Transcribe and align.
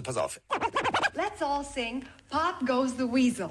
Also 0.00 0.02
pass 0.02 0.16
auf. 0.16 0.40
Let's 1.14 1.42
all 1.42 1.64
sing 1.64 2.04
Pop 2.30 2.66
Goes 2.66 2.96
the 2.96 3.06
Weasel. 3.06 3.48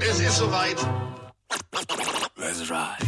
Es 0.00 0.20
ist 0.20 0.36
soweit. 0.36 0.76
Let's 2.36 2.70
ride. 2.70 3.04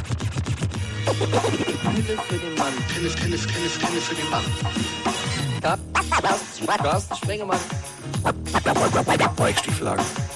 Pille 1.95 2.19
für 2.19 2.39
den 2.39 2.55
Mann. 2.57 2.73
Pille, 2.89 3.11
Pille, 3.11 3.39
Pille, 3.39 3.69
Pille 3.69 4.01
für 4.01 4.15
den 4.15 4.31
Mann. 4.31 4.45
Carsten 6.79 7.17
Spengemann. 7.17 7.61
Weichstieflagen. 9.37 10.05
Ist 10.05 10.30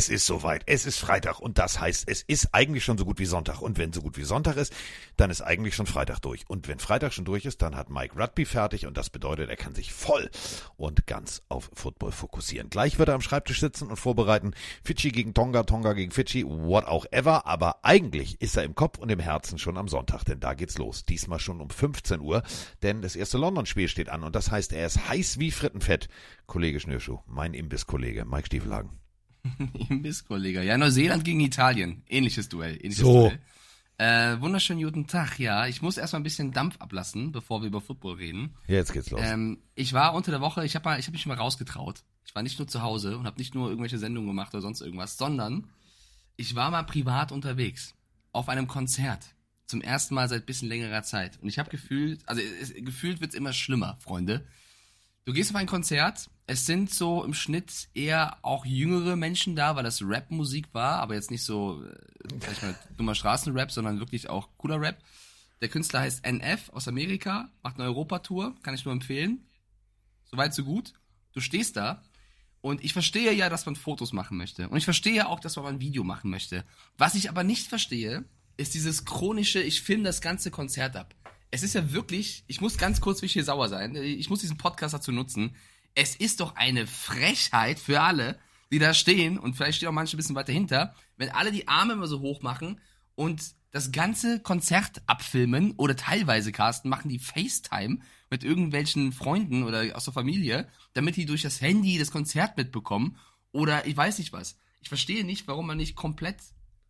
es 0.00 0.08
ist 0.08 0.24
soweit. 0.24 0.62
Es 0.64 0.86
ist 0.86 0.96
Freitag 0.96 1.40
und 1.40 1.58
das 1.58 1.78
heißt, 1.78 2.08
es 2.08 2.22
ist 2.22 2.54
eigentlich 2.54 2.84
schon 2.84 2.96
so 2.96 3.04
gut 3.04 3.18
wie 3.18 3.26
Sonntag. 3.26 3.60
Und 3.60 3.76
wenn 3.76 3.92
so 3.92 4.00
gut 4.00 4.16
wie 4.16 4.22
Sonntag 4.22 4.56
ist, 4.56 4.72
dann 5.18 5.28
ist 5.28 5.42
eigentlich 5.42 5.74
schon 5.74 5.84
Freitag 5.84 6.20
durch. 6.20 6.48
Und 6.48 6.68
wenn 6.68 6.78
Freitag 6.78 7.12
schon 7.12 7.26
durch 7.26 7.44
ist, 7.44 7.60
dann 7.60 7.76
hat 7.76 7.90
Mike 7.90 8.18
Rugby 8.18 8.46
fertig 8.46 8.86
und 8.86 8.96
das 8.96 9.10
bedeutet, 9.10 9.50
er 9.50 9.56
kann 9.56 9.74
sich 9.74 9.92
voll 9.92 10.30
und 10.78 11.06
ganz 11.06 11.42
auf 11.50 11.70
Football 11.74 12.12
fokussieren. 12.12 12.70
Gleich 12.70 12.98
wird 12.98 13.10
er 13.10 13.14
am 13.14 13.20
Schreibtisch 13.20 13.60
sitzen 13.60 13.88
und 13.88 13.96
vorbereiten. 13.98 14.54
Fidschi 14.82 15.10
gegen 15.10 15.34
Tonga, 15.34 15.64
Tonga 15.64 15.92
gegen 15.92 16.12
Fidschi, 16.12 16.46
what 16.46 16.86
auch 16.86 17.04
ever. 17.10 17.46
Aber 17.46 17.84
eigentlich 17.84 18.40
ist 18.40 18.56
er 18.56 18.64
im 18.64 18.74
Kopf 18.74 18.96
und 18.96 19.10
im 19.10 19.20
Herzen 19.20 19.58
schon 19.58 19.76
am 19.76 19.88
Sonntag, 19.88 20.24
denn 20.24 20.40
da 20.40 20.54
geht's 20.54 20.78
los. 20.78 21.04
Diesmal 21.04 21.40
schon 21.40 21.60
um 21.60 21.68
15 21.68 22.20
Uhr, 22.20 22.42
denn 22.82 23.02
das 23.02 23.16
erste 23.16 23.36
London-Spiel 23.36 23.88
steht 23.88 24.08
an 24.08 24.24
und 24.24 24.34
das 24.34 24.50
heißt, 24.50 24.72
er 24.72 24.86
ist 24.86 25.10
heiß 25.10 25.38
wie 25.38 25.50
Frittenfett. 25.50 26.08
Kollege 26.46 26.80
Schnürschuh, 26.80 27.18
mein 27.26 27.52
Imbisskollege, 27.52 28.24
Mike 28.24 28.46
Stiefelhagen. 28.46 28.99
Imbisskollege. 29.88 30.62
Ja, 30.62 30.76
Neuseeland 30.78 31.24
gegen 31.24 31.40
Italien. 31.40 32.02
Ähnliches 32.08 32.48
Duell. 32.48 32.76
Ähnliches 32.76 32.98
So. 32.98 33.28
Duell. 33.28 33.40
Äh, 33.98 34.40
wunderschönen 34.40 34.82
guten 34.82 35.06
Tag, 35.06 35.38
ja. 35.38 35.66
Ich 35.66 35.82
muss 35.82 35.98
erstmal 35.98 36.20
ein 36.20 36.24
bisschen 36.24 36.52
Dampf 36.52 36.80
ablassen, 36.80 37.32
bevor 37.32 37.60
wir 37.60 37.66
über 37.66 37.82
Football 37.82 38.14
reden. 38.14 38.54
Jetzt 38.66 38.94
geht's 38.94 39.10
los. 39.10 39.20
Ähm, 39.22 39.58
ich 39.74 39.92
war 39.92 40.14
unter 40.14 40.30
der 40.30 40.40
Woche, 40.40 40.64
ich 40.64 40.74
habe 40.74 40.90
hab 40.90 41.12
mich 41.12 41.26
mal 41.26 41.36
rausgetraut. 41.36 42.02
Ich 42.24 42.34
war 42.34 42.42
nicht 42.42 42.58
nur 42.58 42.66
zu 42.66 42.80
Hause 42.80 43.18
und 43.18 43.26
habe 43.26 43.38
nicht 43.38 43.54
nur 43.54 43.68
irgendwelche 43.68 43.98
Sendungen 43.98 44.28
gemacht 44.28 44.54
oder 44.54 44.62
sonst 44.62 44.80
irgendwas, 44.80 45.18
sondern 45.18 45.66
ich 46.36 46.54
war 46.54 46.70
mal 46.70 46.84
privat 46.84 47.30
unterwegs. 47.30 47.94
Auf 48.32 48.48
einem 48.48 48.68
Konzert. 48.68 49.34
Zum 49.66 49.82
ersten 49.82 50.14
Mal 50.14 50.30
seit 50.30 50.46
bisschen 50.46 50.70
längerer 50.70 51.02
Zeit. 51.02 51.38
Und 51.42 51.48
ich 51.50 51.58
habe 51.58 51.68
gefühlt, 51.68 52.26
also 52.26 52.40
es, 52.40 52.72
gefühlt 52.72 53.20
wird's 53.20 53.34
immer 53.34 53.52
schlimmer, 53.52 53.98
Freunde. 54.00 54.46
Du 55.30 55.34
gehst 55.34 55.50
auf 55.50 55.56
ein 55.56 55.68
Konzert, 55.68 56.28
es 56.48 56.66
sind 56.66 56.92
so 56.92 57.22
im 57.22 57.34
Schnitt 57.34 57.88
eher 57.94 58.38
auch 58.42 58.66
jüngere 58.66 59.14
Menschen 59.14 59.54
da, 59.54 59.76
weil 59.76 59.84
das 59.84 60.02
Rap-Musik 60.02 60.66
war, 60.72 60.98
aber 60.98 61.14
jetzt 61.14 61.30
nicht 61.30 61.44
so, 61.44 61.84
äh, 61.84 61.94
sag 62.40 62.50
ich 62.50 62.62
mal, 62.62 62.74
dummer 62.96 63.14
Straßenrap, 63.14 63.70
sondern 63.70 64.00
wirklich 64.00 64.28
auch 64.28 64.48
cooler 64.56 64.80
Rap. 64.80 64.98
Der 65.60 65.68
Künstler 65.68 66.00
heißt 66.00 66.24
NF 66.24 66.70
aus 66.70 66.88
Amerika, 66.88 67.48
macht 67.62 67.76
eine 67.76 67.84
Europatour, 67.84 68.56
kann 68.64 68.74
ich 68.74 68.84
nur 68.84 68.92
empfehlen. 68.92 69.46
Soweit 70.24 70.52
so 70.52 70.64
gut. 70.64 70.94
Du 71.32 71.38
stehst 71.38 71.76
da 71.76 72.02
und 72.60 72.82
ich 72.82 72.92
verstehe 72.92 73.32
ja, 73.32 73.48
dass 73.48 73.66
man 73.66 73.76
Fotos 73.76 74.12
machen 74.12 74.36
möchte. 74.36 74.68
Und 74.68 74.78
ich 74.78 74.84
verstehe 74.84 75.28
auch, 75.28 75.38
dass 75.38 75.54
man 75.54 75.66
ein 75.66 75.80
Video 75.80 76.02
machen 76.02 76.32
möchte. 76.32 76.64
Was 76.98 77.14
ich 77.14 77.30
aber 77.30 77.44
nicht 77.44 77.68
verstehe, 77.68 78.24
ist 78.56 78.74
dieses 78.74 79.04
chronische, 79.04 79.62
ich 79.62 79.80
filme 79.82 80.02
das 80.02 80.22
ganze 80.22 80.50
Konzert 80.50 80.96
ab. 80.96 81.14
Es 81.50 81.62
ist 81.62 81.74
ja 81.74 81.92
wirklich, 81.92 82.44
ich 82.46 82.60
muss 82.60 82.78
ganz 82.78 83.00
kurz 83.00 83.22
wie 83.22 83.26
ich 83.26 83.32
hier 83.32 83.44
sauer 83.44 83.68
sein, 83.68 83.96
ich 83.96 84.30
muss 84.30 84.40
diesen 84.40 84.56
Podcast 84.56 84.94
dazu 84.94 85.12
nutzen. 85.12 85.56
Es 85.94 86.14
ist 86.14 86.40
doch 86.40 86.54
eine 86.54 86.86
Frechheit 86.86 87.80
für 87.80 88.00
alle, 88.00 88.38
die 88.70 88.78
da 88.78 88.94
stehen 88.94 89.38
und 89.38 89.54
vielleicht 89.54 89.78
stehen 89.78 89.88
auch 89.88 89.92
manche 89.92 90.16
ein 90.16 90.18
bisschen 90.18 90.36
weiter 90.36 90.52
hinter, 90.52 90.94
wenn 91.16 91.30
alle 91.30 91.50
die 91.50 91.66
Arme 91.66 91.94
immer 91.94 92.06
so 92.06 92.20
hoch 92.20 92.42
machen 92.42 92.80
und 93.16 93.54
das 93.72 93.92
ganze 93.92 94.40
Konzert 94.40 95.02
abfilmen 95.06 95.72
oder 95.76 95.96
teilweise 95.96 96.52
casten, 96.52 96.90
machen 96.90 97.08
die 97.08 97.18
FaceTime 97.18 97.98
mit 98.30 98.44
irgendwelchen 98.44 99.12
Freunden 99.12 99.62
oder 99.64 99.96
aus 99.96 100.04
der 100.04 100.14
Familie, 100.14 100.68
damit 100.92 101.16
die 101.16 101.26
durch 101.26 101.42
das 101.42 101.60
Handy 101.60 101.98
das 101.98 102.10
Konzert 102.10 102.56
mitbekommen 102.56 103.16
oder 103.52 103.86
ich 103.86 103.96
weiß 103.96 104.18
nicht 104.18 104.32
was. 104.32 104.56
Ich 104.80 104.88
verstehe 104.88 105.24
nicht, 105.24 105.46
warum 105.46 105.66
man 105.66 105.76
nicht 105.76 105.94
komplett, 105.94 106.38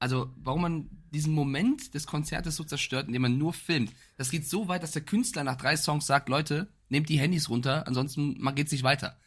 also 0.00 0.33
warum 0.37 0.62
man 0.62 0.91
diesen 1.12 1.34
Moment 1.34 1.94
des 1.94 2.06
Konzertes 2.06 2.56
so 2.56 2.65
zerstört, 2.65 3.06
indem 3.06 3.22
man 3.22 3.38
nur 3.38 3.53
filmt. 3.53 3.93
Das 4.16 4.31
geht 4.31 4.49
so 4.49 4.66
weit, 4.66 4.83
dass 4.83 4.93
der 4.93 5.05
Künstler 5.05 5.44
nach 5.44 5.56
drei 5.56 5.77
Songs 5.77 6.06
sagt, 6.06 6.28
Leute, 6.28 6.72
nehmt 6.88 7.09
die 7.09 7.19
Handys 7.19 7.49
runter, 7.49 7.87
ansonsten 7.87 8.37
man 8.41 8.55
geht's 8.55 8.72
nicht 8.72 8.83
weiter. 8.83 9.19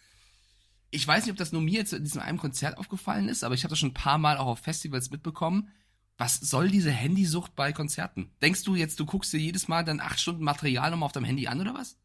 Ich 0.89 1.07
weiß 1.07 1.25
nicht, 1.25 1.31
ob 1.31 1.38
das 1.38 1.51
nur 1.51 1.62
mir 1.62 1.79
jetzt 1.79 1.94
in 1.94 2.03
diesem 2.03 2.22
einen 2.22 2.38
Konzert 2.38 2.78
aufgefallen 2.78 3.29
ist, 3.29 3.44
aber 3.44 3.56
ich 3.56 3.63
habe 3.63 3.69
das 3.69 3.79
schon 3.79 3.89
ein 3.89 3.95
paar 3.95 4.17
Mal 4.17 4.38
auch 4.38 4.47
auf 4.47 4.59
Festivals 4.59 5.12
mitbekommen. 5.12 5.69
Was 6.17 6.39
soll 6.39 6.69
diese 6.69 6.91
Handysucht 6.91 7.56
bei 7.56 7.73
Konzerten? 7.73 8.31
Denkst 8.41 8.63
du 8.63 8.75
jetzt, 8.75 9.00
du 9.00 9.06
guckst 9.06 9.33
dir 9.33 9.39
jedes 9.39 9.67
Mal 9.67 9.83
dann 9.83 10.00
acht 10.00 10.19
Stunden 10.19 10.44
Material 10.44 10.91
nochmal 10.91 11.07
auf 11.07 11.12
deinem 11.12 11.25
Handy 11.25 11.47
an 11.47 11.62
oder 11.62 11.73
was? 11.73 11.97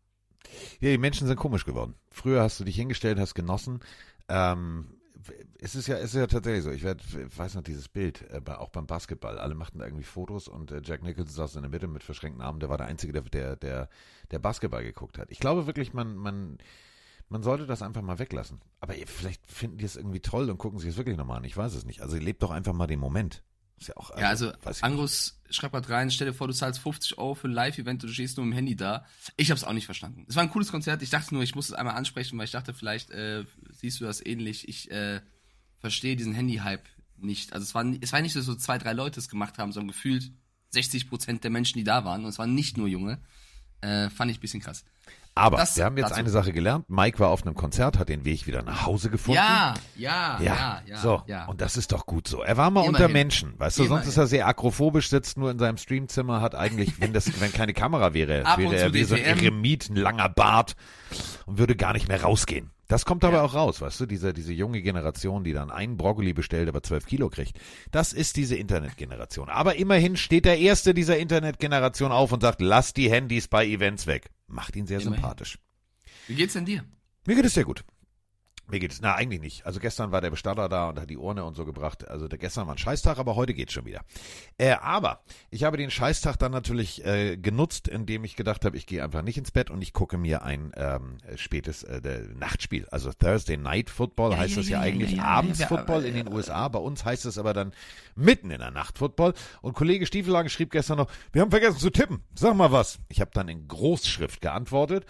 Ja, 0.80 0.90
die 0.90 0.98
Menschen 0.98 1.26
sind 1.26 1.36
komisch 1.36 1.64
geworden. 1.64 1.94
Früher 2.10 2.42
hast 2.42 2.60
du 2.60 2.64
dich 2.64 2.76
hingestellt, 2.76 3.18
hast 3.18 3.34
genossen. 3.34 3.80
Ähm, 4.28 4.97
es 5.60 5.74
ist 5.74 5.86
ja, 5.88 5.96
es 5.96 6.14
ist 6.14 6.14
ja 6.14 6.26
tatsächlich 6.26 6.64
so. 6.64 6.70
Ich 6.70 6.82
werd, 6.82 7.02
weiß 7.36 7.54
noch 7.54 7.62
dieses 7.62 7.88
Bild, 7.88 8.24
äh, 8.30 8.40
auch 8.52 8.70
beim 8.70 8.86
Basketball. 8.86 9.38
Alle 9.38 9.54
machten 9.54 9.80
irgendwie 9.80 10.04
Fotos 10.04 10.48
und 10.48 10.70
äh, 10.70 10.80
Jack 10.84 11.02
Nicholson 11.02 11.34
saß 11.34 11.56
in 11.56 11.62
der 11.62 11.70
Mitte 11.70 11.88
mit 11.88 12.02
verschränkten 12.02 12.42
Armen. 12.42 12.60
Der 12.60 12.68
war 12.68 12.78
der 12.78 12.86
Einzige, 12.86 13.12
der, 13.12 13.22
der, 13.22 13.56
der, 13.56 13.88
der 14.30 14.38
Basketball 14.38 14.82
geguckt 14.84 15.18
hat. 15.18 15.30
Ich 15.30 15.40
glaube 15.40 15.66
wirklich, 15.66 15.92
man, 15.92 16.16
man, 16.16 16.58
man 17.28 17.42
sollte 17.42 17.66
das 17.66 17.82
einfach 17.82 18.02
mal 18.02 18.18
weglassen. 18.18 18.60
Aber 18.80 18.94
ihr- 18.96 19.06
vielleicht 19.06 19.44
finden 19.50 19.78
die 19.78 19.84
es 19.84 19.96
irgendwie 19.96 20.20
toll 20.20 20.48
und 20.50 20.58
gucken 20.58 20.78
sich 20.78 20.90
es 20.90 20.96
wirklich 20.96 21.16
nochmal 21.16 21.38
an. 21.38 21.44
Ich 21.44 21.56
weiß 21.56 21.74
es 21.74 21.84
nicht. 21.84 22.00
Also 22.00 22.16
lebt 22.16 22.42
doch 22.42 22.50
einfach 22.50 22.72
mal 22.72 22.86
den 22.86 23.00
Moment. 23.00 23.42
Ist 23.78 23.88
ja 23.88 23.96
auch. 23.96 24.16
Ja, 24.18 24.28
also 24.28 24.52
Angus 24.80 25.40
schreibt 25.50 25.72
grad 25.72 25.88
rein, 25.88 26.10
stell 26.10 26.26
dir 26.26 26.34
vor, 26.34 26.48
du 26.48 26.54
zahlst 26.54 26.80
50 26.80 27.18
Euro 27.18 27.34
für 27.34 27.48
ein 27.48 27.52
Live-Event 27.52 28.02
und 28.02 28.10
du 28.10 28.14
stehst 28.14 28.36
nur 28.36 28.46
im 28.46 28.52
Handy 28.52 28.76
da. 28.76 29.06
Ich 29.36 29.50
hab's 29.50 29.64
auch 29.64 29.72
nicht 29.72 29.86
verstanden. 29.86 30.26
Es 30.28 30.36
war 30.36 30.42
ein 30.42 30.50
cooles 30.50 30.70
Konzert. 30.70 31.02
Ich 31.02 31.10
dachte 31.10 31.32
nur, 31.34 31.42
ich 31.42 31.54
muss 31.54 31.68
es 31.68 31.74
einmal 31.74 31.94
ansprechen, 31.94 32.36
weil 32.38 32.44
ich 32.44 32.50
dachte, 32.50 32.74
vielleicht 32.74 33.10
äh, 33.10 33.44
siehst 33.70 34.00
du 34.00 34.04
das 34.04 34.24
ähnlich. 34.24 34.68
Ich 34.68 34.90
äh, 34.90 35.20
verstehe 35.78 36.16
diesen 36.16 36.34
Handy-Hype 36.34 36.84
nicht. 37.16 37.52
Also 37.52 37.64
es 37.64 37.74
war, 37.74 37.84
es 38.00 38.12
war 38.12 38.20
nicht 38.20 38.32
so, 38.32 38.40
so 38.40 38.54
zwei, 38.56 38.78
drei 38.78 38.92
Leute 38.92 39.20
es 39.20 39.28
gemacht 39.28 39.58
haben, 39.58 39.72
sondern 39.72 39.88
gefühlt 39.88 40.32
60 40.70 41.08
Prozent 41.08 41.44
der 41.44 41.50
Menschen, 41.50 41.78
die 41.78 41.84
da 41.84 42.04
waren. 42.04 42.24
Und 42.24 42.30
es 42.30 42.38
waren 42.38 42.54
nicht 42.54 42.76
nur 42.76 42.88
Junge. 42.88 43.20
Äh, 43.80 44.10
fand 44.10 44.30
ich 44.30 44.38
ein 44.38 44.40
bisschen 44.40 44.60
krass. 44.60 44.84
Aber 45.38 45.56
Das 45.58 45.76
wir 45.76 45.84
haben 45.84 45.96
jetzt 45.96 46.12
eine 46.12 46.30
Sache 46.30 46.52
gelernt. 46.52 46.84
Mike 46.88 47.18
war 47.18 47.28
auf 47.28 47.42
einem 47.46 47.54
Konzert, 47.54 47.98
hat 47.98 48.08
den 48.08 48.24
Weg 48.24 48.46
wieder 48.46 48.62
nach 48.62 48.86
Hause 48.86 49.10
gefunden. 49.10 49.36
Ja, 49.36 49.74
ja, 49.96 50.38
Ja, 50.40 50.54
ja, 50.54 50.82
ja. 50.86 50.96
so. 50.98 51.22
ja. 51.26 51.44
Und 51.46 51.60
das 51.60 51.76
ist 51.76 51.92
doch 51.92 52.06
gut 52.06 52.28
so. 52.28 52.42
Er 52.42 52.56
war 52.56 52.70
mal 52.70 52.80
Immerhin. 52.80 52.94
unter 52.94 53.08
Menschen, 53.08 53.54
weißt 53.58 53.78
du, 53.78 53.82
sonst 53.84 53.90
Immerhin. 53.90 54.08
ist 54.10 54.16
er 54.16 54.26
sehr 54.26 54.46
akrophobisch, 54.46 55.08
sitzt 55.08 55.38
nur 55.38 55.50
in 55.50 55.58
seinem 55.58 55.76
Streamzimmer, 55.76 56.40
hat 56.40 56.54
eigentlich, 56.54 57.00
wenn 57.00 57.12
das, 57.12 57.40
wenn 57.40 57.52
keine 57.52 57.72
Kamera 57.74 58.14
wäre, 58.14 58.44
Ab 58.44 58.58
wäre 58.58 58.76
er 58.76 58.94
wie 58.94 59.04
so 59.04 59.14
ein. 59.14 59.22
Eremit, 59.22 59.88
ein 59.90 59.96
langer 59.96 60.28
Bart 60.28 60.74
und 61.46 61.58
würde 61.58 61.76
gar 61.76 61.92
nicht 61.92 62.08
mehr 62.08 62.22
rausgehen. 62.22 62.70
Das 62.88 63.04
kommt 63.04 63.22
aber 63.22 63.42
auch 63.42 63.54
raus, 63.54 63.82
weißt 63.82 64.00
du, 64.00 64.06
diese, 64.06 64.32
diese 64.32 64.54
junge 64.54 64.80
Generation, 64.80 65.44
die 65.44 65.52
dann 65.52 65.70
einen 65.70 65.98
Brokkoli 65.98 66.32
bestellt, 66.32 66.70
aber 66.70 66.82
zwölf 66.82 67.04
Kilo 67.04 67.28
kriegt. 67.28 67.60
Das 67.90 68.14
ist 68.14 68.36
diese 68.36 68.56
Internetgeneration. 68.56 69.50
Aber 69.50 69.76
immerhin 69.76 70.16
steht 70.16 70.46
der 70.46 70.58
Erste 70.58 70.94
dieser 70.94 71.18
Internetgeneration 71.18 72.12
auf 72.12 72.32
und 72.32 72.40
sagt, 72.40 72.62
lass 72.62 72.94
die 72.94 73.10
Handys 73.10 73.46
bei 73.46 73.66
Events 73.66 74.06
weg. 74.06 74.30
Macht 74.46 74.74
ihn 74.74 74.86
sehr 74.86 75.00
Immerhin. 75.00 75.20
sympathisch. 75.20 75.58
Wie 76.28 76.34
geht's 76.34 76.54
denn 76.54 76.64
dir? 76.64 76.82
Mir 77.26 77.36
geht 77.36 77.44
es 77.44 77.52
sehr 77.54 77.64
gut. 77.64 77.84
Mir 78.70 78.80
geht 78.80 78.92
es, 78.92 79.00
na 79.00 79.14
eigentlich 79.14 79.40
nicht. 79.40 79.66
Also 79.66 79.80
gestern 79.80 80.12
war 80.12 80.20
der 80.20 80.30
Bestatter 80.30 80.68
da 80.68 80.90
und 80.90 81.00
hat 81.00 81.08
die 81.08 81.16
Urne 81.16 81.44
und 81.44 81.54
so 81.54 81.64
gebracht. 81.64 82.06
Also 82.06 82.28
der 82.28 82.38
gestern 82.38 82.66
war 82.66 82.74
ein 82.74 82.78
Scheißtag, 82.78 83.18
aber 83.18 83.34
heute 83.34 83.54
geht's 83.54 83.72
schon 83.72 83.86
wieder. 83.86 84.02
Äh, 84.58 84.72
aber 84.72 85.22
ich 85.50 85.64
habe 85.64 85.78
den 85.78 85.90
Scheißtag 85.90 86.38
dann 86.38 86.52
natürlich 86.52 87.04
äh, 87.04 87.38
genutzt, 87.38 87.88
indem 87.88 88.24
ich 88.24 88.36
gedacht 88.36 88.66
habe, 88.66 88.76
ich 88.76 88.86
gehe 88.86 89.02
einfach 89.02 89.22
nicht 89.22 89.38
ins 89.38 89.52
Bett 89.52 89.70
und 89.70 89.80
ich 89.80 89.94
gucke 89.94 90.18
mir 90.18 90.42
ein 90.42 90.72
ähm, 90.76 91.16
spätes 91.36 91.82
äh, 91.82 92.02
der 92.02 92.20
Nachtspiel. 92.34 92.86
Also 92.90 93.10
Thursday 93.12 93.56
Night 93.56 93.88
Football 93.88 94.32
Ja, 94.32 94.38
heißt 94.38 94.56
ja, 94.56 94.60
es 94.60 94.68
ja, 94.68 94.78
ja, 94.78 94.84
eigentlich 94.84 95.20
abends 95.20 95.64
Football 95.64 96.04
in 96.04 96.14
den 96.14 96.30
USA. 96.30 96.68
Bei 96.68 96.78
uns 96.78 97.06
heißt 97.06 97.24
es 97.24 97.38
aber 97.38 97.54
dann 97.54 97.72
mitten 98.16 98.50
in 98.50 98.58
der 98.58 98.70
Nacht 98.70 98.98
Football. 98.98 99.32
Und 99.62 99.72
Kollege 99.74 100.04
Stiefelhagen 100.04 100.50
schrieb 100.50 100.72
gestern 100.72 100.98
noch, 100.98 101.10
wir 101.32 101.40
haben 101.40 101.50
vergessen 101.50 101.78
zu 101.78 101.88
tippen. 101.88 102.22
Sag 102.34 102.54
mal 102.54 102.70
was. 102.70 102.98
Ich 103.08 103.22
habe 103.22 103.30
dann 103.32 103.48
in 103.48 103.66
Großschrift 103.66 104.42
geantwortet 104.42 105.06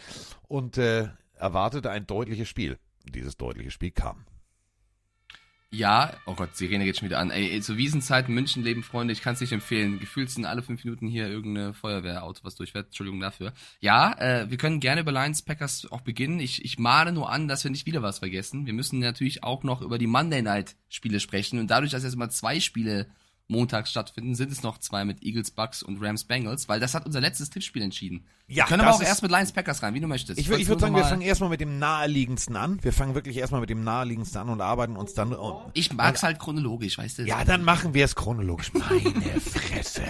und 0.47 0.79
äh, 0.79 1.09
erwartete 1.35 1.91
ein 1.91 2.07
deutliches 2.07 2.49
Spiel. 2.49 2.79
Dieses 3.11 3.37
deutliche 3.37 3.71
Spiel 3.71 3.91
kam. 3.91 4.25
Ja, 5.71 6.15
oh 6.25 6.35
Gott, 6.35 6.57
Sirene 6.57 6.87
geht 6.87 6.97
schon 6.97 7.09
wieder 7.11 7.19
an. 7.19 7.31
Ey, 7.31 7.61
zur 7.61 7.77
Wiesenzeiten, 7.77 8.35
München 8.35 8.63
leben 8.63 8.83
Freunde, 8.83 9.13
ich 9.13 9.21
kann 9.21 9.35
es 9.35 9.41
nicht 9.43 9.53
empfehlen. 9.53 10.01
Gefühlt 10.01 10.31
sind 10.31 10.47
alle 10.47 10.63
fünf 10.63 10.83
Minuten 10.83 11.07
hier 11.07 11.29
irgendeine 11.29 11.75
Feuerwehrauto, 11.75 12.43
was 12.43 12.55
durchfährt. 12.55 12.87
Entschuldigung 12.87 13.21
dafür. 13.21 13.53
Ja, 13.81 14.13
äh, 14.19 14.51
wir 14.51 14.57
können 14.57 14.81
gerne 14.81 15.03
über 15.03 15.13
Lions 15.13 15.43
Packers 15.43 15.87
auch 15.93 16.01
beginnen. 16.01 16.41
Ich, 16.41 16.65
ich 16.65 16.79
mahne 16.79 17.13
nur 17.13 17.31
an, 17.31 17.49
dass 17.49 17.65
wir 17.65 17.71
nicht 17.71 17.85
wieder 17.85 18.01
was 18.01 18.21
vergessen. 18.21 18.65
Wir 18.65 18.73
müssen 18.73 18.99
natürlich 18.99 19.45
auch 19.45 19.63
noch 19.63 19.83
über 19.83 19.99
die 19.99 20.07
Monday 20.07 20.41
Night 20.41 20.75
Spiele 20.89 21.21
sprechen. 21.21 21.59
Und 21.59 21.71
dadurch, 21.71 21.91
dass 21.91 22.03
jetzt 22.03 22.17
mal 22.17 22.31
zwei 22.31 22.61
Spiele 22.61 23.07
montags 23.49 23.91
stattfinden, 23.91 24.35
sind 24.35 24.53
es 24.53 24.63
noch 24.63 24.79
zwei 24.79 25.05
mit 25.05 25.23
Eagles, 25.23 25.51
Bucks 25.51 25.83
und 25.83 26.01
Rams, 26.03 26.25
Bengals, 26.25 26.69
weil 26.69 26.81
das 26.81 26.95
hat 26.95 27.07
unser 27.07 27.21
letztes 27.21 27.51
Tippspiel 27.51 27.83
entschieden. 27.83 28.25
Ja, 28.47 28.65
wir 28.65 28.69
können 28.69 28.83
aber 28.83 28.95
auch 28.95 29.03
erst 29.03 29.23
mit 29.23 29.31
Lions 29.31 29.53
Packers 29.53 29.83
rein, 29.83 29.95
wie 29.95 30.01
du 30.01 30.07
möchtest. 30.07 30.39
Ich, 30.39 30.49
ich 30.51 30.69
würde 30.69 30.81
sagen, 30.81 30.95
wir 30.95 31.05
fangen 31.05 31.23
erstmal 31.23 31.51
mit 31.51 31.61
dem 31.61 31.79
naheliegendsten 31.79 32.57
an. 32.57 32.79
Wir 32.83 32.93
fangen 32.93 33.15
wirklich 33.15 33.37
erstmal 33.39 33.61
mit 33.61 33.71
dem 33.71 33.85
naheliegendsten 33.85 34.41
an 34.41 34.49
und 34.51 34.61
arbeiten 34.61 34.97
uns 34.97 35.15
dann. 35.15 35.33
Oh, 35.35 35.63
Ich 35.75 35.93
mag's 35.93 36.23
halt 36.23 36.39
chronologisch, 36.39 36.99
weißt 36.99 37.19
du? 37.19 37.23
ja, 37.25 37.45
dann 37.45 37.65
machen 37.65 37.95
wir 37.95 38.05
es 38.05 38.15
chronologisch. 38.15 38.73
Meine 38.75 39.11
Fresse. 39.41 40.03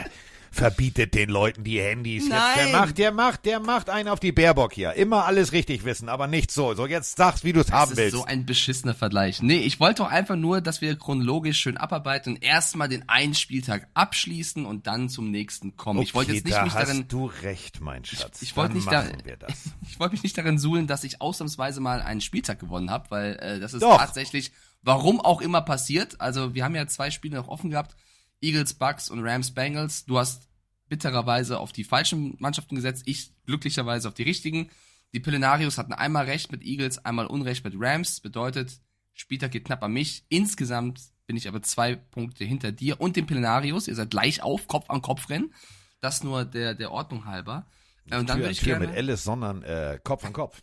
Verbietet 0.50 1.14
den 1.14 1.28
Leuten 1.28 1.64
die 1.64 1.80
Handys. 1.80 2.24
Jetzt, 2.24 2.32
der 2.32 2.62
Nein. 2.64 2.72
macht, 2.72 2.98
der 2.98 3.12
macht, 3.12 3.44
der 3.44 3.60
macht 3.60 3.90
einen 3.90 4.08
auf 4.08 4.20
die 4.20 4.32
Baerbock 4.32 4.72
hier. 4.72 4.94
Immer 4.94 5.24
alles 5.26 5.52
richtig 5.52 5.84
wissen, 5.84 6.08
aber 6.08 6.26
nicht 6.26 6.50
so. 6.50 6.74
So, 6.74 6.86
jetzt 6.86 7.16
sag's, 7.16 7.44
wie 7.44 7.52
du 7.52 7.60
es 7.60 7.70
haben 7.70 7.90
Das 7.90 7.98
ist 7.98 8.04
willst. 8.04 8.16
so 8.16 8.24
ein 8.24 8.46
beschissener 8.46 8.94
Vergleich. 8.94 9.42
Nee, 9.42 9.58
ich 9.58 9.78
wollte 9.80 10.02
doch 10.02 10.10
einfach 10.10 10.36
nur, 10.36 10.60
dass 10.60 10.80
wir 10.80 10.96
chronologisch 10.96 11.58
schön 11.58 11.76
abarbeiten 11.76 12.34
und 12.34 12.42
erstmal 12.42 12.88
den 12.88 13.08
einen 13.08 13.34
Spieltag 13.34 13.88
abschließen 13.94 14.64
und 14.66 14.86
dann 14.86 15.08
zum 15.08 15.30
nächsten 15.30 15.76
kommen. 15.76 16.00
ich 16.02 16.14
wollte 16.14 16.30
Okay, 16.30 16.36
jetzt 16.38 16.44
nicht 16.46 16.56
da 16.56 16.64
mich 16.64 16.74
hast 16.74 16.88
darin, 16.88 17.08
du 17.08 17.26
recht, 17.42 17.80
mein 17.80 18.04
Schatz. 18.04 18.42
ich 18.42 18.56
wollte 18.56 18.70
Dann 18.70 18.76
nicht 18.78 18.92
da, 18.92 19.02
machen 19.02 19.22
wir 19.24 19.36
das. 19.36 19.52
ich 19.88 20.00
wollte 20.00 20.12
mich 20.14 20.22
nicht 20.22 20.36
darin 20.38 20.58
suhlen, 20.58 20.86
dass 20.86 21.04
ich 21.04 21.20
ausnahmsweise 21.20 21.80
mal 21.80 22.00
einen 22.02 22.20
Spieltag 22.20 22.58
gewonnen 22.58 22.90
habe, 22.90 23.10
weil 23.10 23.36
äh, 23.40 23.60
das 23.60 23.74
ist 23.74 23.82
Doch. 23.82 23.98
tatsächlich, 23.98 24.52
warum 24.82 25.20
auch 25.20 25.40
immer 25.40 25.60
passiert. 25.60 26.20
Also 26.20 26.54
wir 26.54 26.64
haben 26.64 26.74
ja 26.74 26.86
zwei 26.86 27.10
Spiele 27.10 27.36
noch 27.36 27.48
offen 27.48 27.70
gehabt, 27.70 27.96
Eagles, 28.40 28.74
Bucks 28.74 29.10
und 29.10 29.20
Rams, 29.24 29.52
Bengals. 29.52 30.04
Du 30.04 30.18
hast 30.18 30.48
bittererweise 30.88 31.58
auf 31.58 31.72
die 31.72 31.84
falschen 31.84 32.36
Mannschaften 32.38 32.74
gesetzt, 32.74 33.02
ich 33.06 33.32
glücklicherweise 33.44 34.08
auf 34.08 34.14
die 34.14 34.22
richtigen. 34.22 34.70
Die 35.12 35.20
Pillenarios 35.20 35.78
hatten 35.78 35.92
einmal 35.92 36.26
recht 36.26 36.52
mit 36.52 36.62
Eagles, 36.62 37.04
einmal 37.04 37.26
Unrecht 37.26 37.64
mit 37.64 37.74
Rams. 37.76 38.20
Bedeutet, 38.20 38.80
Spieltag 39.14 39.52
geht 39.52 39.64
knapp 39.64 39.82
an 39.82 39.92
mich. 39.92 40.24
Insgesamt 40.28 41.00
bin 41.26 41.36
ich 41.36 41.48
aber 41.48 41.62
zwei 41.62 41.96
Punkte 41.96 42.44
hinter 42.44 42.72
dir 42.72 43.00
und 43.00 43.16
dem 43.16 43.26
Pillenarios. 43.26 43.88
Ihr 43.88 43.94
seid 43.94 44.10
gleich 44.10 44.42
auf, 44.42 44.66
Kopf 44.66 44.88
an 44.90 45.02
Kopf 45.02 45.28
rennen. 45.28 45.52
Das 46.00 46.22
nur 46.22 46.44
der, 46.44 46.74
der 46.74 46.90
Ordnung 46.90 47.24
halber. 47.24 47.66
Äh, 48.10 48.18
Und 48.18 48.28
dann 48.28 48.36
Tür 48.36 48.44
würde 48.44 48.52
ich 48.52 48.60
Tür 48.60 48.78
gerne, 48.78 48.86
mit 48.86 48.96
Alice, 48.96 49.24
sondern 49.24 49.62
äh, 49.62 49.98
Kopf 50.02 50.24
an 50.24 50.32
Kopf. 50.32 50.62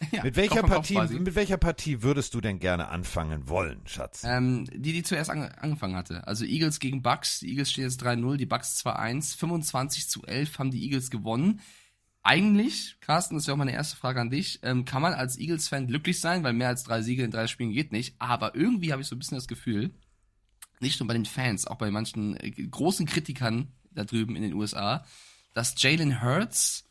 Ja, 0.12 0.22
Mit 0.22 0.36
welcher, 0.36 0.62
an 0.62 0.70
Partie, 0.70 0.98
mit 1.18 1.34
welcher 1.34 1.56
Partie 1.56 2.02
würdest 2.02 2.32
du 2.32 2.40
denn 2.40 2.60
gerne 2.60 2.88
anfangen 2.88 3.48
wollen, 3.48 3.80
Schatz? 3.86 4.22
Ähm, 4.24 4.64
die, 4.72 4.92
die 4.92 5.02
zuerst 5.02 5.28
ange 5.28 5.60
angefangen 5.60 5.96
hatte. 5.96 6.26
Also 6.26 6.44
Eagles 6.44 6.78
gegen 6.78 7.02
Bucks. 7.02 7.40
Die 7.40 7.48
Eagles 7.50 7.72
stehen 7.72 7.84
jetzt 7.84 8.02
3-0, 8.02 8.36
die 8.36 8.46
Bucks 8.46 8.80
2-1. 8.84 9.36
25 9.36 10.08
zu 10.08 10.22
11 10.22 10.58
haben 10.58 10.70
die 10.70 10.84
Eagles 10.84 11.10
gewonnen. 11.10 11.60
Eigentlich, 12.22 12.96
Carsten, 13.00 13.36
das 13.36 13.46
wäre 13.46 13.54
auch 13.54 13.58
meine 13.58 13.72
erste 13.72 13.96
Frage 13.96 14.20
an 14.20 14.30
dich, 14.30 14.60
ähm, 14.62 14.84
kann 14.84 15.02
man 15.02 15.14
als 15.14 15.38
Eagles-Fan 15.38 15.86
glücklich 15.86 16.20
sein, 16.20 16.42
weil 16.42 16.52
mehr 16.52 16.68
als 16.68 16.84
drei 16.84 17.02
Siege 17.02 17.24
in 17.24 17.30
drei 17.30 17.46
Spielen 17.46 17.72
geht 17.72 17.90
nicht. 17.90 18.14
Aber 18.18 18.54
irgendwie 18.54 18.92
habe 18.92 19.02
ich 19.02 19.08
so 19.08 19.16
ein 19.16 19.18
bisschen 19.18 19.38
das 19.38 19.48
Gefühl, 19.48 19.90
nicht 20.80 21.00
nur 21.00 21.06
bei 21.06 21.14
den 21.14 21.24
Fans, 21.24 21.66
auch 21.66 21.76
bei 21.76 21.90
manchen 21.90 22.36
äh, 22.36 22.50
großen 22.50 23.06
Kritikern 23.06 23.72
da 23.90 24.04
drüben 24.04 24.36
in 24.36 24.42
den 24.42 24.52
USA, 24.54 25.04
dass 25.54 25.74
Jalen 25.80 26.22
Hurts 26.22 26.84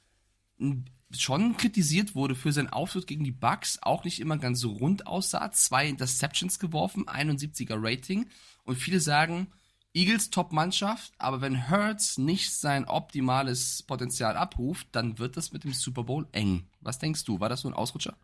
m, 0.60 0.86
schon 1.12 1.56
kritisiert 1.58 2.16
wurde 2.16 2.36
für 2.36 2.52
seinen 2.52 2.70
Auftritt 2.70 3.08
gegen 3.08 3.24
die 3.24 3.32
Bucks, 3.32 3.80
auch 3.82 4.04
nicht 4.04 4.20
immer 4.20 4.38
ganz 4.38 4.60
so 4.60 4.72
rund 4.72 5.08
aussah. 5.08 5.52
Zwei 5.52 5.88
Interceptions 5.88 6.60
geworfen, 6.60 7.06
71er 7.06 7.78
Rating. 7.78 8.28
Und 8.64 8.76
viele 8.76 9.00
sagen, 9.00 9.48
Eagles 9.94 10.30
Top-Mannschaft, 10.30 11.14
aber 11.18 11.42
wenn 11.42 11.70
Hurts 11.70 12.18
nicht 12.18 12.54
sein 12.54 12.86
optimales 12.86 13.82
Potenzial 13.84 14.36
abruft, 14.36 14.88
dann 14.92 15.18
wird 15.18 15.38
das 15.38 15.52
mit 15.52 15.64
dem 15.64 15.74
Super 15.74 16.04
Bowl 16.04 16.28
eng. 16.34 16.68
Was 16.82 17.00
denkst 17.00 17.24
du? 17.24 17.40
War 17.40 17.50
das 17.50 17.62
so 17.62 17.68
ein 17.68 17.74
Ausrutscher? 17.74 18.16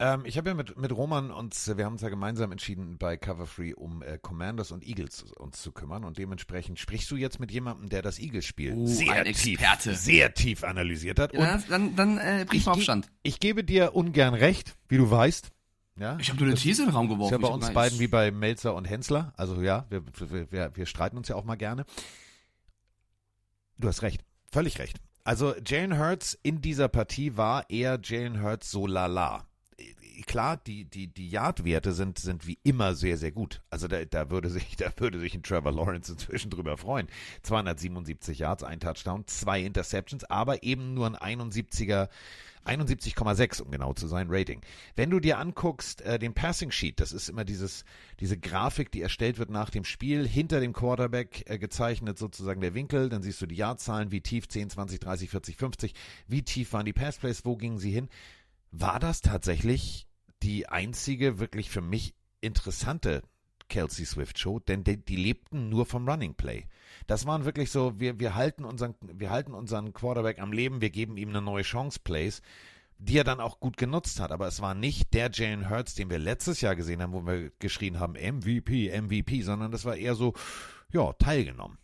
Ähm, 0.00 0.22
ich 0.24 0.38
habe 0.38 0.50
ja 0.50 0.54
mit, 0.54 0.78
mit 0.78 0.92
Roman 0.92 1.32
uns, 1.32 1.76
wir 1.76 1.84
haben 1.84 1.94
uns 1.94 2.02
ja 2.02 2.08
gemeinsam 2.08 2.52
entschieden 2.52 2.98
bei 2.98 3.16
Cover 3.16 3.46
Free, 3.46 3.74
um 3.74 4.00
äh, 4.02 4.16
Commanders 4.18 4.70
und 4.70 4.86
Eagles 4.86 5.22
uns 5.32 5.60
zu 5.60 5.72
kümmern 5.72 6.04
und 6.04 6.18
dementsprechend 6.18 6.78
sprichst 6.78 7.10
du 7.10 7.16
jetzt 7.16 7.40
mit 7.40 7.50
jemandem, 7.50 7.88
der 7.88 8.02
das 8.02 8.20
Eagles-Spiel 8.20 8.74
Oh, 8.76 8.86
sehr 8.86 9.12
ein 9.12 9.24
tief, 9.34 9.60
Experte. 9.60 9.94
sehr 9.96 10.32
tief 10.34 10.62
analysiert 10.62 11.18
hat. 11.18 11.32
Und 11.32 11.40
Ja, 11.40 11.58
dann 11.68 11.96
dann 11.96 12.18
äh, 12.18 12.44
bring 12.48 12.58
ich, 12.60 12.66
mal 12.66 12.72
auf 12.72 12.76
ge- 12.78 12.84
Stand. 12.84 13.08
ich 13.24 13.40
gebe 13.40 13.64
dir 13.64 13.96
ungern 13.96 14.34
recht, 14.34 14.76
wie 14.88 14.98
du 14.98 15.10
weißt. 15.10 15.50
Ja, 15.98 16.16
Ich 16.20 16.28
habe 16.28 16.38
nur 16.38 16.46
eine 16.50 16.54
These 16.56 16.82
in 16.82 16.88
den 16.90 16.94
Raum 16.94 17.06
ist 17.06 17.12
geworfen. 17.14 17.32
ja 17.32 17.38
bei 17.38 17.48
Ich 17.48 17.54
uns 17.54 17.70
beiden 17.72 17.98
wie 17.98 18.06
bei 18.06 18.30
Melzer 18.30 18.76
und 18.76 18.84
Hensler. 18.84 19.32
Also 19.36 19.60
ja, 19.60 19.84
wir, 19.90 20.04
wir, 20.30 20.52
wir, 20.52 20.76
wir 20.76 20.86
streiten 20.86 21.16
uns 21.16 21.26
ja 21.26 21.34
auch 21.34 21.42
mal 21.42 21.56
gerne. 21.56 21.84
Du 23.78 23.88
hast 23.88 24.02
recht, 24.02 24.22
völlig 24.52 24.78
recht. 24.78 24.98
Also 25.24 25.56
Jalen 25.66 25.98
Hurts 25.98 26.38
in 26.44 26.60
dieser 26.60 26.86
Partie 26.86 27.36
war 27.36 27.68
eher 27.68 27.98
Jalen 28.00 28.40
Hurts 28.40 28.70
so 28.70 28.86
lala. 28.86 29.47
Klar, 30.26 30.56
die, 30.56 30.84
die, 30.84 31.06
die 31.06 31.28
Yard-Werte 31.28 31.92
sind, 31.92 32.18
sind 32.18 32.46
wie 32.46 32.58
immer 32.64 32.94
sehr, 32.94 33.16
sehr 33.16 33.32
gut. 33.32 33.62
Also 33.70 33.88
da, 33.88 34.04
da, 34.04 34.30
würde 34.30 34.50
sich, 34.50 34.76
da 34.76 34.90
würde 34.96 35.18
sich 35.18 35.34
ein 35.34 35.42
Trevor 35.42 35.72
Lawrence 35.72 36.12
inzwischen 36.12 36.50
drüber 36.50 36.76
freuen. 36.76 37.08
277 37.42 38.38
Yards, 38.40 38.64
ein 38.64 38.80
Touchdown, 38.80 39.26
zwei 39.26 39.62
Interceptions, 39.62 40.24
aber 40.24 40.62
eben 40.62 40.94
nur 40.94 41.06
ein 41.06 41.40
71er 41.40 42.08
71,6, 42.68 43.62
um 43.62 43.70
genau 43.70 43.94
zu 43.94 44.06
sein, 44.06 44.28
Rating. 44.30 44.60
Wenn 44.94 45.10
du 45.10 45.20
dir 45.20 45.38
anguckst, 45.38 46.02
äh, 46.02 46.18
den 46.18 46.34
Passing 46.34 46.70
Sheet, 46.70 47.00
das 47.00 47.12
ist 47.12 47.28
immer 47.28 47.44
dieses, 47.44 47.84
diese 48.20 48.38
Grafik, 48.38 48.92
die 48.92 49.00
erstellt 49.00 49.38
wird 49.38 49.50
nach 49.50 49.70
dem 49.70 49.84
Spiel, 49.84 50.26
hinter 50.26 50.60
dem 50.60 50.72
Quarterback 50.72 51.44
äh, 51.46 51.58
gezeichnet 51.58 52.18
sozusagen 52.18 52.60
der 52.60 52.74
Winkel, 52.74 53.08
dann 53.08 53.22
siehst 53.22 53.40
du 53.40 53.46
die 53.46 53.56
Yardzahlen, 53.56 54.10
wie 54.10 54.20
tief 54.20 54.48
10, 54.48 54.70
20, 54.70 55.00
30, 55.00 55.30
40, 55.30 55.56
50, 55.56 55.94
wie 56.26 56.42
tief 56.42 56.72
waren 56.72 56.84
die 56.84 56.92
Passplays, 56.92 57.44
wo 57.44 57.56
gingen 57.56 57.78
sie 57.78 57.90
hin. 57.90 58.08
War 58.70 59.00
das 59.00 59.22
tatsächlich 59.22 60.07
die 60.42 60.68
einzige 60.68 61.38
wirklich 61.38 61.70
für 61.70 61.80
mich 61.80 62.14
interessante 62.40 63.22
Kelsey 63.68 64.06
Swift 64.06 64.38
Show, 64.38 64.58
denn 64.58 64.84
die, 64.84 64.96
die 64.96 65.16
lebten 65.16 65.68
nur 65.68 65.86
vom 65.86 66.08
Running 66.08 66.34
Play. 66.34 66.66
Das 67.06 67.26
waren 67.26 67.44
wirklich 67.44 67.70
so, 67.70 67.98
wir, 68.00 68.18
wir 68.18 68.34
halten 68.34 68.64
unseren, 68.64 68.94
wir 69.00 69.30
halten 69.30 69.54
unseren 69.54 69.92
Quarterback 69.92 70.38
am 70.38 70.52
Leben, 70.52 70.80
wir 70.80 70.90
geben 70.90 71.16
ihm 71.16 71.28
eine 71.30 71.42
neue 71.42 71.62
Chance 71.62 72.00
Plays, 72.02 72.42
die 72.98 73.18
er 73.18 73.24
dann 73.24 73.40
auch 73.40 73.60
gut 73.60 73.76
genutzt 73.76 74.20
hat. 74.20 74.32
Aber 74.32 74.46
es 74.46 74.60
war 74.60 74.74
nicht 74.74 75.14
der 75.14 75.30
Jalen 75.32 75.70
Hurts, 75.70 75.94
den 75.94 76.10
wir 76.10 76.18
letztes 76.18 76.60
Jahr 76.60 76.76
gesehen 76.76 77.02
haben, 77.02 77.12
wo 77.12 77.24
wir 77.24 77.50
geschrien 77.58 78.00
haben, 78.00 78.14
MVP, 78.14 78.90
MVP, 79.00 79.42
sondern 79.42 79.70
das 79.70 79.84
war 79.84 79.96
eher 79.96 80.14
so, 80.14 80.34
ja, 80.92 81.12
teilgenommen. 81.14 81.78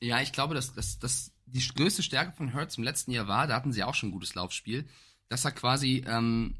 Ja, 0.00 0.20
ich 0.20 0.32
glaube, 0.32 0.54
dass, 0.54 0.72
dass, 0.72 0.98
dass 0.98 1.32
die 1.46 1.66
größte 1.74 2.02
Stärke 2.02 2.32
von 2.32 2.54
Hurts 2.54 2.78
im 2.78 2.84
letzten 2.84 3.10
Jahr 3.10 3.28
war, 3.28 3.46
da 3.46 3.56
hatten 3.56 3.72
sie 3.72 3.82
auch 3.82 3.94
schon 3.94 4.10
ein 4.10 4.12
gutes 4.12 4.34
Laufspiel, 4.34 4.86
dass 5.28 5.44
er 5.44 5.52
quasi 5.52 6.04
ähm, 6.06 6.56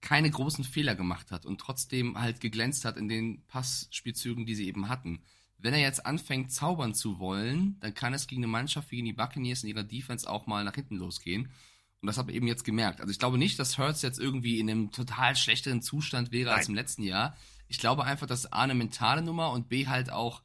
keine 0.00 0.30
großen 0.30 0.64
Fehler 0.64 0.94
gemacht 0.94 1.30
hat 1.30 1.44
und 1.44 1.60
trotzdem 1.60 2.20
halt 2.20 2.40
geglänzt 2.40 2.84
hat 2.84 2.96
in 2.96 3.08
den 3.08 3.44
Passspielzügen, 3.46 4.46
die 4.46 4.54
sie 4.54 4.68
eben 4.68 4.88
hatten. 4.88 5.22
Wenn 5.58 5.74
er 5.74 5.80
jetzt 5.80 6.06
anfängt, 6.06 6.52
zaubern 6.52 6.94
zu 6.94 7.18
wollen, 7.18 7.76
dann 7.80 7.94
kann 7.94 8.14
es 8.14 8.28
gegen 8.28 8.42
eine 8.42 8.50
Mannschaft 8.50 8.90
wie 8.90 8.96
gegen 8.96 9.06
die 9.06 9.12
Buccaneers 9.12 9.64
in 9.64 9.70
ihrer 9.70 9.82
Defense 9.82 10.28
auch 10.30 10.46
mal 10.46 10.62
nach 10.62 10.76
hinten 10.76 10.96
losgehen. 10.96 11.50
Und 12.00 12.06
das 12.06 12.16
habe 12.16 12.30
ich 12.30 12.36
eben 12.36 12.46
jetzt 12.46 12.64
gemerkt. 12.64 13.00
Also 13.00 13.10
ich 13.10 13.18
glaube 13.18 13.38
nicht, 13.38 13.58
dass 13.58 13.76
Hurts 13.76 14.02
jetzt 14.02 14.20
irgendwie 14.20 14.60
in 14.60 14.70
einem 14.70 14.92
total 14.92 15.34
schlechteren 15.34 15.82
Zustand 15.82 16.30
wäre 16.30 16.52
als 16.52 16.68
Nein. 16.68 16.70
im 16.70 16.74
letzten 16.76 17.02
Jahr. 17.02 17.36
Ich 17.66 17.78
glaube 17.78 18.04
einfach, 18.04 18.28
dass 18.28 18.52
A 18.52 18.62
eine 18.62 18.76
mentale 18.76 19.20
Nummer 19.20 19.50
und 19.50 19.68
B 19.68 19.88
halt 19.88 20.10
auch, 20.10 20.42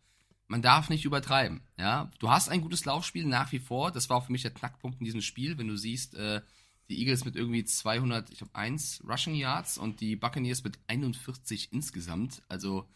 man 0.48 0.63
darf 0.63 0.89
nicht 0.89 1.06
übertreiben. 1.06 1.62
Ja, 1.78 2.12
du 2.18 2.32
hast 2.32 2.50
ein 2.50 2.62
gutes 2.62 2.86
Laufspiel 2.86 3.25
nach 3.25 3.51
wie 3.51 3.60
vor. 3.60 3.92
Das 3.92 4.10
war 4.10 4.18
auch 4.18 4.25
für 4.25 4.32
mich 4.32 4.42
der 4.42 4.51
Knackpunkt 4.51 5.00
in 5.00 5.06
diesem 5.06 5.22
Spiel, 5.22 5.60
wenn 5.60 5.68
du 5.68 5.78
siehst, 5.78 6.16
äh, 6.16 6.42
die 6.90 7.00
Eagles 7.00 7.25
mit 7.25 7.36
irgendwie 7.36 7.63
200, 7.63 8.30
ich 8.30 8.40
glaube 8.40 8.56
1 8.56 9.04
Rushing 9.08 9.36
Yards 9.36 9.78
und 9.78 10.02
die 10.02 10.16
Buccaneers 10.16 10.63
mit 10.63 10.78
41 10.88 11.72
insgesamt. 11.72 12.42
Also 12.50 12.88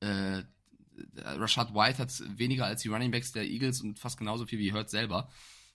äh, 0.00 0.42
Rashad 1.16 1.74
White 1.74 1.98
hat 1.98 2.38
weniger 2.38 2.66
als 2.66 2.82
die 2.82 2.88
Running 2.88 3.10
Backs 3.10 3.32
der 3.32 3.44
Eagles 3.44 3.80
und 3.80 3.98
fast 3.98 4.18
genauso 4.18 4.46
viel 4.46 4.58
wie 4.58 4.72
Hurt 4.72 4.90
selber. 4.90 5.28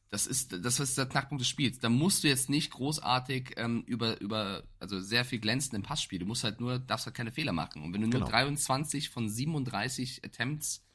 Das 0.09 0.25
ist, 0.25 0.53
das 0.63 0.79
ist 0.79 0.97
der 0.97 1.05
Knackpunkt 1.05 1.41
des 1.41 1.49
Spiels. 1.49 1.79
Da 1.79 1.89
musst 1.89 2.23
du 2.23 2.29
jetzt 2.29 2.49
nicht 2.49 2.71
großartig 2.71 3.55
ähm, 3.57 3.83
über, 3.87 4.21
über, 4.21 4.63
also 4.79 5.01
sehr 5.01 5.25
viel 5.25 5.39
glänzen 5.39 5.75
im 5.75 5.83
Passspiel. 5.83 6.19
Du 6.19 6.25
musst 6.25 6.45
halt 6.45 6.61
nur, 6.61 6.79
darfst 6.79 7.07
halt 7.07 7.15
keine 7.15 7.31
Fehler 7.31 7.51
machen. 7.51 7.83
Und 7.83 7.93
wenn 7.93 8.01
du 8.01 8.07
nur 8.07 8.21
Genau. 8.21 8.31
23 8.31 9.09
von 9.09 9.27
37 9.27 10.23
Attempts 10.23 10.85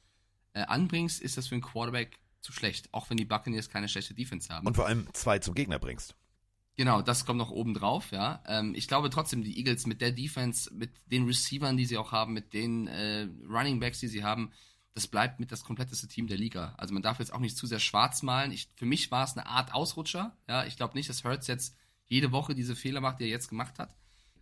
äh, 0.55 0.63
anbringst, 0.63 1.21
ist 1.21 1.37
das 1.37 1.49
für 1.49 1.57
einen 1.57 1.63
Quarterback 1.63 2.19
zu 2.41 2.53
schlecht. 2.53 2.89
Auch 2.93 3.11
wenn 3.11 3.19
die 3.19 3.27
Buccaneers 3.27 3.69
keine 3.69 3.89
schlechte 3.89 4.15
Defense 4.15 4.49
haben. 4.49 4.67
Und 4.67 4.77
vor 4.77 4.87
allem 4.87 5.07
zwei 5.13 5.39
zum 5.39 5.55
Gegner 5.55 5.79
bringst. 5.79 6.15
Genau, 6.77 7.03
das 7.03 7.27
kommt 7.27 7.39
noch 7.39 7.51
oben 7.51 7.75
drauf, 7.75 8.13
ja. 8.13 8.43
Ähm, 8.47 8.75
ich 8.75 8.89
glaube 8.89 9.11
trotzdem, 9.11 9.43
die 9.43 9.59
Eagles 9.59 9.87
mit 9.87 10.01
der 10.01 10.11
Defense, 10.11 10.73
mit 10.73 10.91
den 11.07 11.27
Receivern, 11.27 11.77
die 11.77 11.85
sie 11.85 11.99
auch 11.99 12.13
haben, 12.13 12.33
mit 12.33 12.55
den 12.55 12.87
äh, 12.87 13.29
Running 13.47 13.79
Backs, 13.79 14.01
die 14.01 14.09
sie 14.09 14.25
haben, 14.25 14.53
das 14.95 15.07
bleibt 15.07 15.41
mit 15.41 15.53
das 15.53 15.65
kompletteste 15.65 16.09
Team 16.09 16.27
der 16.27 16.39
Liga. 16.39 16.75
Also 16.79 16.95
man 16.95 17.03
darf 17.03 17.19
jetzt 17.19 17.33
auch 17.33 17.41
nicht 17.41 17.57
zu 17.57 17.67
sehr 17.67 17.79
schwarz 17.79 18.23
malen. 18.23 18.53
Ich, 18.53 18.71
für 18.77 18.87
mich 18.87 19.11
war 19.11 19.25
es 19.25 19.37
eine 19.37 19.47
Art 19.47 19.75
Ausrutscher. 19.75 20.37
Ja, 20.49 20.65
ich 20.65 20.77
glaube 20.77 20.95
nicht, 20.95 21.09
dass 21.09 21.25
Hurts 21.25 21.47
jetzt 21.47 21.77
jede 22.07 22.33
Woche 22.33 22.55
diese 22.55 22.77
Fehler 22.77 23.01
macht, 23.01 23.21
die 23.21 23.25
er 23.25 23.31
jetzt 23.31 23.49
gemacht 23.49 23.79
hat. 23.79 23.95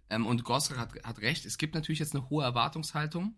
Ähm, 0.08 0.26
und 0.26 0.44
Gosser 0.44 0.76
hat, 0.76 0.92
hat 1.04 1.20
recht. 1.20 1.46
Es 1.46 1.58
gibt 1.58 1.74
natürlich 1.74 2.00
jetzt 2.00 2.14
eine 2.14 2.28
hohe 2.30 2.44
Erwartungshaltung. 2.44 3.36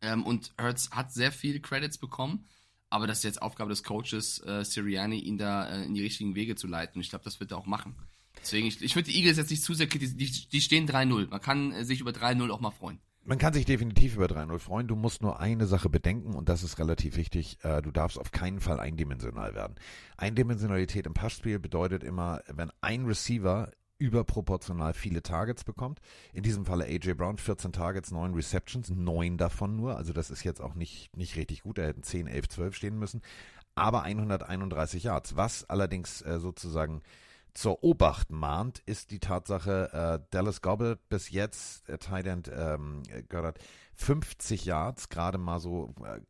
Ähm, 0.00 0.24
und 0.24 0.52
Hurts 0.60 0.90
hat 0.90 1.12
sehr 1.12 1.32
viel 1.32 1.60
Credits 1.60 1.98
bekommen, 1.98 2.46
aber 2.90 3.06
das 3.06 3.18
ist 3.18 3.24
jetzt 3.24 3.42
Aufgabe 3.42 3.70
des 3.70 3.82
Coaches 3.82 4.40
äh, 4.44 4.64
Sirianni, 4.64 5.18
ihn 5.18 5.38
da 5.38 5.68
äh, 5.68 5.84
in 5.84 5.94
die 5.94 6.02
richtigen 6.02 6.34
Wege 6.34 6.56
zu 6.56 6.66
leiten. 6.66 7.00
Ich 7.00 7.10
glaube, 7.10 7.24
das 7.24 7.40
wird 7.40 7.50
er 7.50 7.58
auch 7.58 7.66
machen. 7.66 7.94
Deswegen, 8.40 8.66
ich, 8.66 8.80
ich 8.82 8.94
würde 8.94 9.10
die 9.10 9.18
Eagles 9.18 9.38
jetzt 9.38 9.50
nicht 9.50 9.62
zu 9.62 9.74
sehr 9.74 9.88
kritisieren. 9.88 10.18
Die, 10.18 10.48
die 10.48 10.60
stehen 10.60 10.88
3-0. 10.88 11.28
Man 11.28 11.40
kann 11.40 11.72
äh, 11.72 11.84
sich 11.84 12.00
über 12.00 12.12
3-0 12.12 12.50
auch 12.50 12.60
mal 12.60 12.70
freuen. 12.70 13.00
Man 13.24 13.38
kann 13.38 13.52
sich 13.52 13.64
definitiv 13.64 14.14
über 14.14 14.26
3-0 14.26 14.58
freuen. 14.60 14.86
Du 14.86 14.94
musst 14.94 15.20
nur 15.20 15.40
eine 15.40 15.66
Sache 15.66 15.88
bedenken 15.88 16.34
und 16.34 16.48
das 16.48 16.62
ist 16.62 16.78
relativ 16.78 17.16
wichtig. 17.16 17.58
Äh, 17.62 17.82
du 17.82 17.90
darfst 17.90 18.20
auf 18.20 18.30
keinen 18.30 18.60
Fall 18.60 18.78
eindimensional 18.78 19.54
werden. 19.54 19.74
Eindimensionalität 20.16 21.06
im 21.06 21.14
Passspiel 21.14 21.58
bedeutet 21.58 22.04
immer, 22.04 22.42
wenn 22.46 22.70
ein 22.80 23.04
Receiver 23.04 23.72
überproportional 23.98 24.94
viele 24.94 25.22
Targets 25.22 25.64
bekommt. 25.64 26.00
In 26.32 26.42
diesem 26.42 26.66
Falle 26.66 26.84
AJ 26.84 27.14
Brown 27.14 27.38
14 27.38 27.72
Targets, 27.72 28.10
9 28.10 28.34
Receptions, 28.34 28.90
9 28.90 29.38
davon 29.38 29.76
nur. 29.76 29.96
Also 29.96 30.12
das 30.12 30.30
ist 30.30 30.44
jetzt 30.44 30.60
auch 30.60 30.74
nicht, 30.74 31.16
nicht 31.16 31.36
richtig 31.36 31.62
gut. 31.62 31.78
Er 31.78 31.88
hätten 31.88 32.02
10, 32.02 32.26
11, 32.26 32.48
12 32.48 32.74
stehen 32.74 32.98
müssen. 32.98 33.22
Aber 33.74 34.02
131 34.02 35.04
Yards. 35.04 35.36
Was 35.36 35.68
allerdings 35.68 36.22
äh, 36.22 36.38
sozusagen 36.38 37.02
zur 37.56 37.82
Obacht 37.82 38.30
mahnt, 38.30 38.80
ist 38.80 39.10
die 39.10 39.18
Tatsache, 39.18 39.90
äh, 39.92 40.26
Dallas 40.30 40.60
Gobbert 40.60 41.08
bis 41.08 41.30
jetzt, 41.30 41.88
äh, 41.88 41.98
End 42.28 42.50
ähm, 42.54 43.02
Goddard, 43.28 43.58
50 43.94 44.66
Yards, 44.66 45.08
gerade 45.08 45.38
mal 45.38 45.58
so 45.58 45.94
äh, 46.04 46.20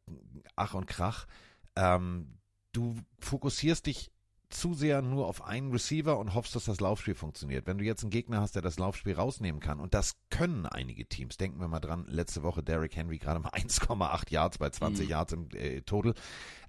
Ach 0.54 0.75
und 0.75 0.87
Krach. 0.87 1.26
Ähm, 1.75 2.38
du 2.73 2.96
fokussierst 3.18 3.87
dich 3.87 4.12
zu 4.49 4.75
sehr 4.75 5.03
nur 5.03 5.26
auf 5.26 5.45
einen 5.45 5.73
Receiver 5.73 6.19
und 6.19 6.35
hoffst, 6.35 6.55
dass 6.55 6.67
das 6.67 6.81
Laufspiel 6.81 7.15
funktioniert. 7.15 7.67
Wenn 7.67 7.79
du 7.79 7.85
jetzt 7.85 8.03
einen 8.03 8.11
Gegner 8.11 8.41
hast, 8.41 8.55
der 8.55 8.62
das 8.62 8.79
Laufspiel 8.79 9.15
rausnehmen 9.15 9.61
kann, 9.61 9.81
und 9.81 9.95
das 9.95 10.17
können 10.31 10.67
einige 10.67 11.07
Teams, 11.07 11.37
denken 11.37 11.61
wir 11.61 11.69
mal 11.69 11.81
dran, 11.81 12.07
letzte 12.09 12.43
Woche 12.43 12.62
Derrick 12.62 12.97
Henry 12.97 13.19
gerade 13.19 13.41
mal 13.41 13.50
1,8 13.53 14.31
Yards 14.31 14.59
bei 14.59 14.71
20 14.71 15.07
mhm. 15.07 15.11
Yards 15.11 15.33
im 15.33 15.49
äh, 15.53 15.83
Total. 15.83 16.15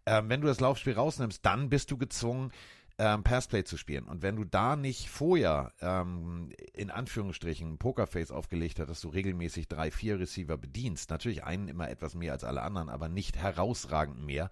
Ähm, 0.06 0.30
wenn 0.30 0.42
du 0.42 0.48
das 0.48 0.60
Laufspiel 0.60 0.94
rausnimmst, 0.94 1.46
dann 1.46 1.70
bist 1.70 1.92
du 1.92 1.98
gezwungen, 1.98 2.52
ähm, 3.00 3.24
Passplay 3.24 3.64
zu 3.64 3.78
spielen. 3.78 4.06
Und 4.06 4.22
wenn 4.24 4.36
du 4.36 4.44
da 4.44 4.76
nicht 4.76 5.10
vorher 5.10 5.74
ähm, 5.82 6.52
in 6.74 6.90
Anführungsstrichen 6.90 7.78
Pokerface 7.78 8.32
aufgelegt 8.32 8.80
hast, 8.80 8.90
dass 8.90 9.02
du 9.02 9.10
regelmäßig 9.10 9.68
drei, 9.68 9.92
vier 9.92 10.20
Receiver 10.20 10.58
bedienst, 10.58 11.10
natürlich 11.12 11.44
einen 11.44 11.68
immer 11.68 11.90
etwas 11.90 12.16
mehr 12.16 12.34
als 12.34 12.44
alle 12.44 12.64
anderen, 12.64 12.90
aber 12.90 13.08
nicht 13.08 13.38
herausragend 13.38 14.26
mehr, 14.26 14.50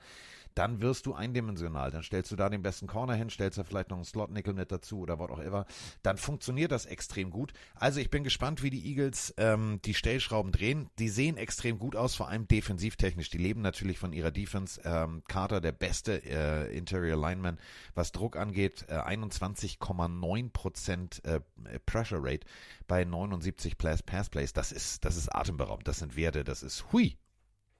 dann 0.55 0.81
wirst 0.81 1.05
du 1.05 1.13
eindimensional. 1.13 1.91
Dann 1.91 2.01
stellst 2.01 2.31
du 2.31 2.35
da 2.35 2.49
den 2.49 2.61
besten 2.61 2.87
Corner 2.87 3.13
hin, 3.13 3.29
stellst 3.29 3.57
da 3.57 3.63
vielleicht 3.63 3.89
noch 3.89 3.97
einen 3.97 4.05
Slot-Nickel 4.05 4.53
mit 4.53 4.71
dazu 4.71 4.99
oder 4.99 5.19
was 5.19 5.29
auch 5.29 5.39
immer. 5.39 5.65
Dann 6.01 6.17
funktioniert 6.17 6.71
das 6.71 6.85
extrem 6.85 7.29
gut. 7.29 7.53
Also 7.75 7.99
ich 7.99 8.09
bin 8.09 8.23
gespannt, 8.23 8.63
wie 8.63 8.69
die 8.69 8.87
Eagles 8.87 9.33
ähm, 9.37 9.79
die 9.83 9.93
Stellschrauben 9.93 10.51
drehen. 10.51 10.89
Die 10.97 11.09
sehen 11.09 11.37
extrem 11.37 11.77
gut 11.77 11.95
aus, 11.95 12.15
vor 12.15 12.29
allem 12.29 12.47
defensivtechnisch. 12.47 13.29
Die 13.29 13.37
leben 13.37 13.61
natürlich 13.61 13.99
von 13.99 14.13
ihrer 14.13 14.31
Defense. 14.31 14.81
Ähm, 14.85 15.23
Carter, 15.27 15.59
der 15.59 15.73
beste 15.73 16.23
äh, 16.23 16.75
Interior 16.75 17.19
Lineman, 17.19 17.59
was 17.93 18.13
Druck 18.13 18.37
angeht, 18.37 18.85
äh, 18.87 18.93
21,9 18.93 20.51
Prozent 20.51 21.23
äh, 21.25 21.41
Pressure 21.85 22.19
Rate 22.21 22.47
bei 22.87 23.03
79 23.03 23.77
Pass 23.77 24.29
Plays. 24.29 24.53
Das 24.53 24.71
ist, 24.71 25.03
das 25.03 25.17
ist 25.17 25.35
atemberaubend. 25.35 25.87
Das 25.87 25.99
sind 25.99 26.15
Werte, 26.15 26.45
das 26.45 26.63
ist 26.63 26.91
hui. 26.93 27.17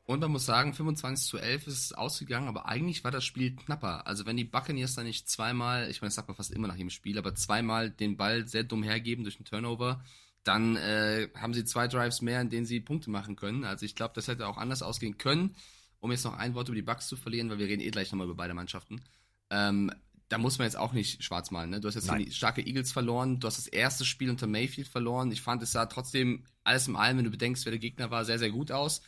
Und 0.08 0.20
man 0.20 0.32
muss 0.32 0.46
sagen, 0.46 0.74
25 0.74 1.28
zu 1.28 1.40
11 1.40 1.66
ist 1.66 1.86
es 1.86 1.94
ausgegangen, 1.94 2.48
aber 2.48 2.68
eigentlich 2.68 3.04
war 3.04 3.10
das 3.10 3.26
Spiel 3.26 3.56
knapper. 3.56 4.06
Also 4.06 4.28
wenn 4.28 4.38
die 4.38 4.44
Buccaneers 4.44 4.94
da 4.94 5.02
nicht 5.02 5.28
zweimal, 5.28 5.90
ich 5.90 6.02
meine, 6.02 6.10
das 6.10 6.16
sagt 6.16 6.28
man 6.28 6.38
fast 6.38 6.52
immer 6.52 6.68
nach 6.68 6.76
jedem 6.76 6.92
Spiel, 6.92 7.18
aber 7.18 7.34
zweimal 7.34 7.90
den 7.90 8.16
Ball 8.16 8.48
sehr 8.48 8.64
dumm 8.64 8.84
hergeben 8.84 9.24
durch 9.24 9.38
einen 9.38 9.46
Turnover, 9.46 10.04
dann 10.44 10.76
äh, 10.76 11.30
haben 11.36 11.56
sie 11.56 11.66
zwei 11.66 11.88
Drives 11.88 12.22
mehr, 12.22 12.40
in 12.40 12.52
denen 12.52 12.68
sie 12.68 12.80
Punkte 12.82 13.10
machen 13.10 13.36
können. 13.36 13.64
Also 13.64 13.84
ich 13.84 13.96
glaube, 13.96 14.14
das 14.14 14.28
hätte 14.28 14.48
auch 14.48 14.58
anders 14.58 14.84
ausgehen 14.84 15.18
können. 15.18 15.56
Um 16.02 16.12
jetzt 16.12 16.24
noch 16.24 16.38
ein 16.38 16.54
Wort 16.54 16.68
über 16.68 16.76
die 16.76 16.84
Bucks 16.84 17.08
zu 17.08 17.16
verlieren, 17.16 17.50
weil 17.50 17.58
wir 17.58 17.66
reden 17.66 17.82
eh 17.82 17.90
gleich 17.90 18.12
nochmal 18.12 18.28
über 18.28 18.36
beide 18.36 18.54
Mannschaften. 18.54 19.02
Ähm, 19.50 19.92
da 20.30 20.38
muss 20.38 20.60
man 20.60 20.66
jetzt 20.66 20.78
auch 20.78 20.94
nicht 20.94 21.24
schwarz 21.24 21.50
malen. 21.50 21.72
Ne? 21.72 21.82
Du 21.82 21.88
hast 21.88 21.96
jetzt 21.96 22.12
die 22.12 22.32
starke 22.32 22.62
Eagles 22.62 22.92
verloren, 22.92 23.40
du 23.40 23.48
hast 23.48 23.58
das 23.58 23.68
erste 23.68 24.06
Spiel 24.06 24.30
unter 24.30 24.46
Mayfield 24.46 24.88
verloren. 24.88 25.32
Ich 25.32 25.42
fand, 25.42 25.64
es 25.64 25.72
sah 25.72 25.88
trotzdem 25.88 26.44
alles 26.64 26.88
im 26.88 26.96
allem, 26.96 27.18
wenn 27.18 27.26
du 27.26 27.32
bedenkst, 27.32 27.66
wer 27.66 27.72
der 27.72 27.80
Gegner 27.80 28.12
war, 28.12 28.24
sehr, 28.24 28.38
sehr 28.38 28.52
gut 28.52 28.72
aus 28.72 29.02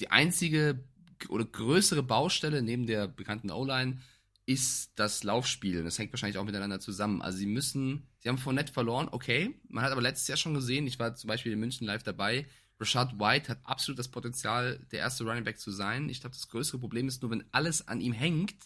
die 0.00 0.10
einzige 0.10 0.84
oder 1.28 1.44
größere 1.44 2.02
Baustelle 2.02 2.62
neben 2.62 2.86
der 2.86 3.08
bekannten 3.08 3.50
O-Line 3.50 3.98
ist 4.46 4.92
das 4.96 5.24
Laufspiel. 5.24 5.84
Das 5.84 5.98
hängt 5.98 6.12
wahrscheinlich 6.12 6.38
auch 6.38 6.44
miteinander 6.44 6.80
zusammen. 6.80 7.22
Also 7.22 7.38
sie 7.38 7.46
müssen, 7.46 8.06
sie 8.18 8.28
haben 8.28 8.38
Fournette 8.38 8.72
verloren, 8.72 9.08
okay. 9.10 9.54
Man 9.68 9.84
hat 9.84 9.92
aber 9.92 10.02
letztes 10.02 10.28
Jahr 10.28 10.36
schon 10.36 10.54
gesehen, 10.54 10.86
ich 10.86 10.98
war 10.98 11.14
zum 11.14 11.28
Beispiel 11.28 11.52
in 11.52 11.60
München 11.60 11.86
live 11.86 12.02
dabei, 12.02 12.46
Rashad 12.78 13.18
White 13.18 13.48
hat 13.48 13.60
absolut 13.64 13.98
das 13.98 14.08
Potenzial, 14.08 14.84
der 14.90 14.98
erste 14.98 15.24
Running 15.24 15.44
Back 15.44 15.58
zu 15.58 15.70
sein. 15.70 16.08
Ich 16.08 16.20
glaube, 16.20 16.34
das 16.34 16.48
größere 16.48 16.78
Problem 16.78 17.08
ist 17.08 17.22
nur, 17.22 17.30
wenn 17.30 17.44
alles 17.52 17.86
an 17.86 18.00
ihm 18.00 18.12
hängt, 18.12 18.56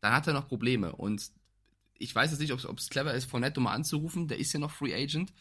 dann 0.00 0.12
hat 0.12 0.26
er 0.26 0.34
noch 0.34 0.46
Probleme. 0.46 0.94
Und 0.94 1.30
ich 1.94 2.14
weiß 2.14 2.30
jetzt 2.30 2.40
nicht, 2.40 2.52
ob 2.52 2.78
es 2.78 2.90
clever 2.90 3.14
ist, 3.14 3.24
Fournette 3.24 3.60
mal 3.60 3.72
anzurufen, 3.72 4.28
der 4.28 4.38
ist 4.38 4.52
ja 4.52 4.60
noch 4.60 4.70
Free 4.70 4.94
Agent 4.94 5.32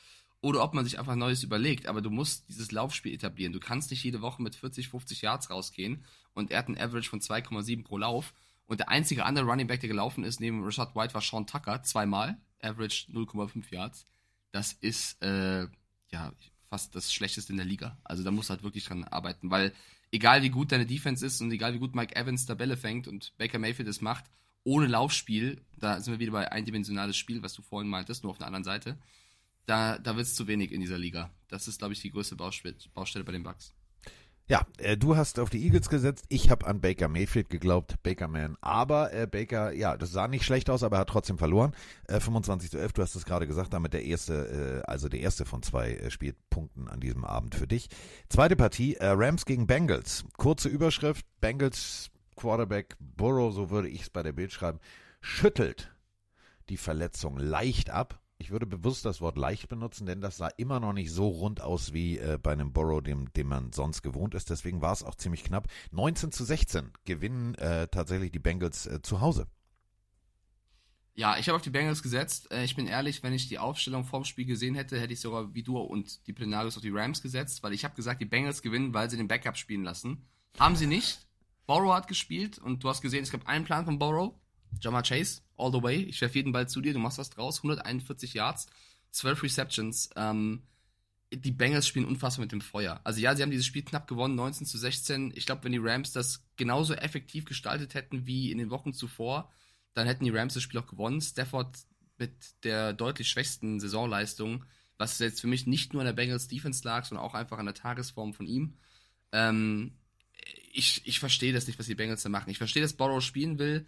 oder 0.46 0.64
ob 0.64 0.76
man 0.76 0.86
sich 0.86 1.00
einfach 1.00 1.16
Neues 1.16 1.42
überlegt. 1.42 1.88
Aber 1.88 2.04
du 2.04 2.12
musst 2.12 2.48
dieses 2.50 2.72
Laufspiel 2.72 3.16
etablieren. 3.16 3.52
Du 3.52 3.60
kannst 3.60 3.90
nicht 3.90 4.04
jede 4.04 4.22
Woche 4.22 4.44
mit 4.44 4.54
40, 4.54 4.90
50 4.90 5.24
Yards 5.24 5.50
rausgehen 5.50 6.06
und 6.36 6.52
er 6.52 6.60
hat 6.60 6.68
ein 6.68 6.78
Average 6.78 7.10
von 7.10 7.20
2,7 7.20 7.84
pro 7.84 7.98
Lauf. 7.98 8.32
Und 8.68 8.80
der 8.80 8.90
einzige 8.90 9.26
andere 9.26 9.46
Running 9.46 9.66
Back, 9.66 9.80
der 9.80 9.90
gelaufen 9.90 10.24
ist, 10.24 10.40
neben 10.40 10.64
Rashad 10.64 10.96
White, 10.96 11.16
war 11.16 11.22
Sean 11.22 11.48
Tucker, 11.48 11.82
zweimal, 11.82 12.38
Average 12.62 13.08
0,5 13.12 13.74
Yards. 13.74 14.06
Das 14.52 14.74
ist 14.74 15.20
äh, 15.24 15.68
ja 16.12 16.32
fast 16.70 16.94
das 16.94 17.12
Schlechteste 17.12 17.52
in 17.52 17.58
der 17.58 17.66
Liga. 17.66 17.98
Also 18.04 18.24
da 18.24 18.30
musst 18.30 18.50
du 18.50 18.54
halt 18.54 18.62
wirklich 18.62 18.86
dran 18.86 19.04
arbeiten, 19.04 19.50
weil 19.50 19.74
egal 20.12 20.44
wie 20.44 20.50
gut 20.50 20.72
deine 20.72 20.86
Defense 20.86 21.26
ist 21.26 21.42
und 21.42 21.52
egal 21.52 21.74
wie 21.74 21.80
gut 21.80 21.96
Mike 21.96 22.16
Evans 22.16 22.46
der 22.46 22.54
Bälle 22.54 22.78
fängt 22.78 23.08
und 23.08 23.36
Baker 23.40 23.58
Mayfield 23.58 23.90
es 23.90 24.00
macht, 24.00 24.26
ohne 24.64 24.86
Laufspiel, 24.86 25.60
da 25.80 26.00
sind 26.00 26.14
wir 26.14 26.20
wieder 26.20 26.34
bei 26.34 26.52
eindimensionales 26.52 27.18
Spiel, 27.18 27.42
was 27.42 27.54
du 27.54 27.64
vorhin 27.64 27.90
meintest, 27.90 28.24
nur 28.24 28.32
auf 28.32 28.38
der 28.38 28.48
anderen 28.48 28.64
Seite 28.64 29.00
da, 29.66 29.98
da 29.98 30.16
wird 30.16 30.28
es 30.28 30.36
zu 30.36 30.48
wenig 30.48 30.72
in 30.72 30.82
dieser 30.82 30.98
Liga. 30.98 31.32
Das 31.48 31.68
ist, 31.68 31.80
glaube 31.80 31.94
ich, 31.94 32.02
die 32.02 32.12
größte 32.12 32.36
Baustelle, 32.36 33.24
bei 33.24 33.32
den 33.32 33.44
Bucks. 33.44 33.74
Ja, 34.48 34.68
äh, 34.78 34.96
du 34.96 35.18
hast 35.18 35.40
auf 35.40 35.50
die 35.50 35.64
Eagles 35.64 35.90
gesetzt. 35.90 36.26
Ich 36.30 36.52
habe 36.52 36.68
an 36.68 36.80
Baker 36.80 37.08
Mayfield 37.08 37.50
geglaubt, 37.50 37.96
Baker 38.04 38.28
Man. 38.28 38.58
Aber 38.62 39.12
äh, 39.12 39.26
Baker, 39.26 39.72
ja, 39.72 39.98
das 39.98 40.12
sah 40.12 40.28
nicht 40.28 40.46
schlecht 40.46 40.70
aus, 40.70 40.84
aber 40.84 40.98
er 40.98 41.00
hat 41.00 41.10
trotzdem 41.10 41.40
verloren. 41.40 41.74
Äh, 42.08 42.20
25 42.20 42.70
zu 42.70 42.78
11, 42.78 42.94
du 42.94 43.02
hast 43.02 43.16
es 43.16 43.26
gerade 43.26 43.48
gesagt, 43.48 43.74
damit 43.74 43.94
der 43.94 44.04
erste, 44.04 44.84
äh, 44.86 44.90
also 44.90 45.10
der 45.10 45.22
erste 45.22 45.46
von 45.46 45.64
zwei 45.64 45.94
äh, 45.94 46.12
Spielpunkten 46.12 46.88
an 46.88 47.00
diesem 47.00 47.26
Abend 47.26 47.56
für 47.56 47.66
dich. 47.66 47.90
Zweite 48.30 48.56
Partie, 48.56 48.94
äh, 48.96 49.08
Rams 49.08 49.46
gegen 49.46 49.66
Bengals. 49.66 50.26
Kurze 50.38 50.70
Überschrift, 50.70 51.26
Bengals 51.42 52.12
Quarterback 52.36 52.98
Burrow, 53.00 53.52
so 53.52 53.72
würde 53.72 53.90
ich 53.90 54.02
es 54.02 54.10
bei 54.12 54.22
der 54.22 54.34
Bild 54.34 54.52
schreiben, 54.52 54.80
schüttelt 55.22 55.92
die 56.70 56.78
Verletzung 56.78 57.38
leicht 57.38 57.90
ab 57.90 58.20
ich 58.38 58.52
würde 58.52 58.66
bewusst 58.66 59.06
das 59.06 59.22
Wort 59.22 59.38
leicht 59.38 59.70
benutzen, 59.70 60.06
denn 60.06 60.22
das 60.22 60.38
sah 60.38 60.50
immer 60.58 60.80
noch 60.80 60.94
nicht 60.94 61.12
so 61.12 61.28
rund 61.28 61.62
aus 61.62 61.94
wie 61.94 62.18
äh, 62.18 62.38
bei 62.42 62.52
einem 62.52 62.74
Borrow, 62.74 63.02
dem, 63.02 63.32
dem 63.34 63.48
man 63.48 63.72
sonst 63.72 64.02
gewohnt 64.02 64.36
ist. 64.36 64.50
Deswegen 64.50 64.82
war 64.82 64.92
es 64.92 65.04
auch 65.04 65.16
ziemlich 65.16 65.44
knapp. 65.44 65.68
19 65.92 66.32
zu 66.32 66.44
16 66.44 66.92
gewinnen 67.06 67.56
äh, 67.56 67.88
tatsächlich 67.88 68.32
die 68.32 68.40
Bengals 68.40 68.88
äh, 68.88 69.02
zu 69.02 69.22
Hause. 69.22 69.48
Ja, 71.18 71.38
ich 71.38 71.48
habe 71.48 71.56
auf 71.56 71.62
die 71.62 71.70
Bengals 71.70 72.04
gesetzt. 72.04 72.52
Äh, 72.52 72.66
ich 72.66 72.76
bin 72.76 72.88
ehrlich, 72.88 73.24
wenn 73.24 73.32
ich 73.32 73.48
die 73.48 73.58
Aufstellung 73.58 74.04
vorm 74.04 74.26
Spiel 74.26 74.46
gesehen 74.46 74.76
hätte, 74.76 75.00
hätte 75.00 75.14
ich 75.14 75.22
sogar 75.22 75.54
wie 75.54 75.64
du 75.64 75.78
und 75.78 76.28
die 76.28 76.34
Plenarius 76.34 76.76
auf 76.76 76.84
die 76.84 76.90
Rams 76.90 77.22
gesetzt, 77.22 77.64
weil 77.64 77.74
ich 77.74 77.86
habe 77.86 77.96
gesagt, 77.96 78.22
die 78.22 78.26
Bengals 78.26 78.62
gewinnen, 78.62 78.94
weil 78.94 79.10
sie 79.10 79.18
den 79.18 79.30
Backup 79.30 79.58
spielen 79.58 79.84
lassen. 79.84 80.28
Haben 80.60 80.76
sie 80.76 80.88
nicht. 80.88 81.26
Borrow 81.68 81.94
hat 81.94 82.10
gespielt 82.10 82.60
und 82.60 82.84
du 82.84 82.90
hast 82.90 83.02
gesehen, 83.02 83.24
es 83.24 83.32
gab 83.32 83.48
einen 83.48 83.66
Plan 83.66 83.86
von 83.86 83.98
Borrow. 83.98 84.36
Jamar 84.82 85.04
Chase, 85.04 85.42
all 85.58 85.72
the 85.72 85.82
way. 85.82 85.98
Ich 86.04 86.22
werfe 86.22 86.36
jeden 86.36 86.52
Ball 86.52 86.68
zu 86.68 86.82
dir, 86.82 86.94
du 86.94 87.00
machst 87.00 87.18
was 87.18 87.30
draus. 87.30 87.58
141 87.58 88.34
Yards, 88.34 88.68
12 89.12 89.44
Receptions. 89.44 90.10
Ähm, 90.16 90.64
die 91.32 91.52
Bengals 91.52 91.88
spielen 91.88 92.06
unfassbar 92.06 92.44
mit 92.44 92.52
dem 92.52 92.62
Feuer. 92.62 93.02
Also 93.04 93.20
ja, 93.20 93.36
sie 93.36 93.42
haben 93.42 93.52
dieses 93.52 93.66
Spiel 93.66 93.84
knapp 93.84 94.08
gewonnen, 94.08 94.36
19 94.36 94.68
zu 94.68 94.78
16. 94.78 95.34
Ich 95.36 95.46
glaube, 95.46 95.64
wenn 95.64 95.72
die 95.72 95.80
Rams 95.80 96.12
das 96.12 96.46
genauso 96.56 96.94
effektiv 96.94 97.46
gestaltet 97.46 97.94
hätten 97.94 98.26
wie 98.26 98.52
in 98.52 98.58
den 98.58 98.70
Wochen 98.70 98.94
zuvor, 98.94 99.52
dann 99.94 100.08
hätten 100.08 100.26
die 100.26 100.30
Rams 100.30 100.54
das 100.54 100.64
Spiel 100.64 100.80
auch 100.80 100.88
gewonnen. 100.88 101.22
Stafford 101.22 101.78
mit 102.18 102.64
der 102.64 102.94
deutlich 102.94 103.30
schwächsten 103.30 103.80
Saisonleistung, 103.80 104.66
was 104.98 105.20
jetzt 105.20 105.42
für 105.42 105.48
mich 105.48 105.68
nicht 105.68 105.94
nur 105.94 106.02
an 106.02 106.08
der 106.08 106.14
Bengals 106.14 106.48
Defense 106.48 106.84
lag, 106.86 107.06
sondern 107.06 107.26
auch 107.26 107.34
einfach 107.34 107.58
an 107.58 107.66
der 107.66 107.76
Tagesform 107.76 108.34
von 108.34 108.46
ihm. 108.46 108.78
Ähm, 109.32 109.98
ich 110.72 111.02
ich 111.06 111.20
verstehe 111.20 111.54
das 111.54 111.68
nicht, 111.68 111.80
was 111.80 111.88
die 111.88 111.96
Bengals 111.96 112.24
da 112.24 112.30
machen. 112.30 112.50
Ich 112.50 112.58
verstehe, 112.58 112.82
dass 112.82 112.94
Borrow 112.94 113.22
spielen 113.22 113.60
will. 113.60 113.86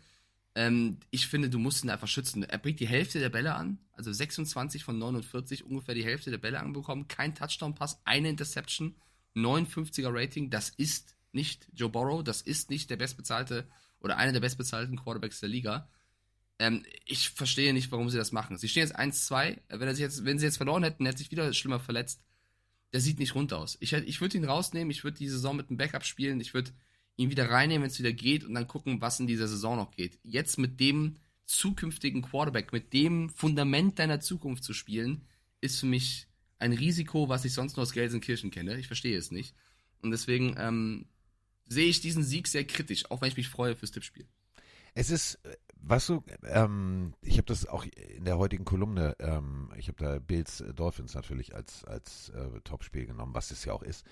Ähm, 0.57 0.97
ich 1.11 1.27
finde, 1.27 1.51
du 1.51 1.59
musst 1.59 1.83
ihn 1.83 1.91
einfach 1.91 2.07
schützen. 2.07 2.41
Er 2.41 2.57
bringt 2.57 2.79
die 2.79 2.87
Hälfte 2.87 3.19
der 3.19 3.29
Bälle 3.29 3.53
an, 3.53 3.77
also 3.93 4.11
26 4.11 4.83
von 4.83 4.97
49, 4.97 5.63
ungefähr 5.63 5.93
die 5.93 6.03
Hälfte 6.03 6.31
der 6.31 6.39
Bälle 6.39 6.59
anbekommen. 6.59 7.07
Kein 7.07 7.35
Touchdown-Pass, 7.35 8.01
eine 8.05 8.29
Interception, 8.29 8.95
59er 9.35 10.09
Rating. 10.11 10.49
Das 10.49 10.69
ist 10.69 11.15
nicht 11.31 11.67
Joe 11.75 11.89
Burrow, 11.89 12.23
das 12.23 12.41
ist 12.41 12.71
nicht 12.71 12.89
der 12.89 12.95
bestbezahlte 12.97 13.67
oder 13.99 14.17
einer 14.17 14.31
der 14.31 14.39
bestbezahlten 14.39 14.97
Quarterbacks 14.97 15.41
der 15.41 15.49
Liga. 15.49 15.91
Ähm, 16.57 16.83
ich 17.05 17.29
verstehe 17.29 17.71
nicht, 17.71 17.91
warum 17.91 18.09
sie 18.09 18.17
das 18.17 18.31
machen. 18.31 18.57
Sie 18.57 18.67
stehen 18.67 18.81
jetzt 18.81 18.97
1-2. 18.97 19.59
Wenn, 19.69 19.79
wenn 20.25 20.39
sie 20.39 20.45
jetzt 20.45 20.57
verloren 20.57 20.81
hätten, 20.81 21.05
hätte 21.05 21.19
sich 21.19 21.29
wieder 21.29 21.53
schlimmer 21.53 21.79
verletzt. 21.79 22.19
der 22.93 23.01
sieht 23.01 23.19
nicht 23.19 23.35
rund 23.35 23.53
aus. 23.53 23.77
Ich, 23.79 23.93
ich 23.93 24.21
würde 24.21 24.37
ihn 24.37 24.45
rausnehmen, 24.45 24.89
ich 24.89 25.03
würde 25.03 25.19
die 25.19 25.29
Saison 25.29 25.55
mit 25.55 25.69
einem 25.69 25.77
Backup 25.77 26.03
spielen, 26.03 26.41
ich 26.41 26.55
würde 26.55 26.71
ihn 27.17 27.31
wieder 27.31 27.49
reinnehmen, 27.49 27.83
wenn 27.83 27.89
es 27.89 27.99
wieder 27.99 28.13
geht 28.13 28.45
und 28.45 28.53
dann 28.53 28.67
gucken, 28.67 29.01
was 29.01 29.19
in 29.19 29.27
dieser 29.27 29.47
Saison 29.47 29.75
noch 29.75 29.91
geht. 29.91 30.19
Jetzt 30.23 30.57
mit 30.57 30.79
dem 30.79 31.17
zukünftigen 31.45 32.21
Quarterback, 32.21 32.71
mit 32.71 32.93
dem 32.93 33.29
Fundament 33.29 33.99
deiner 33.99 34.19
Zukunft 34.19 34.63
zu 34.63 34.73
spielen, 34.73 35.25
ist 35.59 35.79
für 35.79 35.85
mich 35.87 36.27
ein 36.59 36.73
Risiko, 36.73 37.29
was 37.29 37.45
ich 37.45 37.53
sonst 37.53 37.75
nur 37.75 37.83
aus 37.83 37.91
Gelsenkirchen 37.91 38.51
kenne. 38.51 38.77
Ich 38.77 38.87
verstehe 38.87 39.17
es 39.17 39.31
nicht. 39.31 39.55
Und 40.01 40.11
deswegen 40.11 40.55
ähm, 40.57 41.05
sehe 41.67 41.87
ich 41.87 42.01
diesen 42.01 42.23
Sieg 42.23 42.47
sehr 42.47 42.65
kritisch, 42.65 43.09
auch 43.09 43.21
wenn 43.21 43.29
ich 43.29 43.37
mich 43.37 43.49
freue 43.49 43.75
fürs 43.75 43.91
Tippspiel. 43.91 44.27
Es 44.93 45.09
ist, 45.09 45.35
äh, 45.45 45.55
weißt 45.81 46.09
du, 46.09 46.23
ähm, 46.43 47.13
ich 47.21 47.37
habe 47.37 47.45
das 47.45 47.65
auch 47.65 47.85
in 47.85 48.25
der 48.25 48.37
heutigen 48.37 48.65
Kolumne, 48.65 49.15
ähm, 49.19 49.71
ich 49.77 49.87
habe 49.87 50.03
da 50.03 50.19
Bills 50.19 50.63
Dolphins 50.75 51.13
natürlich 51.13 51.55
als, 51.55 51.83
als 51.85 52.29
äh, 52.29 52.61
Topspiel 52.63 53.05
genommen, 53.05 53.33
was 53.33 53.51
es 53.51 53.63
ja 53.65 53.73
auch 53.73 53.83
ist. 53.83 54.05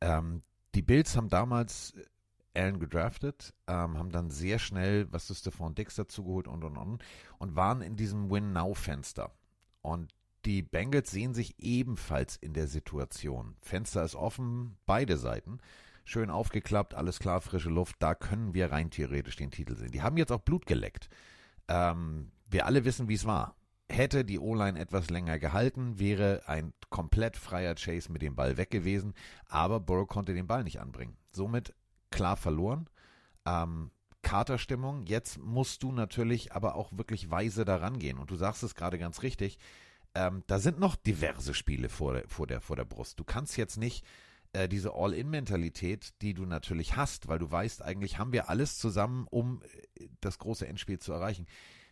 Ähm, 0.00 0.42
die 0.74 0.82
Bills 0.82 1.16
haben 1.16 1.28
damals 1.28 1.94
Allen 2.54 2.80
gedraftet, 2.80 3.54
ähm, 3.66 3.98
haben 3.98 4.10
dann 4.10 4.30
sehr 4.30 4.58
schnell, 4.58 5.06
was 5.12 5.30
ist 5.30 5.40
Stephon 5.40 5.74
Dix 5.74 5.94
dazugeholt 5.94 6.48
und 6.48 6.64
und 6.64 6.76
und 6.76 7.04
und 7.38 7.56
waren 7.56 7.82
in 7.82 7.96
diesem 7.96 8.30
Win-Now-Fenster. 8.30 9.32
Und 9.82 10.12
die 10.44 10.62
Bengals 10.62 11.10
sehen 11.10 11.34
sich 11.34 11.54
ebenfalls 11.58 12.36
in 12.36 12.54
der 12.54 12.68
Situation. 12.68 13.56
Fenster 13.60 14.04
ist 14.04 14.14
offen, 14.14 14.76
beide 14.86 15.16
Seiten 15.16 15.60
schön 16.08 16.30
aufgeklappt, 16.30 16.94
alles 16.94 17.18
klar, 17.18 17.40
frische 17.40 17.68
Luft, 17.68 17.96
da 17.98 18.14
können 18.14 18.54
wir 18.54 18.72
rein 18.72 18.90
theoretisch 18.90 19.36
den 19.36 19.50
Titel 19.50 19.76
sehen. 19.76 19.90
Die 19.90 20.02
haben 20.02 20.16
jetzt 20.16 20.32
auch 20.32 20.40
Blut 20.40 20.64
geleckt. 20.64 21.10
Ähm, 21.68 22.32
wir 22.48 22.66
alle 22.66 22.84
wissen, 22.84 23.08
wie 23.08 23.14
es 23.14 23.26
war. 23.26 23.56
Hätte 23.90 24.24
die 24.24 24.38
O-Line 24.38 24.78
etwas 24.78 25.10
länger 25.10 25.38
gehalten, 25.38 25.98
wäre 25.98 26.42
ein 26.46 26.72
komplett 26.90 27.36
freier 27.36 27.74
Chase 27.74 28.10
mit 28.10 28.22
dem 28.22 28.34
Ball 28.34 28.56
weg 28.56 28.70
gewesen, 28.70 29.14
aber 29.46 29.80
Burrow 29.80 30.06
konnte 30.06 30.34
den 30.34 30.46
Ball 30.46 30.64
nicht 30.64 30.80
anbringen. 30.80 31.16
Somit 31.30 31.74
klar 32.10 32.36
verloren. 32.36 32.88
Ähm, 33.46 33.90
Katerstimmung. 34.22 35.06
Jetzt 35.06 35.38
musst 35.38 35.82
du 35.82 35.92
natürlich 35.92 36.52
aber 36.52 36.74
auch 36.74 36.92
wirklich 36.92 37.30
weise 37.30 37.64
daran 37.64 37.98
gehen. 37.98 38.18
Und 38.18 38.30
du 38.30 38.36
sagst 38.36 38.62
es 38.62 38.74
gerade 38.74 38.98
ganz 38.98 39.22
richtig. 39.22 39.58
Ähm, 40.14 40.42
da 40.46 40.58
sind 40.58 40.78
noch 40.78 40.96
diverse 40.96 41.54
Spiele 41.54 41.88
vor, 41.88 42.22
vor, 42.26 42.46
der, 42.46 42.60
vor 42.60 42.76
der 42.76 42.84
Brust. 42.84 43.20
Du 43.20 43.24
kannst 43.24 43.56
jetzt 43.56 43.76
nicht 43.76 44.04
äh, 44.52 44.68
diese 44.68 44.94
All-In-Mentalität, 44.94 46.14
die 46.22 46.34
du 46.34 46.44
natürlich 46.46 46.96
hast, 46.96 47.28
weil 47.28 47.38
du 47.38 47.50
weißt, 47.50 47.82
eigentlich 47.82 48.18
haben 48.18 48.32
wir 48.32 48.48
alles 48.48 48.78
zusammen, 48.78 49.26
um 49.30 49.62
äh, 49.94 50.08
das 50.20 50.38
große 50.38 50.66
Endspiel 50.66 50.98
zu 50.98 51.12
erreichen. 51.12 51.46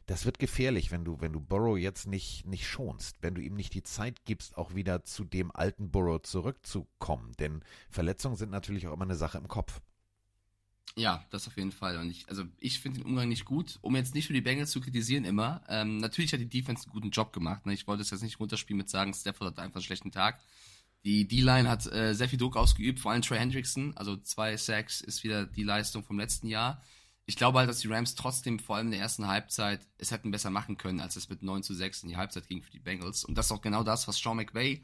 Das 0.06 0.24
wird 0.24 0.38
gefährlich, 0.38 0.92
wenn 0.92 1.04
du, 1.04 1.20
wenn 1.20 1.32
du 1.32 1.40
Burrow 1.40 1.76
jetzt 1.76 2.06
nicht, 2.06 2.46
nicht 2.46 2.68
schonst, 2.68 3.22
wenn 3.22 3.34
du 3.34 3.40
ihm 3.40 3.54
nicht 3.54 3.74
die 3.74 3.82
Zeit 3.82 4.24
gibst, 4.24 4.56
auch 4.56 4.74
wieder 4.74 5.04
zu 5.04 5.24
dem 5.24 5.50
alten 5.54 5.90
Burrow 5.90 6.22
zurückzukommen. 6.22 7.32
Denn 7.40 7.64
Verletzungen 7.90 8.36
sind 8.36 8.50
natürlich 8.50 8.86
auch 8.86 8.92
immer 8.92 9.04
eine 9.04 9.16
Sache 9.16 9.38
im 9.38 9.48
Kopf. 9.48 9.80
Ja, 10.98 11.22
das 11.30 11.46
auf 11.46 11.56
jeden 11.58 11.72
Fall. 11.72 11.98
Und 11.98 12.10
ich, 12.10 12.26
also 12.28 12.44
ich 12.58 12.80
finde 12.80 13.00
den 13.00 13.06
Umgang 13.06 13.28
nicht 13.28 13.44
gut, 13.44 13.78
um 13.82 13.94
jetzt 13.96 14.14
nicht 14.14 14.30
nur 14.30 14.34
die 14.34 14.40
Bengals 14.40 14.70
zu 14.70 14.80
kritisieren 14.80 15.26
immer. 15.26 15.62
Ähm, 15.68 15.98
natürlich 15.98 16.32
hat 16.32 16.40
die 16.40 16.48
Defense 16.48 16.84
einen 16.84 16.92
guten 16.92 17.10
Job 17.10 17.34
gemacht. 17.34 17.66
Ne? 17.66 17.74
Ich 17.74 17.86
wollte 17.86 18.00
es 18.00 18.10
jetzt 18.10 18.22
nicht 18.22 18.40
runterspielen 18.40 18.78
mit 18.78 18.88
sagen, 18.88 19.12
Stafford 19.12 19.48
hat 19.48 19.58
einfach 19.58 19.76
einen 19.76 19.84
schlechten 19.84 20.10
Tag. 20.10 20.40
Die 21.04 21.28
D-Line 21.28 21.68
hat 21.68 21.86
äh, 21.92 22.14
sehr 22.14 22.30
viel 22.30 22.38
Druck 22.38 22.56
ausgeübt, 22.56 22.98
vor 22.98 23.12
allem 23.12 23.20
Trey 23.20 23.38
Hendrickson. 23.38 23.94
Also 23.96 24.16
zwei 24.16 24.56
Sacks 24.56 25.02
ist 25.02 25.22
wieder 25.22 25.44
die 25.44 25.64
Leistung 25.64 26.02
vom 26.02 26.18
letzten 26.18 26.48
Jahr. 26.48 26.82
Ich 27.26 27.36
glaube 27.36 27.58
halt, 27.58 27.68
dass 27.68 27.80
die 27.80 27.88
Rams 27.88 28.14
trotzdem 28.14 28.58
vor 28.58 28.76
allem 28.76 28.86
in 28.86 28.92
der 28.92 29.00
ersten 29.00 29.26
Halbzeit 29.26 29.86
es 29.98 30.12
hätten 30.12 30.30
besser 30.30 30.48
machen 30.48 30.78
können, 30.78 31.00
als 31.00 31.16
es 31.16 31.28
mit 31.28 31.42
9 31.42 31.62
zu 31.62 31.74
6 31.74 32.04
in 32.04 32.08
die 32.08 32.16
Halbzeit 32.16 32.48
ging 32.48 32.62
für 32.62 32.70
die 32.70 32.78
Bengals. 32.78 33.22
Und 33.24 33.36
das 33.36 33.46
ist 33.46 33.52
auch 33.52 33.60
genau 33.60 33.82
das, 33.82 34.08
was 34.08 34.16
Sean 34.16 34.38
McVay 34.38 34.82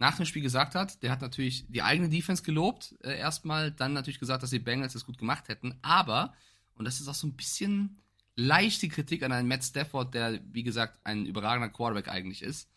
nach 0.00 0.16
dem 0.16 0.26
Spiel 0.26 0.42
gesagt 0.42 0.74
hat. 0.74 1.02
Der 1.02 1.12
hat 1.12 1.20
natürlich 1.20 1.66
die 1.68 1.82
eigene 1.82 2.08
Defense 2.08 2.42
gelobt, 2.42 2.96
äh, 3.04 3.16
erstmal, 3.16 3.70
dann 3.70 3.92
natürlich 3.92 4.18
gesagt, 4.18 4.42
dass 4.42 4.50
die 4.50 4.58
Bengals 4.58 4.94
das 4.94 5.06
gut 5.06 5.18
gemacht 5.18 5.48
hätten. 5.48 5.78
Aber, 5.82 6.34
und 6.74 6.86
das 6.86 7.00
ist 7.00 7.06
auch 7.06 7.14
so 7.14 7.28
ein 7.28 7.36
bisschen 7.36 8.00
leichte 8.34 8.88
Kritik 8.88 9.22
an 9.22 9.32
einen 9.32 9.46
Matt 9.46 9.62
Stafford, 9.62 10.14
der, 10.14 10.40
wie 10.52 10.62
gesagt, 10.62 10.98
ein 11.04 11.26
überragender 11.26 11.68
Quarterback 11.68 12.08
eigentlich 12.08 12.42
ist. 12.42 12.68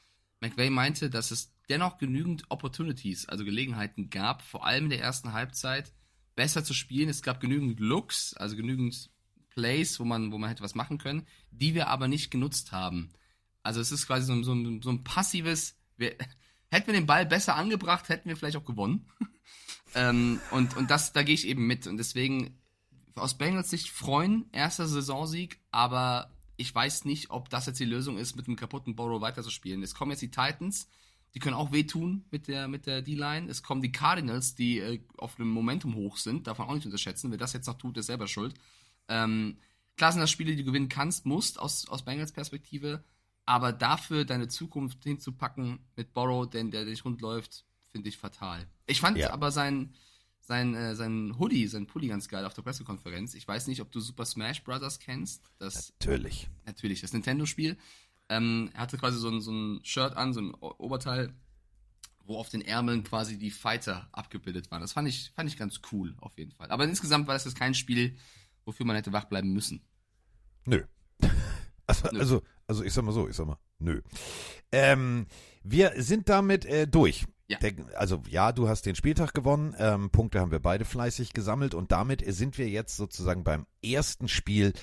McVay 0.41 0.69
meinte, 0.69 1.09
dass 1.09 1.31
es 1.31 1.53
dennoch 1.69 1.97
genügend 1.97 2.43
Opportunities, 2.49 3.29
also 3.29 3.45
Gelegenheiten 3.45 4.09
gab, 4.09 4.41
vor 4.41 4.65
allem 4.65 4.85
in 4.85 4.89
der 4.89 5.01
ersten 5.01 5.31
Halbzeit 5.31 5.93
besser 6.35 6.65
zu 6.65 6.73
spielen. 6.73 7.07
Es 7.07 7.21
gab 7.21 7.39
genügend 7.39 7.79
Looks, 7.79 8.33
also 8.33 8.57
genügend 8.57 9.09
Plays, 9.49 9.97
wo 9.97 10.03
man, 10.03 10.33
wo 10.33 10.37
man 10.37 10.49
hätte 10.49 10.63
was 10.63 10.75
machen 10.75 10.97
können, 10.97 11.25
die 11.51 11.73
wir 11.73 11.87
aber 11.87 12.09
nicht 12.09 12.31
genutzt 12.31 12.73
haben. 12.73 13.13
Also 13.61 13.79
es 13.79 13.93
ist 13.93 14.07
quasi 14.07 14.25
so, 14.25 14.43
so, 14.43 14.81
so 14.81 14.89
ein 14.89 15.05
passives, 15.05 15.77
wir, 15.95 16.17
hätten 16.73 16.87
wir 16.87 16.93
den 16.93 17.05
Ball 17.05 17.25
besser 17.25 17.55
angebracht, 17.55 18.09
hätten 18.09 18.29
wir 18.29 18.35
vielleicht 18.35 18.57
auch 18.57 18.65
gewonnen. 18.65 19.05
ähm, 19.95 20.39
und, 20.51 20.75
und 20.75 20.89
das, 20.89 21.13
da 21.13 21.23
gehe 21.23 21.35
ich 21.35 21.47
eben 21.47 21.65
mit. 21.67 21.87
Und 21.87 21.97
deswegen 21.97 22.57
aus 23.15 23.37
Bengals 23.37 23.69
Sicht 23.69 23.89
freuen, 23.89 24.49
erster 24.51 24.87
Saisonsieg, 24.87 25.59
aber 25.71 26.31
ich 26.57 26.73
weiß 26.73 27.05
nicht, 27.05 27.29
ob 27.29 27.49
das 27.49 27.67
jetzt 27.67 27.79
die 27.79 27.85
Lösung 27.85 28.17
ist, 28.17 28.35
mit 28.35 28.47
einem 28.47 28.55
kaputten 28.55 28.95
Borrow 28.95 29.21
weiterzuspielen. 29.21 29.83
Es 29.83 29.95
kommen 29.95 30.11
jetzt 30.11 30.21
die 30.21 30.31
Titans, 30.31 30.87
die 31.33 31.39
können 31.39 31.55
auch 31.55 31.71
wehtun 31.71 32.25
mit 32.31 32.47
der, 32.47 32.67
mit 32.67 32.85
der 32.85 33.01
D-Line. 33.01 33.49
Es 33.49 33.63
kommen 33.63 33.81
die 33.81 33.91
Cardinals, 33.91 34.55
die 34.55 34.79
äh, 34.79 34.99
auf 35.17 35.39
einem 35.39 35.49
Momentum 35.49 35.95
hoch 35.95 36.17
sind, 36.17 36.47
darf 36.47 36.59
man 36.59 36.67
auch 36.67 36.75
nicht 36.75 36.85
unterschätzen. 36.85 37.31
Wer 37.31 37.37
das 37.37 37.53
jetzt 37.53 37.67
noch 37.67 37.77
tut, 37.77 37.97
ist 37.97 38.07
selber 38.07 38.27
schuld. 38.27 38.55
Ähm, 39.07 39.57
klar 39.95 40.11
sind 40.11 40.21
das 40.21 40.31
Spiele, 40.31 40.51
die 40.51 40.57
du 40.57 40.65
gewinnen 40.65 40.89
kannst, 40.89 41.25
musst, 41.25 41.59
aus, 41.59 41.87
aus 41.89 42.03
Bengals 42.03 42.31
Perspektive. 42.31 43.03
Aber 43.45 43.73
dafür 43.73 44.25
deine 44.25 44.47
Zukunft 44.47 45.03
hinzupacken 45.03 45.79
mit 45.95 46.13
Borrow, 46.13 46.49
denn 46.49 46.71
der 46.71 46.85
dich 46.85 47.03
rund 47.03 47.21
läuft, 47.21 47.65
finde 47.91 48.09
ich 48.09 48.17
fatal. 48.17 48.67
Ich 48.87 49.01
fand 49.01 49.17
ja. 49.17 49.31
aber 49.31 49.51
sein, 49.51 49.93
sein, 50.39 50.75
äh, 50.75 50.95
sein 50.95 51.37
Hoodie, 51.37 51.67
sein 51.67 51.87
Pulli 51.87 52.07
ganz 52.07 52.27
geil 52.27 52.45
auf 52.45 52.53
der 52.53 52.61
Pressekonferenz. 52.61 53.33
Ich 53.33 53.47
weiß 53.47 53.67
nicht, 53.67 53.81
ob 53.81 53.91
du 53.91 53.99
Super 53.99 54.25
Smash 54.25 54.63
Brothers 54.63 54.99
kennst. 54.99 55.51
Das, 55.57 55.93
natürlich. 55.99 56.49
Natürlich, 56.65 57.01
das 57.01 57.13
Nintendo-Spiel. 57.13 57.77
Ähm, 58.29 58.69
er 58.73 58.81
hatte 58.81 58.97
quasi 58.97 59.19
so 59.19 59.29
ein, 59.29 59.41
so 59.41 59.51
ein 59.51 59.83
Shirt 59.83 60.15
an, 60.15 60.33
so 60.33 60.41
ein 60.41 60.53
Oberteil, 60.53 61.33
wo 62.25 62.37
auf 62.37 62.49
den 62.49 62.61
Ärmeln 62.61 63.03
quasi 63.03 63.37
die 63.37 63.51
Fighter 63.51 64.07
abgebildet 64.11 64.71
waren. 64.71 64.81
Das 64.81 64.93
fand 64.93 65.07
ich, 65.07 65.31
fand 65.35 65.49
ich 65.49 65.57
ganz 65.57 65.81
cool, 65.91 66.15
auf 66.17 66.37
jeden 66.37 66.51
Fall. 66.51 66.71
Aber 66.71 66.85
insgesamt 66.85 67.27
war 67.27 67.35
das 67.35 67.45
jetzt 67.45 67.57
kein 67.57 67.73
Spiel, 67.73 68.17
wofür 68.65 68.85
man 68.85 68.95
hätte 68.95 69.13
wach 69.13 69.25
bleiben 69.25 69.51
müssen. 69.51 69.81
Nö. 70.65 70.83
Also, 72.03 72.19
also, 72.19 72.41
also 72.67 72.83
ich 72.83 72.93
sag 72.93 73.03
mal 73.03 73.11
so, 73.11 73.27
ich 73.27 73.35
sag 73.35 73.47
mal, 73.47 73.57
nö. 73.79 74.01
Ähm, 74.71 75.27
wir 75.63 75.93
sind 75.97 76.29
damit 76.29 76.65
äh, 76.65 76.87
durch. 76.87 77.25
Ja. 77.47 77.59
Der, 77.59 77.73
also 77.97 78.21
ja, 78.29 78.51
du 78.51 78.67
hast 78.67 78.85
den 78.85 78.95
Spieltag 78.95 79.33
gewonnen. 79.33 79.75
Ähm, 79.77 80.09
Punkte 80.09 80.39
haben 80.39 80.51
wir 80.51 80.59
beide 80.59 80.85
fleißig 80.85 81.33
gesammelt 81.33 81.73
und 81.73 81.91
damit 81.91 82.23
sind 82.33 82.57
wir 82.57 82.69
jetzt 82.69 82.95
sozusagen 82.95 83.43
beim 83.43 83.65
ersten 83.83 84.27
Spiel 84.27 84.73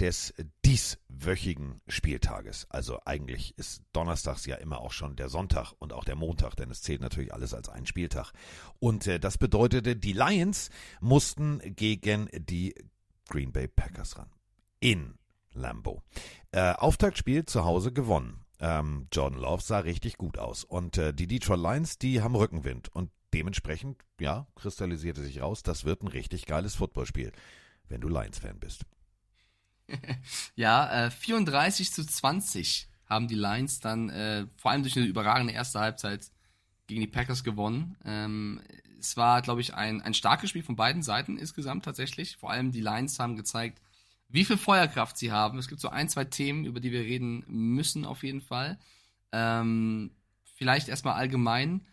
des 0.00 0.32
dieswöchigen 0.64 1.80
Spieltages. 1.88 2.66
Also 2.70 3.00
eigentlich 3.04 3.56
ist 3.58 3.82
Donnerstags 3.92 4.46
ja 4.46 4.56
immer 4.56 4.80
auch 4.80 4.92
schon 4.92 5.16
der 5.16 5.28
Sonntag 5.28 5.72
und 5.78 5.92
auch 5.92 6.04
der 6.04 6.14
Montag, 6.16 6.54
denn 6.54 6.70
es 6.70 6.82
zählt 6.82 7.00
natürlich 7.00 7.32
alles 7.32 7.52
als 7.54 7.68
ein 7.68 7.86
Spieltag. 7.86 8.32
Und 8.78 9.06
äh, 9.06 9.18
das 9.18 9.38
bedeutete, 9.38 9.96
die 9.96 10.12
Lions 10.12 10.70
mussten 11.00 11.60
gegen 11.74 12.28
die 12.32 12.74
Green 13.28 13.52
Bay 13.52 13.68
Packers 13.68 14.18
ran. 14.18 14.30
In 14.80 15.17
Lambo. 15.52 16.02
Äh, 16.52 16.72
Auftaktspiel 16.72 17.44
zu 17.44 17.64
Hause 17.64 17.92
gewonnen. 17.92 18.44
Ähm, 18.60 19.06
Jordan 19.12 19.40
Love 19.40 19.62
sah 19.62 19.78
richtig 19.78 20.18
gut 20.18 20.38
aus. 20.38 20.64
Und 20.64 20.98
äh, 20.98 21.14
die 21.14 21.26
Detroit 21.26 21.60
Lions, 21.60 21.98
die 21.98 22.22
haben 22.22 22.34
Rückenwind. 22.34 22.88
Und 22.94 23.10
dementsprechend, 23.32 24.02
ja, 24.20 24.46
kristallisierte 24.56 25.22
sich 25.22 25.40
raus, 25.40 25.62
das 25.62 25.84
wird 25.84 26.02
ein 26.02 26.08
richtig 26.08 26.46
geiles 26.46 26.74
Footballspiel, 26.74 27.32
wenn 27.88 28.00
du 28.00 28.08
Lions-Fan 28.08 28.58
bist. 28.58 28.84
ja, 30.54 31.06
äh, 31.06 31.10
34 31.10 31.92
zu 31.92 32.04
20 32.04 32.88
haben 33.06 33.28
die 33.28 33.34
Lions 33.34 33.80
dann 33.80 34.10
äh, 34.10 34.46
vor 34.56 34.70
allem 34.70 34.82
durch 34.82 34.96
eine 34.96 35.06
überragende 35.06 35.52
erste 35.52 35.80
Halbzeit 35.80 36.30
gegen 36.86 37.00
die 37.00 37.06
Packers 37.06 37.44
gewonnen. 37.44 37.96
Ähm, 38.04 38.60
es 38.98 39.16
war, 39.16 39.42
glaube 39.42 39.60
ich, 39.60 39.74
ein, 39.74 40.02
ein 40.02 40.14
starkes 40.14 40.50
Spiel 40.50 40.62
von 40.62 40.76
beiden 40.76 41.02
Seiten 41.02 41.38
insgesamt 41.38 41.84
tatsächlich. 41.84 42.36
Vor 42.36 42.50
allem 42.50 42.72
die 42.72 42.80
Lions 42.80 43.18
haben 43.18 43.36
gezeigt, 43.36 43.80
wie 44.28 44.44
viel 44.44 44.58
Feuerkraft 44.58 45.16
sie 45.16 45.32
haben. 45.32 45.58
Es 45.58 45.68
gibt 45.68 45.80
so 45.80 45.88
ein, 45.88 46.08
zwei 46.08 46.24
Themen, 46.24 46.64
über 46.64 46.80
die 46.80 46.92
wir 46.92 47.00
reden 47.00 47.44
müssen 47.46 48.04
auf 48.04 48.22
jeden 48.22 48.42
Fall. 48.42 48.78
Ähm, 49.32 50.10
vielleicht 50.54 50.88
erstmal 50.88 51.14
allgemein. 51.14 51.86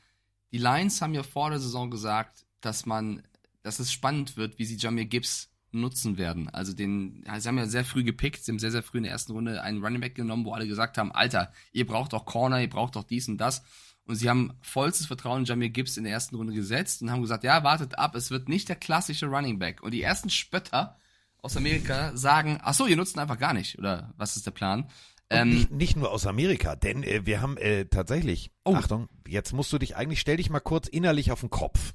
Die 0.52 0.58
Lions 0.58 1.02
haben 1.02 1.14
ja 1.14 1.24
vor 1.24 1.50
der 1.50 1.60
Saison 1.60 1.90
gesagt, 1.90 2.46
dass 2.62 2.86
man, 2.86 3.24
dass 3.64 3.80
es 3.80 3.92
spannend 3.92 4.38
wird, 4.38 4.60
wie 4.60 4.66
sie 4.66 4.78
Jamir 4.78 5.06
Gibbs 5.06 5.50
nutzen 5.72 6.18
werden. 6.18 6.50
Also 6.50 6.74
den, 6.74 7.26
sie 7.38 7.48
haben 7.48 7.58
ja 7.58 7.68
sehr 7.68 7.86
früh 7.86 8.04
gepickt, 8.04 8.44
sie 8.44 8.52
haben 8.52 8.60
sehr, 8.60 8.72
sehr 8.72 8.84
früh 8.84 8.98
in 8.98 9.04
der 9.04 9.12
ersten 9.12 9.34
Runde 9.34 9.62
einen 9.62 9.84
Running 9.84 10.02
Back 10.02 10.16
genommen, 10.16 10.46
wo 10.46 10.54
alle 10.54 10.68
gesagt 10.68 10.98
haben, 10.98 11.12
Alter, 11.12 11.52
ihr 11.74 11.86
braucht 11.86 12.14
doch 12.14 12.26
Corner, 12.26 12.62
ihr 12.62 12.70
braucht 12.70 12.96
doch 12.96 13.04
dies 13.04 13.28
und 13.28 13.38
das. 13.38 13.64
Und 14.06 14.16
sie 14.16 14.30
haben 14.30 14.54
vollstes 14.62 15.08
Vertrauen 15.08 15.40
in 15.40 15.46
Jamir 15.46 15.70
Gibbs 15.70 15.98
in 15.98 16.04
der 16.04 16.14
ersten 16.14 16.36
Runde 16.36 16.54
gesetzt 16.54 17.02
und 17.02 17.12
haben 17.12 17.22
gesagt, 17.22 17.44
ja, 17.44 17.64
wartet 17.64 17.98
ab, 17.98 18.16
es 18.16 18.32
wird 18.32 18.50
nicht 18.50 18.70
der 18.70 18.76
klassische 18.76 19.26
Running 19.26 19.60
Back. 19.60 19.82
Und 19.82 19.92
die 19.92 20.02
ersten 20.02 20.30
Spötter 20.30 20.98
aus 21.46 21.56
Amerika 21.56 22.18
sagen, 22.18 22.58
ach 22.64 22.74
so, 22.74 22.88
ihr 22.88 22.98
nutzt 22.98 23.16
ihn 23.16 23.20
einfach 23.20 23.38
gar 23.38 23.54
nicht, 23.54 23.78
oder 23.78 24.14
was 24.18 24.36
ist 24.36 24.48
der 24.48 24.52
Plan? 24.52 24.90
Ähm, 25.30 25.50
nicht, 25.50 25.72
nicht 25.72 25.96
nur 25.96 26.12
aus 26.12 26.26
Amerika, 26.26 26.76
denn 26.76 27.04
äh, 27.04 27.26
wir 27.26 27.40
haben 27.42 27.58
äh, 27.58 27.86
tatsächlich, 27.86 28.52
Oh. 28.64 28.74
Achtung, 28.74 29.08
jetzt 29.28 29.54
musst 29.54 29.72
du 29.72 29.78
dich 29.78 29.96
eigentlich, 29.96 30.20
stell 30.20 30.38
dich 30.38 30.50
mal 30.50 30.60
kurz 30.60 30.88
innerlich 30.88 31.32
auf 31.32 31.42
den 31.42 31.52
Kopf. 31.52 31.94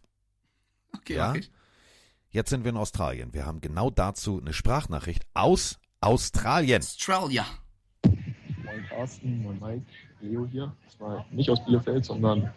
okay, 0.96 1.16
ja. 1.16 1.30
okay. 1.30 1.44
Jetzt 2.30 2.50
sind 2.50 2.62
wir 2.62 2.70
in 2.70 2.76
Australien. 2.76 3.34
Wir 3.34 3.44
haben 3.44 3.60
genau 3.60 3.90
dazu 3.90 4.40
eine 4.40 4.52
Sprachnachricht 4.52 5.24
aus 5.34 5.80
Australien. 6.00 6.80
Australia. 6.80 7.44
Moin 8.04 8.84
Carsten, 8.88 9.42
moin 9.42 9.58
Mike, 9.58 9.86
Leo 10.20 10.46
hier. 10.46 10.72
War 11.00 11.26
nicht 11.32 11.50
aus 11.50 11.64
Bielefeld, 11.64 12.04
sondern 12.04 12.52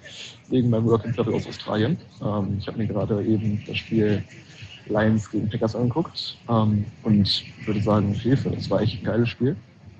wegen 0.49 0.69
meinem 0.69 0.85
Work 0.85 1.05
and 1.05 1.15
Travel 1.15 1.33
aus 1.33 1.47
Australien. 1.47 1.97
Ähm, 2.21 2.57
ich 2.59 2.67
habe 2.67 2.77
mir 2.77 2.87
gerade 2.87 3.23
eben 3.23 3.63
das 3.65 3.77
Spiel 3.77 4.23
Lions 4.87 5.29
gegen 5.29 5.49
Packers 5.49 5.75
angeguckt 5.75 6.37
ähm, 6.49 6.85
und 7.03 7.43
würde 7.65 7.81
sagen, 7.81 8.13
Hilfe, 8.13 8.49
das 8.51 8.69
war 8.69 8.81
echt 8.81 9.01
ein 9.01 9.05
geiles 9.05 9.29
Spiel. 9.29 9.55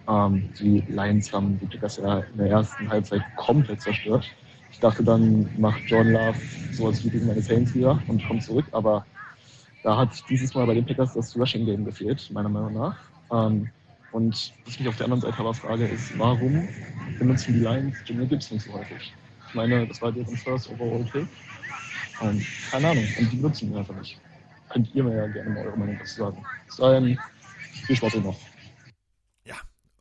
Ähm, 0.07 0.49
die 0.59 0.83
Lions 0.89 1.31
haben 1.31 1.59
die 1.59 1.65
Packers 1.65 1.97
ja 1.97 2.19
in 2.19 2.37
der 2.37 2.49
ersten 2.49 2.89
Halbzeit 2.89 3.21
komplett 3.37 3.81
zerstört. 3.81 4.25
Ich 4.71 4.79
dachte 4.79 5.03
dann, 5.03 5.47
macht 5.57 5.81
John 5.87 6.11
Love 6.11 6.37
sowas 6.71 7.03
wie 7.05 7.09
gegen 7.09 7.27
meine 7.27 7.41
Saints 7.41 7.73
wieder 7.75 8.01
und 8.07 8.25
kommt 8.27 8.43
zurück, 8.43 8.65
aber 8.71 9.05
da 9.83 9.97
hat 9.97 10.23
dieses 10.29 10.53
Mal 10.55 10.65
bei 10.65 10.73
den 10.73 10.85
Packers 10.85 11.13
das 11.13 11.37
Rushing 11.37 11.65
Game 11.65 11.85
gefehlt, 11.85 12.29
meiner 12.31 12.49
Meinung 12.49 12.73
nach. 12.73 12.97
Ähm, 13.31 13.69
und 14.11 14.53
was 14.65 14.73
ich 14.73 14.79
mich 14.79 14.89
auf 14.89 14.97
der 14.97 15.05
anderen 15.05 15.21
Seite 15.21 15.39
aber 15.39 15.53
frage, 15.53 15.85
ist, 15.85 16.17
warum 16.17 16.67
benutzen 17.17 17.53
die 17.53 17.59
Lions 17.59 17.97
Jimmy 18.05 18.27
Gibson 18.27 18.59
so 18.59 18.73
häufig? 18.73 19.13
Ich 19.49 19.55
meine, 19.55 19.87
das 19.87 20.01
war 20.01 20.11
deren 20.11 20.35
First 20.37 20.69
Overall 20.71 21.03
Pick. 21.11 21.27
Und 22.21 22.45
keine 22.69 22.89
Ahnung, 22.89 23.07
und 23.19 23.31
die 23.31 23.35
benutzen 23.35 23.71
ihn 23.71 23.77
einfach 23.77 23.95
nicht. 23.95 24.19
Könnt 24.73 24.93
ihr 24.95 25.03
mir 25.03 25.15
ja 25.15 25.27
gerne 25.27 25.51
mal 25.51 25.67
eure 25.67 25.77
Meinung 25.77 25.99
dazu 25.99 26.15
sagen. 26.15 26.45
Bis 26.65 26.77
dahin, 26.77 27.19
viel 27.86 27.95
Spaß 27.95 28.15
euch 28.15 28.23
noch. 28.23 28.39
Ja, 29.45 29.55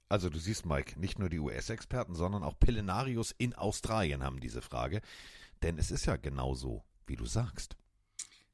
also 0.08 0.30
du 0.30 0.38
siehst, 0.38 0.64
Mike, 0.64 0.98
nicht 0.98 1.18
nur 1.18 1.28
die 1.28 1.38
US-Experten, 1.38 2.14
sondern 2.14 2.42
auch 2.42 2.58
Pillenarius 2.58 3.32
in 3.32 3.54
Australien 3.54 4.22
haben 4.22 4.40
diese 4.40 4.62
Frage. 4.62 5.02
Denn 5.62 5.78
es 5.78 5.90
ist 5.90 6.06
ja 6.06 6.16
genau 6.16 6.54
so, 6.54 6.82
wie 7.06 7.16
du 7.16 7.26
sagst. 7.26 7.76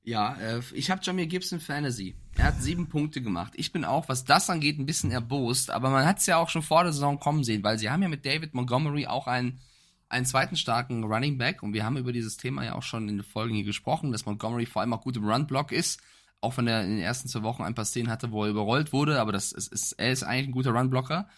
Ja, 0.02 0.36
äh, 0.40 0.62
ich 0.72 0.90
habe 0.90 1.02
Jamir 1.04 1.26
Gibson 1.26 1.60
Fantasy. 1.60 2.16
Er 2.36 2.46
hat 2.46 2.62
sieben 2.62 2.88
Punkte 2.88 3.20
gemacht. 3.20 3.52
Ich 3.56 3.72
bin 3.72 3.84
auch, 3.84 4.08
was 4.08 4.24
das 4.24 4.48
angeht, 4.50 4.78
ein 4.78 4.86
bisschen 4.86 5.10
erbost, 5.10 5.70
aber 5.70 5.90
man 5.90 6.06
hat 6.06 6.18
es 6.18 6.26
ja 6.26 6.38
auch 6.38 6.48
schon 6.48 6.62
vor 6.62 6.82
der 6.82 6.92
Saison 6.92 7.20
kommen 7.20 7.44
sehen, 7.44 7.62
weil 7.62 7.78
sie 7.78 7.90
haben 7.90 8.02
ja 8.02 8.08
mit 8.08 8.24
David 8.24 8.54
Montgomery 8.54 9.06
auch 9.06 9.26
einen, 9.26 9.60
einen 10.08 10.26
zweiten 10.26 10.56
starken 10.56 11.04
Running 11.04 11.38
Back 11.38 11.62
und 11.62 11.72
wir 11.72 11.84
haben 11.84 11.96
über 11.96 12.12
dieses 12.12 12.36
Thema 12.36 12.64
ja 12.64 12.74
auch 12.74 12.82
schon 12.82 13.08
in 13.08 13.18
den 13.18 13.24
Folgen 13.24 13.54
hier 13.54 13.64
gesprochen, 13.64 14.12
dass 14.12 14.26
Montgomery 14.26 14.66
vor 14.66 14.82
allem 14.82 14.92
auch 14.92 15.02
gut 15.02 15.16
im 15.16 15.28
Run-Block 15.28 15.72
ist, 15.72 16.00
auch 16.40 16.56
wenn 16.56 16.66
er 16.66 16.82
in 16.84 16.90
den 16.90 17.00
ersten 17.00 17.28
zwei 17.28 17.42
Wochen 17.42 17.62
ein 17.62 17.74
paar 17.74 17.84
Szenen 17.84 18.10
hatte, 18.10 18.30
wo 18.30 18.44
er 18.44 18.50
überrollt 18.50 18.92
wurde, 18.92 19.20
aber 19.20 19.32
das 19.32 19.52
ist, 19.52 19.72
ist, 19.72 19.92
er 19.92 20.12
ist 20.12 20.22
eigentlich 20.22 20.48
ein 20.48 20.52
guter 20.52 20.70
Run-Blocker. 20.70 21.28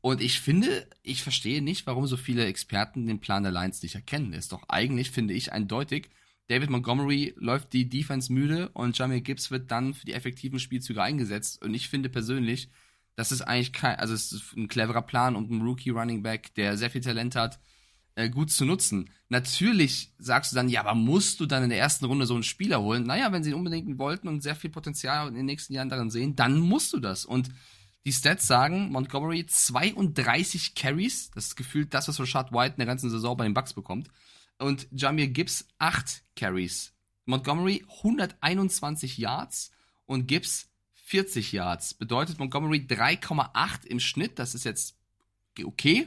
Und 0.00 0.20
ich 0.20 0.40
finde, 0.40 0.88
ich 1.02 1.22
verstehe 1.22 1.62
nicht, 1.62 1.86
warum 1.86 2.06
so 2.06 2.16
viele 2.16 2.44
Experten 2.46 3.06
den 3.06 3.20
Plan 3.20 3.42
der 3.42 3.52
Lions 3.52 3.82
nicht 3.82 3.96
erkennen. 3.96 4.32
Ist 4.32 4.52
doch 4.52 4.68
eigentlich, 4.68 5.10
finde 5.10 5.34
ich, 5.34 5.52
eindeutig, 5.52 6.10
David 6.48 6.70
Montgomery 6.70 7.34
läuft 7.36 7.72
die 7.72 7.88
Defense 7.88 8.32
müde 8.32 8.68
und 8.68 8.96
Jamie 8.96 9.20
Gibbs 9.20 9.50
wird 9.50 9.70
dann 9.70 9.94
für 9.94 10.06
die 10.06 10.12
effektiven 10.12 10.60
Spielzüge 10.60 11.02
eingesetzt. 11.02 11.60
Und 11.60 11.74
ich 11.74 11.88
finde 11.88 12.08
persönlich, 12.08 12.70
das 13.16 13.32
ist 13.32 13.42
eigentlich 13.42 13.72
kein, 13.72 13.96
also 13.98 14.14
es 14.14 14.30
ist 14.30 14.56
ein 14.56 14.68
cleverer 14.68 15.02
Plan 15.02 15.34
und 15.34 15.50
ein 15.50 15.62
Rookie 15.62 15.90
Running 15.90 16.22
Back, 16.22 16.54
der 16.54 16.76
sehr 16.76 16.90
viel 16.90 17.00
Talent 17.00 17.34
hat, 17.34 17.58
äh, 18.16 18.28
gut 18.28 18.50
zu 18.50 18.64
nutzen. 18.64 19.10
Natürlich 19.28 20.12
sagst 20.18 20.50
du 20.50 20.56
dann, 20.56 20.68
ja, 20.68 20.80
aber 20.80 20.94
musst 20.94 21.38
du 21.38 21.46
dann 21.46 21.62
in 21.62 21.70
der 21.70 21.78
ersten 21.78 22.06
Runde 22.06 22.26
so 22.26 22.34
einen 22.34 22.42
Spieler 22.42 22.80
holen? 22.80 23.04
Naja, 23.04 23.30
wenn 23.30 23.44
sie 23.44 23.50
ihn 23.50 23.56
unbedingt 23.56 23.98
wollten 23.98 24.26
und 24.26 24.42
sehr 24.42 24.56
viel 24.56 24.70
Potenzial 24.70 25.28
in 25.28 25.34
den 25.34 25.46
nächsten 25.46 25.74
Jahren 25.74 25.88
darin 25.88 26.10
sehen, 26.10 26.34
dann 26.34 26.58
musst 26.58 26.92
du 26.92 26.98
das. 26.98 27.24
Und 27.24 27.50
die 28.04 28.12
Stats 28.12 28.46
sagen, 28.46 28.90
Montgomery 28.90 29.46
32 29.46 30.74
Carries, 30.74 31.30
das 31.32 31.48
ist 31.48 31.56
gefühlt 31.56 31.92
das, 31.92 32.08
was 32.08 32.18
Rashad 32.18 32.52
White 32.52 32.74
in 32.74 32.78
der 32.78 32.86
ganzen 32.86 33.10
Saison 33.10 33.36
bei 33.36 33.44
den 33.44 33.54
Bucks 33.54 33.74
bekommt. 33.74 34.08
Und 34.58 34.88
Jamir 34.90 35.28
Gibbs 35.28 35.68
8 35.78 36.22
Carries. 36.34 36.94
Montgomery 37.26 37.84
121 38.02 39.18
Yards 39.18 39.72
und 40.06 40.26
Gibbs 40.26 40.70
40 40.94 41.52
Yards. 41.52 41.94
Bedeutet 41.94 42.38
Montgomery 42.38 42.86
3,8 42.88 43.84
im 43.86 44.00
Schnitt, 44.00 44.38
das 44.38 44.54
ist 44.54 44.64
jetzt 44.64 44.96
okay. 45.62 46.06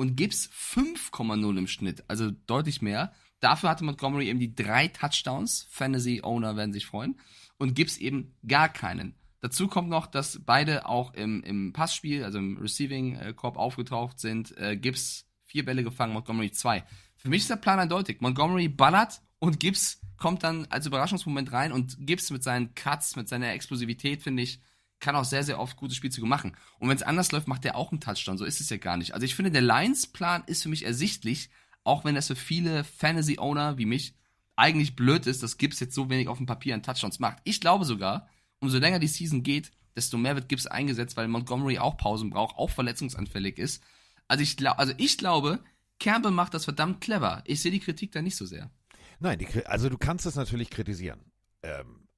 Und 0.00 0.16
Gibbs 0.16 0.48
5,0 0.48 1.58
im 1.58 1.66
Schnitt, 1.66 2.04
also 2.08 2.30
deutlich 2.46 2.80
mehr. 2.80 3.12
Dafür 3.40 3.68
hatte 3.68 3.84
Montgomery 3.84 4.30
eben 4.30 4.38
die 4.38 4.54
drei 4.54 4.88
Touchdowns. 4.88 5.66
Fantasy-Owner 5.68 6.56
werden 6.56 6.72
sich 6.72 6.86
freuen. 6.86 7.20
Und 7.58 7.74
Gibbs 7.74 7.98
eben 7.98 8.34
gar 8.48 8.70
keinen. 8.70 9.14
Dazu 9.42 9.68
kommt 9.68 9.90
noch, 9.90 10.06
dass 10.06 10.40
beide 10.42 10.86
auch 10.86 11.12
im, 11.12 11.42
im 11.42 11.74
Passspiel, 11.74 12.24
also 12.24 12.38
im 12.38 12.56
Receiving-Korb 12.56 13.58
aufgetaucht 13.58 14.18
sind. 14.20 14.56
Äh, 14.56 14.78
Gibbs 14.78 15.26
vier 15.44 15.66
Bälle 15.66 15.84
gefangen, 15.84 16.14
Montgomery 16.14 16.50
zwei. 16.50 16.82
Für 17.16 17.28
mich 17.28 17.42
ist 17.42 17.50
der 17.50 17.56
Plan 17.56 17.78
eindeutig. 17.78 18.22
Montgomery 18.22 18.68
ballert 18.68 19.20
und 19.38 19.60
Gibbs 19.60 20.00
kommt 20.16 20.44
dann 20.44 20.64
als 20.70 20.86
Überraschungsmoment 20.86 21.52
rein 21.52 21.72
und 21.72 21.98
Gibbs 22.06 22.30
mit 22.30 22.42
seinen 22.42 22.74
Cuts, 22.74 23.16
mit 23.16 23.28
seiner 23.28 23.52
Explosivität, 23.52 24.22
finde 24.22 24.44
ich, 24.44 24.62
kann 25.00 25.16
auch 25.16 25.24
sehr, 25.24 25.42
sehr 25.42 25.58
oft 25.58 25.76
gute 25.76 25.94
Spielzüge 25.94 26.26
machen. 26.26 26.56
Und 26.78 26.88
wenn 26.88 26.96
es 26.96 27.02
anders 27.02 27.32
läuft, 27.32 27.48
macht 27.48 27.64
er 27.64 27.76
auch 27.76 27.90
einen 27.90 28.00
Touchdown. 28.00 28.38
So 28.38 28.44
ist 28.44 28.60
es 28.60 28.70
ja 28.70 28.76
gar 28.76 28.96
nicht. 28.96 29.14
Also 29.14 29.24
ich 29.24 29.34
finde, 29.34 29.50
der 29.50 29.62
Lions-Plan 29.62 30.44
ist 30.46 30.62
für 30.62 30.68
mich 30.68 30.84
ersichtlich, 30.84 31.50
auch 31.84 32.04
wenn 32.04 32.14
das 32.14 32.26
für 32.26 32.36
viele 32.36 32.84
Fantasy-Owner 32.84 33.78
wie 33.78 33.86
mich 33.86 34.14
eigentlich 34.56 34.94
blöd 34.94 35.26
ist, 35.26 35.42
dass 35.42 35.56
Gibbs 35.56 35.80
jetzt 35.80 35.94
so 35.94 36.10
wenig 36.10 36.28
auf 36.28 36.36
dem 36.36 36.46
Papier 36.46 36.74
an 36.74 36.82
Touchdowns 36.82 37.18
macht. 37.18 37.38
Ich 37.44 37.60
glaube 37.60 37.86
sogar, 37.86 38.28
umso 38.60 38.78
länger 38.78 38.98
die 38.98 39.06
Season 39.06 39.42
geht, 39.42 39.72
desto 39.96 40.18
mehr 40.18 40.34
wird 40.36 40.48
Gibbs 40.48 40.66
eingesetzt, 40.66 41.16
weil 41.16 41.28
Montgomery 41.28 41.78
auch 41.78 41.96
Pausen 41.96 42.30
braucht, 42.30 42.56
auch 42.56 42.70
verletzungsanfällig 42.70 43.58
ist. 43.58 43.82
Also 44.28 44.42
ich, 44.42 44.56
glaub, 44.56 44.78
also 44.78 44.92
ich 44.98 45.16
glaube, 45.18 45.60
Campbell 45.98 46.30
macht 46.30 46.54
das 46.54 46.64
verdammt 46.64 47.00
clever. 47.00 47.42
Ich 47.46 47.60
sehe 47.62 47.72
die 47.72 47.80
Kritik 47.80 48.12
da 48.12 48.22
nicht 48.22 48.36
so 48.36 48.44
sehr. 48.46 48.70
Nein, 49.18 49.38
die, 49.38 49.66
also 49.66 49.88
du 49.88 49.98
kannst 49.98 50.26
es 50.26 50.34
natürlich 50.34 50.70
kritisieren. 50.70 51.20
Ähm, 51.62 52.08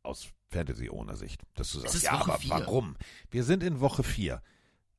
aus 0.53 0.59
Fantasy-Owner-Sicht. 0.59 1.43
Dass 1.55 1.73
du 1.73 1.81
sagst, 1.81 2.03
ja, 2.03 2.13
Woche 2.13 2.33
aber 2.33 2.39
vier. 2.39 2.51
warum? 2.51 2.97
Wir 3.31 3.45
sind 3.45 3.63
in 3.63 3.81
Woche 3.81 4.03
4. 4.03 4.43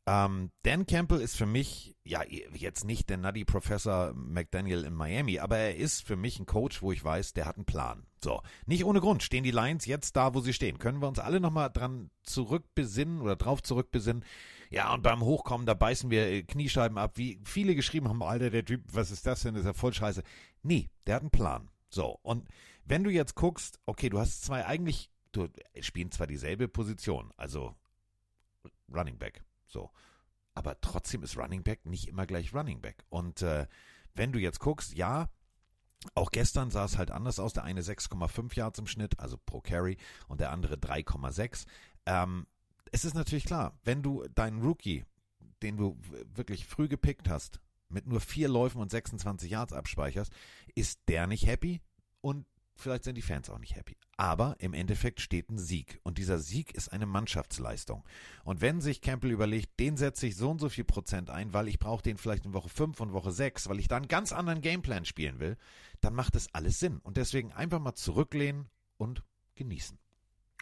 Ähm, 0.06 0.52
Dan 0.63 0.86
Campbell 0.86 1.22
ist 1.22 1.38
für 1.38 1.46
mich, 1.46 1.96
ja, 2.04 2.24
jetzt 2.54 2.84
nicht 2.84 3.10
der 3.10 3.18
Nutty 3.18 3.46
Professor 3.46 4.13
McDaniel 4.13 4.84
in 4.84 4.94
Miami, 4.94 5.39
aber 5.39 5.58
er 5.58 5.78
ist 5.78 6.06
für 6.06 6.18
mich 6.18 6.39
ein 6.39 6.46
Coach, 6.46 6.82
wo 6.82 6.92
ich 6.92 7.04
weiß, 7.04 7.32
der 7.34 7.46
hat 7.46 7.56
einen 7.56 7.66
Plan. 7.66 8.06
So, 8.22 8.42
nicht 8.66 8.84
ohne 8.84 9.00
Grund 9.00 9.24
stehen 9.24 9.46
die 9.46 9.52
Lions 9.52 9.86
jetzt 9.86 10.18
da, 10.18 10.34
wo 10.34 10.42
sie 10.42 10.52
stehen. 10.52 10.78
Können 10.78 11.02
wir 11.02 11.08
uns 11.08 11.20
alle 11.20 11.39
nochmal 11.39 11.70
dran 11.72 12.10
zurückbesinnen 12.24 13.22
oder 13.22 13.38
drauf 13.38 13.63
zurückbesinnen? 13.63 14.26
Ja, 14.72 14.94
und 14.94 15.04
beim 15.04 15.22
Hochkommen, 15.22 15.66
da 15.66 15.74
beißen 15.74 16.10
wir 16.10 16.28
äh, 16.28 16.44
Kniescheiben 16.44 16.98
ab, 16.98 17.13
wie 17.16 17.39
viele 17.46 17.74
geschrieben 17.74 18.10
haben, 18.10 18.24
Alter, 18.24 18.50
der 18.50 18.66
Typ, 18.66 18.84
was 18.92 19.10
ist 19.10 19.26
das 19.26 19.44
denn? 19.44 19.54
Das 19.54 19.62
ist 19.62 19.68
ja 19.68 19.74
voll 19.74 19.94
scheiße. 19.94 20.24
Nee, 20.63 20.89
der 21.06 21.16
hat 21.16 21.22
einen 21.22 21.32
Plan. 21.32 21.70
So, 21.89 22.20
und 22.24 22.50
wenn 22.84 23.06
du 23.06 23.10
jetzt 23.10 23.36
guckst, 23.36 23.80
okay, 23.86 24.10
du 24.10 24.20
hast 24.20 24.44
zwei 24.44 24.66
eigentlich, 24.66 25.12
du 25.34 25.50
spielen 25.82 26.12
zwar 26.12 26.28
dieselbe 26.28 26.67
Position, 26.67 27.32
also 27.38 27.76
Running 28.93 29.17
Back, 29.17 29.43
so. 29.65 29.91
Aber 30.56 30.80
trotzdem 30.82 31.24
ist 31.24 31.38
Running 31.38 31.63
Back 31.63 31.86
nicht 31.86 32.08
immer 32.08 32.26
gleich 32.26 32.54
Running 32.54 32.82
Back. 32.82 33.04
Und 33.10 33.41
äh, 33.41 33.67
wenn 34.13 34.32
du 34.32 34.39
jetzt 34.39 34.60
guckst, 34.60 34.93
ja, 34.93 35.30
auch 36.15 36.32
gestern 36.32 36.69
sah 36.69 36.86
es 36.86 36.98
halt 36.98 37.12
anders 37.12 37.39
aus. 37.39 37.54
Der 37.54 37.63
eine 37.63 37.82
6,5 37.82 38.56
Yards 38.56 38.80
im 38.80 38.88
Schnitt, 38.88 39.19
also 39.19 39.38
pro 39.38 39.62
Carry, 39.62 39.98
und 40.28 40.39
der 40.39 40.52
andere 40.52 40.76
3,6. 40.76 41.65
Ähm, 42.06 42.46
es 42.91 43.06
ist 43.06 43.15
natürlich 43.15 43.46
klar, 43.46 43.78
wenn 43.84 44.04
du 44.04 44.28
deinen 44.36 44.62
Rookie, 44.62 45.06
den 45.63 45.78
du 45.78 45.98
wirklich 46.36 46.67
früh 46.67 46.88
gepickt 46.88 47.30
hast, 47.30 47.60
mit 47.89 48.06
nur 48.08 48.19
vier 48.19 48.50
Läufen 48.50 48.82
und 48.82 48.91
26 48.91 49.50
Yards 49.50 49.74
abspeicherst, 49.74 50.32
ist 50.76 51.00
der 51.08 51.28
nicht 51.28 51.48
happy 51.48 51.82
und 52.22 52.46
vielleicht 52.75 53.03
sind 53.03 53.15
die 53.15 53.21
Fans 53.21 53.49
auch 53.49 53.59
nicht 53.59 53.75
happy. 53.75 53.95
Aber 54.17 54.55
im 54.59 54.73
Endeffekt 54.73 55.21
steht 55.21 55.49
ein 55.49 55.57
Sieg 55.57 55.99
und 56.03 56.17
dieser 56.17 56.39
Sieg 56.39 56.73
ist 56.73 56.89
eine 56.89 57.05
Mannschaftsleistung. 57.05 58.03
Und 58.43 58.62
wenn 58.62 58.81
sich 58.81 59.01
Campbell 59.01 59.31
überlegt, 59.31 59.79
den 59.79 59.97
setze 59.97 60.27
ich 60.27 60.36
so 60.36 60.51
und 60.51 60.59
so 60.59 60.69
viel 60.69 60.83
Prozent 60.83 61.29
ein, 61.29 61.53
weil 61.53 61.67
ich 61.67 61.79
brauche 61.79 62.03
den 62.03 62.17
vielleicht 62.17 62.45
in 62.45 62.53
Woche 62.53 62.69
5 62.69 62.99
und 62.99 63.13
Woche 63.13 63.31
6, 63.31 63.69
weil 63.69 63.79
ich 63.79 63.88
da 63.88 63.97
einen 63.97 64.07
ganz 64.07 64.31
anderen 64.31 64.62
Gameplan 64.62 65.05
spielen 65.05 65.39
will, 65.39 65.57
dann 66.01 66.13
macht 66.13 66.36
das 66.36 66.53
alles 66.53 66.79
Sinn. 66.79 66.99
Und 66.99 67.17
deswegen 67.17 67.51
einfach 67.53 67.79
mal 67.79 67.95
zurücklehnen 67.95 68.67
und 68.97 69.23
genießen. 69.55 69.97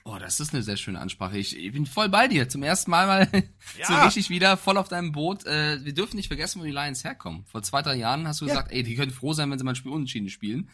Oh, 0.04 0.18
das 0.20 0.40
ist 0.40 0.52
eine 0.54 0.64
sehr 0.64 0.78
schöne 0.78 1.00
Ansprache. 1.00 1.38
Ich, 1.38 1.56
ich 1.56 1.72
bin 1.74 1.86
voll 1.86 2.10
bei 2.10 2.28
dir. 2.28 2.50
Zum 2.50 2.64
ersten 2.64 2.90
Mal 2.90 3.06
mal 3.06 3.28
so 3.76 3.80
Ja. 3.94 4.04
richtig 4.06 4.32
wieder 4.32 4.58
voll 4.58 4.78
auf 4.78 4.88
deinem 4.88 5.12
Boot. 5.12 5.46
Äh, 5.46 5.86
wir 5.86 5.94
dürfen 5.94 6.16
nicht 6.16 6.28
vergessen, 6.28 6.60
wo 6.60 6.66
die 6.66 6.72
Lions 6.72 7.04
herkommen. 7.04 7.46
Vor 7.46 7.62
zwei, 7.62 7.84
drei 7.84 7.96
Jahren 7.98 8.28
hast 8.28 8.42
du 8.42 8.46
Ja. 8.46 8.54
gesagt, 8.54 8.72
ey, 8.72 8.82
die 8.82 8.96
können 8.96 9.12
froh 9.12 9.34
sein, 9.34 9.52
wenn 9.52 9.60
sie 9.60 9.64
mal 9.64 9.74
ein 9.74 9.76
Spiel 9.76 9.92
unentschieden 9.92 10.30
spielen. 10.30 10.70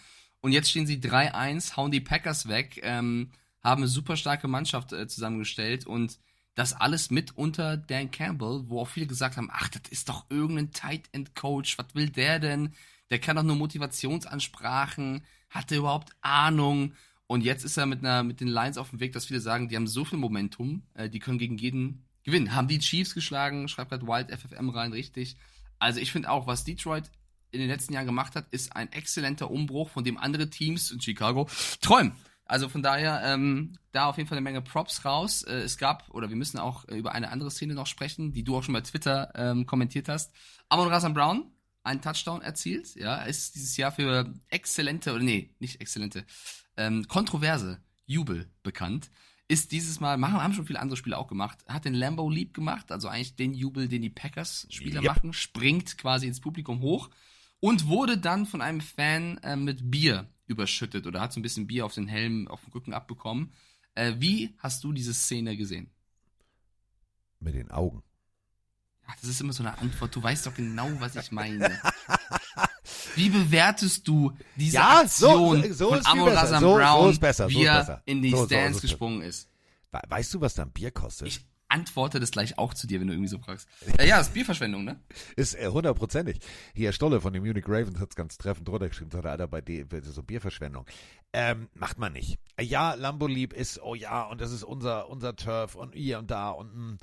Und 0.47 0.53
jetzt 0.53 0.69
stehen 0.69 0.87
sie 0.87 1.01
3-1, 1.01 1.75
hauen 1.75 1.91
die 1.91 1.99
Packers 1.99 2.47
weg, 2.47 2.79
ähm, 2.81 3.31
haben 3.61 3.81
eine 3.81 3.89
super 3.89 4.15
starke 4.15 4.47
Mannschaft 4.47 4.93
äh, 4.93 5.05
zusammengestellt 5.05 5.85
und 5.85 6.19
das 6.55 6.71
alles 6.71 7.11
mit 7.11 7.35
unter 7.35 7.75
Dan 7.75 8.11
Campbell, 8.11 8.63
wo 8.67 8.79
auch 8.79 8.87
viele 8.87 9.07
gesagt 9.07 9.35
haben, 9.35 9.49
ach, 9.51 9.67
das 9.67 9.81
ist 9.89 10.07
doch 10.07 10.25
irgendein 10.29 10.71
Tight 10.71 11.09
End 11.11 11.35
Coach, 11.35 11.77
was 11.77 11.87
will 11.95 12.09
der 12.09 12.39
denn? 12.39 12.73
Der 13.09 13.19
kann 13.19 13.35
doch 13.35 13.43
nur 13.43 13.57
Motivationsansprachen, 13.57 15.25
hat 15.49 15.69
der 15.69 15.79
überhaupt 15.79 16.15
Ahnung? 16.21 16.93
Und 17.27 17.43
jetzt 17.43 17.65
ist 17.65 17.75
er 17.75 17.85
mit 17.85 17.99
einer 17.99 18.23
mit 18.23 18.39
den 18.39 18.47
Lions 18.47 18.77
auf 18.77 18.91
dem 18.91 19.01
Weg, 19.01 19.11
dass 19.11 19.25
viele 19.25 19.41
sagen, 19.41 19.67
die 19.67 19.75
haben 19.75 19.85
so 19.85 20.05
viel 20.05 20.17
Momentum, 20.17 20.83
äh, 20.93 21.09
die 21.09 21.19
können 21.19 21.39
gegen 21.39 21.57
jeden 21.57 22.05
gewinnen. 22.23 22.55
Haben 22.55 22.69
die 22.69 22.79
Chiefs 22.79 23.13
geschlagen, 23.13 23.67
schreibt 23.67 23.89
gerade 23.89 24.07
Wild 24.07 24.31
FFM 24.31 24.69
rein, 24.69 24.93
richtig. 24.93 25.35
Also 25.77 25.99
ich 25.99 26.13
finde 26.13 26.31
auch, 26.31 26.47
was 26.47 26.63
Detroit 26.63 27.11
in 27.57 27.61
den 27.61 27.69
letzten 27.69 27.93
Jahren 27.93 28.05
gemacht 28.05 28.35
hat, 28.35 28.47
ist 28.51 28.75
ein 28.75 28.91
exzellenter 28.91 29.49
Umbruch, 29.49 29.89
von 29.89 30.03
dem 30.03 30.17
andere 30.17 30.49
Teams 30.49 30.91
in 30.91 31.01
Chicago 31.01 31.49
träumen. 31.81 32.13
Also 32.45 32.69
von 32.69 32.81
daher, 32.81 33.21
ähm, 33.25 33.77
da 33.91 34.05
auf 34.05 34.17
jeden 34.17 34.29
Fall 34.29 34.37
eine 34.37 34.43
Menge 34.43 34.61
Props 34.61 35.03
raus. 35.03 35.43
Äh, 35.43 35.55
es 35.57 35.77
gab, 35.77 36.09
oder 36.11 36.29
wir 36.29 36.37
müssen 36.37 36.59
auch 36.59 36.87
äh, 36.87 36.97
über 36.97 37.11
eine 37.11 37.29
andere 37.29 37.51
Szene 37.51 37.73
noch 37.73 37.87
sprechen, 37.87 38.31
die 38.31 38.43
du 38.43 38.55
auch 38.55 38.63
schon 38.63 38.73
bei 38.73 38.81
Twitter 38.81 39.31
ähm, 39.35 39.65
kommentiert 39.65 40.07
hast. 40.07 40.33
Amon 40.69 40.87
Razan 40.87 41.13
Brown, 41.13 41.51
einen 41.83 42.01
Touchdown 42.01 42.41
erzielt, 42.41 42.95
ja, 42.95 43.17
ist 43.23 43.55
dieses 43.55 43.75
Jahr 43.75 43.91
für 43.91 44.33
exzellente, 44.49 45.13
oder 45.13 45.23
nee, 45.23 45.55
nicht 45.59 45.81
exzellente, 45.81 46.25
ähm, 46.77 47.07
kontroverse 47.07 47.81
Jubel 48.05 48.49
bekannt. 48.63 49.09
Ist 49.49 49.71
dieses 49.71 49.99
Mal, 50.01 50.17
machen, 50.17 50.41
haben 50.41 50.53
schon 50.53 50.65
viele 50.65 50.79
andere 50.79 50.97
Spieler 50.97 51.17
auch 51.17 51.27
gemacht, 51.27 51.59
hat 51.67 51.85
den 51.85 51.93
Lambo 51.93 52.29
Leap 52.29 52.53
gemacht, 52.53 52.91
also 52.91 53.07
eigentlich 53.07 53.35
den 53.35 53.53
Jubel, 53.53 53.87
den 53.87 54.01
die 54.01 54.09
Packers-Spieler 54.09 55.01
Yep. 55.01 55.15
machen, 55.15 55.33
springt 55.33 55.97
quasi 55.97 56.27
ins 56.27 56.41
Publikum 56.41 56.81
hoch 56.81 57.09
und 57.59 57.87
wurde 57.87 58.17
dann 58.17 58.45
von 58.45 58.61
einem 58.61 58.81
Fan 58.81 59.37
äh, 59.39 59.55
mit 59.55 59.89
Bier 59.91 60.29
überschüttet 60.45 61.07
oder 61.07 61.21
hat 61.21 61.33
so 61.33 61.39
ein 61.39 61.43
bisschen 61.43 61.67
Bier 61.67 61.85
auf 61.85 61.93
den 61.93 62.07
Helm, 62.07 62.47
auf 62.47 62.61
den 62.63 62.71
Rücken 62.73 62.93
abbekommen. 62.93 63.51
Äh, 63.95 64.13
wie 64.19 64.55
hast 64.59 64.83
du 64.83 64.93
diese 64.93 65.13
Szene 65.13 65.57
gesehen? 65.57 65.89
Mit 67.39 67.55
den 67.55 67.69
Augen. 67.71 68.03
Ach, 69.07 69.15
das 69.21 69.29
ist 69.29 69.41
immer 69.41 69.53
so 69.53 69.63
eine 69.63 69.77
Antwort. 69.77 70.15
Du 70.15 70.21
weißt 70.21 70.45
doch 70.47 70.53
genau, 70.53 70.89
was 70.99 71.15
ich 71.15 71.31
meine. 71.31 71.79
Wie 73.15 73.29
bewertest 73.29 74.07
du 74.07 74.35
diese 74.55 74.75
Ja, 74.75 75.03
so- 75.07 75.27
Aktion 75.57 75.73
so 75.73 75.89
von 75.89 75.97
ist 75.99 76.07
viel 76.07 76.19
Amon. 76.21 76.33
Razan 76.33 76.61
So- 76.61 76.69
so 76.71 76.75
Brown, 76.77 77.17
besser, 77.19 77.49
so 77.49 77.57
wie 77.59 77.63
er 77.65 78.01
in 78.05 78.21
die 78.21 78.31
So- 78.31 78.37
so- 78.37 78.45
Stands 78.45 78.77
so 78.77 78.81
gesprungen 78.81 79.21
ist? 79.21 79.49
We- 79.91 80.01
Weißt 80.09 80.33
du, 80.33 80.41
was 80.41 80.53
da 80.55 80.63
ein 80.63 80.71
Bier 80.71 80.91
kostet? 80.91 81.27
Ich 81.29 81.45
antworte 81.69 82.19
das 82.19 82.31
gleich 82.31 82.57
auch 82.57 82.73
zu 82.73 82.87
dir, 82.87 82.99
wenn 82.99 83.07
du 83.07 83.13
irgendwie 83.13 83.29
so 83.29 83.39
fragst. 83.39 83.67
Äh, 83.97 84.07
ja, 84.07 84.19
ist 84.19 84.33
Bierverschwendung, 84.33 84.83
ne? 84.83 84.99
Ist 85.35 85.55
äh, 85.55 85.67
hundertprozentig. 85.67 86.39
Hier, 86.73 86.91
Stolle 86.91 87.21
von 87.21 87.33
den 87.33 87.43
Munich 87.43 87.65
Ravens 87.67 87.99
hat 87.99 88.09
es 88.09 88.15
ganz 88.15 88.37
treffend 88.37 88.67
drunter 88.67 88.89
geschrieben, 88.89 89.11
sagt, 89.11 89.25
Alter, 89.25 89.47
bei 89.47 89.61
D 89.61 89.85
so 90.03 90.23
Bierverschwendung. 90.23 90.85
Ähm, 91.33 91.67
macht 91.73 91.99
man 91.99 92.13
nicht. 92.13 92.39
Ja, 92.59 92.93
Lambo 92.93 93.27
lieb 93.27 93.53
ist, 93.53 93.81
oh 93.81 93.95
ja, 93.95 94.23
und 94.23 94.41
das 94.41 94.51
ist 94.51 94.63
unser, 94.63 95.09
unser 95.09 95.35
Turf 95.35 95.75
und 95.75 95.93
hier 95.93 96.19
und 96.19 96.31
da 96.31 96.49
und 96.49 96.75
mh. 96.75 96.97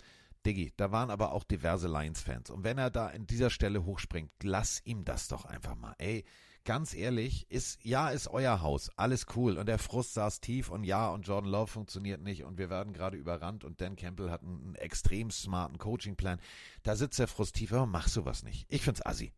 Diggi, 0.44 0.72
da 0.76 0.92
waren 0.92 1.10
aber 1.10 1.32
auch 1.32 1.44
diverse 1.44 1.88
Lions-Fans. 1.88 2.50
Und 2.50 2.64
wenn 2.64 2.76
er 2.76 2.90
da 2.90 3.08
in 3.08 3.26
dieser 3.26 3.48
Stelle 3.48 3.84
hochspringt, 3.84 4.30
lass 4.42 4.82
ihm 4.84 5.04
das 5.04 5.28
doch 5.28 5.46
einfach 5.46 5.74
mal. 5.74 5.94
Ey, 5.98 6.24
ganz 6.64 6.94
ehrlich, 6.94 7.50
ist, 7.50 7.78
ja, 7.84 8.08
ist 8.10 8.28
euer 8.28 8.60
Haus. 8.62 8.90
Alles 8.96 9.26
cool. 9.36 9.58
Und 9.58 9.66
der 9.66 9.78
Frust 9.78 10.14
saß 10.14 10.40
tief 10.40 10.70
und 10.70 10.84
ja, 10.84 11.08
und 11.10 11.26
Jordan 11.26 11.50
Love 11.50 11.68
funktioniert 11.70 12.22
nicht 12.22 12.44
und 12.44 12.58
wir 12.58 12.70
werden 12.70 12.92
gerade 12.92 13.16
überrannt 13.16 13.64
und 13.64 13.80
Dan 13.80 13.96
Campbell 13.96 14.30
hat 14.30 14.42
einen, 14.42 14.62
einen 14.62 14.74
extrem 14.76 15.30
smarten 15.30 15.78
Coaching-Plan. 15.78 16.40
Da 16.82 16.96
sitzt 16.96 17.18
der 17.18 17.28
Frust 17.28 17.56
tief, 17.56 17.72
aber 17.72 17.86
mach 17.86 18.08
sowas 18.08 18.42
nicht. 18.42 18.66
Ich 18.68 18.82
find's 18.82 19.04
assi. 19.04 19.32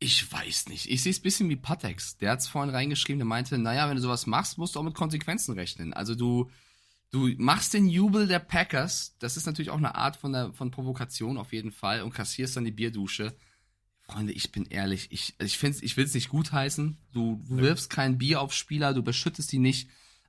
Ich 0.00 0.30
weiß 0.30 0.68
nicht. 0.68 0.88
Ich 0.88 1.02
sehe 1.02 1.10
es 1.10 1.20
bisschen 1.20 1.48
wie 1.48 1.56
Patex. 1.56 2.16
Der 2.18 2.30
hat 2.30 2.40
es 2.40 2.48
vorhin 2.48 2.74
reingeschrieben, 2.74 3.18
der 3.18 3.26
meinte, 3.26 3.58
naja, 3.58 3.88
wenn 3.88 3.96
du 3.96 4.02
sowas 4.02 4.26
machst, 4.26 4.56
musst 4.56 4.76
du 4.76 4.80
auch 4.80 4.84
mit 4.84 4.94
Konsequenzen 4.94 5.54
rechnen. 5.54 5.92
Also 5.92 6.14
du, 6.14 6.50
du 7.10 7.28
machst 7.36 7.74
den 7.74 7.88
Jubel 7.88 8.28
der 8.28 8.38
Packers, 8.38 9.16
das 9.18 9.36
ist 9.36 9.46
natürlich 9.46 9.70
auch 9.70 9.76
eine 9.76 9.96
Art 9.96 10.16
von, 10.16 10.32
der, 10.32 10.52
von 10.52 10.70
Provokation 10.70 11.36
auf 11.36 11.52
jeden 11.52 11.72
Fall 11.72 12.02
und 12.02 12.14
kassierst 12.14 12.56
dann 12.56 12.64
die 12.64 12.70
Bierdusche. 12.70 13.34
Freunde, 14.10 14.32
ich 14.32 14.52
bin 14.52 14.64
ehrlich, 14.66 15.08
ich, 15.10 15.34
ich, 15.38 15.58
find's, 15.58 15.82
ich 15.82 15.96
will 15.96 16.04
es 16.04 16.14
nicht 16.14 16.30
gutheißen. 16.30 16.96
Du, 17.12 17.44
du 17.46 17.58
wirfst 17.58 17.90
kein 17.90 18.16
Bier 18.16 18.40
auf 18.40 18.54
Spieler, 18.54 18.94
du 18.94 19.02
beschüttest 19.02 19.52
die 19.52 19.58
nicht. 19.58 19.88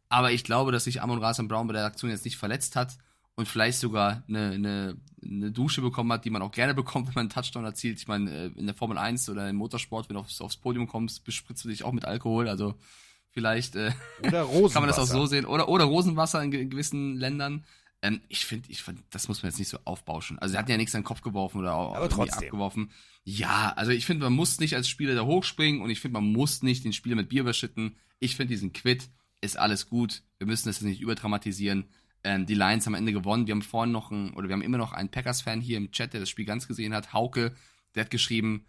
Aber 0.10 0.32
ich 0.32 0.44
glaube, 0.44 0.72
dass 0.72 0.84
sich 0.84 1.02
Amon 1.02 1.20
Rasan 1.20 1.48
Brown 1.48 1.68
bei 1.68 1.74
der 1.74 1.86
Aktion 1.86 2.12
jetzt 2.12 2.26
nicht 2.26 2.38
verletzt 2.38 2.76
hat 2.76 2.98
und 3.36 3.48
vielleicht 3.48 3.80
sogar 3.80 4.24
eine, 4.28 4.52
eine, 4.52 4.98
eine 5.24 5.52
Dusche 5.52 5.82
bekommen 5.82 6.12
hat, 6.12 6.26
die 6.26 6.30
man 6.30 6.42
auch 6.42 6.52
gerne 6.52 6.74
bekommt, 6.74 7.08
wenn 7.08 7.14
man 7.14 7.22
einen 7.22 7.30
Touchdown 7.30 7.64
erzielt. 7.64 8.00
Ich 8.00 8.08
meine, 8.08 8.30
äh, 8.30 8.46
in 8.58 8.66
der 8.66 8.76
Formel 8.76 8.98
1 8.98 9.30
oder 9.30 9.48
im 9.48 9.56
Motorsport, 9.56 10.10
wenn 10.10 10.16
du 10.16 10.20
aufs, 10.20 10.42
aufs 10.42 10.58
Podium 10.58 10.88
kommst, 10.88 11.24
bespritzt 11.24 11.64
du 11.64 11.70
dich 11.70 11.84
auch 11.86 11.94
mit 11.94 12.04
Alkohol. 12.04 12.50
Also 12.50 12.76
vielleicht 13.30 13.78
äh, 13.78 13.92
kann 14.24 14.74
man 14.74 14.88
das 14.88 15.00
auch 15.00 15.06
so 15.06 15.26
sehen. 15.26 15.46
Oder, 15.46 15.70
oder 15.70 15.86
Rosenwasser 15.86 16.44
in 16.44 16.70
gewissen 16.70 17.16
Ländern. 17.16 17.64
Ähm, 18.02 18.22
ich 18.30 18.46
finde, 18.46 18.70
ich 18.72 18.82
find, 18.82 19.02
das 19.10 19.28
muss 19.28 19.44
man 19.44 19.52
jetzt 19.52 19.60
nicht 19.60 19.70
so 19.70 19.80
aufbauschen. 19.84 20.40
Also 20.40 20.56
er 20.56 20.60
hat 20.62 20.70
ja 20.70 20.78
nichts 20.78 20.96
an 20.96 21.02
den 21.02 21.06
Kopf 21.06 21.22
geworfen 21.22 21.60
oder 21.60 21.76
auch 21.76 21.96
Aber 21.96 22.10
trotzdem. 22.10 22.46
abgeworfen. 22.46 22.92
Ja, 23.24 23.74
also 23.76 23.92
ich 23.92 24.06
finde, 24.06 24.26
man 24.26 24.34
muss 24.34 24.60
nicht 24.60 24.76
als 24.76 24.88
Spieler 24.88 25.16
da 25.16 25.26
hochspringen 25.26 25.82
und 25.82 25.90
ich 25.90 26.00
finde, 26.00 26.14
man 26.20 26.32
muss 26.32 26.64
nicht 26.64 26.86
den 26.86 26.94
Spieler 26.94 27.16
mit 27.16 27.30
Bier 27.30 27.42
überschütten. 27.42 27.98
Ich 28.20 28.36
finde 28.36 28.54
diesen 28.54 28.74
Quit 28.74 29.10
ist 29.42 29.58
alles 29.58 29.88
gut. 29.88 30.24
Wir 30.38 30.48
müssen 30.48 30.68
das 30.68 30.78
jetzt 30.78 30.88
nicht 30.88 31.02
überdramatisieren. 31.02 31.86
Ähm, 32.24 32.46
die 32.46 32.56
Lions 32.56 32.86
haben 32.86 32.96
am 32.96 33.00
Ende 33.00 33.14
gewonnen. 33.14 33.48
Wir 33.48 33.54
haben 33.54 33.62
vorhin 33.62 33.92
noch 33.92 34.12
einen, 34.12 34.34
oder 34.34 34.48
wir 34.48 34.54
haben 34.54 34.62
immer 34.62 34.78
noch 34.78 34.92
einen 34.92 35.10
Packers-Fan 35.10 35.62
hier 35.62 35.78
im 35.78 35.92
Chat, 35.92 36.14
der 36.14 36.20
das 36.20 36.30
Spiel 36.30 36.46
ganz 36.46 36.68
gesehen 36.68 36.94
hat. 36.94 37.14
Hauke, 37.14 37.56
der 37.96 38.04
hat 38.04 38.12
geschrieben, 38.12 38.66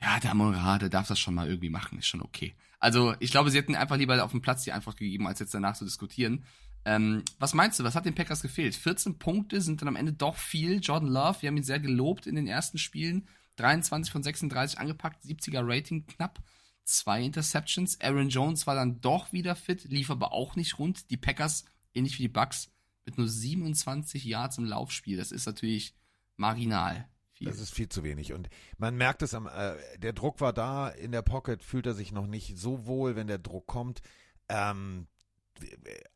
ja, 0.00 0.20
der 0.20 0.32
Amon 0.32 0.52
der 0.52 0.88
darf 0.88 1.08
das 1.08 1.18
schon 1.18 1.34
mal 1.34 1.48
irgendwie 1.48 1.70
machen, 1.70 1.98
ist 1.98 2.08
schon 2.08 2.22
okay. 2.22 2.54
Also 2.78 3.14
ich 3.20 3.30
glaube, 3.30 3.50
sie 3.50 3.58
hätten 3.58 3.74
einfach 3.74 3.96
lieber 3.96 4.22
auf 4.22 4.32
dem 4.32 4.42
Platz 4.42 4.64
die 4.64 4.72
Antwort 4.72 4.96
gegeben, 4.96 5.26
als 5.26 5.38
jetzt 5.40 5.54
danach 5.54 5.76
zu 5.76 5.84
diskutieren. 5.84 6.44
Ähm, 6.86 7.24
was 7.40 7.52
meinst 7.52 7.80
du, 7.80 7.84
was 7.84 7.96
hat 7.96 8.06
den 8.06 8.14
Packers 8.14 8.42
gefehlt? 8.42 8.76
14 8.76 9.18
Punkte 9.18 9.60
sind 9.60 9.80
dann 9.80 9.88
am 9.88 9.96
Ende 9.96 10.12
doch 10.12 10.36
viel. 10.36 10.78
Jordan 10.78 11.08
Love, 11.08 11.42
wir 11.42 11.48
haben 11.48 11.56
ihn 11.56 11.64
sehr 11.64 11.80
gelobt 11.80 12.28
in 12.28 12.36
den 12.36 12.46
ersten 12.46 12.78
Spielen. 12.78 13.26
23 13.56 14.12
von 14.12 14.22
36 14.22 14.78
angepackt, 14.78 15.24
70er 15.24 15.62
Rating 15.66 16.06
knapp. 16.06 16.38
Zwei 16.84 17.22
Interceptions. 17.22 18.00
Aaron 18.00 18.28
Jones 18.28 18.68
war 18.68 18.76
dann 18.76 19.00
doch 19.00 19.32
wieder 19.32 19.56
fit, 19.56 19.82
lief 19.84 20.10
aber 20.10 20.32
auch 20.32 20.54
nicht 20.54 20.78
rund. 20.78 21.10
Die 21.10 21.16
Packers, 21.16 21.64
ähnlich 21.92 22.18
wie 22.18 22.22
die 22.22 22.28
Bucks, 22.28 22.70
mit 23.04 23.18
nur 23.18 23.28
27 23.28 24.24
Yards 24.24 24.58
im 24.58 24.64
Laufspiel. 24.64 25.16
Das 25.16 25.32
ist 25.32 25.46
natürlich 25.46 25.92
marginal. 26.36 27.08
Viel. 27.32 27.48
Das 27.48 27.58
ist 27.58 27.74
viel 27.74 27.88
zu 27.88 28.04
wenig. 28.04 28.32
Und 28.32 28.48
man 28.78 28.96
merkt 28.96 29.22
es 29.22 29.34
am, 29.34 29.48
äh, 29.48 29.74
der 29.98 30.12
Druck 30.12 30.40
war 30.40 30.52
da, 30.52 30.88
in 30.88 31.10
der 31.10 31.22
Pocket 31.22 31.64
fühlt 31.64 31.86
er 31.86 31.94
sich 31.94 32.12
noch 32.12 32.28
nicht 32.28 32.56
so 32.56 32.86
wohl, 32.86 33.16
wenn 33.16 33.26
der 33.26 33.38
Druck 33.38 33.66
kommt. 33.66 34.02
Ähm, 34.48 35.08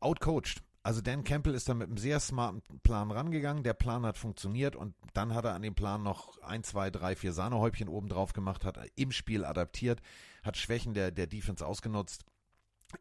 outcoached. 0.00 0.62
Also 0.82 1.02
Dan 1.02 1.24
Campbell 1.24 1.54
ist 1.54 1.68
da 1.68 1.74
mit 1.74 1.88
einem 1.88 1.98
sehr 1.98 2.20
smarten 2.20 2.62
Plan 2.82 3.10
rangegangen. 3.10 3.62
Der 3.62 3.74
Plan 3.74 4.06
hat 4.06 4.16
funktioniert 4.16 4.76
und 4.76 4.94
dann 5.12 5.34
hat 5.34 5.44
er 5.44 5.54
an 5.54 5.62
dem 5.62 5.74
Plan 5.74 6.02
noch 6.02 6.38
ein, 6.42 6.64
zwei, 6.64 6.90
drei, 6.90 7.16
vier 7.16 7.32
Sahnehäubchen 7.32 7.88
oben 7.88 8.08
drauf 8.08 8.32
gemacht, 8.32 8.64
hat 8.64 8.78
im 8.96 9.12
Spiel 9.12 9.44
adaptiert, 9.44 10.00
hat 10.42 10.56
Schwächen 10.56 10.94
der, 10.94 11.10
der 11.10 11.26
Defense 11.26 11.66
ausgenutzt, 11.66 12.24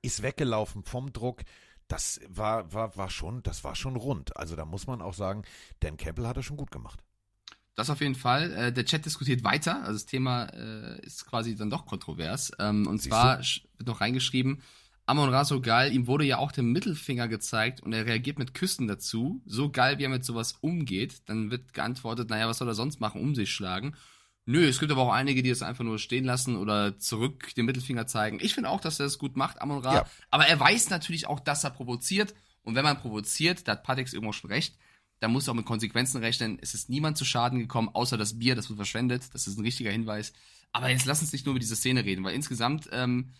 ist 0.02 0.21
weggelaufen 0.23 0.84
vom 0.84 1.13
Druck. 1.13 1.43
Das 1.88 2.19
war, 2.28 2.71
war, 2.73 2.97
war 2.97 3.10
schon, 3.10 3.43
das 3.43 3.63
war 3.63 3.75
schon 3.75 3.95
rund. 3.95 4.36
Also 4.36 4.56
da 4.58 4.65
muss 4.65 4.86
man 4.86 5.02
auch 5.02 5.13
sagen, 5.13 5.43
Dan 5.80 5.95
Campbell 5.95 6.28
hat 6.28 6.38
er 6.38 6.43
schon 6.43 6.58
gut 6.58 6.71
gemacht. 6.71 7.02
Das 7.75 7.89
auf 7.89 8.02
jeden 8.02 8.15
Fall. 8.15 8.52
Äh, 8.52 8.73
der 8.73 8.84
Chat 8.84 9.06
diskutiert 9.06 9.45
weiter. 9.45 9.80
Also 9.84 9.93
das 9.93 10.06
Thema 10.06 10.47
äh, 10.47 10.99
ist 10.99 11.25
quasi 11.25 11.56
dann 11.56 11.69
doch 11.69 11.86
kontrovers. 11.86 12.52
Ähm, 12.60 12.86
und 12.86 12.97
Siehst 12.97 13.10
zwar 13.10 13.38
wird 13.38 13.88
noch 13.88 14.02
reingeschrieben, 14.02 14.62
Amon 15.10 15.30
Ra 15.30 15.43
so 15.43 15.60
geil, 15.60 15.91
ihm 15.91 16.06
wurde 16.06 16.24
ja 16.24 16.38
auch 16.38 16.52
der 16.52 16.63
Mittelfinger 16.63 17.28
gezeigt 17.28 17.82
und 17.82 17.93
er 17.93 18.06
reagiert 18.06 18.38
mit 18.38 18.54
Küssen 18.54 18.88
dazu. 18.88 19.41
So 19.48 19.72
geil, 19.72 19.98
wie 19.98 20.04
er 20.04 20.10
mit 20.10 20.24
sowas 20.24 20.58
umgeht. 20.62 21.24
Dann 21.26 21.50
wird 21.50 21.74
geantwortet, 21.74 22.30
naja, 22.30 22.48
was 22.48 22.60
soll 22.60 22.67
er 22.67 22.76
sonst 22.76 23.00
machen, 23.00 23.19
um 23.19 23.34
sich 23.34 23.52
schlagen. 23.52 23.95
Nö, 24.45 24.67
es 24.67 24.80
gibt 24.80 24.91
aber 24.91 25.02
auch 25.02 25.12
einige, 25.12 25.41
die 25.41 25.50
es 25.50 25.63
einfach 25.63 25.84
nur 25.84 25.98
stehen 25.98 26.26
lassen 26.26 26.56
oder 26.56 27.00
zurück 27.00 27.56
den 27.56 27.65
Mittelfinger 27.65 28.06
zeigen. 28.06 28.38
Ich 28.39 28.54
finde 28.54 28.69
auch, 28.69 28.82
dass 28.82 29.00
er 29.00 29.08
es 29.08 29.17
gut 29.17 29.36
macht, 29.36 29.62
Amon 29.62 29.80
Ra. 29.80 29.95
Ja. 29.95 30.06
Aber 30.30 30.45
er 30.45 30.60
weiß 30.60 30.91
natürlich 30.91 31.26
auch, 31.26 31.39
dass 31.39 31.63
er 31.63 31.72
provoziert. 31.72 32.36
Und 32.62 32.76
wenn 32.76 32.84
man 32.84 33.00
provoziert, 33.00 33.67
da 33.67 33.72
hat 33.72 33.84
Patex 33.84 34.13
irgendwo 34.13 34.32
schon 34.32 34.52
recht, 34.52 34.78
da 35.22 35.28
muss 35.28 35.48
er 35.48 35.52
auch 35.52 35.56
mit 35.56 35.65
Konsequenzen 35.65 36.17
rechnen. 36.22 36.60
Es 36.62 36.76
ist 36.76 36.88
niemand 36.88 37.17
zu 37.17 37.26
Schaden 37.26 37.58
gekommen, 37.58 37.89
außer 37.91 38.17
das 38.17 38.38
Bier, 38.38 38.56
das 38.56 38.69
wird 38.69 38.78
verschwendet. 38.78 39.24
Das 39.34 39.48
ist 39.48 39.58
ein 39.58 39.65
richtiger 39.65 39.91
Hinweis. 39.91 40.34
Aber 40.72 40.89
jetzt 40.89 41.06
lass 41.06 41.22
uns 41.22 41.34
nicht 41.34 41.48
nur 41.48 41.54
über 41.54 41.60
diese 41.60 41.76
Szene 41.76 42.06
reden, 42.06 42.24
weil 42.24 42.36
insgesamt, 42.36 42.89
ähm, 42.91 43.34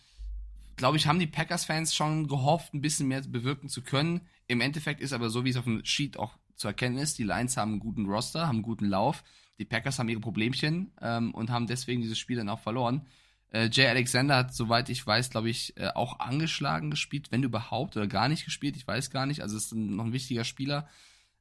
glaube 0.80 0.96
ich, 0.96 1.06
haben 1.06 1.18
die 1.18 1.26
Packers-Fans 1.26 1.94
schon 1.94 2.26
gehofft, 2.26 2.72
ein 2.72 2.80
bisschen 2.80 3.06
mehr 3.06 3.20
bewirken 3.20 3.68
zu 3.68 3.82
können. 3.82 4.22
Im 4.48 4.62
Endeffekt 4.62 5.02
ist 5.02 5.12
aber 5.12 5.28
so, 5.28 5.44
wie 5.44 5.50
es 5.50 5.58
auf 5.58 5.64
dem 5.64 5.84
Sheet 5.84 6.16
auch 6.16 6.38
zu 6.56 6.68
erkennen 6.68 6.96
ist, 6.96 7.18
die 7.18 7.22
Lions 7.22 7.58
haben 7.58 7.72
einen 7.72 7.80
guten 7.80 8.06
Roster, 8.06 8.46
haben 8.46 8.56
einen 8.56 8.62
guten 8.62 8.86
Lauf. 8.86 9.22
Die 9.58 9.66
Packers 9.66 9.98
haben 9.98 10.08
ihre 10.08 10.20
Problemchen 10.20 10.90
ähm, 11.02 11.34
und 11.34 11.50
haben 11.50 11.66
deswegen 11.66 12.00
dieses 12.00 12.18
Spiel 12.18 12.38
dann 12.38 12.48
auch 12.48 12.60
verloren. 12.60 13.06
Äh, 13.50 13.68
Jay 13.70 13.88
Alexander 13.88 14.36
hat, 14.36 14.54
soweit 14.54 14.88
ich 14.88 15.06
weiß, 15.06 15.28
glaube 15.28 15.50
ich, 15.50 15.76
äh, 15.76 15.88
auch 15.88 16.18
angeschlagen 16.18 16.90
gespielt, 16.90 17.30
wenn 17.30 17.42
überhaupt, 17.42 17.94
oder 17.98 18.06
gar 18.06 18.28
nicht 18.28 18.46
gespielt, 18.46 18.76
ich 18.78 18.86
weiß 18.86 19.10
gar 19.10 19.26
nicht. 19.26 19.42
Also 19.42 19.58
ist 19.58 19.72
ein, 19.72 19.96
noch 19.96 20.06
ein 20.06 20.12
wichtiger 20.14 20.44
Spieler, 20.44 20.88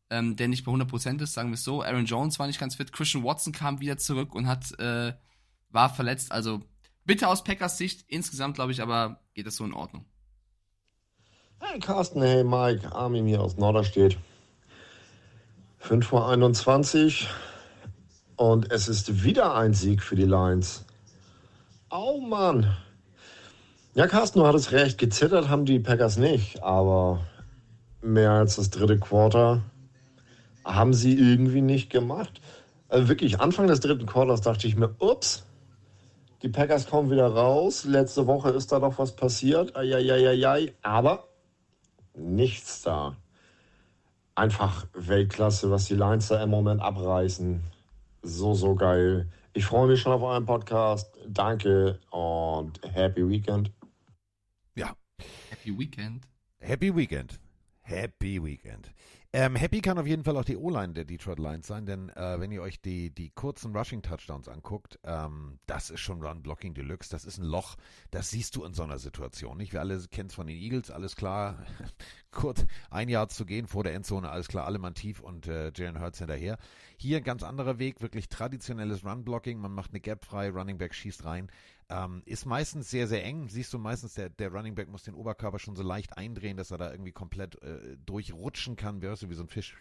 ähm, 0.10 0.36
der 0.36 0.49
nicht 0.49 0.65
bei 0.65 0.71
100% 0.73 1.21
ist, 1.21 1.34
sagen 1.34 1.49
wir 1.49 1.54
es 1.54 1.63
so. 1.63 1.82
Aaron 1.82 2.06
Jones 2.06 2.39
war 2.39 2.47
nicht 2.47 2.60
ganz 2.60 2.75
fit. 2.75 2.91
Christian 2.91 3.23
Watson 3.23 3.54
kam 3.54 3.80
wieder 3.80 3.97
zurück 3.97 4.36
und 4.36 4.47
hat, 4.47 4.78
äh, 4.80 5.13
war 5.69 5.93
verletzt. 5.93 6.34
Also 6.34 6.62
bitte 7.10 7.28
aus 7.28 7.43
Packers 7.43 7.80
Sicht. 7.80 8.06
Insgesamt, 8.08 8.54
glaube 8.54 8.72
ich, 8.72 8.84
aber 8.84 9.19
geht 9.34 9.48
das 9.48 9.56
so 9.56 9.65
in 9.65 9.74
Ordnung. 9.74 10.06
Hey 11.60 11.80
Carsten, 11.80 12.22
hey 12.22 12.43
Mike, 12.43 12.93
Armin 12.93 13.26
hier 13.26 13.41
aus 13.41 13.58
Norderstedt. 13.58 14.15
5 15.80 16.13
Uhr 16.13 16.30
21 16.30 17.28
und 18.36 18.72
es 18.72 18.88
ist 18.88 19.24
wieder 19.24 19.56
ein 19.56 19.74
Sieg 19.74 20.04
für 20.04 20.15
die 20.15 20.26
Lions. 20.26 20.86
Oh 21.89 22.19
Mann. 22.22 22.78
Ja, 23.95 24.06
Carsten, 24.06 24.38
du 24.38 24.45
hattest 24.45 24.72
recht, 24.72 25.00
gezittert 25.00 25.50
haben 25.50 25.65
die 25.65 25.80
Packers 25.80 26.17
nicht, 26.17 26.62
aber 26.62 27.26
mehr 28.04 28.34
als 28.34 28.58
das 28.58 28.69
dritte 28.69 29.00
Quarter 29.00 29.63
haben 30.63 30.93
sie 30.93 31.15
irgendwie 31.15 31.62
nicht 31.62 31.89
gemacht. 31.89 32.39
Also 32.88 33.08
wirklich, 33.08 33.39
Anfang 33.39 33.65
des 33.65 33.80
dritten 33.80 34.06
Quarters 34.06 34.41
dachte 34.41 34.67
ich 34.67 34.76
mir, 34.76 34.93
ups, 35.00 35.43
die 36.41 36.49
Packers 36.49 36.88
kommen 36.88 37.12
wieder 37.12 37.28
raus. 37.28 37.84
Letzte 37.84 38.25
Woche 38.28 38.49
ist 38.52 38.71
da 38.71 38.80
doch 38.80 38.97
was 38.97 39.15
passiert. 39.15 39.75
Eieieiei. 39.75 40.73
Aber 40.82 41.28
nichts 42.13 42.82
da. 42.82 43.17
Einfach 44.36 44.88
Weltklasse, 44.93 45.69
was 45.69 45.86
die 45.86 45.95
Lions 45.95 46.30
da 46.30 46.41
im 46.41 46.49
Moment 46.49 46.82
abreißen. 46.82 47.62
So, 48.21 48.54
so 48.54 48.75
geil. 48.75 49.30
Ich 49.54 49.65
freue 49.65 49.88
mich 49.88 50.02
schon 50.02 50.13
auf 50.13 50.21
euren 50.21 50.45
Podcast. 50.45 51.12
Danke 51.28 51.99
und 52.12 52.80
Happy 52.93 53.28
Weekend. 53.28 53.71
Ja, 54.75 54.93
Happy 55.49 55.78
Weekend. 55.78 56.25
Happy 56.60 56.95
Weekend. 56.95 57.39
Happy 57.82 58.43
Weekend. 58.43 58.91
Ähm, 59.32 59.56
happy 59.56 59.82
kann 59.82 60.00
auf 60.00 60.08
jeden 60.08 60.24
Fall 60.24 60.36
auch 60.38 60.44
die 60.44 60.58
O-Line 60.58 60.94
der 60.94 61.06
Detroit 61.06 61.38
Lions 61.38 61.68
sein, 61.68 61.86
denn 61.86 62.10
äh, 62.10 62.39
wenn 62.39 62.52
ihr 62.52 62.63
euch 62.63 62.82
die, 62.82 63.12
die 63.12 63.30
kurzen 63.30 63.76
Rushing-Touchdowns 63.76 64.48
anguckt, 64.48 64.98
ähm, 65.04 65.60
das 65.68 65.92
ist 65.92 66.00
schon 66.00 66.24
Run-Blocking 66.24 66.74
Deluxe, 66.74 67.12
das 67.12 67.26
ist 67.26 67.38
ein 67.38 67.44
Loch, 67.44 67.76
das 68.10 68.32
siehst 68.32 68.56
du 68.56 68.63
in 68.63 68.74
so 68.74 68.82
einer 68.82 68.98
Situation 68.98 69.58
nicht. 69.58 69.72
Wir 69.72 69.82
alle 69.82 70.00
kennen 70.08 70.30
es 70.30 70.34
von 70.34 70.48
den 70.48 70.58
Eagles, 70.58 70.89
alles 70.89 71.15
klar, 71.15 71.63
kurz 72.32 72.65
ein 72.89 73.08
Jahr 73.08 73.30
zu 73.30 73.46
gehen 73.46 73.68
vor 73.68 73.84
der 73.84 73.94
Endzone, 73.94 74.32
alles 74.32 74.48
klar, 74.48 74.65
alle 74.65 74.80
Mann 74.80 74.96
tief 74.96 75.20
und 75.20 75.46
äh, 75.46 75.72
Jalen 75.76 76.02
Hurts 76.02 76.18
hinterher. 76.18 76.58
Hier 76.98 77.18
ein 77.18 77.24
ganz 77.24 77.44
anderer 77.44 77.78
Weg, 77.78 78.02
wirklich 78.02 78.30
traditionelles 78.30 79.06
Run-Blocking, 79.06 79.60
man 79.60 79.74
macht 79.74 79.92
eine 79.92 80.00
Gap 80.00 80.26
frei, 80.26 80.50
Running 80.50 80.80
Back 80.80 80.96
schießt 80.96 81.24
rein, 81.26 81.52
ähm, 81.89 82.21
ist 82.25 82.45
meistens 82.45 82.89
sehr, 82.89 83.08
sehr 83.08 83.23
eng. 83.23 83.49
Siehst 83.49 83.73
du 83.73 83.80
meistens, 83.80 84.13
der, 84.13 84.30
der 84.30 84.52
Running 84.52 84.75
Back 84.75 84.89
muss 84.89 85.04
den 85.04 85.15
Oberkörper 85.15 85.60
schon 85.60 85.75
so 85.75 85.84
leicht 85.84 86.17
eindrehen, 86.17 86.58
dass 86.58 86.71
er 86.71 86.78
da 86.78 86.91
irgendwie 86.91 87.12
komplett 87.12 87.62
äh, 87.63 87.97
durchrutschen 88.06 88.75
kann, 88.75 89.02
wärst 89.02 89.23
du 89.23 89.30
wie 89.30 89.36
so 89.36 89.43
ein 89.43 89.49
Fisch. 89.49 89.75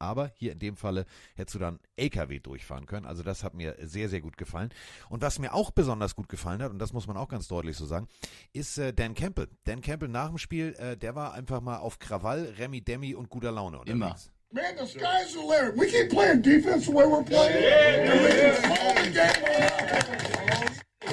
Aber 0.00 0.30
hier 0.36 0.52
in 0.52 0.60
dem 0.60 0.76
Falle 0.76 1.06
hättest 1.34 1.56
du 1.56 1.58
dann 1.58 1.80
LKW 1.96 2.38
durchfahren 2.38 2.86
können. 2.86 3.04
Also 3.04 3.24
das 3.24 3.42
hat 3.42 3.54
mir 3.54 3.74
sehr, 3.80 4.08
sehr 4.08 4.20
gut 4.20 4.36
gefallen. 4.36 4.70
Und 5.08 5.22
was 5.22 5.40
mir 5.40 5.54
auch 5.54 5.72
besonders 5.72 6.14
gut 6.14 6.28
gefallen 6.28 6.62
hat, 6.62 6.70
und 6.70 6.78
das 6.78 6.92
muss 6.92 7.08
man 7.08 7.16
auch 7.16 7.28
ganz 7.28 7.48
deutlich 7.48 7.76
so 7.76 7.84
sagen, 7.84 8.06
ist 8.52 8.78
äh, 8.78 8.92
Dan 8.92 9.14
Campbell. 9.14 9.48
Dan 9.64 9.80
Campbell 9.80 10.08
nach 10.08 10.28
dem 10.28 10.38
Spiel, 10.38 10.74
äh, 10.78 10.96
der 10.96 11.16
war 11.16 11.34
einfach 11.34 11.60
mal 11.60 11.78
auf 11.78 11.98
Krawall, 11.98 12.54
Remi 12.58 12.80
Demi 12.80 13.14
und 13.14 13.28
guter 13.28 13.50
Laune 13.50 13.80
unterwegs. 13.80 14.30
Man, 14.50 14.78
the 14.78 14.86
sky's 14.86 15.34
the 15.34 15.40
limit. 15.40 15.76
We 15.76 15.86
keep 15.88 16.08
playing 16.08 16.40
defense 16.40 16.86
the 16.86 16.92
way 16.92 17.04
we're 17.04 17.22
playing, 17.22 18.08
and 18.08 18.22
we 18.22 18.30
control 18.54 18.88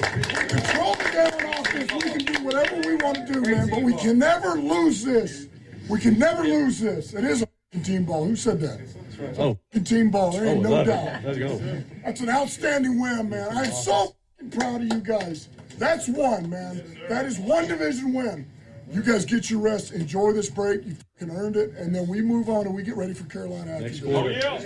the 0.00 0.08
game 0.22 0.32
on 0.32 0.32
offense. 0.32 0.32
We 0.32 0.48
control 0.48 0.94
the 0.94 1.04
game 1.12 1.34
on 1.46 1.54
offense. 1.60 1.92
We 1.92 2.00
can 2.00 2.24
do 2.24 2.44
whatever 2.44 2.76
we 2.88 2.94
want 2.96 3.16
to 3.26 3.32
do, 3.32 3.40
man, 3.40 3.68
but 3.70 3.82
we 3.82 3.94
can 3.96 4.18
never 4.18 4.54
lose 4.54 5.02
this. 5.02 5.48
We 5.88 5.98
can 6.00 6.18
never 6.18 6.42
lose 6.42 6.80
this. 6.80 7.14
It 7.14 7.24
is 7.24 7.42
a 7.42 7.44
f***ing 7.44 7.82
team 7.82 8.04
ball. 8.04 8.24
Who 8.24 8.36
said 8.36 8.60
that? 8.60 8.80
Oh. 9.38 9.58
Team 9.84 10.10
ball. 10.10 10.32
There 10.32 10.46
ain't 10.46 10.66
oh, 10.66 10.70
no 10.70 10.84
doubt. 10.84 11.24
Let's 11.24 11.38
go. 11.38 11.60
That's 12.04 12.20
an 12.20 12.28
outstanding 12.28 13.00
win, 13.00 13.28
man. 13.30 13.56
I'm 13.56 13.70
so 13.70 14.14
f***ing 14.40 14.50
proud 14.50 14.82
of 14.82 14.92
you 14.92 15.00
guys. 15.00 15.48
That's 15.78 16.08
one, 16.08 16.50
man. 16.50 16.82
That 17.08 17.24
is 17.26 17.38
one 17.38 17.68
division 17.68 18.12
win. 18.12 18.46
You 18.90 19.02
guys 19.02 19.24
get 19.24 19.50
your 19.50 19.60
rest. 19.60 19.92
Enjoy 19.92 20.32
this 20.32 20.48
break. 20.50 20.84
You 20.84 20.92
f***ing 20.92 21.30
earned 21.30 21.56
it. 21.56 21.74
And 21.76 21.94
then 21.94 22.06
we 22.06 22.20
move 22.20 22.48
on 22.48 22.66
and 22.66 22.74
we 22.74 22.82
get 22.82 22.96
ready 22.96 23.14
for 23.14 23.24
Carolina 23.24 23.72
after 23.72 23.88
this. 23.88 24.00
Hey, 24.00 24.14
oh, 24.14 24.56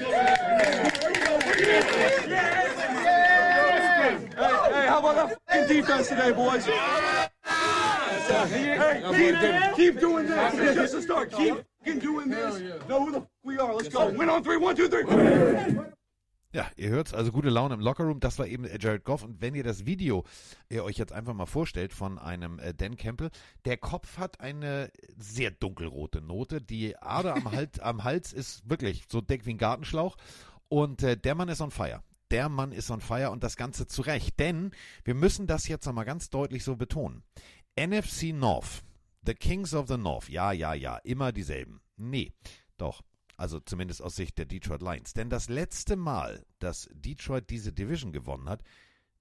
how 4.90 4.98
about 4.98 5.14
that 5.14 5.38
fucking 5.46 5.68
defense 5.68 6.08
today, 6.08 6.32
boys? 6.32 6.66
Hey, 8.30 9.02
keep, 9.14 9.76
keep 9.76 10.00
doing 10.00 10.26
this. 10.26 10.54
This 10.54 10.70
is 10.70 10.76
just 10.76 10.94
a 10.94 11.02
start. 11.02 11.32
Keep 11.32 11.64
fucking 11.78 12.00
doing 12.00 12.28
this. 12.28 12.60
Know 12.88 13.04
who 13.04 13.12
the 13.12 13.20
fuck 13.20 13.30
we 13.44 13.58
are. 13.58 13.74
Let's 13.74 13.88
go. 13.88 14.10
Win 14.10 14.28
on 14.28 14.42
three. 14.42 14.56
One, 14.56 14.74
two, 14.74 14.88
three. 14.88 15.04
Ja, 16.52 16.66
ihr 16.76 16.88
hört's, 16.88 17.14
also 17.14 17.30
gute 17.30 17.48
Laune 17.48 17.74
im 17.74 17.80
Lockerroom, 17.80 18.18
das 18.18 18.40
war 18.40 18.46
eben 18.48 18.64
äh, 18.64 18.76
Jared 18.80 19.04
Goff 19.04 19.22
und 19.22 19.40
wenn 19.40 19.54
ihr 19.54 19.62
das 19.62 19.86
Video 19.86 20.24
ihr 20.68 20.82
euch 20.82 20.98
jetzt 20.98 21.12
einfach 21.12 21.32
mal 21.32 21.46
vorstellt 21.46 21.92
von 21.92 22.18
einem 22.18 22.58
äh, 22.58 22.74
Dan 22.74 22.96
Campbell, 22.96 23.30
der 23.66 23.76
Kopf 23.76 24.18
hat 24.18 24.40
eine 24.40 24.90
sehr 25.16 25.52
dunkelrote 25.52 26.20
Note, 26.20 26.60
die 26.60 26.96
Ader 26.96 27.36
am, 27.36 27.52
Hals, 27.52 27.78
am 27.78 28.02
Hals 28.02 28.32
ist 28.32 28.68
wirklich 28.68 29.04
so 29.08 29.20
dick 29.20 29.46
wie 29.46 29.54
ein 29.54 29.58
Gartenschlauch 29.58 30.16
und 30.68 31.04
äh, 31.04 31.16
der 31.16 31.36
Mann 31.36 31.48
ist 31.48 31.60
on 31.60 31.70
fire. 31.70 32.02
Der 32.30 32.48
Mann 32.48 32.72
ist 32.72 32.90
on 32.90 33.00
fire 33.00 33.30
und 33.30 33.42
das 33.42 33.56
Ganze 33.56 33.86
zu 33.86 34.02
Recht, 34.02 34.38
denn 34.38 34.72
wir 35.04 35.14
müssen 35.14 35.46
das 35.46 35.68
jetzt 35.68 35.86
nochmal 35.86 36.04
ganz 36.04 36.28
deutlich 36.30 36.62
so 36.62 36.76
betonen. 36.76 37.24
NFC 37.78 38.32
North, 38.32 38.82
the 39.26 39.34
Kings 39.34 39.74
of 39.74 39.88
the 39.88 39.96
North, 39.96 40.28
ja, 40.28 40.52
ja, 40.52 40.74
ja, 40.74 40.98
immer 40.98 41.32
dieselben. 41.32 41.80
Nee, 41.96 42.32
doch. 42.76 43.02
Also 43.36 43.58
zumindest 43.58 44.00
aus 44.02 44.14
Sicht 44.16 44.38
der 44.38 44.44
Detroit 44.44 44.82
Lions. 44.82 45.14
Denn 45.14 45.30
das 45.30 45.48
letzte 45.48 45.96
Mal, 45.96 46.44
dass 46.58 46.90
Detroit 46.92 47.48
diese 47.48 47.72
Division 47.72 48.12
gewonnen 48.12 48.50
hat, 48.50 48.62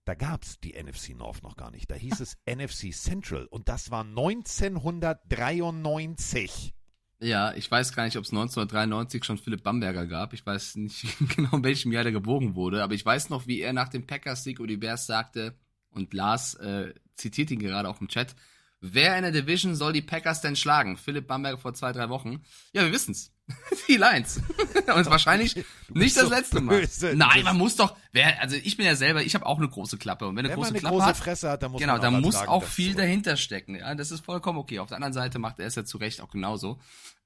da 0.04 0.14
gab 0.14 0.44
es 0.44 0.60
die 0.60 0.74
NFC 0.74 1.16
North 1.16 1.42
noch 1.42 1.56
gar 1.56 1.72
nicht. 1.72 1.90
Da 1.90 1.96
hieß 1.96 2.20
es 2.20 2.38
NFC 2.46 2.92
Central 2.92 3.46
und 3.46 3.70
das 3.70 3.92
war 3.92 4.04
1993. 4.04 6.74
Ja, 7.22 7.54
ich 7.54 7.70
weiß 7.70 7.94
gar 7.94 8.06
nicht, 8.06 8.18
ob 8.18 8.24
es 8.24 8.32
1993 8.32 9.26
schon 9.26 9.38
Philipp 9.38 9.64
Bamberger 9.64 10.08
gab. 10.08 10.34
Ich 10.34 10.46
weiß 10.46 10.78
nicht 10.78 11.06
genau, 11.36 11.58
in 11.58 11.64
welchem 11.64 11.92
Jahr 11.92 12.04
der 12.04 12.14
geboren 12.14 12.56
wurde. 12.56 12.82
Aber 12.82 12.94
ich 12.94 13.06
weiß 13.06 13.30
noch, 13.30 13.46
wie 13.46 13.60
er 13.60 13.74
nach 13.74 13.90
dem 13.90 14.08
Packers-Sieg 14.08 14.60
über 14.60 14.68
die 14.68 14.78
Bears 14.78 15.06
sagte, 15.06 15.54
und 15.92 16.14
Lars 16.14 16.54
äh, 16.56 16.94
zitiert 17.16 17.52
ihn 17.52 17.60
gerade 17.60 17.90
auch 17.90 18.00
im 18.00 18.08
Chat, 18.08 18.36
wer 18.80 19.18
in 19.18 19.24
der 19.24 19.32
Division 19.32 19.76
soll 19.76 19.92
die 19.92 20.02
Packers 20.02 20.42
denn 20.42 20.56
schlagen? 20.56 20.98
Philipp 20.98 21.28
Bamberger 21.28 21.58
vor 21.58 21.74
zwei, 21.74 21.92
drei 21.92 22.10
Wochen. 22.10 22.44
Ja, 22.72 22.84
wir 22.84 22.94
wissen's. 22.94 23.34
die 23.88 23.98
Lions. 23.98 24.42
und 24.96 25.06
wahrscheinlich 25.08 25.64
nicht 25.90 26.16
das 26.18 26.30
letzte 26.30 26.62
Mal. 26.62 26.80
böse. 26.80 27.14
Nein, 27.16 27.44
man 27.44 27.58
muss 27.58 27.76
doch, 27.76 27.96
wer, 28.12 28.42
also 28.42 28.56
ich 28.56 28.78
bin 28.78 28.86
ja 28.86 28.96
selber, 28.96 29.24
ich 29.24 29.36
habe 29.36 29.46
auch 29.46 29.58
eine 29.58 29.68
große 29.68 29.98
Klappe. 29.98 30.28
Und 30.28 30.36
wenn 30.36 30.46
eine 30.46 30.50
Wenn 30.50 30.60
man 30.60 30.66
große 30.66 30.70
eine 30.72 30.80
Klappe 30.80 30.96
große 30.96 31.06
hat, 31.08 31.18
Fresse 31.18 31.50
hat, 31.50 31.64
dann 31.64 31.72
muss 31.72 31.82
genau, 31.82 31.94
man 31.94 32.02
da 32.02 32.08
auch 32.10 32.22
muss 32.22 32.36
ertragen, 32.36 32.52
auch 32.52 32.64
viel 32.64 32.92
zu- 32.92 32.98
dahinter 32.98 33.38
stecken. 33.38 33.76
Ja, 33.76 33.94
das 33.96 34.12
ist 34.12 34.24
vollkommen 34.26 34.60
okay. 34.60 34.80
Auf 34.80 34.88
der 34.90 34.98
anderen 34.98 35.14
Seite 35.14 35.40
macht 35.40 35.60
er 35.60 35.68
es 35.68 35.76
ja 35.76 35.86
zu 35.86 35.98
Recht 35.98 36.22
auch 36.22 36.30
genauso. 36.30 36.80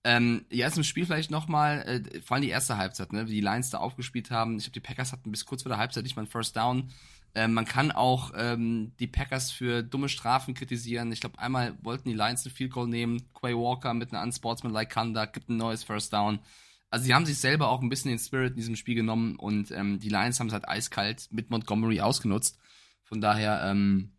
Ähm, 0.06 0.46
ja, 0.50 0.68
ist 0.68 0.78
im 0.78 0.84
Spiel 0.84 1.06
vielleicht 1.06 1.32
nochmal, 1.32 2.04
äh, 2.14 2.22
vor 2.22 2.36
allem 2.36 2.44
die 2.44 2.50
erste 2.50 2.78
Halbzeit, 2.78 3.14
ne, 3.14 3.28
wie 3.28 3.36
die 3.36 3.42
Lions 3.42 3.70
da 3.70 3.78
aufgespielt 3.78 4.32
haben. 4.32 4.58
Ich 4.58 4.64
glaube, 4.66 4.74
die 4.74 4.80
Packers 4.82 5.12
hatten 5.14 5.32
bis 5.32 5.46
kurz 5.46 5.64
vor 5.64 5.70
der 5.70 5.78
Halbzeit 5.78 6.04
nicht 6.04 6.16
mal 6.16 6.24
einen 6.24 6.32
First 6.32 6.56
Down. 6.58 6.90
Ähm, 7.36 7.54
man 7.54 7.66
kann 7.66 7.92
auch 7.92 8.32
ähm, 8.36 8.94
die 9.00 9.08
Packers 9.08 9.52
für 9.52 9.82
dumme 9.82 10.10
Strafen 10.10 10.54
kritisieren. 10.54 11.12
Ich 11.12 11.20
glaube, 11.20 11.40
einmal 11.40 11.76
wollten 11.82 12.10
die 12.10 12.16
Lions 12.16 12.46
einen 12.46 12.54
Field 12.54 12.72
Goal 12.72 12.88
nehmen. 12.88 13.24
Quay 13.34 13.56
Walker 13.56 13.94
mit 13.94 14.14
einer 14.14 14.22
unsportsmanlike 14.22 14.94
Conduct 14.94 15.34
gibt 15.34 15.50
ein 15.50 15.58
neues 15.58 15.84
First 15.84 16.14
Down. 16.14 16.40
Also 16.92 17.06
sie 17.06 17.16
haben 17.16 17.26
sich 17.26 17.40
selber 17.40 17.70
auch 17.70 17.82
ein 17.82 17.90
bisschen 17.90 18.12
den 18.12 18.20
Spirit 18.20 18.52
in 18.52 18.58
diesem 18.58 18.76
Spiel 18.76 18.94
genommen 18.94 19.36
und 19.38 19.72
ähm, 19.72 20.00
die 20.00 20.10
Lions 20.10 20.40
haben 20.40 20.48
es 20.48 20.54
halt 20.54 20.70
eiskalt 20.70 21.28
mit 21.32 21.50
Montgomery 21.50 22.02
ausgenutzt. 22.02 22.60
Von 23.04 23.20
daher, 23.20 23.64
ähm, 23.66 24.12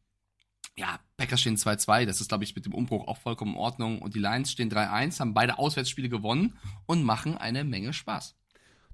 ja, 0.77 0.98
Packers 1.16 1.40
stehen 1.40 1.57
2-2, 1.57 2.05
das 2.05 2.20
ist, 2.20 2.29
glaube 2.29 2.42
ich, 2.42 2.57
mit 2.57 2.66
dem 2.66 2.74
Umbruch 2.74 3.07
auch 3.07 3.18
vollkommen 3.18 3.53
in 3.53 3.59
Ordnung. 3.59 4.03
Und 4.03 4.16
die 4.16 4.18
Lions 4.18 4.50
stehen 4.50 4.72
3-1, 4.72 5.20
haben 5.20 5.35
beide 5.35 5.59
Auswärtsspiele 5.59 6.09
gewonnen 6.09 6.59
und 6.87 7.05
machen 7.05 7.38
eine 7.38 7.62
Menge 7.62 7.92
Spaß. 7.92 8.35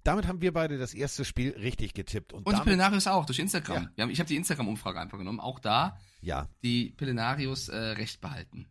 Damit 0.05 0.27
haben 0.27 0.41
wir 0.41 0.53
beide 0.53 0.79
das 0.79 0.95
erste 0.95 1.25
Spiel 1.25 1.51
richtig 1.53 1.93
getippt. 1.95 2.33
Und, 2.33 2.47
Und 2.47 2.57
die 2.57 2.63
Pillenarius 2.63 3.07
auch, 3.07 3.27
durch 3.27 3.39
Instagram. 3.39 3.91
Ja. 3.97 4.03
Haben, 4.05 4.11
ich 4.11 4.19
habe 4.19 4.29
die 4.29 4.37
Instagram-Umfrage 4.37 4.99
einfach 4.99 5.19
genommen, 5.19 5.41
auch 5.41 5.59
da 5.59 5.99
ja, 6.23 6.49
die 6.63 6.91
Pillenarius 6.97 7.69
äh, 7.69 7.77
recht 7.77 8.21
behalten. 8.21 8.67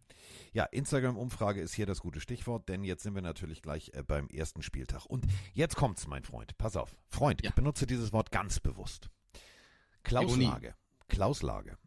ja, 0.53 0.63
Instagram-Umfrage 0.65 1.61
ist 1.61 1.73
hier 1.75 1.85
das 1.85 1.99
gute 1.99 2.19
Stichwort, 2.19 2.67
denn 2.69 2.83
jetzt 2.83 3.03
sind 3.03 3.13
wir 3.13 3.21
natürlich 3.21 3.61
gleich 3.61 3.91
äh, 3.93 4.01
beim 4.03 4.27
ersten 4.29 4.63
Spieltag. 4.63 5.05
Und 5.05 5.27
jetzt 5.53 5.75
kommt's, 5.75 6.07
mein 6.07 6.23
Freund. 6.23 6.57
Pass 6.57 6.75
auf. 6.75 6.95
Freund, 7.09 7.43
Ja. 7.43 7.49
ich 7.49 7.55
benutze 7.55 7.85
dieses 7.85 8.11
Wort 8.11 8.31
ganz 8.31 8.59
bewusst. 8.59 9.09
Klaus 10.03 10.29
Ironie. 10.31 10.45
Lage. 10.45 10.75
Klaus 11.07 11.41
Lage. 11.43 11.77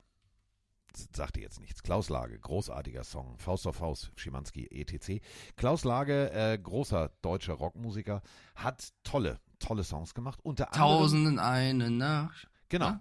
Sagte 1.14 1.40
jetzt 1.40 1.60
nichts. 1.60 1.82
Klaus 1.82 2.08
Lage, 2.08 2.38
großartiger 2.38 3.04
Song. 3.04 3.36
Faust 3.38 3.66
auf 3.66 3.76
Faust, 3.76 4.12
Schimanski, 4.16 4.66
etc. 4.70 5.22
Klaus 5.56 5.84
Lage, 5.84 6.30
äh, 6.32 6.58
großer 6.58 7.10
deutscher 7.22 7.54
Rockmusiker, 7.54 8.22
hat 8.54 8.92
tolle, 9.04 9.40
tolle 9.58 9.84
Songs 9.84 10.14
gemacht. 10.14 10.40
Unter. 10.42 10.66
Tausenden 10.70 11.38
eine 11.38 11.90
Nacht. 11.90 12.48
Genau. 12.68 12.86
Ja? 12.86 13.00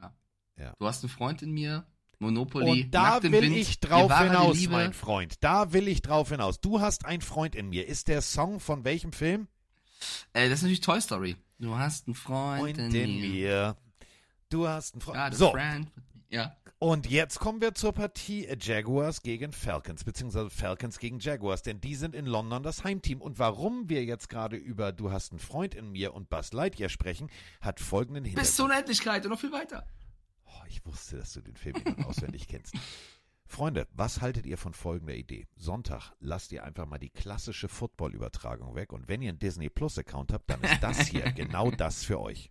Ja. 0.00 0.14
Ja. 0.58 0.74
Du 0.78 0.86
hast 0.86 1.02
einen 1.02 1.10
Freund 1.10 1.42
in 1.42 1.52
mir, 1.52 1.86
Monopoly. 2.18 2.82
Und 2.82 2.94
da 2.94 3.22
will 3.22 3.32
Wind, 3.32 3.56
ich 3.56 3.80
drauf 3.80 4.16
hinaus, 4.18 4.66
mein 4.68 4.92
Freund. 4.92 5.42
Da 5.42 5.72
will 5.72 5.88
ich 5.88 6.02
drauf 6.02 6.30
hinaus. 6.30 6.60
Du 6.60 6.80
hast 6.80 7.04
einen 7.04 7.22
Freund 7.22 7.54
in 7.54 7.68
mir. 7.68 7.86
Ist 7.86 8.08
der 8.08 8.22
Song 8.22 8.60
von 8.60 8.84
welchem 8.84 9.12
Film? 9.12 9.48
Äh, 10.32 10.48
das 10.48 10.58
ist 10.58 10.62
natürlich 10.62 10.80
Toy 10.80 11.00
Story. 11.00 11.36
Du 11.58 11.76
hast 11.76 12.06
einen 12.06 12.14
Freund, 12.14 12.60
Freund 12.60 12.78
in, 12.78 12.94
in 12.94 13.20
mir. 13.20 13.28
mir. 13.28 13.76
Du 14.48 14.68
hast 14.68 14.94
einen 14.94 15.00
Freund. 15.00 15.34
So, 15.34 15.50
friend. 15.50 15.90
Ja. 16.28 16.56
und 16.78 17.08
jetzt 17.08 17.38
kommen 17.38 17.60
wir 17.60 17.74
zur 17.74 17.92
Partie 17.92 18.48
Jaguars 18.60 19.22
gegen 19.22 19.52
Falcons, 19.52 20.04
beziehungsweise 20.04 20.50
Falcons 20.50 20.98
gegen 20.98 21.18
Jaguars, 21.20 21.62
denn 21.62 21.80
die 21.80 21.94
sind 21.94 22.14
in 22.14 22.26
London 22.26 22.62
das 22.62 22.84
Heimteam. 22.84 23.20
Und 23.22 23.38
warum 23.38 23.88
wir 23.88 24.04
jetzt 24.04 24.28
gerade 24.28 24.56
über 24.56 24.92
Du 24.92 25.10
hast 25.12 25.30
einen 25.32 25.38
Freund 25.38 25.74
in 25.74 25.90
mir 25.92 26.14
und 26.14 26.28
Buzz 26.28 26.52
Lightyear 26.52 26.88
sprechen, 26.88 27.30
hat 27.60 27.80
folgenden 27.80 28.24
Bis 28.24 28.30
Hintergrund. 28.32 28.54
zur 28.56 28.64
Unendlichkeit 28.66 29.24
und 29.24 29.30
noch 29.30 29.40
viel 29.40 29.52
weiter. 29.52 29.86
Oh, 30.44 30.64
ich 30.68 30.84
wusste, 30.84 31.16
dass 31.18 31.32
du 31.32 31.40
den 31.40 31.56
Film 31.56 31.76
auswendig 32.04 32.48
kennst. 32.48 32.74
Freunde, 33.48 33.86
was 33.92 34.20
haltet 34.20 34.44
ihr 34.46 34.58
von 34.58 34.74
folgender 34.74 35.14
Idee? 35.14 35.46
Sonntag 35.56 36.12
lasst 36.18 36.50
ihr 36.50 36.64
einfach 36.64 36.86
mal 36.86 36.98
die 36.98 37.10
klassische 37.10 37.68
Football-Übertragung 37.68 38.74
weg 38.74 38.92
und 38.92 39.06
wenn 39.06 39.22
ihr 39.22 39.28
einen 39.28 39.38
Disney 39.38 39.68
Plus 39.70 39.96
Account 39.98 40.32
habt, 40.32 40.50
dann 40.50 40.60
ist 40.64 40.82
das 40.82 41.06
hier 41.06 41.30
genau 41.32 41.70
das 41.70 42.02
für 42.02 42.20
euch. 42.20 42.50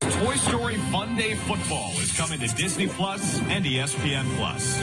Toy 0.00 0.34
Story 0.36 0.76
Fun 0.92 1.16
Day 1.16 1.34
Football 1.34 1.92
is 1.98 2.14
coming 2.16 2.38
to 2.40 2.54
Disney 2.54 2.86
Plus 2.86 3.40
and 3.48 3.64
ESPN 3.64 4.24
Plus. 4.36 4.78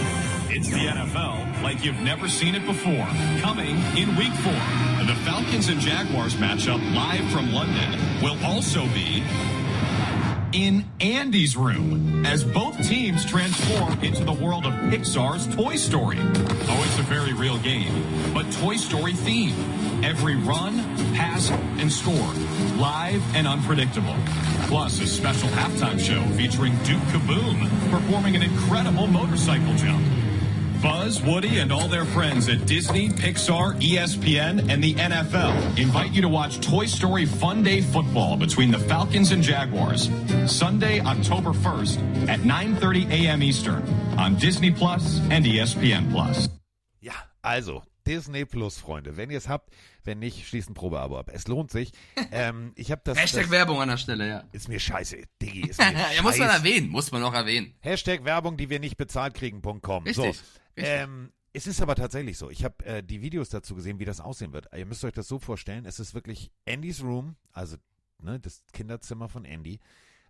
It's 0.49 0.69
the 0.69 0.87
NFL 0.87 1.61
like 1.61 1.85
you've 1.85 1.99
never 2.01 2.27
seen 2.27 2.55
it 2.55 2.65
before. 2.65 3.05
Coming 3.39 3.77
in 3.95 4.15
week 4.15 4.33
four. 4.33 4.53
The 5.05 5.15
Falcons 5.23 5.69
and 5.69 5.79
Jaguars 5.79 6.33
matchup 6.35 6.81
live 6.95 7.29
from 7.31 7.53
London 7.53 7.99
will 8.23 8.43
also 8.43 8.85
be 8.87 9.23
in 10.53 10.85
Andy's 11.01 11.57
room 11.57 12.25
as 12.25 12.43
both 12.43 12.77
teams 12.87 13.25
transform 13.25 13.99
into 14.03 14.23
the 14.23 14.31
world 14.31 14.65
of 14.65 14.73
Pixar's 14.91 15.53
Toy 15.55 15.75
Story. 15.75 16.17
Oh, 16.19 16.83
it's 16.87 16.99
a 16.99 17.03
very 17.03 17.33
real 17.33 17.57
game, 17.59 18.33
but 18.33 18.49
Toy 18.53 18.75
Story 18.75 19.13
themed. 19.13 20.03
Every 20.03 20.35
run, 20.35 20.77
pass, 21.15 21.49
and 21.79 21.91
score, 21.91 22.33
live 22.77 23.21
and 23.35 23.47
unpredictable. 23.47 24.15
Plus, 24.67 24.99
a 25.01 25.07
special 25.07 25.49
halftime 25.49 25.99
show 25.99 26.21
featuring 26.35 26.73
Duke 26.83 27.01
Kaboom 27.09 27.69
performing 27.89 28.35
an 28.35 28.43
incredible 28.43 29.07
motorcycle 29.07 29.73
jump. 29.75 30.22
Buzz, 30.83 31.23
Woody, 31.23 31.59
and 31.59 31.71
all 31.71 31.87
their 31.87 32.03
friends 32.03 32.49
at 32.49 32.65
Disney, 32.65 33.07
Pixar, 33.07 33.79
ESPN, 33.79 34.69
and 34.69 34.83
the 34.83 34.93
NFL 34.95 35.79
invite 35.79 36.11
you 36.11 36.21
to 36.21 36.27
watch 36.27 36.59
Toy 36.59 36.85
Story 36.85 37.25
Fun 37.25 37.63
Day 37.63 37.79
Football 37.79 38.35
between 38.35 38.69
the 38.69 38.77
Falcons 38.77 39.31
and 39.31 39.41
Jaguars, 39.41 40.09
Sunday, 40.45 40.99
October 40.99 41.51
1st 41.51 42.27
at 42.27 42.41
9:30 42.41 43.09
a.m. 43.11 43.41
Eastern 43.41 43.81
on 44.17 44.35
Disney 44.35 44.71
Plus 44.71 45.21
and 45.29 45.45
ESPN 45.45 46.11
Plus. 46.11 46.49
Ja, 46.99 47.13
also 47.41 47.83
Disney 48.03 48.43
Plus, 48.43 48.77
Freunde. 48.77 49.15
Wenn 49.15 49.31
ihr 49.31 49.37
es 49.37 49.47
habt, 49.47 49.73
wenn 50.05 50.19
nicht, 50.19 50.47
schließt 50.47 50.69
ein 50.69 50.73
Probeabo 50.73 51.17
ab. 51.17 51.29
Es 51.33 51.47
lohnt 51.47 51.71
sich. 51.71 51.91
Ähm, 52.31 52.71
ich 52.75 52.91
habe 52.91 53.01
das. 53.03 53.17
Hashtag 53.17 53.43
das, 53.43 53.51
Werbung 53.51 53.79
an 53.79 53.89
der 53.89 53.97
Stelle, 53.97 54.27
ja. 54.27 54.43
Ist 54.53 54.67
mir 54.67 54.79
scheiße, 54.79 55.17
Diggi. 55.39 55.69
Ist 55.69 55.79
mir 55.79 55.93
ja, 56.15 56.21
muss 56.23 56.39
man 56.39 56.49
erwähnen, 56.49 56.89
muss 56.89 57.11
man 57.11 57.21
auch 57.21 57.33
erwähnen. 57.33 57.75
Hashtag 57.81 58.23
Werbung, 58.23 58.57
die 58.57 58.69
wir 58.69 58.79
nicht 58.79 58.97
bezahlt 58.97 59.35
kriegen.com. 59.35 59.81
So. 59.81 59.99
Richtig, 60.23 60.25
richtig. 60.25 60.43
Ähm, 60.75 61.31
es 61.51 61.67
ist 61.67 61.81
aber 61.81 61.95
tatsächlich 61.95 62.39
so. 62.39 62.49
Ich 62.49 62.63
habe 62.63 62.83
äh, 62.85 63.03
die 63.03 63.21
Videos 63.21 63.49
dazu 63.49 63.75
gesehen, 63.75 63.99
wie 63.99 64.05
das 64.05 64.19
aussehen 64.19 64.51
wird. 64.51 64.67
Ihr 64.75 64.87
müsst 64.87 65.03
euch 65.05 65.13
das 65.13 65.27
so 65.27 65.37
vorstellen. 65.37 65.85
Es 65.85 65.99
ist 65.99 66.15
wirklich 66.15 66.51
Andys 66.67 67.03
Room, 67.03 67.35
also 67.51 67.77
ne, 68.19 68.39
das 68.39 68.63
Kinderzimmer 68.73 69.29
von 69.29 69.45
Andy. 69.45 69.79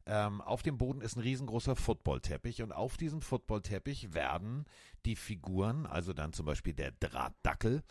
Ähm, 0.06 0.42
auf 0.42 0.64
dem 0.64 0.78
Boden 0.78 1.00
ist 1.00 1.16
ein 1.16 1.22
riesengroßer 1.22 1.78
Footballteppich 1.78 2.62
und 2.62 2.74
auf 2.74 2.98
diesem 2.98 3.22
Footballteppich 3.22 4.14
werden 4.14 4.66
die 5.06 5.16
Figuren, 5.16 5.86
also 5.86 6.14
dann 6.14 6.34
zum 6.34 6.46
Beispiel 6.46 6.74
der 6.74 6.92
Drahtdackel, 6.92 7.84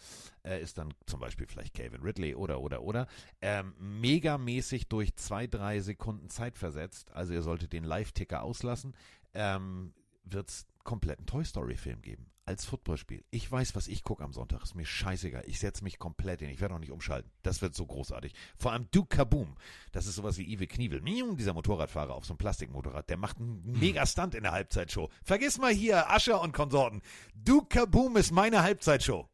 äh, 0.45 0.63
ist 0.63 0.79
dann 0.79 0.95
zum 1.07 1.21
Beispiel 1.21 1.47
vielleicht 1.47 1.75
Calvin 1.75 2.03
Ridley 2.03 2.35
oder 2.35 2.61
oder 2.61 2.83
oder, 2.83 3.07
ähm, 3.41 3.75
megamäßig 3.79 4.89
durch 4.89 5.15
zwei, 5.17 5.47
drei 5.47 5.81
Sekunden 5.81 6.29
Zeit 6.29 6.59
versetzt. 6.59 7.13
Also 7.13 7.33
ihr 7.35 7.43
solltet 7.43 7.73
den 7.73 7.85
Live-Ticker 7.85 8.43
auslassen. 8.43 8.95
Ähm, 9.35 9.95
wird 10.25 10.49
es 10.49 10.67
kompletten 10.85 11.27
Toy 11.27 11.45
Story-Film 11.45 12.03
geben. 12.03 12.32
Als 12.45 12.65
Footballspiel. 12.65 13.25
Ich 13.31 13.51
weiß, 13.51 13.77
was 13.77 13.87
ich 13.87 14.03
gucke 14.03 14.25
am 14.25 14.33
Sonntag. 14.33 14.65
Ist 14.65 14.75
mir 14.75 14.85
scheißegal. 14.85 15.45
Ich 15.47 15.61
setze 15.61 15.85
mich 15.85 16.01
komplett 16.01 16.41
hin. 16.41 16.51
Ich 16.51 16.61
werde 16.61 16.75
auch 16.75 16.81
nicht 16.81 16.91
umschalten. 16.91 17.31
Das 17.45 17.63
wird 17.63 17.73
so 17.77 17.87
großartig. 17.87 18.35
Vor 18.59 18.73
allem 18.73 18.89
Duke 18.91 19.17
Kaboom. 19.17 19.55
Das 19.93 20.07
ist 20.07 20.17
sowas 20.17 20.39
wie 20.39 20.53
Ive 20.53 20.67
Knievel. 20.67 21.01
Miau, 21.03 21.35
Dieser 21.37 21.55
Motorradfahrer 21.55 22.15
auf 22.15 22.25
so 22.25 22.33
einem 22.33 22.39
Plastikmotorrad. 22.39 23.09
Der 23.09 23.17
macht 23.17 23.39
einen 23.39 23.63
mega 23.79 24.05
Stunt 24.07 24.35
in 24.35 24.43
der 24.43 24.51
Halbzeitshow. 24.53 25.09
Vergiss 25.23 25.59
mal 25.59 25.73
hier 25.73 26.11
Ascher 26.11 26.41
und 26.41 26.53
Konsorten. 26.53 27.01
Duke 27.35 27.69
Kaboom 27.79 28.17
ist 28.17 28.33
meine 28.33 28.63
Halbzeitshow. 28.65 29.29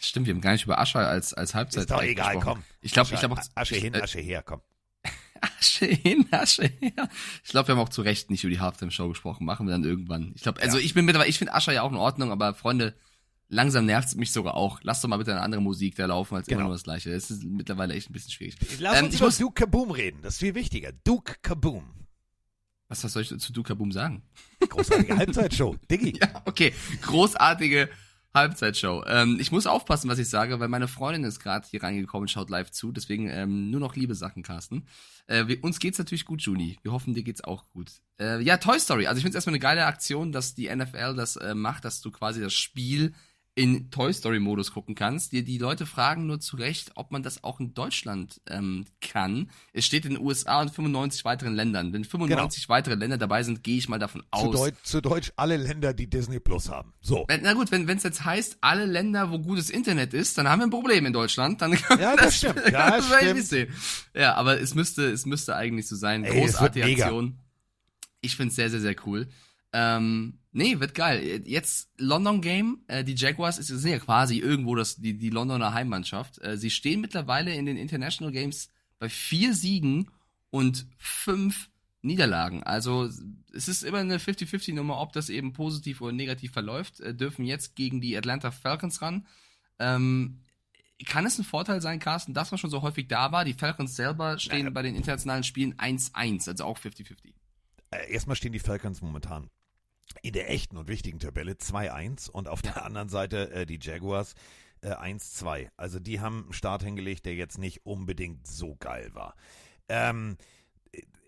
Stimmt, 0.00 0.26
wir 0.26 0.34
haben 0.34 0.40
gar 0.40 0.52
nicht 0.52 0.64
über 0.64 0.78
Ascher 0.78 1.00
als, 1.08 1.34
als 1.34 1.54
Halbzeit 1.54 1.82
Ist 1.82 1.90
doch 1.90 2.02
egal, 2.02 2.34
gesprochen. 2.36 2.54
komm. 2.62 2.64
Ich 2.82 2.92
glaube, 2.92 3.12
ich 3.12 3.18
glaube 3.18 3.34
auch, 3.34 3.42
Asche 3.56 3.74
hin, 3.74 3.94
äh, 3.94 4.00
Asche 4.00 4.20
her, 4.20 4.42
komm. 4.44 4.62
Asche 5.58 5.86
hin, 5.86 6.26
Asche 6.30 6.64
her. 6.80 7.08
Ich 7.44 7.50
glaube, 7.50 7.68
wir 7.68 7.74
haben 7.76 7.82
auch 7.82 7.88
zu 7.88 8.02
Recht 8.02 8.30
nicht 8.30 8.44
über 8.44 8.50
die 8.52 8.60
Halftime-Show 8.60 9.08
gesprochen. 9.08 9.44
Machen 9.44 9.66
wir 9.66 9.72
dann 9.72 9.84
irgendwann. 9.84 10.32
Ich 10.34 10.42
glaube, 10.42 10.60
also 10.62 10.78
ich 10.78 10.94
bin 10.94 11.04
mittlerweile, 11.04 11.28
ich 11.30 11.38
finde 11.38 11.54
Ascher 11.54 11.72
ja 11.72 11.82
auch 11.82 11.90
in 11.90 11.96
Ordnung, 11.96 12.30
aber 12.32 12.54
Freunde, 12.54 12.94
langsam 13.48 13.86
nervt 13.86 14.08
es 14.08 14.14
mich 14.16 14.32
sogar 14.32 14.54
auch. 14.54 14.80
Lasst 14.82 15.04
doch 15.04 15.08
mal 15.08 15.16
bitte 15.18 15.32
eine 15.32 15.42
andere 15.42 15.60
Musik 15.62 15.96
da 15.96 16.06
laufen 16.06 16.34
als 16.36 16.46
Genau. 16.46 16.60
immer 16.60 16.68
nur 16.68 16.74
das 16.76 16.84
Gleiche. 16.84 17.10
Das 17.12 17.30
ist 17.30 17.44
mittlerweile 17.44 17.94
echt 17.94 18.10
ein 18.10 18.12
bisschen 18.12 18.32
schwierig. 18.32 18.56
Lass 18.80 18.98
Ähm, 18.98 19.06
uns 19.06 19.14
ich 19.14 19.20
über 19.20 19.28
muss, 19.28 19.38
Duke 19.38 19.54
Kaboom 19.64 19.90
reden. 19.90 20.20
Das 20.22 20.34
ist 20.34 20.40
viel 20.40 20.54
wichtiger. 20.54 20.92
Duke 21.04 21.36
Kaboom. 21.42 21.84
was, 22.88 23.02
was 23.04 23.12
soll 23.12 23.22
ich 23.22 23.28
zu 23.38 23.52
Duka 23.52 23.74
Boom 23.74 23.92
sagen? 23.92 24.22
Großartige 24.68 25.16
Halbzeitshow. 25.18 25.76
Diggi. 25.90 26.18
Ja, 26.20 26.42
okay. 26.46 26.72
Großartige 27.02 27.88
Halbzeitshow. 28.34 29.04
Ähm, 29.06 29.38
ich 29.40 29.52
muss 29.52 29.66
aufpassen, 29.66 30.10
was 30.10 30.18
ich 30.18 30.28
sage, 30.28 30.58
weil 30.60 30.68
meine 30.68 30.88
Freundin 30.88 31.24
ist 31.24 31.40
gerade 31.40 31.66
hier 31.68 31.82
reingekommen 31.82 32.24
und 32.24 32.28
schaut 32.28 32.50
live 32.50 32.70
zu. 32.70 32.92
Deswegen 32.92 33.28
ähm, 33.28 33.70
nur 33.70 33.80
noch 33.80 33.96
liebe 33.96 34.14
Sachen, 34.14 34.42
Carsten. 34.42 34.86
Äh, 35.26 35.46
wir, 35.46 35.62
uns 35.62 35.78
geht's 35.78 35.98
natürlich 35.98 36.24
gut, 36.24 36.42
Juni. 36.42 36.78
Wir 36.82 36.92
hoffen, 36.92 37.14
dir 37.14 37.22
geht's 37.22 37.44
auch 37.44 37.68
gut. 37.70 37.92
Äh, 38.20 38.42
ja, 38.42 38.56
Toy 38.56 38.78
Story. 38.78 39.06
Also 39.06 39.18
ich 39.18 39.22
finde 39.22 39.30
es 39.30 39.36
erstmal 39.36 39.54
eine 39.54 39.60
geile 39.60 39.86
Aktion, 39.86 40.32
dass 40.32 40.54
die 40.54 40.74
NFL 40.74 41.14
das 41.14 41.36
äh, 41.36 41.54
macht, 41.54 41.84
dass 41.84 42.00
du 42.00 42.10
quasi 42.10 42.40
das 42.40 42.52
Spiel 42.52 43.14
in 43.56 43.90
Toy 43.90 44.12
Story 44.12 44.40
Modus 44.40 44.72
gucken 44.72 44.96
kannst. 44.96 45.30
Die, 45.32 45.44
die 45.44 45.58
Leute 45.58 45.86
fragen 45.86 46.26
nur 46.26 46.40
zu 46.40 46.56
Recht, 46.56 46.90
ob 46.96 47.12
man 47.12 47.22
das 47.22 47.44
auch 47.44 47.60
in 47.60 47.72
Deutschland 47.72 48.40
ähm, 48.48 48.86
kann. 49.00 49.50
Es 49.72 49.84
steht 49.84 50.04
in 50.04 50.14
den 50.14 50.22
USA 50.22 50.60
und 50.60 50.70
95 50.70 51.24
weiteren 51.24 51.54
Ländern. 51.54 51.92
Wenn 51.92 52.04
95 52.04 52.68
weitere 52.68 52.96
Länder 52.96 53.16
dabei 53.16 53.44
sind, 53.44 53.62
gehe 53.62 53.78
ich 53.78 53.88
mal 53.88 54.00
davon 54.00 54.22
Zu, 54.22 54.26
aus. 54.48 54.56
Deut 54.56 54.74
zu 54.82 55.00
Deutsch 55.00 55.32
alle 55.36 55.56
Länder, 55.56 55.94
die 55.94 56.10
Disney 56.10 56.40
Plus 56.40 56.68
haben. 56.68 56.92
So. 57.00 57.26
Na 57.28 57.52
gut, 57.52 57.70
wenn 57.70 57.88
es 57.88 58.02
jetzt 58.02 58.24
heißt, 58.24 58.58
alle 58.60 58.86
Länder, 58.86 59.30
wo 59.30 59.38
gutes 59.38 59.70
Internet 59.70 60.14
ist, 60.14 60.36
dann 60.36 60.48
haben 60.48 60.58
wir 60.58 60.66
ein 60.66 60.70
Problem 60.70 61.06
in 61.06 61.12
Deutschland. 61.12 61.62
Dann 61.62 61.78
Ja, 62.00 62.16
das 62.16 62.38
stimmt. 62.38 62.60
Ja, 62.72 62.90
das 62.90 63.06
stimmt. 63.06 63.44
sehen. 63.44 63.72
Ja, 64.14 64.34
aber 64.34 64.60
es 64.60 64.74
müsste, 64.74 65.10
es 65.10 65.26
müsste 65.26 65.54
eigentlich 65.54 65.86
so 65.86 65.94
sein. 65.94 66.24
Es 66.24 66.32
Großartige. 66.32 67.04
Aktion. 67.04 67.38
Ich 68.20 68.36
find's 68.36 68.56
sehr, 68.56 68.70
sehr, 68.70 68.80
sehr 68.80 68.96
cool. 69.06 69.28
Ähm, 69.76 70.38
nee, 70.52 70.78
wird 70.78 70.94
geil. 70.94 71.42
Jetzt 71.46 71.90
London 71.98 72.40
Game. 72.40 72.84
Äh, 72.86 73.02
die 73.02 73.16
Jaguars 73.16 73.58
ist, 73.58 73.66
sind 73.66 73.90
ja 73.90 73.98
quasi 73.98 74.38
irgendwo 74.38 74.76
das, 74.76 74.94
die, 74.94 75.18
die 75.18 75.30
Londoner 75.30 75.74
Heimmannschaft. 75.74 76.40
Äh, 76.42 76.56
sie 76.56 76.70
stehen 76.70 77.00
mittlerweile 77.00 77.52
in 77.52 77.66
den 77.66 77.76
International 77.76 78.32
Games 78.32 78.68
bei 79.00 79.08
vier 79.08 79.52
Siegen 79.52 80.12
und 80.50 80.86
fünf 80.96 81.70
Niederlagen. 82.02 82.62
Also 82.62 83.10
es 83.52 83.66
ist 83.66 83.82
immer 83.82 83.98
eine 83.98 84.18
50-50-Nummer, 84.18 85.00
ob 85.00 85.12
das 85.12 85.28
eben 85.28 85.52
positiv 85.52 86.00
oder 86.00 86.12
negativ 86.12 86.52
verläuft. 86.52 87.00
Äh, 87.00 87.12
dürfen 87.12 87.44
jetzt 87.44 87.74
gegen 87.74 88.00
die 88.00 88.16
Atlanta 88.16 88.52
Falcons 88.52 89.02
ran. 89.02 89.26
Ähm, 89.80 90.38
kann 91.04 91.26
es 91.26 91.36
ein 91.36 91.44
Vorteil 91.44 91.82
sein, 91.82 91.98
Carsten, 91.98 92.32
dass 92.32 92.52
man 92.52 92.58
schon 92.58 92.70
so 92.70 92.82
häufig 92.82 93.08
da 93.08 93.32
war? 93.32 93.44
Die 93.44 93.54
Falcons 93.54 93.96
selber 93.96 94.38
stehen 94.38 94.72
bei 94.72 94.82
den 94.82 94.94
internationalen 94.94 95.42
Spielen 95.42 95.74
1-1, 95.74 96.48
also 96.48 96.64
auch 96.64 96.78
50-50. 96.78 97.32
Äh, 97.90 98.12
erstmal 98.12 98.36
stehen 98.36 98.52
die 98.52 98.60
Falcons 98.60 99.02
momentan 99.02 99.50
in 100.22 100.32
der 100.32 100.50
echten 100.50 100.76
und 100.76 100.88
wichtigen 100.88 101.18
Tabelle 101.18 101.52
2-1 101.52 102.30
und 102.30 102.48
auf 102.48 102.62
der 102.62 102.84
anderen 102.84 103.08
Seite 103.08 103.50
äh, 103.50 103.66
die 103.66 103.78
Jaguars 103.80 104.34
äh, 104.80 104.90
1-2. 104.94 105.68
Also 105.76 105.98
die 105.98 106.20
haben 106.20 106.44
einen 106.44 106.52
Start 106.52 106.82
hingelegt, 106.82 107.26
der 107.26 107.34
jetzt 107.34 107.58
nicht 107.58 107.84
unbedingt 107.84 108.46
so 108.46 108.76
geil 108.76 109.10
war. 109.14 109.34
Ähm, 109.88 110.36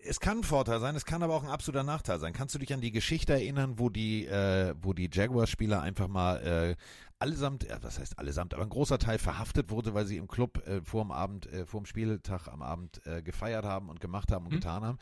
es 0.03 0.19
kann 0.21 0.37
ein 0.39 0.43
Vorteil 0.43 0.79
sein, 0.79 0.95
es 0.95 1.05
kann 1.05 1.21
aber 1.21 1.35
auch 1.35 1.43
ein 1.43 1.49
absoluter 1.49 1.83
Nachteil 1.83 2.19
sein. 2.19 2.31
Kannst 2.31 2.55
du 2.55 2.59
dich 2.59 2.73
an 2.73 2.79
die 2.81 2.91
Geschichte 2.91 3.33
erinnern, 3.33 3.73
wo 3.77 3.89
die, 3.89 4.25
äh, 4.25 4.73
wo 4.81 4.93
die 4.93 5.09
Jaguars-Spieler 5.11 5.81
einfach 5.81 6.07
mal 6.07 6.37
äh, 6.37 6.75
allesamt, 7.19 7.69
äh, 7.69 7.77
was 7.81 7.99
heißt 7.99 8.17
allesamt, 8.17 8.53
aber 8.53 8.63
ein 8.63 8.69
großer 8.69 8.99
Teil 8.99 9.17
verhaftet 9.17 9.69
wurde, 9.69 9.93
weil 9.93 10.05
sie 10.05 10.15
im 10.17 10.27
Club 10.29 10.65
äh, 10.65 10.81
vor 10.81 11.03
dem 11.03 11.11
Abend, 11.11 11.47
äh, 11.47 11.65
vor 11.65 11.81
dem 11.81 11.85
Spieltag 11.87 12.47
am 12.47 12.61
Abend 12.61 13.05
äh, 13.05 13.21
gefeiert 13.21 13.65
haben 13.65 13.89
und 13.89 13.99
gemacht 13.99 14.31
haben 14.31 14.45
und 14.45 14.53
Mhm. 14.53 14.57
getan 14.59 14.83
haben 14.83 14.97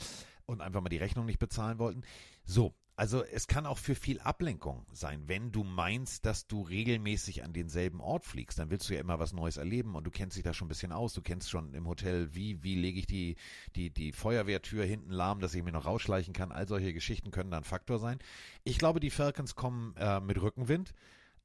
und 0.45 0.61
einfach 0.61 0.81
mal 0.81 0.89
die 0.89 0.97
Rechnung 0.97 1.25
nicht 1.25 1.39
bezahlen 1.39 1.79
wollten. 1.79 2.03
So, 2.43 2.73
also 2.97 3.25
es 3.25 3.47
kann 3.47 3.65
auch 3.65 3.77
für 3.77 3.93
viel 3.93 4.21
Ablenkung 4.21 4.85
sein, 4.93 5.23
wenn 5.27 5.51
du 5.51 5.65
meinst, 5.65 6.25
dass 6.25 6.47
du 6.47 6.61
regelmäßig 6.61 7.43
an 7.43 7.51
denselben 7.51 7.99
Ort 7.99 8.23
fliegst, 8.23 8.57
dann 8.57 8.69
willst 8.69 8.89
du 8.89 8.93
ja 8.93 9.01
immer 9.01 9.19
was 9.19 9.33
Neues 9.33 9.57
erleben 9.57 9.95
und 9.95 10.05
du 10.05 10.11
kennst 10.11 10.37
dich 10.37 10.43
da 10.43 10.53
schon 10.53 10.67
ein 10.67 10.69
bisschen 10.69 10.93
aus, 10.93 11.13
du 11.13 11.21
kennst 11.21 11.49
schon 11.49 11.73
im 11.73 11.87
Hotel, 11.87 12.33
wie, 12.33 12.63
wie 12.63 12.75
lege 12.75 12.99
ich 12.99 13.05
die, 13.05 13.35
die, 13.75 13.89
die 13.89 14.13
Feuerwehrtür 14.13 14.85
hinten 14.85 15.11
lahm, 15.11 15.41
dass 15.41 15.53
ich 15.53 15.63
mir 15.63 15.73
noch 15.73 15.85
rausschleichen 15.85 16.33
kann, 16.33 16.53
all 16.53 16.69
solche 16.69 16.93
Geschichten 16.93 17.31
können 17.31 17.51
da 17.51 17.57
ein 17.57 17.65
Faktor 17.65 17.99
sein. 17.99 18.19
Ich 18.63 18.77
glaube, 18.77 19.01
die 19.01 19.09
Falcons 19.09 19.55
kommen 19.55 19.93
äh, 19.97 20.21
mit 20.21 20.41
Rückenwind. 20.41 20.93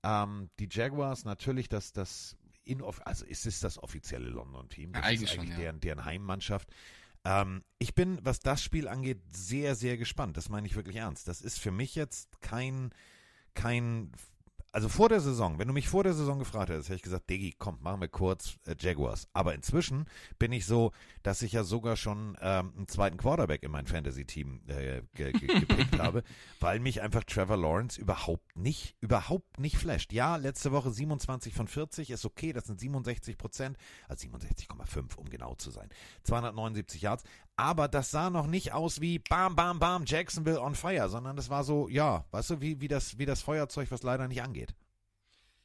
Ähm, 0.05 0.51
die 0.61 0.69
Jaguars 0.71 1.25
natürlich, 1.25 1.69
dass 1.69 1.93
das 1.93 2.37
in, 2.63 2.83
also 2.83 3.25
es 3.29 3.47
ist 3.47 3.65
das 3.65 3.83
offizielle 3.83 4.29
London-Team. 4.29 4.93
Das 4.93 5.03
Ja, 5.03 5.09
eigentlich 5.09 5.23
ist 5.23 5.31
schon, 5.31 5.41
eigentlich 5.41 5.57
ja. 5.57 5.65
deren, 5.65 5.81
deren 5.81 6.05
Heimmannschaft. 6.05 6.69
Ähm, 7.25 7.63
ich 7.79 7.95
bin, 7.95 8.19
was 8.23 8.41
das 8.41 8.63
Spiel 8.63 8.89
angeht, 8.89 9.23
sehr, 9.31 9.75
sehr 9.75 9.97
gespannt. 9.97 10.37
Das 10.37 10.49
meine 10.49 10.67
ich 10.67 10.77
wirklich 10.77 10.97
ernst. 10.97 11.29
Das 11.29 11.41
ist 11.41 11.59
für 11.59 11.71
mich 11.71 11.95
jetzt 11.95 12.41
kein, 12.41 12.91
kein 13.55 14.13
Also 14.73 14.89
vor 14.89 15.09
der 15.09 15.21
Saison, 15.21 15.59
wenn 15.59 15.67
du 15.67 15.75
mich 15.75 15.89
vor 15.89 16.05
der 16.05 16.15
Saison 16.15 16.39
gefragt 16.39 16.71
hättest, 16.71 16.89
hätte 16.89 16.97
ich 16.97 17.03
gesagt, 17.03 17.29
Diggi, 17.29 17.57
komm, 17.59 17.79
machen 17.81 18.01
wir 18.01 18.09
kurz 18.09 18.57
äh, 18.67 18.77
Jaguars. 18.79 19.29
Aber 19.33 19.53
inzwischen 19.53 20.07
bin 20.39 20.53
ich 20.53 20.65
so, 20.65 20.93
dass 21.25 21.43
ich 21.43 21.53
ja 21.53 21.65
sogar 21.65 21.97
schon 21.97 22.37
ähm, 22.41 22.73
einen 22.77 22.87
zweiten 22.87 23.17
Quarterback 23.17 23.65
in 23.65 23.73
mein 23.73 23.87
Fantasy-Team 23.87 24.61
äh, 24.69 25.03
ge 25.15 25.33
ge 25.33 25.49
gepickt 25.61 25.99
habe, 25.99 26.23
weil 26.61 26.79
mich 26.79 27.03
einfach 27.03 27.25
Trevor 27.25 27.57
Lawrence 27.57 28.01
überhaupt 28.01 28.57
nicht, 28.57 28.95
überhaupt 29.01 29.59
nicht 29.59 29.77
flasht. 29.77 30.13
Ja, 30.13 30.37
letzte 30.37 30.71
Woche 30.71 30.93
27 30.93 31.53
von 31.53 31.67
40 31.67 32.11
ist 32.11 32.25
okay, 32.25 32.53
das 32.53 32.67
sind 32.67 32.79
67 32.79 33.39
Prozent, 33.39 33.77
also 34.09 34.29
67,5 34.29 35.17
um 35.17 35.29
genau 35.29 35.57
zu 35.57 35.73
sein. 35.73 35.89
279 36.23 37.03
Yards, 37.03 37.25
aber 37.61 37.89
das 37.89 38.11
sah 38.11 38.31
noch 38.31 38.47
nicht 38.47 38.73
aus 38.73 39.01
wie 39.01 39.19
Bam, 39.19 39.55
Bam, 39.55 39.79
Bam, 39.79 40.05
Jacksonville 40.07 40.61
on 40.61 40.75
fire, 40.75 41.09
sondern 41.09 41.37
das 41.37 41.51
war 41.51 41.63
so, 41.63 41.89
ja, 41.89 42.25
weißt 42.31 42.51
du, 42.51 42.61
wie, 42.61 42.81
wie, 42.81 42.89
das, 42.89 43.19
wie 43.19 43.27
das 43.27 43.43
Feuerzeug, 43.43 43.91
was 43.91 44.03
leider 44.03 44.27
nicht 44.29 44.43
angeht. 44.43 44.75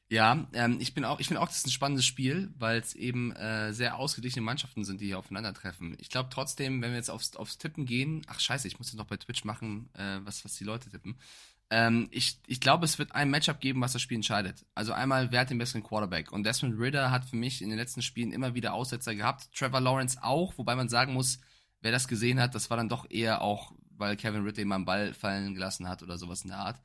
Ja, 0.07 0.45
ähm, 0.53 0.77
ich 0.79 0.93
bin 0.93 1.03
auch, 1.03 1.19
ich 1.19 1.27
finde 1.27 1.41
auch, 1.41 1.47
das 1.47 1.57
ist 1.57 1.67
ein 1.67 1.71
spannendes 1.71 2.05
Spiel, 2.05 2.53
weil 2.59 2.79
es 2.79 2.93
eben 2.93 3.31
äh, 3.31 3.73
sehr 3.73 3.97
ausgeglichene 3.97 4.43
Mannschaften 4.43 4.83
sind, 4.83 5.01
die 5.01 5.07
hier 5.07 5.17
aufeinandertreffen. 5.17 5.95
Ich 5.99 6.09
glaube 6.09 6.29
trotzdem, 6.31 6.81
wenn 6.81 6.91
wir 6.91 6.97
jetzt 6.97 7.09
aufs, 7.09 7.35
aufs 7.37 7.57
Tippen 7.57 7.85
gehen, 7.85 8.21
ach 8.27 8.39
scheiße, 8.39 8.67
ich 8.67 8.77
muss 8.77 8.89
jetzt 8.89 8.97
noch 8.97 9.07
bei 9.07 9.17
Twitch 9.17 9.45
machen, 9.45 9.89
äh, 9.93 10.19
was, 10.23 10.45
was 10.45 10.55
die 10.57 10.63
Leute 10.63 10.91
tippen. 10.91 11.17
Ähm, 11.71 12.07
ich, 12.11 12.37
ich 12.45 12.61
glaube, 12.61 12.85
es 12.85 12.99
wird 12.99 13.13
ein 13.13 13.31
Matchup 13.31 13.59
geben, 13.59 13.81
was 13.81 13.93
das 13.93 14.01
Spiel 14.01 14.17
entscheidet. 14.17 14.63
Also 14.75 14.93
einmal, 14.93 15.31
wer 15.31 15.39
hat 15.39 15.49
den 15.49 15.57
besseren 15.57 15.81
Quarterback? 15.81 16.31
Und 16.31 16.43
Desmond 16.43 16.79
Ritter 16.79 17.09
hat 17.09 17.25
für 17.25 17.37
mich 17.37 17.63
in 17.63 17.69
den 17.69 17.79
letzten 17.79 18.03
Spielen 18.03 18.31
immer 18.31 18.53
wieder 18.53 18.73
Aussetzer 18.73 19.15
gehabt. 19.15 19.49
Trevor 19.55 19.81
Lawrence 19.81 20.21
auch, 20.21 20.55
wobei 20.57 20.75
man 20.75 20.89
sagen 20.89 21.13
muss, 21.13 21.39
wer 21.85 21.91
das 21.91 22.07
gesehen 22.07 22.39
hat, 22.39 22.55
das 22.55 22.71
war 22.71 22.77
dann 22.77 22.89
doch 22.89 23.05
eher 23.11 23.43
auch, 23.43 23.71
weil 23.91 24.17
Kevin 24.17 24.41
Ridley 24.41 24.65
mal 24.65 24.77
einen 24.77 24.85
Ball 24.85 25.13
fallen 25.13 25.53
gelassen 25.53 25.87
hat 25.87 26.01
oder 26.01 26.17
sowas 26.17 26.41
in 26.41 26.49
der 26.49 26.57
Art. 26.57 26.81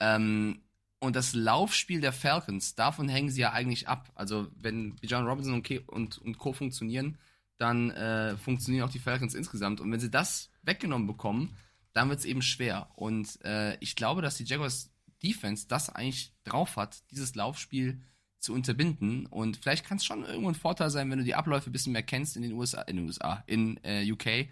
Ähm, 0.00 0.62
und 1.00 1.16
das 1.16 1.34
Laufspiel 1.34 2.00
der 2.00 2.14
Falcons, 2.14 2.74
davon 2.74 3.10
hängen 3.10 3.28
sie 3.28 3.42
ja 3.42 3.52
eigentlich 3.52 3.88
ab. 3.88 4.10
Also 4.14 4.48
wenn 4.56 4.96
Bijan 4.96 5.26
Robinson 5.26 5.52
und, 5.52 5.88
und, 5.90 6.16
und 6.16 6.38
Co. 6.38 6.54
funktionieren, 6.54 7.18
dann 7.58 7.90
äh, 7.90 8.38
funktionieren 8.38 8.88
auch 8.88 8.92
die 8.92 8.98
Falcons 8.98 9.34
insgesamt. 9.34 9.82
Und 9.82 9.92
wenn 9.92 10.00
sie 10.00 10.10
das 10.10 10.48
weggenommen 10.62 11.06
bekommen, 11.06 11.54
dann 11.92 12.08
wird 12.08 12.20
es 12.20 12.24
eben 12.24 12.40
schwer. 12.40 12.88
Und 12.94 13.44
äh, 13.44 13.76
ich 13.80 13.96
glaube, 13.96 14.22
dass 14.22 14.38
die 14.38 14.44
Jaguars 14.44 14.90
Defense 15.22 15.68
das 15.68 15.90
eigentlich 15.90 16.32
drauf 16.44 16.76
hat, 16.76 17.02
dieses 17.10 17.34
Laufspiel 17.34 18.00
zu 18.40 18.52
unterbinden. 18.52 19.26
Und 19.26 19.56
vielleicht 19.56 19.84
kann 19.84 19.98
es 19.98 20.04
schon 20.04 20.24
irgendwo 20.24 20.48
ein 20.48 20.54
Vorteil 20.54 20.90
sein, 20.90 21.10
wenn 21.10 21.18
du 21.18 21.24
die 21.24 21.34
Abläufe 21.34 21.70
ein 21.70 21.72
bisschen 21.72 21.92
mehr 21.92 22.02
kennst 22.02 22.36
in 22.36 22.42
den 22.42 22.52
USA, 22.52 22.82
in 22.82 22.96
den 22.96 23.06
USA, 23.06 23.42
in 23.46 23.78
äh, 23.82 24.10
UK. 24.10 24.48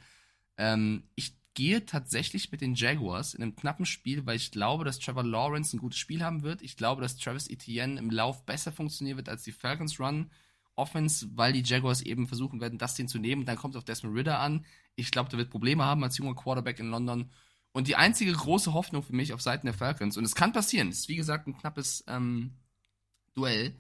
Ähm, 0.58 1.04
ich 1.14 1.34
gehe 1.54 1.86
tatsächlich 1.86 2.52
mit 2.52 2.60
den 2.60 2.74
Jaguars 2.74 3.34
in 3.34 3.42
einem 3.42 3.56
knappen 3.56 3.86
Spiel, 3.86 4.26
weil 4.26 4.36
ich 4.36 4.50
glaube, 4.50 4.84
dass 4.84 4.98
Trevor 4.98 5.24
Lawrence 5.24 5.74
ein 5.74 5.80
gutes 5.80 5.98
Spiel 5.98 6.22
haben 6.22 6.42
wird. 6.42 6.62
Ich 6.62 6.76
glaube, 6.76 7.00
dass 7.00 7.16
Travis 7.16 7.48
Etienne 7.48 7.98
im 7.98 8.10
Lauf 8.10 8.44
besser 8.44 8.72
funktionieren 8.72 9.16
wird 9.16 9.28
als 9.28 9.42
die 9.42 9.52
Falcons 9.52 9.98
Run 9.98 10.30
Offense, 10.76 11.26
weil 11.34 11.54
die 11.54 11.62
Jaguars 11.62 12.02
eben 12.02 12.28
versuchen 12.28 12.60
werden, 12.60 12.78
das 12.78 12.94
Ding 12.94 13.08
zu 13.08 13.18
nehmen. 13.18 13.46
Dann 13.46 13.56
kommt 13.56 13.74
es 13.74 13.78
auf 13.78 13.84
Desmond 13.84 14.16
Ritter 14.16 14.38
an. 14.38 14.66
Ich 14.94 15.10
glaube, 15.10 15.30
der 15.30 15.38
wird 15.38 15.50
Probleme 15.50 15.84
haben 15.84 16.04
als 16.04 16.18
junger 16.18 16.34
Quarterback 16.34 16.78
in 16.78 16.90
London. 16.90 17.30
Und 17.72 17.88
die 17.88 17.96
einzige 17.96 18.32
große 18.32 18.74
Hoffnung 18.74 19.02
für 19.02 19.14
mich 19.14 19.32
auf 19.32 19.40
Seiten 19.40 19.66
der 19.66 19.74
Falcons, 19.74 20.16
und 20.16 20.24
es 20.24 20.34
kann 20.34 20.52
passieren, 20.52 20.90
ist 20.90 21.08
wie 21.08 21.16
gesagt 21.16 21.46
ein 21.46 21.56
knappes 21.56 22.04
ähm, 22.06 22.52
Duell. 23.36 23.74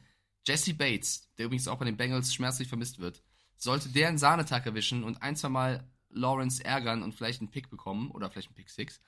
Jesse 0.46 0.74
Bates, 0.74 1.28
der 1.38 1.46
übrigens 1.46 1.66
auch 1.66 1.78
bei 1.78 1.84
den 1.84 1.96
Bengals 1.96 2.32
schmerzlich 2.32 2.68
vermisst 2.68 3.00
wird, 3.00 3.22
sollte 3.56 3.88
der 3.88 4.08
einen 4.08 4.18
Sahnetag 4.18 4.64
erwischen 4.66 5.02
und 5.02 5.22
ein, 5.22 5.34
zwei 5.34 5.48
Mal 5.48 5.90
Lawrence 6.10 6.64
ärgern 6.64 7.02
und 7.02 7.14
vielleicht 7.14 7.40
einen 7.40 7.50
Pick 7.50 7.68
bekommen 7.68 8.10
oder 8.10 8.30
vielleicht 8.30 8.48
einen 8.48 8.54
Pick 8.54 8.70
Six. 8.70 9.00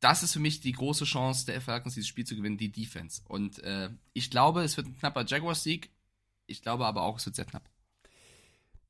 Das 0.00 0.22
ist 0.22 0.32
für 0.32 0.40
mich 0.40 0.60
die 0.60 0.72
große 0.72 1.04
Chance 1.04 1.46
der 1.46 1.60
Falcons, 1.60 1.94
dieses 1.94 2.08
Spiel 2.08 2.26
zu 2.26 2.34
gewinnen, 2.34 2.56
die 2.56 2.72
Defense. 2.72 3.22
Und 3.28 3.58
äh, 3.60 3.90
ich 4.14 4.30
glaube, 4.30 4.62
es 4.62 4.76
wird 4.76 4.88
ein 4.88 4.98
knapper 4.98 5.24
Jaguars-Sieg. 5.24 5.90
Ich 6.46 6.62
glaube 6.62 6.86
aber 6.86 7.02
auch, 7.02 7.18
es 7.18 7.26
wird 7.26 7.36
sehr 7.36 7.44
knapp. 7.44 7.68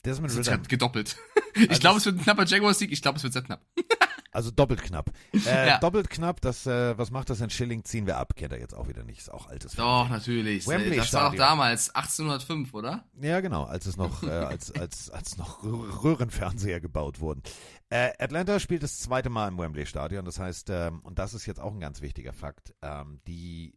Desmond 0.05 0.35
Ritter. 0.35 0.59
gedoppelt. 0.59 1.17
ich 1.55 1.69
also 1.69 1.81
glaube, 1.81 1.99
es 1.99 2.07
wird 2.07 2.17
ein 2.17 2.23
knapper 2.23 2.47
Jaguars-Sieg. 2.47 2.93
Ich 2.93 3.03
glaube, 3.03 3.19
es 3.19 3.23
wird 3.23 3.33
sehr 3.33 3.43
knapp. 3.43 3.65
Also 4.33 4.51
doppelt 4.51 4.83
knapp. 4.83 5.11
Äh, 5.45 5.69
ja. 5.69 5.79
Doppelt 5.79 6.09
knapp, 6.09 6.41
das, 6.41 6.67
äh, 6.67 6.97
was 6.97 7.11
macht 7.11 7.29
das 7.29 7.41
in 7.41 7.51
Schilling? 7.51 7.85
Ziehen 7.85 8.07
wir 8.07 8.19
ab. 8.19 8.37
Kennt 8.37 8.53
er 8.53 8.61
jetzt 8.61 8.75
auch 8.75 8.87
wieder 8.87 9.03
nicht. 9.03 9.19
Ist 9.19 9.33
auch 9.33 9.49
altes 9.49 9.73
Doch, 9.73 10.09
natürlich. 10.09 10.69
Wembley 10.69 10.97
das 10.97 11.13
war 11.13 11.31
doch 11.31 11.37
damals, 11.37 11.95
1805, 11.95 12.73
oder? 12.73 13.05
Ja, 13.21 13.41
genau, 13.41 13.65
als 13.65 13.87
es 13.87 13.97
noch, 13.97 14.23
äh, 14.23 14.31
als, 14.31 14.71
als, 14.79 15.11
als 15.11 15.37
noch 15.37 15.65
Röhrenfernseher 15.65 16.81
gebaut 16.81 17.21
wurden. 17.21 17.43
Äh, 17.91 18.13
Atlanta 18.19 18.61
spielt 18.61 18.83
das 18.83 19.01
zweite 19.01 19.31
Mal 19.31 19.49
im 19.49 19.59
Wembley 19.59 19.85
Stadion. 19.85 20.25
Das 20.25 20.39
heißt, 20.39 20.71
ähm, 20.71 21.01
und 21.01 21.19
das 21.19 21.35
ist 21.35 21.47
jetzt 21.47 21.61
auch 21.61 21.73
ein 21.73 21.81
ganz 21.81 22.01
wichtiger 22.01 22.33
Fakt, 22.33 22.75
ähm, 22.83 23.21
die 23.27 23.75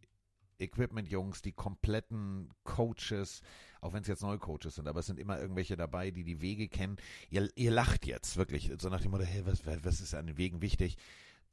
Equipment-Jungs, 0.58 1.42
die 1.42 1.52
kompletten 1.52 2.50
Coaches, 2.64 3.40
auch 3.80 3.92
wenn 3.92 4.02
es 4.02 4.08
jetzt 4.08 4.22
neue 4.22 4.38
Coaches 4.38 4.74
sind, 4.74 4.88
aber 4.88 5.00
es 5.00 5.06
sind 5.06 5.18
immer 5.18 5.40
irgendwelche 5.40 5.76
dabei, 5.76 6.10
die 6.10 6.24
die 6.24 6.40
Wege 6.40 6.68
kennen. 6.68 6.96
Ihr, 7.30 7.48
ihr 7.54 7.70
lacht 7.70 8.06
jetzt 8.06 8.36
wirklich, 8.36 8.72
so 8.78 8.88
nach 8.88 9.00
dem 9.00 9.10
Motto, 9.10 9.24
hey, 9.24 9.44
was, 9.46 9.64
was 9.66 10.00
ist 10.00 10.14
an 10.14 10.26
den 10.26 10.36
Wegen 10.36 10.62
wichtig? 10.62 10.96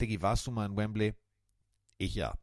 Diggi, 0.02 0.22
warst 0.22 0.48
du 0.48 0.52
mal 0.52 0.66
in 0.66 0.78
Wembley? 0.78 1.14
Ich 1.98 2.16
ja. 2.16 2.34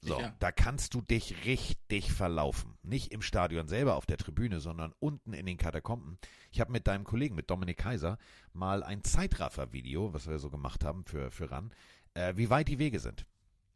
So, 0.00 0.20
ja. 0.20 0.34
da 0.38 0.52
kannst 0.52 0.92
du 0.92 1.00
dich 1.00 1.46
richtig 1.46 2.12
verlaufen. 2.12 2.76
Nicht 2.82 3.10
im 3.10 3.22
Stadion 3.22 3.68
selber 3.68 3.96
auf 3.96 4.04
der 4.04 4.18
Tribüne, 4.18 4.60
sondern 4.60 4.92
unten 5.00 5.32
in 5.32 5.46
den 5.46 5.56
Katakomben. 5.56 6.18
Ich 6.52 6.60
habe 6.60 6.72
mit 6.72 6.86
deinem 6.86 7.04
Kollegen, 7.04 7.34
mit 7.34 7.48
Dominik 7.48 7.78
Kaiser, 7.78 8.18
mal 8.52 8.82
ein 8.82 9.02
Zeitraffer-Video, 9.02 10.12
was 10.12 10.28
wir 10.28 10.38
so 10.38 10.50
gemacht 10.50 10.84
haben 10.84 11.06
für, 11.06 11.30
für 11.30 11.50
RAN, 11.50 11.72
äh, 12.12 12.34
wie 12.36 12.50
weit 12.50 12.68
die 12.68 12.78
Wege 12.78 13.00
sind. 13.00 13.24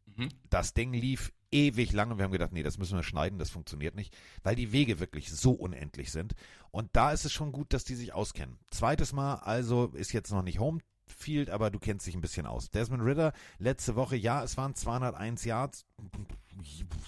Mhm. 0.05 0.29
Das 0.51 0.75
Ding 0.75 0.93
lief 0.93 1.31
ewig 1.51 1.91
lang 1.91 2.11
und 2.11 2.17
wir 2.17 2.25
haben 2.25 2.31
gedacht, 2.31 2.51
nee, 2.51 2.63
das 2.63 2.77
müssen 2.77 2.95
wir 2.95 3.03
schneiden, 3.03 3.39
das 3.39 3.49
funktioniert 3.49 3.95
nicht, 3.95 4.15
weil 4.43 4.55
die 4.55 4.71
Wege 4.71 4.99
wirklich 4.99 5.31
so 5.31 5.51
unendlich 5.51 6.11
sind. 6.11 6.35
Und 6.71 6.89
da 6.93 7.11
ist 7.11 7.25
es 7.25 7.31
schon 7.31 7.51
gut, 7.51 7.73
dass 7.73 7.83
die 7.83 7.95
sich 7.95 8.13
auskennen. 8.13 8.59
Zweites 8.71 9.13
Mal, 9.13 9.35
also 9.35 9.87
ist 9.87 10.13
jetzt 10.13 10.31
noch 10.31 10.43
nicht 10.43 10.59
Homefield, 10.59 11.49
aber 11.49 11.71
du 11.71 11.79
kennst 11.79 12.07
dich 12.07 12.15
ein 12.15 12.21
bisschen 12.21 12.45
aus. 12.45 12.69
Desmond 12.69 13.03
Ritter, 13.03 13.33
letzte 13.57 13.95
Woche, 13.95 14.15
ja, 14.15 14.43
es 14.43 14.57
waren 14.57 14.75
201 14.75 15.45
Yards, 15.45 15.85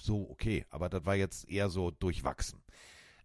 so 0.00 0.28
okay, 0.30 0.66
aber 0.70 0.88
das 0.88 1.04
war 1.04 1.14
jetzt 1.14 1.48
eher 1.48 1.68
so 1.68 1.90
durchwachsen. 1.90 2.62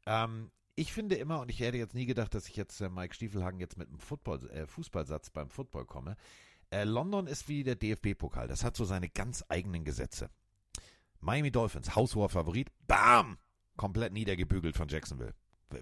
Ähm, 0.06 0.52
ich 0.76 0.94
finde 0.94 1.16
immer, 1.16 1.42
und 1.42 1.50
ich 1.50 1.60
hätte 1.60 1.78
jetzt 1.78 1.96
nie 1.96 2.06
gedacht, 2.06 2.36
dass 2.36 2.48
ich 2.48 2.56
jetzt 2.56 2.80
äh, 2.82 2.90
Mike 2.90 3.16
Stiefelhagen 3.16 3.60
jetzt 3.60 3.78
mit 3.78 3.90
einem 3.90 4.00
Football, 4.00 4.48
äh, 4.52 4.68
Fußballsatz 4.68 5.32
beim 5.32 5.50
Football 5.50 5.86
komme. 5.86 6.16
Äh, 6.70 6.84
London 6.84 7.26
ist 7.26 7.48
wie 7.48 7.64
der 7.64 7.76
DFB-Pokal. 7.76 8.48
Das 8.48 8.64
hat 8.64 8.78
so 8.78 8.86
seine 8.86 9.10
ganz 9.10 9.44
eigenen 9.50 9.84
Gesetze. 9.84 10.30
Miami 11.28 11.52
Dolphins, 11.52 11.94
haushoher 11.94 12.30
Favorit, 12.30 12.70
bam, 12.88 13.38
komplett 13.76 14.14
niedergebügelt 14.14 14.78
von 14.78 14.88
Jacksonville. 14.88 15.34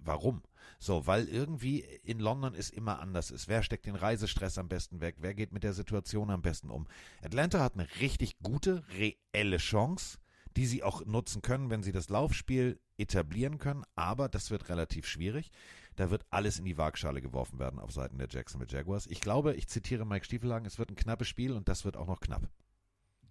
Warum? 0.03 0.41
So, 0.79 1.05
weil 1.05 1.27
irgendwie 1.27 1.81
in 2.01 2.17
London 2.17 2.55
es 2.55 2.71
immer 2.71 2.99
anders 2.99 3.29
ist. 3.29 3.47
Wer 3.47 3.61
steckt 3.61 3.85
den 3.85 3.93
Reisestress 3.93 4.57
am 4.57 4.69
besten 4.69 5.01
weg? 5.01 5.17
Wer 5.19 5.35
geht 5.35 5.51
mit 5.51 5.61
der 5.61 5.73
Situation 5.73 6.31
am 6.31 6.41
besten 6.41 6.71
um? 6.71 6.87
Atlanta 7.21 7.59
hat 7.59 7.75
eine 7.75 7.87
richtig 7.99 8.39
gute, 8.39 8.83
reelle 8.97 9.57
Chance, 9.57 10.17
die 10.57 10.65
sie 10.65 10.81
auch 10.81 11.05
nutzen 11.05 11.43
können, 11.43 11.69
wenn 11.69 11.83
sie 11.83 11.91
das 11.91 12.09
Laufspiel 12.09 12.79
etablieren 12.97 13.59
können. 13.59 13.83
Aber 13.93 14.29
das 14.29 14.49
wird 14.49 14.69
relativ 14.69 15.05
schwierig. 15.05 15.51
Da 15.95 16.09
wird 16.09 16.25
alles 16.31 16.57
in 16.57 16.65
die 16.65 16.79
Waagschale 16.79 17.21
geworfen 17.21 17.59
werden 17.59 17.79
auf 17.79 17.91
Seiten 17.91 18.17
der 18.17 18.29
Jacksonville 18.31 18.71
Jaguars. 18.71 19.05
Ich 19.05 19.21
glaube, 19.21 19.53
ich 19.53 19.67
zitiere 19.67 20.07
Mike 20.07 20.25
Stiefelhagen, 20.25 20.65
es 20.65 20.79
wird 20.79 20.89
ein 20.89 20.95
knappes 20.95 21.27
Spiel 21.27 21.51
und 21.51 21.69
das 21.69 21.85
wird 21.85 21.97
auch 21.97 22.07
noch 22.07 22.19
knapp. 22.19 22.49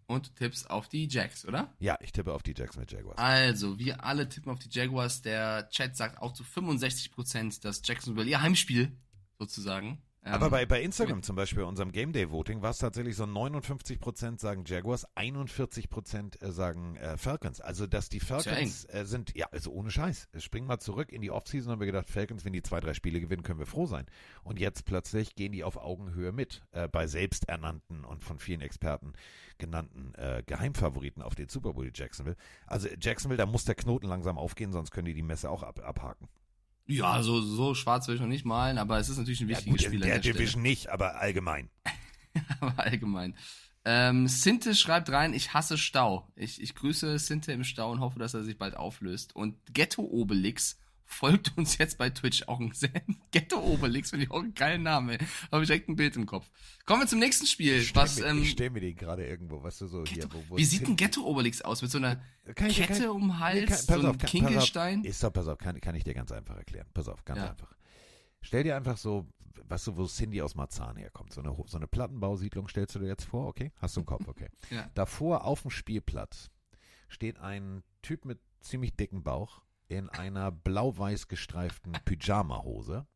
Und 0.07 0.29
du 0.29 0.31
tippst 0.35 0.69
auf 0.71 0.89
die 0.89 1.09
Jacks, 1.09 1.47
oder? 1.47 1.73
Ja, 1.79 1.97
ich 2.01 2.13
tippe 2.13 2.33
auf 2.33 2.43
die 2.43 2.55
Jacks 2.57 2.77
mit 2.77 2.93
Jaguars. 2.93 3.19
Also, 3.19 3.79
wir 3.79 4.05
alle 4.05 4.29
tippen 4.29 4.53
auf 4.53 4.59
die 4.59 4.69
Jaguars. 4.71 5.23
Der 5.23 5.69
Chat 5.71 5.97
sagt 5.97 6.21
auch 6.21 6.33
zu 6.33 6.43
65%, 6.43 7.63
dass 7.63 7.81
Jacksonville 7.85 8.29
ihr 8.29 8.43
Heimspiel 8.43 8.93
sozusagen 9.39 10.03
aber 10.25 10.47
ähm, 10.47 10.51
bei, 10.51 10.67
bei 10.67 10.83
Instagram 10.83 11.23
zum 11.23 11.37
Beispiel, 11.37 11.65
unserem 11.65 11.93
Game 11.93 12.13
Day 12.13 12.31
Voting, 12.31 12.63
war 12.63 12.71
es 12.71 12.79
tatsächlich 12.79 13.15
so 13.17 13.25
59% 13.25 14.41
sagen 14.41 14.65
Jaguars, 14.67 15.07
41% 15.17 16.43
äh, 16.43 16.51
sagen 16.51 16.97
äh, 16.97 17.17
Falcons. 17.19 17.61
Also, 17.61 17.87
dass 17.87 18.09
die 18.09 18.21
Falcons 18.21 18.87
äh, 18.87 19.05
sind, 19.05 19.35
ja, 19.37 19.47
also 19.53 19.71
ohne 19.73 19.91
Scheiß. 19.91 20.29
Springen 20.39 20.67
mal 20.67 20.79
zurück 20.79 21.13
in 21.13 21.21
die 21.21 21.31
Offseason 21.31 21.73
haben 21.73 21.81
wir 21.81 21.87
gedacht, 21.87 22.09
Falcons, 22.09 22.45
wenn 22.45 22.55
die 22.55 22.63
zwei, 22.63 22.81
drei 22.81 22.95
Spiele 22.95 23.21
gewinnen, 23.21 23.43
können 23.43 23.59
wir 23.59 23.67
froh 23.67 23.87
sein. 23.87 24.07
Und 24.43 24.59
jetzt 24.59 24.87
plötzlich 24.87 25.35
gehen 25.35 25.53
die 25.53 25.63
auf 25.63 25.77
Augenhöhe 25.77 26.33
mit, 26.33 26.63
äh, 26.73 26.89
bei 26.89 27.07
selbsternannten 27.07 28.05
und 28.05 28.25
von 28.25 28.39
vielen 28.39 28.63
Experten 28.63 29.13
genannten 29.59 30.15
äh, 30.15 30.43
Geheimfavoriten 30.47 31.23
auf 31.23 31.35
den 31.35 31.49
Super 31.49 31.75
Bowl 31.75 31.91
Jacksonville. 31.95 32.37
Also 32.67 32.89
Jacksonville, 32.99 33.39
da 33.39 33.47
muss 33.47 33.65
der 33.65 33.75
Knoten 33.75 34.07
langsam 34.07 34.39
aufgehen, 34.39 34.73
sonst 34.73 34.91
können 34.91 35.07
die 35.07 35.15
die 35.15 35.23
Messe 35.23 35.51
auch 35.51 35.63
ab, 35.63 35.81
abhaken. 35.85 36.29
Ja, 36.87 37.23
so, 37.23 37.41
so 37.41 37.75
schwarz 37.75 38.09
will 38.09 38.17
ich 38.17 38.21
noch 38.21 38.29
nicht 38.29 38.45
malen, 38.45 38.79
aber 38.79 38.99
es 38.99 39.09
ist 39.09 39.17
natürlich 39.17 39.41
ein 39.41 39.49
wichtiges 39.49 39.67
ja, 39.67 39.73
gut, 39.73 39.83
Spiel. 39.83 40.03
In 40.03 40.09
der, 40.09 40.19
der 40.19 40.33
Division 40.35 40.63
nicht, 40.63 40.89
aber 40.89 41.17
allgemein. 41.17 41.71
aber 42.61 42.79
allgemein. 42.79 43.35
Ähm, 43.87 44.29
Sinte 44.29 44.75
schreibt 44.75 45.11
rein, 45.11 45.35
ich 45.35 45.55
hasse 45.55 45.77
Stau. 45.79 46.31
Ich, 46.37 46.61
ich 46.61 46.75
grüße 46.75 47.19
Sinte 47.19 47.53
im 47.53 47.65
Stau 47.65 47.91
und 47.91 48.01
hoffe, 48.01 48.19
dass 48.19 48.35
er 48.35 48.43
sich 48.43 48.59
bald 48.59 48.77
auflöst. 48.77 49.37
Und 49.37 49.57
Ghetto 49.73 50.03
Obelix 50.03 50.79
folgt 51.05 51.57
uns 51.57 51.79
jetzt 51.79 51.99
bei 51.99 52.11
Twitch. 52.11 52.45
Auch 52.49 52.61
ein 52.61 52.73
sehr 52.73 52.91
Ghetto 53.31 53.59
Obelix, 53.61 54.11
finde 54.11 54.25
ich 54.27 54.31
auch 54.31 54.41
einen 54.43 54.55
geilen 54.55 54.83
Namen, 54.83 55.11
ey. 55.11 55.19
Habe 55.53 55.63
ich 55.63 55.69
direkt 55.69 55.89
ein 55.89 55.97
Bild 55.97 56.17
im 56.17 56.27
Kopf. 56.27 56.51
Kommen 56.87 57.03
wir 57.03 57.07
zum 57.07 57.19
nächsten 57.19 57.47
Spiel. 57.47 57.79
Ich 57.79 57.89
stell 57.89 58.03
was, 58.03 58.19
mir, 58.19 58.27
ähm, 58.27 58.43
ich 58.43 58.51
stell 58.51 58.71
mir 58.71 58.81
den 58.81 58.97
gerade 58.97 59.27
irgendwo, 59.27 59.63
was 59.63 59.79
du 59.79 59.87
so 59.87 60.05
hier, 60.05 60.27
wo, 60.33 60.43
wo 60.49 60.57
wie 60.57 60.65
sieht 60.65 60.87
ein 60.89 60.97
Ghetto 60.97 61.23
Obelix 61.23 61.63
aus? 61.63 61.83
Mit 61.83 61.91
so 61.91 61.99
einer 61.99 62.21
Kann 62.55 62.69
ich- 62.71 62.77
Kette 62.77 63.13
um 63.13 63.23
den 63.23 63.39
Hals, 63.39 63.61
Nee, 63.61 63.67
kann- 63.67 63.77
so 63.79 63.87
pass 63.87 64.05
auf, 64.05 64.19
kann- 64.19 64.31
Kinkelstein? 64.31 64.99
Pass 65.03 65.07
auf, 65.07 65.11
ist 65.11 65.23
doch, 65.25 65.33
pass 65.33 65.49
auf, 65.49 65.59
kann, 65.59 65.81
kann 65.81 65.95
ich 65.95 66.05
dir 66.05 66.15
ganz 66.15 66.33
einfach 66.33 66.57
erklären. 66.57 66.87
Pass 66.95 67.09
auf, 67.09 67.25
ganz 67.25 67.39
Ja. 67.41 67.51
einfach. 67.51 67.75
Stell 68.41 68.63
dir 68.65 68.77
einfach 68.77 68.97
so, 68.99 69.27
weißt 69.69 69.87
du, 69.87 69.97
wo 69.97 70.07
Cindy 70.07 70.43
aus 70.43 70.55
Marzahn 70.55 70.97
herkommt, 70.97 71.33
so 71.33 71.41
eine, 71.41 71.55
so 71.67 71.77
eine 71.79 71.87
Plattenbausiedlung 71.87 72.69
stellst 72.69 72.95
du 72.95 72.99
dir 72.99 73.07
jetzt 73.09 73.25
vor, 73.25 73.47
okay? 73.49 73.73
Hast 73.77 73.97
du 73.97 74.01
im 74.01 74.07
Kopf, 74.07 74.27
okay. 74.29 74.49
Ja. 74.71 74.91
Davor 74.95 75.45
auf 75.45 75.63
dem 75.63 75.71
Spielplatz 75.71 76.51
steht 77.09 77.39
ein 77.39 77.83
Typ 78.03 78.25
mit 78.25 78.41
ziemlich 78.61 78.95
dicken 78.97 79.23
Bauch 79.23 79.63
in 79.89 80.09
einer 80.09 80.51
blau-weiß 80.51 81.29
gestreiften 81.29 81.93
Pyjama-Hose. 82.05 83.07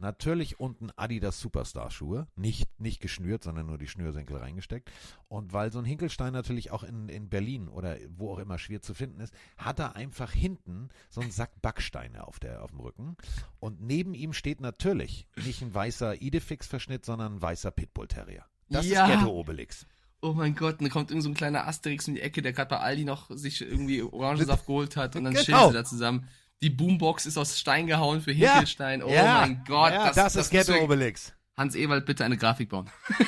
Natürlich 0.00 0.60
unten 0.60 0.90
Adidas 0.94 1.40
Superstar-Schuhe, 1.40 2.28
nicht, 2.36 2.68
nicht 2.80 3.00
geschnürt, 3.00 3.42
sondern 3.42 3.66
nur 3.66 3.78
die 3.78 3.88
Schnürsenkel 3.88 4.36
reingesteckt. 4.36 4.92
Und 5.26 5.52
weil 5.52 5.72
so 5.72 5.80
ein 5.80 5.84
Hinkelstein 5.84 6.32
natürlich 6.32 6.70
auch 6.70 6.84
in, 6.84 7.08
in 7.08 7.28
Berlin 7.28 7.66
oder 7.66 7.96
wo 8.16 8.32
auch 8.32 8.38
immer 8.38 8.58
schwer 8.58 8.80
zu 8.80 8.94
finden 8.94 9.20
ist, 9.20 9.34
hat 9.56 9.80
er 9.80 9.96
einfach 9.96 10.30
hinten 10.30 10.90
so 11.10 11.20
einen 11.20 11.32
Sack 11.32 11.50
Backsteine 11.62 12.28
auf, 12.28 12.38
der, 12.38 12.62
auf 12.62 12.70
dem 12.70 12.78
Rücken. 12.78 13.16
Und 13.58 13.80
neben 13.80 14.14
ihm 14.14 14.32
steht 14.34 14.60
natürlich 14.60 15.26
nicht 15.44 15.62
ein 15.62 15.74
weißer 15.74 16.22
Idefix-Verschnitt, 16.22 17.04
sondern 17.04 17.34
ein 17.36 17.42
weißer 17.42 17.72
Pitbull-Terrier. 17.72 18.44
Das 18.68 18.86
Ja. 18.86 19.04
ist 19.06 19.12
Ghetto 19.18 19.32
Obelix. 19.32 19.84
Oh 20.20 20.32
mein 20.32 20.54
Gott, 20.56 20.74
und 20.80 20.82
dann 20.82 20.90
kommt 20.90 21.10
irgend 21.10 21.22
so 21.22 21.28
ein 21.30 21.34
kleiner 21.34 21.66
Asterix 21.68 22.08
um 22.08 22.14
die 22.14 22.20
Ecke, 22.20 22.42
der 22.42 22.52
gerade 22.52 22.70
bei 22.70 22.78
Aldi 22.78 23.04
noch 23.04 23.30
sich 23.30 23.60
irgendwie 23.60 24.02
Orangensaft 24.02 24.66
geholt 24.66 24.96
hat 24.96 25.14
und 25.14 25.24
dann 25.24 25.32
Genau. 25.34 25.44
chillen 25.44 25.68
sie 25.68 25.74
da 25.74 25.84
zusammen. 25.84 26.28
Die 26.60 26.70
Boombox 26.70 27.26
ist 27.26 27.38
aus 27.38 27.56
Stein 27.58 27.86
gehauen 27.86 28.20
für 28.20 28.32
Ja. 28.32 28.52
Hinkelstein. 28.54 29.02
Oh 29.04 29.08
Ja. 29.12 29.40
mein 29.42 29.62
Gott, 29.66 29.92
Ja, 29.92 30.12
das 30.12 30.34
ist 30.34 30.50
Ghetto 30.50 30.74
Obelix. 30.82 31.32
Hans 31.56 31.74
Ewald, 31.76 32.04
bitte 32.04 32.24
eine 32.24 32.36
Grafik 32.36 32.68
bauen. 32.68 32.88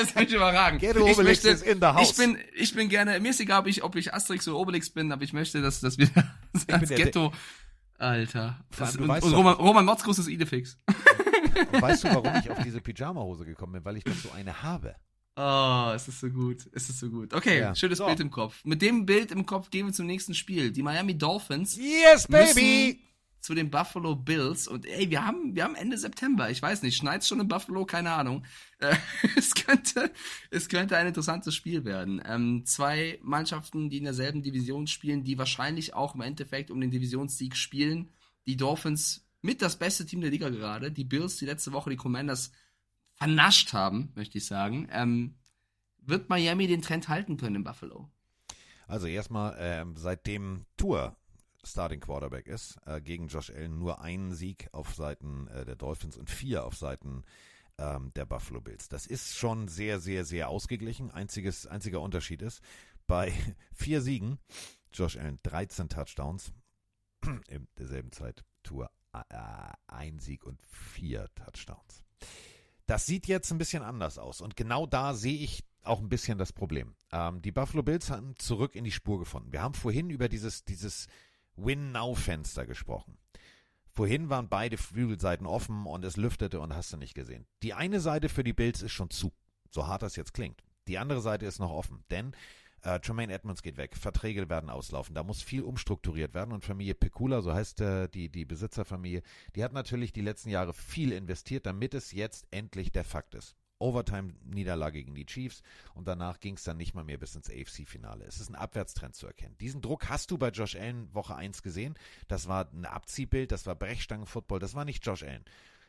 das 0.00 0.14
kann 0.14 0.24
ich 0.24 0.32
überragen. 0.32 0.78
Ghetto 0.78 1.06
ich 1.06 1.12
Obelix 1.16 1.44
is 1.44 1.62
in 1.62 1.78
the 1.80 1.86
house. 1.86 2.10
Ich 2.10 2.16
bin, 2.16 2.38
ich 2.56 2.74
bin 2.74 2.88
gerne, 2.88 3.18
mir 3.20 3.30
ist 3.30 3.40
egal, 3.40 3.60
ob 3.60 3.66
ich, 3.68 3.82
ob 3.84 3.94
ich 3.96 4.12
Asterix 4.14 4.46
oder 4.48 4.58
Obelix 4.58 4.90
bin, 4.90 5.12
aber 5.12 5.22
ich 5.22 5.32
möchte, 5.32 5.62
dass, 5.62 5.80
dass 5.80 5.96
wir 5.98 6.08
als 6.52 6.64
bin 6.64 6.80
der 6.88 6.96
Ghetto, 6.96 7.32
Alter. 7.98 8.58
Das, 8.76 8.96
und, 8.96 9.08
und 9.08 9.32
Roman, 9.32 9.54
Roman 9.54 9.84
Motzkus 9.84 10.18
ist 10.18 10.28
Idefix. 10.28 10.76
Weißt 11.72 12.04
du, 12.04 12.08
warum 12.14 12.34
ich 12.44 12.50
auf 12.50 12.58
diese 12.62 12.80
Pyjama-Hose 12.80 13.44
gekommen 13.44 13.74
bin? 13.74 13.84
Weil 13.84 13.96
ich 13.96 14.04
doch 14.04 14.14
so 14.14 14.30
eine 14.32 14.62
habe. 14.62 14.96
Oh, 15.36 15.92
es 15.94 16.08
ist 16.08 16.20
so 16.20 16.30
gut. 16.30 16.66
Es 16.72 16.88
ist 16.88 16.98
so 16.98 17.10
gut. 17.10 17.34
Okay, 17.34 17.60
Ja. 17.60 17.74
schönes 17.74 17.98
So. 17.98 18.06
Bild 18.06 18.20
im 18.20 18.30
Kopf. 18.30 18.64
Mit 18.64 18.80
dem 18.80 19.04
Bild 19.04 19.30
im 19.30 19.44
Kopf 19.44 19.70
gehen 19.70 19.86
wir 19.86 19.92
zum 19.92 20.06
nächsten 20.06 20.34
Spiel. 20.34 20.70
Die 20.70 20.82
Miami 20.82 21.16
Dolphins 21.18 21.76
Yes, 21.76 22.26
müssen 22.28 22.98
zu 23.40 23.54
den 23.54 23.70
Buffalo 23.70 24.16
Bills. 24.16 24.66
Und 24.66 24.86
ey, 24.86 25.10
wir 25.10 25.24
haben, 25.26 25.54
wir 25.54 25.64
haben 25.64 25.74
Ende 25.74 25.98
September. 25.98 26.50
Ich 26.50 26.62
weiß 26.62 26.82
nicht, 26.82 26.96
schneit's 26.96 27.28
schon 27.28 27.38
in 27.38 27.48
Buffalo? 27.48 27.84
Keine 27.84 28.12
Ahnung. 28.12 28.44
Äh, 28.78 28.96
es 29.36 29.54
könnte, 29.54 30.10
es 30.50 30.68
könnte 30.70 30.96
ein 30.96 31.06
interessantes 31.06 31.54
Spiel 31.54 31.84
werden. 31.84 32.20
Ähm, 32.26 32.64
zwei 32.64 33.18
Mannschaften, 33.22 33.90
die 33.90 33.98
in 33.98 34.04
derselben 34.04 34.42
Division 34.42 34.86
spielen, 34.86 35.22
die 35.22 35.36
wahrscheinlich 35.38 35.92
auch 35.94 36.14
im 36.14 36.22
Endeffekt 36.22 36.70
um 36.70 36.80
den 36.80 36.90
Divisionssieg 36.90 37.56
spielen. 37.56 38.08
Die 38.46 38.56
Dolphins 38.56 39.26
mit 39.42 39.60
das 39.60 39.78
beste 39.78 40.06
Team 40.06 40.22
der 40.22 40.30
Liga 40.30 40.48
gerade. 40.48 40.90
Die 40.90 41.04
Bills, 41.04 41.36
die 41.36 41.46
letzte 41.46 41.72
Woche 41.72 41.90
die 41.90 41.96
Commanders 41.96 42.50
vernascht 43.16 43.72
haben, 43.72 44.12
möchte 44.14 44.38
ich 44.38 44.46
sagen. 44.46 44.88
Ähm, 44.90 45.34
wird 45.98 46.28
Miami 46.28 46.66
den 46.66 46.82
Trend 46.82 47.08
halten 47.08 47.36
können 47.36 47.56
in 47.56 47.64
Buffalo? 47.64 48.08
Also 48.86 49.06
erstmal, 49.08 49.56
ähm, 49.58 49.96
seitdem 49.96 50.66
Tour 50.76 51.16
Starting 51.64 52.00
Quarterback 52.00 52.46
ist, 52.46 52.78
äh, 52.86 53.00
gegen 53.00 53.26
Josh 53.26 53.50
Allen 53.50 53.78
nur 53.78 54.00
einen 54.00 54.32
Sieg 54.32 54.68
auf 54.72 54.94
Seiten 54.94 55.48
äh, 55.48 55.64
der 55.64 55.74
Dolphins 55.74 56.16
und 56.16 56.30
vier 56.30 56.64
auf 56.64 56.76
Seiten 56.76 57.24
ähm, 57.78 58.12
der 58.14 58.24
Buffalo 58.24 58.60
Bills. 58.60 58.88
Das 58.88 59.06
ist 59.06 59.36
schon 59.36 59.66
sehr, 59.66 59.98
sehr, 59.98 60.24
sehr 60.24 60.48
ausgeglichen. 60.48 61.10
Einziges, 61.10 61.66
einziger 61.66 62.00
Unterschied 62.00 62.42
ist, 62.42 62.62
bei 63.08 63.32
vier 63.74 64.00
Siegen, 64.00 64.38
Josh 64.92 65.16
Allen 65.16 65.40
13 65.42 65.88
Touchdowns, 65.88 66.52
in 67.48 67.66
derselben 67.76 68.12
Zeit 68.12 68.44
Tour 68.62 68.90
äh, 69.12 69.72
ein 69.88 70.20
Sieg 70.20 70.44
und 70.44 70.62
vier 70.62 71.28
Touchdowns. 71.34 72.04
Das 72.86 73.06
sieht 73.06 73.26
jetzt 73.26 73.50
ein 73.50 73.58
bisschen 73.58 73.82
anders 73.82 74.18
aus. 74.18 74.40
Und 74.40 74.56
genau 74.56 74.86
da 74.86 75.14
sehe 75.14 75.38
ich 75.38 75.64
auch 75.82 76.00
ein 76.00 76.08
bisschen 76.08 76.38
das 76.38 76.52
Problem. 76.52 76.94
Ähm, 77.12 77.42
die 77.42 77.52
Buffalo 77.52 77.82
Bills 77.82 78.10
haben 78.10 78.34
zurück 78.38 78.74
in 78.74 78.84
die 78.84 78.92
Spur 78.92 79.18
gefunden. 79.18 79.52
Wir 79.52 79.62
haben 79.62 79.74
vorhin 79.74 80.10
über 80.10 80.28
dieses, 80.28 80.64
dieses 80.64 81.06
Win-Now-Fenster 81.56 82.66
gesprochen. 82.66 83.18
Vorhin 83.90 84.28
waren 84.28 84.48
beide 84.48 84.76
Flügelseiten 84.76 85.46
offen 85.46 85.86
und 85.86 86.04
es 86.04 86.16
lüftete 86.16 86.60
und 86.60 86.74
hast 86.74 86.92
du 86.92 86.96
nicht 86.96 87.14
gesehen. 87.14 87.46
Die 87.62 87.72
eine 87.72 88.00
Seite 88.00 88.28
für 88.28 88.44
die 88.44 88.52
Bills 88.52 88.82
ist 88.82 88.92
schon 88.92 89.10
zu, 89.10 89.32
so 89.70 89.86
hart 89.86 90.02
das 90.02 90.16
jetzt 90.16 90.34
klingt. 90.34 90.62
Die 90.86 90.98
andere 90.98 91.22
Seite 91.22 91.46
ist 91.46 91.58
noch 91.58 91.70
offen, 91.70 92.04
denn 92.10 92.32
äh, 92.82 93.00
Tremaine 93.00 93.32
Edmonds 93.32 93.62
geht 93.62 93.76
weg, 93.76 93.96
Verträge 93.96 94.48
werden 94.48 94.70
auslaufen, 94.70 95.14
da 95.14 95.22
muss 95.22 95.42
viel 95.42 95.62
umstrukturiert 95.62 96.34
werden 96.34 96.52
und 96.52 96.64
Familie 96.64 96.94
Pecula, 96.94 97.42
so 97.42 97.52
heißt 97.52 97.80
äh, 97.80 98.08
die, 98.08 98.28
die 98.28 98.44
Besitzerfamilie, 98.44 99.22
die 99.54 99.64
hat 99.64 99.72
natürlich 99.72 100.12
die 100.12 100.22
letzten 100.22 100.50
Jahre 100.50 100.72
viel 100.72 101.12
investiert, 101.12 101.66
damit 101.66 101.94
es 101.94 102.12
jetzt 102.12 102.46
endlich 102.50 102.92
der 102.92 103.04
Fakt 103.04 103.34
ist. 103.34 103.56
Overtime-Niederlage 103.78 104.98
gegen 105.02 105.14
die 105.14 105.26
Chiefs 105.26 105.62
und 105.94 106.08
danach 106.08 106.40
ging 106.40 106.54
es 106.54 106.64
dann 106.64 106.76
nicht 106.76 106.94
mal 106.94 107.04
mehr 107.04 107.18
bis 107.18 107.34
ins 107.34 107.50
AFC-Finale. 107.50 108.24
Es 108.24 108.40
ist 108.40 108.48
ein 108.48 108.54
Abwärtstrend 108.54 109.14
zu 109.14 109.26
erkennen. 109.26 109.56
Diesen 109.58 109.82
Druck 109.82 110.08
hast 110.08 110.30
du 110.30 110.38
bei 110.38 110.48
Josh 110.48 110.76
Allen 110.76 111.12
Woche 111.14 111.34
1 111.34 111.62
gesehen. 111.62 111.94
Das 112.28 112.48
war 112.48 112.70
ein 112.72 112.86
Abziehbild, 112.86 113.52
das 113.52 113.66
war 113.66 113.74
Brechstangen-Football, 113.74 114.60
das 114.60 114.74
war 114.74 114.84
nicht 114.84 115.04
Josh 115.04 115.22
Allen. 115.22 115.44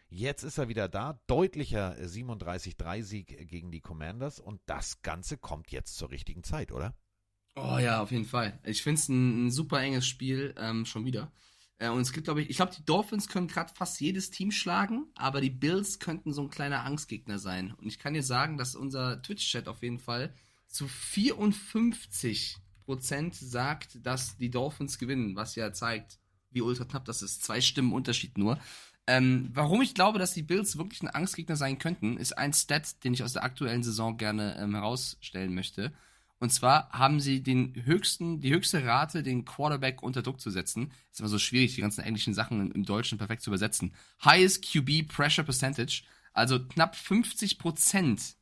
Jetzt 0.10 0.44
ist 0.44 0.58
er 0.58 0.70
wieder 0.70 0.88
da, 0.88 1.20
deutlicher 1.28 1.96
37-3-Sieg 1.98 3.50
gegen 3.50 3.72
die 3.72 3.82
Commanders 3.82 4.40
und 4.40 4.62
das 4.66 5.02
Ganze 5.02 5.38
kommt 5.38 5.72
jetzt 5.72 5.98
zur 5.98 6.12
richtigen 6.12 6.44
Zeit, 6.44 6.72
oder? 6.72 6.96
Oh 7.56 7.78
ja, 7.78 8.02
auf 8.02 8.12
jeden 8.12 8.26
Fall. 8.26 8.60
Ich 8.64 8.84
finde 8.84 9.00
es 9.00 9.10
ein, 9.10 9.48
ein 9.48 9.52
super 9.52 9.82
enges 9.82 10.08
Spiel, 10.08 10.54
ähm, 10.58 10.86
schon 10.86 11.06
wieder. 11.06 11.32
Äh, 11.80 11.90
und 11.90 12.02
es 12.02 12.14
gibt, 12.14 12.26
glaube 12.26 12.42
ich, 12.42 12.50
ich 12.50 12.56
glaube, 12.58 12.74
die 12.78 12.86
Dolphins 12.86 13.28
können 13.28 13.48
gerade 13.48 13.74
fast 13.74 14.00
jedes 14.00 14.30
Team 14.30 14.52
schlagen, 14.52 15.08
aber 15.16 15.42
die 15.42 15.50
Bills 15.50 16.00
könnten 16.00 16.34
so 16.34 16.44
ein 16.44 16.50
kleiner 16.50 16.86
Angstgegner 16.86 17.40
sein. 17.40 17.74
Und 17.74 17.88
ich 17.88 18.00
kann 18.00 18.14
dir 18.14 18.24
sagen, 18.24 18.58
dass 18.58 18.76
unser 18.76 19.22
Twitch-Chat 19.22 19.68
auf 19.68 19.82
jeden 19.82 20.00
Fall 20.00 20.34
zu 20.68 20.88
54 20.88 22.58
Prozent 22.86 23.36
sagt, 23.36 24.06
dass 24.06 24.38
die 24.38 24.50
Dolphins 24.50 24.98
gewinnen, 24.98 25.36
was 25.36 25.56
ja 25.56 25.74
zeigt, 25.74 26.20
wie 26.52 26.62
ultra 26.62 26.86
knapp 26.86 27.06
das 27.06 27.22
ist. 27.22 27.44
Zwei 27.44 27.60
Stimmen 27.60 27.94
Unterschied 27.94 28.38
nur. 28.38 28.60
Ähm, 29.08 29.50
warum 29.54 29.82
ich 29.82 29.94
glaube, 29.94 30.20
dass 30.20 30.34
die 30.34 30.44
Bills 30.44 30.78
wirklich 30.78 31.02
ein 31.02 31.08
Angstgegner 31.08 31.56
sein 31.56 31.80
könnten, 31.80 32.18
ist 32.18 32.38
ein 32.38 32.52
Stat, 32.52 33.04
den 33.06 33.14
ich 33.14 33.24
aus 33.24 33.34
der 33.34 33.44
aktuellen 33.44 33.82
Saison 33.82 34.18
gerne 34.18 34.58
ähm, 34.60 34.76
herausstellen 34.76 35.56
möchte. 35.56 35.94
Und 36.40 36.52
zwar 36.52 36.90
haben 36.92 37.20
sie 37.20 37.42
den 37.42 37.74
höchsten, 37.86 38.42
die 38.42 38.54
höchste 38.54 38.86
Rate, 38.86 39.24
den 39.24 39.46
Quarterback 39.46 40.04
unter 40.04 40.22
Druck 40.22 40.40
zu 40.40 40.52
setzen. 40.52 40.92
Ist 41.12 41.20
immer 41.20 41.30
so 41.30 41.40
schwierig, 41.40 41.74
die 41.76 41.82
ganzen 41.82 42.04
englischen 42.04 42.34
Sachen 42.34 42.72
im, 42.72 42.84
Deutschen 42.84 43.18
perfekt 43.18 43.42
zu 43.42 43.50
übersetzen. 43.50 43.94
Highest 44.24 44.64
QB 44.72 45.08
Pressure 45.08 45.44
Percentage. 45.44 46.04
Also 46.34 46.64
knapp 46.64 46.96
50 46.96 47.58
Prozent 47.58 48.36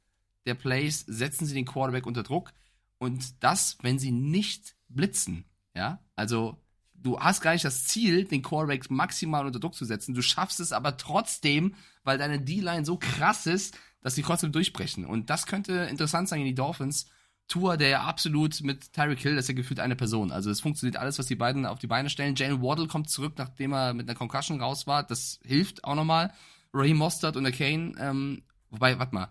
der 0.46 0.56
Plays 0.56 1.06
setzen 1.08 1.46
sie 1.46 1.54
den 1.54 1.66
Quarterback 1.66 2.06
unter 2.06 2.24
Druck. 2.24 2.52
Und 2.98 3.44
das, 3.44 3.78
wenn 3.82 4.00
sie 4.00 4.12
nicht 4.12 4.76
blitzen. 4.90 5.46
Ja, 5.74 6.04
also 6.16 6.58
du 7.02 7.20
hast 7.20 7.42
gar 7.42 7.54
nicht 7.54 7.66
das 7.66 7.86
Ziel, 7.86 8.26
den 8.26 8.42
Quarterback 8.42 8.90
maximal 8.90 9.46
unter 9.46 9.60
Druck 9.60 9.76
zu 9.76 9.86
setzen. 9.86 10.14
Du 10.14 10.22
schaffst 10.22 10.60
es 10.60 10.72
aber 10.72 10.98
trotzdem, 10.98 11.76
weil 12.04 12.18
deine 12.18 12.40
D-Line 12.40 12.86
so 12.86 12.98
krass 12.98 13.46
ist, 13.46 13.78
dass 14.02 14.16
sie 14.16 14.24
trotzdem 14.24 14.52
durchbrechen. 14.52 15.06
Und 15.06 15.30
das 15.30 15.46
könnte 15.46 15.74
interessant 15.90 16.30
sein 16.30 16.42
in 16.42 16.46
die 16.46 16.56
Dolphins. 16.56 17.08
Tour, 17.48 17.78
der 17.78 17.90
ja 17.90 18.04
absolut 18.04 18.62
mit 18.62 18.92
Tyreek 18.94 19.20
Hill, 19.20 19.36
das 19.36 19.46
ist 19.46 19.50
ja 19.50 19.56
gefühlt 19.56 19.80
eine 19.80 19.96
Person. 19.96 20.32
Also 20.32 20.50
es 20.50 20.62
funktioniert 20.62 20.98
alles, 20.98 21.20
was 21.20 21.28
die 21.28 21.36
beiden 21.36 21.66
auf 21.68 21.78
die 21.78 21.88
Beine 21.88 22.10
stellen. 22.10 22.36
Jalen 22.36 22.62
Waddle 22.62 22.88
kommt 22.88 23.10
zurück, 23.10 23.34
nachdem 23.38 23.74
er 23.74 23.94
mit 23.94 24.10
einer 24.10 24.18
Concussion 24.18 24.62
raus 24.62 24.88
war. 24.88 25.04
Das 25.04 25.40
hilft 25.44 25.84
auch 25.84 25.96
nochmal. 25.96 26.34
Raheem 26.74 26.98
Mostert 26.98 27.38
und 27.38 27.44
der 27.44 27.54
Kane, 27.54 27.94
ähm, 28.00 28.44
wobei, 28.70 28.98
warte 28.98 29.14
mal. 29.14 29.30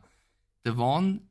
Devon 0.64 1.28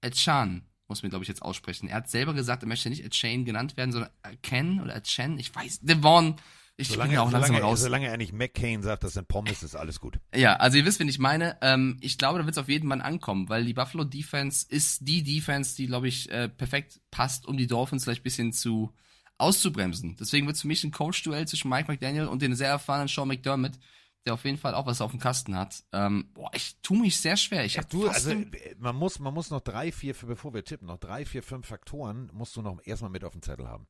Etchan 0.00 0.62
muss 0.88 1.02
mir, 1.02 1.08
glaube 1.08 1.24
ich, 1.24 1.28
jetzt 1.28 1.42
aussprechen. 1.42 1.88
Er 1.88 1.96
hat 1.96 2.10
selber 2.10 2.34
gesagt, 2.34 2.62
er 2.62 2.68
möchte 2.68 2.90
nicht 2.90 3.04
Etchan 3.04 3.44
genannt 3.44 3.76
werden, 3.76 3.92
sondern 3.92 4.10
Ken 4.42 4.80
oder 4.80 4.94
Etchen. 4.94 5.38
Ich 5.38 5.54
weiß, 5.54 5.80
Devon. 5.80 6.36
Ich 6.76 6.88
bin 6.88 6.96
Solange, 6.96 7.14
ja 7.14 7.20
auch 7.20 7.30
langsam 7.30 7.54
solange, 7.54 7.64
raus. 7.64 7.80
solange 7.82 8.08
er 8.08 8.16
nicht 8.16 8.32
McCain 8.32 8.82
sagt, 8.82 9.04
das 9.04 9.12
sind 9.12 9.28
Pommes, 9.28 9.62
ist 9.62 9.76
alles 9.76 10.00
gut. 10.00 10.18
Ja, 10.34 10.56
also 10.56 10.76
ihr 10.76 10.84
wisst, 10.84 10.98
wen 10.98 11.08
ich 11.08 11.20
meine. 11.20 11.56
Ähm, 11.62 11.98
ich 12.00 12.18
glaube, 12.18 12.40
da 12.40 12.46
wird 12.46 12.56
es 12.56 12.60
auf 12.60 12.68
jeden 12.68 12.88
Mann 12.88 13.00
ankommen, 13.00 13.48
weil 13.48 13.64
die 13.64 13.74
Buffalo 13.74 14.02
Defense 14.02 14.66
ist 14.68 15.06
die 15.06 15.22
Defense, 15.22 15.76
die, 15.76 15.86
glaube 15.86 16.08
ich, 16.08 16.28
äh, 16.32 16.48
perfekt 16.48 17.00
passt, 17.12 17.46
um 17.46 17.56
die 17.56 17.68
Dolphins 17.68 18.02
vielleicht 18.02 18.22
ein 18.22 18.24
bisschen 18.24 18.52
zu 18.52 18.92
auszubremsen. 19.38 20.16
Deswegen 20.18 20.46
wird 20.46 20.56
es 20.56 20.62
für 20.62 20.68
mich 20.68 20.82
ein 20.82 20.90
Coach-Duell 20.90 21.46
zwischen 21.46 21.68
Mike 21.68 21.90
McDaniel 21.90 22.26
und 22.26 22.42
den 22.42 22.56
sehr 22.56 22.70
erfahrenen 22.70 23.06
Sean 23.08 23.28
McDermott, 23.28 23.78
der 24.26 24.34
auf 24.34 24.44
jeden 24.44 24.56
Fall 24.58 24.74
auch 24.74 24.86
was 24.86 25.00
auf 25.00 25.10
dem 25.10 25.20
Kasten 25.20 25.56
hat. 25.56 25.84
Ähm, 25.92 26.30
boah, 26.34 26.50
ich 26.54 26.76
tue 26.82 26.98
mich 26.98 27.20
sehr 27.20 27.36
schwer. 27.36 27.64
Ich 27.64 27.74
Ja, 27.74 27.82
du, 27.82 28.08
also 28.08 28.30
im- 28.30 28.50
man 28.78 28.96
muss, 28.96 29.18
man 29.18 29.34
muss 29.34 29.50
noch 29.50 29.60
drei, 29.60 29.92
vier, 29.92 30.14
bevor 30.14 30.54
wir 30.54 30.64
tippen, 30.64 30.86
noch 30.86 30.98
drei, 30.98 31.24
vier, 31.26 31.42
fünf 31.42 31.66
Faktoren 31.66 32.30
musst 32.32 32.56
du 32.56 32.62
noch 32.62 32.80
erstmal 32.84 33.10
mit 33.10 33.24
auf 33.24 33.32
dem 33.32 33.42
Zettel 33.42 33.68
haben. 33.68 33.86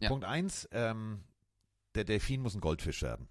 Ja. 0.00 0.08
Punkt 0.08 0.24
eins, 0.24 0.68
ähm, 0.72 1.22
der 1.94 2.04
Delfin 2.04 2.40
muss 2.40 2.54
ein 2.54 2.60
Goldfisch 2.60 3.02
werden. 3.02 3.28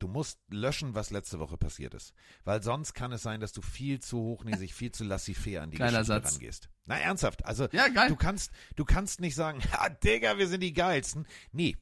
Du 0.00 0.08
musst 0.08 0.40
löschen, 0.50 0.94
was 0.94 1.10
letzte 1.10 1.38
Woche 1.38 1.56
passiert 1.56 1.94
ist. 1.94 2.12
Weil 2.44 2.62
sonst 2.62 2.92
kann 2.94 3.12
es 3.12 3.22
sein, 3.22 3.40
dass 3.40 3.52
du 3.52 3.62
viel 3.62 4.00
zu 4.00 4.18
hochnäsig, 4.18 4.74
viel 4.74 4.90
zu 4.92 5.04
laissez-faire 5.04 5.62
an 5.62 5.70
die 5.70 5.78
Geiler 5.78 6.00
Geschichte 6.00 6.22
Satz. 6.22 6.34
rangehst. 6.34 6.68
Na, 6.86 6.98
ernsthaft. 6.98 7.44
Also, 7.46 7.68
Ja, 7.72 7.88
du 8.08 8.16
kannst, 8.16 8.50
du 8.76 8.84
kannst 8.84 9.20
nicht 9.20 9.34
sagen, 9.36 9.60
ha, 9.72 9.88
Digga, 9.88 10.36
wir 10.36 10.48
sind 10.48 10.60
die 10.62 10.72
geilsten. 10.74 11.26
Nee. 11.52 11.76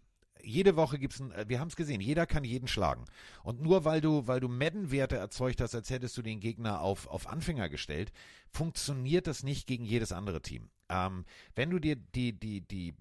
Jede 0.45 0.76
Woche 0.76 0.99
gibt's 0.99 1.20
ein, 1.20 1.32
äh, 1.32 1.45
wir 1.49 1.61
haben 1.61 1.68
es 1.68 1.76
gesehen, 1.76 2.01
jeder 2.01 2.26
kann 2.26 2.45
jeden 2.45 2.68
schlagen. 2.68 3.05
Und 3.43 3.61
nur 3.61 3.84
weil 3.84 4.01
du, 4.01 4.26
weil 4.26 4.40
du 4.40 4.49
Madden-Werte 4.49 5.16
erzeugt 5.16 5.61
hast, 5.61 5.74
als 5.74 5.90
hättest 5.90 6.16
du 6.16 6.22
den 6.22 6.40
Gegner 6.40 6.80
auf, 6.80 7.07
auf 7.07 7.26
Anfänger 7.26 7.68
gestellt, 7.68 8.12
funktioniert 8.51 9.26
das 9.26 9.43
nicht 9.43 9.66
gegen 9.66 9.84
jedes 9.84 10.12
andere 10.12 10.43
Team. 10.43 10.70
Ähm, 10.88 11.24
wenn 11.55 11.70
du 11.70 11.78
dir 11.78 11.97
die, 11.97 12.38
die, 12.38 12.61
die 12.61 12.95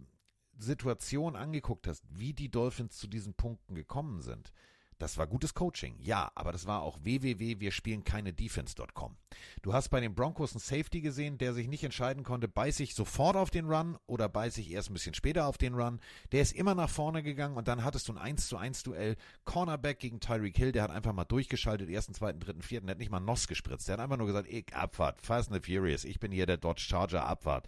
Situation 0.57 1.35
angeguckt 1.35 1.87
hast, 1.87 2.03
wie 2.09 2.33
die 2.33 2.49
Dolphins 2.49 2.97
zu 2.97 3.07
diesen 3.07 3.33
Punkten 3.33 3.75
gekommen 3.75 4.21
sind, 4.21 4.53
das 5.01 5.17
war 5.17 5.25
gutes 5.25 5.53
Coaching, 5.53 5.95
ja, 5.99 6.31
aber 6.35 6.51
das 6.51 6.67
war 6.67 6.83
auch 6.83 6.99
www, 7.03 7.59
wir 7.59 7.71
spielen 7.71 8.03
keine 8.03 8.33
Defense.com. 8.33 9.17
Du 9.63 9.73
hast 9.73 9.89
bei 9.89 9.99
den 9.99 10.13
Broncos 10.13 10.53
einen 10.53 10.59
Safety 10.59 11.01
gesehen, 11.01 11.37
der 11.39 11.53
sich 11.53 11.67
nicht 11.67 11.83
entscheiden 11.83 12.23
konnte, 12.23 12.47
beiß 12.47 12.79
ich 12.81 12.93
sofort 12.93 13.35
auf 13.35 13.49
den 13.49 13.65
Run 13.65 13.97
oder 14.05 14.29
beiß 14.29 14.57
ich 14.59 14.71
erst 14.71 14.91
ein 14.91 14.93
bisschen 14.93 15.15
später 15.15 15.47
auf 15.47 15.57
den 15.57 15.73
Run. 15.73 15.99
Der 16.31 16.41
ist 16.41 16.53
immer 16.53 16.75
nach 16.75 16.89
vorne 16.89 17.23
gegangen 17.23 17.57
und 17.57 17.67
dann 17.67 17.83
hattest 17.83 18.07
du 18.07 18.13
ein 18.13 18.19
1 18.19 18.47
zu 18.47 18.57
1 18.57 18.83
Duell. 18.83 19.15
Cornerback 19.43 19.99
gegen 19.99 20.19
Tyreek 20.19 20.55
Hill, 20.55 20.71
der 20.71 20.83
hat 20.83 20.91
einfach 20.91 21.13
mal 21.13 21.25
durchgeschaltet, 21.25 21.89
ersten, 21.89 22.13
zweiten, 22.13 22.39
dritten, 22.39 22.61
vierten, 22.61 22.87
der 22.87 22.93
hat 22.93 22.99
nicht 22.99 23.11
mal 23.11 23.19
Noss 23.19 23.47
gespritzt. 23.47 23.87
Der 23.87 23.93
hat 23.93 24.01
einfach 24.01 24.17
nur 24.17 24.27
gesagt, 24.27 24.47
ich, 24.49 24.73
Abfahrt, 24.75 25.19
Fast 25.21 25.51
and 25.51 25.63
the 25.63 25.73
Furious, 25.73 26.03
ich 26.03 26.19
bin 26.19 26.31
hier 26.31 26.45
der 26.45 26.57
Dodge 26.57 26.81
Charger, 26.81 27.25
Abfahrt. 27.25 27.67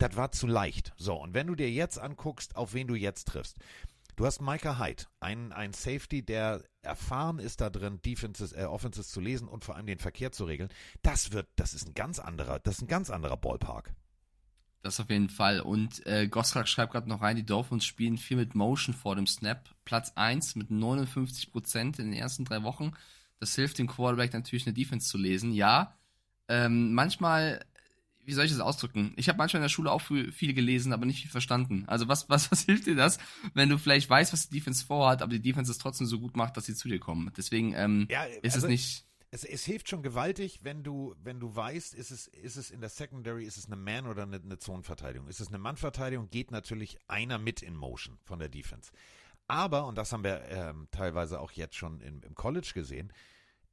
Das 0.00 0.16
war 0.16 0.32
zu 0.32 0.46
leicht. 0.46 0.94
So, 0.96 1.14
und 1.14 1.34
wenn 1.34 1.46
du 1.46 1.54
dir 1.54 1.70
jetzt 1.70 1.98
anguckst, 1.98 2.56
auf 2.56 2.72
wen 2.72 2.86
du 2.86 2.94
jetzt 2.94 3.28
triffst, 3.28 3.58
Du 4.20 4.26
hast 4.26 4.42
Micah 4.42 4.78
Hyde, 4.78 5.04
ein, 5.20 5.50
ein 5.50 5.72
Safety, 5.72 6.22
der 6.22 6.62
erfahren 6.82 7.38
ist 7.38 7.62
da 7.62 7.70
drin, 7.70 8.02
Defenses, 8.04 8.52
äh, 8.52 8.64
Offenses 8.64 9.08
zu 9.08 9.18
lesen 9.18 9.48
und 9.48 9.64
vor 9.64 9.76
allem 9.76 9.86
den 9.86 9.98
Verkehr 9.98 10.30
zu 10.30 10.44
regeln. 10.44 10.68
Das 11.00 11.32
wird, 11.32 11.48
das 11.56 11.72
ist 11.72 11.88
ein 11.88 11.94
ganz 11.94 12.18
anderer, 12.18 12.58
das 12.58 12.74
ist 12.74 12.82
ein 12.82 12.86
ganz 12.86 13.08
anderer 13.08 13.38
Ballpark. 13.38 13.94
Das 14.82 15.00
auf 15.00 15.08
jeden 15.08 15.30
Fall. 15.30 15.60
Und 15.62 16.06
äh, 16.06 16.28
Gosrak 16.28 16.68
schreibt 16.68 16.92
gerade 16.92 17.08
noch 17.08 17.22
rein, 17.22 17.36
die 17.36 17.46
Dolphins 17.46 17.86
spielen 17.86 18.18
viel 18.18 18.36
mit 18.36 18.54
Motion 18.54 18.94
vor 18.94 19.16
dem 19.16 19.26
Snap. 19.26 19.70
Platz 19.86 20.12
1 20.16 20.54
mit 20.54 20.68
59% 20.68 21.78
in 21.78 21.92
den 21.92 22.12
ersten 22.12 22.44
drei 22.44 22.62
Wochen. 22.62 22.92
Das 23.38 23.54
hilft 23.54 23.78
dem 23.78 23.86
Quarterback 23.86 24.34
natürlich 24.34 24.66
eine 24.66 24.74
Defense 24.74 25.08
zu 25.08 25.16
lesen. 25.16 25.50
Ja, 25.54 25.96
ähm, 26.46 26.92
manchmal, 26.92 27.64
wie 28.30 28.34
soll 28.34 28.44
ich 28.44 28.52
das 28.52 28.60
ausdrücken? 28.60 29.12
Ich 29.16 29.28
habe 29.28 29.36
manchmal 29.38 29.58
in 29.60 29.64
der 29.64 29.68
Schule 29.68 29.90
auch 29.90 30.00
viel 30.00 30.54
gelesen, 30.54 30.92
aber 30.92 31.04
nicht 31.04 31.20
viel 31.22 31.30
verstanden. 31.30 31.82
Also 31.88 32.06
was, 32.06 32.28
was, 32.28 32.50
was 32.52 32.62
hilft 32.64 32.86
dir 32.86 32.94
das, 32.94 33.18
wenn 33.54 33.68
du 33.68 33.76
vielleicht 33.76 34.08
weißt, 34.08 34.32
was 34.32 34.48
die 34.48 34.54
Defense 34.58 34.86
vorhat, 34.86 35.20
aber 35.20 35.32
die 35.32 35.42
Defense 35.42 35.70
es 35.70 35.78
trotzdem 35.78 36.06
so 36.06 36.20
gut 36.20 36.36
macht, 36.36 36.56
dass 36.56 36.66
sie 36.66 36.74
zu 36.76 36.88
dir 36.88 37.00
kommen? 37.00 37.32
Deswegen 37.36 37.74
ähm, 37.74 38.06
Ja, 38.08 38.22
ist 38.24 38.54
also- 38.54 38.66
es 38.66 38.70
nicht. 38.70 39.04
Es, 39.32 39.44
es 39.44 39.64
hilft 39.64 39.88
schon 39.88 40.02
gewaltig, 40.02 40.58
wenn 40.64 40.82
du, 40.82 41.14
wenn 41.22 41.38
du 41.38 41.54
weißt, 41.54 41.94
ist 41.94 42.10
es, 42.10 42.26
ist 42.26 42.56
es 42.56 42.70
in 42.72 42.80
der 42.80 42.90
Secondary, 42.90 43.44
ist 43.44 43.58
es 43.58 43.66
eine 43.66 43.76
Man- 43.76 44.06
oder 44.08 44.24
eine, 44.24 44.40
eine 44.40 44.58
Zonenverteidigung. 44.58 45.28
Ist 45.28 45.40
es 45.40 45.48
eine 45.48 45.58
Mannverteidigung, 45.58 46.30
geht 46.30 46.50
natürlich 46.50 46.98
einer 47.06 47.38
mit 47.38 47.62
in 47.62 47.76
Motion 47.76 48.18
von 48.24 48.40
der 48.40 48.48
Defense. 48.48 48.90
Aber, 49.46 49.86
und 49.86 49.96
das 49.98 50.12
haben 50.12 50.24
wir 50.24 50.42
ähm, 50.48 50.88
teilweise 50.90 51.40
auch 51.40 51.52
jetzt 51.52 51.76
schon 51.76 52.00
im, 52.00 52.22
im 52.22 52.34
College 52.34 52.72
gesehen, 52.74 53.12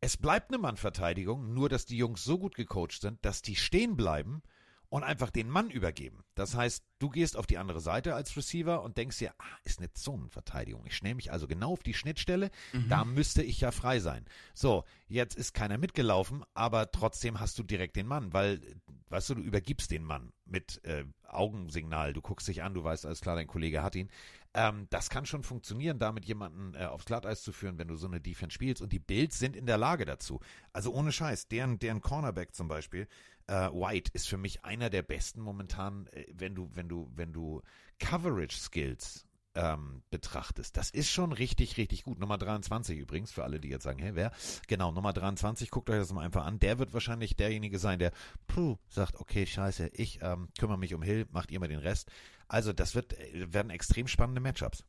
es 0.01 0.17
bleibt 0.17 0.51
eine 0.51 0.59
Mannverteidigung, 0.59 1.53
nur 1.53 1.69
dass 1.69 1.85
die 1.85 1.97
Jungs 1.97 2.23
so 2.23 2.37
gut 2.37 2.55
gecoacht 2.55 3.01
sind, 3.01 3.23
dass 3.25 3.41
die 3.41 3.55
stehen 3.55 3.95
bleiben 3.95 4.41
und 4.89 5.03
einfach 5.03 5.31
den 5.31 5.49
Mann 5.49 5.69
übergeben. 5.69 6.23
Das 6.33 6.55
heißt, 6.55 6.83
du 6.99 7.09
gehst 7.09 7.35
auf 7.35 7.45
die 7.45 7.57
andere 7.57 7.81
Seite 7.81 8.15
als 8.15 8.37
Receiver 8.37 8.81
und 8.83 8.97
denkst 8.97 9.17
dir, 9.17 9.33
ah, 9.37 9.57
ist 9.65 9.79
eine 9.79 9.91
Zonenverteidigung. 9.91 10.85
Ich 10.85 10.95
schnell 10.95 11.15
mich 11.15 11.31
also 11.31 11.47
genau 11.47 11.73
auf 11.73 11.83
die 11.83 11.93
Schnittstelle, 11.93 12.51
da 12.87 13.03
müsste 13.03 13.43
ich 13.43 13.59
ja 13.59 13.71
frei 13.71 13.99
sein. 13.99 14.25
So, 14.53 14.85
jetzt 15.07 15.35
ist 15.35 15.53
keiner 15.53 15.77
mitgelaufen, 15.77 16.43
aber 16.53 16.89
trotzdem 16.91 17.39
hast 17.39 17.59
du 17.59 17.63
direkt 17.63 17.97
den 17.97 18.07
Mann, 18.07 18.31
weil, 18.31 18.61
weißt 19.09 19.31
du, 19.31 19.35
du 19.35 19.41
übergibst 19.41 19.91
den 19.91 20.03
Mann 20.03 20.31
mit 20.45 20.81
äh, 20.85 21.03
Augensignal. 21.23 22.13
Du 22.13 22.21
guckst 22.21 22.47
dich 22.47 22.63
an, 22.63 22.73
du 22.73 22.83
weißt, 22.83 23.05
alles 23.05 23.21
klar, 23.21 23.35
dein 23.35 23.47
Kollege 23.47 23.83
hat 23.83 23.95
ihn. 23.95 24.09
Ähm, 24.57 24.87
das 24.89 25.11
kann 25.11 25.27
schon 25.27 25.43
funktionieren, 25.43 25.99
damit 25.99 26.25
jemanden 26.25 26.73
äh, 26.73 26.85
aufs 26.85 27.05
Glatteis 27.05 27.43
zu 27.43 27.53
führen, 27.53 27.77
wenn 27.77 27.87
du 27.87 27.95
so 27.95 28.07
eine 28.07 28.19
Defense 28.19 28.55
spielst. 28.55 28.81
Und 28.81 28.91
die 28.91 28.97
Bills 28.97 29.37
sind 29.37 29.55
in 29.55 29.67
der 29.67 29.77
Lage 29.77 30.03
dazu. 30.03 30.39
Also 30.73 30.91
ohne 30.91 31.11
Scheiß, 31.11 31.47
deren, 31.47 31.77
deren 31.77 32.01
Cornerback 32.01 32.55
zum 32.55 32.67
Beispiel, 32.67 33.07
äh, 33.45 33.53
White, 33.53 34.09
ist 34.15 34.27
für 34.27 34.37
mich 34.37 34.65
einer 34.65 34.89
der 34.89 35.03
besten 35.03 35.41
momentan, 35.41 36.07
äh, 36.07 36.25
wenn 36.33 36.55
du, 36.55 36.71
wenn 36.73 36.89
du, 36.89 37.11
wenn 37.15 37.33
du 37.33 37.61
Coverage 37.99 38.57
Skills 38.57 39.26
ähm, 39.57 40.03
betrachtest. 40.11 40.77
Das 40.77 40.91
ist 40.91 41.09
schon 41.09 41.31
richtig, 41.31 41.77
richtig 41.77 42.03
gut. 42.03 42.19
Nummer 42.19 42.37
23 42.37 42.97
übrigens, 42.97 43.31
für 43.31 43.43
alle, 43.43 43.59
die 43.59 43.69
jetzt 43.69 43.83
sagen, 43.83 43.99
hey, 43.99 44.11
wer? 44.13 44.31
Genau, 44.67 44.91
Nummer 44.91 45.13
23, 45.13 45.71
guckt 45.71 45.89
euch 45.89 45.97
das 45.97 46.13
mal 46.13 46.23
einfach 46.23 46.45
an. 46.45 46.59
Der 46.59 46.77
wird 46.77 46.93
wahrscheinlich 46.93 47.35
derjenige 47.35 47.79
sein, 47.79 47.97
der 47.97 48.11
puh, 48.47 48.77
sagt, 48.87 49.15
okay, 49.15 49.45
scheiße, 49.45 49.87
ich 49.93 50.19
ähm, 50.21 50.49
kümmere 50.59 50.77
mich 50.77 50.93
um 50.93 51.01
Hill, 51.01 51.25
macht 51.31 51.51
ihr 51.51 51.59
mal 51.59 51.67
den 51.67 51.79
Rest. 51.79 52.11
Also 52.47 52.71
das 52.71 52.93
wird, 52.93 53.13
äh, 53.13 53.51
werden 53.51 53.71
extrem 53.71 54.07
spannende 54.07 54.41
Matchups. 54.41 54.83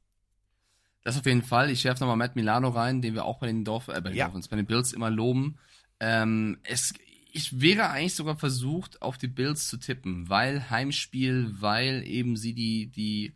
Das 1.03 1.17
auf 1.19 1.25
jeden 1.25 1.43
Fall. 1.43 1.71
Ich 1.71 1.85
werfe 1.85 2.01
nochmal 2.01 2.17
Matt 2.17 2.37
Milano 2.37 2.69
rein, 2.69 3.01
den 3.01 3.15
wir 3.15 3.25
auch 3.25 3.39
bei 3.39 3.47
den 3.47 3.65
Dorf, 3.65 3.89
äh, 3.89 4.01
bei 4.03 4.11
den 4.11 4.17
Ja. 4.17 4.27
Dolphins, 4.27 4.49
bei 4.49 4.57
den 4.57 4.67
Bills 4.67 4.93
immer 4.93 5.11
loben. 5.11 5.59
Ähm, 6.01 6.59
es, 6.65 6.93
ich 7.33 7.61
wäre 7.61 7.89
eigentlich 7.89 8.15
sogar 8.15 8.37
versucht, 8.37 9.01
auf 9.01 9.17
die 9.17 9.29
Bills 9.29 9.69
zu 9.69 9.79
tippen, 9.79 10.29
weil 10.29 10.69
Heimspiel, 10.69 11.55
weil 11.59 12.07
eben 12.07 12.37
sie 12.37 12.53
die, 12.53 12.89
die 12.89 13.35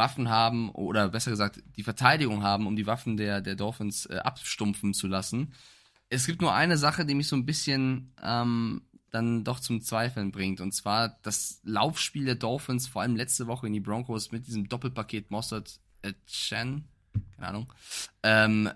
Waffen 0.00 0.30
haben, 0.30 0.70
oder 0.70 1.10
besser 1.10 1.30
gesagt, 1.30 1.62
die 1.76 1.82
Verteidigung 1.82 2.42
haben, 2.42 2.66
um 2.66 2.74
die 2.74 2.86
Waffen 2.86 3.18
der, 3.18 3.42
der 3.42 3.54
Dolphins 3.54 4.06
äh, 4.06 4.16
abstumpfen 4.16 4.94
zu 4.94 5.06
lassen. 5.06 5.52
Es 6.08 6.26
gibt 6.26 6.40
nur 6.40 6.54
eine 6.54 6.78
Sache, 6.78 7.04
die 7.04 7.14
mich 7.14 7.28
so 7.28 7.36
ein 7.36 7.44
bisschen 7.44 8.14
ähm, 8.22 8.80
dann 9.10 9.44
doch 9.44 9.60
zum 9.60 9.82
Zweifeln 9.82 10.32
bringt. 10.32 10.62
Und 10.62 10.72
zwar 10.72 11.18
das 11.22 11.60
Laufspiel 11.64 12.24
der 12.24 12.34
Dolphins, 12.36 12.88
vor 12.88 13.02
allem 13.02 13.14
letzte 13.14 13.46
Woche 13.46 13.66
in 13.66 13.74
die 13.74 13.80
Broncos 13.80 14.32
mit 14.32 14.46
diesem 14.46 14.68
Doppelpaket 14.70 15.30
Mossad 15.30 15.78
äh, 16.00 16.14
Chen, 16.26 16.88
keine 17.36 17.48
Ahnung, 17.48 17.72
ähm, 18.22 18.70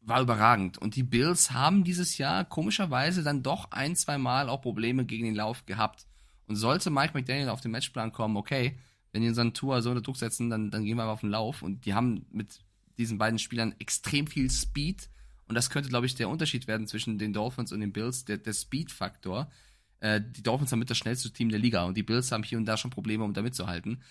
war 0.00 0.22
überragend. 0.22 0.78
Und 0.78 0.96
die 0.96 1.02
Bills 1.02 1.50
haben 1.50 1.84
dieses 1.84 2.18
Jahr 2.18 2.44
komischerweise 2.44 3.22
dann 3.22 3.42
doch 3.42 3.70
ein, 3.70 3.96
zwei 3.96 4.16
Mal 4.16 4.48
auch 4.48 4.62
Probleme 4.62 5.04
gegen 5.04 5.26
den 5.26 5.34
Lauf 5.34 5.66
gehabt. 5.66 6.06
Und 6.46 6.56
sollte 6.56 6.90
Mike 6.90 7.12
McDaniel 7.14 7.48
auf 7.48 7.60
den 7.60 7.70
Matchplan 7.70 8.12
kommen, 8.12 8.36
okay, 8.36 8.78
wenn 9.14 9.22
die 9.22 9.28
unseren 9.28 9.54
Tour 9.54 9.80
so 9.80 9.90
unter 9.90 10.02
Druck 10.02 10.16
setzen, 10.16 10.50
dann, 10.50 10.72
dann 10.72 10.84
gehen 10.84 10.96
wir 10.96 11.04
aber 11.04 11.12
auf 11.12 11.20
den 11.20 11.30
Lauf. 11.30 11.62
Und 11.62 11.86
die 11.86 11.94
haben 11.94 12.26
mit 12.32 12.58
diesen 12.98 13.16
beiden 13.16 13.38
Spielern 13.38 13.72
extrem 13.78 14.26
viel 14.26 14.50
Speed. 14.50 15.08
Und 15.46 15.54
das 15.54 15.70
könnte, 15.70 15.88
glaube 15.88 16.06
ich, 16.06 16.16
der 16.16 16.28
Unterschied 16.28 16.66
werden 16.66 16.88
zwischen 16.88 17.16
den 17.16 17.32
Dolphins 17.32 17.70
und 17.70 17.78
den 17.78 17.92
Bills, 17.92 18.24
der, 18.24 18.38
der 18.38 18.52
Speed-Faktor. 18.52 19.52
Äh, 20.00 20.20
die 20.20 20.42
Dolphins 20.42 20.72
haben 20.72 20.80
mit 20.80 20.90
das 20.90 20.98
schnellste 20.98 21.32
Team 21.32 21.48
der 21.48 21.60
Liga 21.60 21.84
und 21.84 21.96
die 21.96 22.02
Bills 22.02 22.32
haben 22.32 22.42
hier 22.42 22.58
und 22.58 22.64
da 22.64 22.76
schon 22.76 22.90
Probleme, 22.90 23.22
um 23.22 23.34
da 23.34 23.42
mitzuhalten. 23.42 24.02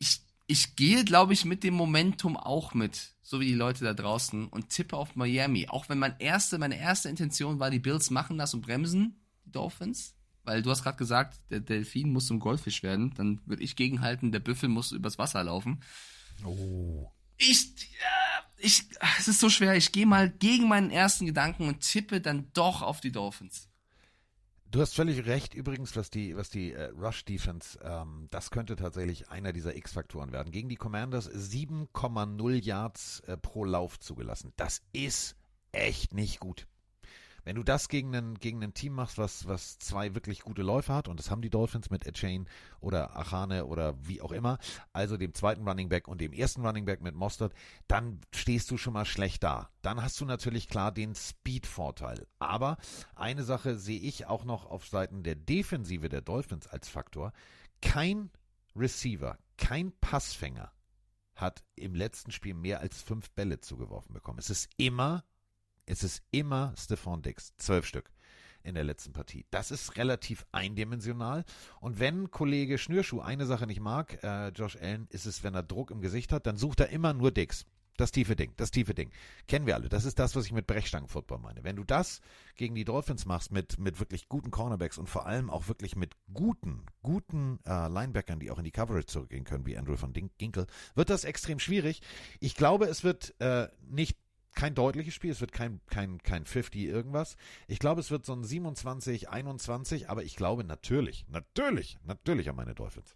Ich, 0.00 0.22
ich 0.48 0.74
gehe, 0.74 1.04
glaube 1.04 1.32
ich, 1.32 1.44
mit 1.44 1.62
dem 1.62 1.74
Momentum 1.74 2.36
auch 2.36 2.74
mit, 2.74 3.12
so 3.22 3.38
wie 3.38 3.46
die 3.46 3.54
Leute 3.54 3.84
da 3.84 3.94
draußen, 3.94 4.48
und 4.48 4.70
tippe 4.70 4.96
auf 4.96 5.14
Miami. 5.14 5.68
Auch 5.68 5.88
wenn 5.88 6.00
mein 6.00 6.16
erste, 6.18 6.58
meine 6.58 6.80
erste 6.80 7.08
Intention 7.08 7.60
war, 7.60 7.70
die 7.70 7.78
Bills 7.78 8.10
machen 8.10 8.38
das 8.38 8.54
und 8.54 8.62
bremsen 8.62 9.20
die 9.46 9.52
Dolphins. 9.52 10.16
Weil 10.44 10.62
du 10.62 10.70
hast 10.70 10.82
gerade 10.82 10.96
gesagt, 10.96 11.40
der 11.50 11.60
Delfin 11.60 12.12
muss 12.12 12.26
zum 12.26 12.40
Goldfisch 12.40 12.82
werden. 12.82 13.12
Dann 13.16 13.40
würde 13.46 13.62
ich 13.62 13.76
gegenhalten, 13.76 14.32
der 14.32 14.40
Büffel 14.40 14.68
muss 14.68 14.92
übers 14.92 15.18
Wasser 15.18 15.44
laufen. 15.44 15.82
Oh. 16.44 17.10
Ich, 17.36 17.74
ja, 18.00 18.44
ich, 18.58 18.84
es 19.18 19.28
ist 19.28 19.40
so 19.40 19.50
schwer. 19.50 19.76
Ich 19.76 19.92
gehe 19.92 20.06
mal 20.06 20.30
gegen 20.30 20.68
meinen 20.68 20.90
ersten 20.90 21.26
Gedanken 21.26 21.68
und 21.68 21.80
tippe 21.80 22.20
dann 22.20 22.50
doch 22.52 22.82
auf 22.82 23.00
die 23.00 23.12
Dolphins. 23.12 23.70
Du 24.70 24.80
hast 24.80 24.94
völlig 24.94 25.26
recht, 25.26 25.54
übrigens, 25.54 25.96
was 25.96 26.10
die, 26.10 26.36
was 26.36 26.48
die 26.48 26.72
äh, 26.72 26.90
Rush 26.96 27.24
Defense, 27.24 27.76
ähm, 27.82 28.28
das 28.30 28.52
könnte 28.52 28.76
tatsächlich 28.76 29.28
einer 29.28 29.52
dieser 29.52 29.74
X-Faktoren 29.74 30.30
werden. 30.30 30.52
Gegen 30.52 30.68
die 30.68 30.76
Commanders 30.76 31.28
7,0 31.28 32.62
Yards 32.62 33.20
äh, 33.20 33.36
pro 33.36 33.64
Lauf 33.64 33.98
zugelassen. 33.98 34.52
Das 34.56 34.82
ist 34.92 35.34
echt 35.72 36.14
nicht 36.14 36.38
gut. 36.38 36.68
Wenn 37.44 37.56
du 37.56 37.62
das 37.62 37.88
gegen 37.88 38.14
ein, 38.14 38.34
gegen 38.34 38.62
ein 38.62 38.74
Team 38.74 38.94
machst, 38.94 39.18
was, 39.18 39.46
was 39.46 39.78
zwei 39.78 40.14
wirklich 40.14 40.42
gute 40.42 40.62
Läufer 40.62 40.94
hat, 40.94 41.08
und 41.08 41.18
das 41.18 41.30
haben 41.30 41.42
die 41.42 41.50
Dolphins 41.50 41.90
mit 41.90 42.06
Echain 42.06 42.48
oder 42.80 43.16
Achane 43.16 43.66
oder 43.66 43.94
wie 44.06 44.20
auch 44.20 44.32
immer, 44.32 44.58
also 44.92 45.16
dem 45.16 45.34
zweiten 45.34 45.66
Running 45.66 45.88
Back 45.88 46.08
und 46.08 46.20
dem 46.20 46.32
ersten 46.32 46.64
Running 46.64 46.84
Back 46.84 47.00
mit 47.00 47.14
Mostert, 47.14 47.54
dann 47.88 48.20
stehst 48.34 48.70
du 48.70 48.76
schon 48.76 48.92
mal 48.92 49.04
schlecht 49.04 49.42
da. 49.42 49.70
Dann 49.82 50.02
hast 50.02 50.20
du 50.20 50.24
natürlich 50.24 50.68
klar 50.68 50.92
den 50.92 51.14
Speed-Vorteil. 51.14 52.26
Aber 52.38 52.76
eine 53.14 53.44
Sache 53.44 53.78
sehe 53.78 54.00
ich 54.00 54.26
auch 54.26 54.44
noch 54.44 54.66
auf 54.66 54.86
Seiten 54.86 55.22
der 55.22 55.34
Defensive 55.34 56.08
der 56.08 56.20
Dolphins 56.20 56.66
als 56.66 56.88
Faktor. 56.88 57.32
Kein 57.80 58.30
Receiver, 58.76 59.38
kein 59.56 59.92
Passfänger 60.00 60.72
hat 61.34 61.64
im 61.74 61.94
letzten 61.94 62.30
Spiel 62.30 62.54
mehr 62.54 62.80
als 62.80 63.00
fünf 63.00 63.30
Bälle 63.30 63.60
zugeworfen 63.60 64.12
bekommen. 64.12 64.38
Es 64.38 64.50
ist 64.50 64.68
immer 64.76 65.24
es 65.90 66.04
ist 66.04 66.22
immer 66.30 66.72
Stephon 66.78 67.20
Dix, 67.20 67.52
zwölf 67.56 67.84
Stück 67.84 68.12
in 68.62 68.74
der 68.74 68.84
letzten 68.84 69.12
Partie. 69.12 69.44
Das 69.50 69.72
ist 69.72 69.96
relativ 69.96 70.46
eindimensional. 70.52 71.44
Und 71.80 71.98
wenn 71.98 72.30
Kollege 72.30 72.78
Schnürschuh 72.78 73.20
eine 73.20 73.44
Sache 73.44 73.66
nicht 73.66 73.80
mag, 73.80 74.22
äh, 74.22 74.50
Josh 74.50 74.76
Allen, 74.76 75.08
ist 75.10 75.26
es, 75.26 75.42
wenn 75.42 75.54
er 75.54 75.64
Druck 75.64 75.90
im 75.90 76.00
Gesicht 76.00 76.32
hat, 76.32 76.46
dann 76.46 76.56
sucht 76.56 76.78
er 76.80 76.90
immer 76.90 77.12
nur 77.12 77.32
Dix. 77.32 77.66
Das 77.96 78.12
tiefe 78.12 78.36
Ding, 78.36 78.52
das 78.56 78.70
tiefe 78.70 78.94
Ding. 78.94 79.10
Kennen 79.48 79.66
wir 79.66 79.74
alle. 79.74 79.88
Das 79.88 80.04
ist 80.04 80.18
das, 80.18 80.36
was 80.36 80.46
ich 80.46 80.52
mit 80.52 80.66
Brechstangen-Football 80.66 81.38
meine. 81.38 81.64
Wenn 81.64 81.76
du 81.76 81.84
das 81.84 82.20
gegen 82.54 82.74
die 82.74 82.84
Dolphins 82.84 83.26
machst 83.26 83.50
mit, 83.50 83.78
mit 83.78 83.98
wirklich 83.98 84.28
guten 84.28 84.50
Cornerbacks 84.50 84.96
und 84.96 85.08
vor 85.08 85.26
allem 85.26 85.50
auch 85.50 85.66
wirklich 85.66 85.96
mit 85.96 86.14
guten, 86.32 86.86
guten 87.02 87.58
äh, 87.66 87.88
Linebackern, 87.88 88.38
die 88.38 88.50
auch 88.52 88.58
in 88.58 88.64
die 88.64 88.70
Coverage 88.70 89.06
zurückgehen 89.06 89.44
können, 89.44 89.66
wie 89.66 89.76
Andrew 89.76 89.96
von 89.96 90.12
Ginkel, 90.12 90.66
wird 90.94 91.10
das 91.10 91.24
extrem 91.24 91.58
schwierig. 91.58 92.00
Ich 92.38 92.54
glaube, 92.54 92.86
es 92.86 93.02
wird 93.02 93.34
äh, 93.40 93.68
nicht 93.82 94.16
kein 94.54 94.74
deutliches 94.74 95.14
Spiel, 95.14 95.30
es 95.30 95.40
wird 95.40 95.52
kein, 95.52 95.80
kein, 95.88 96.18
kein 96.18 96.44
50 96.44 96.82
irgendwas. 96.82 97.36
Ich 97.68 97.78
glaube, 97.78 98.00
es 98.00 98.10
wird 98.10 98.24
so 98.24 98.32
ein 98.32 98.44
27, 98.44 99.28
21, 99.28 100.10
aber 100.10 100.24
ich 100.24 100.36
glaube 100.36 100.64
natürlich, 100.64 101.24
natürlich, 101.28 101.98
natürlich 102.04 102.48
an 102.48 102.56
meine 102.56 102.74
Dolphins. 102.74 103.14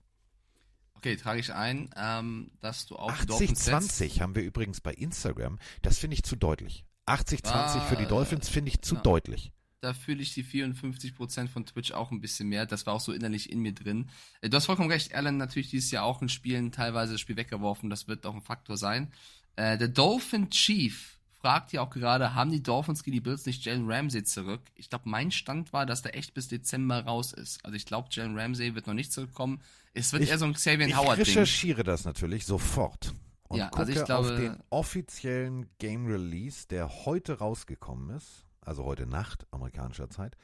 Okay, 0.94 1.16
trage 1.16 1.40
ich 1.40 1.52
ein, 1.52 1.90
ähm, 1.96 2.50
dass 2.60 2.86
du 2.86 2.96
auch 2.96 3.12
80-20 3.12 4.20
haben 4.20 4.34
wir 4.34 4.42
übrigens 4.42 4.80
bei 4.80 4.94
Instagram. 4.94 5.58
Das 5.82 5.98
finde 5.98 6.14
ich 6.14 6.22
zu 6.22 6.36
deutlich. 6.36 6.86
80-20 7.06 7.44
ah, 7.44 7.80
für 7.80 7.96
die 7.96 8.06
Dolphins 8.06 8.48
finde 8.48 8.70
ich 8.70 8.80
zu 8.80 8.94
ja. 8.94 9.02
deutlich. 9.02 9.52
Da 9.80 9.92
fühle 9.92 10.22
ich 10.22 10.32
die 10.32 10.42
54% 10.42 11.48
von 11.48 11.66
Twitch 11.66 11.92
auch 11.92 12.10
ein 12.10 12.22
bisschen 12.22 12.48
mehr. 12.48 12.64
Das 12.64 12.86
war 12.86 12.94
auch 12.94 13.00
so 13.00 13.12
innerlich 13.12 13.52
in 13.52 13.60
mir 13.60 13.74
drin. 13.74 14.08
Äh, 14.40 14.48
du 14.48 14.56
hast 14.56 14.64
vollkommen 14.64 14.90
recht, 14.90 15.14
Alan 15.14 15.36
natürlich 15.36 15.68
dieses 15.68 15.90
Jahr 15.90 16.04
auch 16.04 16.22
in 16.22 16.30
Spielen 16.30 16.72
teilweise 16.72 17.12
das 17.12 17.20
Spiel 17.20 17.36
weggeworfen. 17.36 17.90
Das 17.90 18.08
wird 18.08 18.24
auch 18.24 18.34
ein 18.34 18.40
Faktor 18.40 18.78
sein. 18.78 19.12
Äh, 19.56 19.76
der 19.76 19.88
Dolphin 19.88 20.48
Chief 20.48 21.18
fragt 21.44 21.74
ja 21.74 21.82
auch 21.82 21.90
gerade, 21.90 22.34
haben 22.34 22.50
die 22.50 22.62
Dolphins 22.62 23.02
gegen 23.02 23.12
die 23.12 23.20
Bills 23.20 23.44
nicht 23.44 23.66
Jalen 23.66 23.84
Ramsey 23.86 24.24
zurück? 24.24 24.62
Ich 24.76 24.88
glaube, 24.88 25.10
mein 25.10 25.30
Stand 25.30 25.74
war, 25.74 25.84
dass 25.84 26.00
der 26.00 26.16
echt 26.16 26.32
bis 26.32 26.48
Dezember 26.48 27.04
raus 27.04 27.34
ist. 27.34 27.62
Also 27.66 27.76
ich 27.76 27.84
glaube, 27.84 28.08
Jalen 28.10 28.38
Ramsey 28.38 28.74
wird 28.74 28.86
noch 28.86 28.94
nicht 28.94 29.12
zurückkommen. 29.12 29.60
Es 29.92 30.14
wird 30.14 30.22
ich, 30.22 30.30
eher 30.30 30.38
so 30.38 30.46
ein 30.46 30.54
Xavier 30.54 30.96
Howard-Ding. 30.96 31.22
Ich 31.22 31.28
recherchiere 31.28 31.84
das 31.84 32.06
natürlich 32.06 32.46
sofort. 32.46 33.14
Und 33.48 33.58
ja, 33.58 33.66
gucke 33.66 33.80
also 33.80 33.92
ich 33.92 34.04
glaube, 34.06 34.30
auf 34.30 34.36
den 34.36 34.56
offiziellen 34.70 35.68
Game 35.78 36.06
Release, 36.06 36.66
der 36.66 37.04
heute 37.04 37.36
rausgekommen 37.36 38.16
ist, 38.16 38.46
also 38.62 38.84
heute 38.84 39.04
Nacht 39.04 39.46
amerikanischer 39.50 40.08
Zeit. 40.08 40.38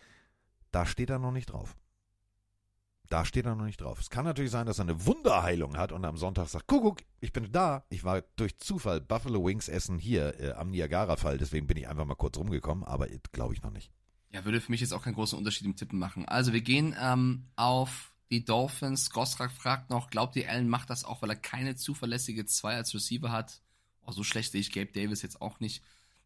Da 0.71 0.85
steht 0.85 1.09
er 1.09 1.19
noch 1.19 1.33
nicht 1.33 1.47
drauf. 1.47 1.79
Da 3.11 3.25
steht 3.25 3.45
er 3.45 3.57
noch 3.57 3.65
nicht 3.65 3.81
drauf. 3.81 3.99
Es 4.01 4.09
kann 4.09 4.25
natürlich 4.25 4.53
sein, 4.53 4.67
dass 4.67 4.79
er 4.79 4.85
eine 4.85 5.05
Wunderheilung 5.05 5.77
hat 5.77 5.91
und 5.91 6.05
am 6.05 6.17
Sonntag 6.17 6.49
sagt, 6.49 6.69
guck, 6.69 7.03
ich 7.21 7.33
bin 7.33 7.51
da. 7.51 7.85
Ich 7.89 8.05
war 8.05 8.23
durch 8.37 8.57
Zufall 8.59 9.01
Buffalo 9.01 9.45
Wings 9.45 9.69
essen 9.69 9.99
hier 9.99 10.39
äh, 10.39 10.53
am 10.53 10.71
Niagara-Fall, 10.71 11.37
deswegen 11.37 11.67
bin 11.67 11.77
ich 11.77 11.89
einfach 11.89 12.05
mal 12.05 12.15
kurz 12.15 12.39
rumgekommen, 12.39 12.85
aber 12.85 13.09
glaube 13.33 13.53
ich 13.53 13.63
noch 13.63 13.73
nicht. 13.73 13.91
Ja, 14.33 14.45
würde 14.45 14.61
für 14.61 14.71
mich 14.71 14.81
jetzt 14.81 14.93
auch 14.93 15.03
keinen 15.03 15.15
großen 15.15 15.37
Unterschied 15.37 15.67
im 15.67 15.75
Tippen 15.75 15.99
machen. 15.99 16.25
Also 16.25 16.53
wir 16.53 16.61
gehen 16.61 16.95
ähm, 17.01 17.49
auf 17.57 18.13
die 18.31 18.45
Dolphins. 18.45 19.11
Gosrak 19.11 19.51
fragt 19.51 19.91
noch, 19.91 20.11
glaubt 20.11 20.37
ihr, 20.37 20.49
Allen 20.49 20.69
macht 20.69 20.89
das 20.89 21.05
auch, 21.05 21.21
weil 21.21 21.31
er 21.31 21.37
keine 21.37 21.75
zuverlässige 21.75 22.47
2 22.47 22.77
als 22.77 22.95
Receiver 22.95 23.33
hat? 23.33 23.61
Oh, 24.07 24.13
so 24.13 24.23
schlecht 24.23 24.53
sehe 24.53 24.61
ich 24.61 24.71
Gabe 24.71 24.93
Davis 24.93 25.23
jetzt 25.23 25.43
auch 25.43 25.59
nicht. 25.59 25.83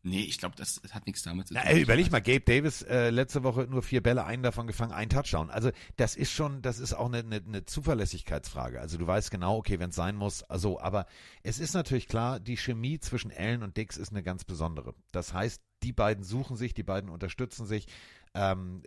Nee, 0.07 0.20
ich 0.20 0.36
glaube, 0.36 0.55
das 0.55 0.82
hat 0.90 1.07
nichts 1.07 1.22
damit 1.22 1.48
zu 1.48 1.55
tun. 1.55 1.62
Na, 1.64 1.70
ey, 1.70 1.80
überleg 1.80 2.12
mal, 2.12 2.20
Gabe 2.20 2.42
Davis 2.42 2.82
äh, 2.82 3.09
letzte 3.09 3.42
Woche 3.42 3.62
nur 3.62 3.82
vier 3.82 4.02
Bälle, 4.02 4.24
einen 4.26 4.42
davon 4.42 4.66
gefangen, 4.66 4.92
ein 4.92 5.09
Touchdown. 5.09 5.48
Also 5.48 5.70
das 5.96 6.14
ist 6.14 6.30
schon, 6.30 6.61
das 6.61 6.78
ist 6.78 6.92
auch 6.92 7.07
eine, 7.07 7.20
eine, 7.20 7.36
eine 7.36 7.64
Zuverlässigkeitsfrage. 7.64 8.80
Also 8.80 8.98
du 8.98 9.07
weißt 9.07 9.30
genau, 9.30 9.57
okay, 9.57 9.80
wenn 9.80 9.88
es 9.88 9.96
sein 9.96 10.14
muss, 10.14 10.42
also, 10.42 10.78
aber 10.78 11.07
es 11.42 11.59
ist 11.59 11.72
natürlich 11.72 12.07
klar, 12.07 12.38
die 12.38 12.59
Chemie 12.59 13.00
zwischen 13.00 13.32
Allen 13.32 13.62
und 13.62 13.78
Dix 13.78 13.96
ist 13.96 14.11
eine 14.11 14.22
ganz 14.22 14.44
besondere. 14.44 14.94
Das 15.11 15.32
heißt, 15.32 15.62
die 15.82 15.94
beiden 15.94 16.22
suchen 16.22 16.57
sich, 16.57 16.74
die 16.74 16.82
beiden 16.82 17.09
unterstützen 17.09 17.64
sich. 17.64 17.86
Ähm, 18.34 18.82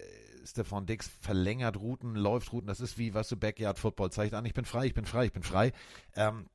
Stefan 0.46 0.86
Dix 0.86 1.10
verlängert 1.22 1.78
Routen, 1.78 2.16
läuft 2.16 2.54
Routen, 2.54 2.68
das 2.68 2.80
ist 2.80 3.00
wie, 3.00 3.16
was 3.16 3.28
du, 3.28 3.38
Backyard 3.38 3.80
Football 3.80 4.12
zeigt 4.12 4.36
an, 4.36 4.46
ich 4.46 4.54
bin 4.54 4.66
frei, 4.66 4.86
ich 4.86 4.94
bin 4.94 5.06
frei, 5.06 5.26
ich 5.26 5.34
bin 5.34 5.44
frei. 5.44 5.74
Ähm, 6.16 6.46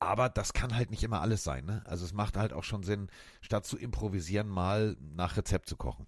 aber 0.00 0.28
das 0.28 0.52
kann 0.52 0.74
halt 0.74 0.90
nicht 0.90 1.02
immer 1.02 1.20
alles 1.20 1.44
sein. 1.44 1.64
Ne? 1.64 1.82
Also 1.86 2.04
es 2.04 2.12
macht 2.12 2.36
halt 2.36 2.52
auch 2.52 2.64
schon 2.64 2.82
Sinn, 2.82 3.08
statt 3.40 3.66
zu 3.66 3.76
improvisieren, 3.76 4.48
mal 4.48 4.96
nach 5.00 5.36
Rezept 5.36 5.68
zu 5.68 5.76
kochen. 5.76 6.06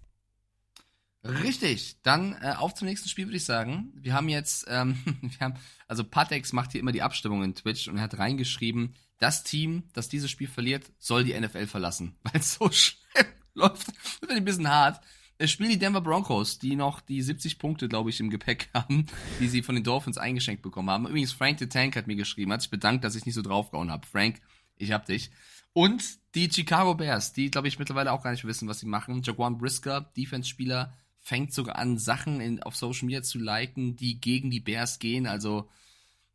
Richtig, 1.23 2.01
dann 2.01 2.33
äh, 2.41 2.55
auf 2.57 2.73
zum 2.73 2.87
nächsten 2.87 3.07
Spiel 3.07 3.27
würde 3.27 3.37
ich 3.37 3.45
sagen. 3.45 3.93
Wir 3.95 4.13
haben 4.13 4.27
jetzt, 4.27 4.65
ähm, 4.67 4.97
wir 5.21 5.39
haben, 5.39 5.55
also 5.87 6.03
Patex 6.03 6.51
macht 6.51 6.71
hier 6.71 6.81
immer 6.81 6.91
die 6.91 7.03
Abstimmung 7.03 7.43
in 7.43 7.53
Twitch 7.53 7.87
und 7.87 7.97
er 7.97 8.03
hat 8.03 8.17
reingeschrieben, 8.17 8.95
das 9.19 9.43
Team, 9.43 9.83
das 9.93 10.09
dieses 10.09 10.31
Spiel 10.31 10.47
verliert, 10.47 10.91
soll 10.97 11.23
die 11.23 11.39
NFL 11.39 11.67
verlassen, 11.67 12.15
weil 12.23 12.41
es 12.41 12.55
so 12.55 12.71
schlimm 12.71 13.27
läuft. 13.53 13.87
Das 13.87 14.21
wird 14.21 14.31
ein 14.31 14.45
bisschen 14.45 14.67
hart. 14.69 15.03
Es 15.41 15.49
spielen 15.49 15.71
die 15.71 15.79
Denver 15.79 16.01
Broncos, 16.01 16.59
die 16.59 16.75
noch 16.75 17.01
die 17.01 17.19
70 17.19 17.57
Punkte, 17.57 17.89
glaube 17.89 18.11
ich, 18.11 18.19
im 18.19 18.29
Gepäck 18.29 18.69
haben, 18.75 19.07
die 19.39 19.47
sie 19.47 19.63
von 19.63 19.73
den 19.73 19.83
Dolphins 19.83 20.19
eingeschenkt 20.19 20.61
bekommen 20.61 20.91
haben. 20.91 21.07
Übrigens, 21.07 21.33
Frank 21.33 21.57
the 21.57 21.65
Tank 21.65 21.95
hat 21.95 22.05
mir 22.05 22.15
geschrieben, 22.15 22.53
hat 22.53 22.61
sich 22.61 22.69
bedankt, 22.69 23.03
dass 23.03 23.15
ich 23.15 23.25
nicht 23.25 23.33
so 23.33 23.41
draufgehauen 23.41 23.89
habe. 23.89 24.05
Frank, 24.05 24.39
ich 24.77 24.91
hab 24.91 25.07
dich. 25.07 25.31
Und 25.73 26.03
die 26.35 26.47
Chicago 26.51 26.93
Bears, 26.93 27.33
die, 27.33 27.49
glaube 27.49 27.67
ich, 27.67 27.79
mittlerweile 27.79 28.11
auch 28.11 28.21
gar 28.21 28.29
nicht 28.29 28.45
wissen, 28.45 28.67
was 28.67 28.81
sie 28.81 28.85
machen. 28.85 29.23
Jaquan 29.23 29.57
Brisker, 29.57 30.11
Defense-Spieler, 30.15 30.93
fängt 31.17 31.55
sogar 31.55 31.75
an, 31.77 31.97
Sachen 31.97 32.39
in, 32.39 32.61
auf 32.61 32.75
Social 32.75 33.07
Media 33.07 33.23
zu 33.23 33.39
liken, 33.39 33.95
die 33.95 34.21
gegen 34.21 34.51
die 34.51 34.59
Bears 34.59 34.99
gehen. 34.99 35.25
Also, 35.25 35.69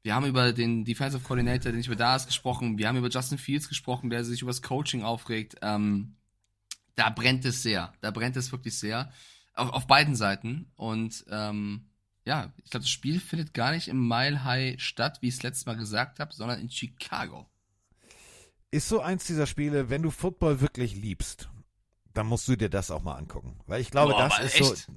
wir 0.02 0.16
haben 0.16 0.26
über 0.26 0.52
den 0.52 0.84
Defensive 0.84 1.22
Coordinator, 1.22 1.70
den 1.70 1.80
ich 1.80 1.86
über 1.86 1.94
da 1.94 2.16
ist, 2.16 2.26
gesprochen. 2.26 2.76
Wir 2.76 2.88
haben 2.88 2.96
über 2.96 3.08
Justin 3.08 3.38
Fields 3.38 3.68
gesprochen, 3.68 4.10
der 4.10 4.24
sich 4.24 4.42
über 4.42 4.50
das 4.50 4.62
Coaching 4.62 5.04
aufregt. 5.04 5.58
Ähm, 5.62 6.15
da 6.96 7.10
brennt 7.10 7.44
es 7.44 7.62
sehr. 7.62 7.92
Da 8.00 8.10
brennt 8.10 8.36
es 8.36 8.50
wirklich 8.50 8.78
sehr. 8.78 9.12
Auf, 9.54 9.70
auf 9.70 9.86
beiden 9.86 10.16
Seiten. 10.16 10.70
Und 10.74 11.24
ähm, 11.30 11.86
ja, 12.24 12.52
ich 12.64 12.70
glaube, 12.70 12.84
das 12.84 12.90
Spiel 12.90 13.20
findet 13.20 13.54
gar 13.54 13.70
nicht 13.70 13.88
im 13.88 14.08
Mile 14.08 14.42
High 14.44 14.80
statt, 14.80 15.18
wie 15.20 15.28
ich 15.28 15.36
es 15.36 15.42
letztes 15.42 15.66
Mal 15.66 15.76
gesagt 15.76 16.18
habe, 16.18 16.34
sondern 16.34 16.60
in 16.60 16.70
Chicago. 16.70 17.48
Ist 18.70 18.88
so 18.88 19.00
eins 19.00 19.26
dieser 19.26 19.46
Spiele, 19.46 19.90
wenn 19.90 20.02
du 20.02 20.10
Football 20.10 20.60
wirklich 20.60 20.96
liebst, 20.96 21.48
dann 22.12 22.26
musst 22.26 22.48
du 22.48 22.56
dir 22.56 22.68
das 22.68 22.90
auch 22.90 23.02
mal 23.02 23.14
angucken. 23.14 23.60
Weil 23.66 23.80
ich 23.80 23.90
glaube, 23.90 24.12
boah, 24.12 24.28
das 24.28 24.40
ist 24.40 24.60
echt? 24.60 24.64
so, 24.64 24.92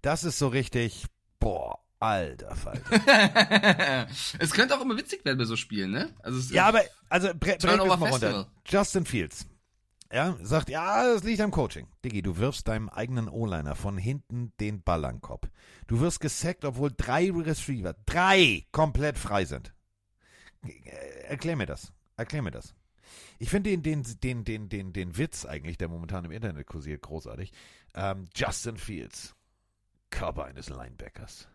das 0.00 0.24
ist 0.24 0.38
so 0.38 0.48
richtig, 0.48 1.06
boah, 1.38 1.78
alter 2.00 2.56
Falter. 2.56 4.06
es 4.40 4.50
könnte 4.50 4.76
auch 4.76 4.80
immer 4.80 4.96
witzig 4.96 5.24
werden 5.24 5.38
bei 5.38 5.44
so 5.44 5.56
Spielen, 5.56 5.92
ne? 5.92 6.12
Also 6.22 6.52
ja, 6.52 6.66
aber, 6.66 6.82
also, 7.08 7.28
bre 7.28 7.56
brechen 7.58 7.78
wir 7.78 7.96
mal 7.96 8.10
runter. 8.10 8.50
Justin 8.66 9.06
Fields. 9.06 9.46
Ja, 10.12 10.36
sagt, 10.42 10.68
ja, 10.68 11.04
das 11.14 11.24
liegt 11.24 11.40
am 11.40 11.50
Coaching. 11.50 11.88
Diggi, 12.04 12.20
du 12.20 12.36
wirfst 12.36 12.68
deinem 12.68 12.90
eigenen 12.90 13.28
O-Liner 13.28 13.74
von 13.74 13.96
hinten 13.96 14.52
den 14.60 14.82
Ball 14.82 15.06
an 15.06 15.16
den 15.16 15.20
Kopf. 15.22 15.48
Du 15.86 16.00
wirst 16.00 16.20
gesackt, 16.20 16.66
obwohl 16.66 16.92
drei 16.94 17.30
Receiver, 17.30 17.94
drei 18.04 18.66
komplett 18.72 19.16
frei 19.16 19.46
sind. 19.46 19.72
Erklär 21.28 21.56
mir 21.56 21.64
das. 21.64 21.94
Erklär 22.16 22.42
mir 22.42 22.50
das. 22.50 22.74
Ich 23.38 23.48
finde 23.48 23.70
den, 23.70 23.82
den, 23.82 24.02
den, 24.22 24.44
den, 24.44 24.68
den, 24.68 24.92
den 24.92 25.16
Witz 25.16 25.46
eigentlich, 25.46 25.78
der 25.78 25.88
momentan 25.88 26.26
im 26.26 26.30
Internet 26.30 26.66
kursiert, 26.66 27.00
großartig. 27.00 27.50
Ähm, 27.94 28.26
Justin 28.34 28.76
Fields. 28.76 29.34
Körper 30.10 30.44
eines 30.44 30.68
Linebackers. 30.68 31.48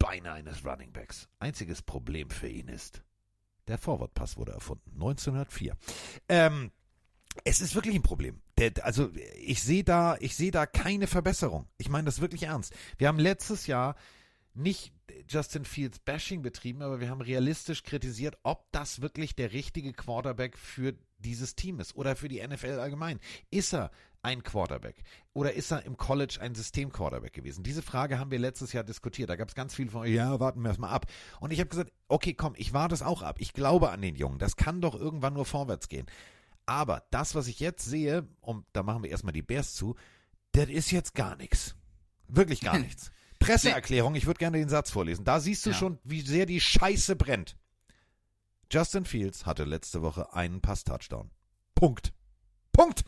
Beine 0.00 0.32
eines 0.32 0.64
Runningbacks. 0.64 1.28
Einziges 1.38 1.82
Problem 1.82 2.30
für 2.30 2.48
ihn 2.48 2.66
ist, 2.66 3.04
der 3.68 3.78
Forward-Pass 3.78 4.36
wurde 4.36 4.52
erfunden. 4.52 4.90
1904. 4.94 5.76
Ähm, 6.28 6.72
es 7.44 7.60
ist 7.60 7.74
wirklich 7.74 7.94
ein 7.94 8.02
Problem. 8.02 8.40
Der, 8.58 8.72
also 8.82 9.10
ich 9.36 9.62
sehe 9.62 9.84
da, 9.84 10.16
ich 10.20 10.36
sehe 10.36 10.50
da 10.50 10.66
keine 10.66 11.06
Verbesserung. 11.06 11.66
Ich 11.78 11.88
meine 11.88 12.04
das 12.04 12.20
wirklich 12.20 12.44
ernst. 12.44 12.74
Wir 12.98 13.08
haben 13.08 13.18
letztes 13.18 13.66
Jahr 13.66 13.96
nicht 14.54 14.92
Justin 15.28 15.64
Fields 15.64 15.98
Bashing 15.98 16.42
betrieben, 16.42 16.82
aber 16.82 17.00
wir 17.00 17.08
haben 17.08 17.20
realistisch 17.20 17.82
kritisiert, 17.82 18.36
ob 18.42 18.70
das 18.72 19.00
wirklich 19.00 19.34
der 19.34 19.52
richtige 19.52 19.92
Quarterback 19.92 20.58
für 20.58 20.94
dieses 21.18 21.54
Team 21.54 21.80
ist 21.80 21.96
oder 21.96 22.16
für 22.16 22.28
die 22.28 22.46
NFL 22.46 22.78
allgemein. 22.78 23.20
Ist 23.50 23.72
er 23.72 23.90
ein 24.22 24.42
Quarterback 24.42 25.02
oder 25.32 25.54
ist 25.54 25.72
er 25.72 25.84
im 25.84 25.96
College 25.96 26.38
ein 26.40 26.54
System-Quarterback 26.54 27.32
gewesen? 27.32 27.62
Diese 27.62 27.82
Frage 27.82 28.18
haben 28.18 28.30
wir 28.30 28.38
letztes 28.38 28.72
Jahr 28.72 28.84
diskutiert. 28.84 29.30
Da 29.30 29.36
gab 29.36 29.48
es 29.48 29.54
ganz 29.54 29.74
viel 29.74 29.88
von, 29.88 30.06
ja, 30.06 30.38
warten 30.38 30.60
wir 30.62 30.68
erstmal 30.68 30.90
ab. 30.90 31.06
Und 31.40 31.52
ich 31.52 31.60
habe 31.60 31.70
gesagt, 31.70 31.92
okay, 32.08 32.34
komm, 32.34 32.54
ich 32.56 32.72
warte 32.72 32.94
es 32.94 33.02
auch 33.02 33.22
ab. 33.22 33.36
Ich 33.38 33.52
glaube 33.52 33.90
an 33.90 34.02
den 34.02 34.16
Jungen. 34.16 34.38
Das 34.38 34.56
kann 34.56 34.80
doch 34.80 34.94
irgendwann 34.94 35.34
nur 35.34 35.46
vorwärts 35.46 35.88
gehen. 35.88 36.06
Aber 36.66 37.04
das, 37.10 37.34
was 37.34 37.48
ich 37.48 37.60
jetzt 37.60 37.84
sehe, 37.84 38.26
und 38.40 38.64
da 38.72 38.82
machen 38.82 39.02
wir 39.02 39.10
erstmal 39.10 39.32
die 39.32 39.42
Bears 39.42 39.74
zu, 39.74 39.96
das 40.52 40.68
ist 40.68 40.90
jetzt 40.90 41.14
gar 41.14 41.36
nichts. 41.36 41.74
Wirklich 42.28 42.60
gar 42.60 42.78
nichts. 42.80 43.10
Presseerklärung, 43.38 44.14
ich 44.14 44.26
würde 44.26 44.38
gerne 44.38 44.58
den 44.58 44.68
Satz 44.68 44.90
vorlesen. 44.90 45.24
Da 45.24 45.40
siehst 45.40 45.66
du 45.66 45.70
ja. 45.70 45.76
schon, 45.76 45.98
wie 46.04 46.20
sehr 46.20 46.46
die 46.46 46.60
Scheiße 46.60 47.16
brennt. 47.16 47.56
Justin 48.70 49.04
Fields 49.04 49.44
hatte 49.44 49.64
letzte 49.64 50.02
Woche 50.02 50.32
einen 50.32 50.60
Pass-Touchdown. 50.60 51.30
Punkt. 51.74 52.12
Punkt. 52.72 53.04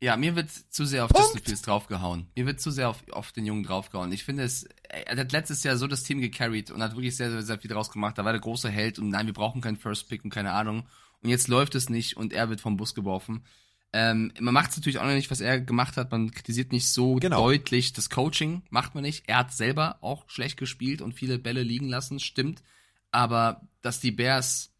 Ja, 0.00 0.16
mir 0.16 0.36
wird 0.36 0.50
zu 0.50 0.84
sehr 0.84 1.04
auf 1.04 1.10
Punkt. 1.10 1.26
Justin 1.26 1.44
Fields 1.44 1.62
draufgehauen. 1.62 2.28
Mir 2.36 2.46
wird 2.46 2.60
zu 2.60 2.70
sehr 2.70 2.88
auf, 2.88 3.02
auf 3.10 3.32
den 3.32 3.44
Jungen 3.44 3.64
draufgehauen. 3.64 4.10
Ich 4.12 4.24
finde 4.24 4.44
es, 4.44 4.66
er 4.88 5.16
hat 5.16 5.32
letztes 5.32 5.62
Jahr 5.62 5.76
so 5.76 5.86
das 5.86 6.04
Team 6.04 6.20
gecarried 6.20 6.70
und 6.70 6.82
hat 6.82 6.92
wirklich 6.92 7.16
sehr, 7.16 7.30
sehr, 7.30 7.42
sehr 7.42 7.58
viel 7.58 7.70
draus 7.70 7.90
gemacht. 7.90 8.16
Da 8.16 8.24
war 8.24 8.32
der 8.32 8.40
große 8.40 8.70
Held 8.70 8.98
und 8.98 9.10
nein, 9.10 9.26
wir 9.26 9.34
brauchen 9.34 9.60
keinen 9.60 9.76
First 9.76 10.08
Pick 10.08 10.24
und 10.24 10.30
keine 10.30 10.52
Ahnung 10.52 10.86
und 11.22 11.30
jetzt 11.30 11.48
läuft 11.48 11.74
es 11.74 11.88
nicht 11.88 12.16
und 12.16 12.32
er 12.32 12.48
wird 12.48 12.60
vom 12.60 12.76
Bus 12.76 12.94
geworfen. 12.94 13.44
Ähm, 13.92 14.32
man 14.38 14.52
macht 14.52 14.70
es 14.70 14.76
natürlich 14.76 14.98
auch 14.98 15.04
noch 15.04 15.14
nicht, 15.14 15.30
was 15.30 15.40
er 15.40 15.60
gemacht 15.60 15.96
hat. 15.96 16.10
Man 16.10 16.30
kritisiert 16.30 16.72
nicht 16.72 16.90
so 16.90 17.16
genau. 17.16 17.42
deutlich 17.42 17.94
das 17.94 18.10
Coaching, 18.10 18.62
macht 18.70 18.94
man 18.94 19.02
nicht. 19.02 19.24
Er 19.28 19.38
hat 19.38 19.52
selber 19.52 19.98
auch 20.02 20.28
schlecht 20.28 20.58
gespielt 20.58 21.00
und 21.00 21.14
viele 21.14 21.38
Bälle 21.38 21.62
liegen 21.62 21.88
lassen, 21.88 22.20
stimmt. 22.20 22.62
Aber 23.10 23.66
dass 23.80 24.00
die 24.00 24.12
Bears 24.12 24.74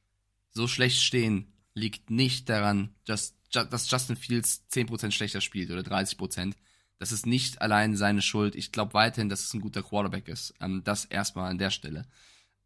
so 0.50 0.68
schlecht 0.68 1.00
stehen, 1.00 1.52
liegt 1.74 2.10
nicht 2.10 2.48
daran, 2.48 2.94
dass 3.06 3.34
dass 3.50 3.90
Justin 3.90 4.16
Fields 4.16 4.66
10% 4.70 5.10
schlechter 5.10 5.40
spielt 5.40 5.70
oder 5.70 5.80
30%. 5.80 6.52
Das 6.98 7.12
ist 7.12 7.26
nicht 7.26 7.62
allein 7.62 7.96
seine 7.96 8.22
Schuld. 8.22 8.54
Ich 8.54 8.72
glaube 8.72 8.94
weiterhin, 8.94 9.28
dass 9.28 9.44
es 9.44 9.54
ein 9.54 9.60
guter 9.60 9.82
Quarterback 9.82 10.28
ist. 10.28 10.54
Ähm, 10.60 10.82
das 10.84 11.04
erstmal 11.04 11.50
an 11.50 11.58
der 11.58 11.70
Stelle. 11.70 12.06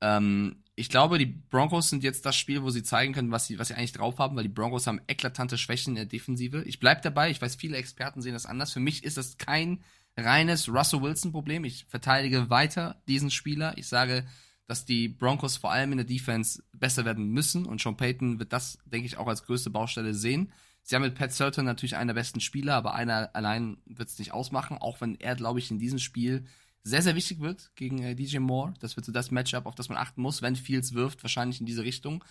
Ähm, 0.01 0.62
ich 0.75 0.89
glaube, 0.89 1.19
die 1.19 1.27
Broncos 1.27 1.91
sind 1.91 2.03
jetzt 2.03 2.25
das 2.25 2.37
Spiel, 2.37 2.63
wo 2.63 2.71
sie 2.71 2.83
zeigen 2.83 3.13
können, 3.13 3.31
was 3.31 3.47
sie, 3.47 3.59
was 3.59 3.69
sie 3.69 3.75
eigentlich 3.75 3.93
drauf 3.93 4.19
haben, 4.19 4.37
weil 4.37 4.45
die 4.45 4.49
Broncos 4.49 4.87
haben 4.87 5.03
eklatante 5.07 5.59
Schwächen 5.59 5.91
in 5.91 5.97
der 5.97 6.07
Defensive. 6.07 6.63
Ich 6.63 6.81
bleib 6.81 7.03
dabei, 7.03 7.31
ich 7.31 7.43
weiß, 7.43 7.57
viele 7.57 7.77
Experten 7.77 8.23
sehen 8.23 8.33
das 8.33 8.47
anders. 8.47 8.73
Für 8.73 8.81
mich 8.81 9.05
ist 9.05 9.19
das 9.19 9.37
kein 9.37 9.83
reines 10.17 10.69
Russell 10.69 11.03
Wilson-Problem. 11.03 11.65
Ich 11.65 11.85
verteidige 11.89 12.49
weiter 12.49 13.03
diesen 13.07 13.31
Spieler. 13.31 13.77
Ich 13.77 13.87
sage, 13.87 14.27
dass 14.67 14.87
die 14.87 15.09
Broncos 15.09 15.59
vor 15.59 15.73
allem 15.73 15.93
in 15.93 15.99
der 15.99 16.07
Defense 16.07 16.63
besser 16.73 17.05
werden 17.05 17.29
müssen 17.29 17.67
und 17.67 17.81
Sean 17.81 17.97
Payton 17.97 18.39
wird 18.39 18.53
das, 18.55 18.79
denke 18.87 19.07
ich, 19.07 19.19
auch 19.19 19.27
als 19.27 19.45
größte 19.45 19.69
Baustelle 19.69 20.15
sehen. 20.15 20.53
Sie 20.83 20.95
haben 20.95 21.03
mit 21.03 21.15
Pat 21.15 21.33
Surton 21.33 21.65
natürlich 21.65 21.97
einen 21.97 22.09
der 22.09 22.15
besten 22.15 22.41
Spieler, 22.41 22.75
aber 22.75 22.95
einer 22.95 23.31
allein 23.35 23.77
wird 23.85 24.09
es 24.09 24.19
nicht 24.19 24.33
ausmachen, 24.33 24.79
auch 24.79 25.01
wenn 25.01 25.15
er, 25.21 25.37
glaube 25.37 25.59
ich, 25.59 25.71
in 25.71 25.79
diesem 25.79 25.99
Spiel 25.99 26.47
sehr, 26.85 27.03
sehr 27.03 27.15
wichtig 27.15 27.41
wird 27.41 27.71
gegen 27.77 28.03
äh, 28.03 28.15
DJ 28.15 28.39
Moore. 28.39 28.75
Das 28.81 28.97
wird 28.97 29.07
so 29.07 29.13
das 29.13 29.31
Matchup, 29.31 29.67
auf 29.67 29.75
das 29.75 29.89
man 29.89 29.99
achten 29.99 30.21
muss, 30.21 30.43
wenn 30.43 30.57
Fields 30.57 30.95
wirft, 30.95 31.23
wahrscheinlich 31.23 31.61
in 31.61 31.67
diese 31.67 31.85
Richtung. 31.85 32.25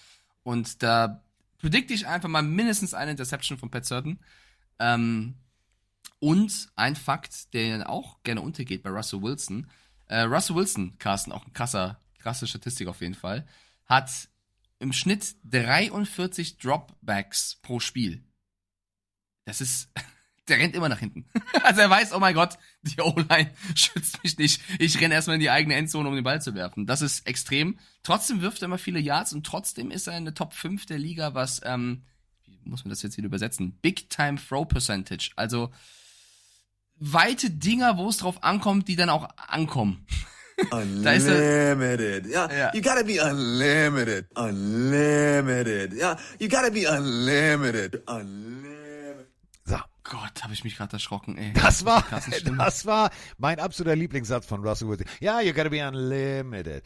Und 0.43 0.84
da 0.84 1.24
predikte 1.58 1.93
ich 1.93 2.08
einfach 2.08 2.30
mal 2.30 2.41
mindestens 2.41 2.93
eine 2.93 3.12
Interception 3.12 3.58
von 3.58 3.70
Pat 3.70 3.86
Surton. 3.86 4.20
Ähm, 4.80 5.36
und 6.20 6.70
ein 6.76 6.95
Fakt, 6.95 7.54
der 7.54 7.89
auch 7.89 8.22
gerne 8.24 8.41
untergeht 8.41 8.84
bei 8.84 8.89
Russell 8.89 9.22
Wilson. 9.22 9.68
Äh, 10.08 10.22
Russell 10.22 10.56
Wilson, 10.56 10.97
Carsten, 10.99 11.32
auch 11.32 11.45
ein 11.45 11.54
krasser, 11.54 11.99
krasse 12.20 12.45
Statistik 12.45 12.88
auf 12.88 13.02
jeden 13.02 13.16
Fall, 13.16 13.47
hat 13.86 14.30
im 14.80 14.93
Schnitt 14.93 15.36
43 15.45 16.58
Dropbacks 16.58 17.58
pro 17.62 17.80
Spiel. 17.80 18.24
Das 19.45 19.62
ist, 19.62 19.89
der 20.47 20.57
rennt 20.57 20.75
immer 20.75 20.89
nach 20.89 20.99
hinten. 20.99 21.25
Also 21.63 21.81
er 21.81 21.89
weiß, 21.89 22.13
oh 22.13 22.19
mein 22.19 22.33
Gott, 22.33 22.57
die 22.81 22.99
O-Line 23.01 23.51
schützt 23.75 24.23
mich 24.23 24.37
nicht. 24.37 24.61
Ich 24.79 24.99
renne 24.99 25.13
erstmal 25.13 25.35
in 25.35 25.41
die 25.41 25.49
eigene 25.51 25.75
Endzone, 25.75 26.09
um 26.09 26.15
den 26.15 26.23
Ball 26.23 26.41
zu 26.41 26.55
werfen. 26.55 26.87
Das 26.87 27.01
ist 27.01 27.27
extrem. 27.27 27.77
Trotzdem 28.03 28.41
wirft 28.41 28.61
er 28.61 28.65
immer 28.65 28.79
viele 28.79 28.99
Yards 28.99 29.33
und 29.33 29.45
trotzdem 29.45 29.91
ist 29.91 30.07
er 30.07 30.17
in 30.17 30.25
der 30.25 30.33
Top 30.33 30.53
5 30.53 30.85
der 30.87 30.97
Liga, 30.97 31.35
was, 31.35 31.61
ähm, 31.63 32.03
wie 32.45 32.69
muss 32.69 32.83
man 32.83 32.89
das 32.89 33.03
jetzt 33.03 33.17
wieder 33.17 33.27
übersetzen? 33.27 33.77
Big 33.81 34.09
Time 34.09 34.39
Throw 34.39 34.67
Percentage. 34.67 35.31
Also 35.35 35.71
weite 36.97 37.51
Dinger, 37.51 37.97
wo 37.97 38.09
es 38.09 38.17
drauf 38.17 38.43
ankommt, 38.43 38.87
die 38.87 38.95
dann 38.95 39.09
auch 39.09 39.29
ankommen. 39.37 40.05
Unlimited. 40.71 42.27
Yeah. 42.27 42.51
Ja. 42.51 42.73
You 42.73 42.81
gotta 42.81 43.03
be 43.03 43.19
unlimited. 43.19 44.27
Unlimited. 44.35 45.93
Yeah. 45.93 46.17
You 46.39 46.47
gotta 46.49 46.69
be 46.69 46.85
unlimited. 46.85 48.03
Unlimited. 48.07 49.27
So. 49.65 49.77
Gott, 50.04 50.43
habe 50.43 50.54
ich 50.54 50.64
mich 50.64 50.78
gerade 50.78 50.93
erschrocken, 50.93 51.38
ey. 51.38 51.54
Das 51.54 51.86
war, 51.86 52.04
das 52.58 52.86
war 52.86 53.12
mein 53.38 53.60
absoluter 53.60 53.95
Lieblingssatz 53.95 54.45
von 54.45 54.66
Russell 54.66 54.88
Wilson. 54.88 55.08
Ja, 55.20 55.41
you 55.41 55.54
gotta 55.54 55.70
be 55.70 55.88
unlimited. 55.88 56.84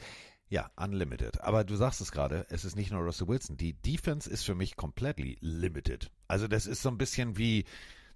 Ja, 0.47 0.69
unlimited. 0.75 1.41
Aber 1.41 1.63
du 1.63 1.75
sagst 1.75 2.01
es 2.01 2.11
gerade, 2.11 2.45
es 2.49 2.65
ist 2.65 2.75
nicht 2.75 2.91
nur 2.91 3.01
Russell 3.01 3.27
Wilson. 3.27 3.57
Die 3.57 3.73
Defense 3.73 4.29
ist 4.29 4.43
für 4.43 4.55
mich 4.55 4.75
completely 4.75 5.37
limited. 5.41 6.11
Also 6.27 6.47
das 6.47 6.67
ist 6.67 6.81
so 6.81 6.89
ein 6.89 6.97
bisschen 6.97 7.37
wie, 7.37 7.65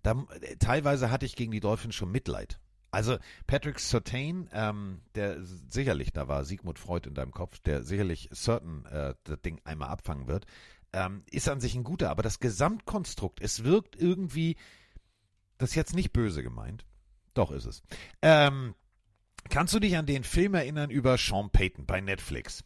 da, 0.03 0.15
teilweise 0.59 1.09
hatte 1.11 1.25
ich 1.25 1.35
gegen 1.35 1.51
die 1.51 1.59
Dolphins 1.59 1.95
schon 1.95 2.11
Mitleid. 2.11 2.59
Also 2.91 3.17
Patrick 3.45 3.79
Surtain, 3.79 4.49
ähm, 4.51 5.01
der 5.15 5.37
sicherlich, 5.43 6.11
da 6.11 6.27
war 6.27 6.43
Sigmund 6.43 6.79
Freud 6.79 7.07
in 7.07 7.13
deinem 7.13 7.31
Kopf, 7.31 7.59
der 7.59 7.83
sicherlich 7.83 8.29
Certain 8.33 8.85
äh, 8.85 9.13
das 9.23 9.41
Ding 9.41 9.59
einmal 9.63 9.89
abfangen 9.89 10.27
wird, 10.27 10.45
ähm, 10.93 11.23
ist 11.29 11.49
an 11.49 11.59
sich 11.59 11.75
ein 11.75 11.83
guter. 11.83 12.09
Aber 12.09 12.23
das 12.23 12.39
Gesamtkonstrukt, 12.39 13.41
es 13.41 13.63
wirkt 13.63 13.95
irgendwie, 13.95 14.55
das 15.59 15.69
ist 15.69 15.75
jetzt 15.75 15.93
nicht 15.95 16.11
böse 16.11 16.41
gemeint. 16.41 16.85
Doch 17.35 17.51
ist 17.51 17.65
es. 17.65 17.83
Ähm, 18.23 18.73
kannst 19.49 19.73
du 19.75 19.79
dich 19.79 19.95
an 19.95 20.07
den 20.07 20.23
Film 20.23 20.55
erinnern 20.55 20.89
über 20.89 21.17
Sean 21.17 21.51
Payton 21.51 21.85
bei 21.85 22.01
Netflix, 22.01 22.63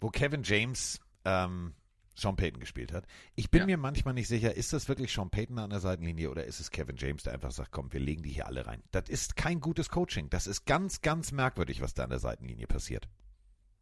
wo 0.00 0.08
Kevin 0.10 0.42
James 0.42 1.00
ähm, 1.24 1.74
Sean 2.16 2.34
Payton 2.36 2.58
gespielt 2.60 2.92
hat? 2.92 3.06
Ich 3.36 3.50
bin 3.50 3.60
Ja. 3.60 3.66
mir 3.66 3.76
manchmal 3.76 4.14
nicht 4.14 4.28
sicher, 4.28 4.54
ist 4.54 4.72
das 4.72 4.88
wirklich 4.88 5.12
Sean 5.12 5.30
Payton 5.30 5.58
an 5.60 5.70
der 5.70 5.80
Seitenlinie 5.80 6.30
oder 6.30 6.44
ist 6.44 6.58
es 6.60 6.70
Kevin 6.70 6.96
James, 6.96 7.22
der 7.22 7.32
einfach 7.34 7.52
sagt, 7.52 7.70
komm, 7.70 7.92
wir 7.92 8.00
legen 8.00 8.22
die 8.22 8.30
hier 8.30 8.46
alle 8.48 8.66
rein. 8.66 8.82
Das 8.90 9.08
ist 9.08 9.36
kein 9.36 9.60
gutes 9.60 9.88
Coaching. 9.88 10.28
Das 10.28 10.46
ist 10.48 10.66
ganz, 10.66 11.00
ganz 11.00 11.30
merkwürdig, 11.32 11.80
was 11.80 11.94
da 11.94 12.04
an 12.04 12.10
der 12.10 12.18
Seitenlinie 12.18 12.66
passiert. 12.66 13.08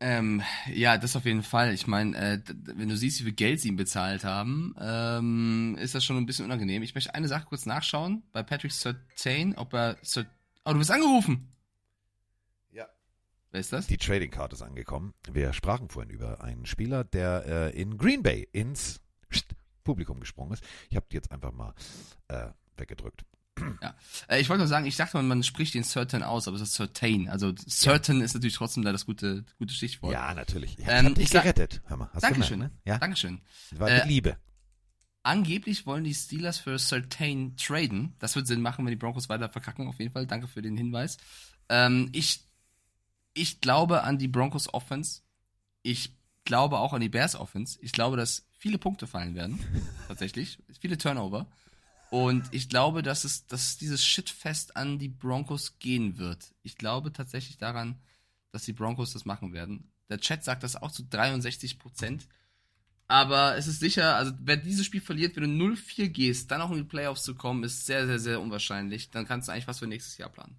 Ähm, 0.03 0.43
ja, 0.73 0.97
das 0.97 1.15
auf 1.15 1.27
jeden 1.27 1.43
Fall. 1.43 1.75
Ich 1.75 1.87
meine, 1.87 2.17
äh, 2.17 2.41
wenn 2.65 2.89
du 2.89 2.97
siehst, 2.97 3.21
wie 3.21 3.25
viel 3.25 3.33
Geld 3.33 3.61
sie 3.61 3.69
ihm 3.69 3.77
bezahlt 3.77 4.25
haben, 4.25 4.75
ähm, 4.81 5.77
ist 5.79 5.95
das 5.95 6.05
schon 6.05 6.17
ein 6.17 6.25
bisschen 6.25 6.47
unangenehm. 6.47 6.83
Ich 6.83 6.95
möchte 6.95 7.15
eine 7.15 7.29
Sache 7.29 7.45
kurz 7.47 7.67
nachschauen 7.67 8.23
bei 8.33 8.43
Patrick 8.43 8.73
Surtain, 8.73 9.55
ob 9.57 9.75
er 9.75 9.99
Sur 10.03 10.25
Oh, 10.65 10.73
du 10.73 10.79
bist 10.79 10.91
angerufen. 10.91 11.53
Ja. 12.73 12.87
Wer 13.51 13.61
ist 13.61 13.73
das? 13.73 13.87
Die 13.87 13.97
Trading 13.97 14.31
Card 14.31 14.53
ist 14.53 14.63
angekommen. 14.63 15.15
Wir 15.31 15.53
sprachen 15.53 15.89
vorhin 15.89 16.11
über 16.11 16.43
einen 16.43 16.67
Spieler, 16.67 17.05
der 17.05 17.45
äh, 17.47 17.81
in 17.81 17.99
Green 17.99 18.23
Bay 18.23 18.49
ins 18.53 19.01
Publikum 19.85 20.21
gesprungen 20.21 20.53
ist. 20.53 20.65
Ich 20.89 20.97
habe 20.97 21.07
die 21.11 21.17
jetzt 21.17 21.33
einfach 21.33 21.53
mal 21.53 21.75
äh, 22.29 22.49
weggedrückt. 22.77 23.25
Ja. 23.83 23.95
Äh, 24.29 24.41
ich 24.41 24.49
wollte 24.49 24.61
nur 24.61 24.69
sagen, 24.69 24.87
ich 24.87 24.97
dachte, 24.97 25.17
man, 25.17 25.29
man 25.29 25.43
spricht 25.43 25.75
den 25.75 25.85
Certain 25.85 26.23
aus, 26.23 26.47
aber 26.49 26.57
es 26.57 26.63
ist 26.63 26.75
Certain. 26.75 27.29
Also 27.29 27.53
Certain 27.69 28.21
ist 28.21 28.35
natürlich 28.35 28.57
trotzdem 28.57 28.83
da 28.85 28.93
das 28.93 29.07
gute, 29.07 29.45
gute 29.59 29.73
Stichwort. 29.75 30.13
Ja, 30.13 30.35
natürlich. 30.35 30.79
Ich 30.79 30.85
Ähm, 30.89 31.15
dich 31.15 31.25
ich 31.25 31.31
gerettet. 31.31 31.83
Hör 31.87 31.97
mal, 31.97 32.11
hast 32.13 32.23
Dankeschön. 32.23 32.61
gemerkt, 32.61 32.75
ne? 32.77 32.91
Ja, 32.91 32.99
Dankeschön. 32.99 33.41
das 33.71 33.81
war 33.81 33.89
Äh, 33.91 33.95
mit 33.99 34.07
Liebe. 34.07 34.37
Angeblich 35.23 35.85
wollen 35.85 36.05
die 36.05 36.15
Steelers 36.15 36.59
für 36.59 36.79
Certain 36.79 37.55
traden. 37.57 38.15
Das 38.19 38.37
wird 38.37 38.47
Sinn 38.47 38.63
machen, 38.63 38.85
wenn 38.87 38.91
die 38.91 38.97
Broncos 38.97 39.29
weiter 39.29 39.51
verkacken, 39.51 39.87
auf 39.87 39.99
jeden 39.99 40.13
Fall. 40.13 40.27
Danke 40.27 40.49
für 40.49 40.63
den 40.63 40.77
Hinweis. 40.79 41.19
Ähm, 41.69 42.09
ich, 42.13 42.45
ich 43.35 43.61
glaube 43.61 44.03
an 44.03 44.19
die 44.19 44.29
Broncos 44.29 44.73
Offense. 44.73 45.21
Ich 45.83 46.15
glaube 46.45 46.79
auch 46.79 46.95
an 46.95 47.03
die 47.03 47.11
Bears 47.11 47.37
Offense. 47.37 47.79
Ich 47.83 47.93
glaube, 47.93 48.17
dass 48.17 48.47
viele 48.57 48.79
Punkte 48.79 49.07
fallen 49.07 49.35
werden. 49.35 49.61
tatsächlich. 50.09 50.59
Viele 50.81 50.97
Turnover. 50.97 51.47
Und 52.11 52.49
ich 52.51 52.69
glaube, 52.69 53.03
dass 53.03 53.25
es, 53.25 53.47
dass 53.47 53.79
dieses 53.79 54.05
Shitfest 54.05 54.77
an 54.77 54.99
die 54.99 55.09
Broncos 55.09 55.79
gehen 55.79 56.19
wird. 56.19 56.53
Ich 56.63 56.77
glaube 56.77 57.13
tatsächlich 57.13 57.57
daran, 57.57 58.01
dass 58.51 58.65
die 58.65 58.73
Broncos 58.73 59.13
das 59.13 59.25
machen 59.25 59.53
werden. 59.53 59.93
Der 60.09 60.19
Chat 60.19 60.43
sagt 60.43 60.65
das 60.65 60.75
auch 60.75 60.91
zu 60.91 61.05
63 61.05 61.79
Prozent. 61.79 62.27
Aber 63.07 63.57
es 63.57 63.69
ist 63.69 63.81
sicher, 63.81 64.17
also 64.17 64.33
wer 64.41 64.57
dieses 64.57 64.87
Spiel 64.87 65.01
verliert, 65.01 65.37
wenn 65.37 65.59
du 65.59 65.65
0-4 65.67 66.09
gehst, 66.09 66.51
dann 66.51 66.61
auch 66.61 66.71
in 66.73 66.79
die 66.79 66.85
Playoffs 66.85 67.23
zu 67.23 67.35
kommen, 67.35 67.63
ist 67.63 67.87
sehr, 67.87 68.07
sehr, 68.07 68.19
sehr 68.19 68.41
unwahrscheinlich. 68.41 69.11
Dann 69.11 69.27
kannst 69.27 69.49
du 69.49 69.53
eigentlich 69.53 69.69
was 69.69 69.79
für 69.79 69.87
nächstes 69.87 70.19
Jahr 70.19 70.31
planen. 70.31 70.57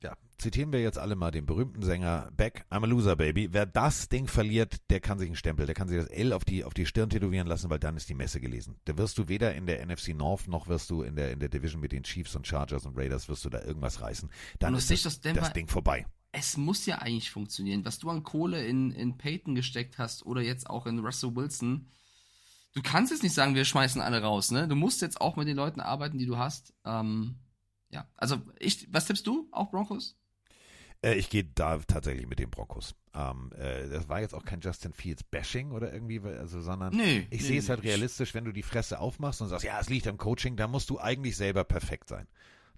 Ja, 0.00 0.14
zitieren 0.38 0.72
wir 0.72 0.80
jetzt 0.80 0.98
alle 0.98 1.16
mal 1.16 1.32
den 1.32 1.44
berühmten 1.44 1.82
Sänger 1.82 2.30
Beck, 2.36 2.64
I'm 2.70 2.84
a 2.84 2.86
Loser, 2.86 3.16
Baby. 3.16 3.48
Wer 3.52 3.66
das 3.66 4.08
Ding 4.08 4.28
verliert, 4.28 4.76
der 4.90 5.00
kann 5.00 5.18
sich 5.18 5.26
einen 5.28 5.34
Stempel, 5.36 5.66
der 5.66 5.74
kann 5.74 5.88
sich 5.88 5.98
das 5.98 6.06
L 6.06 6.32
auf 6.32 6.44
die, 6.44 6.62
auf 6.64 6.72
die 6.72 6.86
Stirn 6.86 7.10
tätowieren 7.10 7.48
lassen, 7.48 7.68
weil 7.68 7.80
dann 7.80 7.96
ist 7.96 8.08
die 8.08 8.14
Messe 8.14 8.40
gelesen. 8.40 8.76
Da 8.84 8.96
wirst 8.96 9.18
du 9.18 9.26
weder 9.28 9.54
in 9.56 9.66
der 9.66 9.84
NFC 9.84 10.14
North 10.14 10.46
noch 10.46 10.68
wirst 10.68 10.90
du 10.90 11.02
in 11.02 11.16
der, 11.16 11.32
in 11.32 11.40
der 11.40 11.48
Division 11.48 11.80
mit 11.80 11.90
den 11.90 12.04
Chiefs 12.04 12.36
und 12.36 12.46
Chargers 12.46 12.86
und 12.86 12.96
Raiders 12.96 13.28
wirst 13.28 13.44
du 13.44 13.50
da 13.50 13.60
irgendwas 13.62 14.00
reißen. 14.00 14.30
Dann 14.60 14.74
ist 14.76 14.88
das, 15.04 15.20
Denver- 15.20 15.40
das 15.40 15.52
Ding 15.52 15.66
vorbei. 15.66 16.06
Es 16.30 16.56
muss 16.56 16.86
ja 16.86 16.98
eigentlich 16.98 17.30
funktionieren. 17.32 17.84
Was 17.84 17.98
du 17.98 18.08
an 18.10 18.22
Kohle 18.22 18.64
in, 18.64 18.92
in 18.92 19.16
Peyton 19.16 19.54
gesteckt 19.56 19.98
hast 19.98 20.24
oder 20.24 20.42
jetzt 20.42 20.70
auch 20.70 20.86
in 20.86 21.00
Russell 21.00 21.34
Wilson, 21.34 21.88
du 22.74 22.82
kannst 22.82 23.10
jetzt 23.10 23.22
nicht 23.24 23.34
sagen, 23.34 23.56
wir 23.56 23.64
schmeißen 23.64 24.00
alle 24.00 24.22
raus, 24.22 24.52
ne? 24.52 24.68
Du 24.68 24.76
musst 24.76 25.02
jetzt 25.02 25.20
auch 25.20 25.34
mit 25.36 25.48
den 25.48 25.56
Leuten 25.56 25.80
arbeiten, 25.80 26.18
die 26.18 26.26
du 26.26 26.36
hast. 26.36 26.74
Ähm, 26.84 27.36
ja, 27.90 28.06
also 28.16 28.40
ich, 28.58 28.92
was 28.92 29.06
tippst 29.06 29.26
du? 29.26 29.48
Auch 29.50 29.70
Broncos? 29.70 30.16
Äh, 31.02 31.14
ich 31.14 31.30
gehe 31.30 31.44
da 31.44 31.78
tatsächlich 31.78 32.26
mit 32.26 32.38
den 32.38 32.50
Broncos. 32.50 32.94
Ähm, 33.14 33.52
äh, 33.56 33.88
das 33.88 34.08
war 34.08 34.20
jetzt 34.20 34.34
auch 34.34 34.44
kein 34.44 34.60
Justin 34.60 34.92
Fields 34.92 35.22
Bashing 35.22 35.70
oder 35.72 35.92
irgendwie, 35.92 36.20
also, 36.20 36.60
sondern 36.60 36.94
Nee, 36.94 37.26
ich 37.30 37.42
nee, 37.42 37.46
sehe 37.46 37.58
es 37.58 37.68
halt 37.68 37.82
nee. 37.82 37.88
realistisch, 37.88 38.34
wenn 38.34 38.44
du 38.44 38.52
die 38.52 38.62
Fresse 38.62 38.98
aufmachst 38.98 39.40
und 39.40 39.48
sagst, 39.48 39.64
ja, 39.64 39.78
es 39.80 39.88
liegt 39.88 40.06
am 40.06 40.18
Coaching, 40.18 40.56
dann 40.56 40.70
musst 40.70 40.90
du 40.90 40.98
eigentlich 40.98 41.36
selber 41.36 41.64
perfekt 41.64 42.08
sein. 42.08 42.26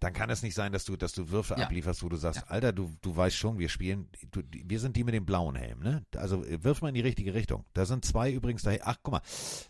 Dann 0.00 0.12
kann 0.14 0.30
es 0.30 0.42
nicht 0.42 0.54
sein, 0.54 0.72
dass 0.72 0.84
du, 0.84 0.96
dass 0.96 1.12
du 1.12 1.28
Würfe 1.30 1.54
Ja. 1.58 1.64
ablieferst, 1.66 2.02
wo 2.02 2.08
du 2.08 2.16
sagst, 2.16 2.40
Ja. 2.40 2.46
Alter, 2.48 2.72
du, 2.72 2.92
du 3.02 3.14
weißt 3.14 3.36
schon, 3.36 3.58
wir 3.58 3.68
spielen, 3.68 4.08
du, 4.30 4.42
wir 4.50 4.80
sind 4.80 4.96
die 4.96 5.04
mit 5.04 5.14
dem 5.14 5.26
blauen 5.26 5.54
Helm, 5.56 5.80
ne? 5.80 6.04
Also 6.16 6.42
äh, 6.44 6.64
wirf 6.64 6.80
mal 6.82 6.88
in 6.88 6.94
die 6.94 7.00
richtige 7.02 7.34
Richtung. 7.34 7.64
Da 7.74 7.84
sind 7.86 8.04
zwei 8.04 8.32
übrigens 8.32 8.62
daher. 8.62 8.80
Ach, 8.84 8.96
guck 9.02 9.12
mal. 9.12 9.22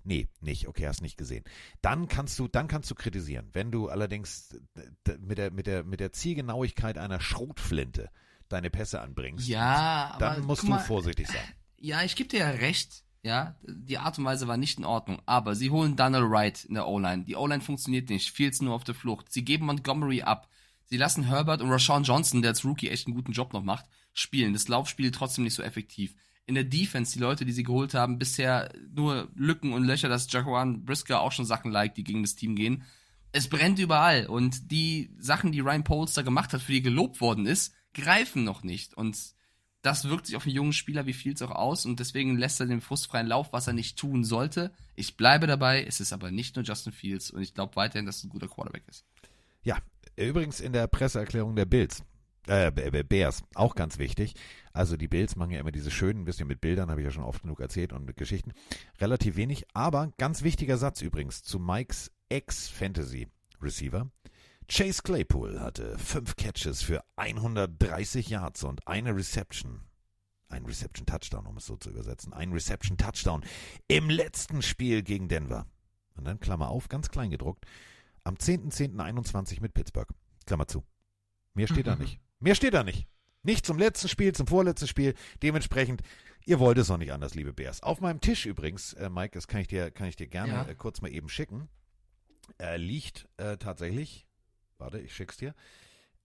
Nee, 0.05 0.29
nicht, 0.41 0.69
okay, 0.69 0.87
hast 0.87 1.03
nicht 1.03 1.19
gesehen. 1.19 1.45
Dann 1.83 2.09
kannst 2.09 2.39
du, 2.39 2.49
dann 2.49 2.69
kannst 2.69 2.91
du 2.91 2.95
kritisieren. 2.95 3.51
Wenn 3.53 3.71
du 3.73 3.89
allerdings 3.89 4.59
äh, 5.07 5.19
mit 5.19 5.37
der, 5.39 5.51
mit 5.51 5.67
der, 5.67 5.85
mit 5.85 6.01
der 6.01 6.13
Zielgenauigkeit 6.13 6.97
einer 6.97 7.21
Schrotflinte 7.21 8.09
deine 8.49 8.71
Pässe 8.71 9.01
anbringst, 9.01 9.49
Ja, 9.49 10.17
dann 10.19 10.45
musst 10.45 10.63
du 10.63 10.69
mal, 10.69 10.79
vorsichtig 10.79 11.27
sein. 11.29 11.37
Ja, 11.79 12.03
ich 12.03 12.15
gebe 12.15 12.29
dir 12.29 12.41
ja 12.41 12.51
recht. 12.51 13.05
Ja, 13.23 13.55
die 13.63 13.99
Art 13.99 14.19
und 14.19 14.25
Weise 14.25 14.49
war 14.49 14.57
nicht 14.57 14.79
in 14.79 14.85
Ordnung. 14.85 15.21
Aber 15.27 15.55
sie 15.55 15.71
holen 15.71 15.97
Donald 15.97 16.31
Wright 16.31 16.65
in 16.65 16.75
der 16.75 16.89
O-Line. 16.89 17.25
Die 17.25 17.37
O-Line 17.37 17.61
funktioniert 17.61 18.09
nicht. 18.09 18.31
Fields 18.31 18.63
nur 18.63 18.75
auf 18.75 18.85
der 18.85 18.95
Flucht. 18.95 19.31
Sie 19.31 19.45
geben 19.45 19.67
Montgomery 19.67 20.23
ab. 20.23 20.49
Sie 20.87 20.97
lassen 20.97 21.25
Herbert 21.25 21.61
und 21.61 21.71
Rashawn 21.71 22.03
Johnson, 22.03 22.43
der 22.43 22.53
als 22.53 22.65
Rookie 22.65 22.89
echt 22.89 23.07
einen 23.07 23.15
guten 23.15 23.33
Job 23.33 23.53
noch 23.53 23.63
macht, 23.63 23.87
spielen. 24.13 24.55
Das 24.55 24.69
Laufspiel 24.69 25.11
trotzdem 25.11 25.45
nicht 25.45 25.55
so 25.55 25.63
effektiv. 25.63 26.15
in 26.51 26.57
der 26.57 26.65
Defense, 26.65 27.13
die 27.13 27.21
Leute, 27.21 27.45
die 27.45 27.53
sie 27.53 27.63
geholt 27.63 27.95
haben, 27.95 28.19
bisher 28.19 28.73
nur 28.93 29.29
Lücken 29.37 29.73
und 29.73 29.85
Löcher, 29.85 30.09
dass 30.09 30.31
Jaquan 30.31 30.85
Brisker 30.85 31.21
auch 31.21 31.31
schon 31.31 31.45
Sachen 31.45 31.71
like, 31.71 31.95
die 31.95 32.03
gegen 32.03 32.23
das 32.23 32.35
Team 32.35 32.57
gehen. 32.57 32.83
Es 33.31 33.49
brennt 33.49 33.79
überall 33.79 34.27
und 34.27 34.73
die 34.73 35.15
Sachen, 35.19 35.53
die 35.53 35.61
Ryan 35.61 35.85
Polster 35.85 36.25
gemacht 36.25 36.53
hat, 36.53 36.61
für 36.61 36.73
die 36.73 36.83
gelobt 36.83 37.21
worden 37.21 37.47
ist, 37.47 37.73
greifen 37.95 38.43
noch 38.43 38.65
nicht. 38.65 38.95
Und 38.95 39.17
das 39.83 40.09
wirkt 40.09 40.27
sich 40.27 40.37
auf 40.37 40.45
einen 40.45 40.55
jungen 40.55 40.73
Spieler 40.73 41.07
wie 41.07 41.13
Fields 41.13 41.43
auch 41.43 41.51
aus 41.51 41.87
und 41.87 42.01
deswegen 42.01 42.37
lässt 42.37 42.61
er 42.61 42.67
den 42.67 42.81
frustfreien 42.81 43.27
Lauf, 43.27 43.53
was 43.53 43.67
er 43.67 43.73
nicht 43.73 43.99
tun 43.99 44.25
sollte. 44.25 44.73
Ich 44.95 45.17
bleibe 45.17 45.47
dabei, 45.47 45.85
es 45.85 46.01
ist 46.01 46.13
aber 46.13 46.31
nicht 46.31 46.57
nur 46.57 46.65
Justin 46.65 46.93
Fields 46.93 47.31
und 47.31 47.43
ich 47.43 47.55
glaube 47.55 47.77
weiterhin, 47.77 48.07
dass 48.07 48.19
es 48.19 48.25
ein 48.25 48.31
guter 48.31 48.49
Quarterback 48.49 48.85
ist. 48.89 49.05
Ja, 49.63 49.79
übrigens 50.17 50.61
in 50.61 50.73
der 50.73 50.87
Presseerklärung 50.87 51.57
der 51.57 51.65
Bills, 51.65 52.03
äh, 52.47 52.71
Bears, 53.05 53.43
auch 53.55 53.75
ganz 53.75 53.99
wichtig. 53.99 54.35
Also 54.73 54.97
die 54.97 55.09
Bills 55.09 55.37
machen 55.37 55.53
ja 55.53 55.61
immer 55.61 55.73
diese 55.73 55.91
schönen, 55.91 56.27
ihr, 56.27 56.47
mit 56.47 56.61
Bildern, 56.61 56.91
habe 56.91 57.01
ich 57.01 57.05
ja 57.05 57.11
schon 57.11 57.25
oft 57.25 57.43
genug 57.43 57.61
erzählt 57.61 57.93
und 57.93 58.05
mit 58.05 58.17
Geschichten. 58.17 58.53
Relativ 59.01 59.37
wenig, 59.37 59.65
aber 59.75 60.13
ganz 60.19 60.43
wichtiger 60.43 60.77
Satz 60.77 61.03
übrigens 61.03 61.43
zu 61.43 61.59
Mikes 61.59 62.11
Ex-Fantasy-Receiver. 62.29 64.11
Chase 64.71 65.03
Claypool 65.03 65.61
hatte 65.61 65.99
fünf 65.99 66.37
Catches 66.37 66.83
für 66.83 67.03
130 67.17 68.29
Yards 68.29 68.63
und 68.63 68.87
eine 68.87 69.15
Reception. 69.17 69.81
Ein 70.49 70.65
Reception 70.65 71.07
Touchdown, 71.07 71.47
um 71.47 71.57
es 71.57 71.67
so 71.67 71.77
zu 71.77 71.91
übersetzen. 71.91 72.33
Ein 72.33 72.53
Reception 72.53 72.97
Touchdown 72.97 73.45
im 73.89 74.09
letzten 74.11 74.63
Spiel 74.63 75.03
gegen 75.03 75.29
Denver. 75.29 75.67
Und 76.15 76.25
dann 76.25 76.39
Klammer 76.39 76.69
auf, 76.69 76.89
ganz 76.89 77.09
klein 77.09 77.31
gedruckt. 77.31 77.65
Am 78.25 78.35
10.10.21 78.37 79.61
mit 79.61 79.75
Pittsburgh. 79.75 80.09
Klammer 80.47 80.67
zu. 80.69 80.85
Mehr 81.55 81.67
steht 81.67 81.87
da 81.87 81.97
nicht. 81.97 82.21
Mehr 82.39 82.55
steht 82.55 82.75
da 82.75 82.85
nicht. 82.85 83.09
Nicht 83.43 83.67
zum 83.67 83.79
letzten 83.79 84.09
Spiel, 84.09 84.33
zum 84.35 84.47
vorletzten 84.47 84.87
Spiel. 84.87 85.15
Dementsprechend, 85.43 86.03
ihr 86.45 86.61
wollt 86.61 86.79
es 86.79 86.91
auch 86.91 86.99
nicht 86.99 87.13
anders, 87.13 87.35
liebe 87.35 87.53
Bears. 87.53 87.83
Auf 87.83 88.01
meinem 88.01 88.21
Tisch 88.21 88.47
übrigens, 88.47 88.93
äh, 88.95 89.09
Mike, 89.11 89.33
das 89.35 89.49
kann 89.49 89.61
ich 89.63 89.69
dir, 89.69 89.91
kann 89.91 90.07
ich 90.09 90.17
dir 90.17 90.27
gerne 90.29 90.53
Ja. 90.53 90.69
äh, 90.69 90.75
kurz 90.77 91.01
mal 91.01 91.11
eben 91.11 91.29
schicken, 91.29 91.69
äh, 92.61 92.77
liegt 92.77 93.29
äh, 93.39 93.57
tatsächlich, 93.57 94.27
warte, 94.81 94.99
ich 94.99 95.15
schick's 95.15 95.37
dir, 95.37 95.55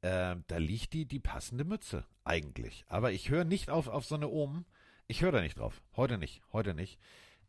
äh, 0.01 0.35
da 0.47 0.57
liegt 0.57 0.93
die, 0.93 1.05
die 1.05 1.19
passende 1.19 1.63
Mütze, 1.63 2.05
eigentlich. 2.23 2.85
Aber 2.87 3.11
ich 3.11 3.29
höre 3.29 3.43
nicht 3.43 3.69
auf, 3.69 3.87
auf 3.87 4.05
so 4.05 4.15
eine 4.15 4.29
Omen. 4.29 4.65
Ich 5.07 5.21
höre 5.21 5.31
da 5.31 5.41
nicht 5.41 5.59
drauf. 5.59 5.81
Heute 5.95 6.17
nicht, 6.17 6.41
heute 6.51 6.73
nicht. 6.73 6.99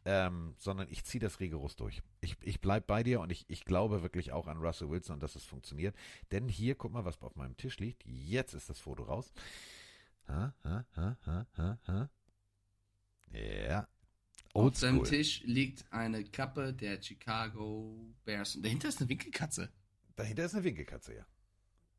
Ähm, 0.05 0.55
sondern 0.59 0.87
ich 0.89 1.05
ziehe 1.05 1.21
das 1.21 1.41
rigoros 1.41 1.75
durch. 1.75 2.01
Ich, 2.21 2.37
ich 2.43 2.61
bleib 2.61 2.87
bei 2.87 3.03
dir 3.03 3.21
und 3.21 3.33
ich, 3.33 3.45
ich 3.49 3.65
glaube 3.65 4.03
wirklich 4.03 4.31
auch 4.31 4.47
an 4.47 4.59
Russell 4.59 4.89
Wilson 4.89 5.15
und 5.15 5.23
dass 5.23 5.35
es 5.35 5.45
funktioniert. 5.45 5.97
Denn 6.31 6.49
hier, 6.49 6.77
guck 6.77 6.93
mal, 6.93 7.05
was 7.05 7.21
auf 7.23 7.35
meinem 7.35 7.57
Tisch 7.57 7.79
liegt. 7.79 8.05
Jetzt 8.07 8.55
ist 8.55 8.71
das 8.71 8.79
Foto 8.79 9.03
raus. 9.03 9.33
Ha, 10.29 10.55
ha, 10.65 10.87
ha, 10.95 11.17
ha, 11.27 11.47
ha, 11.57 11.79
ha. 11.87 12.11
Ja. 13.33 13.89
Auf 14.55 14.77
seinem. 14.77 15.05
Tisch 15.05 15.43
liegt 15.45 15.93
eine 15.93 16.25
Kappe 16.25 16.73
der 16.73 17.03
Chicago 17.03 18.15
Bears 18.25 18.57
und 18.57 18.65
dahinter 18.65 18.89
ist 18.89 19.01
eine 19.01 19.09
Winkelkatze. 19.09 19.71
Dahinter 20.17 20.45
ist 20.45 20.55
eine 20.55 20.65
Winkelkatze, 20.65 21.15
ja. 21.15 21.23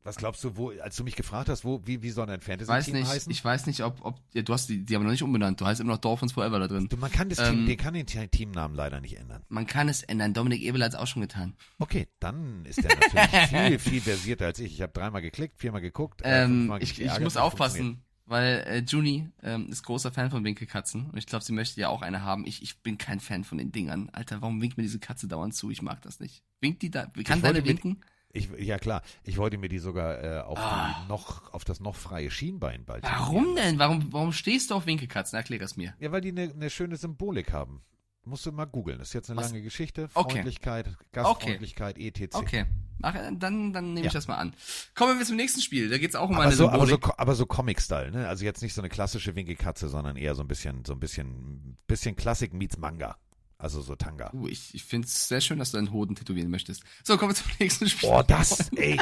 Was 0.04 0.16
glaubst 0.16 0.42
du, 0.44 0.56
wo, 0.56 0.70
als 0.70 0.96
du 0.96 1.04
mich 1.04 1.16
gefragt 1.16 1.48
hast, 1.48 1.64
wo, 1.64 1.82
wie, 1.84 2.02
wie 2.02 2.10
soll 2.10 2.26
dein 2.26 2.40
Ich 2.40 2.46
weiß 2.48 2.56
Fantasy-Team 2.66 2.94
nicht, 3.00 3.08
heißen? 3.08 3.32
ich 3.32 3.44
weiß 3.44 3.66
nicht, 3.66 3.82
ob, 3.82 3.98
ob 4.04 4.20
ja, 4.32 4.42
du 4.42 4.52
hast 4.54 4.68
die, 4.68 4.84
die 4.84 4.94
haben 4.94 5.02
noch 5.02 5.10
nicht 5.10 5.22
umbenannt. 5.24 5.60
Du 5.60 5.66
heißt 5.66 5.80
immer 5.80 5.92
noch 5.92 5.98
Dolphins 5.98 6.32
Forever 6.32 6.58
da 6.60 6.68
drin. 6.68 6.88
du, 6.88 6.96
man 6.96 7.10
kann 7.10 7.28
das 7.28 7.38
Team, 7.38 7.60
Ähm, 7.60 7.66
den 7.66 7.76
kann 7.76 7.94
den 7.94 8.06
Teamnamen 8.06 8.76
leider 8.76 9.00
nicht 9.00 9.18
ändern. 9.18 9.42
Man 9.48 9.66
kann 9.66 9.88
es 9.88 10.02
ändern. 10.04 10.32
Dominik 10.34 10.62
Ebel 10.62 10.82
hat 10.84 10.92
es 10.92 10.98
auch 10.98 11.06
schon 11.08 11.22
getan. 11.22 11.56
Okay, 11.78 12.06
dann 12.20 12.64
ist 12.64 12.82
der 12.82 12.96
natürlich 12.96 13.48
viel, 13.50 13.78
viel 13.78 14.00
versierter 14.00 14.46
als 14.46 14.60
ich. 14.60 14.72
Ich 14.72 14.82
habe 14.82 14.92
dreimal 14.92 15.20
geklickt, 15.20 15.58
viermal 15.58 15.80
geguckt. 15.80 16.22
äh, 16.22 16.44
Ähm, 16.44 16.72
ich, 16.80 16.92
ich 16.92 16.96
geärgert, 16.98 17.24
muss 17.24 17.36
aufpassen, 17.36 18.02
weil 18.28 18.64
äh, 18.66 18.78
Juni 18.86 19.28
ähm, 19.42 19.68
ist 19.70 19.82
großer 19.82 20.12
Fan 20.12 20.30
von 20.30 20.44
Winkelkatzen 20.44 21.10
und 21.10 21.16
ich 21.18 21.26
glaube, 21.26 21.44
sie 21.44 21.52
möchte 21.52 21.80
ja 21.80 21.88
auch 21.88 22.02
eine 22.02 22.22
haben. 22.22 22.46
Ich, 22.46 22.62
ich 22.62 22.82
bin 22.82 22.98
kein 22.98 23.20
Fan 23.20 23.44
von 23.44 23.58
den 23.58 23.72
Dingern. 23.72 24.10
Alter, 24.12 24.40
warum 24.42 24.60
winkt 24.60 24.76
mir 24.76 24.82
diese 24.82 24.98
Katze 24.98 25.28
dauernd 25.28 25.54
zu? 25.54 25.70
Ich 25.70 25.82
mag 25.82 26.02
das 26.02 26.20
nicht. 26.20 26.42
Winkt 26.60 26.82
die 26.82 26.90
da? 26.90 27.06
Kann 27.24 27.42
deine 27.42 27.64
winken? 27.64 28.02
Ich, 28.30 28.50
ja 28.58 28.78
klar, 28.78 29.02
ich 29.24 29.38
wollte 29.38 29.56
mir 29.56 29.68
die 29.70 29.78
sogar 29.78 30.22
äh, 30.22 30.40
auf, 30.40 30.58
Ah. 30.58 31.00
die 31.02 31.08
noch, 31.08 31.52
auf 31.54 31.64
das 31.64 31.80
noch 31.80 31.96
freie 31.96 32.30
Schienbein 32.30 32.84
bald. 32.84 33.02
Warum 33.02 33.56
denn? 33.56 33.78
Warum, 33.78 34.12
warum 34.12 34.32
stehst 34.32 34.70
du 34.70 34.74
auf 34.74 34.84
Winkelkatzen? 34.86 35.36
Erklär 35.36 35.62
es 35.62 35.76
mir. 35.76 35.94
Ja, 35.98 36.12
weil 36.12 36.20
die 36.20 36.28
eine 36.30 36.48
ne 36.54 36.68
schöne 36.68 36.96
Symbolik 36.96 37.52
haben. 37.52 37.80
Musst 38.24 38.44
du 38.44 38.52
mal 38.52 38.66
googeln. 38.66 38.98
Das 38.98 39.08
ist 39.08 39.14
jetzt 39.14 39.30
eine 39.30 39.40
Was? 39.40 39.48
lange 39.48 39.62
Geschichte. 39.62 40.08
Okay. 40.14 40.34
Freundlichkeit, 40.34 40.96
Gastfreundlichkeit, 41.12 41.98
etc. 41.98 42.34
Okay. 42.36 42.66
Ach, 43.00 43.14
dann, 43.38 43.72
dann 43.72 43.94
nehme 43.94 44.00
ich 44.00 44.12
Ja. 44.12 44.18
das 44.18 44.26
mal 44.28 44.36
an. 44.36 44.52
Kommen 44.94 45.18
wir 45.18 45.24
zum 45.24 45.36
nächsten 45.36 45.60
Spiel. 45.62 45.88
Da 45.88 45.98
geht's 45.98 46.14
auch 46.16 46.28
um 46.28 46.34
Aber 46.34 46.44
eine 46.44 46.52
so, 46.52 46.68
aber, 46.68 46.80
so, 46.80 46.86
Symbolik. 46.86 47.14
aber 47.16 47.34
so 47.36 47.46
Comic-Style, 47.46 48.10
ne? 48.10 48.28
Also 48.28 48.44
jetzt 48.44 48.60
nicht 48.60 48.74
so 48.74 48.80
eine 48.82 48.88
klassische 48.88 49.34
Winkelkatze, 49.36 49.88
sondern 49.88 50.16
eher 50.16 50.34
so 50.34 50.42
ein 50.42 50.48
bisschen, 50.48 50.84
so 50.84 50.92
ein 50.94 51.00
bisschen, 51.00 51.78
bisschen 51.86 52.16
Klassik 52.16 52.52
meets 52.52 52.76
Manga. 52.76 53.16
Also 53.56 53.80
so 53.82 53.94
Tanga. 53.96 54.30
Uh, 54.34 54.46
ich 54.48 54.72
ich 54.74 54.84
finde 54.84 55.06
es 55.08 55.26
sehr 55.28 55.40
schön, 55.40 55.58
dass 55.58 55.72
du 55.72 55.78
deinen 55.78 55.92
Hoden 55.92 56.14
tätowieren 56.14 56.50
möchtest. 56.50 56.82
So, 57.02 57.16
kommen 57.18 57.32
wir 57.32 57.34
zum 57.36 57.50
nächsten 57.58 57.88
Spiel. 57.88 58.08
Boah, 58.08 58.22
das, 58.22 58.68
ey, 58.76 59.00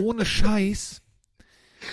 ohne 0.00 0.24
Scheiß. 0.24 1.02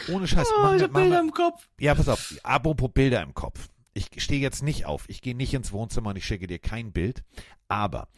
Ohne 0.10 0.28
Scheiß. 0.28 0.48
Oh, 0.58 0.62
Machen 0.62 0.78
ich 0.78 0.84
hab 0.84 0.94
Bilder 0.94 1.10
wir- 1.16 1.20
im 1.22 1.32
Kopf. 1.32 1.68
Ja, 1.80 1.94
pass 1.96 2.08
auf. 2.08 2.36
Apropos 2.44 2.90
Bilder 2.94 3.22
im 3.22 3.34
Kopf. 3.34 3.68
Ich 3.96 4.10
stehe 4.18 4.42
jetzt 4.42 4.62
nicht 4.62 4.86
auf. 4.86 5.10
Ich 5.10 5.22
gehe 5.22 5.36
nicht 5.36 5.54
ins 5.54 5.72
Wohnzimmer 5.72 6.12
und 6.12 6.18
ich 6.18 6.26
schicke 6.26 6.48
dir 6.48 6.60
kein 6.60 6.92
Bild. 6.92 7.24
Aber 7.70 8.10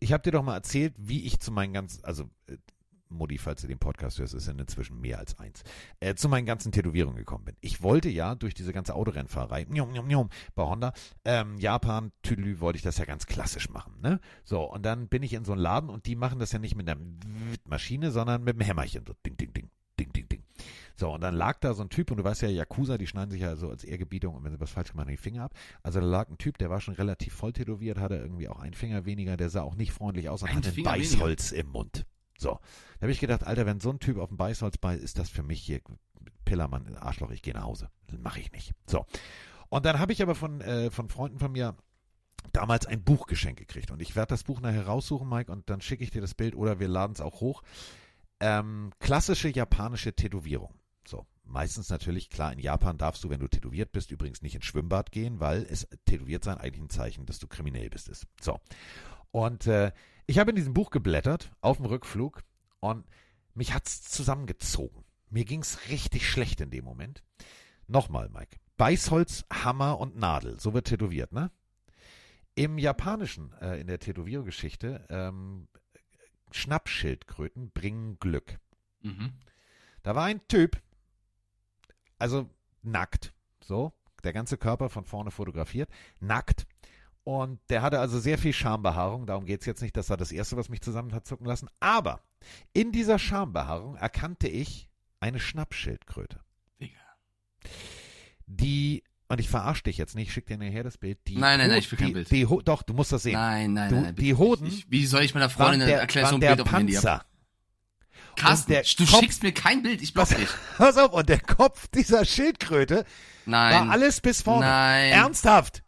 ich 0.00 0.12
habe 0.12 0.22
dir 0.22 0.32
doch 0.32 0.42
mal 0.42 0.54
erzählt, 0.54 0.94
wie 0.98 1.24
ich 1.24 1.40
zu 1.40 1.52
meinen 1.52 1.72
ganzen, 1.72 2.04
also 2.04 2.28
äh, 2.48 2.56
Mutti, 3.10 3.38
falls 3.38 3.62
du 3.62 3.68
den 3.68 3.78
Podcast 3.78 4.18
hörst, 4.18 4.34
ist 4.34 4.46
ja 4.46 4.54
inzwischen 4.54 5.00
mehr 5.00 5.18
als 5.18 5.38
eins, 5.38 5.62
äh, 6.00 6.14
zu 6.14 6.28
meinen 6.28 6.46
ganzen 6.46 6.72
Tätowierungen 6.72 7.16
gekommen 7.16 7.44
bin. 7.44 7.56
Ich 7.60 7.82
wollte 7.82 8.08
ja 8.08 8.34
durch 8.34 8.54
diese 8.54 8.72
ganze 8.72 8.94
Autorennfahrerei, 8.94 9.66
njom, 9.68 9.92
njom, 9.92 10.06
njom, 10.06 10.30
bei 10.54 10.62
Honda, 10.62 10.92
ähm, 11.24 11.58
Japan, 11.58 12.12
Tüdelü, 12.22 12.60
wollte 12.60 12.76
ich 12.76 12.82
das 12.82 12.98
ja 12.98 13.04
ganz 13.04 13.26
klassisch 13.26 13.68
machen. 13.68 14.00
Ne? 14.00 14.20
So, 14.44 14.62
und 14.62 14.84
dann 14.84 15.08
bin 15.08 15.22
ich 15.22 15.32
in 15.32 15.44
so 15.44 15.52
einen 15.52 15.60
Laden 15.60 15.90
und 15.90 16.06
die 16.06 16.16
machen 16.16 16.38
das 16.38 16.52
ja 16.52 16.58
nicht 16.58 16.76
mit 16.76 16.88
einer 16.88 17.00
Maschine, 17.64 18.10
sondern 18.10 18.42
mit 18.42 18.54
einem 18.54 18.66
Hämmerchen. 18.66 19.04
So, 19.06 19.14
ding, 19.26 19.36
ding, 19.36 19.52
ding, 19.52 19.70
ding, 19.98 20.12
ding, 20.12 20.28
ding. 20.28 20.44
So, 21.00 21.14
und 21.14 21.22
dann 21.22 21.34
lag 21.34 21.58
da 21.60 21.72
so 21.72 21.82
ein 21.82 21.88
Typ, 21.88 22.10
und 22.10 22.18
du 22.18 22.24
weißt 22.24 22.42
ja, 22.42 22.50
Yakuza, 22.50 22.98
die 22.98 23.06
schneiden 23.06 23.30
sich 23.30 23.40
ja 23.40 23.56
so 23.56 23.70
als 23.70 23.84
Ehrgebietung 23.84 24.34
und 24.34 24.44
wenn 24.44 24.52
sie 24.52 24.60
was 24.60 24.70
falsch 24.70 24.90
gemacht 24.90 25.06
haben, 25.06 25.12
die 25.12 25.16
Finger 25.16 25.44
ab. 25.44 25.54
Also 25.82 25.98
da 25.98 26.04
lag 26.04 26.28
ein 26.28 26.36
Typ, 26.36 26.58
der 26.58 26.68
war 26.68 26.82
schon 26.82 26.92
relativ 26.92 27.32
voll 27.32 27.54
tätowiert, 27.54 27.98
hatte 27.98 28.16
irgendwie 28.16 28.50
auch 28.50 28.60
einen 28.60 28.74
Finger 28.74 29.06
weniger, 29.06 29.38
der 29.38 29.48
sah 29.48 29.62
auch 29.62 29.76
nicht 29.76 29.92
freundlich 29.92 30.28
aus 30.28 30.42
und 30.42 30.50
Ein 30.50 30.56
hatte 30.56 30.74
ein 30.76 30.82
Beißholz 30.82 31.52
im 31.52 31.68
Mund. 31.68 32.04
So, 32.36 32.60
da 32.98 33.04
habe 33.04 33.12
ich 33.12 33.18
gedacht, 33.18 33.44
Alter, 33.44 33.64
wenn 33.64 33.80
so 33.80 33.88
ein 33.88 33.98
Typ 33.98 34.18
auf 34.18 34.28
dem 34.28 34.36
Beißholz 34.36 34.76
beißt, 34.76 35.02
ist 35.02 35.18
das 35.18 35.30
für 35.30 35.42
mich 35.42 35.62
hier 35.62 35.80
Pillermann, 36.44 36.94
Arschloch, 36.96 37.30
ich 37.30 37.40
gehe 37.40 37.54
nach 37.54 37.64
Hause. 37.64 37.88
Mache 38.18 38.40
ich 38.40 38.52
nicht. 38.52 38.74
So. 38.86 39.06
Und 39.70 39.86
dann 39.86 40.00
habe 40.00 40.12
ich 40.12 40.20
aber 40.20 40.34
von, 40.34 40.60
äh, 40.60 40.90
von 40.90 41.08
Freunden 41.08 41.38
von 41.38 41.52
mir 41.52 41.76
damals 42.52 42.84
ein 42.84 43.02
Buchgeschenk 43.02 43.58
gekriegt. 43.58 43.90
Und 43.90 44.02
ich 44.02 44.16
werde 44.16 44.34
das 44.34 44.44
Buch 44.44 44.60
nachher 44.60 44.84
raussuchen, 44.84 45.26
Mike, 45.26 45.50
und 45.50 45.70
dann 45.70 45.80
schicke 45.80 46.04
ich 46.04 46.10
dir 46.10 46.20
das 46.20 46.34
Bild 46.34 46.54
oder 46.54 46.78
wir 46.78 46.88
laden 46.88 47.12
es 47.12 47.22
auch 47.22 47.40
hoch. 47.40 47.62
Ähm, 48.40 48.90
klassische 48.98 49.48
japanische 49.48 50.12
Tätowierung. 50.12 50.74
Meistens 51.50 51.90
natürlich, 51.90 52.30
klar, 52.30 52.52
in 52.52 52.60
Japan 52.60 52.96
darfst 52.96 53.24
du, 53.24 53.28
wenn 53.28 53.40
du 53.40 53.48
tätowiert 53.48 53.90
bist, 53.90 54.12
übrigens 54.12 54.40
nicht 54.40 54.54
ins 54.54 54.66
Schwimmbad 54.66 55.10
gehen, 55.10 55.40
weil 55.40 55.66
es 55.68 55.88
tätowiert 56.04 56.44
sein 56.44 56.58
eigentlich 56.58 56.80
ein 56.80 56.90
Zeichen, 56.90 57.26
dass 57.26 57.40
du 57.40 57.48
kriminell 57.48 57.90
bist. 57.90 58.08
Ist. 58.08 58.28
So. 58.40 58.60
Und 59.32 59.66
äh, 59.66 59.90
ich 60.26 60.38
habe 60.38 60.50
in 60.50 60.56
diesem 60.56 60.74
Buch 60.74 60.90
geblättert, 60.90 61.50
auf 61.60 61.78
dem 61.78 61.86
Rückflug, 61.86 62.44
und 62.78 63.04
mich 63.54 63.74
hat's 63.74 64.02
zusammengezogen. 64.02 65.04
Mir 65.28 65.44
ging's 65.44 65.88
richtig 65.88 66.30
schlecht 66.30 66.60
in 66.60 66.70
dem 66.70 66.84
Moment. 66.84 67.24
Nochmal, 67.88 68.28
Mike. 68.28 68.58
Beißholz, 68.76 69.44
Hammer 69.52 69.98
und 69.98 70.16
Nadel. 70.16 70.60
So 70.60 70.72
wird 70.72 70.86
tätowiert, 70.86 71.32
ne? 71.32 71.50
Im 72.54 72.78
Japanischen, 72.78 73.52
äh, 73.60 73.80
in 73.80 73.88
der 73.88 73.98
Tätowiergeschichte, 73.98 75.04
ähm, 75.10 75.66
Schnappschildkröten 76.52 77.72
bringen 77.72 78.18
Glück. 78.20 78.60
Mhm. 79.02 79.32
Da 80.04 80.14
war 80.14 80.26
ein 80.26 80.46
Typ, 80.46 80.80
also 82.20 82.48
nackt, 82.82 83.32
so, 83.62 83.92
der 84.24 84.32
ganze 84.32 84.56
Körper 84.56 84.88
von 84.88 85.04
vorne 85.04 85.30
fotografiert, 85.30 85.88
nackt. 86.20 86.66
Und 87.24 87.60
der 87.68 87.82
hatte 87.82 88.00
also 88.00 88.18
sehr 88.18 88.38
viel 88.38 88.52
Schambehaarung. 88.52 89.26
Darum 89.26 89.44
geht 89.44 89.60
es 89.60 89.66
jetzt 89.66 89.82
nicht, 89.82 89.96
das 89.96 90.08
war 90.10 90.16
das 90.16 90.32
Erste, 90.32 90.56
was 90.56 90.68
mich 90.68 90.80
zusammen 90.80 91.12
hat 91.12 91.26
zucken 91.26 91.46
lassen. 91.46 91.68
Aber 91.80 92.20
in 92.72 92.92
dieser 92.92 93.18
Schambehaarung 93.18 93.96
erkannte 93.96 94.48
ich 94.48 94.88
eine 95.20 95.38
Schnappschildkröte. 95.38 96.40
Digga. 96.80 96.96
Die, 98.46 99.04
und 99.28 99.38
ich 99.38 99.48
verarsche 99.48 99.84
dich 99.84 99.98
jetzt 99.98 100.16
nicht, 100.16 100.28
ich 100.28 100.32
schick 100.34 100.46
dir 100.46 100.56
nachher 100.56 100.82
das 100.82 100.98
Bild. 100.98 101.18
Die 101.28 101.36
Nein, 101.36 101.58
nein, 101.58 101.68
nein, 101.68 101.78
ich 101.78 101.90
will 101.92 101.98
kein 101.98 102.08
die, 102.08 102.14
Bild. 102.14 102.30
Die, 102.30 102.46
doch, 102.64 102.82
du 102.82 102.94
musst 102.94 103.12
das 103.12 103.22
sehen. 103.22 103.34
Nein, 103.34 103.74
nein, 103.74 103.88
Du- 103.90 103.94
nein, 103.96 104.04
nein. 104.04 104.14
die 104.16 104.34
Hoden. 104.34 104.66
Ich, 104.66 104.90
wie 104.90 105.06
soll 105.06 105.22
ich 105.22 105.34
meiner 105.34 105.50
Freundin 105.50 105.86
der, 105.86 106.00
erklären, 106.00 106.28
so 106.30 106.34
ein 106.36 106.40
der 106.40 106.48
Bild 106.56 106.60
auf 106.62 106.68
dem 106.68 106.76
Handy? 106.78 106.92
Panzer. 106.94 107.24
Carsten, 108.36 108.72
du 108.72 109.06
Kopf- 109.06 109.20
schickst 109.20 109.42
mir 109.42 109.52
kein 109.52 109.82
Bild, 109.82 110.02
ich 110.02 110.14
block 110.14 110.28
dich. 110.28 110.48
Pass 110.78 110.96
auf, 110.96 111.12
und 111.12 111.28
der 111.28 111.40
Kopf 111.40 111.88
dieser 111.88 112.24
Schildkröte 112.24 113.04
Nein. 113.46 113.86
war 113.86 113.90
alles 113.92 114.20
bis 114.20 114.42
vorne. 114.42 114.66
Nein. 114.66 115.12
Ernsthaft. 115.12 115.82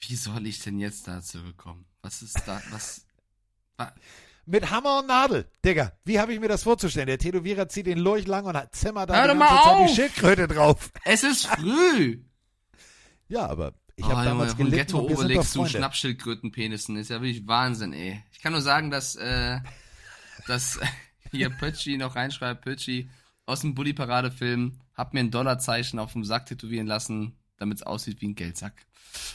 Wie 0.00 0.16
soll 0.16 0.46
ich 0.46 0.60
denn 0.62 0.78
jetzt 0.78 1.08
da 1.08 1.20
zurückkommen? 1.20 1.84
Was 2.02 2.22
ist 2.22 2.40
da, 2.46 2.62
was? 2.70 3.04
wa- 3.76 3.92
Mit 4.46 4.70
Hammer 4.70 5.00
und 5.00 5.08
Nadel. 5.08 5.50
Digga, 5.64 5.92
wie 6.04 6.20
habe 6.20 6.32
ich 6.32 6.40
mir 6.40 6.48
das 6.48 6.62
vorzustellen? 6.62 7.08
Der 7.08 7.18
Tätowierer 7.18 7.68
zieht 7.68 7.86
den 7.86 7.98
Lurch 7.98 8.26
lang 8.26 8.44
und 8.46 8.56
hat 8.56 8.74
zimmert 8.74 9.10
da 9.10 9.16
Hör 9.16 9.22
die 9.22 9.28
doch 9.34 9.38
ganze 9.40 9.54
mal 9.54 9.62
Zeit 9.62 9.74
auf! 9.74 9.88
die 9.88 9.94
Schildkröte 9.94 10.48
drauf. 10.48 10.90
Es 11.04 11.22
ist 11.24 11.46
früh. 11.46 12.22
Ja, 13.30 13.46
aber 13.46 13.74
ich 13.96 14.06
oh, 14.06 14.08
habe 14.08 14.24
damals 14.24 14.52
Junge, 14.52 14.70
gelitten 14.70 14.76
Ghetto 14.86 14.98
und 15.00 15.08
wir 15.10 15.16
sind 15.18 15.28
doch 15.28 15.34
Obelix 15.34 15.52
zu. 15.52 15.66
Schnappschildkrötenpenissen 15.66 16.96
ist 16.96 17.10
ja 17.10 17.20
wirklich 17.20 17.46
Wahnsinn, 17.46 17.92
ey. 17.92 18.24
Ich 18.32 18.40
kann 18.40 18.52
nur 18.52 18.62
sagen, 18.62 18.90
dass, 18.90 19.16
äh, 19.16 19.58
dass 20.48 20.78
hier 21.30 21.50
Pötschi 21.50 21.96
noch 21.96 22.16
reinschreibt, 22.16 22.62
Pötschi 22.62 23.10
aus 23.46 23.60
dem 23.60 23.74
Bully-Parade-Film, 23.74 24.80
hab 24.94 25.14
mir 25.14 25.20
ein 25.20 25.30
Dollarzeichen 25.30 25.98
auf 25.98 26.12
dem 26.12 26.24
Sack 26.24 26.46
tätowieren 26.46 26.86
lassen, 26.86 27.36
damit 27.56 27.78
es 27.78 27.82
aussieht 27.82 28.20
wie 28.20 28.28
ein 28.28 28.34
Geldsack. 28.34 28.86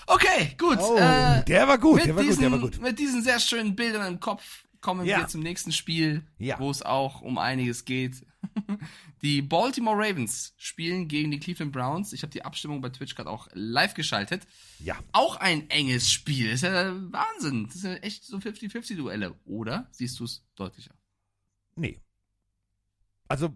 Okay, 0.07 0.55
gut. 0.57 0.77
Oh, 0.79 0.97
äh, 0.97 1.43
der 1.45 1.67
war 1.67 1.77
gut, 1.77 1.95
mit 1.97 2.05
der 2.05 2.15
war 2.15 2.21
gut, 2.23 2.29
diesen, 2.31 2.41
der 2.41 2.51
war 2.51 2.59
gut. 2.59 2.81
Mit 2.81 2.99
diesen 2.99 3.23
sehr 3.23 3.39
schönen 3.39 3.75
Bildern 3.75 4.13
im 4.13 4.19
Kopf 4.19 4.65
kommen 4.81 5.05
Ja. 5.05 5.19
wir 5.19 5.27
zum 5.27 5.41
nächsten 5.41 5.71
Spiel, 5.71 6.25
Ja. 6.37 6.59
wo 6.59 6.69
es 6.69 6.81
auch 6.83 7.21
um 7.21 7.37
einiges 7.37 7.85
geht. 7.85 8.25
Die 9.21 9.41
Baltimore 9.41 9.97
Ravens 9.97 10.53
spielen 10.57 11.07
gegen 11.07 11.31
die 11.31 11.39
Cleveland 11.39 11.71
Browns. 11.71 12.11
Ich 12.11 12.23
habe 12.23 12.31
die 12.31 12.43
Abstimmung 12.43 12.81
bei 12.81 12.89
Twitch 12.89 13.15
gerade 13.15 13.29
auch 13.29 13.47
live 13.53 13.93
geschaltet. 13.93 14.45
Ja. 14.79 14.99
Auch 15.13 15.37
ein 15.37 15.69
enges 15.69 16.11
Spiel. 16.11 16.47
Das 16.51 16.55
ist 16.55 16.63
ja 16.63 16.93
Wahnsinn. 17.13 17.67
Das 17.67 17.75
sind 17.75 17.91
ja 17.91 17.97
echt 17.99 18.25
so 18.25 18.37
50-50-Duelle. 18.37 19.33
Oder 19.45 19.87
siehst 19.91 20.19
du 20.19 20.25
es 20.25 20.43
deutlicher? 20.55 20.91
Nee. 21.75 21.99
Also, 23.27 23.49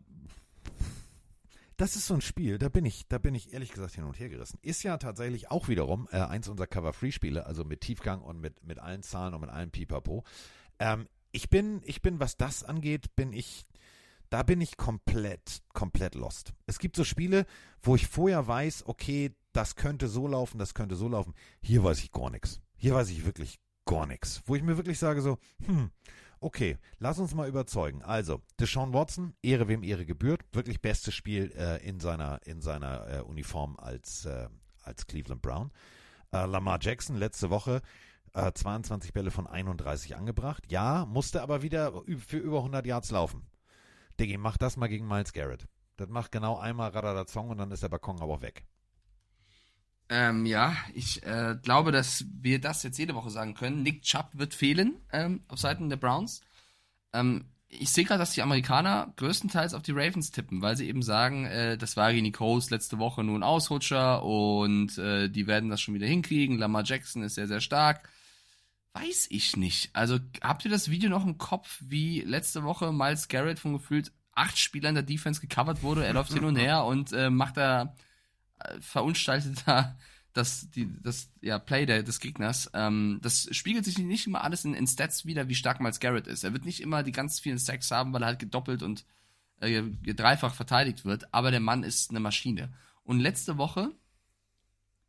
das 1.78 1.96
ist 1.96 2.08
so 2.08 2.16
ein 2.16 2.22
Spiel, 2.22 2.58
da 2.58 2.70
bin 2.70 2.86
ich, 2.86 3.08
da 3.08 3.20
bin 3.20 3.36
ich 3.36 3.54
ehrlich 3.54 3.72
gesagt 3.72 3.94
hin 3.94 4.04
und 4.04 4.20
her 4.20 4.30
gerissen. 4.30 4.58
Ist 4.64 4.82
ja 4.82 4.98
tatsächlich 4.98 5.52
auch 5.52 5.68
wiederum 5.68 6.08
äh, 6.12 6.18
eins 6.18 6.48
unserer 6.48 6.66
Cover-Free-Spiele, 6.66 7.46
also 7.46 7.64
mit 7.64 7.82
Tiefgang 7.82 8.22
und 8.22 8.42
mit, 8.42 8.64
mit 8.64 8.80
allen 8.80 9.04
Zahlen 9.04 9.36
und 9.36 9.42
mit 9.42 9.52
allem 9.52 9.70
Pipapo. 9.70 10.24
Ähm, 10.80 11.08
ich 11.32 11.52
bin, 11.52 11.82
ich 11.86 12.02
bin, 12.02 12.20
was 12.20 12.36
das 12.36 12.64
angeht, 12.64 13.16
bin 13.16 13.32
ich, 13.32 13.68
da 14.32 14.42
bin 14.42 14.60
ich 14.60 14.76
komplett, 14.78 15.62
komplett 15.74 16.16
lost. 16.16 16.54
Es 16.66 16.80
gibt 16.80 16.96
so 16.96 17.04
Spiele, 17.04 17.46
wo 17.84 17.96
ich 17.96 18.08
vorher 18.08 18.48
weiß, 18.48 18.88
okay, 18.88 19.36
das 19.54 19.76
könnte 19.76 20.08
so 20.08 20.28
laufen, 20.28 20.58
das 20.58 20.74
könnte 20.74 20.96
so 20.96 21.08
laufen. 21.08 21.36
Hier 21.62 21.84
weiß 21.84 22.00
ich 22.00 22.12
gar 22.12 22.32
nichts. 22.32 22.60
Hier 22.76 22.96
weiß 22.96 23.10
ich 23.12 23.24
wirklich 23.26 23.60
gar 23.86 24.08
nichts. 24.08 24.42
Wo 24.48 24.56
ich 24.56 24.64
mir 24.64 24.78
wirklich 24.78 24.98
sage 24.98 25.22
so, 25.22 25.38
hm, 25.64 25.92
okay, 26.40 26.78
lass 27.00 27.20
uns 27.20 27.34
mal 27.34 27.48
überzeugen. 27.48 28.04
Also, 28.04 28.42
Deshaun 28.60 28.94
Watson, 28.94 29.34
Ehre 29.42 29.68
wem 29.68 29.84
Ehre 29.84 30.06
gebührt, 30.06 30.42
wirklich 30.52 30.82
bestes 30.82 31.14
Spiel 31.14 31.52
äh, 31.56 31.86
in 31.88 32.00
seiner, 32.00 32.40
in 32.46 32.62
seiner 32.62 33.08
äh, 33.10 33.22
Uniform 33.22 33.78
als, 33.78 34.26
äh, 34.26 34.50
als 34.84 35.08
Cleveland 35.08 35.42
Brown. 35.42 35.72
Äh, 36.32 36.46
Lamar 36.46 36.80
Jackson 36.82 37.18
letzte 37.18 37.50
Woche 37.50 37.82
äh, 38.34 38.52
22 38.54 39.14
Bälle 39.14 39.32
von 39.32 39.48
31 39.48 40.16
angebracht. 40.16 40.64
Ja, 40.70 41.06
musste 41.06 41.42
aber 41.42 41.62
wieder 41.62 42.04
für 42.26 42.38
über 42.38 42.58
100 42.58 42.86
Yards 42.86 43.12
laufen. 43.12 43.48
Diggi, 44.20 44.38
mach 44.38 44.58
das 44.58 44.78
mal 44.78 44.88
gegen 44.88 45.08
Miles 45.08 45.34
Garrett. 45.34 45.68
Das 45.98 46.10
macht 46.10 46.32
genau 46.32 46.58
einmal 46.58 46.92
Radadazong 46.92 47.50
und 47.50 47.58
dann 47.58 47.72
ist 47.72 47.84
der 47.84 47.90
Balkon 47.90 48.22
aber 48.22 48.36
auch 48.36 48.42
weg. 48.42 48.66
Ähm, 50.10 50.46
ja, 50.46 50.76
ich 50.94 51.24
äh, 51.24 51.56
glaube, 51.62 51.92
dass 51.92 52.26
wir 52.40 52.62
das 52.62 52.84
jetzt 52.84 52.98
jede 52.98 53.16
Woche 53.16 53.30
sagen 53.30 53.56
können. 53.56 53.84
Nick 53.84 54.04
Chubb 54.04 54.30
wird 54.34 54.54
fehlen 54.54 55.02
ähm, 55.12 55.44
auf 55.48 55.60
Seiten 55.60 55.90
der 55.90 55.98
Browns. 55.98 56.42
Ähm, 57.14 57.46
ich 57.70 57.90
sehe 57.90 58.06
gerade, 58.06 58.20
dass 58.20 58.32
die 58.32 58.42
Amerikaner 58.42 59.14
größtenteils 59.18 59.74
auf 59.74 59.84
die 59.84 59.92
Ravens 59.92 60.32
tippen, 60.32 60.62
weil 60.62 60.78
sie 60.78 60.88
eben 60.88 61.02
sagen, 61.02 61.46
äh, 61.46 61.78
das 61.78 61.98
war 61.98 62.14
gegen 62.14 62.24
die 62.24 62.32
Coast 62.32 62.72
letzte 62.72 62.98
Woche 63.00 63.24
nur 63.24 63.38
ein 63.38 63.44
Ausrutscher 63.44 64.24
und 64.24 64.98
äh, 64.98 65.30
die 65.30 65.48
werden 65.48 65.70
das 65.70 65.82
schon 65.82 65.94
wieder 65.94 66.08
hinkriegen. 66.08 66.58
Lamar 66.58 66.84
Jackson 66.86 67.24
ist 67.24 67.36
sehr, 67.36 67.48
sehr 67.48 67.62
stark. 67.62 68.10
Weiß 68.94 69.28
ich 69.30 69.58
nicht. 69.58 69.90
Also 69.94 70.18
habt 70.42 70.64
ihr 70.64 70.72
das 70.72 70.90
Video 70.90 71.10
noch 71.10 71.26
im 71.26 71.38
Kopf, 71.38 71.82
wie 71.86 72.22
letzte 72.22 72.64
Woche 72.64 72.94
Miles 72.94 73.28
Garrett 73.28 73.60
von 73.60 73.74
gefühlt 73.74 74.14
acht 74.34 74.58
Spielern 74.58 74.96
der 74.96 75.04
Defense 75.04 75.42
gecovert 75.42 75.84
wurde? 75.84 76.06
Er 76.06 76.14
läuft 76.14 76.32
hin 76.32 76.46
und 76.46 76.56
her 76.58 76.86
und 76.86 77.12
äh, 77.12 77.30
macht 77.30 77.58
da 77.58 77.94
verunstaltet 78.80 79.64
da 79.66 79.98
das, 80.34 80.70
die, 80.72 80.88
das 81.02 81.30
ja, 81.42 81.58
Play 81.58 81.86
der, 81.86 82.04
des 82.04 82.20
Gegners. 82.20 82.70
Ähm, 82.74 83.20
das 83.24 83.48
spiegelt 83.56 83.86
sich 83.86 83.98
nicht 83.98 84.28
immer 84.28 84.44
alles 84.44 84.66
in, 84.66 84.74
in 84.76 84.86
Stats 84.86 85.26
wieder, 85.26 85.50
wie 85.50 85.56
stark 85.56 85.82
Miles 85.82 86.00
Garrett 86.00 86.28
ist. 86.28 86.44
Er 86.44 86.54
wird 86.54 86.66
nicht 86.66 86.80
immer 86.80 87.02
die 87.04 87.12
ganz 87.12 87.40
vielen 87.40 87.58
Sacks 87.58 87.90
haben, 87.90 88.14
weil 88.14 88.22
er 88.22 88.28
halt 88.28 88.40
gedoppelt 88.40 88.84
und 88.84 89.04
äh, 89.60 89.82
dreifach 90.14 90.54
verteidigt 90.54 91.06
wird, 91.06 91.34
aber 91.34 91.50
der 91.50 91.60
Mann 91.60 91.84
ist 91.84 92.12
eine 92.12 92.20
Maschine. 92.20 92.72
Und 93.04 93.20
letzte 93.20 93.58
Woche 93.58 93.92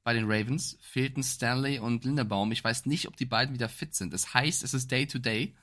bei 0.04 0.14
den 0.14 0.24
Ravens 0.24 0.78
fehlten 0.80 1.22
Stanley 1.22 1.78
und 1.78 2.04
Linderbaum. 2.06 2.50
Ich 2.52 2.64
weiß 2.64 2.86
nicht, 2.86 3.08
ob 3.08 3.16
die 3.16 3.26
beiden 3.26 3.52
wieder 3.54 3.68
fit 3.68 3.94
sind. 3.94 4.14
Das 4.14 4.32
heißt, 4.32 4.64
es 4.64 4.72
ist 4.72 4.90
Day 4.90 5.06
to 5.06 5.18
Day, 5.18 5.54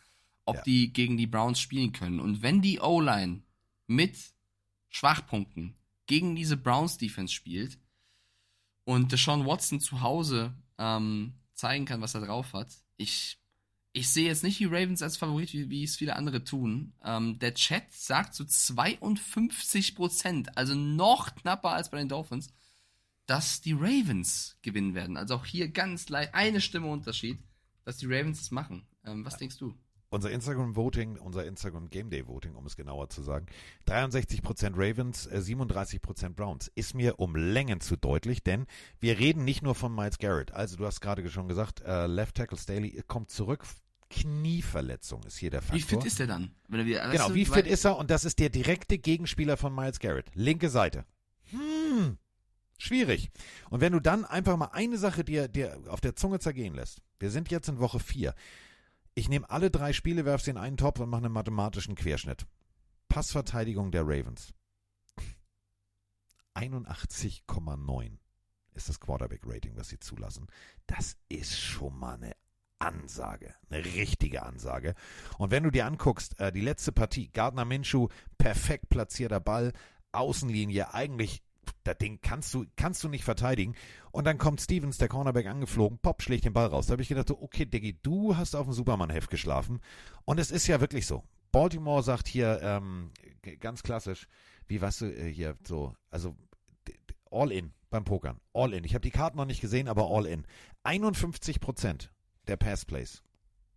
ob 0.46 0.58
Ja. 0.58 0.62
die 0.62 0.94
gegen 0.94 1.18
die 1.18 1.26
Browns 1.26 1.60
spielen 1.60 1.92
können. 1.94 2.20
Und 2.20 2.44
wenn 2.44 2.62
die 2.62 2.80
O-Line 2.80 3.42
mit 3.88 4.16
Schwachpunkten 4.90 5.74
gegen 6.08 6.36
diese 6.36 6.58
Browns 6.58 6.98
Defense 6.98 7.34
spielt 7.34 7.80
und 8.84 9.12
Deshaun 9.12 9.46
Watson 9.46 9.80
zu 9.80 10.02
Hause 10.02 10.54
ähm, 10.78 11.34
zeigen 11.54 11.86
kann, 11.86 12.02
was 12.02 12.16
er 12.16 12.22
drauf 12.22 12.54
hat, 12.54 12.70
ich, 12.98 13.40
ich 13.94 14.10
sehe 14.10 14.28
jetzt 14.28 14.44
nicht 14.44 14.60
die 14.60 14.66
Ravens 14.66 15.02
als 15.02 15.18
Favorit, 15.18 15.54
wie, 15.54 15.70
wie 15.70 15.84
es 15.84 15.96
viele 15.96 16.16
andere 16.16 16.44
tun. 16.44 16.94
Ähm, 17.04 17.40
der 17.40 17.54
Chat 17.54 17.92
sagt 17.92 18.36
zu 18.36 18.46
52 18.46 19.96
Prozent, 19.96 20.58
also 20.58 20.76
noch 20.76 21.36
knapper 21.36 21.72
als 21.72 21.90
bei 21.90 21.98
den 21.98 22.10
Dolphins, 22.10 22.54
dass 23.26 23.62
die 23.62 23.74
Ravens 23.74 24.58
gewinnen 24.62 24.94
werden. 24.94 25.18
Also 25.18 25.36
auch 25.36 25.46
hier 25.46 25.70
ganz 25.70 26.10
leicht 26.10 26.36
eine 26.36 26.62
Stimme 26.62 26.88
Unterschied, 26.88 27.40
dass 27.84 27.98
die 27.98 28.06
Ravens 28.06 28.42
es 28.42 28.52
machen. 28.52 28.86
Ähm, 29.04 29.26
was 29.26 29.38
denkst 29.38 29.58
du? 29.58 29.76
Unser 30.16 30.32
Instagram-Voting, 30.32 31.18
unser 31.18 31.46
Instagram 31.46 31.90
Game 31.90 32.10
Day-Voting, 32.10 32.56
um 32.56 32.66
es 32.66 32.78
genauer 32.78 33.10
zu 33.10 33.22
sagen, 33.22 33.48
63% 33.86 34.72
Ravens, 34.78 35.28
äh, 35.28 35.42
37% 35.42 36.38
Browns. 36.38 36.72
Ist 36.74 36.94
mir 36.94 37.20
um 37.20 37.36
Längen 37.36 37.82
zu 37.82 37.98
deutlich, 37.98 38.42
denn 38.42 38.66
wir 39.02 39.20
reden 39.20 39.44
nicht 39.44 39.62
nur 39.62 39.76
von 39.76 39.94
Miles 39.94 40.18
Garrett. 40.18 40.54
Also 40.54 40.78
du 40.78 40.86
hast 40.86 41.02
gerade 41.02 41.30
schon 41.30 41.50
gesagt, 41.50 41.82
äh, 41.82 42.08
Left 42.08 42.36
Tackle 42.36 42.58
Staley 42.58 43.04
kommt 43.10 43.30
zurück. 43.30 43.66
Knieverletzung 44.10 45.22
ist 45.24 45.36
hier 45.36 45.50
der 45.50 45.62
Faktor. 45.62 45.80
Wie 45.80 45.82
fit 45.82 46.06
ist 46.06 46.22
dann? 46.22 46.52
Er 46.72 46.86
wieder, 46.86 47.10
Genau, 47.10 47.34
wie 47.34 47.44
fit 47.44 47.68
ist 47.68 47.84
er? 47.84 47.98
Und 47.98 48.10
das 48.10 48.24
ist 48.24 48.40
der 48.40 48.48
direkte 48.48 48.98
Gegenspieler 48.98 49.58
von 49.58 49.76
Miles 49.76 50.00
Garrett. 50.00 50.32
Linke 50.34 50.70
Seite. 50.70 51.04
Hm, 51.52 52.18
schwierig. 52.78 53.32
Und 53.70 53.82
wenn 53.82 53.92
du 53.92 54.00
dann 54.00 54.24
einfach 54.24 54.56
mal 54.56 54.70
eine 54.72 54.98
Sache 54.98 55.26
dir, 55.26 55.50
dir 55.50 55.78
auf 55.90 56.00
der 56.00 56.16
Zunge 56.16 56.40
zergehen 56.40 56.74
lässt. 56.74 57.02
Wir 57.20 57.32
sind 57.32 57.52
jetzt 57.52 57.68
in 57.68 57.80
Woche 57.80 58.00
4. 58.00 58.34
Ich 59.16 59.30
nehme 59.30 59.50
alle 59.50 59.72
drei 59.72 59.94
Spiele, 59.94 60.26
werfe 60.26 60.44
sie 60.44 60.52
in 60.52 60.58
einen 60.58 60.76
Topf 60.76 61.00
und 61.00 61.10
mache 61.10 61.24
einen 61.24 61.34
mathematischen 61.34 61.96
Querschnitt. 61.96 62.46
Passverteidigung 63.08 63.92
der 63.92 64.04
Ravens. 64.04 64.54
81,9 66.56 68.18
ist 68.74 68.90
das 68.90 69.00
Quarterback-Rating, 69.00 69.78
was 69.78 69.88
sie 69.88 70.00
zulassen. 70.00 70.48
Das 70.86 71.16
ist 71.30 71.58
schon 71.58 71.98
mal 71.98 72.16
eine 72.16 72.34
Ansage, 72.80 73.56
eine 73.70 73.86
richtige 73.86 74.44
Ansage. 74.44 74.96
Und 75.38 75.50
wenn 75.50 75.64
du 75.64 75.72
dir 75.72 75.86
anguckst, 75.86 76.38
äh, 76.42 76.52
die 76.52 76.60
letzte 76.60 76.92
Partie, 76.92 77.30
Gardner 77.30 77.64
Minshew, 77.64 78.10
perfekt 78.38 78.90
platzierter 78.90 79.40
Ball, 79.40 79.72
Außenlinie, 80.12 80.94
eigentlich, 80.94 81.42
das 81.86 81.98
Ding 82.00 82.20
kannst 82.22 82.54
du, 82.54 82.66
kannst 82.76 83.04
du 83.04 83.10
nicht 83.10 83.24
verteidigen. 83.24 83.76
Und 84.12 84.26
dann 84.26 84.38
kommt 84.38 84.60
Stevens, 84.60 84.98
der 84.98 85.08
Cornerback, 85.08 85.46
angeflogen, 85.46 86.00
pop, 86.00 86.22
schlägt 86.22 86.46
den 86.46 86.54
Ball 86.54 86.68
raus. 86.68 86.88
Da 86.88 86.94
habe 86.94 87.02
ich 87.02 87.08
gedacht, 87.08 87.30
so, 87.30 87.42
okay, 87.42 87.66
Diggi, 87.66 87.98
du 88.02 88.36
hast 88.36 88.56
auf 88.56 88.66
dem 88.66 88.74
Superman-Heft 88.74 89.30
geschlafen. 89.30 89.80
Und 90.26 90.40
es 90.40 90.52
ist 90.52 90.68
ja 90.68 90.82
wirklich 90.82 91.06
so. 91.06 91.24
Baltimore 91.52 92.04
sagt 92.04 92.28
hier, 92.28 92.60
ähm, 92.62 93.12
ganz 93.60 93.84
klassisch, 93.84 94.28
wie 94.68 94.82
weißt 94.82 95.02
du, 95.02 95.06
äh, 95.06 95.32
hier 95.32 95.56
so, 95.66 95.96
also 96.10 96.36
all 97.32 97.52
in 97.52 97.72
beim 97.90 98.04
Pokern. 98.04 98.42
All 98.54 98.74
in. 98.74 98.84
Ich 98.84 98.94
habe 98.94 99.04
die 99.04 99.12
Karten 99.12 99.38
noch 99.38 99.46
nicht 99.46 99.62
gesehen, 99.62 99.88
aber 99.88 100.10
all 100.10 100.26
in. 100.26 100.46
51 100.84 101.60
Prozent 101.60 102.12
der 102.48 102.58
Passplays 102.58 103.24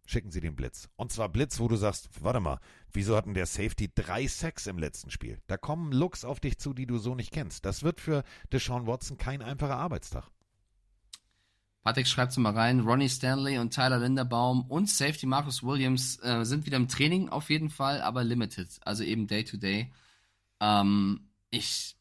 schicken 0.08 0.30
sie 0.30 0.40
den 0.40 0.56
Blitz. 0.56 0.88
Und 0.96 1.12
zwar 1.12 1.28
Blitz, 1.28 1.60
wo 1.60 1.68
du 1.68 1.76
sagst, 1.76 2.08
warte 2.22 2.40
mal, 2.40 2.60
wieso 2.92 3.14
hatten 3.14 3.34
der 3.34 3.46
Safety 3.46 3.90
drei 3.94 4.26
Sacks 4.26 4.66
im 4.66 4.78
letzten 4.78 5.10
Spiel? 5.10 5.38
Da 5.46 5.58
kommen 5.58 5.92
Looks 5.92 6.24
auf 6.24 6.40
dich 6.40 6.58
zu, 6.58 6.72
die 6.72 6.86
du 6.86 6.96
so 6.96 7.14
nicht 7.14 7.30
kennst. 7.30 7.66
Das 7.66 7.82
wird 7.82 8.00
für 8.00 8.24
Deshaun 8.50 8.86
Watson 8.86 9.18
kein 9.18 9.42
einfacher 9.42 9.76
Arbeitstag. 9.76 10.30
Patrick 11.82 12.06
schreibt 12.06 12.36
mal 12.38 12.54
rein, 12.54 12.80
Ronnie 12.80 13.08
Stanley 13.08 13.58
und 13.58 13.74
Tyler 13.74 13.98
Linderbaum 13.98 14.62
und 14.62 14.88
Safety 14.88 15.26
Marcus 15.26 15.62
Williams 15.62 16.18
äh, 16.22 16.44
sind 16.44 16.66
wieder 16.66 16.76
im 16.76 16.88
Training 16.88 17.28
auf 17.28 17.50
jeden 17.50 17.70
Fall, 17.70 18.00
aber 18.00 18.24
limited, 18.24 18.68
also 18.84 19.04
eben 19.04 19.26
Day 19.26 19.44
to 19.44 19.58
Day. 19.58 19.92
Ähm, 20.60 21.28
ich, 21.50 21.96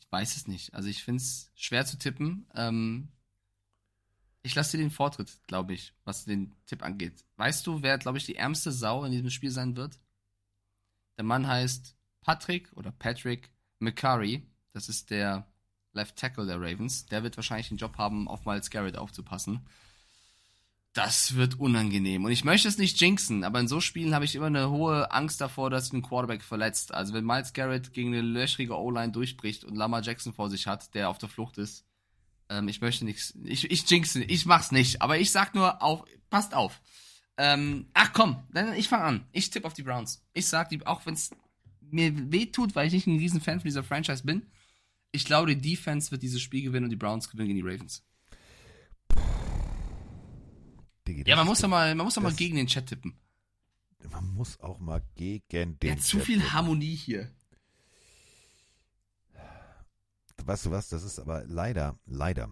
ich 0.00 0.12
weiß 0.12 0.36
es 0.36 0.46
nicht. 0.46 0.72
Also 0.74 0.88
ich 0.88 1.02
finde 1.02 1.22
es 1.22 1.50
schwer 1.54 1.84
zu 1.84 1.98
tippen. 1.98 2.46
Ähm, 2.54 3.08
ich 4.48 4.54
lasse 4.54 4.78
dir 4.78 4.82
den 4.82 4.90
Vortritt, 4.90 5.30
glaube 5.46 5.74
ich, 5.74 5.92
was 6.04 6.24
den 6.24 6.56
Tipp 6.64 6.82
angeht. 6.82 7.22
Weißt 7.36 7.66
du, 7.66 7.82
wer, 7.82 7.98
glaube 7.98 8.16
ich, 8.16 8.24
die 8.24 8.36
ärmste 8.36 8.72
Sau 8.72 9.04
in 9.04 9.12
diesem 9.12 9.28
Spiel 9.28 9.50
sein 9.50 9.76
wird? 9.76 10.00
Der 11.18 11.24
Mann 11.24 11.46
heißt 11.46 11.94
Patrick 12.22 12.72
oder 12.74 12.90
Patrick 12.90 13.50
McCurry. 13.78 14.46
Das 14.72 14.88
ist 14.88 15.10
der 15.10 15.46
Left 15.92 16.16
Tackle 16.16 16.46
der 16.46 16.58
Ravens. 16.58 17.04
Der 17.04 17.22
wird 17.22 17.36
wahrscheinlich 17.36 17.68
den 17.68 17.76
Job 17.76 17.98
haben, 17.98 18.26
auf 18.26 18.46
Miles 18.46 18.70
Garrett 18.70 18.96
aufzupassen. 18.96 19.66
Das 20.94 21.34
wird 21.34 21.60
unangenehm. 21.60 22.24
Und 22.24 22.32
ich 22.32 22.42
möchte 22.42 22.68
es 22.68 22.78
nicht 22.78 22.98
jinxen, 22.98 23.44
aber 23.44 23.60
in 23.60 23.68
so 23.68 23.82
Spielen 23.82 24.14
habe 24.14 24.24
ich 24.24 24.34
immer 24.34 24.46
eine 24.46 24.70
hohe 24.70 25.12
Angst 25.12 25.42
davor, 25.42 25.68
dass 25.68 25.92
ein 25.92 26.00
Quarterback 26.00 26.42
verletzt. 26.42 26.94
Also 26.94 27.12
wenn 27.12 27.26
Miles 27.26 27.52
Garrett 27.52 27.92
gegen 27.92 28.14
eine 28.14 28.22
löchrige 28.22 28.78
O-Line 28.78 29.12
durchbricht 29.12 29.64
und 29.64 29.76
Lamar 29.76 30.00
Jackson 30.00 30.32
vor 30.32 30.48
sich 30.48 30.66
hat, 30.66 30.94
der 30.94 31.10
auf 31.10 31.18
der 31.18 31.28
Flucht 31.28 31.58
ist, 31.58 31.84
Ähm, 32.48 32.68
ich 32.68 32.80
möchte 32.80 33.04
nichts. 33.04 33.34
Ich, 33.44 33.70
ich 33.70 33.88
jinxe, 33.90 34.22
ich 34.22 34.46
mach's 34.46 34.72
nicht, 34.72 35.02
aber 35.02 35.18
ich 35.18 35.30
sag 35.30 35.54
nur 35.54 35.82
auf, 35.82 36.04
passt 36.30 36.54
auf. 36.54 36.80
Ähm, 37.36 37.86
ach 37.94 38.12
komm, 38.12 38.42
dann 38.50 38.74
ich 38.74 38.88
fange 38.88 39.04
an. 39.04 39.26
Ich 39.32 39.50
tippe 39.50 39.66
auf 39.66 39.74
die 39.74 39.82
Browns. 39.82 40.24
Ich 40.34 40.46
sag 40.46 40.70
die, 40.70 40.84
auch 40.86 41.06
wenn 41.06 41.14
es 41.14 41.30
mir 41.80 42.32
weh 42.32 42.46
tut, 42.46 42.74
weil 42.74 42.86
ich 42.86 42.92
nicht 42.92 43.06
ein 43.06 43.18
riesen 43.18 43.40
Fan 43.40 43.60
von 43.60 43.68
dieser 43.68 43.84
Franchise 43.84 44.24
bin. 44.24 44.50
Ich 45.12 45.24
glaube, 45.24 45.54
die 45.54 45.60
Defense 45.70 46.10
wird 46.10 46.22
dieses 46.22 46.42
Spiel 46.42 46.62
gewinnen 46.62 46.84
und 46.84 46.90
die 46.90 46.96
Browns 46.96 47.30
gewinnen 47.30 47.48
gegen 47.48 47.64
die 47.64 47.70
Ravens. 47.70 48.04
Diggi, 51.06 51.24
Ja, 51.26 51.36
man 51.36 51.46
muss 51.46 51.60
doch 51.60 51.68
mal, 51.68 51.94
man 51.94 52.04
muss 52.04 52.14
doch 52.14 52.22
mal 52.22 52.34
gegen 52.34 52.56
den 52.56 52.66
Chat 52.66 52.86
tippen. 52.86 53.18
Man 54.10 54.26
muss 54.34 54.60
auch 54.60 54.78
mal 54.78 55.02
gegen 55.16 55.44
den. 55.50 55.78
Der 55.80 55.92
hat 55.92 56.02
zu 56.02 56.18
Chat 56.18 56.26
viel 56.26 56.36
tippen. 56.38 56.52
Harmonie 56.52 56.94
hier. 56.94 57.30
Weißt 60.48 60.64
du 60.64 60.70
was? 60.70 60.88
Das 60.88 61.02
ist 61.02 61.18
aber 61.18 61.44
leider, 61.44 61.98
leider, 62.06 62.48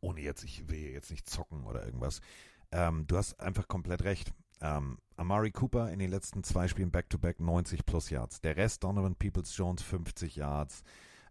ohne 0.00 0.22
jetzt, 0.22 0.44
ich 0.44 0.70
will 0.70 0.78
jetzt 0.78 1.10
nicht 1.10 1.28
zocken 1.28 1.66
oder 1.66 1.84
irgendwas. 1.84 2.22
Ähm, 2.70 3.06
du 3.06 3.18
hast 3.18 3.38
einfach 3.38 3.68
komplett 3.68 4.02
recht. 4.04 4.32
Ähm, 4.62 4.96
Amari 5.16 5.50
Cooper 5.50 5.92
in 5.92 5.98
den 5.98 6.08
letzten 6.08 6.42
zwei 6.42 6.68
Spielen 6.68 6.90
Back-to-Back 6.90 7.38
90 7.38 7.84
plus 7.84 8.08
Yards. 8.08 8.40
Der 8.40 8.56
Rest 8.56 8.82
Donovan 8.82 9.14
Peoples-Jones 9.14 9.82
50 9.82 10.36
Yards. 10.36 10.84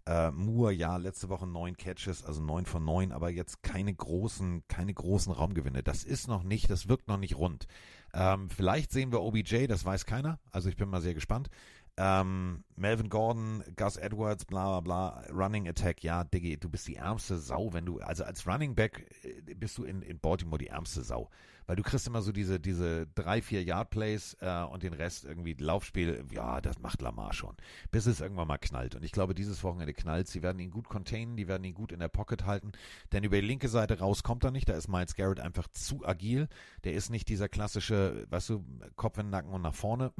Äh, 0.06 0.30
Moore, 0.30 0.72
ja, 0.72 0.98
letzte 0.98 1.30
Woche 1.30 1.48
neun 1.48 1.76
Catches, 1.78 2.26
also 2.26 2.44
neun 2.44 2.68
von 2.68 2.86
neun, 2.86 3.12
aber 3.12 3.32
jetzt 3.32 3.64
keine 3.64 3.94
großen, 3.94 4.64
keine 4.68 4.94
großen 4.94 5.32
Raumgewinne. 5.32 5.82
Das 5.82 6.04
ist 6.04 6.28
noch 6.28 6.44
nicht, 6.44 6.70
das 6.70 6.90
wirkt 6.90 7.08
noch 7.08 7.18
nicht 7.18 7.38
rund. 7.38 7.66
Ähm, 8.14 8.52
vielleicht 8.52 8.92
sehen 8.92 9.12
wir 9.12 9.22
OBJ, 9.22 9.66
das 9.66 9.84
weiß 9.84 10.06
keiner. 10.06 10.40
Also 10.52 10.70
ich 10.70 10.76
bin 10.76 10.90
mal 10.90 11.02
sehr 11.02 11.16
gespannt. 11.16 11.50
Ähm, 11.98 12.64
Melvin 12.76 13.10
Gordon, 13.10 13.64
Gus 13.76 13.98
Edwards, 13.98 14.46
bla 14.46 14.80
bla 14.80 14.82
bla, 14.82 15.24
Running 15.30 15.68
Attack, 15.68 16.04
ja, 16.04 16.24
Diggi, 16.24 16.58
du 16.58 16.70
bist 16.70 16.88
die 16.88 16.96
ärmste 16.96 17.38
Sau, 17.38 17.74
wenn 17.74 17.86
du, 17.86 18.00
also 18.00 18.24
als 18.24 18.48
Running 18.48 18.76
Back 18.76 19.06
äh, 19.24 19.54
bist 19.54 19.78
du 19.78 19.84
in, 19.84 20.02
in 20.02 20.20
Baltimore 20.20 20.58
die 20.58 20.68
ärmste 20.68 21.04
Sau. 21.04 21.30
Weil 21.72 21.78
du 21.78 21.84
kriegst 21.84 22.06
immer 22.06 22.22
so 22.22 22.34
diese, 22.34 22.60
diese 22.60 23.08
drei, 23.16 23.42
vier 23.42 23.64
Yard 23.64 23.92
Plays 23.92 24.36
äh, 24.42 24.64
und 24.64 24.84
den 24.84 24.92
Rest 24.92 25.24
irgendwie 25.24 25.54
Laufspiel, 25.54 26.26
ja, 26.30 26.60
das 26.60 26.80
macht 26.80 27.02
Lamar 27.02 27.32
schon. 27.32 27.56
Bis 27.92 28.08
es 28.08 28.20
irgendwann 28.20 28.50
mal 28.50 28.58
knallt. 28.58 28.94
Und 28.94 29.06
ich 29.06 29.14
glaube, 29.14 29.34
dieses 29.34 29.64
Wochenende 29.64 29.94
knallt. 29.94 30.28
Sie 30.28 30.44
werden 30.44 30.60
ihn 30.60 30.70
gut 30.70 30.90
containen, 30.90 31.38
die 31.38 31.48
werden 31.48 31.64
ihn 31.64 31.74
gut 31.74 31.94
in 31.94 32.02
der 32.02 32.10
Pocket 32.10 32.46
halten. 32.46 32.74
Denn 33.14 33.24
über 33.24 33.40
die 33.40 33.48
linke 33.48 33.70
Seite 33.70 34.00
raus 34.00 34.22
kommt 34.22 34.44
er 34.44 34.52
nicht. 34.52 34.68
Da 34.68 34.74
ist 34.74 34.90
Miles 34.90 35.16
Garrett 35.16 35.40
einfach 35.40 35.70
zu 35.70 36.06
agil. 36.06 36.50
Der 36.84 36.92
ist 36.92 37.10
nicht 37.10 37.30
dieser 37.30 37.48
klassische, 37.48 38.28
weißt 38.30 38.50
du, 38.50 38.66
Kopf 38.98 39.18
in 39.18 39.28
den 39.28 39.32
Nacken 39.32 39.54
und 39.54 39.62
nach 39.62 39.74
vorne. 39.74 40.12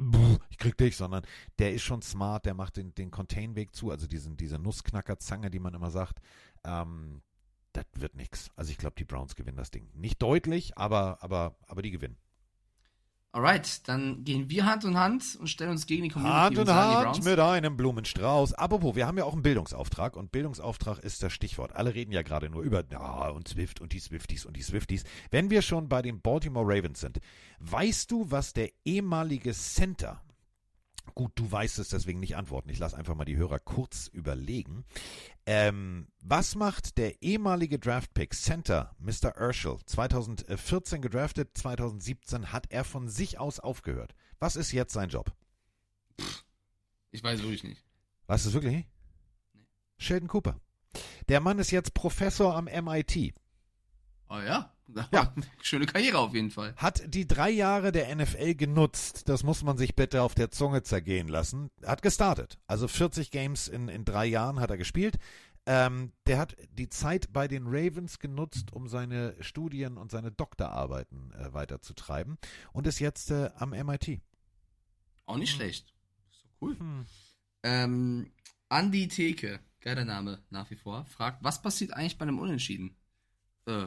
Ich 0.48 0.56
krieg 0.56 0.78
dich, 0.78 0.96
sondern 0.96 1.22
der 1.58 1.74
ist 1.74 1.82
schon 1.82 2.00
smart, 2.00 2.46
der 2.46 2.54
macht 2.54 2.78
den, 2.78 2.94
den 2.94 3.10
Contain-Weg 3.10 3.76
zu, 3.76 3.90
also 3.90 4.06
diesen, 4.06 4.38
diese 4.38 4.58
Nussknacker-Zange, 4.58 5.50
die 5.50 5.58
man 5.58 5.74
immer 5.74 5.90
sagt. 5.90 6.18
Ähm, 6.64 7.20
das 7.72 7.86
wird 7.94 8.14
nix. 8.14 8.50
Also 8.56 8.70
ich 8.70 8.78
glaube, 8.78 8.94
die 8.98 9.04
Browns 9.04 9.36
gewinnen 9.36 9.56
das 9.56 9.70
Ding. 9.70 9.88
Nicht 9.94 10.20
deutlich, 10.22 10.76
aber, 10.76 11.18
aber, 11.20 11.56
aber 11.66 11.82
die 11.82 11.90
gewinnen. 11.90 12.16
Alright, 13.34 13.88
dann 13.88 14.24
gehen 14.24 14.50
wir 14.50 14.66
Hand 14.66 14.84
in 14.84 14.98
Hand 14.98 15.38
und 15.40 15.46
stellen 15.46 15.70
uns 15.70 15.86
gegen 15.86 16.02
die 16.02 16.10
Community 16.10 16.38
Hand 16.38 16.58
in 16.58 16.74
Hand 16.74 17.24
mit 17.24 17.38
einem 17.38 17.78
Blumenstrauß. 17.78 18.52
Apropos, 18.52 18.94
wir 18.94 19.06
haben 19.06 19.16
ja 19.16 19.24
auch 19.24 19.32
einen 19.32 19.40
Bildungsauftrag 19.40 20.16
und 20.16 20.32
Bildungsauftrag 20.32 20.98
ist 20.98 21.22
das 21.22 21.32
Stichwort. 21.32 21.74
Alle 21.74 21.94
reden 21.94 22.12
ja 22.12 22.20
gerade 22.20 22.50
nur 22.50 22.62
über 22.62 22.84
ja, 22.90 23.30
und 23.30 23.48
Swift 23.48 23.80
und 23.80 23.94
die 23.94 24.00
Swifties 24.00 24.44
und 24.44 24.54
die 24.54 24.62
Swifties. 24.62 25.04
Wenn 25.30 25.48
wir 25.48 25.62
schon 25.62 25.88
bei 25.88 26.02
den 26.02 26.20
Baltimore 26.20 26.66
Ravens 26.66 27.00
sind, 27.00 27.20
weißt 27.60 28.10
du, 28.10 28.30
was 28.30 28.52
der 28.52 28.68
ehemalige 28.84 29.54
Center 29.54 30.22
Gut, 31.14 31.32
du 31.34 31.50
weißt 31.50 31.78
es, 31.78 31.90
deswegen 31.90 32.20
nicht 32.20 32.36
antworten. 32.36 32.70
Ich 32.70 32.78
lasse 32.78 32.96
einfach 32.96 33.14
mal 33.14 33.24
die 33.24 33.36
Hörer 33.36 33.58
kurz 33.58 34.08
überlegen. 34.08 34.84
Ähm, 35.44 36.08
was 36.20 36.54
macht 36.54 36.96
der 36.96 37.22
ehemalige 37.22 37.78
Draftpick 37.78 38.34
Center 38.34 38.94
Mr. 38.98 39.38
Urschel 39.38 39.78
2014 39.84 41.02
gedraftet, 41.02 41.50
2017 41.54 42.52
hat 42.52 42.70
er 42.70 42.84
von 42.84 43.08
sich 43.08 43.38
aus 43.38 43.60
aufgehört. 43.60 44.14
Was 44.38 44.56
ist 44.56 44.72
jetzt 44.72 44.92
sein 44.92 45.10
Job? 45.10 45.32
Ich 47.10 47.22
weiß 47.22 47.42
wirklich 47.42 47.64
nicht. 47.64 47.84
Weißt 48.26 48.44
du 48.44 48.48
es 48.48 48.54
wirklich 48.54 48.76
nicht? 48.76 48.88
Sheldon 49.98 50.28
Cooper. 50.28 50.60
Der 51.28 51.40
Mann 51.40 51.58
ist 51.58 51.70
jetzt 51.70 51.94
Professor 51.94 52.56
am 52.56 52.64
MIT. 52.64 53.34
Oh 54.28 54.38
ja? 54.38 54.71
Ja. 55.12 55.34
Schöne 55.62 55.86
Karriere 55.86 56.18
auf 56.18 56.34
jeden 56.34 56.50
Fall. 56.50 56.74
Hat 56.76 57.02
die 57.06 57.26
drei 57.26 57.50
Jahre 57.50 57.92
der 57.92 58.14
NFL 58.14 58.54
genutzt. 58.54 59.28
Das 59.28 59.42
muss 59.42 59.62
man 59.62 59.76
sich 59.76 59.94
bitte 59.94 60.22
auf 60.22 60.34
der 60.34 60.50
Zunge 60.50 60.82
zergehen 60.82 61.28
lassen. 61.28 61.70
Hat 61.84 62.02
gestartet. 62.02 62.58
Also 62.66 62.88
40 62.88 63.30
Games 63.30 63.68
in, 63.68 63.88
in 63.88 64.04
drei 64.04 64.26
Jahren 64.26 64.60
hat 64.60 64.70
er 64.70 64.76
gespielt. 64.76 65.18
Ähm, 65.64 66.12
der 66.26 66.38
hat 66.38 66.56
die 66.72 66.88
Zeit 66.88 67.32
bei 67.32 67.46
den 67.46 67.66
Ravens 67.66 68.18
genutzt, 68.18 68.72
um 68.72 68.88
seine 68.88 69.36
Studien 69.40 69.96
und 69.96 70.10
seine 70.10 70.32
Doktorarbeiten 70.32 71.32
äh, 71.32 71.52
weiterzutreiben 71.52 72.36
und 72.72 72.86
ist 72.88 72.98
jetzt 72.98 73.30
äh, 73.30 73.50
am 73.56 73.70
MIT. 73.70 74.20
Auch 75.24 75.36
nicht 75.36 75.52
schlecht. 75.52 75.94
Ist 76.32 76.44
doch 76.44 76.50
cool. 76.60 76.76
Hm. 76.78 77.06
Ähm, 77.62 78.32
Andi 78.68 79.06
Theke, 79.06 79.60
geiler 79.80 80.04
Name 80.04 80.42
nach 80.50 80.68
wie 80.70 80.76
vor, 80.76 81.04
fragt, 81.06 81.44
was 81.44 81.62
passiert 81.62 81.92
eigentlich 81.92 82.18
bei 82.18 82.24
einem 82.24 82.40
Unentschieden? 82.40 82.96
Äh, 83.66 83.86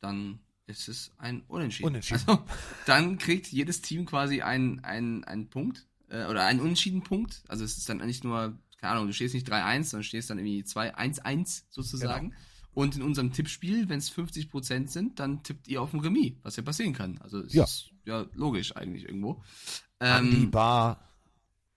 dann 0.00 0.38
ist 0.66 0.88
es 0.88 1.12
ein 1.18 1.42
Unentschieden. 1.48 1.88
Unentschieden. 1.88 2.22
Also, 2.26 2.44
dann 2.86 3.18
kriegt 3.18 3.46
jedes 3.48 3.82
Team 3.82 4.04
quasi 4.06 4.42
einen, 4.42 4.80
einen, 4.84 5.22
einen 5.24 5.48
Punkt 5.48 5.86
äh, 6.08 6.24
oder 6.26 6.44
einen 6.44 6.60
Unentschieden-Punkt. 6.60 7.44
Also 7.48 7.64
es 7.64 7.78
ist 7.78 7.88
dann 7.88 7.98
nicht 7.98 8.24
nur, 8.24 8.58
keine 8.78 8.94
Ahnung, 8.94 9.06
du 9.06 9.12
stehst 9.12 9.34
nicht 9.34 9.48
3-1, 9.50 9.84
sondern 9.84 10.04
stehst 10.04 10.28
dann 10.30 10.38
irgendwie 10.38 10.62
2-1-1 10.62 11.64
sozusagen. 11.70 12.30
Genau. 12.30 12.40
Und 12.74 12.96
in 12.96 13.02
unserem 13.02 13.32
Tippspiel, 13.32 13.88
wenn 13.88 13.98
es 13.98 14.12
50% 14.12 14.88
sind, 14.88 15.18
dann 15.18 15.42
tippt 15.42 15.66
ihr 15.68 15.80
auf 15.80 15.94
ein 15.94 16.00
Remis, 16.00 16.34
was 16.42 16.56
ja 16.56 16.62
passieren 16.62 16.92
kann. 16.92 17.18
Also 17.22 17.40
es 17.40 17.54
Ja. 17.54 17.64
ist 17.64 17.90
ja 18.04 18.26
logisch 18.34 18.76
eigentlich 18.76 19.04
irgendwo. 19.04 19.42
Ähm, 20.00 20.50
Bar, 20.50 21.00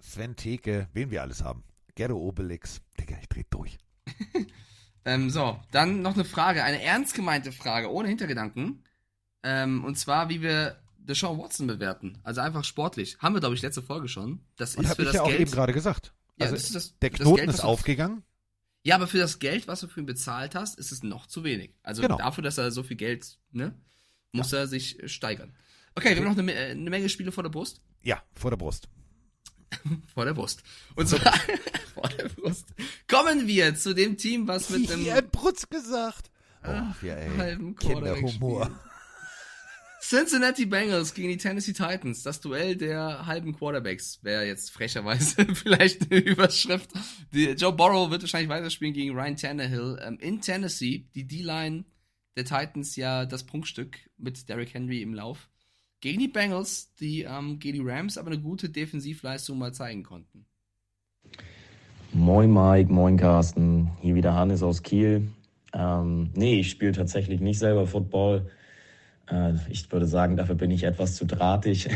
Sven 0.01 0.35
Theke, 0.35 0.89
wen 0.93 1.09
wir 1.11 1.21
alles 1.21 1.41
haben. 1.43 1.63
Gero 1.95 2.17
Obelix. 2.17 2.81
Digga, 2.99 3.17
ich 3.21 3.29
dreh 3.29 3.43
durch. 3.49 3.77
Ähm, 5.09 5.29
so, 5.29 5.59
dann 5.71 6.01
noch 6.01 6.13
eine 6.15 6.25
Frage, 6.25 6.63
eine 6.63 6.81
ernst 6.81 7.13
gemeinte 7.13 7.51
Frage, 7.51 7.91
ohne 7.91 8.07
Hintergedanken. 8.09 8.83
Ähm, 9.43 9.83
und 9.85 9.97
zwar, 9.97 10.29
wie 10.29 10.41
wir 10.41 10.77
Deshaun 10.97 11.39
Watson 11.39 11.65
bewerten. 11.67 12.19
Also 12.23 12.41
einfach 12.41 12.63
sportlich. 12.63 13.17
Haben 13.19 13.33
wir, 13.35 13.39
glaube 13.39 13.55
ich, 13.55 13.61
letzte 13.61 13.81
Folge 13.81 14.07
schon. 14.07 14.41
Das 14.57 14.75
Und 14.75 14.85
ist 14.85 14.95
für 14.95 15.01
ich 15.03 15.07
das 15.07 15.15
ja 15.15 15.21
auch 15.23 15.27
Geld. 15.29 15.39
eben 15.41 15.51
gerade 15.51 15.73
gesagt. 15.73 16.13
Ja, 16.37 16.45
Also 16.45 16.55
das 16.55 16.65
ist 16.65 16.75
das- 16.75 16.99
der 16.99 17.09
das 17.09 17.19
Knoten 17.21 17.37
Geld, 17.37 17.49
ist 17.49 17.61
aufgegangen. 17.61 18.23
ja, 18.83 18.95
aber 18.95 19.07
für 19.07 19.17
das 19.17 19.39
Geld, 19.39 19.67
was 19.67 19.79
du 19.81 19.87
für 19.87 19.99
ihn 20.01 20.05
bezahlt 20.05 20.53
hast, 20.55 20.77
ist 20.77 20.91
es 20.91 21.01
noch 21.03 21.25
zu 21.25 21.43
wenig. 21.43 21.73
Also 21.83 22.01
Genau. 22.01 22.17
dafür, 22.17 22.43
dass 22.43 22.57
er 22.57 22.71
so 22.71 22.83
viel 22.83 22.97
Geld, 22.97 23.37
ne, 23.51 23.73
muss 24.31 24.53
er 24.53 24.67
sich 24.67 24.97
steigern. 25.05 25.55
Okay, 25.95 26.09
wir 26.15 26.17
haben 26.17 26.25
noch 26.35 26.37
eine, 26.37 26.53
äh, 26.53 26.71
eine 26.71 26.89
Menge 26.89 27.09
Spiele 27.09 27.31
vor 27.31 27.43
der 27.43 27.49
Brust. 27.49 27.81
Ja, 28.03 28.21
vor 28.35 28.51
der 28.51 28.57
Brust. 28.57 28.87
Vor 30.13 30.25
der 30.25 30.33
Brust. 30.33 30.63
Und 30.95 31.07
zwar 31.07 31.33
vor 31.93 32.09
der 32.09 32.29
Brust. 32.29 32.65
Kommen 33.07 33.47
wir 33.47 33.75
zu 33.75 33.93
dem 33.93 34.17
Team, 34.17 34.47
was 34.47 34.69
mit 34.69 34.91
einem 34.91 35.03
Hier 35.03 35.21
Brutz 35.21 35.69
gesagt. 35.69 36.31
Oh, 36.63 36.67
ja, 36.67 37.15
ey. 37.15 37.37
halben 37.37 37.75
Quarterback 37.75 38.15
Kinderhumor. 38.15 38.71
Cincinnati 40.01 40.65
Bengals 40.65 41.13
gegen 41.13 41.29
die 41.29 41.37
Tennessee 41.37 41.73
Titans. 41.73 42.23
Das 42.23 42.39
Duell 42.39 42.75
der 42.75 43.25
halben 43.25 43.55
Quarterbacks 43.55 44.23
wäre 44.23 44.45
jetzt 44.45 44.71
frecherweise 44.71 45.45
vielleicht 45.55 46.09
eine 46.09 46.21
Überschrift. 46.21 46.89
Die, 47.33 47.49
Joe 47.49 47.73
Burrow 47.73 48.09
wird 48.09 48.23
wahrscheinlich 48.23 48.49
weiterspielen 48.49 48.93
gegen 48.93 49.15
Ryan 49.15 49.35
Tannehill. 49.35 49.99
Ähm, 50.01 50.17
in 50.19 50.41
Tennessee, 50.41 51.09
die 51.15 51.27
D-Line 51.27 51.85
der 52.37 52.45
Titans 52.45 52.95
ja 52.95 53.25
das 53.25 53.45
Prunkstück 53.45 53.97
mit 54.17 54.47
Derrick 54.47 54.73
Henry 54.73 55.01
im 55.01 55.13
Lauf. 55.13 55.49
Gegen 56.01 56.19
die 56.19 56.29
Bengals, 56.29 56.93
die 56.95 57.23
ähm, 57.23 57.59
gegen 57.59 57.83
die 57.83 57.89
Rams 57.89 58.17
aber 58.17 58.31
eine 58.31 58.39
gute 58.39 58.69
Defensivleistung 58.69 59.57
mal 59.57 59.73
zeigen 59.73 60.03
konnten. 60.03 60.45
Moin 62.13 62.51
Mike, 62.51 62.91
moin 62.91 63.17
Carsten, 63.17 63.91
hier 64.01 64.15
wieder 64.15 64.33
Hannes 64.33 64.63
aus 64.63 64.81
Kiel. 64.81 65.27
Ähm, 65.73 66.29
nee, 66.33 66.61
ich 66.61 66.69
spiele 66.71 66.93
tatsächlich 66.93 67.41
nicht 67.41 67.59
selber 67.59 67.85
Football. 67.85 68.49
Äh, 69.29 69.53
ich 69.69 69.91
würde 69.91 70.07
sagen, 70.07 70.37
dafür 70.37 70.55
bin 70.55 70.71
ich 70.71 70.83
etwas 70.83 71.15
zu 71.15 71.25
drahtig. 71.25 71.89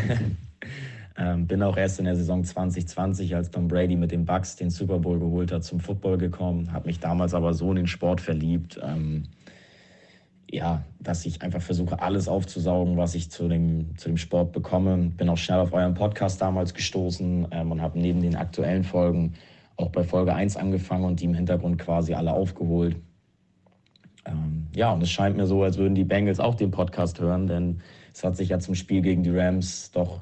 ähm, 1.17 1.47
bin 1.47 1.63
auch 1.63 1.77
erst 1.77 1.99
in 1.99 2.05
der 2.05 2.17
Saison 2.17 2.43
2020, 2.43 3.35
als 3.35 3.51
Tom 3.51 3.69
Brady 3.69 3.95
mit 3.95 4.11
den 4.11 4.25
Bucks 4.25 4.57
den 4.57 4.69
Super 4.69 4.99
Bowl 4.99 5.17
geholt 5.17 5.51
hat, 5.51 5.63
zum 5.63 5.79
Football 5.79 6.17
gekommen. 6.17 6.73
Habe 6.73 6.87
mich 6.87 6.99
damals 6.99 7.33
aber 7.33 7.53
so 7.53 7.69
in 7.69 7.77
den 7.77 7.87
Sport 7.87 8.19
verliebt. 8.21 8.79
Ähm, 8.83 9.23
ja, 10.53 10.83
dass 10.99 11.25
ich 11.25 11.41
einfach 11.41 11.61
versuche, 11.61 11.99
alles 11.99 12.27
aufzusaugen, 12.27 12.95
was 12.95 13.15
ich 13.15 13.31
zu 13.31 13.47
dem, 13.47 13.97
zu 13.97 14.09
dem 14.09 14.17
Sport 14.17 14.51
bekomme. 14.51 14.95
Bin 15.17 15.27
auch 15.29 15.37
schnell 15.37 15.59
auf 15.59 15.73
euren 15.73 15.95
Podcast 15.95 16.39
damals 16.41 16.75
gestoßen 16.75 17.47
ähm, 17.49 17.71
und 17.71 17.81
habe 17.81 17.99
neben 17.99 18.21
den 18.21 18.35
aktuellen 18.35 18.83
Folgen 18.83 19.33
auch 19.77 19.89
bei 19.89 20.03
Folge 20.03 20.35
1 20.35 20.55
angefangen 20.55 21.05
und 21.05 21.19
die 21.19 21.25
im 21.25 21.33
Hintergrund 21.33 21.79
quasi 21.79 22.13
alle 22.13 22.33
aufgeholt. 22.33 22.97
Ähm, 24.25 24.67
ja, 24.75 24.91
und 24.91 25.01
es 25.01 25.09
scheint 25.09 25.35
mir 25.37 25.47
so, 25.47 25.63
als 25.63 25.79
würden 25.79 25.95
die 25.95 26.03
Bengals 26.03 26.39
auch 26.39 26.53
den 26.53 26.69
Podcast 26.69 27.19
hören, 27.19 27.47
denn 27.47 27.81
es 28.13 28.23
hat 28.23 28.37
sich 28.37 28.49
ja 28.49 28.59
zum 28.59 28.75
Spiel 28.75 29.01
gegen 29.01 29.23
die 29.23 29.35
Rams 29.35 29.89
doch 29.89 30.21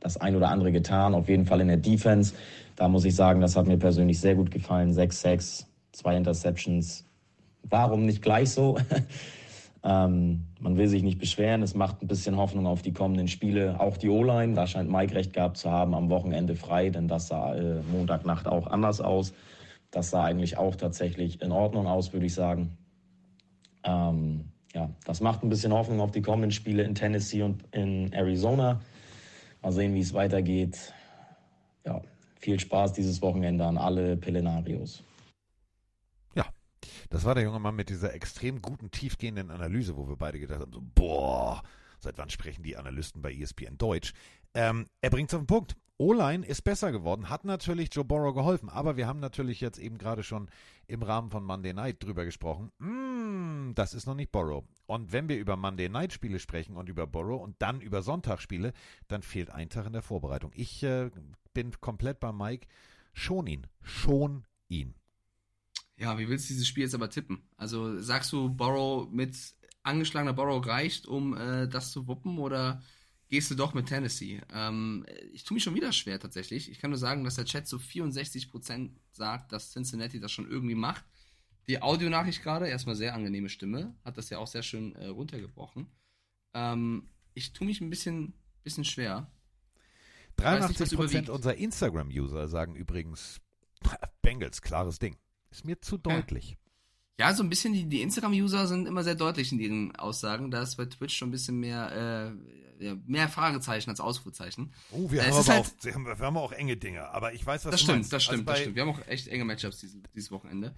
das 0.00 0.16
ein 0.16 0.34
oder 0.34 0.48
andere 0.48 0.72
getan, 0.72 1.14
auf 1.14 1.28
jeden 1.28 1.46
Fall 1.46 1.60
in 1.60 1.68
der 1.68 1.76
Defense. 1.76 2.34
Da 2.74 2.88
muss 2.88 3.04
ich 3.04 3.14
sagen, 3.14 3.40
das 3.40 3.54
hat 3.54 3.68
mir 3.68 3.78
persönlich 3.78 4.18
sehr 4.18 4.34
gut 4.34 4.50
gefallen. 4.50 4.92
6-6, 4.92 5.66
zwei 5.92 6.16
Interceptions, 6.16 7.04
warum 7.62 8.06
nicht 8.06 8.22
gleich 8.22 8.50
so? 8.50 8.76
ähm, 9.84 10.44
man 10.60 10.76
will 10.76 10.86
sich 10.86 11.02
nicht 11.02 11.18
beschweren. 11.18 11.62
Es 11.62 11.74
macht 11.74 12.02
ein 12.02 12.06
bisschen 12.06 12.36
Hoffnung 12.36 12.66
auf 12.66 12.82
die 12.82 12.92
kommenden 12.92 13.28
Spiele. 13.28 13.80
Auch 13.80 13.96
die 13.96 14.08
O-Line, 14.08 14.54
da 14.54 14.66
scheint 14.66 14.90
Mike 14.90 15.14
recht 15.14 15.32
gehabt 15.32 15.56
zu 15.56 15.70
haben, 15.70 15.94
am 15.94 16.08
Wochenende 16.08 16.54
frei, 16.54 16.90
denn 16.90 17.08
das 17.08 17.28
sah 17.28 17.54
äh, 17.54 17.82
Montagnacht 17.90 18.46
auch 18.46 18.68
anders 18.68 19.00
aus. 19.00 19.32
Das 19.90 20.10
sah 20.10 20.24
eigentlich 20.24 20.56
auch 20.56 20.76
tatsächlich 20.76 21.42
in 21.42 21.52
Ordnung 21.52 21.86
aus, 21.86 22.12
würde 22.12 22.26
ich 22.26 22.34
sagen. 22.34 22.76
Ähm, 23.84 24.44
ja, 24.72 24.88
das 25.04 25.20
macht 25.20 25.42
ein 25.42 25.48
bisschen 25.48 25.72
Hoffnung 25.72 26.00
auf 26.00 26.12
die 26.12 26.22
kommenden 26.22 26.52
Spiele 26.52 26.84
in 26.84 26.94
Tennessee 26.94 27.42
und 27.42 27.62
in 27.72 28.12
Arizona. 28.12 28.80
Mal 29.62 29.72
sehen, 29.72 29.94
wie 29.94 30.00
es 30.00 30.14
weitergeht. 30.14 30.94
Ja, 31.84 32.00
viel 32.38 32.58
Spaß 32.58 32.92
dieses 32.92 33.20
Wochenende 33.20 33.66
an 33.66 33.76
alle 33.76 34.16
Pelenarios. 34.16 35.02
Das 37.12 37.26
war 37.26 37.34
der 37.34 37.44
junge 37.44 37.60
Mann 37.60 37.76
mit 37.76 37.90
dieser 37.90 38.14
extrem 38.14 38.62
guten, 38.62 38.90
tiefgehenden 38.90 39.50
Analyse, 39.50 39.98
wo 39.98 40.08
wir 40.08 40.16
beide 40.16 40.40
gedacht 40.40 40.60
haben, 40.60 40.72
so, 40.72 40.82
boah, 40.94 41.62
seit 41.98 42.16
wann 42.16 42.30
sprechen 42.30 42.62
die 42.62 42.78
Analysten 42.78 43.20
bei 43.20 43.34
ESPN 43.34 43.76
Deutsch? 43.76 44.14
Ähm, 44.54 44.86
er 45.02 45.10
bringt 45.10 45.28
es 45.28 45.34
auf 45.34 45.42
den 45.42 45.46
Punkt. 45.46 45.76
O-Line 45.98 46.46
ist 46.46 46.62
besser 46.62 46.90
geworden, 46.90 47.28
hat 47.28 47.44
natürlich 47.44 47.90
Joe 47.92 48.02
Burrow 48.02 48.34
geholfen, 48.34 48.70
aber 48.70 48.96
wir 48.96 49.06
haben 49.06 49.20
natürlich 49.20 49.60
jetzt 49.60 49.78
eben 49.78 49.98
gerade 49.98 50.22
schon 50.22 50.48
im 50.86 51.02
Rahmen 51.02 51.30
von 51.30 51.44
Monday 51.44 51.74
Night 51.74 52.02
drüber 52.02 52.24
gesprochen. 52.24 52.72
Mm, 52.78 53.74
das 53.74 53.92
ist 53.92 54.06
noch 54.06 54.14
nicht 54.14 54.32
Burrow. 54.32 54.64
Und 54.86 55.12
wenn 55.12 55.28
wir 55.28 55.36
über 55.36 55.56
Monday 55.56 55.90
Night 55.90 56.14
Spiele 56.14 56.38
sprechen 56.38 56.78
und 56.78 56.88
über 56.88 57.06
Burrow 57.06 57.42
und 57.42 57.60
dann 57.60 57.82
über 57.82 58.00
Sonntagsspiele, 58.00 58.72
dann 59.08 59.20
fehlt 59.20 59.50
ein 59.50 59.68
Tag 59.68 59.84
in 59.84 59.92
der 59.92 60.00
Vorbereitung. 60.00 60.50
Ich 60.54 60.82
äh, 60.82 61.10
bin 61.52 61.78
komplett 61.78 62.20
bei 62.20 62.32
Mike. 62.32 62.66
Schon 63.12 63.46
ihn, 63.46 63.66
schon 63.82 64.46
ihn. 64.68 64.94
Ja, 65.96 66.18
wie 66.18 66.28
willst 66.28 66.48
du 66.48 66.54
dieses 66.54 66.66
Spiel 66.66 66.84
jetzt 66.84 66.94
aber 66.94 67.10
tippen? 67.10 67.42
Also 67.56 68.00
sagst 68.00 68.32
du, 68.32 68.48
Burrow 68.48 69.08
mit 69.10 69.36
angeschlagener 69.82 70.32
Burrow 70.32 70.64
reicht, 70.66 71.06
um 71.06 71.36
äh, 71.36 71.68
das 71.68 71.92
zu 71.92 72.06
wuppen 72.06 72.38
oder 72.38 72.82
gehst 73.28 73.50
du 73.50 73.54
doch 73.54 73.72
mit 73.74 73.86
Tennessee. 73.86 74.40
Ähm, 74.52 75.06
ich 75.32 75.44
tue 75.44 75.54
mich 75.54 75.64
schon 75.64 75.74
wieder 75.74 75.92
schwer 75.92 76.20
tatsächlich. 76.20 76.70
Ich 76.70 76.78
kann 76.78 76.90
nur 76.90 76.98
sagen, 76.98 77.24
dass 77.24 77.36
der 77.36 77.46
Chat 77.46 77.66
so 77.66 77.78
64% 77.78 78.90
sagt, 79.10 79.52
dass 79.52 79.72
Cincinnati 79.72 80.20
das 80.20 80.32
schon 80.32 80.50
irgendwie 80.50 80.74
macht. 80.74 81.04
Die 81.68 81.80
Audionachricht 81.80 82.42
gerade, 82.42 82.68
erstmal 82.68 82.96
sehr 82.96 83.14
angenehme 83.14 83.48
Stimme, 83.48 83.94
hat 84.04 84.18
das 84.18 84.30
ja 84.30 84.38
auch 84.38 84.46
sehr 84.46 84.62
schön 84.62 84.94
äh, 84.96 85.06
runtergebrochen. 85.06 85.86
Ähm, 86.54 87.08
ich 87.34 87.52
tue 87.52 87.66
mich 87.66 87.80
ein 87.80 87.90
bisschen, 87.90 88.34
bisschen 88.64 88.84
schwer. 88.84 89.30
83% 90.38 91.30
unserer 91.30 91.54
Instagram-User 91.54 92.48
sagen 92.48 92.74
übrigens, 92.74 93.40
Bengals, 94.22 94.60
klares 94.60 94.98
Ding. 94.98 95.16
Ist 95.52 95.64
mir 95.64 95.80
zu 95.80 95.98
deutlich. 95.98 96.50
Ja. 96.50 96.56
Ja, 97.28 97.34
so 97.34 97.42
ein 97.44 97.50
bisschen, 97.50 97.72
die, 97.74 97.84
die 97.88 98.02
Instagram-User 98.02 98.66
sind 98.66 98.86
immer 98.88 99.04
sehr 99.04 99.14
deutlich 99.14 99.52
in 99.52 99.60
ihren 99.60 99.94
Aussagen. 99.94 100.50
Da 100.50 100.62
ist 100.62 100.76
bei 100.76 100.86
Twitch 100.86 101.14
schon 101.16 101.28
ein 101.28 101.30
bisschen 101.30 101.60
mehr, 101.60 102.34
äh, 102.80 102.94
mehr 103.06 103.28
Fragezeichen 103.28 103.90
als 103.90 104.00
Ausrufezeichen. 104.00 104.72
Oh, 104.90 105.10
wir, 105.10 105.20
Äh, 105.20 105.24
haben 105.26 105.34
aber 105.34 105.46
halt- 105.46 105.60
auch, 105.66 105.84
wir, 105.84 105.94
haben, 105.94 106.06
wir 106.06 106.18
haben 106.18 106.36
auch 106.38 106.52
enge 106.52 106.76
Dinge, 106.78 107.06
aber 107.10 107.32
ich 107.34 107.44
weiß, 107.46 107.66
was 107.66 107.70
Das 107.70 107.80
du 107.80 107.84
stimmt, 107.84 107.98
meinst. 107.98 108.12
das 108.12 108.24
stimmt, 108.24 108.38
also 108.40 108.50
das 108.50 108.58
stimmt. 108.60 108.74
Wir 108.76 108.82
haben 108.82 108.88
auch 108.90 109.06
echt 109.06 109.28
enge 109.28 109.44
Matchups 109.44 109.78
dieses, 109.78 109.98
dieses 110.16 110.30
Wochenende. 110.32 110.74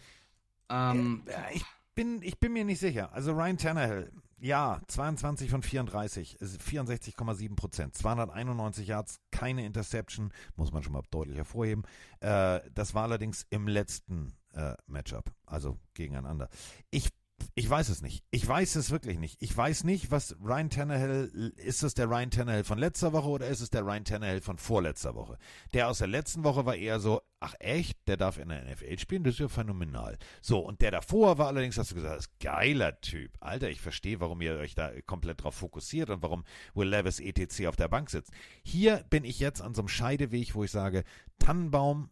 Ähm, 0.68 1.22
Ja, 1.30 1.44
ich 1.54 1.64
bin, 1.94 2.20
ich 2.22 2.38
bin 2.38 2.52
mir 2.52 2.64
nicht 2.64 2.80
sicher. 2.80 3.12
Also 3.12 3.32
Ryan 3.32 3.56
Tannehill, 3.56 4.12
ja, 4.40 4.80
22 4.88 5.50
von 5.50 5.62
34, 5.62 6.34
ist 6.40 6.60
64,7 6.60 7.54
Prozent, 7.54 7.94
291 7.96 8.88
Yards, 8.88 9.20
keine 9.30 9.64
Interception, 9.64 10.32
muss 10.56 10.72
man 10.72 10.82
schon 10.82 10.92
mal 10.92 11.02
deutlich 11.10 11.36
hervorheben. 11.38 11.84
Äh, 12.20 12.60
das 12.74 12.92
war 12.92 13.04
allerdings 13.04 13.46
im 13.50 13.68
letzten 13.68 14.34
äh, 14.54 14.74
Matchup, 14.86 15.32
also 15.46 15.78
gegeneinander. 15.94 16.48
Ich 16.90 17.10
ich 17.54 17.68
weiß 17.68 17.88
es 17.88 18.02
nicht. 18.02 18.24
Ich 18.30 18.46
weiß 18.46 18.76
es 18.76 18.90
wirklich 18.90 19.18
nicht. 19.18 19.36
Ich 19.40 19.56
weiß 19.56 19.84
nicht, 19.84 20.10
was 20.10 20.36
Ryan 20.42 20.70
Tannehill, 20.70 21.52
ist 21.56 21.82
es 21.82 21.94
der 21.94 22.08
Ryan 22.08 22.30
Tannehill 22.30 22.64
von 22.64 22.78
letzter 22.78 23.12
Woche 23.12 23.28
oder 23.28 23.46
ist 23.48 23.60
es 23.60 23.70
der 23.70 23.84
Ryan 23.84 24.04
Tannehill 24.04 24.40
von 24.40 24.58
vorletzter 24.58 25.14
Woche? 25.14 25.38
Der 25.72 25.88
aus 25.88 25.98
der 25.98 26.08
letzten 26.08 26.44
Woche 26.44 26.66
war 26.66 26.76
eher 26.76 27.00
so, 27.00 27.20
ach 27.40 27.54
echt, 27.58 27.98
der 28.08 28.16
darf 28.16 28.38
in 28.38 28.48
der 28.48 28.64
NFL 28.64 28.98
spielen, 28.98 29.24
das 29.24 29.34
ist 29.34 29.40
ja 29.40 29.48
phänomenal. 29.48 30.16
So, 30.40 30.60
und 30.60 30.80
der 30.80 30.90
davor 30.90 31.38
war 31.38 31.48
allerdings, 31.48 31.76
hast 31.76 31.90
du 31.90 31.96
gesagt, 31.96 32.18
ist 32.18 32.40
geiler 32.40 33.00
Typ. 33.00 33.36
Alter, 33.40 33.68
ich 33.68 33.80
verstehe, 33.80 34.20
warum 34.20 34.40
ihr 34.40 34.56
euch 34.56 34.74
da 34.74 34.90
komplett 35.02 35.42
drauf 35.42 35.54
fokussiert 35.54 36.10
und 36.10 36.22
warum 36.22 36.44
Will 36.74 36.88
Levis 36.88 37.20
etc. 37.20 37.66
auf 37.66 37.76
der 37.76 37.88
Bank 37.88 38.10
sitzt. 38.10 38.32
Hier 38.62 39.04
bin 39.10 39.24
ich 39.24 39.38
jetzt 39.38 39.60
an 39.60 39.74
so 39.74 39.82
einem 39.82 39.88
Scheideweg, 39.88 40.54
wo 40.54 40.64
ich 40.64 40.70
sage, 40.70 41.04
Tannenbaum 41.38 42.10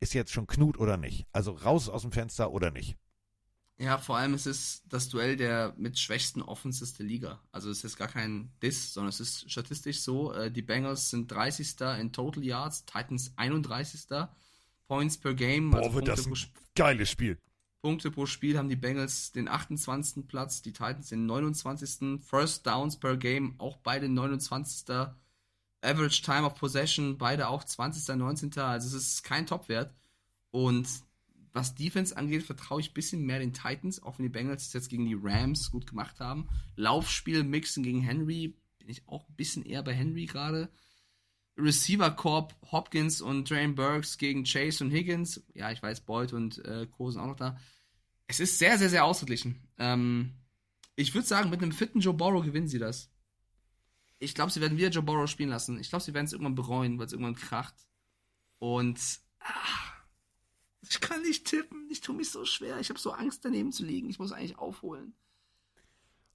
ist 0.00 0.14
jetzt 0.14 0.32
schon 0.32 0.46
Knut 0.46 0.78
oder 0.78 0.96
nicht? 0.96 1.26
Also 1.32 1.52
raus 1.52 1.88
aus 1.88 2.02
dem 2.02 2.12
Fenster 2.12 2.50
oder 2.50 2.70
nicht? 2.70 2.96
Ja, 3.78 3.96
vor 3.96 4.18
allem 4.18 4.34
ist 4.34 4.46
es 4.46 4.82
das 4.88 5.08
Duell 5.08 5.36
der 5.36 5.74
mit 5.78 5.98
schwächsten 5.98 6.42
Offenses 6.42 6.92
der 6.94 7.06
Liga. 7.06 7.40
Also 7.50 7.70
es 7.70 7.82
ist 7.82 7.96
gar 7.96 8.08
kein 8.08 8.52
Diss, 8.62 8.92
sondern 8.92 9.08
es 9.08 9.20
ist 9.20 9.50
statistisch 9.50 10.02
so. 10.02 10.34
Äh, 10.34 10.50
die 10.50 10.60
Bengals 10.60 11.08
sind 11.08 11.30
30. 11.30 11.80
in 11.98 12.12
Total 12.12 12.44
Yards, 12.44 12.84
Titans 12.84 13.32
31. 13.36 14.28
Points 14.86 15.16
per 15.16 15.32
Game. 15.32 15.70
Boah, 15.70 15.78
also 15.78 15.94
wird 15.94 16.08
das 16.08 16.26
ein 16.26 16.34
geiles 16.74 17.10
Spiel. 17.10 17.38
Punkte 17.80 18.10
pro 18.10 18.26
Spiel 18.26 18.58
haben 18.58 18.68
die 18.68 18.76
Bengals 18.76 19.32
den 19.32 19.48
28. 19.48 20.26
Platz, 20.26 20.60
die 20.60 20.72
Titans 20.72 21.08
den 21.08 21.24
29. 21.24 22.20
First 22.22 22.66
Downs 22.66 22.98
per 22.98 23.16
Game, 23.16 23.54
auch 23.58 23.78
beide 23.78 24.10
29. 24.10 24.84
Average 25.82 26.22
Time 26.22 26.44
of 26.44 26.54
Possession, 26.54 27.18
beide 27.18 27.48
auch 27.48 27.64
20. 27.64 28.16
19. 28.16 28.58
Also 28.58 28.88
es 28.88 28.94
ist 28.94 29.24
kein 29.24 29.46
Topwert. 29.46 29.94
Und 30.50 30.88
was 31.52 31.74
Defense 31.74 32.16
angeht, 32.16 32.44
vertraue 32.44 32.80
ich 32.80 32.90
ein 32.90 32.94
bisschen 32.94 33.24
mehr 33.24 33.38
den 33.38 33.52
Titans, 33.52 34.02
auch 34.02 34.18
wenn 34.18 34.24
die 34.24 34.30
Bengals 34.30 34.66
es 34.66 34.72
jetzt 34.72 34.88
gegen 34.88 35.06
die 35.06 35.18
Rams 35.20 35.70
gut 35.70 35.86
gemacht 35.86 36.20
haben. 36.20 36.48
Laufspiel 36.76 37.42
mixen 37.42 37.82
gegen 37.82 38.00
Henry, 38.00 38.56
bin 38.78 38.88
ich 38.88 39.06
auch 39.08 39.28
ein 39.28 39.34
bisschen 39.36 39.64
eher 39.64 39.82
bei 39.82 39.94
Henry 39.94 40.26
gerade. 40.26 40.70
Receiver 41.56 42.10
Corp, 42.10 42.54
Hopkins 42.70 43.20
und 43.20 43.50
Drain 43.50 43.74
Burks 43.74 44.18
gegen 44.18 44.44
Chase 44.44 44.84
und 44.84 44.90
Higgins. 44.90 45.42
Ja, 45.54 45.70
ich 45.70 45.82
weiß, 45.82 46.02
Boyd 46.02 46.32
und 46.32 46.64
äh, 46.64 46.86
Co. 46.86 47.10
sind 47.10 47.20
auch 47.20 47.26
noch 47.26 47.36
da. 47.36 47.58
Es 48.26 48.40
ist 48.40 48.58
sehr, 48.58 48.78
sehr, 48.78 48.88
sehr 48.88 49.04
ausgeglichen. 49.04 49.60
Ähm, 49.78 50.32
ich 50.96 51.14
würde 51.14 51.26
sagen, 51.26 51.50
mit 51.50 51.62
einem 51.62 51.72
fitten 51.72 52.00
Joe 52.00 52.14
Burrow 52.14 52.44
gewinnen 52.44 52.68
sie 52.68 52.78
das. 52.78 53.10
Ich 54.20 54.34
glaube, 54.34 54.52
sie 54.52 54.60
werden 54.60 54.78
wieder 54.78 54.90
Joe 54.90 55.02
Burrow 55.02 55.28
spielen 55.28 55.48
lassen. 55.48 55.80
Ich 55.80 55.88
glaube, 55.88 56.04
sie 56.04 56.14
werden 56.14 56.26
es 56.26 56.32
irgendwann 56.32 56.54
bereuen, 56.54 56.98
weil 56.98 57.06
es 57.06 57.12
irgendwann 57.12 57.34
kracht. 57.34 57.74
Und 58.58 59.00
ah, 59.40 59.90
ich 60.82 61.00
kann 61.00 61.22
nicht 61.22 61.46
tippen. 61.46 61.88
Ich 61.90 62.02
tue 62.02 62.14
mich 62.14 62.30
so 62.30 62.44
schwer. 62.44 62.78
Ich 62.78 62.90
habe 62.90 63.00
so 63.00 63.12
Angst, 63.12 63.44
daneben 63.44 63.72
zu 63.72 63.84
liegen. 63.84 64.10
Ich 64.10 64.18
muss 64.18 64.32
eigentlich 64.32 64.58
aufholen. 64.58 65.14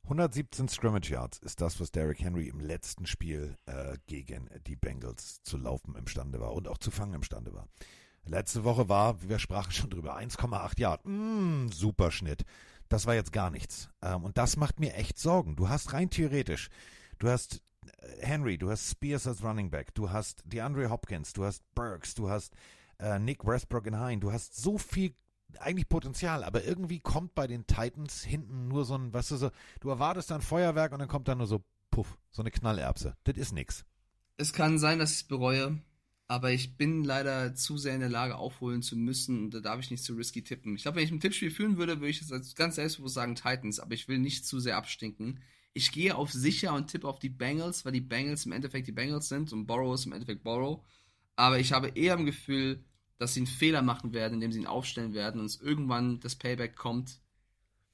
117 0.04 0.68
Scrimmage 0.68 1.10
Yards 1.10 1.40
ist 1.40 1.62
das, 1.62 1.80
was 1.80 1.92
Derrick 1.92 2.20
Henry 2.20 2.48
im 2.48 2.60
letzten 2.60 3.06
Spiel 3.06 3.58
äh, 3.66 3.98
gegen 4.06 4.50
die 4.68 4.76
Bengals 4.76 5.42
zu 5.42 5.58
laufen 5.58 5.96
imstande 5.96 6.40
war 6.40 6.54
und 6.54 6.68
auch 6.68 6.78
zu 6.78 6.92
fangen 6.92 7.16
imstande 7.16 7.54
war. 7.54 7.68
Letzte 8.24 8.64
Woche 8.64 8.90
war, 8.90 9.22
wir 9.28 9.40
sprachen 9.40 9.72
schon 9.72 9.90
drüber, 9.90 10.18
1,8 10.18 10.80
Yard. 10.80 11.02
Mm, 11.06 11.70
super 11.70 12.12
Schnitt. 12.12 12.46
Das 12.88 13.06
war 13.08 13.16
jetzt 13.16 13.32
gar 13.32 13.50
nichts. 13.50 13.90
Ähm, 14.02 14.24
und 14.24 14.38
das 14.38 14.58
macht 14.58 14.80
mir 14.80 14.94
echt 14.94 15.18
Sorgen. 15.18 15.56
Du 15.56 15.70
hast 15.70 15.94
rein 15.94 16.10
theoretisch, 16.10 16.70
du 17.18 17.30
hast 17.30 17.62
Henry, 18.20 18.58
du 18.58 18.70
hast 18.70 18.90
Spears 18.90 19.28
als 19.28 19.44
Running 19.44 19.70
Back, 19.70 19.94
du 19.94 20.10
hast 20.10 20.44
DeAndre 20.46 20.90
Hopkins, 20.90 21.34
du 21.34 21.44
hast 21.44 21.64
Burks, 21.76 22.16
du 22.16 22.30
hast 22.30 22.56
äh, 23.00 23.20
Nick 23.20 23.46
Westbrook 23.46 23.88
in 23.88 24.00
Hein, 24.00 24.20
du 24.20 24.32
hast 24.32 24.56
so 24.56 24.78
viel 24.78 25.14
eigentlich 25.60 25.88
Potenzial, 25.88 26.44
aber 26.44 26.64
irgendwie 26.64 27.00
kommt 27.00 27.36
bei 27.36 27.48
den 27.48 27.66
Titans 27.68 28.24
hinten 28.24 28.68
nur 28.68 28.86
so 28.86 28.98
ein, 28.98 29.14
weißt 29.14 29.32
du, 29.32 29.38
so, 29.38 29.52
du 29.80 29.90
erwartest 29.90 30.32
dann 30.32 30.42
Feuerwerk 30.42 30.92
und 30.92 31.00
dann 31.00 31.08
kommt 31.08 31.28
da 31.28 31.36
nur 31.36 31.48
so, 31.48 31.64
puff, 31.92 32.18
so 32.32 32.42
eine 32.42 32.52
Knallerbse. 32.52 33.16
Das 33.24 33.38
ist 33.38 33.54
nix. 33.54 33.86
Es 34.38 34.54
kann 34.54 34.80
sein, 34.80 35.00
dass 35.00 35.12
ich 35.12 35.18
es 35.18 35.24
bereue, 35.24 35.80
aber 36.28 36.52
ich 36.52 36.76
bin 36.76 37.04
leider 37.04 37.56
zu 37.56 37.78
sehr 37.78 37.94
in 37.94 38.02
der 38.02 38.10
Lage, 38.10 38.36
aufholen 38.36 38.82
zu 38.82 38.98
müssen 38.98 39.46
und 39.46 39.54
da 39.54 39.60
darf 39.60 39.80
ich 39.80 39.92
nicht 39.92 40.04
zu 40.04 40.16
risky 40.16 40.44
tippen. 40.44 40.76
Ich 40.76 40.84
glaube, 40.84 40.98
wenn 40.98 41.06
ich 41.06 41.12
ein 41.12 41.20
Tippspiel 41.20 41.52
führen 41.52 41.78
würde, 41.78 42.00
würde 42.00 42.10
ich 42.10 42.22
jetzt 42.22 42.56
ganz 42.56 42.76
selbstbewusst 42.76 43.16
sagen 43.16 43.36
Titans, 43.36 43.80
aber 43.80 43.94
ich 43.94 44.08
will 44.08 44.20
nicht 44.20 44.46
zu 44.46 44.60
sehr 44.60 44.78
abstinken. 44.78 45.40
Ich 45.78 45.92
gehe 45.92 46.16
auf 46.16 46.32
sicher 46.32 46.74
und 46.74 46.88
tippe 46.88 47.06
auf 47.06 47.20
die 47.20 47.30
Bengals, 47.30 47.84
weil 47.84 47.92
die 47.92 48.00
Bengals 48.00 48.46
im 48.46 48.54
Endeffekt 48.54 48.88
die 48.88 48.94
Bengals 48.94 49.28
sind 49.28 49.52
und 49.52 49.68
Borrow 49.68 49.94
ist 49.94 50.06
im 50.06 50.14
Endeffekt 50.14 50.42
Borrow. 50.42 50.82
Aber 51.36 51.60
ich 51.60 51.74
habe 51.74 51.90
eher 51.90 52.14
im 52.14 52.26
Gefühl, 52.26 52.86
dass 53.18 53.34
sie 53.34 53.42
einen 53.42 53.48
Fehler 53.48 53.82
machen 53.82 54.14
werden, 54.14 54.36
indem 54.36 54.54
sie 54.54 54.60
ihn 54.60 54.68
aufstellen 54.68 55.14
werden 55.14 55.42
und 55.42 55.48
es 55.48 55.60
irgendwann 55.60 56.22
das 56.22 56.38
Payback 56.38 56.78
kommt 56.78 57.20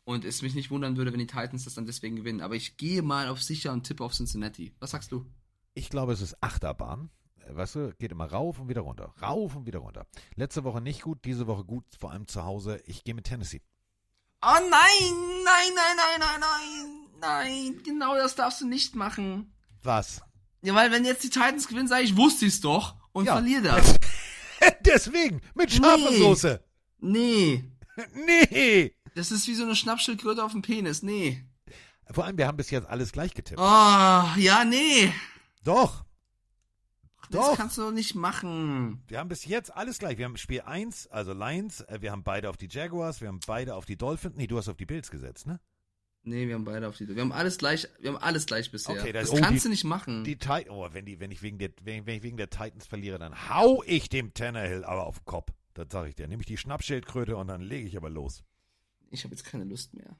und 0.03 0.26
es 0.26 0.44
mich 0.44 0.53
nicht 0.53 0.70
wundern 0.70 0.95
würde, 0.95 1.12
wenn 1.12 1.20
die 1.20 1.26
Titans 1.26 1.64
das 1.64 1.74
dann 1.74 1.88
deswegen 1.88 2.16
gewinnen. 2.16 2.41
Aber 2.41 2.56
ich 2.56 2.78
gehe 2.78 3.02
mal 3.02 3.30
auf 3.30 3.41
sicher 3.41 3.74
und 3.74 3.84
tippe 3.84 4.03
auf 4.03 4.14
Cincinnati. 4.14 4.76
Was 4.80 4.91
sagst 4.91 5.12
du? 5.12 5.26
Ich 5.74 5.90
glaube, 5.90 6.14
es 6.14 6.22
ist 6.22 6.38
Achterbahn. 6.40 7.10
Äh, 7.40 7.56
Weißt 7.56 7.76
du, 7.76 7.95
geht 7.98 8.12
immer 8.12 8.26
rauf 8.26 8.60
und 8.60 8.70
wieder 8.70 8.82
runter. 8.82 9.16
Rauf 9.24 9.56
und 9.56 9.66
wieder 9.66 9.80
runter. 9.80 10.06
Letzte 10.36 10.64
Woche 10.64 10.82
nicht 10.82 11.02
gut, 11.02 11.26
diese 11.26 11.48
Woche 11.48 11.64
gut, 11.64 11.86
vor 11.98 12.12
allem 12.12 12.28
zu 12.28 12.44
Hause. 12.44 12.80
Ich 12.86 13.03
gehe 13.03 13.16
mit 13.16 13.26
Tennessee. 13.26 13.62
Oh 14.44 14.53
nein, 14.53 14.70
nein, 14.70 15.72
nein, 15.76 15.98
nein, 15.98 16.20
nein, 16.20 16.40
nein, 16.40 17.01
nein. 17.22 17.81
Genau 17.84 18.15
das 18.15 18.35
darfst 18.35 18.61
du 18.61 18.68
nicht 18.68 18.95
machen. 18.95 19.53
Was? 19.84 20.22
Ja, 20.61 20.76
weil 20.76 20.91
wenn 20.91 21.06
jetzt 21.06 21.23
die 21.23 21.30
Titans 21.30 21.68
gewinnen, 21.68 21.88
sage 21.88 22.03
ich, 22.03 22.18
wusste 22.18 22.45
ich's 22.45 22.61
doch 22.61 22.95
und 23.14 23.26
Ja. 23.26 23.34
verliere 23.34 23.64
das. 23.64 23.95
Deswegen, 24.85 25.41
mit 25.56 25.72
scharfer 25.72 26.11
Nee. 26.11 26.18
Soße. 26.19 26.64
Nee. 26.99 27.64
Nee. 28.14 28.95
Das 29.15 29.31
ist 29.31 29.48
wie 29.48 29.53
so 29.56 29.64
eine 29.64 29.76
Schnappschildkröte 29.76 30.43
auf 30.43 30.53
dem 30.53 30.61
Penis. 30.61 31.03
Nee. 31.03 31.43
Vor 32.10 32.26
allem, 32.26 32.38
wir 32.38 32.48
haben 32.48 32.57
bis 32.57 32.69
jetzt 32.72 32.88
alles 32.88 33.11
gleich 33.11 33.34
getippt. 33.34 33.60
Oh, 33.60 33.64
ja, 34.38 34.64
nee. 34.65 35.11
Doch. 35.64 36.06
Das 37.30 37.45
Doch. 37.48 37.56
kannst 37.57 37.77
du 37.77 37.81
doch 37.84 37.91
nicht 37.91 38.15
machen. 38.15 39.03
Wir 39.07 39.19
haben 39.19 39.30
bis 39.30 39.45
jetzt 39.45 39.73
alles 39.76 39.99
gleich. 39.99 40.18
Wir 40.18 40.26
haben 40.26 40.35
Spiel 40.38 40.61
1, 40.61 41.07
also 41.07 41.34
Lions, 41.34 41.81
äh, 41.81 42.02
wir 42.02 42.11
haben 42.11 42.23
beide 42.23 42.49
auf 42.49 42.57
die 42.57 42.68
Jaguars, 42.69 43.22
wir 43.22 43.27
haben 43.30 43.39
beide 43.45 43.76
auf 43.76 43.85
die 43.85 43.95
Dolphins. 43.98 44.35
Nee, 44.35 44.48
du 44.48 44.57
hast 44.57 44.68
auf 44.68 44.77
die 44.77 44.85
Bills 44.85 45.11
gesetzt, 45.11 45.48
ne? 45.48 45.60
Nee, 46.23 46.48
wir 46.48 46.53
haben 46.53 46.65
beide 46.65 46.88
auf 46.88 46.98
die. 46.98 47.07
Wir 47.07 47.19
haben 47.22 47.31
alles 47.31 47.57
gleich, 47.57 47.88
wir 47.99 48.11
haben 48.14 48.22
alles 48.22 48.45
gleich 48.45 48.72
bisher. 48.72 48.99
Okay, 48.99 49.11
das 49.11 49.31
oh, 49.31 49.38
kannst 49.38 49.64
die- 49.64 49.68
du 49.68 49.69
nicht 49.69 49.84
machen. 49.84 50.23
Die 50.23 50.35
Ti 50.38 50.68
oh, 50.69 50.88
wenn 50.91 51.06
die, 51.06 51.19
wenn 51.19 51.31
ich 51.31 51.41
wegen 51.41 51.57
der, 51.57 51.72
wenn, 51.81 52.06
wenn 52.06 52.18
ich 52.18 52.23
wegen 52.23 52.38
der 52.38 52.49
Titans 52.49 52.85
verliere, 52.85 53.18
dann 53.18 53.49
hau 53.49 53.81
ich 53.88 54.07
dem 54.10 54.34
Tannehill 54.34 54.84
aber 54.84 55.07
auf 55.07 55.18
den 55.19 55.26
Kopf. 55.26 55.52
Das 55.73 55.88
sag 55.89 56.07
ich 56.07 56.15
dir. 56.15 56.27
Nehme 56.27 56.41
ich 56.41 56.48
die 56.48 56.57
Schnappschildkröte 56.57 57.35
und 57.38 57.48
dann 57.48 57.61
lege 57.61 57.88
ich 57.88 57.98
aber 57.98 58.10
los. 58.10 58.43
Ich 59.10 59.23
habe 59.23 59.34
jetzt 59.35 59.45
keine 59.45 59.64
Lust 59.64 59.93
mehr. 59.95 60.15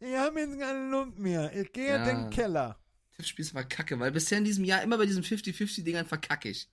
Ich 0.00 0.14
habe 0.16 0.40
jetzt 0.40 0.58
keine 0.60 0.90
Lust 0.90 1.18
mehr. 1.18 1.52
Ich 1.56 1.72
gehe 1.72 1.88
Ja. 1.88 1.96
in 1.96 2.04
den 2.24 2.30
Keller. 2.30 2.78
Tippspiel 3.16 3.44
ist 3.44 3.54
mal 3.54 3.64
kacke, 3.64 3.98
weil 3.98 4.12
bisher 4.12 4.38
in 4.38 4.44
diesem 4.44 4.64
Jahr 4.64 4.82
immer 4.82 4.98
bei 4.98 5.06
diesen 5.06 5.24
50-50-Dingern 5.24 6.06
verkacke 6.06 6.50
ich. 6.50 6.68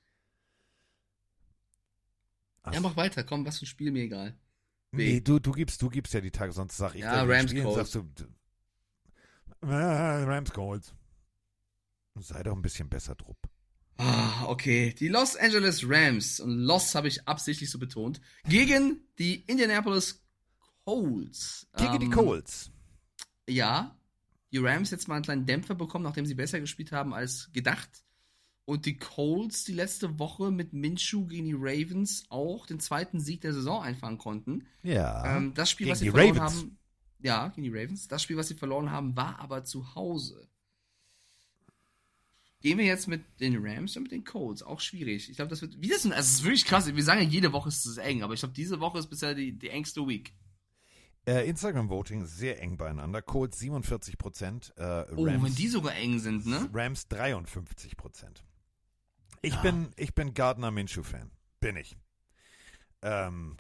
Ja, 2.72 2.80
mach 2.82 2.96
weiter, 2.98 3.24
komm, 3.24 3.46
was 3.46 3.60
für 3.60 3.66
ein 3.66 3.68
Spiel, 3.68 3.92
mir 3.92 4.04
egal. 4.04 4.36
Nee, 4.92 5.20
du, 5.20 5.40
du 5.40 5.52
gibst, 5.52 5.82
du 5.82 5.90
gibst 5.90 6.14
ja 6.14 6.22
die 6.22 6.32
Tage, 6.32 6.52
sonst 6.54 6.78
sag 6.78 6.96
ich 6.96 7.02
Ja, 7.02 7.24
die 7.26 7.32
Rams 7.32 7.50
Spiele, 7.52 7.64
Colts. 7.66 7.92
sagst 7.92 7.96
du, 8.18 8.26
Ah, 9.62 10.24
Rams 10.24 10.52
Colts. 10.52 10.94
Sei 12.16 12.44
doch 12.44 12.56
ein 12.56 12.62
bisschen 12.62 12.88
besser 12.90 13.16
drupp. 13.16 13.38
Ah, 13.98 14.46
okay. 14.48 14.94
Die 14.94 15.08
Los 15.08 15.36
Angeles 15.36 15.84
Rams, 15.88 16.40
und 16.40 16.60
Los 16.60 16.96
habe 16.96 17.08
ich 17.08 17.28
absichtlich 17.28 17.70
so 17.70 17.80
betont, 17.80 18.22
gegen 18.48 19.02
die 19.20 19.42
Indianapolis 19.46 20.24
Colts. 20.86 21.68
Gegen 21.78 22.00
die 22.00 22.06
Ähm, 22.06 22.12
Colts. 22.12 22.72
Ja, 23.50 23.98
die 24.52 24.58
Rams 24.60 24.92
jetzt 24.92 25.08
mal 25.08 25.16
einen 25.16 25.24
kleinen 25.26 25.46
Dämpfer 25.46 25.76
bekommen, 25.76 26.04
nachdem 26.04 26.26
sie 26.26 26.36
besser 26.36 26.60
gespielt 26.60 26.92
haben 26.92 27.14
als 27.14 27.50
gedacht. 27.52 28.05
Und 28.66 28.88
die 28.88 28.98
Colts 28.98 29.64
die 29.64 29.74
letzte 29.74 30.18
Woche 30.18 30.50
mit 30.52 30.74
Minshew 30.74 31.28
gegen 31.28 31.46
die 31.46 31.54
Ravens 31.56 32.26
auch 32.30 32.66
den 32.66 32.80
zweiten 32.80 33.20
Sieg 33.20 33.42
der 33.42 33.54
Saison 33.54 33.84
einfahren 33.84 34.18
konnten. 34.18 34.66
Ja. 34.82 35.38
Ähm, 35.38 35.54
das 35.54 35.70
Spiel, 35.70 35.86
Gegen 35.86 35.92
was 35.94 36.00
sie 36.00 36.10
verloren 36.10 36.38
Ravens. 36.38 36.56
haben, 36.62 36.78
ja, 37.22 37.48
gegen 37.50 37.72
die 37.72 37.78
Ravens. 37.78 38.08
Das 38.08 38.24
Spiel, 38.24 38.38
was 38.38 38.48
sie 38.48 38.56
verloren 38.56 38.90
haben, 38.90 39.16
war 39.16 39.40
aber 39.40 39.64
zu 39.66 39.94
Hause. 39.94 40.48
Gehen 42.62 42.80
wir 42.80 42.86
jetzt 42.86 43.08
mit 43.08 43.24
den 43.40 43.64
Rams 43.64 43.96
und 43.96 44.04
mit 44.04 44.12
den 44.12 44.24
Colts. 44.24 44.64
Auch 44.64 44.80
schwierig. 44.80 45.30
Ich 45.30 45.36
glaube, 45.36 45.50
das 45.50 45.62
wird. 45.62 45.80
Wie 45.80 45.88
das 45.90 46.02
denn? 46.02 46.14
Also, 46.14 46.28
es 46.28 46.34
ist 46.40 46.44
wirklich 46.44 46.66
krass. 46.66 46.94
Wir 46.94 47.04
sagen 47.04 47.22
ja, 47.22 47.28
jede 47.28 47.54
Woche 47.54 47.70
ist 47.70 47.86
es 47.86 47.98
eng, 47.98 48.24
aber 48.24 48.34
ich 48.34 48.40
glaube, 48.40 48.56
diese 48.56 48.80
Woche 48.80 48.98
ist 48.98 49.08
bisher 49.08 49.36
die, 49.36 49.52
die 49.52 49.70
engste 49.70 50.08
Week. 50.08 50.34
Äh, 51.28 51.48
Instagram-Voting 51.48 52.24
ist 52.24 52.38
sehr 52.38 52.60
eng 52.62 52.78
beieinander. 52.78 53.22
Colts 53.22 53.60
47 53.60 54.18
Prozent, 54.18 54.74
äh, 54.78 55.04
Oh, 55.16 55.26
Rams, 55.26 55.44
wenn 55.44 55.56
die 55.56 55.68
sogar 55.68 55.96
eng 55.96 56.18
sind, 56.20 56.48
ne? 56.48 56.68
Rams 56.74 57.08
53 57.08 57.98
Prozent. 57.98 58.44
Ich 59.42 59.56
bin, 59.62 59.92
ich 59.96 60.14
bin 60.14 60.34
Gardner 60.34 60.72
Minshew-Fan. 60.72 61.32
Bin 61.60 61.76
ich. 61.78 61.98
Ähm, 63.02 63.58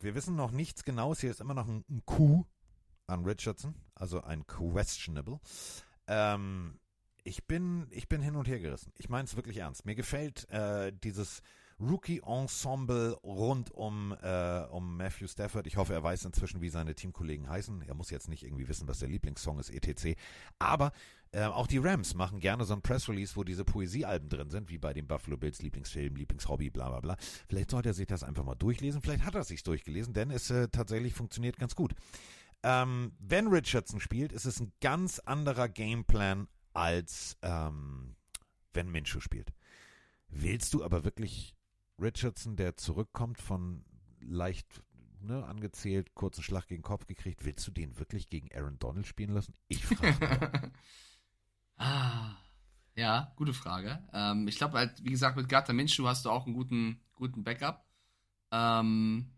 wir 0.00 0.14
wissen 0.14 0.36
noch 0.36 0.50
nichts 0.50 0.84
Genaues. 0.84 1.20
Hier 1.20 1.30
ist 1.30 1.40
immer 1.40 1.54
noch 1.54 1.68
ein, 1.68 1.84
ein 1.88 2.02
Q 2.04 2.44
an 3.06 3.24
Richardson, 3.24 3.74
also 3.94 4.22
ein 4.22 4.46
questionable. 4.46 5.40
Ähm, 6.06 6.78
ich 7.24 7.46
bin, 7.46 7.86
ich 7.90 8.08
bin 8.08 8.20
hin 8.20 8.36
und 8.36 8.48
her 8.48 8.58
gerissen. 8.58 8.92
Ich 8.98 9.08
meine 9.08 9.24
es 9.24 9.36
wirklich 9.36 9.58
ernst. 9.58 9.84
Mir 9.84 9.94
gefällt 9.94 10.48
äh, 10.50 10.92
dieses 10.92 11.42
Rookie-Ensemble 11.80 13.18
rund 13.22 13.70
um, 13.72 14.16
äh, 14.22 14.62
um 14.70 14.96
Matthew 14.96 15.28
Stafford. 15.28 15.66
Ich 15.66 15.76
hoffe, 15.76 15.92
er 15.94 16.02
weiß 16.02 16.24
inzwischen, 16.24 16.60
wie 16.60 16.68
seine 16.68 16.94
Teamkollegen 16.94 17.48
heißen. 17.48 17.82
Er 17.82 17.94
muss 17.94 18.10
jetzt 18.10 18.28
nicht 18.28 18.44
irgendwie 18.44 18.68
wissen, 18.68 18.88
was 18.88 19.00
der 19.00 19.08
Lieblingssong 19.08 19.58
ist, 19.58 19.70
etc. 19.70 20.18
Aber 20.58 20.92
äh, 21.32 21.44
auch 21.44 21.66
die 21.66 21.78
Rams 21.78 22.14
machen 22.14 22.40
gerne 22.40 22.64
so 22.64 22.74
ein 22.74 22.82
Press-Release, 22.82 23.36
wo 23.36 23.44
diese 23.44 23.64
Poesiealben 23.64 24.28
drin 24.28 24.50
sind, 24.50 24.70
wie 24.70 24.78
bei 24.78 24.92
den 24.92 25.06
Buffalo 25.06 25.36
Bills 25.36 25.62
Lieblingsfilm, 25.62 26.14
Lieblingshobby, 26.16 26.70
bla 26.70 26.90
bla 26.90 27.00
bla. 27.00 27.16
Vielleicht 27.48 27.70
sollte 27.70 27.90
er 27.90 27.94
sich 27.94 28.06
das 28.06 28.22
einfach 28.22 28.44
mal 28.44 28.54
durchlesen. 28.54 29.00
Vielleicht 29.00 29.24
hat 29.24 29.34
er 29.34 29.44
sich 29.44 29.62
durchgelesen, 29.62 30.12
denn 30.12 30.30
es 30.30 30.50
äh, 30.50 30.68
tatsächlich 30.68 31.14
funktioniert 31.14 31.58
ganz 31.58 31.74
gut. 31.74 31.94
Ähm, 32.62 33.12
wenn 33.18 33.48
Richardson 33.48 34.00
spielt, 34.00 34.32
ist 34.32 34.44
es 34.44 34.60
ein 34.60 34.72
ganz 34.80 35.18
anderer 35.20 35.68
Gameplan 35.68 36.48
als 36.74 37.36
ähm, 37.42 38.14
wenn 38.72 38.90
Minshew 38.90 39.20
spielt. 39.20 39.52
Willst 40.28 40.74
du 40.74 40.84
aber 40.84 41.04
wirklich 41.04 41.54
Richardson, 41.98 42.56
der 42.56 42.76
zurückkommt 42.76 43.38
von 43.38 43.84
leicht 44.20 44.82
ne, 45.20 45.44
angezählt, 45.44 46.14
kurzen 46.14 46.42
Schlag 46.42 46.66
gegen 46.68 46.80
den 46.82 46.86
Kopf 46.86 47.06
gekriegt, 47.06 47.44
willst 47.44 47.66
du 47.66 47.70
den 47.70 47.98
wirklich 47.98 48.28
gegen 48.28 48.48
Aaron 48.54 48.78
Donald 48.78 49.06
spielen 49.06 49.34
lassen? 49.34 49.54
Ich 49.68 49.84
frage 49.84 50.72
Ah, 51.82 52.36
ja, 52.94 53.32
gute 53.36 53.54
Frage. 53.54 53.98
Ähm, 54.12 54.46
ich 54.46 54.56
glaube 54.56 54.78
halt, 54.78 54.92
wie 55.02 55.10
gesagt, 55.10 55.36
mit 55.36 55.48
Gardner 55.48 55.74
Minshew 55.74 56.06
hast 56.06 56.24
du 56.24 56.30
auch 56.30 56.46
einen 56.46 56.54
guten, 56.54 57.00
guten 57.14 57.42
Backup. 57.42 57.84
Ähm, 58.52 59.32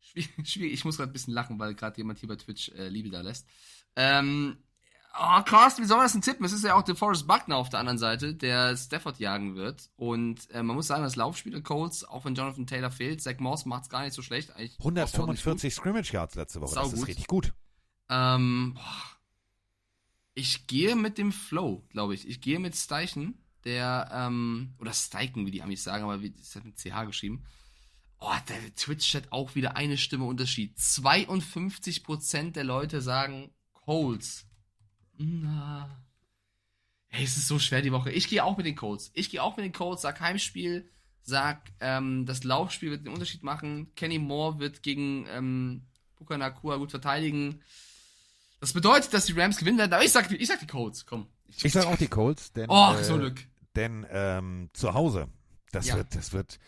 schwierig. 0.00 0.30
Ich 0.72 0.84
muss 0.84 0.96
gerade 0.96 1.10
ein 1.10 1.12
bisschen 1.12 1.34
lachen, 1.34 1.58
weil 1.58 1.74
gerade 1.74 1.96
jemand 1.96 2.20
hier 2.20 2.28
bei 2.28 2.36
Twitch 2.36 2.68
äh, 2.70 2.88
Liebe 2.88 3.10
da 3.10 3.20
lässt. 3.20 3.48
Ähm, 3.96 4.58
oh, 5.12 5.42
Carsten, 5.42 5.82
wie 5.82 5.86
soll 5.86 5.96
man 5.96 6.04
das 6.04 6.12
denn 6.12 6.22
tippen? 6.22 6.46
Es 6.46 6.52
ist 6.52 6.64
ja 6.64 6.74
auch 6.74 6.82
der 6.82 6.94
Forrest 6.94 7.26
Buckner 7.26 7.56
auf 7.56 7.68
der 7.68 7.80
anderen 7.80 7.98
Seite, 7.98 8.34
der 8.34 8.76
Stafford 8.76 9.18
jagen 9.18 9.56
wird. 9.56 9.90
Und 9.96 10.48
äh, 10.52 10.62
man 10.62 10.76
muss 10.76 10.86
sagen, 10.86 11.02
das 11.02 11.16
Laufspiel 11.16 11.52
der 11.52 11.62
Colts, 11.62 12.04
auch 12.04 12.24
wenn 12.26 12.36
Jonathan 12.36 12.68
Taylor 12.68 12.92
fehlt, 12.92 13.22
Zach 13.22 13.40
Moss 13.40 13.66
macht 13.66 13.84
es 13.84 13.88
gar 13.88 14.04
nicht 14.04 14.14
so 14.14 14.22
schlecht. 14.22 14.54
Eigentlich 14.54 14.78
ordentlich 14.78 15.06
gut. 15.06 15.14
145 15.14 15.74
Scrimmage 15.74 16.12
Yards 16.12 16.36
letzte 16.36 16.60
Woche, 16.60 16.76
das 16.76 16.92
ist 16.92 17.08
richtig 17.08 17.26
gut. 17.26 17.52
Ähm, 18.08 18.74
boah. 18.74 19.17
Ich 20.38 20.68
gehe 20.68 20.94
mit 20.94 21.18
dem 21.18 21.32
Flow, 21.32 21.84
glaube 21.90 22.14
ich. 22.14 22.28
Ich 22.28 22.40
gehe 22.40 22.60
mit 22.60 22.76
Steichen, 22.76 23.42
der, 23.64 24.08
ähm, 24.12 24.72
oder 24.78 24.92
Steichen, 24.92 25.46
wie 25.46 25.50
die 25.50 25.62
Amis 25.62 25.82
sagen, 25.82 26.04
aber 26.04 26.22
wie, 26.22 26.28
ist 26.28 26.54
das 26.54 26.62
mit 26.62 26.78
CH 26.78 27.06
geschrieben. 27.06 27.44
Oh, 28.20 28.36
der 28.48 28.74
Twitch-Chat 28.76 29.32
auch 29.32 29.56
wieder 29.56 29.76
eine 29.76 29.98
Stimme 29.98 30.24
Unterschied. 30.24 30.76
52% 30.78 32.52
der 32.52 32.62
Leute 32.62 33.00
sagen 33.00 33.50
Colts. 33.72 34.46
Na. 35.16 36.04
Hey, 37.08 37.24
es 37.24 37.36
ist 37.36 37.48
so 37.48 37.58
schwer 37.58 37.82
die 37.82 37.92
Woche. 37.92 38.12
Ich 38.12 38.28
gehe 38.28 38.44
auch 38.44 38.56
mit 38.56 38.66
den 38.66 38.76
Colts. 38.76 39.10
Ich 39.14 39.30
gehe 39.30 39.42
auch 39.42 39.56
mit 39.56 39.64
den 39.64 39.72
Colts, 39.72 40.02
sag 40.02 40.20
Heimspiel, 40.20 40.88
sag, 41.22 41.72
ähm, 41.80 42.26
das 42.26 42.44
Laufspiel 42.44 42.90
wird 42.90 43.04
den 43.04 43.12
Unterschied 43.12 43.42
machen. 43.42 43.92
Kenny 43.96 44.20
Moore 44.20 44.60
wird 44.60 44.84
gegen 44.84 45.26
ähm, 45.30 45.86
Puka 46.14 46.38
Nakua 46.38 46.76
gut 46.76 46.92
verteidigen. 46.92 47.60
Das 48.60 48.72
bedeutet, 48.72 49.12
dass 49.14 49.26
die 49.26 49.32
Rams 49.38 49.56
gewinnen 49.58 49.78
werden, 49.78 49.92
aber 49.92 50.04
ich 50.04 50.12
sag, 50.12 50.30
ich 50.30 50.46
sag 50.48 50.58
die 50.60 50.66
Colts, 50.66 51.06
komm. 51.06 51.26
Ich 51.62 51.72
sage 51.72 51.86
auch 51.86 51.96
die 51.96 52.08
Colts, 52.08 52.52
denn, 52.52 52.66
Oh, 52.68 52.94
äh, 52.98 53.04
so 53.04 53.16
Glück. 53.16 53.46
denn 53.76 54.06
ähm, 54.10 54.70
zu 54.72 54.94
Hause, 54.94 55.28
das 55.72 55.86
Ja. 55.86 55.96
wird, 55.96 56.14
das 56.14 56.32
wird, 56.32 56.58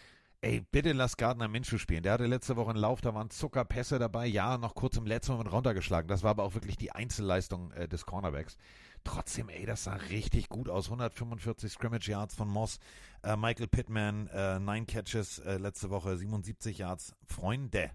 ey, 0.41 0.63
bitte 0.71 0.93
lass 0.93 1.17
Gardner 1.17 1.49
Minshew 1.49 1.79
spielen. 1.79 2.03
Der 2.03 2.13
hatte 2.13 2.27
letzte 2.27 2.57
Woche 2.57 2.71
einen 2.71 2.79
Lauf, 2.79 3.01
da 3.01 3.13
waren 3.15 3.29
Zuckerpässe 3.31 3.99
dabei, 3.99 4.27
ja, 4.27 4.57
noch 4.57 4.75
kurz 4.75 4.97
im 4.97 5.05
letzten 5.07 5.33
Moment 5.33 5.53
runtergeschlagen. 5.53 6.09
Das 6.09 6.23
war 6.23 6.31
aber 6.31 6.45
auch 6.45 6.55
wirklich 6.55 6.77
die 6.77 6.93
Einzelleistung 6.93 7.73
äh, 7.73 7.89
des 7.89 8.07
Cornerbacks. 8.07 8.57
Trotzdem, 9.03 9.49
ey, 9.49 9.65
das 9.67 9.85
sah 9.85 9.95
richtig 9.95 10.49
gut 10.51 10.69
aus. 10.69 10.87
145 10.87 11.73
Scrimmage 11.73 12.09
Yards 12.09 12.35
von 12.35 12.49
Moss. 12.49 12.79
Äh, 13.23 13.35
Michael 13.37 13.67
Pittman, 13.69 14.29
äh, 14.29 14.59
9 14.61 14.87
Catches 14.87 15.39
äh, 15.41 15.57
letzte 15.57 15.89
Woche, 15.91 16.17
77 16.17 16.79
Yards. 16.79 17.15
Freunde, 17.27 17.91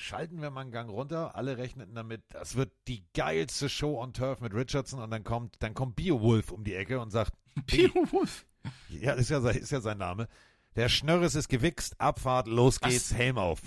schalten 0.00 0.40
wir 0.40 0.50
mal 0.50 0.62
einen 0.62 0.72
Gang 0.72 0.90
runter. 0.90 1.34
Alle 1.36 1.58
rechneten 1.58 1.94
damit, 1.94 2.22
das 2.30 2.54
wird 2.56 2.72
die 2.88 3.04
geilste 3.14 3.68
Show 3.68 4.00
on 4.00 4.12
Turf 4.12 4.40
mit 4.40 4.54
Richardson 4.54 5.00
und 5.00 5.10
dann 5.10 5.24
kommt, 5.24 5.56
dann 5.62 5.74
kommt 5.74 5.96
Beowulf 5.96 6.50
um 6.50 6.64
die 6.64 6.74
Ecke 6.74 7.00
und 7.00 7.10
sagt, 7.10 7.34
Beowulf? 7.66 8.46
Ja, 8.88 9.12
ist 9.12 9.30
ja, 9.30 9.40
sein- 9.40 9.56
ist 9.56 9.70
ja 9.70 9.80
sein 9.80 9.98
Name. 9.98 10.28
Der 10.76 10.88
Schnörres 10.88 11.34
ist 11.34 11.48
gewichst, 11.48 12.00
Abfahrt, 12.00 12.46
los 12.48 12.78
Was? 12.80 12.90
geht's, 12.90 13.14
Helm 13.14 13.38
auf. 13.38 13.60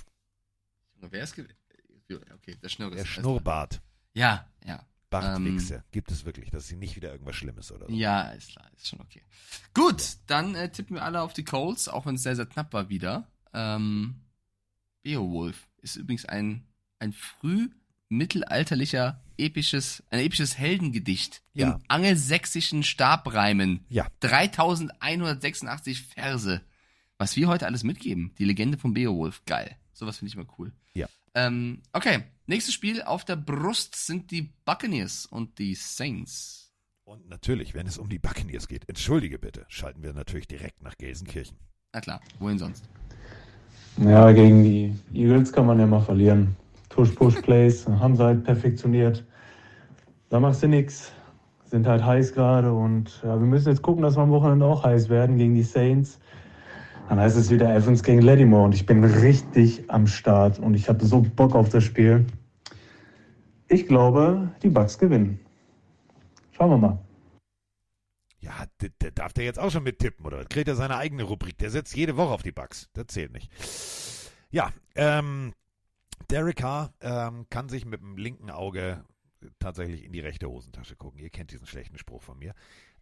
Wer 0.96 1.24
ist 1.24 1.36
ge 1.36 1.48
Okay, 2.34 2.58
der 2.62 2.70
Schnurr 2.70 2.90
ist. 2.92 2.98
Der 3.00 3.06
Schnurrbart. 3.06 3.82
Ja, 4.14 4.48
ja. 4.66 4.86
Bartwichse. 5.10 5.84
Gibt 5.92 6.12
es 6.12 6.26
wirklich, 6.26 6.50
dass 6.52 6.68
sie 6.68 6.76
nicht 6.76 6.96
wieder 6.96 7.12
irgendwas 7.12 7.36
Schlimmes 7.36 7.72
oder 7.72 7.88
so. 7.88 7.94
Ja, 7.94 8.30
ist 8.32 8.52
klar, 8.52 8.70
ist 8.76 8.88
schon 8.88 9.00
okay. 9.02 9.24
Gut, 9.74 10.18
dann 10.28 10.54
äh, 10.56 10.72
tippen 10.72 10.96
wir 10.96 11.04
alle 11.04 11.22
auf 11.22 11.34
die 11.34 11.44
Colts, 11.44 11.88
auch 11.88 12.06
wenn 12.06 12.16
es 12.16 12.24
sehr, 12.24 12.36
sehr 12.36 12.46
knapp 12.46 12.74
war 12.74 12.90
wieder. 12.90 13.28
Ähm, 13.54 14.22
Beowulf 15.04 15.68
ist 15.84 15.96
übrigens 15.98 16.26
ein, 16.26 16.66
ein 17.00 17.14
früh 17.14 17.70
mittelalterlicher 18.10 19.22
episches, 19.38 20.04
ein 20.10 20.20
episches 20.20 20.58
Heldengedicht 20.58 21.42
Ja. 21.54 21.74
im 21.74 21.84
angelsächsischen 21.88 22.84
Stabreimen. 22.84 23.86
Ja. 23.90 24.08
3186 24.20 26.02
Verse. 26.04 26.62
Was 27.18 27.36
wir 27.36 27.48
heute 27.48 27.66
alles 27.66 27.84
mitgeben. 27.84 28.34
Die 28.38 28.46
Legende 28.46 28.78
von 28.78 28.94
Beowulf. 28.94 29.44
Geil. 29.46 29.76
Sowas 29.94 30.18
finde 30.18 30.30
ich 30.30 30.36
immer 30.36 30.48
cool. 30.58 30.74
Ja. 30.94 31.08
Ähm, 31.36 31.82
okay, 31.94 32.24
nächstes 32.48 32.74
Spiel 32.74 33.02
auf 33.02 33.26
der 33.26 33.36
Brust 33.36 33.96
sind 33.96 34.32
die 34.32 34.54
Buccaneers 34.66 35.26
und 35.26 35.58
die 35.60 35.76
Saints. 35.76 36.72
Und 37.06 37.28
natürlich, 37.28 37.74
wenn 37.74 37.88
es 37.88 37.98
um 37.98 38.10
die 38.10 38.20
Buccaneers 38.20 38.68
geht, 38.68 38.88
entschuldige 38.88 39.38
bitte, 39.40 39.66
schalten 39.68 40.04
wir 40.04 40.14
natürlich 40.14 40.48
direkt 40.48 40.82
nach 40.82 40.96
Gelsenkirchen. 40.98 41.58
Na 41.92 42.02
klar, 42.02 42.22
wohin 42.40 42.58
sonst? 42.60 42.88
Ja, 43.98 44.32
gegen 44.32 44.64
die 44.64 44.96
Eagles 45.14 45.54
kann 45.54 45.68
man 45.68 45.80
ja 45.80 45.86
mal 45.86 46.02
verlieren. 46.02 46.56
Push-Push-Plays 46.90 47.88
haben 48.00 48.16
sie 48.16 48.24
halt 48.24 48.44
perfektioniert. 48.44 49.24
Da 50.30 50.40
machst 50.40 50.64
du 50.64 50.68
nichts. 50.68 51.12
Sind 51.66 51.88
halt 51.88 52.04
heiß 52.04 52.34
gerade 52.34 52.72
und 52.72 53.22
ja, 53.24 53.40
wir 53.40 53.48
müssen 53.48 53.70
jetzt 53.70 53.82
gucken, 53.82 54.04
dass 54.04 54.16
wir 54.16 54.22
am 54.22 54.32
Wochenende 54.32 54.66
auch 54.66 54.84
heiß 54.84 55.10
werden 55.10 55.38
gegen 55.38 55.56
die 55.56 55.64
Saints. 55.64 56.20
Dann 57.10 57.20
heißt 57.20 57.38
es 57.38 57.50
wieder 57.50 57.74
Evans 57.76 58.04
gegen 58.04 58.22
Lattimore 58.22 58.64
und 58.64 58.76
ich 58.76 58.86
bin 58.86 59.04
richtig 59.04 59.84
am 59.90 60.08
Start 60.08 60.60
und 60.60 60.74
ich 60.76 60.88
habe 60.90 61.04
so 61.06 61.24
Bock 61.36 61.56
auf 61.56 61.70
das 61.70 61.84
Spiel. 61.84 62.26
Ich 63.68 63.88
glaube, 63.88 64.50
die 64.62 64.70
Bucks 64.70 64.98
gewinnen. 64.98 65.40
Schauen 66.52 66.70
wir 66.70 66.78
mal. 66.78 66.98
Ja, 68.44 68.66
der, 68.82 68.90
der 69.00 69.12
darf 69.12 69.32
der 69.32 69.46
jetzt 69.46 69.58
auch 69.58 69.72
schon 69.72 69.84
mittippen, 69.84 70.26
oder? 70.26 70.44
Kriegt 70.44 70.68
er 70.68 70.76
seine 70.76 70.98
eigene 70.98 71.24
Rubrik. 71.24 71.58
Der 71.60 71.70
setzt 71.70 71.96
jede 71.96 72.18
Woche 72.18 72.34
auf 72.34 72.44
die 72.44 72.52
Bugs. 72.52 72.90
Das 72.92 73.08
zählt 73.08 73.32
nicht. 73.32 73.50
Ja, 74.52 74.74
ähm, 74.96 75.54
Derek 76.30 76.58
Carr 76.58 76.94
ähm, 77.00 77.48
kann 77.50 77.70
sich 77.70 77.86
mit 77.86 78.02
dem 78.02 78.18
linken 78.18 78.50
Auge 78.50 79.06
tatsächlich 79.60 80.04
in 80.04 80.12
die 80.12 80.20
rechte 80.20 80.50
Hosentasche 80.50 80.98
gucken. 80.98 81.22
Ihr 81.22 81.30
kennt 81.30 81.52
diesen 81.52 81.68
schlechten 81.68 81.98
Spruch 81.98 82.22
von 82.22 82.38
mir. 82.38 82.54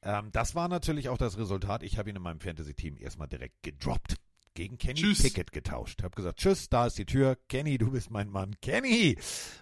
Ähm, 0.04 0.32
das 0.32 0.54
war 0.54 0.68
natürlich 0.68 1.10
auch 1.10 1.18
das 1.18 1.40
Resultat. 1.40 1.82
Ich 1.82 1.98
habe 1.98 2.12
ihn 2.12 2.16
in 2.16 2.22
meinem 2.22 2.40
Fantasy-Team 2.40 2.98
erstmal 3.00 3.28
direkt 3.28 3.64
gedroppt. 3.64 4.18
Gegen 4.54 4.78
Kenny 4.78 5.00
Tschüss. 5.00 5.24
Pickett 5.24 5.54
getauscht. 5.54 6.04
Hab 6.04 6.16
gesagt, 6.16 6.40
tschüss, 6.40 6.68
da 6.68 6.88
ist 6.88 6.98
die 6.98 7.06
Tür. 7.06 7.38
Kenny, 7.48 7.78
du 7.78 7.92
bist 7.92 8.12
mein 8.12 8.30
Mann. 8.30 8.54
Kenny! 8.62 9.18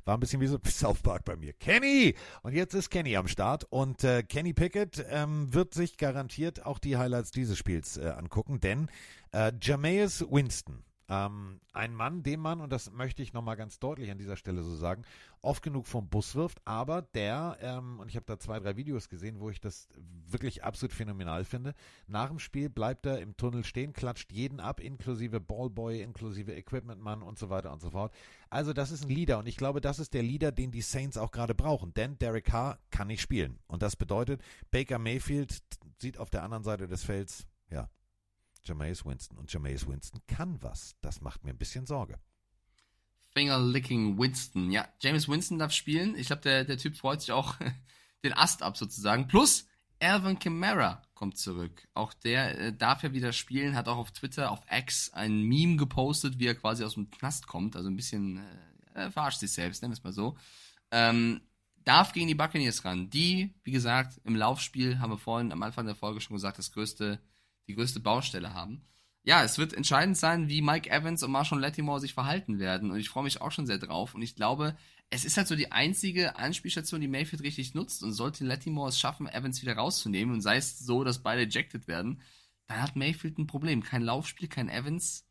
War 0.05 0.17
ein 0.17 0.19
bisschen 0.19 0.41
wie 0.41 0.47
so 0.47 0.57
South 0.65 1.01
Park 1.03 1.25
bei 1.25 1.35
mir. 1.35 1.53
Kenny! 1.53 2.15
Und 2.41 2.53
jetzt 2.53 2.73
ist 2.73 2.89
Kenny 2.89 3.15
am 3.15 3.27
Start. 3.27 3.65
Und 3.69 4.03
äh, 4.03 4.23
Kenny 4.23 4.53
Pickett 4.53 5.05
ähm, 5.09 5.53
wird 5.53 5.75
sich 5.75 5.97
garantiert 5.97 6.65
auch 6.65 6.79
die 6.79 6.97
Highlights 6.97 7.29
dieses 7.29 7.57
Spiels 7.57 7.97
äh, 7.97 8.07
angucken, 8.09 8.59
denn 8.59 8.89
äh, 9.31 9.51
Jameis 9.61 10.25
Winston, 10.27 10.83
ähm, 11.09 11.59
ein 11.73 11.93
Mann, 11.95 12.21
den 12.21 12.39
man, 12.39 12.61
und 12.61 12.71
das 12.71 12.91
möchte 12.91 13.23
ich 13.23 13.33
nochmal 13.33 13.55
ganz 13.57 13.79
deutlich 13.79 14.11
an 14.11 14.19
dieser 14.19 14.37
Stelle 14.37 14.61
so 14.61 14.75
sagen, 14.75 15.03
oft 15.41 15.63
genug 15.63 15.87
vom 15.87 16.07
Bus 16.07 16.35
wirft, 16.35 16.61
aber 16.65 17.01
der, 17.01 17.57
ähm, 17.61 17.99
und 17.99 18.09
ich 18.09 18.15
habe 18.15 18.25
da 18.27 18.37
zwei, 18.37 18.59
drei 18.59 18.77
Videos 18.77 19.09
gesehen, 19.09 19.39
wo 19.39 19.49
ich 19.49 19.59
das 19.59 19.89
wirklich 20.27 20.63
absolut 20.63 20.93
phänomenal 20.93 21.45
finde, 21.45 21.73
nach 22.07 22.29
dem 22.29 22.37
Spiel 22.37 22.69
bleibt 22.69 23.07
er 23.07 23.21
im 23.21 23.35
Tunnel 23.37 23.63
stehen, 23.63 23.91
klatscht 23.93 24.31
jeden 24.31 24.59
ab, 24.59 24.79
inklusive 24.79 25.39
Ballboy, 25.39 26.01
inklusive 26.01 26.53
Equipmentmann 26.53 27.23
und 27.23 27.39
so 27.39 27.49
weiter 27.49 27.73
und 27.73 27.81
so 27.81 27.89
fort. 27.89 28.13
Also 28.51 28.73
das 28.73 28.91
ist 28.91 29.03
ein 29.03 29.09
Leader 29.09 29.39
und 29.39 29.47
ich 29.47 29.57
glaube, 29.57 29.81
das 29.81 29.97
ist 29.97 30.13
der 30.13 30.23
Leader, 30.23 30.51
den 30.51 30.71
die 30.71 30.81
Saints 30.81 31.17
auch 31.17 31.31
gerade 31.31 31.55
brauchen, 31.55 31.93
denn 31.95 32.19
Derek 32.19 32.45
Carr 32.45 32.77
kann 32.91 33.07
nicht 33.07 33.21
spielen. 33.21 33.57
Und 33.67 33.81
das 33.81 33.95
bedeutet, 33.95 34.41
Baker 34.69 34.99
Mayfield 34.99 35.63
sieht 35.99 36.19
auf 36.19 36.29
der 36.29 36.43
anderen 36.43 36.63
Seite 36.63 36.87
des 36.87 37.03
Felds, 37.03 37.47
ja, 37.71 37.89
Jameis 38.69 39.05
Winston. 39.05 39.37
Und 39.37 39.51
Jameis 39.51 39.87
Winston 39.87 40.21
kann 40.27 40.61
was. 40.61 40.95
Das 41.01 41.21
macht 41.21 41.43
mir 41.43 41.51
ein 41.51 41.57
bisschen 41.57 41.85
Sorge. 41.85 42.19
Fingerlicking 43.31 44.17
Winston. 44.17 44.71
Ja, 44.71 44.87
James 45.01 45.27
Winston 45.27 45.59
darf 45.59 45.71
spielen. 45.71 46.15
Ich 46.15 46.27
glaube, 46.27 46.41
der, 46.43 46.63
der 46.63 46.77
Typ 46.77 46.95
freut 46.95 47.21
sich 47.21 47.31
auch 47.31 47.55
den 48.23 48.33
Ast 48.33 48.63
ab 48.63 48.77
sozusagen. 48.77 49.27
Plus 49.27 49.67
Alvin 49.99 50.39
Kamara 50.39 51.01
kommt 51.13 51.37
zurück. 51.37 51.87
Auch 51.93 52.13
der 52.13 52.57
äh, 52.57 52.73
darf 52.73 53.03
ja 53.03 53.13
wieder 53.13 53.33
spielen, 53.33 53.75
hat 53.75 53.87
auch 53.87 53.97
auf 53.97 54.11
Twitter, 54.11 54.51
auf 54.51 54.61
X 54.71 55.11
ein 55.13 55.41
Meme 55.41 55.75
gepostet, 55.75 56.39
wie 56.39 56.47
er 56.47 56.55
quasi 56.55 56.83
aus 56.83 56.93
dem 56.93 57.09
Knast 57.09 57.47
kommt. 57.47 57.75
Also 57.75 57.89
ein 57.89 57.95
bisschen 57.95 58.41
äh, 58.93 59.09
verarscht 59.11 59.39
sich 59.39 59.51
selbst, 59.51 59.81
nennen 59.81 59.91
wir 59.91 59.97
es 59.97 60.03
mal 60.03 60.13
so. 60.13 60.37
Ähm, 60.91 61.41
darf 61.83 62.13
gegen 62.13 62.27
die 62.27 62.35
Buccaneers 62.35 62.85
ran. 62.85 63.09
Die, 63.09 63.53
wie 63.63 63.71
gesagt, 63.71 64.19
im 64.23 64.35
Laufspiel, 64.35 64.99
haben 64.99 65.11
wir 65.11 65.17
vorhin 65.17 65.51
am 65.51 65.63
Anfang 65.63 65.85
der 65.85 65.95
Folge 65.95 66.21
schon 66.21 66.35
gesagt, 66.35 66.57
das 66.57 66.71
größte, 66.71 67.19
die 67.69 67.75
größte 67.75 68.01
Baustelle 68.01 68.53
haben. 68.53 68.81
Ja, 69.23 69.43
es 69.43 69.57
wird 69.57 69.73
entscheidend 69.73 70.17
sein, 70.17 70.49
wie 70.49 70.61
Mike 70.61 70.89
Evans 70.89 71.21
und 71.23 71.31
Marshall 71.31 71.59
Lattimore 71.59 71.99
sich 71.99 72.13
verhalten 72.13 72.57
werden. 72.57 72.89
Und 72.89 72.99
ich 72.99 73.09
freue 73.09 73.23
mich 73.23 73.41
auch 73.41 73.51
schon 73.51 73.67
sehr 73.67 73.77
drauf. 73.77 74.15
Und 74.15 74.23
ich 74.23 74.35
glaube, 74.35 74.75
es 75.11 75.23
ist 75.23 75.37
halt 75.37 75.47
so 75.47 75.55
die 75.55 75.71
einzige 75.71 76.37
Anspielstation, 76.37 76.99
die 76.99 77.07
Mayfield 77.07 77.43
richtig 77.43 77.75
nutzt. 77.75 78.01
Und 78.01 78.13
sollte 78.13 78.43
Lattimore 78.43 78.89
es 78.89 78.99
schaffen, 78.99 79.27
Evans 79.27 79.61
wieder 79.61 79.75
rauszunehmen 79.75 80.33
und 80.33 80.41
sei 80.41 80.57
es 80.57 80.79
so, 80.79 81.03
dass 81.03 81.21
beide 81.21 81.43
ejected 81.43 81.87
werden, 81.87 82.21
dann 82.67 82.81
hat 82.81 82.95
Mayfield 82.95 83.37
ein 83.37 83.47
Problem. 83.47 83.83
Kein 83.83 84.01
Laufspiel, 84.01 84.47
kein 84.47 84.69
Evans. 84.69 85.25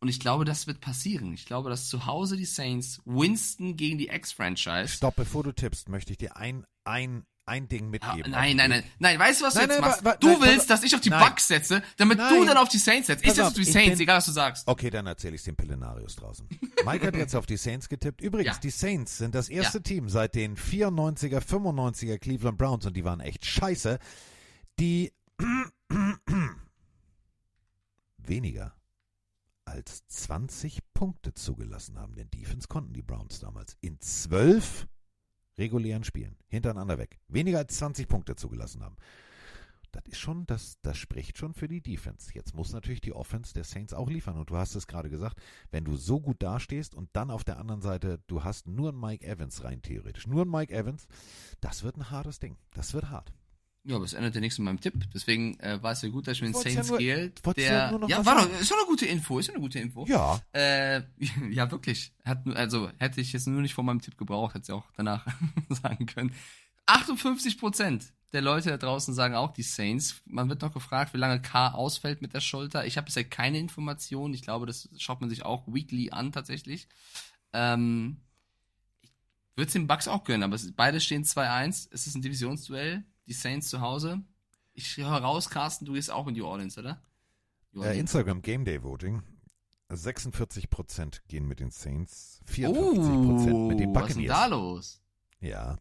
Und 0.00 0.08
ich 0.08 0.20
glaube, 0.20 0.44
das 0.44 0.66
wird 0.66 0.80
passieren. 0.80 1.32
Ich 1.32 1.46
glaube, 1.46 1.70
dass 1.70 1.88
zu 1.88 2.06
Hause 2.06 2.36
die 2.36 2.44
Saints 2.44 3.00
Winston 3.04 3.76
gegen 3.76 3.98
die 3.98 4.10
Ex-Franchise. 4.10 4.88
Stopp, 4.88 5.16
bevor 5.16 5.42
du 5.42 5.52
tippst, 5.52 5.88
möchte 5.88 6.12
ich 6.12 6.18
dir 6.18 6.36
ein, 6.36 6.66
ein, 6.84 7.24
ein 7.46 7.68
Ding 7.68 7.90
mitgeben. 7.90 8.32
Nein, 8.32 8.56
nein, 8.56 8.70
nein. 8.70 8.84
Nein, 8.98 9.18
weißt 9.18 9.40
du, 9.40 9.44
was 9.44 9.54
Nein, 9.54 9.68
du 9.68 9.74
jetzt 9.74 9.80
nein, 9.82 9.90
machst? 10.04 10.22
du 10.22 10.28
nein, 10.28 10.40
willst, 10.40 10.70
dass 10.70 10.82
ich 10.82 10.94
auf 10.94 11.00
die. 11.02 11.10
Bucks 11.10 11.48
setze, 11.48 11.82
damit 11.98 12.18
du 12.18 12.44
dann 12.44 12.56
auf 12.56 12.68
die 12.70 12.78
Saints 12.78 13.06
setzt. 13.08 13.22
Ich 13.24 13.30
setze 13.30 13.46
auf, 13.46 13.52
die 13.52 13.64
Saints, 13.64 13.90
bin- 13.98 14.00
egal 14.00 14.16
was 14.16 14.26
du 14.26 14.32
sagst. 14.32 14.66
Okay, 14.66 14.88
dann 14.90 15.06
erzähle 15.06 15.34
ich 15.36 15.42
den 15.42 15.54
Pillenarius 15.56 16.16
draußen. 16.16 16.48
Mike 16.86 17.06
hat 17.06 17.16
jetzt 17.16 17.34
auf 17.36 17.46
die 17.46 17.56
Saints 17.58 17.88
getippt. 17.88 18.20
Übrigens, 18.22 18.56
Ja. 18.56 18.60
die 18.60 18.70
Saints 18.70 19.18
sind 19.18 19.34
das 19.34 19.48
erste 19.48 19.78
Ja. 19.78 19.82
Team 19.82 20.08
seit 20.08 20.34
den 20.34 20.56
94er, 20.56 21.40
95er 21.40 22.18
Cleveland 22.18 22.56
Browns 22.58 22.86
und 22.86 22.96
die 22.96 23.04
waren 23.04 23.20
echt 23.20 23.44
scheiße, 23.44 23.98
die 24.78 25.12
weniger 28.18 28.74
als 29.64 30.06
20 30.08 30.80
Punkte 30.94 31.34
zugelassen 31.34 31.98
haben. 31.98 32.14
Denn 32.14 32.30
Defense 32.30 32.68
konnten 32.68 32.92
die 32.92 33.02
Browns 33.02 33.40
damals 33.40 33.76
in 33.80 34.00
zwölf 34.00 34.86
regulären 35.58 36.04
Spielen 36.04 36.36
hintereinander 36.48 36.98
weg. 36.98 37.18
Weniger 37.28 37.58
als 37.58 37.76
20 37.76 38.08
Punkte 38.08 38.36
zugelassen 38.36 38.82
haben. 38.82 38.96
Das 39.92 40.02
ist 40.06 40.18
schon, 40.18 40.44
das, 40.46 40.80
das 40.82 40.98
spricht 40.98 41.38
schon 41.38 41.54
für 41.54 41.68
die 41.68 41.80
Defense. 41.80 42.32
Jetzt 42.34 42.52
muss 42.52 42.72
natürlich 42.72 43.00
die 43.00 43.12
Offense 43.12 43.54
der 43.54 43.62
Saints 43.62 43.94
auch 43.94 44.10
liefern. 44.10 44.36
Und 44.36 44.50
du 44.50 44.56
hast 44.56 44.74
es 44.74 44.88
gerade 44.88 45.08
gesagt, 45.08 45.40
wenn 45.70 45.84
du 45.84 45.96
so 45.96 46.20
gut 46.20 46.42
dastehst 46.42 46.96
und 46.96 47.10
dann 47.12 47.30
auf 47.30 47.44
der 47.44 47.58
anderen 47.58 47.80
Seite, 47.80 48.18
du 48.26 48.42
hast 48.42 48.66
nur 48.66 48.88
einen 48.88 49.00
Mike 49.00 49.24
Evans 49.24 49.62
rein 49.62 49.82
theoretisch. 49.82 50.26
Nur 50.26 50.42
einen 50.42 50.50
Mike 50.50 50.74
Evans, 50.74 51.06
das 51.60 51.84
wird 51.84 51.96
ein 51.96 52.10
hartes 52.10 52.40
Ding. 52.40 52.56
Das 52.72 52.92
wird 52.92 53.10
hart. 53.10 53.32
Ja, 53.86 53.96
aber 53.96 54.06
es 54.06 54.14
ändert 54.14 54.34
ja 54.34 54.40
nichts 54.40 54.58
mit 54.58 54.64
meinem 54.64 54.80
Tipp. 54.80 54.94
Deswegen 55.12 55.60
äh, 55.60 55.82
war 55.82 55.92
es 55.92 56.00
ja 56.00 56.08
gut, 56.08 56.26
dass 56.26 56.36
ich 56.36 56.42
mit 56.42 56.54
den 56.54 56.74
ja 56.74 56.82
Saints 56.82 56.90
ja 56.98 57.52
Der, 57.52 57.90
nur 57.90 58.00
noch 58.00 58.08
ja, 58.08 58.24
war 58.24 58.36
doch, 58.36 58.60
ist 58.60 58.70
doch 58.70 58.78
eine 58.78 58.86
gute 58.86 59.04
Info, 59.04 59.38
ist 59.38 59.48
doch 59.48 59.54
eine 59.54 59.62
gute 59.62 59.78
Info. 59.78 60.06
Ja. 60.06 60.40
Äh, 60.52 61.02
ja, 61.50 61.70
wirklich. 61.70 62.12
Hat, 62.24 62.46
also 62.56 62.90
hätte 62.98 63.20
ich 63.20 63.32
jetzt 63.34 63.46
nur 63.46 63.60
nicht 63.60 63.74
von 63.74 63.84
meinem 63.84 64.00
Tipp 64.00 64.16
gebraucht, 64.16 64.54
hätte 64.54 64.64
ich 64.64 64.72
auch 64.72 64.90
danach 64.96 65.26
sagen 65.68 66.06
können. 66.06 66.34
58 66.86 67.58
Prozent 67.58 68.12
der 68.34 68.42
Leute 68.42 68.70
da 68.70 68.76
draußen 68.76 69.14
sagen 69.14 69.36
auch 69.36 69.52
die 69.52 69.62
Saints. 69.62 70.20
Man 70.26 70.48
wird 70.48 70.60
noch 70.62 70.72
gefragt, 70.72 71.14
wie 71.14 71.18
lange 71.18 71.40
K 71.40 71.68
ausfällt 71.68 72.20
mit 72.20 72.34
der 72.34 72.40
Schulter. 72.40 72.84
Ich 72.84 72.96
habe 72.96 73.04
bisher 73.04 73.24
keine 73.24 73.58
Informationen. 73.58 74.34
Ich 74.34 74.42
glaube, 74.42 74.66
das 74.66 74.88
schaut 74.98 75.20
man 75.20 75.30
sich 75.30 75.44
auch 75.44 75.66
weekly 75.68 76.10
an 76.10 76.32
tatsächlich. 76.32 76.88
Ähm, 77.52 78.16
ich 79.02 79.56
würde 79.56 79.68
es 79.68 79.72
den 79.72 79.86
Bucks 79.86 80.08
auch 80.08 80.24
gönnen, 80.24 80.42
aber 80.42 80.56
es, 80.56 80.72
beide 80.72 81.00
stehen 81.00 81.22
2-1. 81.22 81.88
Es 81.92 82.08
ist 82.08 82.16
ein 82.16 82.22
Divisionsduell. 82.22 83.04
Die 83.26 83.32
Saints 83.32 83.68
zu 83.68 83.80
Hause. 83.80 84.20
Ich 84.72 84.96
höre 84.96 85.08
raus, 85.18 85.48
Carsten, 85.50 85.84
du 85.84 85.92
gehst 85.94 86.10
auch 86.10 86.26
in 86.26 86.34
New 86.34 86.44
Orleans, 86.46 86.76
oder? 86.78 87.00
New 87.72 87.80
Äh, 87.82 87.86
Orleans. 87.86 88.00
Instagram 88.00 88.42
Game 88.42 88.64
Day 88.64 88.82
Voting. 88.82 89.22
46% 89.90 91.20
gehen 91.28 91.46
mit 91.46 91.60
den 91.60 91.70
Saints, 91.70 92.40
54% 92.50 93.52
Oh, 93.52 93.68
mit 93.68 93.78
den 93.78 93.94
was 93.94 94.08
ist 94.08 94.16
denn 94.16 94.26
Buccaneers. 94.26 94.28
da 94.38 94.46
los? 94.46 95.00
Ja. 95.40 95.78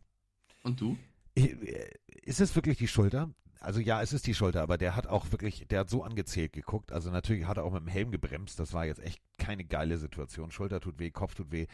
Und 0.63 0.79
du? 0.81 0.97
Ist 1.35 2.39
es 2.41 2.55
wirklich 2.55 2.77
die 2.77 2.87
Schulter? 2.87 3.29
Also 3.59 3.79
ja, 3.79 4.01
es 4.01 4.11
ist 4.11 4.27
die 4.27 4.33
Schulter, 4.35 4.61
aber 4.61 4.77
der 4.77 4.95
hat 4.95 5.07
auch 5.07 5.31
wirklich, 5.31 5.67
der 5.69 5.79
hat 5.81 5.89
so 5.89 6.03
angezählt 6.03 6.51
geguckt. 6.51 6.91
Also 6.91 7.09
natürlich 7.11 7.45
hat 7.47 7.57
er 7.57 7.63
auch 7.63 7.71
mit 7.71 7.81
dem 7.81 7.87
Helm 7.87 8.11
gebremst. 8.11 8.59
Das 8.59 8.73
war 8.73 8.85
jetzt 8.85 8.99
echt 9.01 9.21
keine 9.37 9.63
geile 9.63 9.97
Situation. 9.97 10.51
Schulter 10.51 10.81
tut 10.81 10.99
weh, 10.99 11.11
Kopf 11.11 11.33
tut 11.33 11.51
weh. 11.51 11.67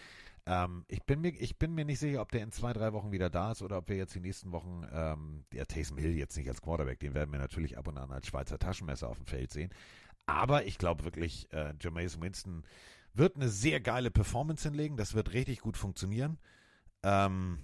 Ähm, 0.49 0.84
ich, 0.88 1.03
bin 1.03 1.21
mir, 1.21 1.30
ich 1.30 1.59
bin 1.59 1.76
mir 1.76 1.85
nicht 1.85 1.99
sicher, 1.99 2.21
ob 2.21 2.31
der 2.31 2.41
in 2.41 2.51
zwei, 2.51 2.73
drei 2.73 2.91
Wochen 2.91 3.11
wieder 3.11 3.30
da 3.30 3.51
ist 3.51 3.61
oder 3.61 3.77
ob 3.77 3.88
wir 3.88 3.97
jetzt 3.97 4.15
die 4.15 4.19
nächsten 4.19 4.51
Wochen, 4.51 4.84
ähm, 4.91 5.45
der 5.53 5.67
Taysom 5.67 5.99
Hill 5.99 6.17
jetzt 6.17 6.35
nicht 6.35 6.49
als 6.49 6.63
Quarterback, 6.63 6.99
den 6.99 7.13
werden 7.13 7.31
wir 7.31 7.38
natürlich 7.38 7.77
ab 7.77 7.88
und 7.88 7.99
an 7.99 8.11
als 8.11 8.26
Schweizer 8.26 8.57
Taschenmesser 8.57 9.09
auf 9.09 9.17
dem 9.17 9.27
Feld 9.27 9.51
sehen. 9.51 9.69
Aber 10.26 10.65
ich 10.65 10.80
glaube 10.80 11.05
wirklich, 11.05 11.53
äh, 11.53 11.76
Jameis 11.80 12.19
Winston 12.19 12.63
wird 13.13 13.35
eine 13.35 13.49
sehr 13.49 13.80
geile 13.80 14.09
Performance 14.09 14.67
hinlegen. 14.67 14.97
Das 14.97 15.13
wird 15.13 15.34
richtig 15.34 15.59
gut 15.59 15.77
funktionieren. 15.77 16.39
Ähm, 17.03 17.59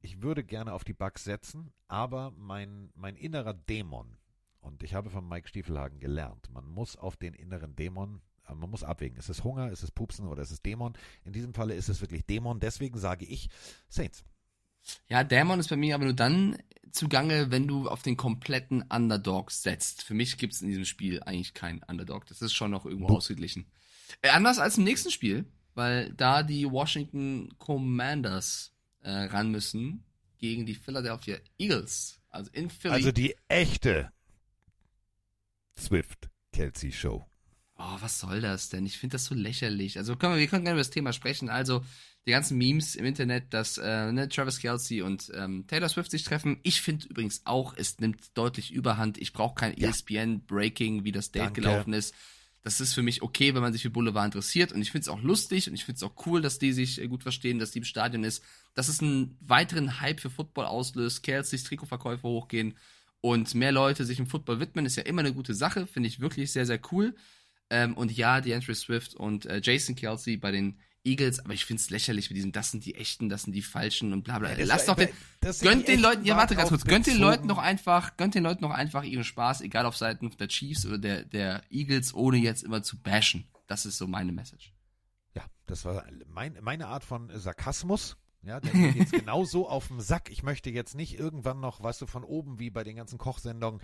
ich 0.00 0.20
würde 0.20 0.42
gerne 0.42 0.72
auf 0.72 0.82
die 0.82 0.94
Bugs 0.94 1.22
setzen, 1.22 1.72
aber 1.86 2.32
mein, 2.32 2.90
mein 2.96 3.14
innerer 3.14 3.54
Dämon, 3.54 4.18
und 4.60 4.82
ich 4.82 4.94
habe 4.94 5.10
von 5.10 5.28
Mike 5.28 5.46
Stiefelhagen 5.46 6.00
gelernt, 6.00 6.50
man 6.50 6.66
muss 6.66 6.96
auf 6.96 7.16
den 7.16 7.34
inneren 7.34 7.76
Dämon, 7.76 8.20
man 8.52 8.70
muss 8.70 8.84
abwägen, 8.84 9.16
ist 9.16 9.28
es 9.28 9.44
Hunger, 9.44 9.70
ist 9.70 9.82
es 9.82 9.90
Pupsen 9.90 10.26
oder 10.26 10.42
ist 10.42 10.50
es 10.50 10.62
Dämon? 10.62 10.94
In 11.24 11.32
diesem 11.32 11.54
Falle 11.54 11.74
ist 11.74 11.88
es 11.88 12.00
wirklich 12.00 12.26
Dämon, 12.26 12.60
deswegen 12.60 12.98
sage 12.98 13.24
ich 13.24 13.48
Saints. 13.88 14.24
Ja, 15.08 15.24
Dämon 15.24 15.60
ist 15.60 15.70
bei 15.70 15.76
mir 15.76 15.94
aber 15.94 16.04
nur 16.04 16.14
dann 16.14 16.58
zugange, 16.92 17.50
wenn 17.50 17.66
du 17.66 17.88
auf 17.88 18.02
den 18.02 18.16
kompletten 18.16 18.82
Underdog 18.82 19.50
setzt. 19.50 20.02
Für 20.02 20.14
mich 20.14 20.36
gibt 20.36 20.52
es 20.52 20.62
in 20.62 20.68
diesem 20.68 20.84
Spiel 20.84 21.22
eigentlich 21.22 21.54
keinen 21.54 21.82
Underdog. 21.82 22.26
Das 22.26 22.42
ist 22.42 22.52
schon 22.52 22.70
noch 22.70 22.84
irgendwo 22.84 23.16
ausgeglichen. 23.16 23.66
Äh, 24.22 24.28
anders 24.30 24.58
als 24.58 24.78
im 24.78 24.84
nächsten 24.84 25.10
Spiel, 25.10 25.46
weil 25.74 26.12
da 26.12 26.42
die 26.42 26.70
Washington 26.70 27.54
Commanders 27.58 28.72
äh, 29.00 29.10
ran 29.10 29.50
müssen 29.50 30.04
gegen 30.38 30.66
die 30.66 30.74
Philadelphia 30.74 31.38
Eagles. 31.58 32.20
Also 32.28 32.50
in 32.52 32.70
Philly. 32.70 32.94
Also 32.94 33.12
die 33.12 33.34
echte 33.48 34.12
Swift 35.78 36.28
Kelsey 36.52 36.92
Show. 36.92 37.26
Oh, 37.84 37.96
was 38.00 38.18
soll 38.20 38.40
das 38.40 38.68
denn? 38.68 38.86
Ich 38.86 38.98
finde 38.98 39.14
das 39.14 39.26
so 39.26 39.34
lächerlich. 39.34 39.98
Also 39.98 40.16
können 40.16 40.34
wir, 40.34 40.40
wir 40.40 40.46
können 40.46 40.64
gerne 40.64 40.76
über 40.76 40.84
das 40.84 40.90
Thema 40.90 41.12
sprechen. 41.12 41.48
Also 41.48 41.84
die 42.26 42.30
ganzen 42.30 42.56
Memes 42.56 42.94
im 42.94 43.04
Internet, 43.04 43.52
dass 43.52 43.76
äh, 43.76 44.10
ne, 44.12 44.28
Travis 44.28 44.58
Kelsey 44.58 45.02
und 45.02 45.30
ähm, 45.34 45.66
Taylor 45.66 45.88
Swift 45.88 46.10
sich 46.10 46.24
treffen. 46.24 46.58
Ich 46.62 46.80
finde 46.80 47.06
übrigens 47.08 47.42
auch, 47.44 47.74
es 47.76 47.98
nimmt 47.98 48.36
deutlich 48.36 48.72
Überhand. 48.72 49.18
Ich 49.18 49.32
brauche 49.32 49.54
kein 49.54 49.76
Ja. 49.78 49.88
ESPN 49.88 50.40
Breaking, 50.46 51.04
wie 51.04 51.12
das 51.12 51.30
Date 51.32 51.44
Danke. 51.44 51.60
gelaufen 51.60 51.92
ist. 51.92 52.14
Das 52.62 52.80
ist 52.80 52.94
für 52.94 53.02
mich 53.02 53.20
okay, 53.20 53.54
wenn 53.54 53.60
man 53.60 53.74
sich 53.74 53.82
für 53.82 53.90
Boulevard 53.90 54.24
interessiert. 54.24 54.72
Und 54.72 54.80
ich 54.80 54.90
finde 54.90 55.02
es 55.02 55.08
auch 55.08 55.20
lustig 55.22 55.68
und 55.68 55.74
ich 55.74 55.84
finde 55.84 55.96
es 55.98 56.02
auch 56.02 56.26
cool, 56.26 56.40
dass 56.40 56.58
die 56.58 56.72
sich 56.72 57.00
äh, 57.00 57.08
gut 57.08 57.22
verstehen, 57.22 57.58
dass 57.58 57.72
die 57.72 57.78
im 57.80 57.84
Stadion 57.84 58.24
ist. 58.24 58.42
Dass 58.72 58.88
es 58.88 59.00
einen 59.00 59.36
weiteren 59.40 60.00
Hype 60.00 60.20
für 60.20 60.30
Football 60.30 60.64
auslöst, 60.64 61.22
Kelseys 61.22 61.64
Trikotverkäufe 61.64 62.26
hochgehen 62.26 62.74
und 63.20 63.54
mehr 63.54 63.72
Leute 63.72 64.06
sich 64.06 64.18
im 64.18 64.26
Football 64.26 64.60
widmen, 64.60 64.86
ist 64.86 64.96
ja 64.96 65.02
immer 65.02 65.20
eine 65.20 65.34
gute 65.34 65.54
Sache. 65.54 65.86
Finde 65.86 66.08
ich 66.08 66.20
wirklich 66.20 66.52
sehr, 66.52 66.64
sehr 66.64 66.80
cool. 66.90 67.14
Ähm, 67.70 67.96
und 67.96 68.16
ja, 68.16 68.40
die 68.40 68.54
Andrew 68.54 68.74
Swift 68.74 69.14
und 69.14 69.46
äh, 69.46 69.60
Jason 69.62 69.94
Kelsey 69.94 70.36
bei 70.36 70.50
den 70.50 70.78
Eagles, 71.04 71.40
aber 71.40 71.52
ich 71.52 71.66
finde 71.66 71.80
es 71.80 71.90
lächerlich 71.90 72.30
mit 72.30 72.36
diesem, 72.36 72.52
das 72.52 72.70
sind 72.70 72.84
die 72.84 72.94
echten, 72.94 73.28
das 73.28 73.42
sind 73.42 73.52
die 73.52 73.62
falschen 73.62 74.12
und 74.12 74.22
bla 74.22 74.38
bla. 74.38 74.56
Ja, 74.56 74.64
Lass 74.64 74.86
doch 74.86 74.96
den, 74.96 75.10
gönnt 75.60 75.86
den 75.86 76.00
Leuten, 76.00 76.24
ja 76.24 76.34
war 76.34 76.42
warte 76.42 76.56
ganz 76.56 76.70
kurz, 76.70 76.84
gönnt 76.84 77.06
den. 77.06 77.18
Leuten 77.18 77.46
noch 77.46 77.58
einfach, 77.58 78.16
gönnt 78.16 78.34
den 78.34 78.42
Leuten 78.42 78.62
noch 78.62 78.70
einfach 78.70 79.04
ihren 79.04 79.24
Spaß, 79.24 79.60
egal 79.60 79.84
auf 79.84 79.96
Seiten 79.96 80.30
der 80.38 80.48
Chiefs 80.48 80.86
oder 80.86 80.98
der, 80.98 81.24
der 81.24 81.62
Eagles, 81.70 82.14
ohne 82.14 82.38
jetzt 82.38 82.62
immer 82.62 82.82
zu 82.82 83.00
bashen. 83.00 83.46
Das 83.66 83.84
ist 83.86 83.98
so 83.98 84.06
meine 84.06 84.32
Message. 84.32 84.72
Ja, 85.34 85.44
das 85.66 85.84
war 85.84 86.04
mein, 86.26 86.58
meine 86.62 86.88
Art 86.88 87.04
von 87.04 87.30
Sarkasmus. 87.34 88.16
Ja, 88.46 88.60
der 88.60 88.74
mir 88.74 88.90
jetzt 88.90 89.12
genau 89.12 89.44
so 89.44 89.68
auf 89.68 89.88
den 89.88 90.00
Sack. 90.00 90.30
Ich 90.30 90.42
möchte 90.42 90.70
jetzt 90.70 90.94
nicht 90.94 91.18
irgendwann 91.18 91.60
noch, 91.60 91.82
weißt 91.82 92.02
du, 92.02 92.06
von 92.06 92.24
oben 92.24 92.58
wie 92.58 92.70
bei 92.70 92.84
den 92.84 92.96
ganzen 92.96 93.18
Kochsendungen 93.18 93.80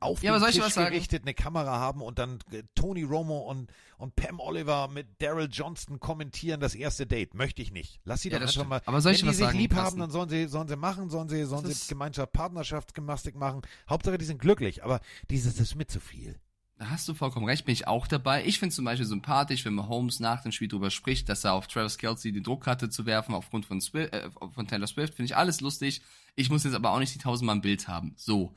auf 0.00 0.22
Ja, 0.22 0.38
den 0.38 0.50
Tisch 0.50 0.74
gerichtet 0.74 1.22
eine 1.22 1.34
Kamera 1.34 1.78
haben 1.78 2.02
und 2.02 2.18
dann 2.18 2.38
äh, 2.52 2.62
Tony 2.74 3.02
Romo 3.02 3.38
und, 3.38 3.72
und 3.96 4.16
Pam 4.16 4.40
Oliver 4.40 4.88
mit 4.88 5.20
Daryl 5.20 5.48
Johnston 5.50 6.00
kommentieren 6.00 6.60
das 6.60 6.74
erste 6.74 7.06
Date. 7.06 7.34
Möchte 7.34 7.62
ich 7.62 7.72
nicht. 7.72 8.00
Lass 8.04 8.22
sie 8.22 8.28
Ja, 8.30 8.38
doch 8.38 8.46
das 8.46 8.56
einfach 8.56 8.68
mal. 8.68 8.82
Aber 8.86 9.00
soll 9.00 9.12
ich 9.12 9.22
wenn 9.22 9.30
die 9.30 9.36
sich 9.36 9.52
lieb 9.52 9.74
haben, 9.74 9.98
dann 9.98 10.10
sollen 10.10 10.28
sie, 10.28 10.46
sollen 10.46 10.68
sie 10.68 10.76
machen, 10.76 11.10
sollen 11.10 11.28
sie, 11.28 11.44
sollen 11.44 11.64
Das 11.64 11.82
sie 11.82 11.88
Gemeinschaft, 11.88 12.32
Partnerschaftsgymnastik 12.32 13.36
machen. 13.36 13.62
Hauptsache, 13.88 14.18
die 14.18 14.24
sind 14.24 14.40
glücklich. 14.40 14.84
Aber 14.84 15.00
dieses 15.30 15.58
ist 15.58 15.74
mir 15.74 15.86
zu 15.86 16.00
viel. 16.00 16.38
Da 16.76 16.90
hast 16.90 17.08
du 17.08 17.14
vollkommen 17.14 17.46
recht, 17.46 17.64
bin 17.64 17.72
ich 17.72 17.86
auch 17.86 18.08
dabei. 18.08 18.44
Ich 18.44 18.58
finde 18.58 18.74
zum 18.74 18.84
Beispiel 18.84 19.06
sympathisch, 19.06 19.64
wenn 19.64 19.74
Mahomes 19.74 20.18
nach 20.18 20.42
dem 20.42 20.50
Spiel 20.50 20.66
drüber 20.66 20.90
spricht, 20.90 21.28
dass 21.28 21.44
er 21.44 21.52
auf 21.52 21.68
Travis 21.68 21.98
Kelsey 21.98 22.32
den 22.32 22.42
Druck 22.42 22.66
hatte 22.66 22.90
zu 22.90 23.06
werfen 23.06 23.32
aufgrund 23.34 23.64
von, 23.64 23.80
Swift, 23.80 24.12
äh, 24.12 24.28
von 24.52 24.66
Taylor 24.66 24.88
Swift. 24.88 25.14
Finde 25.14 25.26
ich 25.26 25.36
alles 25.36 25.60
lustig. 25.60 26.02
Ich 26.34 26.50
muss 26.50 26.64
jetzt 26.64 26.74
aber 26.74 26.90
auch 26.90 26.98
nicht 26.98 27.14
die 27.14 27.20
tausendmal 27.20 27.56
ein 27.56 27.62
Bild 27.62 27.86
haben. 27.86 28.14
So. 28.16 28.54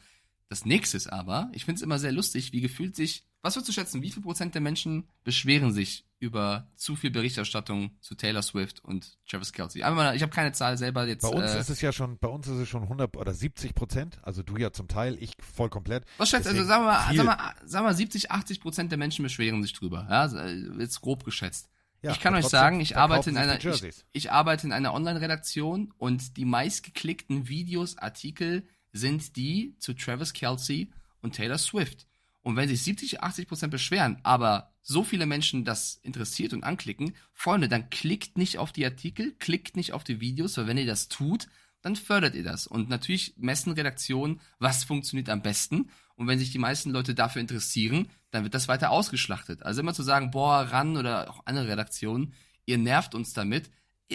Das 0.49 0.65
nächste 0.65 0.95
ist 0.95 1.07
aber, 1.07 1.49
ich 1.51 1.65
finde 1.65 1.79
es 1.79 1.81
immer 1.81 1.99
sehr 1.99 2.13
lustig, 2.13 2.53
wie 2.53 2.61
gefühlt 2.61 2.95
sich, 2.95 3.25
was 3.41 3.55
würdest 3.55 3.67
du 3.67 3.73
schätzen, 3.73 4.01
wie 4.01 4.11
viel 4.11 4.23
Prozent 4.23 4.55
der 4.55 4.61
Menschen 4.61 5.09
beschweren 5.25 5.73
sich 5.73 6.05
über 6.19 6.71
zu 6.75 6.95
viel 6.95 7.11
Berichterstattung 7.11 7.97
zu 7.99 8.15
Taylor 8.15 8.41
Swift 8.41 8.81
und 8.83 9.17
Travis 9.29 9.51
Kelsey? 9.51 9.83
Einmal, 9.83 10.05
mal, 10.05 10.15
ich 10.15 10.21
habe 10.21 10.31
keine 10.31 10.53
Zahl 10.53 10.77
selber 10.77 11.05
jetzt. 11.05 11.23
Bei 11.23 11.29
uns 11.29 11.51
äh, 11.51 11.59
ist 11.59 11.69
es 11.69 11.81
ja 11.81 11.91
schon, 11.91 12.17
bei 12.17 12.29
uns 12.29 12.47
ist 12.47 12.59
es 12.59 12.69
schon 12.69 12.83
100 12.83 13.17
oder 13.17 13.33
70 13.33 13.75
Prozent. 13.75 14.19
Also 14.23 14.41
du 14.41 14.55
ja 14.55 14.71
zum 14.71 14.87
Teil, 14.87 15.17
ich 15.19 15.33
voll 15.39 15.69
komplett. 15.69 16.05
Was 16.17 16.29
schätzt, 16.29 16.47
also 16.47 16.63
sagen 16.63 16.85
wir 16.85 16.93
mal, 16.93 17.13
sagen 17.13 17.27
wir, 17.27 17.67
sagen 17.67 17.85
wir 17.85 17.93
70, 17.93 18.31
80 18.31 18.61
Prozent 18.61 18.91
der 18.91 18.97
Menschen 18.97 19.23
beschweren 19.23 19.61
sich 19.61 19.73
drüber. 19.73 20.07
Ja, 20.09 20.21
also, 20.21 20.37
äh, 20.37 20.55
jetzt 20.79 21.01
grob 21.01 21.25
geschätzt. 21.25 21.69
Ja, 22.01 22.11
ich 22.11 22.19
kann 22.19 22.35
euch 22.35 22.45
sagen, 22.45 22.79
ich 22.79 22.95
arbeite 22.95 23.31
in 23.31 23.37
einer, 23.37 23.63
ich, 23.63 24.05
ich 24.13 24.31
arbeite 24.31 24.67
in 24.67 24.71
einer 24.71 24.93
Online-Redaktion 24.93 25.93
und 25.97 26.37
die 26.37 26.45
meistgeklickten 26.45 27.49
Videos, 27.49 27.97
Artikel 27.97 28.67
sind 28.93 29.35
die 29.35 29.75
zu 29.79 29.93
Travis 29.93 30.33
Kelsey 30.33 30.91
und 31.21 31.35
Taylor 31.35 31.57
Swift. 31.57 32.07
Und 32.41 32.55
wenn 32.55 32.69
sich 32.69 32.81
70, 32.83 33.21
80 33.21 33.47
Prozent 33.47 33.71
beschweren, 33.71 34.19
aber 34.23 34.71
so 34.81 35.03
viele 35.03 35.25
Menschen 35.25 35.65
das 35.65 35.99
interessiert 36.01 36.53
und 36.53 36.63
anklicken, 36.63 37.13
Freunde, 37.33 37.67
dann 37.67 37.89
klickt 37.89 38.37
nicht 38.37 38.57
auf 38.57 38.71
die 38.71 38.85
Artikel, 38.85 39.33
klickt 39.37 39.75
nicht 39.75 39.91
auf 39.91 40.05
die 40.05 40.21
Videos, 40.21 40.57
weil 40.57 40.67
wenn 40.67 40.77
ihr 40.77 40.85
das 40.85 41.09
tut, 41.09 41.47
dann 41.81 41.95
fördert 41.95 42.35
ihr 42.35 42.43
das. 42.43 42.67
Und 42.67 42.89
natürlich 42.89 43.33
messen 43.37 43.73
Redaktionen, 43.73 44.39
was 44.59 44.83
funktioniert 44.83 45.29
am 45.29 45.41
besten. 45.41 45.89
Und 46.15 46.27
wenn 46.27 46.39
sich 46.39 46.51
die 46.51 46.57
meisten 46.57 46.91
Leute 46.91 47.13
dafür 47.13 47.41
interessieren, 47.41 48.07
dann 48.31 48.43
wird 48.43 48.53
das 48.53 48.67
weiter 48.67 48.91
ausgeschlachtet. 48.91 49.63
Also 49.63 49.81
immer 49.81 49.93
zu 49.93 50.03
sagen, 50.03 50.31
boah, 50.31 50.61
ran 50.61 50.97
oder 50.97 51.29
auch 51.29 51.45
andere 51.45 51.67
Redaktionen, 51.67 52.33
ihr 52.65 52.77
nervt 52.77 53.13
uns 53.13 53.33
damit. 53.33 53.69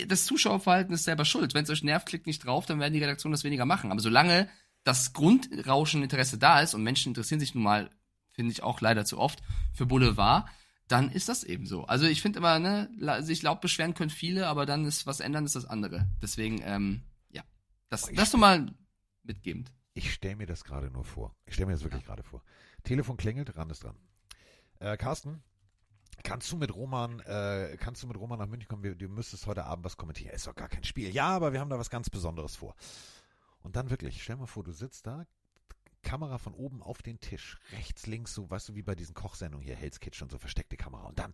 Das 0.06 0.24
Zuschauerverhalten 0.24 0.94
ist 0.94 1.04
selber 1.04 1.26
schuld. 1.26 1.52
Wenn 1.52 1.64
es 1.64 1.70
euch 1.70 1.84
nervt, 1.84 2.08
klickt 2.08 2.26
nicht 2.26 2.44
drauf, 2.44 2.64
dann 2.64 2.80
werden 2.80 2.94
die 2.94 3.02
Redaktionen 3.02 3.32
das 3.32 3.44
weniger 3.44 3.66
machen. 3.66 3.92
Aber 3.92 4.00
solange 4.00 4.48
das 4.84 5.12
Grundrauscheninteresse 5.12 6.38
da 6.38 6.60
ist 6.60 6.74
und 6.74 6.82
Menschen 6.82 7.10
interessieren 7.10 7.40
sich 7.40 7.54
nun 7.54 7.64
mal, 7.64 7.90
finde 8.32 8.52
ich 8.52 8.62
auch 8.62 8.80
leider 8.80 9.04
zu 9.04 9.18
oft, 9.18 9.42
für 9.72 9.86
Boulevard, 9.86 10.48
dann 10.88 11.10
ist 11.10 11.28
das 11.28 11.44
eben 11.44 11.66
so. 11.66 11.84
Also 11.84 12.06
ich 12.06 12.20
finde 12.20 12.38
immer, 12.38 12.58
ne, 12.58 12.90
sich 13.22 13.42
laut 13.42 13.60
beschweren 13.60 13.94
können 13.94 14.10
viele, 14.10 14.48
aber 14.48 14.66
dann 14.66 14.84
ist 14.84 15.06
was 15.06 15.20
ändern, 15.20 15.44
ist 15.44 15.56
das 15.56 15.66
andere. 15.66 16.08
Deswegen, 16.20 16.60
ähm, 16.64 17.02
ja, 17.30 17.42
das, 17.88 18.10
das 18.14 18.32
nur 18.32 18.40
mal 18.40 18.74
mitgebend. 19.22 19.72
Ich 19.94 20.12
stelle 20.12 20.36
mir 20.36 20.46
das 20.46 20.64
gerade 20.64 20.90
nur 20.90 21.04
vor. 21.04 21.34
Ich 21.46 21.54
stelle 21.54 21.66
mir 21.66 21.72
das 21.72 21.84
wirklich 21.84 22.04
gerade 22.04 22.22
vor. 22.22 22.42
Telefon 22.82 23.16
klingelt, 23.16 23.56
ran 23.56 23.70
ist 23.70 23.84
dran. 23.84 23.96
Äh, 24.80 24.96
Carsten, 24.96 25.42
kannst 26.24 26.50
du 26.50 26.56
mit 26.56 26.74
Roman, 26.74 27.20
äh, 27.20 27.76
kannst 27.78 28.02
du 28.02 28.06
mit 28.06 28.16
Roman 28.16 28.38
nach 28.38 28.46
München 28.46 28.68
kommen? 28.68 28.82
Wir, 28.82 28.94
du 28.94 29.08
müsstest 29.08 29.46
heute 29.46 29.64
Abend 29.64 29.84
was 29.84 29.96
kommentieren. 29.96 30.34
Ist 30.34 30.46
doch 30.46 30.54
gar 30.54 30.68
kein 30.68 30.84
Spiel. 30.84 31.10
Ja, 31.10 31.28
aber 31.28 31.52
wir 31.52 31.60
haben 31.60 31.70
da 31.70 31.78
was 31.78 31.90
ganz 31.90 32.10
Besonderes 32.10 32.56
vor. 32.56 32.74
Und 33.62 33.76
dann 33.76 33.90
wirklich, 33.90 34.22
stell 34.22 34.36
mal 34.36 34.46
vor, 34.46 34.64
du 34.64 34.72
sitzt 34.72 35.06
da, 35.06 35.24
Kamera 36.02 36.38
von 36.38 36.52
oben 36.54 36.82
auf 36.82 37.00
den 37.02 37.20
Tisch, 37.20 37.58
rechts, 37.72 38.06
links, 38.06 38.34
so, 38.34 38.50
weißt 38.50 38.68
du, 38.70 38.74
wie 38.74 38.82
bei 38.82 38.94
diesen 38.96 39.14
Kochsendungen 39.14 39.64
hier, 39.64 39.76
Hell's 39.76 40.00
Kitchen, 40.00 40.28
so 40.28 40.38
versteckte 40.38 40.76
Kamera. 40.76 41.06
Und 41.06 41.18
dann, 41.18 41.32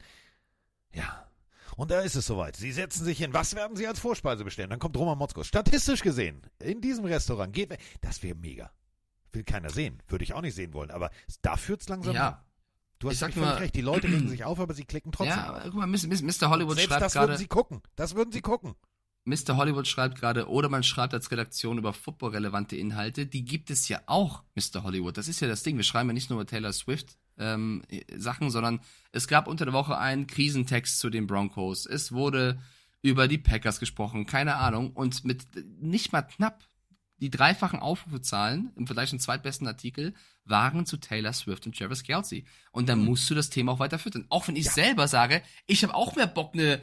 ja. 0.92 1.26
Und 1.76 1.90
da 1.90 2.00
ist 2.00 2.14
es 2.16 2.26
soweit. 2.26 2.56
Sie 2.56 2.72
setzen 2.72 3.04
sich 3.04 3.18
hin. 3.18 3.34
Was 3.34 3.54
werden 3.54 3.76
Sie 3.76 3.86
als 3.86 3.98
Vorspeise 4.00 4.42
bestellen? 4.44 4.70
Dann 4.70 4.78
kommt 4.78 4.96
Roman 4.96 5.18
Motzkos. 5.18 5.46
Statistisch 5.46 6.00
gesehen, 6.02 6.42
in 6.60 6.80
diesem 6.80 7.04
Restaurant 7.04 7.52
geht, 7.52 7.76
das 8.00 8.22
wäre 8.22 8.34
mega. 8.36 8.70
Will 9.32 9.44
keiner 9.44 9.68
sehen. 9.70 10.02
Würde 10.08 10.24
ich 10.24 10.32
auch 10.32 10.40
nicht 10.40 10.54
sehen 10.54 10.72
wollen. 10.72 10.90
Aber 10.90 11.10
da 11.42 11.56
führt's 11.56 11.88
langsam 11.88 12.14
Ja. 12.14 12.28
hin. 12.28 12.36
Du 13.00 13.10
hast 13.10 13.18
völlig 13.18 13.36
recht. 13.60 13.74
Die 13.74 13.82
Leute 13.82 14.08
regen 14.08 14.28
sich 14.28 14.44
auf, 14.44 14.58
aber 14.60 14.72
sie 14.74 14.84
klicken 14.84 15.12
trotzdem. 15.12 15.36
Ja, 15.36 15.60
guck 15.64 15.74
mal, 15.74 15.86
Mr. 15.86 16.48
Hollywood 16.48 16.76
Selbst 16.76 16.88
schreibt 16.90 17.02
das 17.02 17.14
würden 17.14 17.26
gerade. 17.26 17.38
sie 17.38 17.46
gucken. 17.46 17.82
Das 17.96 18.14
würden 18.14 18.32
sie 18.32 18.40
gucken. 18.40 18.74
Mr. 19.28 19.56
Hollywood 19.56 19.86
schreibt 19.86 20.18
gerade, 20.18 20.48
oder 20.48 20.70
man 20.70 20.82
schreibt 20.82 21.12
als 21.12 21.30
Redaktion 21.30 21.76
über 21.76 21.92
footballrelevante 21.92 22.76
Inhalte. 22.76 23.26
Die 23.26 23.44
gibt 23.44 23.68
es 23.70 23.86
ja 23.88 24.00
auch, 24.06 24.42
Mr. 24.54 24.82
Hollywood. 24.82 25.18
Das 25.18 25.28
ist 25.28 25.40
ja 25.40 25.48
das 25.48 25.62
Ding. 25.62 25.76
Wir 25.76 25.84
schreiben 25.84 26.08
ja 26.08 26.14
nicht 26.14 26.30
nur 26.30 26.40
über 26.40 26.46
Taylor 26.48 26.72
Swift 26.72 27.18
ähm, 27.36 27.82
äh, 27.88 28.02
Sachen, 28.18 28.50
sondern 28.50 28.80
es 29.12 29.28
gab 29.28 29.46
unter 29.46 29.66
der 29.66 29.74
Woche 29.74 29.98
einen 29.98 30.26
Krisentext 30.26 30.98
zu 30.98 31.10
den 31.10 31.26
Broncos. 31.26 31.84
Es 31.84 32.10
wurde 32.12 32.58
über 33.02 33.28
die 33.28 33.38
Packers 33.38 33.80
gesprochen, 33.80 34.24
keine 34.24 34.56
Ahnung. 34.56 34.92
Und 34.92 35.24
mit 35.24 35.44
nicht 35.78 36.12
mal 36.12 36.22
knapp 36.22 36.64
die 37.18 37.30
dreifachen 37.30 37.80
Aufrufezahlen 37.80 38.72
im 38.76 38.86
Vergleich 38.86 39.10
zum 39.10 39.18
zweitbesten 39.18 39.66
Artikel 39.66 40.14
waren 40.44 40.86
zu 40.86 40.96
Taylor 40.96 41.34
Swift 41.34 41.66
und 41.66 41.76
Travis 41.76 42.02
Kelsey. 42.02 42.46
Und 42.72 42.88
dann 42.88 43.04
musst 43.04 43.28
du 43.28 43.34
das 43.34 43.50
Thema 43.50 43.72
auch 43.72 43.78
weiter 43.78 43.98
füttern. 43.98 44.24
Auch 44.30 44.48
wenn 44.48 44.56
ich 44.56 44.70
selber 44.70 45.06
sage, 45.06 45.42
ich 45.66 45.82
habe 45.82 45.94
auch 45.94 46.16
mehr 46.16 46.28
Bock, 46.28 46.54
eine 46.54 46.80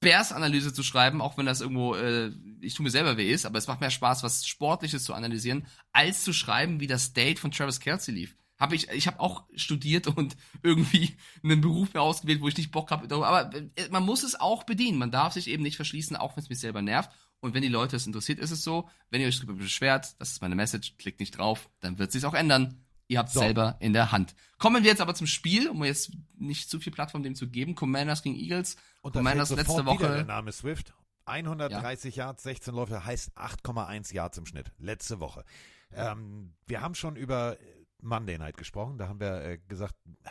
Bears-Analyse 0.00 0.72
zu 0.72 0.82
schreiben, 0.82 1.20
auch 1.20 1.36
wenn 1.36 1.46
das 1.46 1.60
irgendwo, 1.60 1.94
äh, 1.94 2.30
ich 2.60 2.74
tue 2.74 2.84
mir 2.84 2.90
selber 2.90 3.16
weh 3.16 3.32
ist, 3.32 3.46
aber 3.46 3.58
es 3.58 3.66
macht 3.66 3.80
mehr 3.80 3.90
Spaß, 3.90 4.22
was 4.22 4.46
Sportliches 4.46 5.04
zu 5.04 5.14
analysieren, 5.14 5.66
als 5.92 6.24
zu 6.24 6.32
schreiben, 6.32 6.80
wie 6.80 6.86
das 6.86 7.12
Date 7.12 7.38
von 7.38 7.50
Travis 7.50 7.80
Kelsey 7.80 8.14
lief. 8.14 8.36
Hab 8.58 8.72
ich, 8.72 8.88
ich 8.90 9.06
habe 9.06 9.20
auch 9.20 9.44
studiert 9.54 10.08
und 10.08 10.36
irgendwie 10.62 11.16
einen 11.42 11.60
Beruf 11.60 11.94
mir 11.94 12.00
ausgewählt, 12.00 12.40
wo 12.40 12.48
ich 12.48 12.56
nicht 12.56 12.72
Bock 12.72 12.90
habe. 12.90 13.12
Aber 13.14 13.54
äh, 13.54 13.88
man 13.90 14.04
muss 14.04 14.22
es 14.22 14.38
auch 14.38 14.64
bedienen. 14.64 14.98
Man 14.98 15.10
darf 15.10 15.34
sich 15.34 15.48
eben 15.48 15.62
nicht 15.62 15.76
verschließen, 15.76 16.16
auch 16.16 16.36
wenn 16.36 16.42
es 16.42 16.48
mich 16.48 16.58
selber 16.58 16.82
nervt. 16.82 17.10
Und 17.40 17.54
wenn 17.54 17.62
die 17.62 17.68
Leute 17.68 17.96
es 17.96 18.06
interessiert, 18.06 18.40
ist 18.40 18.50
es 18.50 18.64
so. 18.64 18.88
Wenn 19.10 19.20
ihr 19.20 19.28
euch 19.28 19.36
darüber 19.36 19.54
beschwert, 19.54 20.16
das 20.18 20.32
ist 20.32 20.42
meine 20.42 20.56
Message, 20.56 20.94
klickt 20.98 21.20
nicht 21.20 21.38
drauf, 21.38 21.70
dann 21.78 21.98
wird 21.98 22.10
sich 22.10 22.24
auch 22.24 22.34
ändern. 22.34 22.84
Ihr 23.08 23.18
habt 23.18 23.30
So. 23.30 23.40
selber 23.40 23.76
in 23.80 23.92
der 23.94 24.12
Hand. 24.12 24.34
Kommen 24.58 24.82
wir 24.82 24.90
jetzt 24.90 25.00
aber 25.00 25.14
zum 25.14 25.26
Spiel, 25.26 25.68
um 25.68 25.82
jetzt 25.84 26.12
nicht 26.36 26.68
zu 26.70 26.78
viel 26.78 26.92
Plattform 26.92 27.22
dem 27.22 27.34
zu 27.34 27.48
geben. 27.48 27.74
Commanders 27.74 28.22
gegen 28.22 28.36
Eagles. 28.36 28.76
Und 29.00 29.12
Commanders 29.12 29.50
letzte 29.50 29.86
Woche. 29.86 30.06
der 30.08 30.24
Name 30.24 30.52
Swift. 30.52 30.94
130 31.24 32.16
Yards, 32.16 32.42
16 32.42 32.74
Läufe, 32.74 33.04
heißt 33.04 33.36
8,1 33.36 34.14
Yards 34.14 34.38
im 34.38 34.46
Schnitt. 34.46 34.72
Letzte 34.78 35.20
Woche. 35.20 35.44
Ähm, 35.92 36.54
wir 36.66 36.80
haben 36.80 36.94
schon 36.94 37.16
über 37.16 37.56
Monday 38.00 38.38
Night 38.38 38.56
gesprochen. 38.56 38.98
Da 38.98 39.08
haben 39.08 39.20
wir 39.20 39.42
äh, 39.42 39.58
gesagt, 39.68 39.94
ah, 40.24 40.30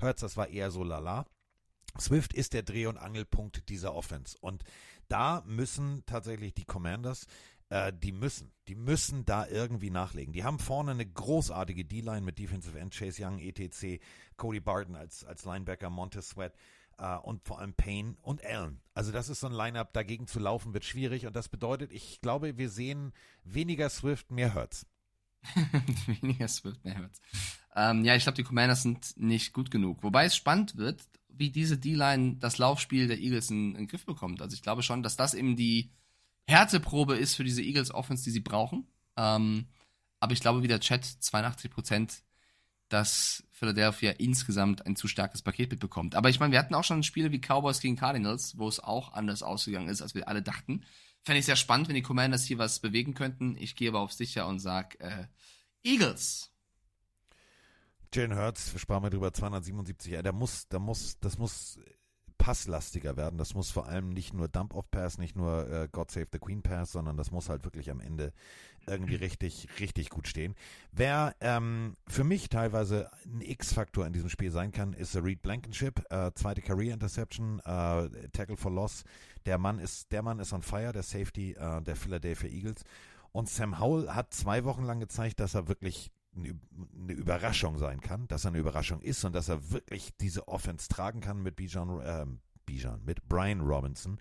Hurts, 0.00 0.20
das 0.20 0.36
war 0.36 0.48
eher 0.48 0.70
so 0.70 0.82
lala. 0.84 1.26
Swift 1.98 2.32
ist 2.34 2.52
der 2.52 2.62
Dreh- 2.62 2.86
und 2.86 2.98
Angelpunkt 2.98 3.68
dieser 3.68 3.94
Offense. 3.94 4.36
Und 4.40 4.62
da 5.08 5.42
müssen 5.46 6.04
tatsächlich 6.06 6.54
die 6.54 6.64
Commanders, 6.64 7.26
äh, 7.70 7.92
die 7.92 8.12
müssen, 8.12 8.52
die 8.68 8.74
müssen 8.74 9.24
da 9.24 9.46
irgendwie 9.46 9.90
nachlegen. 9.90 10.32
Die 10.32 10.44
haben 10.44 10.58
vorne 10.58 10.90
eine 10.90 11.06
großartige 11.06 11.84
D-Line 11.84 12.20
mit 12.20 12.38
Defensive 12.38 12.78
End, 12.78 12.92
Chase 12.92 13.24
Young, 13.24 13.38
ETC, 13.38 14.00
Cody 14.36 14.60
Barton 14.60 14.96
als, 14.96 15.24
als 15.24 15.44
Linebacker, 15.44 15.88
Montez 15.88 16.30
Sweat 16.30 16.54
äh, 16.98 17.16
und 17.16 17.42
vor 17.44 17.60
allem 17.60 17.74
Payne 17.74 18.16
und 18.22 18.44
Allen. 18.44 18.80
Also 18.92 19.12
das 19.12 19.28
ist 19.28 19.40
so 19.40 19.46
ein 19.46 19.52
Lineup, 19.52 19.92
dagegen 19.92 20.26
zu 20.26 20.40
laufen 20.40 20.74
wird 20.74 20.84
schwierig 20.84 21.26
und 21.26 21.34
das 21.34 21.48
bedeutet, 21.48 21.92
ich 21.92 22.20
glaube, 22.20 22.58
wir 22.58 22.68
sehen 22.68 23.12
weniger 23.44 23.88
Swift, 23.88 24.30
mehr 24.30 24.54
Hurts. 24.54 24.86
Weniger 26.20 26.48
Swift, 26.48 26.84
mehr 26.84 26.98
Hurts. 26.98 27.20
Ähm, 27.74 28.04
ja, 28.04 28.14
ich 28.14 28.24
glaube, 28.24 28.36
die 28.36 28.42
Commanders 28.42 28.82
sind 28.82 29.16
nicht 29.16 29.54
gut 29.54 29.70
genug. 29.70 30.02
Wobei 30.02 30.26
es 30.26 30.36
spannend 30.36 30.76
wird, 30.76 31.02
wie 31.28 31.50
diese 31.50 31.78
D-Line 31.78 32.36
das 32.36 32.58
Laufspiel 32.58 33.08
der 33.08 33.18
Eagles 33.18 33.48
in, 33.50 33.70
in 33.70 33.74
den 33.74 33.86
Griff 33.86 34.04
bekommt. 34.04 34.42
Also 34.42 34.54
ich 34.54 34.62
glaube 34.62 34.82
schon, 34.82 35.02
dass 35.02 35.16
das 35.16 35.32
eben 35.32 35.56
die 35.56 35.90
Härteprobe 36.50 37.16
ist 37.16 37.34
für 37.34 37.44
diese 37.44 37.62
Eagles 37.62 37.92
Offense, 37.92 38.24
die 38.24 38.30
sie 38.30 38.40
brauchen. 38.40 38.86
Ähm, 39.16 39.66
aber 40.18 40.32
ich 40.32 40.40
glaube, 40.40 40.62
wie 40.62 40.68
der 40.68 40.80
Chat 40.80 41.04
82 41.04 41.70
Prozent, 41.70 42.22
dass 42.88 43.44
Philadelphia 43.50 44.10
insgesamt 44.12 44.84
ein 44.84 44.96
zu 44.96 45.08
starkes 45.08 45.42
Paket 45.42 45.70
mitbekommt. 45.70 46.14
Aber 46.14 46.28
ich 46.28 46.40
meine, 46.40 46.52
wir 46.52 46.58
hatten 46.58 46.74
auch 46.74 46.84
schon 46.84 47.02
Spiele 47.02 47.30
wie 47.30 47.40
Cowboys 47.40 47.80
gegen 47.80 47.96
Cardinals, 47.96 48.58
wo 48.58 48.68
es 48.68 48.80
auch 48.80 49.12
anders 49.12 49.42
ausgegangen 49.42 49.88
ist, 49.88 50.02
als 50.02 50.14
wir 50.14 50.28
alle 50.28 50.42
dachten. 50.42 50.84
Fände 51.22 51.38
ich 51.38 51.46
sehr 51.46 51.56
spannend, 51.56 51.88
wenn 51.88 51.94
die 51.94 52.02
Commanders 52.02 52.44
hier 52.44 52.58
was 52.58 52.80
bewegen 52.80 53.14
könnten. 53.14 53.56
Ich 53.58 53.76
gehe 53.76 53.90
aber 53.90 54.00
auf 54.00 54.12
sicher 54.12 54.46
und 54.46 54.58
sag 54.58 55.00
äh, 55.00 55.26
Eagles. 55.84 56.50
Jalen 58.12 58.36
Hurts, 58.36 58.72
wir 58.72 58.80
sprachen 58.80 59.02
mal 59.02 59.10
drüber, 59.10 59.32
277, 59.32 60.12
ja, 60.12 60.22
der 60.22 60.32
muss, 60.32 60.66
der 60.68 60.80
muss, 60.80 61.18
das 61.20 61.38
muss 61.38 61.78
passlastiger 62.40 63.18
werden. 63.18 63.36
Das 63.36 63.54
muss 63.54 63.70
vor 63.70 63.86
allem 63.86 64.08
nicht 64.08 64.32
nur 64.32 64.48
Dump-Off-Pass, 64.48 65.18
nicht 65.18 65.36
nur 65.36 65.70
äh, 65.70 65.88
God 65.92 66.10
Save 66.10 66.26
the 66.32 66.38
Queen 66.38 66.62
Pass, 66.62 66.92
sondern 66.92 67.18
das 67.18 67.30
muss 67.30 67.50
halt 67.50 67.64
wirklich 67.64 67.90
am 67.90 68.00
Ende 68.00 68.32
irgendwie 68.86 69.16
richtig, 69.16 69.68
richtig 69.78 70.08
gut 70.08 70.26
stehen. 70.26 70.54
Wer 70.90 71.36
ähm, 71.40 71.98
für 72.08 72.24
mich 72.24 72.48
teilweise 72.48 73.10
ein 73.26 73.42
X-Faktor 73.42 74.06
in 74.06 74.14
diesem 74.14 74.30
Spiel 74.30 74.50
sein 74.50 74.72
kann, 74.72 74.94
ist 74.94 75.14
Reed 75.16 75.42
Blankenship, 75.42 76.02
äh, 76.10 76.32
zweite 76.34 76.62
Career 76.62 76.94
Interception, 76.94 77.60
äh, 77.60 78.08
Tackle 78.32 78.56
for 78.56 78.72
Loss. 78.72 79.04
Der 79.44 79.58
Mann 79.58 79.78
ist, 79.78 80.10
der 80.10 80.22
Mann 80.22 80.38
ist 80.38 80.54
on 80.54 80.62
fire, 80.62 80.92
der 80.92 81.02
Safety 81.02 81.52
äh, 81.52 81.82
der 81.82 81.94
Philadelphia 81.94 82.48
Eagles. 82.48 82.84
Und 83.32 83.50
Sam 83.50 83.78
Howell 83.78 84.08
hat 84.08 84.32
zwei 84.32 84.64
Wochen 84.64 84.84
lang 84.84 84.98
gezeigt, 84.98 85.40
dass 85.40 85.54
er 85.54 85.68
wirklich 85.68 86.10
eine 86.34 87.12
Überraschung 87.12 87.78
sein 87.78 88.00
kann, 88.00 88.28
dass 88.28 88.44
er 88.44 88.48
eine 88.48 88.58
Überraschung 88.58 89.00
ist 89.00 89.24
und 89.24 89.34
dass 89.34 89.48
er 89.48 89.70
wirklich 89.70 90.16
diese 90.18 90.48
Offense 90.48 90.88
tragen 90.88 91.20
kann 91.20 91.42
mit 91.42 91.56
Bijan, 91.56 92.00
äh, 92.00 92.26
Bijan, 92.66 93.04
mit 93.04 93.26
Brian 93.28 93.60
Robinson. 93.60 94.20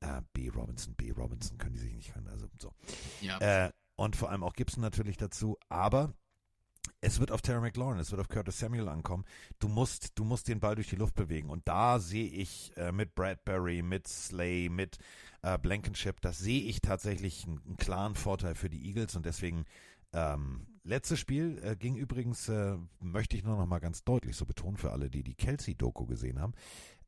Äh, 0.00 0.20
B. 0.32 0.50
Robinson, 0.50 0.94
B. 0.94 1.12
Robinson 1.12 1.56
können 1.56 1.74
die 1.74 1.80
sich 1.80 1.94
nicht 1.94 2.12
können, 2.12 2.28
also 2.28 2.46
so. 2.60 2.74
Ja. 3.22 3.38
Äh, 3.38 3.72
und 3.96 4.14
vor 4.14 4.30
allem 4.30 4.42
auch 4.42 4.52
Gibson 4.52 4.82
natürlich 4.82 5.16
dazu, 5.16 5.56
aber 5.70 6.12
es 7.00 7.18
wird 7.18 7.30
auf 7.30 7.42
Terry 7.42 7.60
McLaurin, 7.60 7.98
es 7.98 8.10
wird 8.10 8.20
auf 8.20 8.28
Curtis 8.28 8.58
Samuel 8.58 8.88
ankommen. 8.88 9.24
Du 9.58 9.68
musst, 9.68 10.18
du 10.18 10.24
musst 10.24 10.48
den 10.48 10.60
Ball 10.60 10.74
durch 10.74 10.88
die 10.88 10.96
Luft 10.96 11.14
bewegen. 11.14 11.50
Und 11.50 11.66
da 11.66 11.98
sehe 11.98 12.28
ich 12.28 12.72
äh, 12.76 12.92
mit 12.92 13.14
Bradbury, 13.14 13.82
mit 13.82 14.06
Slay, 14.06 14.68
mit 14.68 14.98
äh, 15.42 15.58
Blankenship, 15.58 16.20
das 16.20 16.38
sehe 16.38 16.62
ich 16.62 16.80
tatsächlich 16.80 17.46
einen, 17.46 17.60
einen, 17.64 17.76
klaren 17.76 18.14
Vorteil 18.14 18.54
für 18.54 18.70
die 18.70 18.86
Eagles. 18.86 19.16
Und 19.16 19.26
deswegen 19.26 19.64
ähm, 20.12 20.66
letztes 20.86 21.18
Spiel 21.18 21.58
äh, 21.62 21.76
ging 21.76 21.96
übrigens, 21.96 22.48
äh, 22.48 22.76
möchte 23.00 23.36
ich 23.36 23.44
nur 23.44 23.56
noch 23.56 23.66
mal 23.66 23.78
ganz 23.78 24.04
deutlich 24.04 24.36
so 24.36 24.46
betonen 24.46 24.76
für 24.76 24.92
alle, 24.92 25.10
die 25.10 25.22
die 25.22 25.34
Kelsey-Doku 25.34 26.06
gesehen 26.06 26.40
haben. 26.40 26.54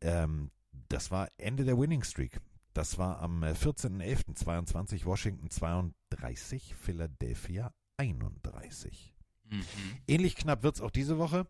Ähm, 0.00 0.50
das 0.88 1.10
war 1.10 1.28
Ende 1.38 1.64
der 1.64 1.78
Winning 1.78 2.02
Streak. 2.02 2.40
Das 2.74 2.98
war 2.98 3.20
am 3.20 3.42
14.11.22 3.42 5.05
Washington 5.05 5.50
32, 5.50 6.74
Philadelphia 6.74 7.72
31. 7.96 9.14
Mhm. 9.50 9.64
Ähnlich 10.06 10.36
knapp 10.36 10.62
wird 10.62 10.76
es 10.76 10.80
auch 10.80 10.90
diese 10.90 11.18
Woche. 11.18 11.46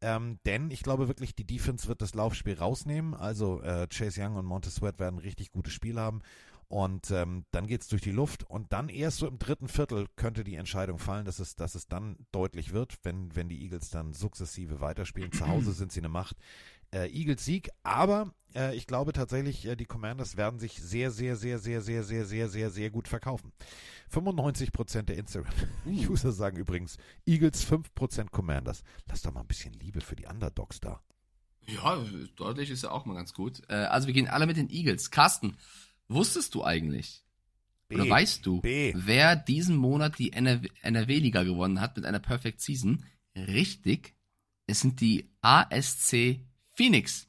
Ähm, 0.00 0.38
denn 0.44 0.70
ich 0.70 0.82
glaube 0.82 1.08
wirklich, 1.08 1.34
die 1.34 1.46
Defense 1.46 1.88
wird 1.88 2.02
das 2.02 2.14
Laufspiel 2.14 2.58
rausnehmen. 2.58 3.14
Also 3.14 3.62
äh, 3.62 3.86
Chase 3.88 4.22
Young 4.22 4.36
und 4.36 4.44
Montez 4.44 4.76
Sweat 4.76 4.98
werden 4.98 5.16
ein 5.16 5.22
richtig 5.22 5.50
gutes 5.50 5.72
Spiel 5.72 5.98
haben. 5.98 6.22
Und 6.74 7.12
ähm, 7.12 7.44
dann 7.52 7.68
geht 7.68 7.82
es 7.82 7.86
durch 7.86 8.02
die 8.02 8.10
Luft 8.10 8.42
und 8.50 8.72
dann 8.72 8.88
erst 8.88 9.18
so 9.18 9.28
im 9.28 9.38
dritten 9.38 9.68
Viertel 9.68 10.08
könnte 10.16 10.42
die 10.42 10.56
Entscheidung 10.56 10.98
fallen, 10.98 11.24
dass 11.24 11.38
es, 11.38 11.54
dass 11.54 11.76
es 11.76 11.86
dann 11.86 12.16
deutlich 12.32 12.72
wird, 12.72 12.98
wenn, 13.04 13.36
wenn 13.36 13.48
die 13.48 13.62
Eagles 13.62 13.90
dann 13.90 14.12
sukzessive 14.12 14.80
weiterspielen. 14.80 15.30
Zu 15.30 15.46
Hause 15.46 15.70
sind 15.72 15.92
sie 15.92 16.00
eine 16.00 16.08
Macht. 16.08 16.36
Äh, 16.92 17.16
Eagles 17.16 17.44
Sieg, 17.44 17.70
aber 17.84 18.34
äh, 18.56 18.74
ich 18.74 18.88
glaube 18.88 19.12
tatsächlich, 19.12 19.64
äh, 19.66 19.76
die 19.76 19.84
Commanders 19.84 20.36
werden 20.36 20.58
sich 20.58 20.82
sehr, 20.82 21.12
sehr, 21.12 21.36
sehr, 21.36 21.60
sehr, 21.60 21.80
sehr, 21.80 22.02
sehr, 22.02 22.24
sehr, 22.24 22.48
sehr, 22.48 22.70
sehr 22.70 22.90
gut 22.90 23.06
verkaufen. 23.06 23.52
95% 24.12 25.02
der 25.02 25.16
Instagram-User 25.16 26.32
sagen 26.32 26.56
übrigens, 26.56 26.96
Eagles 27.24 27.64
5% 27.70 28.30
Commanders. 28.30 28.82
Lass 29.06 29.22
doch 29.22 29.32
mal 29.32 29.42
ein 29.42 29.46
bisschen 29.46 29.74
Liebe 29.74 30.00
für 30.00 30.16
die 30.16 30.26
Underdogs 30.26 30.80
da. 30.80 31.00
Ja, 31.66 32.04
deutlich 32.36 32.70
ist 32.70 32.82
ja 32.82 32.90
auch 32.90 33.06
mal 33.06 33.14
ganz 33.14 33.32
gut. 33.32 33.62
Äh, 33.68 33.74
also 33.74 34.06
wir 34.08 34.14
gehen 34.14 34.28
alle 34.28 34.46
mit 34.46 34.56
den 34.56 34.70
Eagles. 34.70 35.12
Carsten, 35.12 35.56
Wusstest 36.08 36.54
du 36.54 36.64
eigentlich? 36.64 37.24
B. 37.88 37.96
Oder 37.96 38.08
weißt 38.08 38.44
du, 38.44 38.60
B. 38.60 38.92
wer 38.96 39.36
diesen 39.36 39.76
Monat 39.76 40.18
die 40.18 40.32
NRW-Liga 40.32 41.42
gewonnen 41.42 41.80
hat 41.80 41.96
mit 41.96 42.06
einer 42.06 42.18
Perfect 42.18 42.60
Season? 42.60 43.04
Richtig, 43.36 44.14
es 44.66 44.80
sind 44.80 45.00
die 45.00 45.30
ASC 45.40 46.40
Phoenix. 46.72 47.28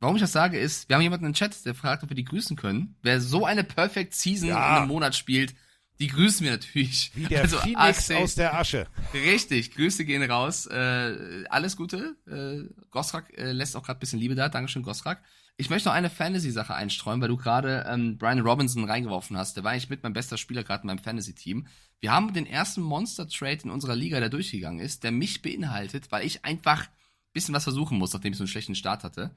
Warum 0.00 0.16
ich 0.16 0.22
das 0.22 0.32
sage, 0.32 0.58
ist, 0.58 0.88
wir 0.88 0.96
haben 0.96 1.02
jemanden 1.02 1.26
im 1.26 1.32
Chat, 1.32 1.64
der 1.64 1.74
fragt, 1.74 2.02
ob 2.02 2.10
wir 2.10 2.16
die 2.16 2.24
grüßen 2.24 2.56
können. 2.56 2.96
Wer 3.02 3.20
so 3.20 3.46
eine 3.46 3.64
Perfect 3.64 4.14
Season 4.14 4.48
ja. 4.48 4.56
in 4.56 4.76
einem 4.76 4.88
Monat 4.88 5.14
spielt, 5.14 5.54
die 5.98 6.08
grüßen 6.08 6.44
wir 6.44 6.52
natürlich. 6.52 7.12
Wie 7.14 7.24
der 7.24 7.42
also 7.42 7.58
Phoenix 7.58 8.10
ASC, 8.10 8.12
aus 8.12 8.34
der 8.34 8.54
Asche. 8.58 8.86
Richtig, 9.14 9.74
Grüße 9.74 10.04
gehen 10.04 10.22
raus. 10.30 10.66
Äh, 10.66 11.44
alles 11.48 11.76
Gute. 11.76 12.16
Äh, 12.26 12.68
Gosrak 12.90 13.32
äh, 13.38 13.52
lässt 13.52 13.76
auch 13.76 13.82
gerade 13.82 13.98
ein 13.98 14.00
bisschen 14.00 14.18
Liebe 14.18 14.34
da. 14.34 14.48
Dankeschön, 14.48 14.82
Gosrak. 14.82 15.22
Ich 15.58 15.70
möchte 15.70 15.88
noch 15.88 15.94
eine 15.94 16.10
Fantasy-Sache 16.10 16.74
einstreuen, 16.74 17.20
weil 17.20 17.28
du 17.28 17.38
gerade 17.38 17.86
ähm, 17.88 18.18
Brian 18.18 18.40
Robinson 18.40 18.84
reingeworfen 18.84 19.38
hast. 19.38 19.56
Der 19.56 19.64
war 19.64 19.72
eigentlich 19.72 19.88
mit 19.88 20.02
mein 20.02 20.12
bester 20.12 20.36
Spieler 20.36 20.62
gerade 20.62 20.82
in 20.82 20.88
meinem 20.88 20.98
Fantasy-Team. 20.98 21.66
Wir 22.00 22.12
haben 22.12 22.34
den 22.34 22.46
ersten 22.46 22.82
Monster-Trade 22.82 23.60
in 23.64 23.70
unserer 23.70 23.96
Liga, 23.96 24.20
der 24.20 24.28
durchgegangen 24.28 24.80
ist, 24.80 25.02
der 25.02 25.12
mich 25.12 25.40
beinhaltet, 25.40 26.12
weil 26.12 26.26
ich 26.26 26.44
einfach 26.44 26.82
ein 26.82 27.32
bisschen 27.32 27.54
was 27.54 27.64
versuchen 27.64 27.96
muss, 27.96 28.12
nachdem 28.12 28.32
ich 28.32 28.38
so 28.38 28.44
einen 28.44 28.48
schlechten 28.48 28.74
Start 28.74 29.02
hatte. 29.02 29.34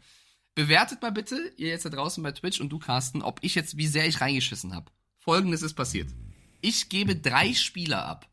Bewertet 0.55 1.01
mal 1.01 1.11
bitte, 1.13 1.53
ihr 1.55 1.69
jetzt 1.69 1.85
da 1.85 1.89
draußen 1.89 2.21
bei 2.21 2.33
Twitch 2.33 2.59
und 2.59 2.67
du, 2.69 2.79
Carsten, 2.79 3.21
ob 3.21 3.39
ich 3.41 3.55
jetzt, 3.55 3.77
wie 3.77 3.87
sehr 3.87 4.05
ich 4.05 4.19
reingeschissen 4.19 4.75
habe. 4.75 4.91
Folgendes 5.19 5.61
ist 5.61 5.75
passiert. 5.75 6.09
Ich 6.59 6.89
gebe 6.89 7.15
drei 7.15 7.53
Spieler 7.53 8.03
ab. 8.03 8.29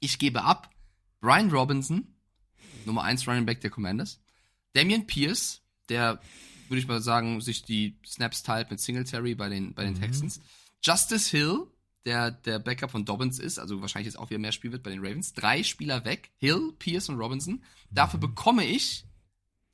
Ich 0.00 0.18
gebe 0.18 0.42
ab 0.42 0.68
Brian 1.22 1.50
Robinson, 1.50 2.14
Nummer 2.84 3.04
1 3.04 3.26
Running 3.26 3.46
Back 3.46 3.62
der 3.62 3.70
Commanders, 3.70 4.20
Damian 4.74 5.06
Pierce, 5.06 5.62
der 5.88 6.20
würde 6.68 6.80
ich 6.80 6.88
mal 6.88 7.00
sagen, 7.00 7.40
sich 7.40 7.62
die 7.62 7.96
Snaps 8.06 8.42
teilt 8.42 8.70
mit 8.70 8.80
Singletary 8.80 9.34
bei 9.34 9.48
den, 9.48 9.74
bei 9.74 9.84
den 9.84 9.94
mhm. 9.94 10.00
Texans. 10.00 10.40
Justice 10.82 11.30
Hill, 11.30 11.66
der 12.04 12.30
der 12.30 12.58
Backup 12.58 12.90
von 12.90 13.04
Dobbins 13.04 13.38
ist, 13.38 13.58
also 13.58 13.80
wahrscheinlich 13.80 14.06
jetzt 14.06 14.18
auch 14.18 14.30
wieder 14.30 14.38
mehr 14.38 14.52
Spiel 14.52 14.72
wird 14.72 14.82
bei 14.82 14.90
den 14.90 15.04
Ravens. 15.04 15.32
Drei 15.32 15.62
Spieler 15.62 16.04
weg, 16.04 16.30
Hill, 16.38 16.72
Pierce 16.78 17.08
und 17.08 17.18
Robinson. 17.18 17.62
Dafür 17.90 18.18
mhm. 18.18 18.22
bekomme 18.22 18.64
ich 18.64 19.04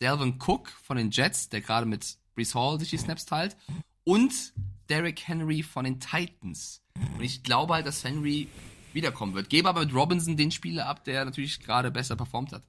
Delvin 0.00 0.38
Cook 0.38 0.68
von 0.82 0.96
den 0.96 1.10
Jets, 1.10 1.48
der 1.48 1.60
gerade 1.60 1.86
mit 1.86 2.16
Brees 2.34 2.54
Hall 2.54 2.78
sich 2.78 2.90
die 2.90 2.98
Snaps 2.98 3.26
teilt. 3.26 3.56
Und 4.04 4.52
Derrick 4.88 5.20
Henry 5.26 5.62
von 5.62 5.84
den 5.84 6.00
Titans. 6.00 6.82
Und 7.16 7.22
ich 7.22 7.42
glaube 7.42 7.74
halt, 7.74 7.86
dass 7.86 8.02
Henry 8.02 8.48
wiederkommen 8.92 9.34
wird. 9.34 9.50
Gebe 9.50 9.68
aber 9.68 9.80
mit 9.80 9.94
Robinson 9.94 10.36
den 10.36 10.50
Spieler 10.50 10.86
ab, 10.86 11.04
der 11.04 11.24
natürlich 11.24 11.60
gerade 11.60 11.90
besser 11.90 12.16
performt 12.16 12.52
hat. 12.52 12.62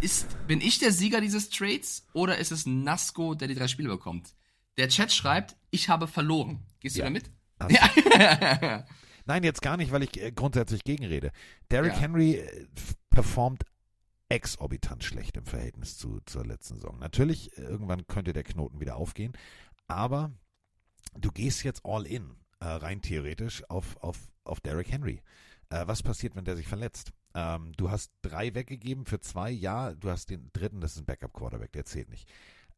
Ist, 0.00 0.46
bin 0.46 0.60
ich 0.60 0.78
der 0.78 0.92
Sieger 0.92 1.20
dieses 1.20 1.50
Trades 1.50 2.06
oder 2.12 2.38
ist 2.38 2.52
es 2.52 2.66
Nasco, 2.66 3.34
der 3.34 3.48
die 3.48 3.54
drei 3.54 3.66
Spiele 3.66 3.88
bekommt? 3.88 4.34
Der 4.76 4.88
Chat 4.88 5.12
schreibt, 5.12 5.56
ich 5.70 5.88
habe 5.88 6.06
verloren. 6.06 6.60
Gehst 6.80 6.96
ja. 6.96 7.04
du 7.04 7.14
damit? 7.14 7.30
Ja. 7.70 8.86
Nein, 9.26 9.42
jetzt 9.42 9.62
gar 9.62 9.76
nicht, 9.76 9.90
weil 9.90 10.04
ich 10.04 10.22
äh, 10.22 10.30
grundsätzlich 10.30 10.84
gegenrede. 10.84 11.32
Derrick 11.72 11.94
ja. 11.94 11.98
Henry 11.98 12.36
äh, 12.36 12.66
performt 13.10 13.64
exorbitant 14.28 15.02
schlecht 15.02 15.36
im 15.36 15.44
Verhältnis 15.44 15.98
zu, 15.98 16.20
zur 16.24 16.46
letzten 16.46 16.76
Saison. 16.76 16.98
Natürlich, 17.00 17.58
äh, 17.58 17.62
irgendwann 17.62 18.06
könnte 18.06 18.32
der 18.32 18.44
Knoten 18.44 18.80
wieder 18.80 18.94
aufgehen, 18.94 19.32
aber 19.88 20.30
du 21.18 21.32
gehst 21.32 21.64
jetzt 21.64 21.84
all 21.84 22.06
in, 22.06 22.36
äh, 22.60 22.66
rein 22.66 23.02
theoretisch, 23.02 23.68
auf, 23.68 23.96
auf, 23.96 24.18
auf 24.44 24.60
Derrick 24.60 24.92
Henry. 24.92 25.20
Äh, 25.70 25.88
was 25.88 26.04
passiert, 26.04 26.36
wenn 26.36 26.44
der 26.44 26.56
sich 26.56 26.68
verletzt? 26.68 27.12
Ähm, 27.34 27.72
du 27.76 27.90
hast 27.90 28.12
drei 28.22 28.54
weggegeben 28.54 29.04
für 29.04 29.20
zwei, 29.20 29.50
ja, 29.50 29.94
du 29.94 30.10
hast 30.10 30.30
den 30.30 30.50
dritten, 30.52 30.80
das 30.80 30.92
ist 30.92 31.00
ein 31.00 31.06
Backup-Quarterback, 31.06 31.72
der 31.72 31.84
zählt 31.84 32.08
nicht. 32.10 32.28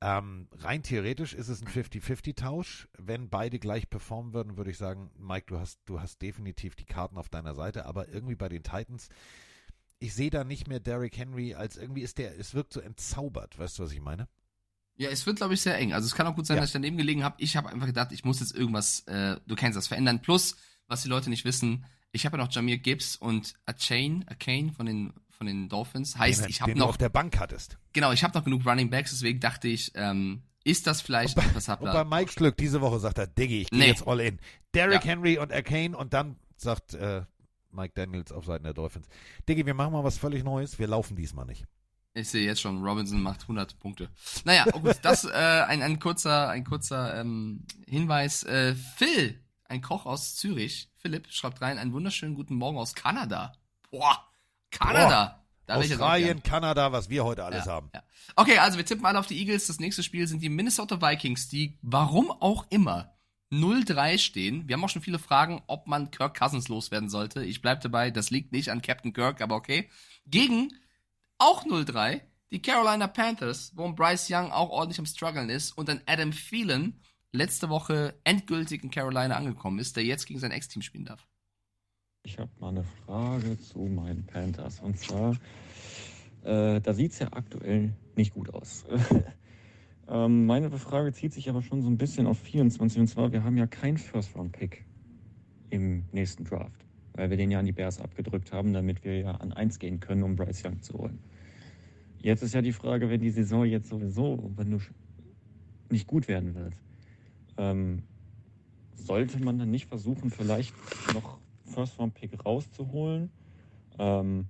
Ähm, 0.03 0.49
rein 0.53 0.83
theoretisch 0.83 1.35
ist 1.35 1.49
es 1.49 1.61
ein 1.61 1.69
50-50-Tausch. 1.69 2.89
Wenn 2.99 3.29
beide 3.29 3.59
gleich 3.59 3.91
performen 3.91 4.33
würden, 4.33 4.57
würde 4.57 4.71
ich 4.71 4.79
sagen, 4.79 5.11
Mike, 5.19 5.47
du 5.49 5.59
hast, 5.59 5.79
du 5.85 6.01
hast 6.01 6.23
definitiv 6.23 6.75
die 6.75 6.87
Karten 6.87 7.19
auf 7.19 7.29
deiner 7.29 7.55
Seite, 7.55 7.85
aber 7.85 8.09
irgendwie 8.09 8.35
bei 8.35 8.49
den 8.49 8.63
Titans, 8.63 9.09
ich 9.99 10.15
sehe 10.15 10.31
da 10.31 10.43
nicht 10.45 10.69
mehr 10.69 10.81
Derrick 10.81 11.19
Henry 11.19 11.55
als 11.55 11.77
irgendwie 11.77 12.01
ist 12.01 12.17
der, 12.17 12.39
es 12.39 12.55
wirkt 12.55 12.73
so 12.73 12.81
entzaubert, 12.81 13.59
weißt 13.59 13.79
du, 13.79 13.83
was 13.83 13.93
ich 13.93 14.01
meine? 14.01 14.27
Ja, 14.97 15.11
es 15.11 15.25
wird, 15.27 15.37
glaube 15.37 15.55
ich, 15.55 15.61
sehr 15.61 15.79
eng. 15.79 15.93
Also 15.93 16.07
es 16.07 16.15
kann 16.15 16.27
auch 16.27 16.35
gut 16.35 16.47
sein, 16.47 16.57
ja. 16.57 16.63
dass 16.63 16.71
ich 16.71 16.75
daneben 16.75 16.97
gelegen 16.97 17.25
habe. 17.25 17.37
Ich 17.39 17.57
habe 17.57 17.69
einfach 17.69 17.87
gedacht, 17.87 18.13
ich 18.13 18.25
muss 18.25 18.41
jetzt 18.41 18.55
irgendwas, 18.55 19.01
äh, 19.07 19.37
du 19.47 19.55
kennst 19.55 19.77
das, 19.77 19.89
verändern. 19.89 20.21
Plus, 20.21 20.57
was 20.89 21.03
die 21.03 21.09
Leute 21.09 21.31
nicht 21.31 21.45
wissen, 21.45 21.87
ich 22.13 22.27
habe 22.27 22.37
ja 22.37 22.45
noch 22.45 22.53
Jamir 22.53 22.79
Gibbs 22.79 23.17
und 23.17 23.55
A 23.67 23.73
Chain, 23.73 24.25
A 24.29 24.35
Kane 24.35 24.73
von 24.73 24.87
den 24.87 25.13
von 25.41 25.47
den 25.47 25.71
Dolphins. 25.71 26.19
Heißt, 26.19 26.43
den, 26.43 26.51
ich 26.51 26.61
habe 26.61 26.73
noch 26.73 26.87
du 26.87 26.91
auf 26.91 26.99
der 26.99 27.09
Bank 27.09 27.39
hattest. 27.39 27.79
Genau, 27.95 28.13
ich 28.13 28.23
habe 28.23 28.37
noch 28.37 28.45
genug 28.45 28.67
Running 28.67 28.91
Backs, 28.91 29.11
deswegen 29.11 29.41
dachte 29.41 29.69
ich, 29.69 29.91
ähm, 29.95 30.43
ist 30.65 30.87
das 30.87 31.01
vielleicht 31.01 31.37
und 31.37 31.43
bei, 31.43 31.49
etwas 31.49 31.69
Und 31.69 31.93
bei 31.93 32.05
Mikes 32.05 32.35
Glück 32.35 32.57
diese 32.59 32.83
Woche 32.83 32.99
sagt 32.99 33.17
er, 33.17 33.27
Diggi, 33.27 33.63
ich 33.63 33.71
gehe 33.71 33.79
nee. 33.79 33.87
jetzt 33.87 34.07
all 34.07 34.21
in. 34.21 34.39
Derrick 34.75 35.05
ja. 35.05 35.13
Henry 35.13 35.39
und 35.39 35.51
A 35.51 35.63
Kane 35.63 35.97
und 35.97 36.13
dann 36.13 36.37
sagt 36.57 36.93
äh, 36.93 37.23
Mike 37.71 37.95
Daniels 37.95 38.33
auf 38.33 38.45
Seiten 38.45 38.65
der 38.65 38.75
Dolphins. 38.75 39.07
Diggi, 39.49 39.65
wir 39.65 39.73
machen 39.73 39.93
mal 39.93 40.05
was 40.05 40.19
völlig 40.19 40.45
Neues. 40.45 40.79
Wir 40.79 40.89
laufen 40.89 41.17
diesmal 41.17 41.47
nicht. 41.47 41.65
Ich 42.13 42.29
sehe 42.29 42.45
jetzt 42.45 42.61
schon, 42.61 42.83
Robinson 42.83 43.23
macht 43.23 43.43
100 43.43 43.79
Punkte. 43.79 44.11
Naja, 44.45 44.67
oh 44.73 44.81
gut, 44.81 44.99
das 45.03 45.25
äh, 45.25 45.31
ein, 45.31 45.81
ein 45.81 46.01
kurzer, 46.01 46.49
ein 46.49 46.65
kurzer 46.65 47.19
ähm, 47.21 47.65
Hinweis. 47.87 48.43
Äh, 48.43 48.75
Phil, 48.75 49.41
ein 49.71 49.83
Koch 49.83 50.05
aus 50.07 50.35
Zürich, 50.35 50.91
Philipp, 50.97 51.29
schreibt 51.31 51.61
rein, 51.61 51.79
einen 51.79 51.93
wunderschönen 51.93 52.35
guten 52.35 52.55
Morgen 52.57 52.79
aus 52.79 52.95
Kanada. 52.95 53.53
Boah, 53.91 54.27
Kanada. 54.71 55.45
Da 55.67 55.77
will 55.77 55.85
ich 55.85 55.91
jetzt 55.91 56.01
auch 56.01 56.07
Australien. 56.07 56.43
Kanada, 56.43 56.91
was 56.91 57.09
wir 57.09 57.25
heute 57.25 57.45
alles 57.45 57.67
Ja, 57.67 57.73
haben. 57.73 57.91
ja. 57.95 58.03
Okay, 58.35 58.59
also 58.59 58.77
wir 58.77 58.85
tippen 58.85 59.07
alle 59.07 59.19
auf 59.21 59.27
die 59.29 59.39
Eagles. 59.39 59.69
Das 59.69 59.79
nächste 59.79 60.03
Spiel 60.03 60.27
sind 60.27 60.43
die 60.43 60.49
Minnesota 60.49 61.01
Vikings, 61.01 61.49
die 61.49 61.79
warum 61.83 62.31
auch 62.33 62.67
immer 62.71 63.15
0-3 63.53 64.19
stehen. 64.19 64.67
Wir 64.69 64.75
haben 64.75 64.85
auch 64.85 64.89
schon 64.89 65.03
viele 65.03 65.19
Fragen, 65.21 65.63
ob 65.69 65.87
man 65.87 66.11
Kirk 66.11 66.37
Cousins 66.37 66.69
loswerden 66.69 67.09
sollte. 67.09 67.45
Ich 67.45 67.63
bleib 67.63 67.81
dabei, 67.81 68.11
das 68.11 68.31
liegt 68.31 68.53
nicht 68.53 68.71
an 68.71 68.83
Captain 68.83 69.13
Kirk, 69.13 69.41
aber 69.41 69.55
okay. 69.55 69.89
Gegen 70.27 70.75
auch 71.39 71.65
0-3 71.65 72.21
die 72.51 72.61
Carolina 72.63 73.07
Panthers, 73.07 73.73
wo 73.77 73.91
Bryce 73.93 74.29
Young 74.31 74.51
auch 74.51 74.71
ordentlich 74.71 74.99
am 74.99 75.07
struggeln 75.07 75.51
ist 75.51 75.73
und 75.79 75.89
dann 75.89 76.01
Adam 76.07 76.33
Thielen 76.33 77.01
letzte 77.33 77.69
Woche 77.69 78.15
endgültig 78.25 78.83
in 78.83 78.91
Carolina 78.91 79.37
angekommen 79.37 79.79
ist, 79.79 79.97
der 79.97 80.05
jetzt 80.05 80.27
gegen 80.27 80.41
sein 80.41 80.51
Ex-Team 80.51 80.83
spielen 80.83 81.05
darf. 81.05 81.27
Ich 82.23 82.39
habe 82.39 82.51
mal 82.59 82.69
eine 82.69 82.85
Frage 82.85 83.59
zu 83.59 83.79
meinen 83.81 84.27
Panthers. 84.27 84.81
Und 84.81 84.99
zwar, 84.99 85.33
äh, 86.43 86.81
da 86.81 86.93
sieht 86.93 87.13
es 87.13 87.19
ja 87.19 87.29
aktuell 87.33 87.95
nicht 88.17 88.35
gut 88.35 88.53
aus. 88.53 88.85
ähm, 90.09 90.47
meine 90.47 90.71
Frage 90.71 91.13
zieht 91.13 91.33
sich 91.33 91.49
aber 91.49 91.63
schon 91.63 91.83
so 91.83 91.89
ein 91.89 91.97
bisschen 91.97 92.27
auf 92.27 92.39
24. 92.39 93.01
Und 93.01 93.07
zwar, 93.07 93.33
wir 93.33 93.43
haben 93.43 93.57
ja 93.57 93.67
keinen 93.67 93.97
First-Round-Pick 93.97 94.85
im 95.71 96.05
nächsten 96.13 96.45
Draft. 96.45 96.85
Weil 97.15 97.31
wir 97.31 97.37
den 97.37 97.51
ja 97.51 97.59
an 97.59 97.67
die 97.67 97.73
Bears 97.73 98.01
abgedrückt 98.01 98.53
haben, 98.53 98.73
damit 98.73 99.03
wir 99.03 99.19
ja 99.19 99.33
an 99.33 99.53
1 99.53 99.79
gehen 99.79 99.99
können, 100.01 100.23
um 100.23 100.37
Bryce 100.37 100.65
Young 100.65 100.83
zu 100.83 100.95
holen. 100.95 101.19
Jetzt 102.19 102.43
ist 102.43 102.53
ja 102.53 102.61
die 102.61 102.73
Frage, 102.73 103.09
wenn 103.09 103.21
die 103.21 103.31
Saison 103.31 103.65
jetzt 103.65 103.89
sowieso, 103.89 104.53
wenn 104.57 104.71
du 104.73 104.79
nicht 105.89 106.07
gut 106.07 106.29
werden 106.29 106.55
wird, 106.55 106.75
ähm, 107.61 108.03
sollte 108.95 109.43
man 109.43 109.59
dann 109.59 109.71
nicht 109.71 109.87
versuchen, 109.87 110.31
vielleicht 110.31 110.75
noch 111.15 111.39
First-Round-Pick 111.67 112.45
rauszuholen? 112.45 113.31
Ähm, 113.99 114.47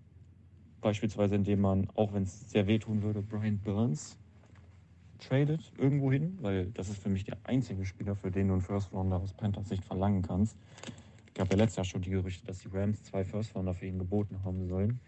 beispielsweise 0.81 1.35
indem 1.35 1.61
man, 1.61 1.89
auch 1.97 2.13
wenn 2.13 2.23
es 2.23 2.51
sehr 2.51 2.67
wehtun 2.67 3.03
würde, 3.03 3.21
Brian 3.21 3.59
Burns 3.59 4.17
tradet 5.19 5.73
irgendwo 5.77 6.11
hin, 6.11 6.39
weil 6.41 6.67
das 6.71 6.89
ist 6.89 7.03
für 7.03 7.11
mich 7.11 7.25
der 7.25 7.37
einzige 7.45 7.85
Spieler, 7.85 8.15
für 8.15 8.31
den 8.31 8.49
du 8.49 8.55
einen 8.55 8.63
First-Rounder 8.63 9.17
aus 9.17 9.35
Panthers 9.35 9.69
Sicht 9.69 9.85
verlangen 9.85 10.23
kannst. 10.23 10.57
Es 11.27 11.35
gab 11.35 11.51
ja 11.51 11.57
letztes 11.57 11.77
Jahr 11.77 11.85
schon 11.85 12.03
die 12.03 12.11
Gerüchte, 12.11 12.47
dass 12.47 12.61
die 12.61 12.69
Rams 12.69 13.03
zwei 13.03 13.25
First-Rounder 13.25 13.75
für 13.75 13.87
ihn 13.87 13.99
geboten 13.99 14.39
haben 14.45 14.67
sollen. 14.67 15.01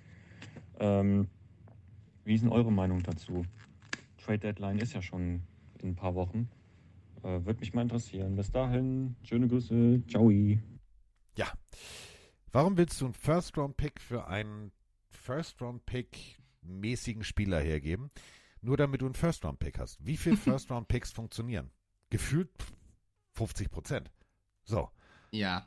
Ähm, 0.80 1.28
wie 2.24 2.34
ist 2.34 2.42
denn 2.42 2.50
eure 2.50 2.72
Meinung 2.72 3.02
dazu? 3.02 3.44
Trade 4.18 4.38
Deadline 4.38 4.78
ist 4.78 4.92
ja 4.92 5.02
schon 5.02 5.42
in 5.80 5.90
ein 5.90 5.94
paar 5.94 6.14
Wochen. 6.14 6.48
Äh, 7.22 7.44
Würde 7.44 7.60
mich 7.60 7.72
mal 7.74 7.82
interessieren. 7.82 8.34
Bis 8.36 8.50
dahin, 8.50 9.16
schöne 9.22 9.48
Grüße. 9.48 10.02
Ciao. 10.08 10.30
Ja. 10.30 11.52
Warum 12.52 12.76
willst 12.76 13.00
du 13.00 13.06
einen 13.06 13.14
First-Round-Pick 13.14 14.00
für 14.00 14.26
einen 14.26 14.72
First-Round-Pick-mäßigen 15.10 17.24
Spieler 17.24 17.60
hergeben? 17.60 18.10
Nur 18.60 18.76
damit 18.76 19.00
du 19.00 19.06
einen 19.06 19.14
First-Round-Pick 19.14 19.78
hast. 19.78 20.04
Wie 20.04 20.16
viele 20.16 20.36
First-Round-Picks 20.58 21.12
funktionieren? 21.12 21.70
Gefühlt 22.10 22.50
50 23.34 23.70
Prozent. 23.70 24.10
So. 24.64 24.90
Ja. 25.30 25.66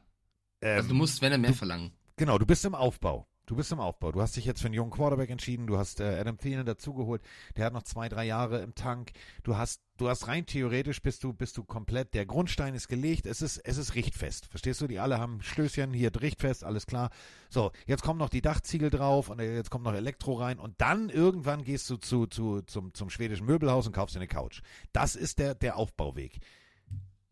Ähm, 0.61 0.77
Also 0.77 0.89
du 0.89 0.95
musst, 0.95 1.21
wenn 1.21 1.31
er 1.31 1.37
mehr 1.37 1.51
du- 1.51 1.57
verlangen. 1.57 1.91
Genau, 2.17 2.37
du 2.37 2.45
bist 2.45 2.63
im 2.65 2.75
Aufbau. 2.75 3.27
Du 3.45 3.55
bist 3.55 3.71
im 3.71 3.79
Aufbau. 3.79 4.11
Du 4.11 4.21
hast 4.21 4.35
dich 4.35 4.45
jetzt 4.45 4.61
für 4.61 4.67
einen 4.67 4.73
jungen 4.73 4.89
Quarterback 4.89 5.29
entschieden. 5.29 5.67
Du 5.67 5.77
hast 5.77 5.99
äh, 5.99 6.17
Adam 6.19 6.37
Thielen 6.37 6.65
dazugeholt. 6.65 7.21
Der 7.55 7.65
hat 7.65 7.73
noch 7.73 7.83
zwei, 7.83 8.09
drei 8.09 8.25
Jahre 8.25 8.61
im 8.61 8.73
Tank. 8.73 9.11
Du 9.43 9.55
hast, 9.55 9.81
du 9.97 10.09
hast 10.09 10.27
rein 10.27 10.47
theoretisch 10.47 11.01
bist 11.01 11.23
du, 11.23 11.31
bist 11.31 11.55
du 11.57 11.63
komplett. 11.63 12.15
Der 12.15 12.25
Grundstein 12.25 12.73
ist 12.73 12.87
gelegt. 12.87 13.27
Es 13.27 13.43
ist, 13.43 13.57
es 13.59 13.77
ist 13.77 13.93
richtfest. 13.93 14.47
Verstehst 14.47 14.81
du? 14.81 14.87
Die 14.87 14.99
alle 14.99 15.19
haben 15.19 15.43
Stößchen 15.43 15.93
hier 15.93 16.11
richtfest. 16.19 16.63
Alles 16.63 16.87
klar. 16.87 17.11
So, 17.49 17.71
jetzt 17.85 18.01
kommen 18.01 18.17
noch 18.17 18.29
die 18.29 18.41
Dachziegel 18.41 18.89
drauf 18.89 19.29
und 19.29 19.39
jetzt 19.39 19.69
kommt 19.69 19.83
noch 19.83 19.93
Elektro 19.93 20.33
rein 20.33 20.57
und 20.57 20.81
dann 20.81 21.09
irgendwann 21.09 21.63
gehst 21.63 21.87
du 21.91 21.97
zu, 21.97 22.25
zu, 22.25 22.61
zum, 22.63 22.95
zum 22.95 23.11
schwedischen 23.11 23.45
Möbelhaus 23.45 23.85
und 23.85 23.93
kaufst 23.93 24.15
dir 24.15 24.19
eine 24.19 24.27
Couch. 24.27 24.61
Das 24.91 25.15
ist 25.15 25.37
der, 25.37 25.53
der 25.53 25.77
Aufbauweg. 25.77 26.39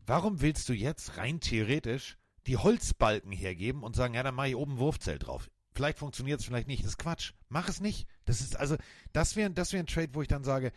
Warum 0.06 0.40
willst 0.40 0.68
du 0.68 0.74
jetzt 0.74 1.16
rein 1.16 1.40
theoretisch 1.40 2.18
die 2.46 2.56
Holzbalken 2.56 3.32
hergeben 3.32 3.82
und 3.82 3.96
sagen, 3.96 4.14
ja, 4.14 4.22
dann 4.22 4.34
mache 4.34 4.48
ich 4.48 4.56
oben 4.56 4.74
ein 4.74 4.78
Wurfzelt 4.78 5.26
drauf? 5.26 5.48
Vielleicht 5.74 5.98
funktioniert 5.98 6.40
es, 6.40 6.46
vielleicht 6.46 6.68
nicht. 6.68 6.82
Das 6.84 6.92
ist 6.92 6.98
Quatsch. 6.98 7.32
Mach 7.48 7.68
es 7.68 7.80
nicht. 7.80 8.06
Das 8.24 8.40
ist 8.40 8.56
also, 8.56 8.76
das 9.12 9.34
wäre 9.34 9.50
das 9.50 9.72
wär 9.72 9.80
ein 9.80 9.86
Trade, 9.86 10.10
wo 10.12 10.22
ich 10.22 10.28
dann 10.28 10.44
sage, 10.44 10.72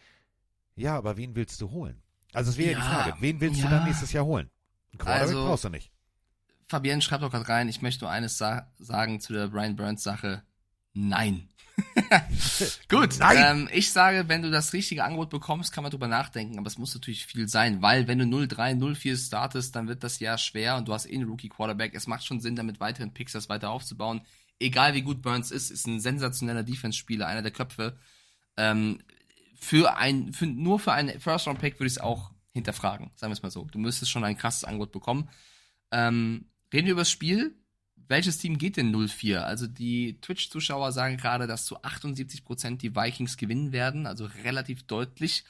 ja, 0.76 0.96
aber 0.98 1.18
wen 1.18 1.36
willst 1.36 1.62
du 1.62 1.72
holen? 1.72 2.02
Also 2.34 2.52
es 2.52 2.58
wäre 2.58 2.72
ja, 2.72 2.78
die 2.78 2.84
Frage, 2.84 3.14
wen 3.20 3.40
willst 3.40 3.60
du 3.60 3.66
ja. 3.66 3.70
dann 3.70 3.86
nächstes 3.86 4.12
Jahr 4.12 4.26
holen? 4.26 4.50
Ein 4.94 4.98
Quarterback 4.98 5.28
Also- 5.28 5.46
brauchst 5.46 5.64
du 5.66 5.70
nicht. 5.70 5.92
Fabienne 6.70 7.02
schreibt 7.02 7.24
doch 7.24 7.32
gerade 7.32 7.48
rein, 7.48 7.70
ich 7.70 7.82
möchte 7.82 8.04
nur 8.04 8.12
eines 8.12 8.38
sa 8.38 8.70
sagen 8.78 9.22
zu 9.22 9.32
der 9.32 9.48
Brian 9.48 9.78
Burns 9.78 10.04
Sache. 10.04 10.44
Nein. 10.94 11.48
Gut, 12.90 13.16
Nein. 13.20 13.38
Ähm, 13.40 13.70
ich 13.72 13.92
sage, 13.92 14.28
wenn 14.28 14.42
du 14.42 14.50
das 14.52 14.74
richtige 14.74 15.04
Angebot 15.04 15.30
bekommst, 15.30 15.72
kann 15.72 15.84
man 15.84 15.92
drüber 15.92 16.08
nachdenken, 16.08 16.58
aber 16.58 16.68
es 16.68 16.78
muss 16.78 16.94
natürlich 16.94 17.26
viel 17.26 17.48
sein, 17.48 17.82
weil 17.82 18.08
wenn 18.08 18.18
du 18.20 18.26
0-3, 18.26 18.76
0-4 18.78 19.28
startest, 19.28 19.76
dann 19.76 19.88
wird 19.88 20.04
das 20.04 20.20
Jahr 20.20 20.38
schwer 20.38 20.76
und 20.76 20.88
du 20.88 20.94
hast 20.94 21.06
eh 21.06 21.14
einen 21.16 21.30
Rookie-Quarterback. 21.30 21.94
Es 21.94 22.08
macht 22.08 22.26
schon 22.26 22.42
Sinn, 22.42 22.56
damit 22.56 22.80
weiteren 22.80 23.14
Picks 23.14 23.32
das 23.34 23.48
weiter 23.48 23.70
aufzubauen. 23.70 24.22
Egal 24.60 24.94
wie 24.94 25.02
gut 25.02 25.22
Burns 25.22 25.52
ist, 25.52 25.70
ist 25.70 25.88
ein 25.88 26.00
sensationeller 26.00 26.64
Defense-Spieler, 26.64 27.28
einer 27.28 27.42
der 27.42 27.52
Köpfe. 27.52 27.98
Ähm, 28.56 29.00
für 29.60 29.98
ein, 29.98 30.34
für, 30.34 30.46
nur 30.46 30.80
für 30.80 30.94
einen 30.94 31.20
First-Round-Pick 31.20 31.76
würde 31.76 31.88
ich 31.88 31.94
es 31.94 32.00
auch 32.00 32.32
hinterfragen, 32.54 33.12
sagen 33.16 33.32
wir 33.32 33.36
es 33.36 33.44
mal 33.44 33.52
so. 33.52 33.66
Du 33.66 33.80
müsstest 33.80 34.12
schon 34.12 34.24
ein 34.24 34.38
krasses 34.38 34.64
Angebot 34.64 34.92
bekommen. 34.92 35.30
Ähm, 35.92 36.46
reden 36.74 36.86
wir 36.86 36.94
über 36.94 37.02
das 37.02 37.12
Spiel. 37.12 37.56
Welches 38.08 38.38
Team 38.38 38.58
geht 38.58 38.78
denn 38.78 38.96
0-4? 38.96 39.40
Also 39.40 39.68
die 39.68 40.20
Twitch-Zuschauer 40.22 40.92
sagen 40.92 41.18
gerade, 41.18 41.46
dass 41.46 41.66
zu 41.66 41.78
78% 41.82 42.78
die 42.78 42.96
Vikings 42.96 43.38
gewinnen 43.38 43.72
werden, 43.72 44.08
also 44.08 44.26
relativ 44.44 44.84
deutlich. 44.84 45.44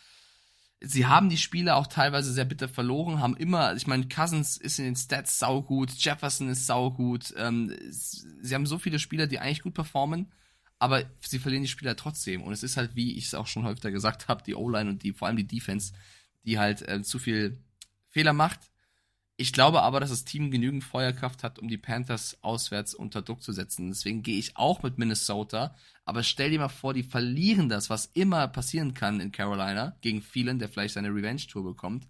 Sie 0.79 1.07
haben 1.07 1.29
die 1.29 1.37
Spiele 1.37 1.75
auch 1.75 1.87
teilweise 1.87 2.31
sehr 2.31 2.45
bitter 2.45 2.69
verloren, 2.69 3.19
haben 3.19 3.35
immer, 3.35 3.75
ich 3.75 3.87
meine, 3.87 4.07
Cousins 4.07 4.57
ist 4.57 4.77
in 4.77 4.85
den 4.85 4.95
Stats 4.95 5.39
saugut, 5.39 5.91
Jefferson 5.93 6.49
ist 6.49 6.67
saugut, 6.67 7.33
ähm, 7.35 7.73
sie 7.89 8.53
haben 8.53 8.67
so 8.67 8.77
viele 8.77 8.99
Spieler, 8.99 9.25
die 9.25 9.39
eigentlich 9.39 9.63
gut 9.63 9.73
performen, 9.73 10.31
aber 10.77 11.03
sie 11.21 11.39
verlieren 11.39 11.63
die 11.63 11.69
Spieler 11.69 11.95
trotzdem. 11.95 12.43
Und 12.43 12.53
es 12.53 12.61
ist 12.61 12.77
halt, 12.77 12.95
wie 12.95 13.17
ich 13.17 13.25
es 13.25 13.33
auch 13.33 13.47
schon 13.47 13.63
häufiger 13.63 13.89
gesagt 13.89 14.27
habe, 14.27 14.43
die 14.43 14.53
O-Line 14.53 14.89
und 14.89 15.01
die, 15.01 15.13
vor 15.13 15.27
allem 15.27 15.37
die 15.37 15.47
Defense, 15.47 15.93
die 16.45 16.59
halt 16.59 16.87
äh, 16.87 17.01
zu 17.01 17.17
viel 17.17 17.57
Fehler 18.09 18.33
macht. 18.33 18.59
Ich 19.39 19.53
glaube 19.53 19.83
aber, 19.83 19.99
dass 19.99 20.09
das 20.09 20.25
Team 20.25 20.49
genügend 20.49 20.83
Feuerkraft 20.83 21.43
hat, 21.43 21.59
um 21.59 21.67
die 21.67 21.77
Panthers 21.77 22.37
auswärts 22.41 22.95
unter 22.95 23.21
Druck 23.21 23.43
zu 23.43 23.51
setzen. 23.53 23.89
Deswegen 23.89 24.23
gehe 24.23 24.39
ich 24.39 24.57
auch 24.57 24.81
mit 24.81 24.97
Minnesota. 24.97 25.75
Aber 26.05 26.23
stell 26.23 26.49
dir 26.49 26.59
mal 26.59 26.69
vor, 26.69 26.95
die 26.95 27.03
verlieren 27.03 27.69
das, 27.69 27.91
was 27.91 28.07
immer 28.13 28.47
passieren 28.47 28.95
kann 28.95 29.19
in 29.19 29.31
Carolina, 29.31 29.95
gegen 30.01 30.23
Phelan, 30.23 30.57
der 30.57 30.69
vielleicht 30.69 30.95
seine 30.95 31.09
Revenge-Tour 31.09 31.63
bekommt. 31.63 32.07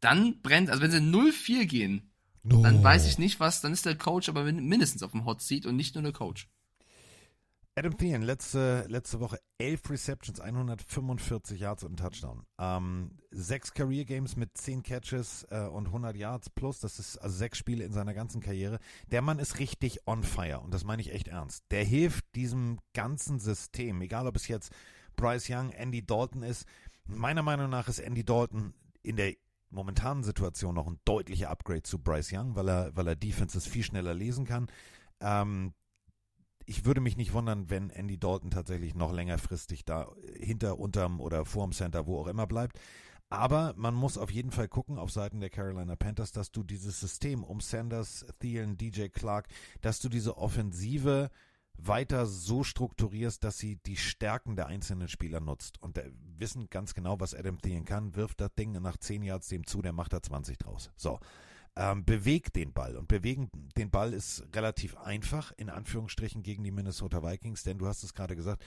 Dann 0.00 0.40
brennt, 0.40 0.70
also 0.70 0.80
wenn 0.80 0.90
sie 0.90 0.98
0-4 0.98 1.66
gehen, 1.66 2.10
dann 2.42 2.82
weiß 2.82 3.06
ich 3.06 3.18
nicht 3.18 3.38
was, 3.40 3.60
dann 3.60 3.74
ist 3.74 3.84
der 3.84 3.98
Coach 3.98 4.30
aber 4.30 4.44
min- 4.44 4.64
mindestens 4.66 5.02
auf 5.02 5.10
dem 5.10 5.26
Hot 5.26 5.42
Seat 5.42 5.66
und 5.66 5.76
nicht 5.76 5.94
nur 5.94 6.02
der 6.02 6.12
Coach. 6.14 6.48
Adam 7.80 7.96
Thielen, 7.96 8.20
letzte, 8.20 8.84
letzte 8.88 9.20
Woche 9.20 9.40
11 9.56 9.88
Receptions, 9.88 10.38
145 10.38 11.58
Yards 11.58 11.82
und 11.82 11.94
ein 11.94 11.96
Touchdown. 11.96 12.44
Ähm, 12.58 13.12
sechs 13.30 13.72
Career 13.72 14.04
Games 14.04 14.36
mit 14.36 14.54
10 14.54 14.82
Catches 14.82 15.46
äh, 15.50 15.60
und 15.60 15.86
100 15.86 16.14
Yards 16.14 16.50
plus. 16.50 16.80
Das 16.80 16.98
ist 16.98 17.16
also 17.16 17.34
sechs 17.34 17.56
Spiele 17.56 17.82
in 17.82 17.92
seiner 17.94 18.12
ganzen 18.12 18.42
Karriere. 18.42 18.80
Der 19.10 19.22
Mann 19.22 19.38
ist 19.38 19.60
richtig 19.60 20.06
on 20.06 20.24
fire 20.24 20.60
und 20.60 20.74
das 20.74 20.84
meine 20.84 21.00
ich 21.00 21.10
echt 21.10 21.28
ernst. 21.28 21.64
Der 21.70 21.82
hilft 21.82 22.26
diesem 22.34 22.80
ganzen 22.92 23.38
System, 23.38 24.02
egal 24.02 24.26
ob 24.26 24.36
es 24.36 24.46
jetzt 24.46 24.74
Bryce 25.16 25.48
Young, 25.48 25.70
Andy 25.70 26.04
Dalton 26.04 26.42
ist. 26.42 26.66
Meiner 27.06 27.42
Meinung 27.42 27.70
nach 27.70 27.88
ist 27.88 27.98
Andy 27.98 28.26
Dalton 28.26 28.74
in 29.02 29.16
der 29.16 29.36
momentanen 29.70 30.22
Situation 30.22 30.74
noch 30.74 30.86
ein 30.86 31.00
deutlicher 31.06 31.48
Upgrade 31.48 31.84
zu 31.84 31.98
Bryce 31.98 32.34
Young, 32.34 32.56
weil 32.56 32.68
er, 32.68 32.94
weil 32.94 33.08
er 33.08 33.16
Defenses 33.16 33.66
viel 33.66 33.84
schneller 33.84 34.12
lesen 34.12 34.44
kann. 34.44 34.66
Ähm, 35.22 35.72
ich 36.66 36.84
würde 36.84 37.00
mich 37.00 37.16
nicht 37.16 37.32
wundern, 37.32 37.70
wenn 37.70 37.90
Andy 37.90 38.18
Dalton 38.18 38.50
tatsächlich 38.50 38.94
noch 38.94 39.12
längerfristig 39.12 39.84
da 39.84 40.12
hinter, 40.38 40.78
unterm 40.78 41.20
oder 41.20 41.44
vorm 41.44 41.72
Center, 41.72 42.06
wo 42.06 42.18
auch 42.18 42.26
immer 42.26 42.46
bleibt. 42.46 42.78
Aber 43.28 43.74
man 43.76 43.94
muss 43.94 44.18
auf 44.18 44.30
jeden 44.32 44.50
Fall 44.50 44.66
gucken 44.66 44.98
auf 44.98 45.12
Seiten 45.12 45.40
der 45.40 45.50
Carolina 45.50 45.94
Panthers, 45.94 46.32
dass 46.32 46.50
du 46.50 46.64
dieses 46.64 46.98
System 46.98 47.44
um 47.44 47.60
Sanders, 47.60 48.26
Thielen, 48.40 48.76
DJ 48.76 49.06
Clark, 49.06 49.46
dass 49.80 50.00
du 50.00 50.08
diese 50.08 50.36
Offensive 50.36 51.30
weiter 51.86 52.26
so 52.26 52.64
strukturierst, 52.64 53.42
dass 53.44 53.58
sie 53.58 53.76
die 53.76 53.96
Stärken 53.96 54.56
der 54.56 54.66
einzelnen 54.66 55.08
Spieler 55.08 55.40
nutzt. 55.40 55.80
Und 55.80 55.96
der 55.96 56.10
wissen 56.38 56.68
ganz 56.70 56.92
genau, 56.92 57.20
was 57.20 57.34
Adam 57.34 57.60
Thielen 57.60 57.84
kann, 57.84 58.16
wirft 58.16 58.40
das 58.40 58.54
Ding 58.54 58.72
nach 58.72 58.96
10 58.96 59.22
Yards 59.22 59.48
dem 59.48 59.64
zu, 59.64 59.80
der 59.80 59.92
macht 59.92 60.12
da 60.12 60.20
20 60.20 60.58
draus. 60.58 60.90
So. 60.96 61.20
Ähm, 61.76 62.04
bewegt 62.04 62.56
den 62.56 62.72
Ball. 62.72 62.96
Und 62.96 63.08
bewegen 63.08 63.50
den 63.76 63.90
Ball 63.90 64.12
ist 64.12 64.44
relativ 64.54 64.96
einfach, 64.96 65.52
in 65.56 65.70
Anführungsstrichen, 65.70 66.42
gegen 66.42 66.64
die 66.64 66.72
Minnesota 66.72 67.22
Vikings, 67.22 67.62
denn 67.62 67.78
du 67.78 67.86
hast 67.86 68.02
es 68.02 68.12
gerade 68.12 68.34
gesagt, 68.36 68.64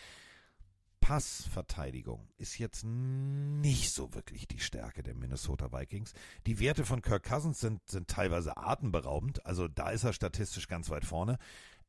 Passverteidigung 1.04 2.30
ist 2.38 2.58
jetzt 2.60 2.86
nicht 2.86 3.92
so 3.92 4.14
wirklich 4.14 4.48
die 4.48 4.62
Stärke 4.62 5.04
der 5.04 5.16
Minnesota 5.16 5.74
Vikings. 5.74 6.14
Die 6.48 6.62
Werte 6.62 6.86
von 6.86 7.02
Kirk 7.02 7.24
Cousins 7.24 7.60
sind, 7.60 7.86
sind 7.90 8.08
teilweise 8.08 8.56
atemberaubend, 8.56 9.46
also 9.46 9.68
da 9.68 9.90
ist 9.90 10.06
er 10.06 10.14
statistisch 10.14 10.70
ganz 10.70 10.90
weit 10.90 11.04
vorne. 11.04 11.40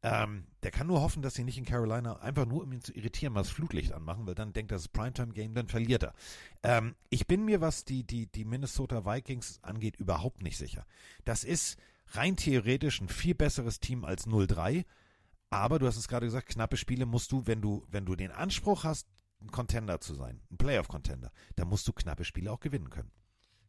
Ähm, 0.05 0.45
der 0.63 0.71
kann 0.71 0.87
nur 0.87 1.01
hoffen, 1.01 1.23
dass 1.23 1.33
sie 1.33 1.45
nicht 1.45 1.57
in 1.57 1.65
Carolina 1.65 2.17
einfach 2.21 2.45
nur, 2.45 2.63
um 2.63 2.73
ihn 2.73 2.83
zu 2.83 2.93
irritieren, 2.93 3.33
mal 3.33 3.41
das 3.41 3.49
Flutlicht 3.49 3.93
anmachen, 3.93 4.27
weil 4.27 4.35
dann 4.35 4.53
denkt 4.53 4.71
er, 4.71 4.77
das 4.77 4.83
ist 4.83 4.93
Primetime-Game, 4.93 5.55
dann 5.55 5.67
verliert 5.67 6.03
er. 6.03 6.15
Ähm, 6.63 6.95
ich 7.09 7.27
bin 7.27 7.47
mir, 7.47 7.63
was 7.63 7.87
die, 7.87 8.05
die, 8.05 8.27
die 8.27 8.45
Minnesota 8.45 9.07
Vikings 9.07 9.61
angeht, 9.63 9.97
überhaupt 9.97 10.43
nicht 10.43 10.59
sicher. 10.59 10.85
Das 11.25 11.43
ist 11.43 11.79
rein 12.09 12.37
theoretisch 12.37 13.01
ein 13.01 13.09
viel 13.09 13.35
besseres 13.35 13.81
Team 13.81 14.05
als 14.05 14.27
0-3. 14.27 14.85
Aber 15.49 15.79
du 15.79 15.87
hast 15.87 15.97
es 15.97 16.07
gerade 16.07 16.27
gesagt, 16.27 16.49
knappe 16.49 16.77
Spiele 16.77 17.07
musst 17.07 17.33
du, 17.33 17.47
wenn 17.47 17.63
du, 17.63 17.87
wenn 17.91 18.05
du 18.05 18.15
den 18.15 18.31
Anspruch 18.31 18.85
hast, 18.85 19.09
ein 19.41 19.51
Contender 19.51 20.01
zu 20.01 20.15
sein, 20.15 20.43
ein 20.51 20.59
Playoff-Contender, 20.59 21.33
dann 21.57 21.69
musst 21.69 21.89
du 21.89 21.95
knappe 21.95 22.25
Spiele 22.25 22.53
auch 22.53 22.61
gewinnen 22.61 22.91
können. 22.91 23.11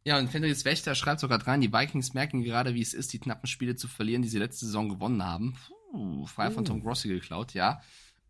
Ja, 0.04 0.18
und 0.18 0.28
Fenris 0.28 0.64
Wächter 0.66 0.94
schreibt 0.94 1.20
sogar 1.20 1.44
rein, 1.46 1.62
die 1.62 1.72
Vikings 1.72 2.12
merken 2.12 2.42
gerade, 2.42 2.74
wie 2.74 2.82
es 2.82 2.92
ist, 2.92 3.12
die 3.14 3.18
knappen 3.18 3.46
Spiele 3.46 3.74
zu 3.74 3.88
verlieren, 3.88 4.22
die 4.22 4.28
sie 4.28 4.38
letzte 4.38 4.66
Saison 4.66 4.88
gewonnen 4.88 5.24
haben. 5.24 5.54
Puh, 5.54 5.75
frei 6.26 6.50
von 6.50 6.62
Uh. 6.62 6.66
Tom 6.66 6.82
Grossi 6.82 7.08
geklaut, 7.08 7.54
ja. 7.54 7.80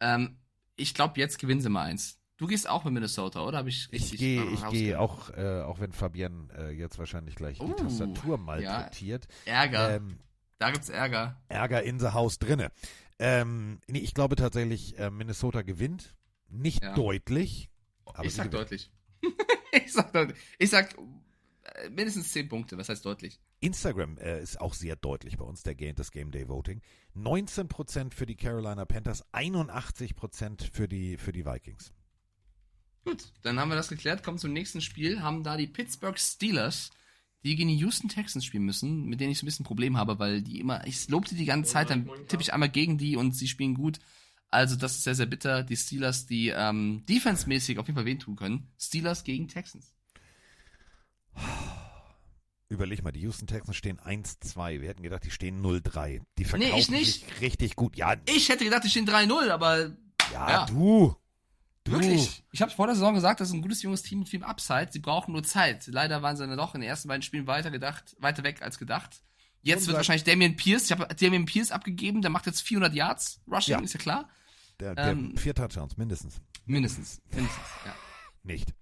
Ähm, 0.00 0.38
ich 0.76 0.94
glaube, 0.94 1.18
jetzt 1.20 1.38
gewinnen 1.38 1.60
sie 1.60 1.68
mal 1.68 1.82
eins. 1.84 2.18
Du 2.38 2.46
gehst 2.46 2.68
auch 2.68 2.84
mit 2.84 2.92
Minnesota, 2.92 3.42
oder? 3.44 3.58
Hab 3.58 3.66
ich 3.66 3.90
richtig 3.92 4.14
Ich 4.14 4.18
gehe, 4.18 4.44
ich 4.44 4.68
gehe 4.68 5.00
auch, 5.00 5.30
äh, 5.30 5.62
auch 5.62 5.80
wenn 5.80 5.92
Fabian 5.92 6.50
äh, 6.50 6.70
jetzt 6.70 6.98
wahrscheinlich 6.98 7.34
gleich 7.34 7.60
Uh, 7.60 7.68
die 7.72 7.82
Tastatur 7.82 8.36
malträtiert. 8.36 9.26
Ärger. 9.46 9.96
Ähm, 9.96 10.18
da 10.58 10.70
gibt's 10.70 10.90
Ärger. 10.90 11.40
Ärger 11.48 11.82
in 11.82 11.98
the 11.98 12.08
House 12.08 12.38
drinne. 12.38 12.70
Ähm, 13.18 13.80
nee, 13.88 14.00
ich 14.00 14.12
glaube 14.12 14.36
tatsächlich, 14.36 14.98
äh, 14.98 15.10
Minnesota 15.10 15.62
gewinnt. 15.62 16.14
Nicht 16.48 16.82
Ja. 16.82 16.94
deutlich. 16.94 17.70
Aber 18.04 18.24
ich 18.26 18.34
sag 18.34 18.50
gewinnen. 18.50 18.62
deutlich. 18.64 18.90
ich 19.72 19.92
sag 19.92 20.12
deutlich. 20.12 20.38
Ich 20.58 20.68
sag 20.70 20.94
mindestens 21.90 22.32
10 22.32 22.48
Punkte. 22.48 22.78
Was 22.78 22.88
heißt 22.88 23.04
deutlich? 23.04 23.40
Instagram 23.60 24.18
äh, 24.18 24.42
ist 24.42 24.60
auch 24.60 24.74
sehr 24.74 24.96
deutlich 24.96 25.36
bei 25.36 25.44
uns, 25.44 25.62
der 25.62 25.74
Game, 25.74 25.94
das 25.94 26.10
Game 26.10 26.30
Day 26.30 26.48
Voting. 26.48 26.80
19% 27.16 28.12
für 28.12 28.26
die 28.26 28.36
Carolina 28.36 28.84
Panthers, 28.84 29.24
81% 29.32 30.70
für 30.72 30.88
die, 30.88 31.16
für 31.16 31.32
die 31.32 31.46
Vikings. 31.46 31.92
Gut, 33.04 33.32
dann 33.42 33.60
haben 33.60 33.68
wir 33.68 33.76
das 33.76 33.88
geklärt. 33.88 34.22
Kommen 34.22 34.38
zum 34.38 34.52
nächsten 34.52 34.80
Spiel. 34.80 35.22
Haben 35.22 35.44
da 35.44 35.56
die 35.56 35.68
Pittsburgh 35.68 36.18
Steelers, 36.18 36.90
die 37.44 37.54
gegen 37.54 37.68
die 37.68 37.76
Houston 37.76 38.08
Texans 38.08 38.44
spielen 38.44 38.64
müssen, 38.64 39.04
mit 39.04 39.20
denen 39.20 39.30
ich 39.30 39.38
so 39.38 39.44
ein 39.44 39.46
bisschen 39.46 39.62
ein 39.62 39.68
Problem 39.68 39.96
habe, 39.96 40.18
weil 40.18 40.42
die 40.42 40.58
immer, 40.58 40.84
ich 40.86 41.08
lobte 41.08 41.36
die 41.36 41.44
ganze 41.44 41.72
Zeit, 41.72 41.90
dann 41.90 42.10
tippe 42.26 42.42
ich 42.42 42.52
einmal 42.52 42.68
gegen 42.68 42.98
die 42.98 43.16
und 43.16 43.32
sie 43.32 43.46
spielen 43.46 43.74
gut. 43.74 44.00
Also 44.48 44.76
das 44.76 44.96
ist 44.96 45.04
sehr, 45.04 45.14
sehr 45.14 45.26
bitter. 45.26 45.62
Die 45.62 45.76
Steelers, 45.76 46.26
die 46.26 46.48
ähm, 46.48 47.04
defensemäßig 47.08 47.78
auf 47.78 47.86
jeden 47.86 47.96
Fall 47.96 48.06
wehtun 48.06 48.36
können. 48.36 48.68
Steelers 48.78 49.24
gegen 49.24 49.48
Texans. 49.48 49.95
Überleg 52.68 53.02
mal, 53.04 53.12
die 53.12 53.20
Houston 53.20 53.46
Texans 53.46 53.76
stehen 53.76 54.00
1-2. 54.00 54.80
Wir 54.80 54.88
hätten 54.88 55.02
gedacht, 55.02 55.24
die 55.24 55.30
stehen 55.30 55.62
0-3. 55.64 56.18
Die 56.36 56.42
Nee, 56.42 56.44
verkaufen 56.44 56.78
ich 56.78 56.90
nicht. 56.90 57.24
sich 57.28 57.40
richtig 57.40 57.76
gut. 57.76 57.96
Ja, 57.96 58.16
Ich 58.26 58.48
hätte 58.48 58.64
gedacht, 58.64 58.82
die 58.84 58.90
stehen 58.90 59.06
3-0, 59.06 59.50
aber 59.50 59.92
ja, 60.32 60.50
ja. 60.50 60.66
du. 60.66 61.14
Du. 61.84 61.92
Wirklich? 61.92 62.42
Ich 62.50 62.60
habe 62.62 62.72
vor 62.72 62.86
der 62.86 62.96
Saison 62.96 63.14
gesagt, 63.14 63.38
das 63.38 63.48
ist 63.48 63.54
ein 63.54 63.62
gutes 63.62 63.82
junges 63.82 64.02
Team 64.02 64.18
mit 64.18 64.28
viel 64.28 64.42
Upside. 64.42 64.88
Sie 64.90 64.98
brauchen 64.98 65.30
nur 65.32 65.44
Zeit. 65.44 65.86
Leider 65.86 66.20
waren 66.22 66.36
sie 66.36 66.44
dann 66.44 66.56
doch 66.58 66.74
in 66.74 66.80
den 66.80 66.90
ersten 66.90 67.06
beiden 67.06 67.22
Spielen 67.22 67.46
weiter 67.46 67.70
gedacht, 67.70 68.16
weiter 68.18 68.42
weg 68.42 68.60
als 68.62 68.78
gedacht. 68.78 69.22
Jetzt 69.62 69.82
Und 69.82 69.86
wird 69.88 69.98
wahrscheinlich 69.98 70.24
Damian 70.24 70.56
Pierce, 70.56 70.86
ich 70.86 70.92
habe 70.92 71.06
Damian 71.14 71.44
Pierce 71.44 71.70
abgegeben, 71.70 72.22
der 72.22 72.30
macht 72.32 72.46
jetzt 72.46 72.62
400 72.62 72.92
Yards 72.94 73.40
Rushing, 73.48 73.74
Ja. 73.74 73.80
ist 73.80 73.92
ja 73.94 74.00
klar. 74.00 74.28
Der, 74.80 74.96
der 74.96 75.06
Ähm, 75.08 75.36
vier 75.36 75.54
Touchdowns, 75.54 75.96
mindestens. 75.96 76.40
Mindestens, 76.66 77.20
mindestens, 77.32 77.64
ja. 77.84 77.94
Nicht. 78.42 78.74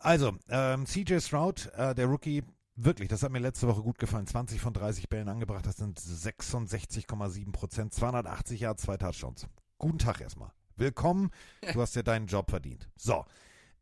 Also, 0.00 0.36
ähm, 0.48 0.86
CJ 0.86 1.18
Stroud, 1.20 1.72
äh, 1.74 1.94
der 1.94 2.06
Rookie, 2.06 2.44
wirklich, 2.76 3.08
das 3.08 3.22
hat 3.22 3.32
mir 3.32 3.40
letzte 3.40 3.66
Woche 3.66 3.82
gut 3.82 3.98
gefallen. 3.98 4.26
20 4.26 4.60
von 4.60 4.72
30 4.72 5.08
Bällen 5.08 5.28
angebracht, 5.28 5.66
das 5.66 5.76
sind 5.76 5.98
66,7 5.98 7.52
Prozent, 7.52 7.92
280 7.92 8.60
Yards, 8.60 8.82
zwei 8.82 8.96
Touchdowns. 8.96 9.46
Guten 9.78 9.98
Tag 9.98 10.20
erstmal. 10.20 10.52
Willkommen, 10.76 11.30
du 11.72 11.80
hast 11.80 11.96
dir 11.96 12.04
deinen 12.04 12.26
Job 12.26 12.50
verdient. 12.50 12.88
So, 12.96 13.24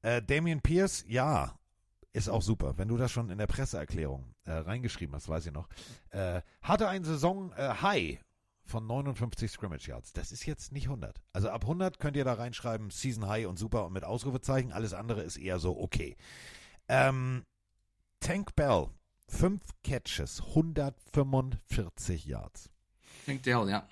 äh, 0.02 0.22
Damian 0.22 0.62
Pierce, 0.62 1.04
ja, 1.06 1.58
ist 2.14 2.30
auch 2.30 2.42
super. 2.42 2.78
Wenn 2.78 2.88
du 2.88 2.96
das 2.96 3.12
schon 3.12 3.28
in 3.28 3.36
der 3.36 3.46
Presseerklärung 3.46 4.24
äh, 4.44 4.52
reingeschrieben 4.52 5.14
hast, 5.14 5.28
weiß 5.28 5.46
ich 5.46 5.52
noch, 5.52 5.68
äh, 6.10 6.40
hatte 6.62 6.88
ein 6.88 7.04
Saison-High 7.04 8.18
von 8.66 8.86
59 8.86 9.50
Scrimmage 9.50 9.88
Yards. 9.88 10.12
Das 10.12 10.32
ist 10.32 10.46
jetzt 10.46 10.72
nicht 10.72 10.84
100. 10.84 11.22
Also 11.32 11.48
ab 11.48 11.62
100 11.62 11.98
könnt 11.98 12.16
ihr 12.16 12.24
da 12.24 12.34
reinschreiben, 12.34 12.90
Season 12.90 13.26
High 13.26 13.46
und 13.46 13.58
super 13.58 13.86
und 13.86 13.92
mit 13.92 14.04
Ausrufezeichen. 14.04 14.72
Alles 14.72 14.92
andere 14.92 15.22
ist 15.22 15.36
eher 15.36 15.58
so 15.58 15.78
okay. 15.78 16.16
Ähm, 16.88 17.44
Tank 18.20 18.54
Bell, 18.56 18.88
5 19.28 19.62
Catches, 19.82 20.40
145 20.40 22.26
Yards. 22.26 22.70
Tank 23.24 23.42
Dell, 23.42 23.68
ja. 23.68 23.88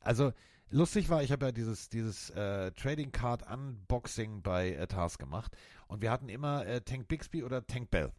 Also 0.00 0.32
lustig 0.70 1.08
war, 1.08 1.22
ich 1.22 1.32
habe 1.32 1.46
ja 1.46 1.52
dieses, 1.52 1.88
dieses 1.88 2.30
äh, 2.30 2.72
Trading 2.72 3.12
Card 3.12 3.50
Unboxing 3.50 4.42
bei 4.42 4.72
äh, 4.72 4.86
Tars 4.86 5.18
gemacht 5.18 5.56
und 5.86 6.02
wir 6.02 6.10
hatten 6.10 6.28
immer 6.28 6.66
äh, 6.66 6.80
Tank 6.82 7.08
Bixby 7.08 7.42
oder 7.42 7.66
Tank 7.66 7.90
Bell. 7.90 8.12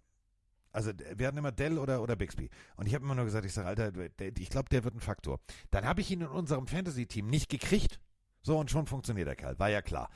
Also 0.76 0.92
wir 1.16 1.28
hatten 1.28 1.38
immer 1.38 1.52
Dell 1.52 1.80
oder, 1.80 2.02
oder 2.02 2.16
Bixby. 2.16 2.50
Und 2.76 2.88
ich 2.88 2.94
habe 2.94 3.06
immer 3.06 3.16
nur 3.16 3.26
gesagt, 3.26 3.46
ich 3.46 3.54
sage, 3.54 3.68
Alter, 3.68 3.92
ich 4.38 4.50
glaube, 4.50 4.70
der 4.70 4.84
wird 4.84 4.96
ein 4.96 5.00
Faktor. 5.00 5.40
Dann 5.72 5.86
habe 5.86 6.02
ich 6.02 6.12
ihn 6.12 6.22
in 6.22 6.28
unserem 6.28 6.68
Fantasy-Team 6.68 7.28
nicht 7.28 7.50
gekriegt. 7.50 8.00
So, 8.44 8.60
und 8.60 8.70
schon 8.70 8.86
funktioniert 8.86 9.28
der 9.28 9.36
Kerl, 9.36 9.58
war 9.58 9.70
ja 9.70 9.82
klar. 9.82 10.10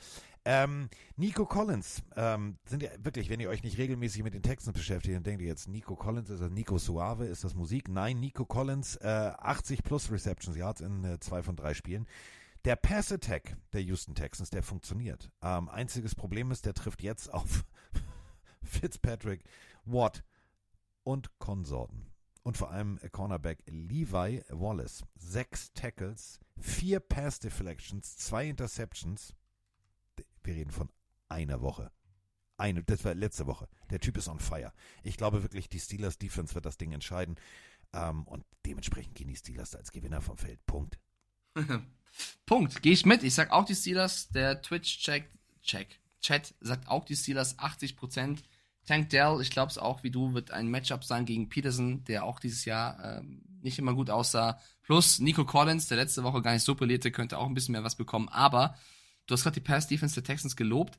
Ähm, 0.44 0.88
Nico 1.16 1.44
Collins, 1.44 2.02
ähm, 2.16 2.58
sind 2.64 2.82
ja 2.82 2.90
wirklich, 3.02 3.28
wenn 3.28 3.40
ihr 3.40 3.50
euch 3.50 3.62
nicht 3.62 3.76
regelmäßig 3.76 4.22
mit 4.22 4.34
den 4.34 4.42
Texten 4.42 4.72
beschäftigt, 4.72 5.16
dann 5.16 5.22
denkt 5.22 5.42
ihr 5.42 5.48
jetzt, 5.48 5.68
Nico 5.68 5.96
Collins, 5.96 6.30
ist 6.30 6.40
das 6.40 6.50
Nico 6.50 6.78
Suave, 6.78 7.26
ist 7.26 7.44
das 7.44 7.54
Musik? 7.54 7.88
Nein, 7.88 8.20
Nico 8.20 8.46
Collins, 8.46 8.96
äh, 8.96 9.32
80 9.38 9.82
plus 9.82 10.10
Receptions 10.10 10.56
Yards 10.56 10.80
in 10.80 11.04
äh, 11.04 11.20
zwei 11.20 11.42
von 11.42 11.56
drei 11.56 11.74
Spielen. 11.74 12.06
Der 12.64 12.76
Pass 12.76 13.10
Attack 13.10 13.56
der 13.72 13.82
Houston 13.82 14.14
Texans, 14.14 14.50
der 14.50 14.62
funktioniert. 14.62 15.30
Ähm, 15.42 15.68
einziges 15.68 16.14
Problem 16.14 16.50
ist, 16.50 16.66
der 16.66 16.74
trifft 16.74 17.02
jetzt 17.02 17.32
auf 17.32 17.64
Fitzpatrick, 18.62 19.42
Watt 19.84 20.22
und 21.04 21.38
Konsorten. 21.38 22.06
Und 22.42 22.56
vor 22.56 22.70
allem 22.70 22.98
äh, 23.02 23.10
Cornerback 23.10 23.62
Levi 23.66 24.42
Wallace. 24.48 25.04
Sechs 25.16 25.72
Tackles, 25.72 26.40
vier 26.58 27.00
Pass 27.00 27.38
Deflections, 27.38 28.16
zwei 28.16 28.48
Interceptions. 28.48 29.34
Wir 30.42 30.54
reden 30.54 30.70
von 30.70 30.90
einer 31.28 31.60
Woche. 31.60 31.92
Eine, 32.56 32.82
das 32.82 33.04
war 33.04 33.14
letzte 33.14 33.46
Woche. 33.46 33.68
Der 33.90 34.00
Typ 34.00 34.16
ist 34.16 34.28
on 34.28 34.38
fire. 34.38 34.72
Ich 35.02 35.16
glaube 35.16 35.42
wirklich, 35.42 35.68
die 35.68 35.80
Steelers 35.80 36.18
Defense 36.18 36.54
wird 36.54 36.66
das 36.66 36.76
Ding 36.76 36.92
entscheiden. 36.92 37.36
Ähm, 37.92 38.24
und 38.24 38.44
dementsprechend 38.66 39.14
gehen 39.14 39.28
die 39.28 39.36
Steelers 39.36 39.74
als 39.74 39.92
Gewinner 39.92 40.20
vom 40.20 40.36
Feld. 40.36 40.64
Punkt. 40.66 40.98
Punkt. 42.46 42.82
Gehe 42.82 42.92
ich 42.92 43.06
mit. 43.06 43.22
Ich 43.22 43.34
sag 43.34 43.50
auch 43.50 43.64
die 43.64 43.74
Steelers. 43.74 44.28
Der 44.28 44.60
Twitch-Check, 44.60 45.30
Check, 45.62 46.00
Chat 46.20 46.54
sagt 46.60 46.88
auch 46.88 47.04
die 47.04 47.16
Steelers 47.16 47.58
80%. 47.58 48.38
Tank 48.86 49.10
Dell, 49.10 49.38
ich 49.40 49.50
glaube 49.50 49.70
es 49.70 49.78
auch 49.78 50.02
wie 50.02 50.10
du, 50.10 50.34
wird 50.34 50.50
ein 50.50 50.68
Matchup 50.68 51.04
sein 51.04 51.24
gegen 51.24 51.48
Peterson, 51.48 52.04
der 52.04 52.24
auch 52.24 52.40
dieses 52.40 52.64
Jahr 52.64 53.18
ähm, 53.18 53.42
nicht 53.62 53.78
immer 53.78 53.94
gut 53.94 54.10
aussah. 54.10 54.58
Plus 54.82 55.20
Nico 55.20 55.44
Collins, 55.44 55.86
der 55.88 55.98
letzte 55.98 56.24
Woche 56.24 56.42
gar 56.42 56.52
nicht 56.52 56.64
so 56.64 56.74
brillierte, 56.74 57.10
könnte 57.10 57.38
auch 57.38 57.46
ein 57.46 57.54
bisschen 57.54 57.72
mehr 57.72 57.84
was 57.84 57.96
bekommen. 57.96 58.28
Aber 58.28 58.74
du 59.26 59.34
hast 59.34 59.42
gerade 59.42 59.54
die 59.54 59.66
Pass-Defense 59.66 60.14
der 60.14 60.24
Texans 60.24 60.56
gelobt. 60.56 60.98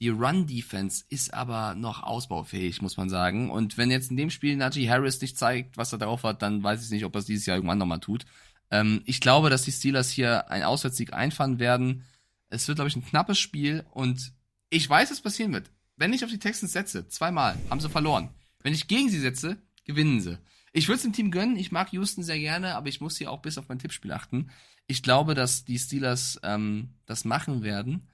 Die 0.00 0.10
Run-Defense 0.10 1.04
ist 1.08 1.34
aber 1.34 1.74
noch 1.74 2.04
ausbaufähig, 2.04 2.82
muss 2.82 2.96
man 2.96 3.10
sagen. 3.10 3.50
Und 3.50 3.76
wenn 3.76 3.90
jetzt 3.90 4.10
in 4.10 4.16
dem 4.16 4.30
Spiel 4.30 4.56
Najee 4.56 4.88
Harris 4.88 5.20
nicht 5.20 5.36
zeigt, 5.36 5.76
was 5.76 5.92
er 5.92 5.98
drauf 5.98 6.22
hat, 6.22 6.40
dann 6.40 6.62
weiß 6.62 6.84
ich 6.84 6.90
nicht, 6.90 7.04
ob 7.04 7.16
er 7.16 7.18
es 7.18 7.26
dieses 7.26 7.46
Jahr 7.46 7.56
irgendwann 7.56 7.78
nochmal 7.78 7.98
tut. 7.98 8.24
Ähm, 8.70 9.02
ich 9.06 9.20
glaube, 9.20 9.50
dass 9.50 9.62
die 9.62 9.72
Steelers 9.72 10.10
hier 10.10 10.50
einen 10.50 10.64
Auswärtssieg 10.64 11.12
einfahren 11.12 11.58
werden. 11.58 12.04
Es 12.48 12.68
wird, 12.68 12.76
glaube 12.76 12.88
ich, 12.88 12.96
ein 12.96 13.04
knappes 13.04 13.38
Spiel 13.38 13.84
und 13.90 14.32
ich 14.70 14.88
weiß, 14.88 15.10
was 15.10 15.20
passieren 15.20 15.52
wird. 15.52 15.70
Wenn 15.98 16.12
ich 16.12 16.24
auf 16.24 16.30
die 16.30 16.38
Texans 16.38 16.72
setze, 16.72 17.08
zweimal, 17.08 17.58
haben 17.68 17.80
sie 17.80 17.90
verloren. 17.90 18.30
Wenn 18.62 18.72
ich 18.72 18.86
gegen 18.86 19.08
sie 19.10 19.18
setze, 19.18 19.58
gewinnen 19.84 20.20
sie. 20.20 20.38
Ich 20.72 20.86
würde 20.86 20.96
es 20.96 21.02
dem 21.02 21.12
Team 21.12 21.30
gönnen. 21.32 21.56
Ich 21.56 21.72
mag 21.72 21.92
Houston 21.92 22.22
sehr 22.22 22.38
gerne, 22.38 22.76
aber 22.76 22.88
ich 22.88 23.00
muss 23.00 23.18
hier 23.18 23.32
auch 23.32 23.42
bis 23.42 23.58
auf 23.58 23.68
mein 23.68 23.80
Tippspiel 23.80 24.12
achten. 24.12 24.50
Ich 24.86 25.02
glaube, 25.02 25.34
dass 25.34 25.64
die 25.64 25.78
Steelers 25.78 26.38
ähm, 26.44 26.94
das 27.04 27.24
machen 27.24 27.62
werden. 27.62 28.08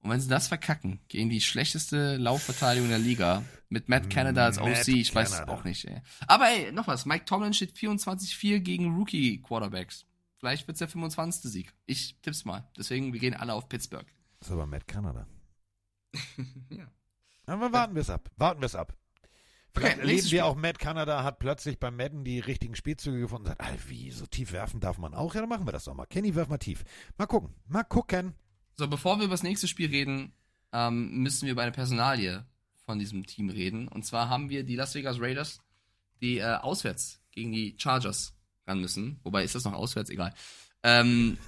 Und 0.00 0.10
wenn 0.10 0.20
sie 0.20 0.28
das 0.28 0.48
verkacken, 0.48 1.00
gegen 1.08 1.30
die 1.30 1.40
schlechteste 1.40 2.16
Laufverteidigung 2.16 2.90
der 2.90 2.98
Liga, 2.98 3.44
mit 3.68 3.88
Matt 3.88 4.10
Canada 4.10 4.44
als 4.44 4.58
Matt 4.58 4.80
OC, 4.80 4.88
ich 4.88 5.14
weiß 5.14 5.30
es 5.30 5.34
Canada. 5.36 5.52
auch 5.52 5.64
nicht, 5.64 5.86
ey. 5.86 6.02
Aber 6.26 6.48
ey, 6.48 6.70
noch 6.72 6.86
was. 6.86 7.06
Mike 7.06 7.24
Tomlin 7.24 7.54
steht 7.54 7.74
24-4 7.76 8.58
gegen 8.58 8.94
Rookie-Quarterbacks. 8.96 10.04
Vielleicht 10.36 10.66
wird's 10.66 10.80
der 10.80 10.88
25. 10.88 11.50
Sieg. 11.50 11.72
Ich 11.86 12.16
tipp's 12.20 12.44
mal. 12.44 12.68
Deswegen, 12.76 13.12
wir 13.12 13.20
gehen 13.20 13.34
alle 13.34 13.54
auf 13.54 13.68
Pittsburgh. 13.68 14.06
Das 14.40 14.48
ist 14.48 14.52
aber 14.52 14.66
Matt 14.66 14.86
Canada. 14.86 15.26
ja. 16.68 16.88
Aber 17.46 17.72
warten 17.72 17.94
wir 17.94 18.02
es 18.02 18.10
ab. 18.10 18.30
Warten 18.36 18.60
wir 18.60 18.66
es 18.66 18.74
ab. 18.74 18.94
Vielleicht 19.74 19.98
Okay, 19.98 20.08
erleben 20.08 20.30
wir 20.30 20.46
auch, 20.46 20.54
Matt 20.54 20.78
Canada 20.78 21.24
hat 21.24 21.38
plötzlich 21.38 21.78
beim 21.78 21.96
Madden 21.96 22.24
die 22.24 22.40
richtigen 22.40 22.74
Spielzüge 22.74 23.20
gefunden 23.20 23.44
und 23.44 23.56
sagt, 23.56 23.62
ah, 23.62 23.74
wie, 23.88 24.10
so 24.10 24.26
tief 24.26 24.52
werfen 24.52 24.80
darf 24.80 24.98
man 24.98 25.14
auch? 25.14 25.34
Ja, 25.34 25.40
dann 25.40 25.48
machen 25.48 25.66
wir 25.66 25.72
das 25.72 25.84
doch 25.84 25.94
mal. 25.94 26.06
Kenny, 26.06 26.34
werf 26.34 26.48
mal 26.48 26.58
tief. 26.58 26.84
Mal 27.16 27.26
gucken, 27.26 27.54
mal 27.66 27.84
gucken. 27.84 28.34
So, 28.74 28.86
bevor 28.86 29.18
wir 29.18 29.24
über 29.24 29.34
das 29.34 29.42
nächste 29.42 29.68
Spiel 29.68 29.88
reden, 29.88 30.34
ähm, 30.72 31.22
müssen 31.22 31.46
wir 31.46 31.52
über 31.52 31.62
eine 31.62 31.72
Personalie 31.72 32.44
von 32.84 32.98
diesem 32.98 33.26
Team 33.26 33.48
reden. 33.48 33.88
Und 33.88 34.04
zwar 34.04 34.28
haben 34.28 34.50
wir 34.50 34.64
die 34.64 34.76
Las 34.76 34.94
Vegas 34.94 35.20
Raiders, 35.20 35.60
die 36.20 36.38
äh, 36.38 36.54
auswärts 36.56 37.22
gegen 37.30 37.52
die 37.52 37.74
Chargers 37.78 38.34
ran 38.66 38.80
müssen. 38.80 39.20
Wobei 39.22 39.42
ist 39.42 39.54
das 39.54 39.64
noch 39.64 39.72
auswärts? 39.72 40.10
Egal. 40.10 40.34
Ähm, 40.82 41.38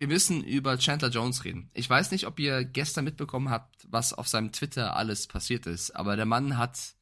wir 0.00 0.08
müssen 0.08 0.42
über 0.42 0.78
Chandler 0.78 1.10
Jones 1.10 1.44
reden. 1.44 1.70
Ich 1.74 1.88
weiß 1.88 2.10
nicht, 2.10 2.26
ob 2.26 2.40
ihr 2.40 2.64
gestern 2.64 3.04
mitbekommen 3.04 3.50
habt, 3.50 3.86
was 3.90 4.14
auf 4.14 4.28
seinem 4.28 4.50
Twitter 4.50 4.96
alles 4.96 5.26
passiert 5.26 5.66
ist, 5.66 5.90
aber 5.90 6.16
der 6.16 6.24
Mann 6.24 6.56
hat 6.56 6.94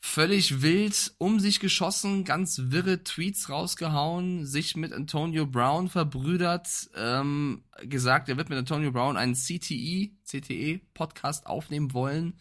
völlig 0.00 0.62
wild 0.62 1.14
um 1.18 1.38
sich 1.40 1.60
geschossen, 1.60 2.24
ganz 2.24 2.58
wirre 2.68 3.04
Tweets 3.04 3.50
rausgehauen, 3.50 4.46
sich 4.46 4.76
mit 4.76 4.94
Antonio 4.94 5.44
Brown 5.44 5.90
verbrüdert, 5.90 6.88
ähm, 6.96 7.64
gesagt, 7.82 8.30
er 8.30 8.38
wird 8.38 8.48
mit 8.48 8.58
Antonio 8.58 8.90
Brown 8.90 9.18
einen 9.18 9.34
CTE, 9.34 10.12
CTE 10.24 10.80
Podcast 10.94 11.46
aufnehmen 11.46 11.92
wollen, 11.92 12.38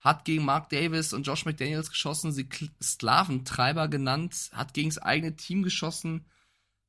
hat 0.00 0.24
gegen 0.24 0.46
Mark 0.46 0.70
Davis 0.70 1.12
und 1.12 1.26
Josh 1.26 1.44
McDaniels 1.44 1.90
geschossen, 1.90 2.32
sie 2.32 2.44
Kl- 2.44 2.70
Sklaventreiber 2.82 3.88
genannt, 3.88 4.48
hat 4.52 4.72
gegen 4.72 4.88
das 4.88 4.96
eigene 4.96 5.36
Team 5.36 5.62
geschossen, 5.62 6.24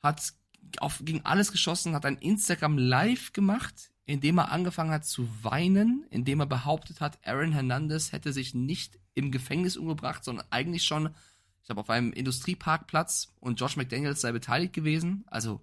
hat 0.02 0.34
auf, 0.80 1.02
gegen 1.04 1.26
alles 1.26 1.52
geschossen, 1.52 1.96
hat 1.96 2.06
ein 2.06 2.18
Instagram 2.18 2.78
Live 2.78 3.34
gemacht, 3.34 3.92
in 4.06 4.22
dem 4.22 4.40
er 4.40 4.52
angefangen 4.52 4.92
hat 4.92 5.06
zu 5.06 5.28
weinen, 5.44 6.06
in 6.10 6.26
dem 6.26 6.40
er 6.40 6.46
behauptet 6.46 7.02
hat, 7.02 7.20
Aaron 7.26 7.52
Hernandez 7.52 8.12
hätte 8.12 8.34
sich 8.34 8.54
nicht 8.54 9.00
im 9.14 9.32
Gefängnis 9.32 9.78
umgebracht, 9.78 10.24
sondern 10.24 10.46
eigentlich 10.50 10.84
schon, 10.84 11.14
ich 11.62 11.66
glaube, 11.66 11.82
auf 11.82 11.90
einem 11.90 12.12
Industrieparkplatz 12.14 13.34
und 13.40 13.60
Josh 13.60 13.78
McDaniels 13.78 14.22
sei 14.22 14.32
beteiligt 14.32 14.74
gewesen. 14.74 15.24
Also, 15.28 15.62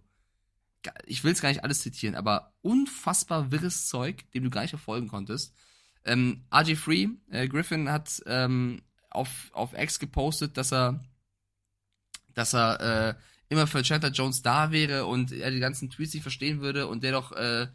ich 1.06 1.24
will 1.24 1.32
es 1.32 1.40
gar 1.40 1.48
nicht 1.48 1.64
alles 1.64 1.80
zitieren, 1.80 2.14
aber 2.14 2.52
unfassbar 2.62 3.50
wirres 3.50 3.88
Zeug, 3.88 4.30
dem 4.32 4.44
du 4.44 4.50
gar 4.50 4.62
nicht 4.62 4.70
verfolgen 4.70 5.08
konntest. 5.08 5.54
Ähm, 6.04 6.44
RG 6.54 6.76
Free, 6.76 7.08
äh, 7.30 7.48
Griffin 7.48 7.90
hat 7.90 8.22
ähm, 8.26 8.82
auf, 9.10 9.50
auf 9.52 9.76
X 9.76 9.98
gepostet, 9.98 10.56
dass 10.56 10.72
er, 10.72 11.04
dass 12.34 12.54
er 12.54 12.80
äh, 12.80 13.14
immer 13.48 13.66
für 13.66 13.82
Chandler 13.82 14.10
Jones 14.10 14.42
da 14.42 14.70
wäre 14.70 15.06
und 15.06 15.32
er 15.32 15.50
die 15.50 15.60
ganzen 15.60 15.90
Tweets 15.90 16.14
nicht 16.14 16.22
verstehen 16.22 16.60
würde 16.60 16.86
und 16.86 17.02
der 17.02 17.12
doch 17.12 17.32
äh, 17.32 17.68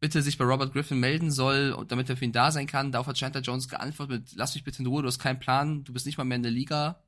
bitte 0.00 0.22
sich 0.22 0.36
bei 0.38 0.44
Robert 0.44 0.72
Griffin 0.72 0.98
melden 0.98 1.30
soll, 1.30 1.84
damit 1.88 2.10
er 2.10 2.16
für 2.16 2.24
ihn 2.24 2.32
da 2.32 2.50
sein 2.50 2.66
kann. 2.66 2.92
Darauf 2.92 3.06
hat 3.06 3.16
Chandler 3.16 3.40
Jones 3.40 3.68
geantwortet 3.68 4.20
mit, 4.20 4.32
lass 4.36 4.54
mich 4.54 4.64
bitte 4.64 4.80
in 4.80 4.86
Ruhe, 4.86 5.02
du 5.02 5.08
hast 5.08 5.18
keinen 5.18 5.38
Plan, 5.38 5.84
du 5.84 5.92
bist 5.92 6.06
nicht 6.06 6.18
mal 6.18 6.24
mehr 6.24 6.36
in 6.36 6.42
der 6.42 6.52
Liga, 6.52 7.02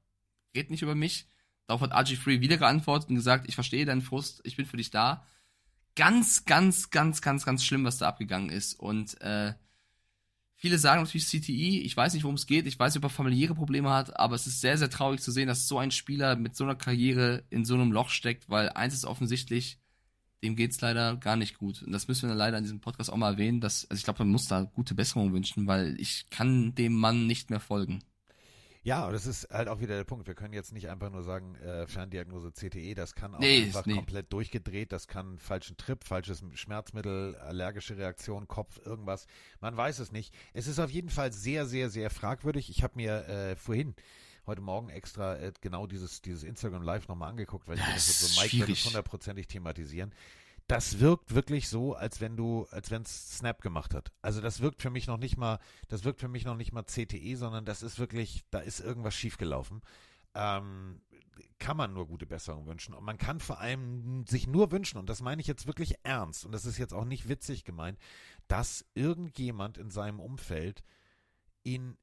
red 0.56 0.70
nicht 0.70 0.82
über 0.82 0.94
mich. 0.94 1.28
Darauf 1.66 1.80
hat 1.80 1.92
RG 1.92 2.16
Free 2.16 2.40
wieder 2.40 2.56
geantwortet 2.56 3.08
und 3.08 3.16
gesagt, 3.16 3.48
ich 3.48 3.54
verstehe 3.54 3.84
deinen 3.84 4.02
Frust, 4.02 4.40
ich 4.44 4.56
bin 4.56 4.66
für 4.66 4.76
dich 4.76 4.90
da. 4.90 5.26
Ganz, 5.96 6.44
ganz, 6.44 6.90
ganz, 6.90 7.22
ganz, 7.22 7.44
ganz 7.44 7.64
schlimm, 7.64 7.84
was 7.84 7.98
da 7.98 8.08
abgegangen 8.08 8.50
ist. 8.50 8.74
Und 8.74 9.20
äh, 9.20 9.54
viele 10.66 10.78
sagen 10.78 11.02
natürlich 11.02 11.28
CTE, 11.28 11.80
ich 11.80 11.96
weiß 11.96 12.12
nicht, 12.12 12.24
worum 12.24 12.34
es 12.34 12.46
geht, 12.46 12.66
ich 12.66 12.76
weiß 12.76 12.92
nicht, 12.92 13.04
ob 13.04 13.08
er 13.08 13.14
familiäre 13.14 13.54
Probleme 13.54 13.90
hat, 13.90 14.18
aber 14.18 14.34
es 14.34 14.48
ist 14.48 14.60
sehr, 14.60 14.76
sehr 14.76 14.90
traurig 14.90 15.20
zu 15.20 15.30
sehen, 15.30 15.46
dass 15.46 15.68
so 15.68 15.78
ein 15.78 15.92
Spieler 15.92 16.34
mit 16.34 16.56
so 16.56 16.64
einer 16.64 16.74
Karriere 16.74 17.44
in 17.50 17.64
so 17.64 17.74
einem 17.74 17.92
Loch 17.92 18.08
steckt, 18.08 18.50
weil 18.50 18.70
eins 18.70 18.92
ist 18.92 19.04
offensichtlich, 19.04 19.78
dem 20.42 20.56
geht's 20.56 20.80
leider 20.80 21.16
gar 21.18 21.36
nicht 21.36 21.56
gut. 21.56 21.84
Und 21.84 21.92
das 21.92 22.08
müssen 22.08 22.28
wir 22.28 22.34
leider 22.34 22.58
in 22.58 22.64
diesem 22.64 22.80
Podcast 22.80 23.12
auch 23.12 23.16
mal 23.16 23.34
erwähnen, 23.34 23.60
dass, 23.60 23.88
also 23.88 24.00
ich 24.00 24.02
glaube, 24.02 24.24
man 24.24 24.32
muss 24.32 24.48
da 24.48 24.62
gute 24.62 24.96
Besserung 24.96 25.32
wünschen, 25.32 25.68
weil 25.68 25.94
ich 26.00 26.30
kann 26.30 26.74
dem 26.74 26.94
Mann 26.94 27.28
nicht 27.28 27.48
mehr 27.48 27.60
folgen. 27.60 28.00
Ja, 28.86 29.04
und 29.06 29.14
das 29.14 29.26
ist 29.26 29.48
halt 29.50 29.66
auch 29.66 29.80
wieder 29.80 29.96
der 29.96 30.04
Punkt. 30.04 30.28
Wir 30.28 30.36
können 30.36 30.54
jetzt 30.54 30.72
nicht 30.72 30.88
einfach 30.88 31.10
nur 31.10 31.24
sagen, 31.24 31.56
äh, 31.56 31.88
Ferndiagnose 31.88 32.52
CTE, 32.52 32.94
das 32.94 33.16
kann 33.16 33.34
auch 33.34 33.40
Nee, 33.40 33.64
einfach 33.64 33.84
nee. 33.84 33.94
komplett 33.94 34.32
durchgedreht, 34.32 34.92
das 34.92 35.08
kann 35.08 35.40
falschen 35.40 35.76
Trip, 35.76 36.04
falsches 36.04 36.44
Schmerzmittel, 36.54 37.34
allergische 37.34 37.96
Reaktion, 37.96 38.46
Kopf, 38.46 38.78
irgendwas. 38.84 39.26
Man 39.60 39.76
weiß 39.76 39.98
es 39.98 40.12
nicht. 40.12 40.32
Es 40.52 40.68
ist 40.68 40.78
auf 40.78 40.92
jeden 40.92 41.10
Fall 41.10 41.32
sehr, 41.32 41.66
sehr, 41.66 41.90
sehr 41.90 42.10
fragwürdig. 42.10 42.70
Ich 42.70 42.84
habe 42.84 42.92
mir 42.94 43.28
äh, 43.28 43.56
vorhin 43.56 43.96
heute 44.46 44.60
Morgen 44.60 44.88
extra 44.88 45.36
äh, 45.36 45.52
genau 45.60 45.88
dieses, 45.88 46.22
dieses 46.22 46.44
Instagram 46.44 46.82
Live 46.82 47.08
nochmal 47.08 47.30
angeguckt, 47.30 47.66
weil 47.66 47.78
ich 47.78 47.84
Das 47.84 48.20
so 48.20 48.40
Mike 48.40 48.68
wird 48.68 48.78
hundertprozentig 48.84 49.48
thematisieren. 49.48 50.12
Das 50.68 50.98
wirkt 50.98 51.34
wirklich 51.34 51.68
so, 51.68 51.94
als 51.94 52.20
wenn 52.20 52.36
du, 52.36 52.66
als 52.70 52.90
wenn 52.90 53.02
es 53.02 53.38
Snap 53.38 53.62
gemacht 53.62 53.94
hat. 53.94 54.12
Also 54.20 54.40
das 54.40 54.60
wirkt 54.60 54.82
für 54.82 54.90
mich 54.90 55.06
noch 55.06 55.18
nicht 55.18 55.36
mal, 55.36 55.60
das 55.88 56.02
wirkt 56.04 56.20
für 56.20 56.28
mich 56.28 56.44
noch 56.44 56.56
nicht 56.56 56.72
mal 56.72 56.82
CTE, 56.82 57.36
sondern 57.36 57.64
das 57.64 57.82
ist 57.82 57.98
wirklich, 57.98 58.44
da 58.50 58.58
ist 58.58 58.80
irgendwas 58.80 59.14
schiefgelaufen. 59.14 59.82
Ähm, 60.34 61.00
kann 61.58 61.76
man 61.76 61.92
nur 61.92 62.06
gute 62.06 62.26
Besserung 62.26 62.66
wünschen. 62.66 62.94
Und 62.94 63.04
man 63.04 63.18
kann 63.18 63.40
vor 63.40 63.60
allem 63.60 64.26
sich 64.26 64.46
nur 64.46 64.70
wünschen, 64.70 64.98
und 64.98 65.08
das 65.08 65.22
meine 65.22 65.40
ich 65.40 65.46
jetzt 65.46 65.66
wirklich 65.66 65.94
ernst, 66.02 66.44
und 66.44 66.52
das 66.52 66.66
ist 66.66 66.78
jetzt 66.78 66.92
auch 66.92 67.04
nicht 67.04 67.28
witzig 67.28 67.64
gemeint, 67.64 67.98
dass 68.48 68.84
irgendjemand 68.94 69.78
in 69.78 69.90
seinem 69.90 70.20
Umfeld 70.20 70.82
ihn 71.62 71.96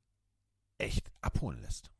echt 0.77 1.11
abholen 1.21 1.61
lässt. 1.61 1.92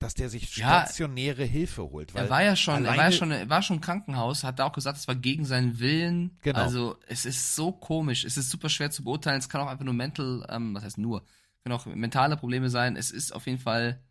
Dass 0.00 0.14
der 0.14 0.30
sich 0.30 0.56
Ja, 0.56 0.86
stationäre 0.86 1.44
Hilfe 1.44 1.82
holt. 1.82 2.14
Weil 2.14 2.24
Er 2.24 2.30
war 2.30 2.42
ja 2.42 2.56
schon, 2.56 2.86
er 2.86 2.96
war 2.96 3.04
ja 3.04 3.12
schon, 3.12 3.30
er 3.30 3.48
war 3.50 3.62
schon 3.62 3.76
im 3.76 3.82
Krankenhaus, 3.82 4.44
hat 4.44 4.58
da 4.58 4.64
auch 4.64 4.72
gesagt, 4.72 4.98
es 4.98 5.06
war 5.06 5.14
gegen 5.14 5.44
seinen 5.44 5.78
Willen. 5.78 6.38
Genau. 6.40 6.58
Also 6.58 6.96
es 7.06 7.26
ist 7.26 7.54
so 7.54 7.70
komisch, 7.70 8.24
es 8.24 8.38
ist 8.38 8.50
super 8.50 8.70
schwer 8.70 8.90
zu 8.90 9.04
beurteilen. 9.04 9.38
Es 9.38 9.50
kann 9.50 9.60
auch 9.60 9.68
einfach 9.68 9.84
nur 9.84 9.92
mental, 9.92 10.46
ähm, 10.48 10.74
was 10.74 10.84
heißt 10.84 10.98
nur, 10.98 11.22
können 11.62 11.74
auch 11.74 11.84
mentale 11.84 12.38
Probleme 12.38 12.70
sein. 12.70 12.96
Es 12.96 13.10
ist 13.10 13.32
auf 13.34 13.46
jeden 13.46 13.58
Fall 13.58 14.02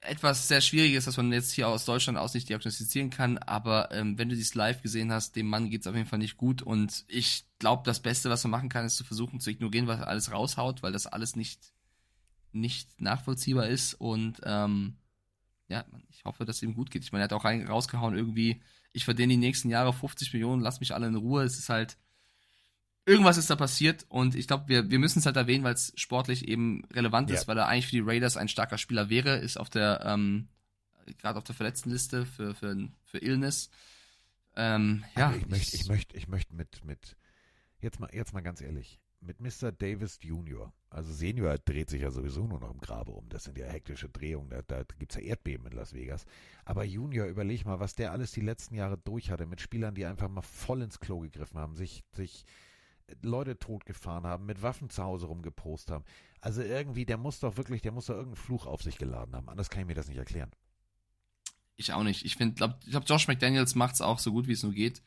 etwas 0.00 0.48
sehr 0.48 0.60
Schwieriges, 0.60 1.06
was 1.06 1.16
man 1.16 1.32
jetzt 1.32 1.52
hier 1.52 1.68
aus 1.68 1.84
Deutschland 1.84 2.18
aus 2.18 2.34
nicht 2.34 2.48
diagnostizieren 2.48 3.10
kann. 3.10 3.38
Aber 3.38 3.90
ähm, 3.92 4.18
wenn 4.18 4.28
du 4.28 4.34
dies 4.34 4.54
live 4.56 4.82
gesehen 4.82 5.12
hast, 5.12 5.36
dem 5.36 5.46
Mann 5.46 5.70
geht's 5.70 5.86
auf 5.86 5.94
jeden 5.94 6.08
Fall 6.08 6.18
nicht 6.18 6.36
gut. 6.36 6.60
Und 6.60 7.04
ich 7.08 7.44
glaube, 7.60 7.84
das 7.86 8.00
Beste, 8.00 8.30
was 8.30 8.44
man 8.44 8.50
machen 8.50 8.68
kann, 8.68 8.84
ist 8.84 8.96
zu 8.96 9.04
versuchen 9.04 9.38
zu 9.40 9.50
ignorieren, 9.50 9.86
was 9.86 10.00
er 10.00 10.08
alles 10.08 10.32
raushaut, 10.32 10.82
weil 10.82 10.92
das 10.92 11.06
alles 11.06 11.36
nicht 11.36 11.72
nicht 12.54 13.00
nachvollziehbar 13.00 13.66
ist 13.68 13.94
und 13.94 14.40
ähm, 14.44 14.96
ja, 15.68 15.84
ich 16.10 16.24
hoffe, 16.24 16.44
dass 16.44 16.56
es 16.56 16.62
ihm 16.62 16.74
gut 16.74 16.90
geht. 16.90 17.02
Ich 17.04 17.12
meine, 17.12 17.22
er 17.22 17.24
hat 17.24 17.32
auch 17.32 17.44
rein, 17.44 17.66
rausgehauen 17.66 18.16
irgendwie, 18.16 18.60
ich 18.92 19.04
verdiene 19.04 19.32
die 19.32 19.38
nächsten 19.38 19.70
Jahre 19.70 19.92
50 19.92 20.32
Millionen, 20.32 20.62
lass 20.62 20.80
mich 20.80 20.94
alle 20.94 21.06
in 21.06 21.14
Ruhe. 21.16 21.42
Es 21.42 21.58
ist 21.58 21.68
halt, 21.68 21.96
irgendwas 23.06 23.36
ist 23.36 23.50
da 23.50 23.56
passiert 23.56 24.06
und 24.08 24.34
ich 24.34 24.46
glaube, 24.46 24.68
wir, 24.68 24.90
wir 24.90 24.98
müssen 24.98 25.18
es 25.18 25.26
halt 25.26 25.36
erwähnen, 25.36 25.64
weil 25.64 25.74
es 25.74 25.92
sportlich 25.96 26.48
eben 26.48 26.84
relevant 26.92 27.30
Ja. 27.30 27.36
ist, 27.36 27.48
weil 27.48 27.58
er 27.58 27.66
eigentlich 27.68 27.86
für 27.86 27.92
die 27.96 28.00
Raiders 28.00 28.36
ein 28.36 28.48
starker 28.48 28.78
Spieler 28.78 29.10
wäre, 29.10 29.36
ist 29.36 29.56
auf 29.58 29.68
der, 29.70 30.02
ähm, 30.04 30.48
gerade 31.18 31.38
auf 31.38 31.44
der 31.44 31.54
Verletztenliste 31.54 32.24
für, 32.26 32.54
für, 32.54 32.88
für 33.04 33.18
Illness. 33.18 33.70
Ähm, 34.56 35.04
ja, 35.16 35.28
Aber 35.28 35.36
ich 35.36 35.46
möchte, 35.48 35.76
ich 35.76 35.86
möchte, 35.88 36.16
ich 36.16 36.28
möchte 36.28 36.54
mit, 36.54 36.84
mit, 36.84 37.16
jetzt 37.80 37.98
mal, 38.00 38.08
jetzt 38.12 38.32
mal 38.32 38.40
ganz 38.42 38.60
ehrlich, 38.60 39.00
mit 39.24 39.40
Mr. 39.40 39.72
Davis 39.72 40.18
Jr., 40.22 40.72
also 40.90 41.12
Senior 41.12 41.58
dreht 41.58 41.90
sich 41.90 42.02
ja 42.02 42.10
sowieso 42.10 42.46
nur 42.46 42.60
noch 42.60 42.70
im 42.70 42.80
Grabe 42.80 43.10
um. 43.10 43.28
Das 43.28 43.44
sind 43.44 43.58
ja 43.58 43.66
hektische 43.66 44.08
Drehungen, 44.08 44.48
da, 44.48 44.62
da 44.62 44.84
gibt's 44.98 45.16
ja 45.16 45.22
Erdbeben 45.22 45.66
in 45.66 45.72
Las 45.72 45.92
Vegas. 45.92 46.24
Aber 46.64 46.84
Junior, 46.84 47.26
überleg 47.26 47.64
mal, 47.64 47.80
was 47.80 47.94
der 47.94 48.12
alles 48.12 48.30
die 48.32 48.40
letzten 48.40 48.74
Jahre 48.76 48.96
durch 48.96 49.30
hatte, 49.30 49.46
mit 49.46 49.60
Spielern, 49.60 49.94
die 49.94 50.06
einfach 50.06 50.28
mal 50.28 50.42
voll 50.42 50.82
ins 50.82 51.00
Klo 51.00 51.20
gegriffen 51.20 51.58
haben, 51.58 51.74
sich, 51.74 52.04
sich 52.12 52.44
Leute 53.22 53.58
totgefahren 53.58 54.26
haben, 54.26 54.46
mit 54.46 54.62
Waffen 54.62 54.88
zu 54.88 55.02
Hause 55.02 55.26
rumgepost 55.26 55.90
haben. 55.90 56.04
Also 56.40 56.62
irgendwie, 56.62 57.04
der 57.04 57.18
muss 57.18 57.40
doch 57.40 57.56
wirklich, 57.56 57.82
der 57.82 57.92
muss 57.92 58.06
doch 58.06 58.14
irgendeinen 58.14 58.44
Fluch 58.44 58.66
auf 58.66 58.82
sich 58.82 58.98
geladen 58.98 59.34
haben. 59.34 59.48
Anders 59.48 59.70
kann 59.70 59.80
ich 59.80 59.86
mir 59.86 59.94
das 59.94 60.08
nicht 60.08 60.18
erklären. 60.18 60.50
Ich 61.76 61.92
auch 61.92 62.04
nicht. 62.04 62.24
Ich 62.24 62.36
finde, 62.36 62.54
glaub, 62.54 62.78
ich 62.84 62.90
glaube, 62.90 63.06
Josh 63.06 63.26
McDaniels 63.26 63.74
macht's 63.74 64.00
auch 64.00 64.18
so 64.18 64.30
gut, 64.30 64.46
wie 64.46 64.52
es 64.52 64.62
nur 64.62 64.72
geht. 64.72 65.02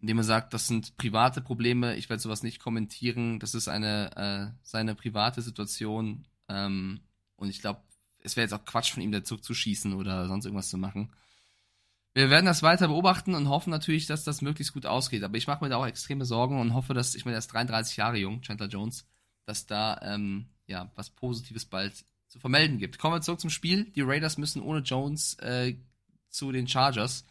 Indem 0.00 0.18
er 0.18 0.24
sagt, 0.24 0.54
das 0.54 0.68
sind 0.68 0.96
private 0.96 1.40
Probleme, 1.40 1.96
ich 1.96 2.08
werde 2.08 2.22
sowas 2.22 2.42
nicht 2.42 2.60
kommentieren, 2.60 3.40
das 3.40 3.54
ist 3.54 3.68
eine 3.68 4.16
äh, 4.16 4.58
seine 4.62 4.94
private 4.94 5.42
Situation. 5.42 6.26
Ähm, 6.48 7.00
und 7.36 7.48
ich 7.48 7.60
glaube, 7.60 7.82
es 8.22 8.36
wäre 8.36 8.44
jetzt 8.44 8.52
auch 8.52 8.64
Quatsch 8.64 8.92
von 8.92 9.02
ihm, 9.02 9.12
da 9.12 9.24
zurückzuschießen 9.24 9.92
oder 9.94 10.28
sonst 10.28 10.44
irgendwas 10.44 10.70
zu 10.70 10.78
machen. 10.78 11.12
Wir 12.14 12.30
werden 12.30 12.46
das 12.46 12.62
weiter 12.62 12.88
beobachten 12.88 13.34
und 13.34 13.48
hoffen 13.48 13.70
natürlich, 13.70 14.06
dass 14.06 14.24
das 14.24 14.42
möglichst 14.42 14.72
gut 14.72 14.86
ausgeht. 14.86 15.22
Aber 15.22 15.36
ich 15.36 15.46
mache 15.46 15.62
mir 15.62 15.70
da 15.70 15.76
auch 15.76 15.86
extreme 15.86 16.24
Sorgen 16.24 16.60
und 16.60 16.74
hoffe, 16.74 16.94
dass, 16.94 17.14
ich 17.14 17.24
meine, 17.24 17.36
er 17.36 17.40
ist 17.40 17.52
33 17.52 17.96
Jahre 17.96 18.16
jung, 18.18 18.42
Chandler 18.42 18.66
Jones, 18.66 19.06
dass 19.44 19.66
da 19.66 20.00
ähm, 20.02 20.46
ja 20.66 20.90
was 20.96 21.10
Positives 21.10 21.64
bald 21.64 22.04
zu 22.28 22.38
vermelden 22.38 22.78
gibt. 22.78 22.98
Kommen 22.98 23.14
wir 23.14 23.20
zurück 23.20 23.40
zum 23.40 23.50
Spiel. 23.50 23.84
Die 23.92 24.02
Raiders 24.02 24.38
müssen 24.38 24.62
ohne 24.62 24.80
Jones 24.80 25.34
äh, 25.34 25.76
zu 26.28 26.52
den 26.52 26.68
Chargers. 26.68 27.24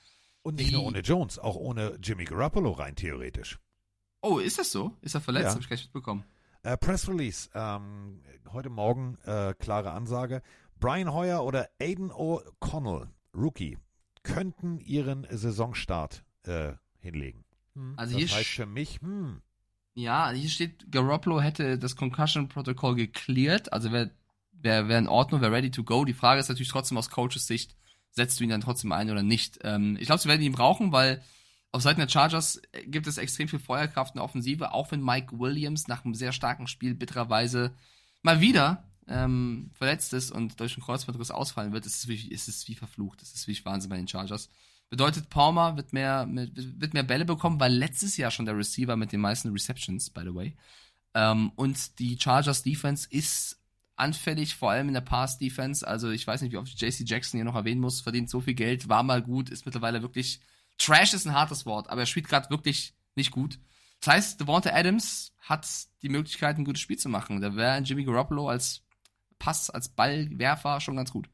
Und 0.48 0.56
nicht 0.56 0.72
nur 0.72 0.84
ohne 0.86 1.02
Jones, 1.02 1.40
auch 1.40 1.58
ohne 1.58 2.00
Jimmy 2.02 2.24
Garoppolo 2.24 2.72
rein 2.72 2.96
theoretisch. 2.96 3.60
Oh, 4.22 4.40
ist 4.40 4.58
das 4.58 4.72
so? 4.72 4.96
Ist 5.02 5.14
er 5.14 5.20
verletzt? 5.20 5.48
Ja. 5.48 5.54
Hab 5.56 5.60
ich 5.60 5.68
gar 5.68 5.76
nicht 5.76 5.88
mitbekommen. 5.88 6.24
Äh, 6.64 6.78
Press 6.78 7.10
Release, 7.10 7.50
ähm, 7.54 8.22
heute 8.54 8.70
Morgen 8.70 9.18
äh, 9.26 9.54
klare 9.60 9.92
Ansage. 9.92 10.42
Brian 10.80 11.14
Hoyer 11.14 11.44
oder 11.44 11.68
Aiden 11.82 12.12
O'Connell, 12.12 13.10
Rookie, 13.34 13.78
könnten 14.24 14.80
ihren 14.80 15.28
Saisonstart 15.30 16.24
äh, 16.44 16.76
hinlegen. 17.00 17.44
Hm, 17.74 17.96
Also 17.98 18.14
das 18.18 18.24
hier 18.30 18.38
heißt 18.38 18.50
für 18.50 18.66
mich, 18.66 19.02
hm, 19.02 19.42
Ja, 19.96 20.32
hier 20.32 20.50
steht, 20.50 20.90
Garoppolo 20.94 21.42
hätte 21.42 21.78
das 21.78 21.98
Concussion-Protokoll 21.98 22.96
geklärt, 22.96 23.74
also 23.74 23.92
wäre 23.92 24.12
wäre 24.54 24.88
wär 24.88 24.98
in 24.98 25.10
Ordnung, 25.10 25.42
wäre 25.42 25.52
ready 25.52 25.72
to 25.72 25.84
go. 25.84 26.06
Die 26.06 26.14
Frage 26.14 26.40
ist 26.40 26.48
natürlich 26.48 26.72
trotzdem 26.72 26.98
aus 26.98 27.10
Coaches 27.10 27.48
Sicht, 27.48 27.76
setzt 28.18 28.40
du 28.40 28.44
ihn 28.44 28.50
dann 28.50 28.62
trotzdem 28.62 28.92
ein 28.92 29.10
oder 29.10 29.24
nicht? 29.24 29.60
Ähm, 29.64 29.96
ich 30.00 30.08
glaube, 30.08 30.22
sie 30.22 30.28
werden 30.28 30.42
ihn 30.42 30.52
brauchen, 30.52 30.92
weil 30.92 31.24
auf 31.72 31.82
Seiten 31.82 32.00
der 32.00 32.10
Chargers 32.10 32.62
gibt 32.86 33.08
es 33.08 33.18
extrem 33.18 33.48
viel 33.48 33.60
Feuerkraft 33.60 34.16
in 34.16 34.20
der 34.20 34.26
Offensive, 34.26 34.74
auch 34.74 34.92
wenn 34.92 35.04
Mike 35.04 35.40
Williams 35.40 35.88
nach 35.88 36.04
einem 36.04 36.16
sehr 36.16 36.32
starken 36.32 36.68
Spiel 36.68 36.96
bittererweise 36.96 37.74
mal 38.24 38.42
wieder 38.42 38.84
ähm, 39.08 39.70
verletzt 39.74 40.14
ist 40.14 40.32
und 40.32 40.60
durch 40.60 40.76
einen 40.76 40.84
Kreuzbandriss 40.84 41.32
ausfallen 41.32 41.74
wird, 41.74 41.86
ist 41.86 41.96
es 41.96 42.08
wie, 42.08 42.28
ist 42.30 42.48
es 42.48 42.68
wie 42.68 42.76
verflucht. 42.76 43.22
Das 43.22 43.34
ist 43.34 43.48
wie 43.48 43.66
Wahnsinn 43.66 43.90
bei 43.90 43.98
den 43.98 44.08
Chargers. 44.08 44.50
Bedeutet, 44.90 45.30
Palmer 45.30 45.78
wird 45.78 45.94
mehr, 45.94 46.28
wird 46.28 46.94
mehr 46.94 47.04
Bälle 47.04 47.26
bekommen, 47.26 47.60
weil 47.60 47.74
letztes 47.74 48.18
Jahr 48.18 48.32
schon 48.32 48.46
der 48.46 48.58
Receiver 48.58 48.96
mit 48.96 49.12
den 49.12 49.20
meisten 49.22 49.52
Receptions, 49.52 50.10
by 50.10 50.22
the 50.22 50.34
way. 50.34 50.58
Ähm, 51.14 51.52
und 51.56 52.00
die 52.00 52.18
Chargers 52.20 52.64
Defense 52.64 53.08
ist 53.10 53.60
anfällig, 53.98 54.56
vor 54.56 54.72
allem 54.72 54.88
in 54.88 54.94
der 54.94 55.02
Pass 55.02 55.38
Defense. 55.38 55.86
Also 55.86 56.10
ich 56.10 56.26
weiß 56.26 56.42
nicht, 56.42 56.52
wie 56.54 56.58
oft 56.58 56.80
JC 56.80 57.04
Jackson 57.06 57.38
hier 57.38 57.46
noch 57.46 57.56
erwähnen 57.56 57.82
muss, 57.82 58.02
verdient 58.02 58.30
so 58.30 58.40
viel 58.40 58.54
Geld, 58.54 58.88
war 58.90 59.04
mal 59.04 59.22
gut, 59.22 59.50
ist 59.50 59.66
mittlerweile 59.66 60.02
wirklich 60.02 60.40
Trash 60.78 61.14
ist 61.14 61.26
ein 61.26 61.34
hartes 61.34 61.66
Wort, 61.66 61.90
aber 61.90 62.02
er 62.02 62.06
spielt 62.06 62.28
gerade 62.28 62.50
wirklich 62.50 62.96
nicht 63.16 63.32
gut. 63.32 63.60
Das 64.00 64.14
heißt, 64.14 64.40
Devonta 64.40 64.72
Adams 64.72 65.34
hat 65.40 65.68
die 66.04 66.10
Möglichkeit, 66.10 66.58
ein 66.58 66.66
gutes 66.66 66.82
Spiel 66.82 66.98
zu 66.98 67.10
machen. 67.10 67.42
Da 67.42 67.56
wäre 67.56 67.80
Jimmy 67.80 68.04
Garoppolo 68.04 68.48
als 68.48 68.84
Pass, 69.40 69.70
als 69.70 69.90
Ballwerfer 69.90 70.80
schon 70.80 70.96
ganz 70.96 71.12
gut. 71.12 71.30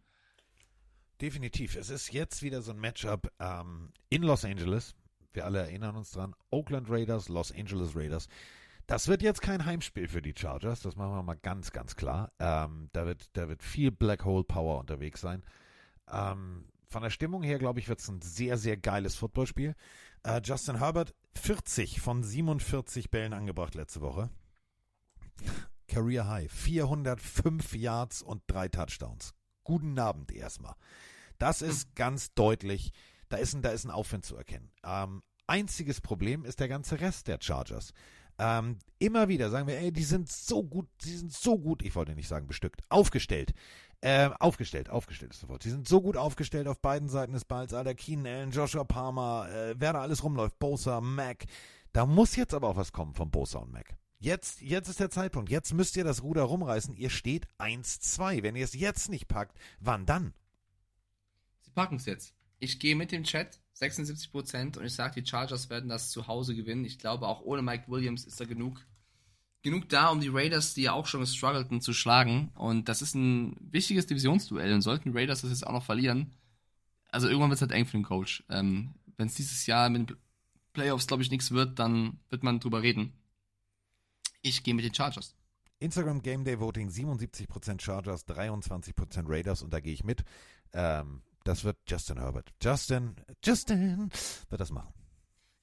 Definitiv. 1.22 1.76
Es 1.76 1.90
ist 1.90 2.12
jetzt 2.12 2.42
wieder 2.42 2.62
so 2.62 2.72
ein 2.72 2.80
Matchup 2.80 3.32
ähm, 3.40 3.92
in 4.10 4.24
Los 4.24 4.46
Angeles. 4.46 4.96
Wir 5.34 5.46
alle 5.46 5.60
erinnern 5.60 5.96
uns 5.96 6.12
dran. 6.12 6.36
Oakland 6.52 6.90
Raiders, 6.90 7.28
Los 7.28 7.52
Angeles 7.52 7.96
Raiders. 7.96 8.28
Das 8.94 9.08
wird 9.08 9.24
jetzt 9.24 9.42
kein 9.42 9.66
Heimspiel 9.66 10.08
für 10.08 10.22
die 10.22 10.36
Chargers, 10.38 10.82
das 10.82 10.96
machen 10.96 11.16
wir 11.16 11.24
mal 11.24 11.34
ganz, 11.34 11.72
ganz 11.72 11.96
klar. 11.96 12.32
Ähm, 12.38 12.92
da, 12.94 13.08
wird, 13.08 13.26
da 13.34 13.50
wird 13.50 13.64
viel 13.64 13.90
Black 13.90 14.24
Hole 14.24 14.44
Power 14.44 14.80
unterwegs 14.80 15.20
sein. 15.20 15.44
Ähm, 16.08 16.68
von 16.90 17.02
der 17.02 17.10
Stimmung 17.10 17.42
her, 17.42 17.58
glaube 17.58 17.80
ich, 17.80 17.90
wird 17.90 18.02
es 18.02 18.08
ein 18.08 18.22
sehr, 18.22 18.56
sehr 18.56 18.78
geiles 18.78 19.16
Footballspiel. 19.16 19.74
Äh, 20.22 20.42
Justin 20.44 20.78
Herbert, 20.78 21.16
40 21.34 22.02
von 22.02 22.22
47 22.22 23.10
Bällen 23.10 23.34
angebracht 23.34 23.74
letzte 23.74 24.02
Woche. 24.02 24.30
Career 25.88 26.28
High, 26.28 26.52
405 26.52 27.74
Yards 27.74 28.22
und 28.22 28.44
drei 28.46 28.68
Touchdowns. 28.68 29.34
Guten 29.64 29.98
Abend 29.98 30.32
erstmal. 30.32 30.76
Das 31.40 31.64
ist 31.64 31.96
ganz 31.96 32.36
deutlich, 32.36 32.92
da 33.30 33.38
ist 33.38 33.56
ein, 33.56 33.64
da 33.64 33.70
ist 33.70 33.86
ein 33.86 33.92
Aufwind 33.92 34.24
zu 34.24 34.36
erkennen. 34.36 34.70
Ähm, 34.84 35.24
einziges 35.48 36.00
Problem 36.00 36.46
ist 36.46 36.60
der 36.60 36.68
ganze 36.68 37.02
Rest 37.02 37.28
der 37.28 37.40
Chargers. 37.42 37.92
Ähm, 38.44 38.80
immer 39.00 39.30
wieder 39.30 39.50
sagen 39.50 39.68
wir, 39.68 39.78
ey, 39.78 39.94
die 39.94 40.04
sind 40.04 40.30
so 40.30 40.64
gut, 40.64 40.90
die 41.06 41.16
sind 41.16 41.32
so 41.32 41.58
gut, 41.58 41.82
ich 41.82 41.96
wollte 41.96 42.14
nicht 42.14 42.28
sagen 42.28 42.46
bestückt, 42.46 42.82
aufgestellt. 42.90 43.54
Äh, 44.02 44.32
aufgestellt, 44.38 44.90
aufgestellt 44.90 45.32
ist 45.32 45.44
das 45.44 45.50
Wort. 45.50 45.64
Sie 45.64 45.70
sind 45.70 45.88
so 45.88 46.02
gut 46.02 46.18
aufgestellt 46.18 46.68
auf 46.68 46.82
beiden 46.82 47.08
Seiten 47.08 47.32
des 47.32 47.46
Balls. 47.46 47.74
Alter, 47.74 47.96
Keenan 47.96 48.28
Allen, 48.28 48.52
Joshua 48.52 48.84
Palmer, 48.84 49.48
äh, 49.50 49.76
wer 49.78 49.94
da 49.94 50.02
alles 50.02 50.26
rumläuft, 50.26 50.60
Bosa, 50.60 51.00
Mac. 51.00 51.46
Da 51.94 52.06
muss 52.06 52.36
jetzt 52.36 52.54
aber 52.54 52.68
auch 52.68 52.76
was 52.76 52.92
kommen 52.92 53.14
von 53.14 53.32
Bosa 53.32 53.60
und 53.60 53.72
Mac. 53.72 53.96
Jetzt, 54.20 54.60
jetzt 54.60 54.90
ist 54.90 55.00
der 55.00 55.10
Zeitpunkt. 55.10 55.50
Jetzt 55.50 55.74
müsst 55.74 55.96
ihr 55.96 56.04
das 56.04 56.22
Ruder 56.22 56.44
rumreißen. 56.44 56.98
Ihr 56.98 57.10
steht 57.10 57.48
1-2. 57.60 58.44
Wenn 58.44 58.58
ihr 58.58 58.66
es 58.66 58.74
jetzt 58.74 59.08
nicht 59.08 59.30
packt, 59.30 59.58
wann 59.80 60.06
dann? 60.06 60.34
Sie 61.62 61.72
packen 61.72 61.96
es 61.96 62.06
jetzt. 62.06 62.36
Ich 62.60 62.78
gehe 62.80 62.98
mit 62.98 63.14
dem 63.14 63.24
Chat 63.24 63.63
76% 63.80 64.78
und 64.78 64.86
ich 64.86 64.94
sage, 64.94 65.22
die 65.22 65.28
Chargers 65.28 65.70
werden 65.70 65.90
das 65.90 66.10
zu 66.10 66.28
Hause 66.28 66.56
gewinnen. 66.56 66.86
Ich 66.86 67.00
glaube, 67.00 67.28
auch 67.28 67.42
ohne 67.42 67.62
Mike 67.62 67.86
Williams 67.88 68.26
ist 68.26 68.40
da 68.40 68.46
genug 68.46 68.86
genug 69.64 69.90
da, 69.90 70.10
um 70.10 70.20
die 70.20 70.30
Raiders, 70.30 70.74
die 70.74 70.84
ja 70.84 70.94
auch 70.94 71.08
schon 71.08 71.22
gestruggelten, 71.22 71.82
zu 71.82 71.94
schlagen. 71.94 72.52
Und 72.56 72.90
das 72.90 73.02
ist 73.02 73.16
ein 73.16 73.56
wichtiges 73.60 74.06
Divisionsduell. 74.06 74.74
Und 74.74 74.82
sollten 74.82 75.12
die 75.12 75.18
Raiders 75.18 75.42
das 75.42 75.50
jetzt 75.50 75.66
auch 75.66 75.72
noch 75.72 75.86
verlieren, 75.86 76.34
also 77.14 77.28
irgendwann 77.28 77.50
wird 77.52 77.58
es 77.58 77.62
halt 77.62 77.72
eng 77.72 77.86
für 77.86 77.98
den 77.98 78.04
Coach. 78.04 78.44
Ähm, 78.50 78.96
Wenn 79.18 79.28
es 79.28 79.36
dieses 79.36 79.68
Jahr 79.68 79.90
mit 79.90 80.10
den 80.10 80.18
Playoffs, 80.74 81.06
glaube 81.06 81.22
ich, 81.22 81.30
nichts 81.30 81.52
wird, 81.52 81.78
dann 81.78 82.20
wird 82.30 82.44
man 82.44 82.60
drüber 82.60 82.82
reden. 82.82 83.14
Ich 84.42 84.64
gehe 84.64 84.74
mit 84.74 84.84
den 84.84 84.94
Chargers. 84.94 85.36
Instagram 85.80 86.24
Game 86.24 86.44
Day 86.44 86.60
Voting 86.60 86.90
77% 86.90 87.82
Chargers, 87.82 88.28
23% 88.28 89.30
Raiders 89.30 89.62
und 89.62 89.72
da 89.72 89.80
gehe 89.80 89.94
ich 89.94 90.04
mit. 90.04 90.24
Ähm, 90.74 91.22
das 91.44 91.64
wird 91.64 91.78
Justin 91.88 92.18
Herbert. 92.18 92.52
Justin, 92.62 93.16
Justin 93.44 94.10
wird 94.50 94.62
das 94.62 94.72
machen. 94.72 94.94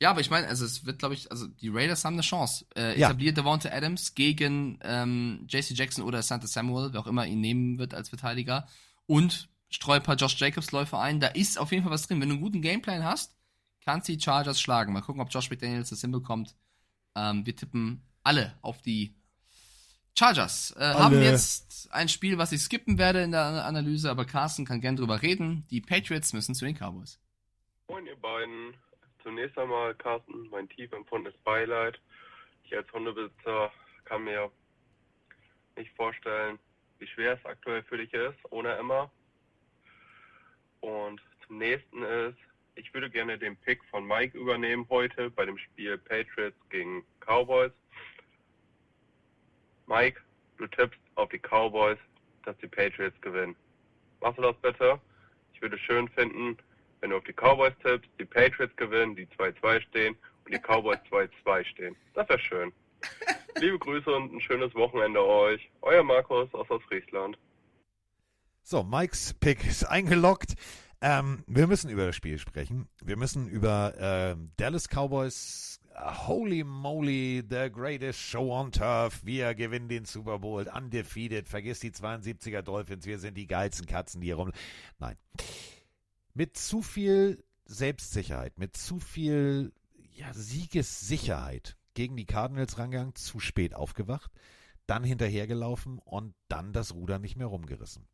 Ja, 0.01 0.11
aber 0.11 0.21
ich 0.21 0.31
meine, 0.31 0.49
also 0.49 0.65
es 0.65 0.87
wird, 0.87 0.99
glaube 0.99 1.15
ich, 1.15 1.31
also 1.31 1.47
die 1.47 1.69
Raiders 1.69 2.05
haben 2.05 2.15
eine 2.15 2.23
Chance. 2.23 2.65
Äh, 2.75 2.95
etabliert 2.95 3.37
ja. 3.37 3.43
Devonta 3.43 3.69
Adams 3.71 4.15
gegen 4.15 4.79
ähm, 4.83 5.47
JC 5.47 5.73
Jackson 5.73 6.05
oder 6.05 6.23
Santa 6.23 6.47
Samuel, 6.47 6.93
wer 6.93 7.01
auch 7.01 7.07
immer 7.07 7.27
ihn 7.27 7.41
nehmen 7.41 7.79
wird 7.79 7.93
als 7.93 8.09
Verteidiger. 8.09 8.67
Und 9.07 9.51
streu 9.69 9.97
ein 9.97 10.03
paar 10.03 10.17
Josh 10.17 10.39
Jacobs 10.39 10.73
Läufe 10.73 10.99
ein. 10.99 11.21
Da 11.21 11.29
ist 11.29 11.59
auf 11.59 11.71
jeden 11.71 11.83
Fall 11.83 11.93
was 11.93 12.07
drin. 12.07 12.21
Wenn 12.21 12.31
du 12.31 12.37
einen 12.37 12.43
guten 12.43 12.63
Gameplan 12.63 13.05
hast, 13.05 13.37
kannst 13.85 14.09
du 14.09 14.13
die 14.13 14.21
Chargers 14.23 14.59
schlagen. 14.59 14.95
Mal 14.95 15.03
gucken, 15.03 15.21
ob 15.21 15.33
Josh 15.33 15.51
McDaniels 15.51 15.91
das 15.91 16.01
hinbekommt. 16.01 16.57
Ähm, 17.15 17.45
wir 17.45 17.55
tippen 17.55 18.03
alle 18.23 18.57
auf 18.63 18.81
die 18.81 19.15
Chargers. 20.19 20.75
Äh, 20.79 20.95
haben 20.95 21.23
jetzt 21.23 21.89
ein 21.93 22.09
Spiel, 22.09 22.39
was 22.39 22.53
ich 22.53 22.61
skippen 22.61 22.99
werde 22.99 23.23
in 23.23 23.33
der 23.33 23.65
Analyse, 23.65 24.11
aber 24.11 24.25
Carsten 24.25 24.65
kann 24.65 24.81
gern 24.81 24.97
drüber 24.97 25.23
reden. 25.23 25.67
Die 25.71 25.81
Patriots 25.81 26.33
müssen 26.33 26.55
zu 26.55 26.65
den 26.65 26.77
Cowboys. 26.77 27.19
Moin, 27.89 28.07
ihr 28.07 28.17
beiden. 28.17 28.75
Zunächst 29.23 29.59
einmal, 29.59 29.95
Carsten, 29.95 30.49
mein 30.51 30.69
tief 30.69 30.93
empfundenes 30.93 31.39
Beileid. 31.45 32.01
Ich 32.65 32.77
als 32.77 32.91
Hundebesitzer 32.93 33.71
kann 34.05 34.25
mir 34.25 34.51
nicht 35.77 35.91
vorstellen, 35.97 36.59
wie 36.99 37.07
schwer 37.07 37.35
es 37.35 37.45
aktuell 37.45 37.83
für 37.83 37.97
dich 37.97 38.13
ist, 38.13 38.39
ohne 38.51 38.75
Emma. 38.77 39.11
Und 40.81 41.21
zum 41.47 41.59
nächsten 41.59 42.03
ist, 42.03 42.39
ich 42.77 42.93
würde 42.95 43.11
gerne 43.11 43.39
den 43.39 43.57
Pick 43.57 43.85
von 43.91 44.07
Mike 44.07 44.39
übernehmen 44.39 44.87
heute 44.89 45.31
bei 45.31 45.45
dem 45.45 45.59
Spiel 45.59 45.99
Patriots 45.99 46.57
gegen 46.71 47.05
Cowboys. 47.21 47.73
Mike, 49.91 50.21
du 50.57 50.69
tippst 50.69 51.01
auf 51.17 51.29
die 51.31 51.41
Cowboys, 51.41 51.99
dass 52.45 52.57
die 52.59 52.69
Patriots 52.69 53.21
gewinnen. 53.23 53.57
Machst 54.21 54.39
du 54.39 54.43
das 54.43 54.57
bitte? 54.63 55.01
Ich 55.53 55.61
würde 55.61 55.75
es 55.75 55.83
schön 55.83 56.09
finden, 56.11 56.57
wenn 57.01 57.11
du 57.11 57.17
auf 57.17 57.25
die 57.25 57.33
Cowboys 57.33 57.73
tippst, 57.83 58.09
die 58.21 58.25
Patriots 58.25 58.75
gewinnen, 58.77 59.17
die 59.17 59.27
2-2 59.27 59.81
stehen 59.81 60.17
und 60.45 60.55
die 60.55 60.61
Cowboys 60.61 61.01
2-2 61.45 61.65
stehen. 61.65 61.97
Das 62.15 62.29
wäre 62.29 62.39
schön. 62.39 62.73
Liebe 63.57 63.81
Grüße 63.81 64.15
und 64.15 64.33
ein 64.33 64.41
schönes 64.41 64.73
Wochenende 64.77 65.25
euch. 65.27 65.69
Euer 65.83 66.05
Markus 66.05 66.55
aus 66.55 66.71
Ostfriesland. 66.71 67.37
So, 68.63 68.85
Mikes 68.85 69.35
Pick 69.35 69.67
ist 69.67 69.85
eingeloggt. 69.85 70.55
Ähm, 71.01 71.43
wir 71.49 71.67
müssen 71.67 71.91
über 71.91 72.07
das 72.07 72.15
Spiel 72.15 72.39
sprechen. 72.39 72.89
Wir 73.03 73.17
müssen 73.17 73.49
über 73.49 73.95
äh, 73.99 74.37
Dallas 74.57 74.87
Cowboys. 74.89 75.80
Holy 75.95 76.65
moly, 76.65 77.43
the 77.49 77.71
greatest 77.71 78.19
show 78.19 78.53
on 78.53 78.73
turf. 78.73 79.21
Wir 79.25 79.55
gewinnen 79.55 79.89
den 79.89 80.05
Super 80.05 80.39
Bowl. 80.39 80.67
Undefeated. 80.67 81.49
Vergiss 81.49 81.81
die 81.81 81.91
72er 81.91 82.63
Dolphins. 82.63 83.07
Wir 83.07 83.19
sind 83.19 83.37
die 83.37 83.47
geilsten 83.47 83.87
Katzen, 83.87 84.21
die 84.21 84.29
hier 84.29 84.37
rum. 84.37 84.53
Nein 84.99 85.17
mit 86.35 86.57
zu 86.57 86.83
viel 86.83 87.45
Selbstsicherheit, 87.65 88.59
mit 88.59 88.77
zu 88.77 88.99
viel 88.99 89.73
ja, 90.15 90.33
Siegessicherheit 90.33 91.77
gegen 91.95 92.17
die 92.17 92.27
Cardinals 92.27 92.79
rangegangen, 92.79 93.15
zu 93.15 93.41
spät 93.41 93.75
aufgewacht, 93.75 94.31
dann 94.87 95.05
hinterhergelaufen 95.05 95.99
und 95.99 96.35
dann 96.49 96.73
das 96.73 96.95
Ruder 96.95 97.19
nicht 97.19 97.37
mehr 97.37 97.47
rumgerissen. 97.47 98.09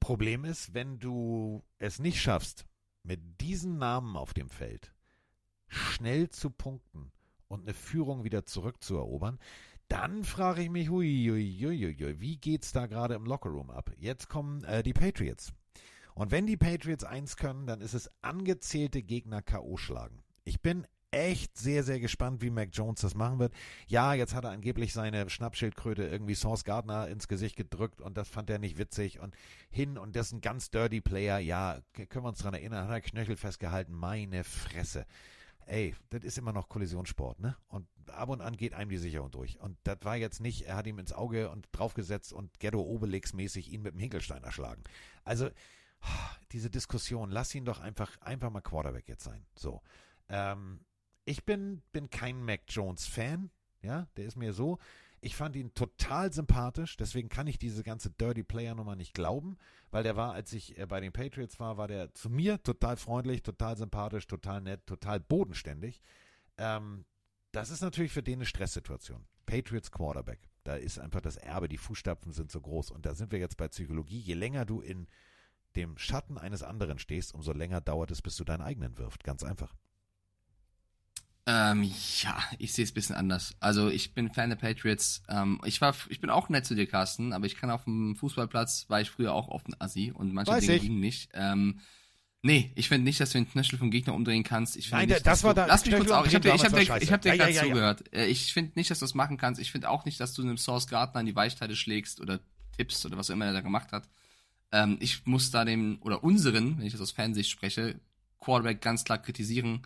Problem 0.00 0.44
ist, 0.44 0.74
wenn 0.74 0.98
du 0.98 1.64
es 1.78 1.98
nicht 1.98 2.20
schaffst, 2.20 2.66
mit 3.04 3.40
diesen 3.40 3.78
Namen 3.78 4.16
auf 4.16 4.34
dem 4.34 4.48
Feld 4.48 4.92
schnell 5.72 6.28
zu 6.28 6.50
punkten 6.50 7.10
und 7.48 7.62
eine 7.62 7.74
Führung 7.74 8.24
wieder 8.24 8.44
zurückzuerobern, 8.44 9.38
dann 9.88 10.24
frage 10.24 10.62
ich 10.62 10.70
mich, 10.70 10.88
hui, 10.88 11.28
hui, 11.28 11.58
hui, 11.60 12.20
wie 12.20 12.36
geht's 12.36 12.72
da 12.72 12.86
gerade 12.86 13.14
im 13.14 13.24
Lockerroom 13.24 13.70
ab? 13.70 13.90
Jetzt 13.98 14.28
kommen 14.28 14.64
äh, 14.64 14.82
die 14.82 14.92
Patriots. 14.94 15.52
Und 16.14 16.30
wenn 16.30 16.46
die 16.46 16.56
Patriots 16.56 17.04
eins 17.04 17.36
können, 17.36 17.66
dann 17.66 17.80
ist 17.80 17.94
es 17.94 18.10
angezählte 18.22 19.02
Gegner 19.02 19.42
K.O. 19.42 19.76
schlagen. 19.76 20.22
Ich 20.44 20.60
bin 20.60 20.86
echt 21.10 21.58
sehr, 21.58 21.84
sehr 21.84 22.00
gespannt, 22.00 22.42
wie 22.42 22.50
Mac 22.50 22.70
Jones 22.72 23.02
das 23.02 23.14
machen 23.14 23.38
wird. 23.38 23.52
Ja, 23.86 24.14
jetzt 24.14 24.34
hat 24.34 24.44
er 24.44 24.50
angeblich 24.50 24.92
seine 24.92 25.28
Schnappschildkröte 25.28 26.04
irgendwie 26.04 26.34
Source 26.34 26.64
Gardner 26.64 27.06
ins 27.08 27.28
Gesicht 27.28 27.56
gedrückt 27.56 28.00
und 28.00 28.16
das 28.16 28.28
fand 28.28 28.48
er 28.50 28.58
nicht 28.58 28.78
witzig 28.78 29.20
und 29.20 29.36
hin 29.70 29.98
und 29.98 30.16
das 30.16 30.28
ist 30.28 30.32
ein 30.32 30.40
ganz 30.40 30.70
dirty 30.70 31.00
Player. 31.00 31.38
Ja, 31.38 31.80
können 31.92 32.24
wir 32.24 32.30
uns 32.30 32.38
dran 32.38 32.54
erinnern, 32.54 32.88
hat 32.88 32.94
er 32.94 33.00
Knöchel 33.02 33.36
festgehalten. 33.36 33.92
Meine 33.92 34.42
Fresse. 34.42 35.06
Ey, 35.66 35.94
das 36.10 36.24
ist 36.24 36.38
immer 36.38 36.52
noch 36.52 36.68
Kollisionssport, 36.68 37.40
ne? 37.40 37.56
Und 37.68 37.86
ab 38.08 38.28
und 38.28 38.40
an 38.40 38.56
geht 38.56 38.74
einem 38.74 38.90
die 38.90 38.98
Sicherung 38.98 39.30
durch. 39.30 39.60
Und 39.60 39.78
das 39.84 39.98
war 40.02 40.16
jetzt 40.16 40.40
nicht, 40.40 40.62
er 40.62 40.76
hat 40.76 40.86
ihm 40.86 40.98
ins 40.98 41.12
Auge 41.12 41.50
und 41.50 41.68
draufgesetzt 41.72 42.32
und 42.32 42.58
Ghetto 42.60 42.80
Obelix 42.80 43.32
mäßig 43.32 43.72
ihn 43.72 43.82
mit 43.82 43.94
dem 43.94 44.00
Hinkelstein 44.00 44.42
erschlagen. 44.42 44.82
Also, 45.24 45.50
diese 46.52 46.70
Diskussion, 46.70 47.30
lass 47.30 47.54
ihn 47.54 47.64
doch 47.64 47.80
einfach, 47.80 48.20
einfach 48.20 48.50
mal 48.50 48.60
Quarterback 48.60 49.08
jetzt 49.08 49.24
sein. 49.24 49.46
So. 49.54 49.82
Ähm, 50.28 50.84
ich 51.24 51.44
bin, 51.44 51.82
bin 51.92 52.10
kein 52.10 52.42
Mac 52.44 52.62
Jones 52.68 53.06
Fan, 53.06 53.50
ja, 53.82 54.06
der 54.16 54.26
ist 54.26 54.36
mir 54.36 54.52
so. 54.52 54.78
Ich 55.24 55.36
fand 55.36 55.54
ihn 55.54 55.72
total 55.72 56.32
sympathisch, 56.32 56.96
deswegen 56.96 57.28
kann 57.28 57.46
ich 57.46 57.56
diese 57.56 57.84
ganze 57.84 58.10
Dirty 58.10 58.42
Player 58.42 58.74
Nummer 58.74 58.96
nicht 58.96 59.14
glauben, 59.14 59.56
weil 59.92 60.02
der 60.02 60.16
war, 60.16 60.32
als 60.32 60.52
ich 60.52 60.76
äh, 60.76 60.86
bei 60.86 61.00
den 61.00 61.12
Patriots 61.12 61.60
war, 61.60 61.76
war 61.76 61.86
der 61.86 62.12
zu 62.12 62.28
mir 62.28 62.60
total 62.60 62.96
freundlich, 62.96 63.44
total 63.44 63.76
sympathisch, 63.76 64.26
total 64.26 64.60
nett, 64.60 64.84
total 64.84 65.20
bodenständig. 65.20 66.02
Ähm, 66.58 67.04
das 67.52 67.70
ist 67.70 67.82
natürlich 67.82 68.10
für 68.10 68.24
den 68.24 68.40
eine 68.40 68.46
Stresssituation. 68.46 69.24
Patriots 69.46 69.92
Quarterback. 69.92 70.40
Da 70.64 70.74
ist 70.74 70.98
einfach 70.98 71.20
das 71.20 71.36
Erbe, 71.36 71.68
die 71.68 71.78
Fußstapfen 71.78 72.32
sind 72.32 72.50
so 72.50 72.60
groß. 72.60 72.90
Und 72.90 73.06
da 73.06 73.14
sind 73.14 73.30
wir 73.30 73.38
jetzt 73.38 73.56
bei 73.56 73.68
Psychologie. 73.68 74.18
Je 74.18 74.34
länger 74.34 74.64
du 74.64 74.80
in 74.80 75.06
dem 75.76 75.96
Schatten 75.98 76.36
eines 76.36 76.64
anderen 76.64 76.98
stehst, 76.98 77.32
umso 77.32 77.52
länger 77.52 77.80
dauert 77.80 78.10
es, 78.10 78.22
bis 78.22 78.36
du 78.36 78.44
deinen 78.44 78.62
eigenen 78.62 78.98
wirft. 78.98 79.22
Ganz 79.22 79.44
einfach. 79.44 79.74
Ähm, 81.44 81.82
ja, 82.22 82.38
ich 82.58 82.72
sehe 82.72 82.84
es 82.84 82.92
ein 82.92 82.94
bisschen 82.94 83.16
anders. 83.16 83.54
Also 83.58 83.88
ich 83.88 84.14
bin 84.14 84.30
Fan 84.30 84.50
der 84.50 84.56
Patriots. 84.56 85.22
Ähm, 85.28 85.60
ich 85.64 85.80
war, 85.80 85.94
ich 86.08 86.20
bin 86.20 86.30
auch 86.30 86.48
nett 86.48 86.64
zu 86.66 86.76
dir, 86.76 86.86
Carsten, 86.86 87.32
aber 87.32 87.46
ich 87.46 87.56
kann 87.56 87.70
auf 87.70 87.84
dem 87.84 88.14
Fußballplatz, 88.14 88.86
war 88.88 89.00
ich 89.00 89.10
früher 89.10 89.32
auch 89.34 89.48
oft 89.48 89.66
ein 89.68 89.74
Assi 89.80 90.12
und 90.14 90.32
manche 90.32 90.52
Weiß 90.52 90.60
Dinge 90.62 90.76
ich. 90.76 90.82
gingen 90.82 91.00
nicht. 91.00 91.30
Ähm, 91.34 91.80
nee, 92.42 92.70
ich 92.76 92.88
finde 92.88 93.04
nicht, 93.04 93.18
dass 93.18 93.30
du 93.30 93.38
den 93.38 93.50
Knöchel 93.50 93.76
vom 93.76 93.90
Gegner 93.90 94.14
umdrehen 94.14 94.44
kannst. 94.44 94.76
Ich 94.76 94.88
Nein, 94.92 95.08
nicht, 95.08 95.26
das 95.26 95.42
war 95.42 95.52
du, 95.54 95.62
da- 95.62 95.66
Lass 95.66 95.84
mich 95.84 95.96
kurz 95.96 96.10
auch. 96.12 96.24
Ich 96.26 96.34
habe 96.36 96.42
dir, 96.48 96.52
hab 96.52 96.58
dir, 96.60 96.78
ich 96.80 96.88
war 96.90 96.96
hab 97.00 97.00
dir 97.00 97.06
scheiße. 97.06 97.06
gerade 97.06 97.28
Ja, 97.28 97.34
ja, 97.34 97.48
ja, 97.48 97.62
zugehört. 97.64 98.12
Äh, 98.14 98.26
Ich 98.26 98.52
finde 98.52 98.72
nicht, 98.76 98.90
dass 98.92 99.00
du 99.00 99.04
das 99.04 99.14
machen 99.14 99.36
kannst. 99.36 99.60
Ich 99.60 99.72
finde 99.72 99.90
auch 99.90 100.04
nicht, 100.04 100.20
dass 100.20 100.34
du 100.34 100.42
einem 100.42 100.58
Source 100.58 100.86
Gardner 100.86 101.20
an 101.20 101.26
die 101.26 101.34
Weichteile 101.34 101.74
schlägst 101.74 102.20
oder 102.20 102.38
tippst 102.76 103.04
oder 103.04 103.16
was 103.16 103.30
auch 103.30 103.34
immer 103.34 103.46
er 103.46 103.52
da 103.52 103.62
gemacht 103.62 103.90
hat. 103.90 104.08
Ähm, 104.70 104.96
ich 105.00 105.26
muss 105.26 105.50
da 105.50 105.64
dem, 105.64 105.98
oder 106.02 106.22
unseren, 106.22 106.78
wenn 106.78 106.86
ich 106.86 106.92
das 106.92 107.00
aus 107.02 107.10
Fansicht 107.10 107.50
spreche, 107.50 108.00
Quarterback 108.38 108.80
ganz 108.80 109.02
klar 109.02 109.18
kritisieren. 109.18 109.82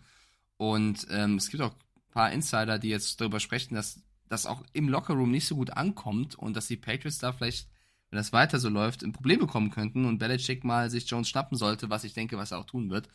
Und 0.57 1.07
ähm, 1.09 1.35
es 1.35 1.49
gibt 1.49 1.63
auch 1.63 1.73
ein 1.73 2.11
paar 2.11 2.31
Insider, 2.31 2.79
die 2.79 2.89
jetzt 2.89 3.21
darüber 3.21 3.39
sprechen, 3.39 3.75
dass 3.75 4.01
das 4.27 4.45
auch 4.45 4.63
im 4.73 4.89
Lockerroom 4.89 5.31
nicht 5.31 5.47
so 5.47 5.55
gut 5.55 5.71
ankommt 5.71 6.35
und 6.35 6.55
dass 6.55 6.67
die 6.67 6.75
Patriots 6.75 7.19
da 7.19 7.31
vielleicht, 7.31 7.69
wenn 8.09 8.17
das 8.17 8.33
weiter 8.33 8.59
so 8.59 8.69
läuft, 8.69 9.03
ein 9.03 9.13
Problem 9.13 9.39
bekommen 9.39 9.69
könnten 9.69 10.05
und 10.05 10.17
Belichick 10.17 10.63
mal 10.63 10.89
sich 10.89 11.09
Jones 11.09 11.29
schnappen 11.29 11.57
sollte, 11.57 11.89
was 11.89 12.03
ich 12.03 12.13
denke, 12.13 12.37
was 12.37 12.51
er 12.51 12.59
auch 12.59 12.65
tun 12.65 12.89
wird. 12.89 13.07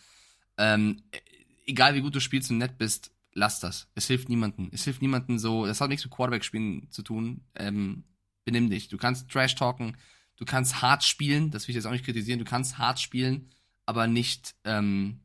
Ähm, 0.57 1.03
äh, 1.11 1.19
egal 1.67 1.95
wie 1.95 2.01
gut 2.01 2.15
du 2.15 2.21
spielst 2.21 2.51
und 2.51 2.59
nett 2.59 2.79
bist, 2.79 3.11
lass 3.35 3.61
das. 3.61 3.89
Es 3.95 4.07
hilft 4.07 4.29
niemandem. 4.29 4.71
Es 4.73 4.85
hilft 4.85 5.03
niemandem 5.03 5.39
so, 5.39 5.67
das 5.67 5.81
hat 5.81 5.89
nichts 5.89 6.05
mit 6.05 6.15
Quarterback-Spielen 6.15 6.91
zu 6.91 7.03
tun. 7.03 7.43
Ähm, 7.55 8.05
benimm 8.45 8.71
dich. 8.71 8.89
Du 8.89 8.97
kannst 8.97 9.31
Trash 9.31 9.55
talken, 9.55 9.97
du 10.37 10.45
kannst 10.45 10.83
hart 10.83 11.05
spielen, 11.05 11.51
das 11.51 11.67
will 11.67 11.73
ich 11.73 11.77
jetzt 11.77 11.87
auch 11.87 11.93
nicht 11.93 12.05
kritisieren, 12.05 12.39
du 12.39 12.45
kannst 12.45 12.79
hart 12.79 13.01
spielen, 13.01 13.51
aber 13.87 14.07
nicht 14.07 14.55
ähm, 14.65 15.21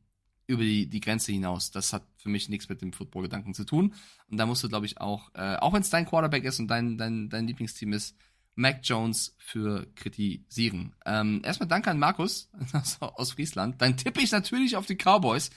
über 0.48 0.64
die, 0.64 0.88
die 0.88 1.02
Grenze 1.02 1.34
hinaus. 1.34 1.72
Das 1.72 1.94
hat 1.94 2.04
für 2.18 2.30
mich 2.30 2.50
nichts 2.50 2.70
mit 2.70 2.82
dem 2.82 2.94
Football-Gedanken 2.94 3.54
zu 3.54 3.66
tun. 3.66 3.94
Und 4.30 4.38
da 4.38 4.46
musst 4.46 4.64
du, 4.64 4.70
glaube 4.70 4.86
ich, 4.86 5.00
auch, 5.00 5.30
äh, 5.36 5.58
auch 5.58 5.74
wenn 5.74 5.82
es 5.82 5.90
dein 5.90 6.06
Quarterback 6.06 6.46
ist 6.46 6.60
und 6.60 6.70
dein, 6.70 6.98
dein, 6.98 7.30
dein 7.30 7.48
Lieblingsteam 7.48 7.94
ist, 7.94 8.16
Mac 8.56 8.80
Jones 8.84 9.36
für 9.38 9.86
kritisieren. 9.96 10.96
Ähm, 11.06 11.42
erstmal 11.44 11.68
danke 11.68 11.92
an 11.92 12.00
Markus 12.00 12.50
aus, 13.00 13.34
Friesland. 13.34 13.82
Dann 13.82 13.98
tippe 13.98 14.22
ich 14.22 14.32
natürlich 14.32 14.76
auf 14.76 14.88
die 14.88 14.96
Cowboys, 14.96 15.52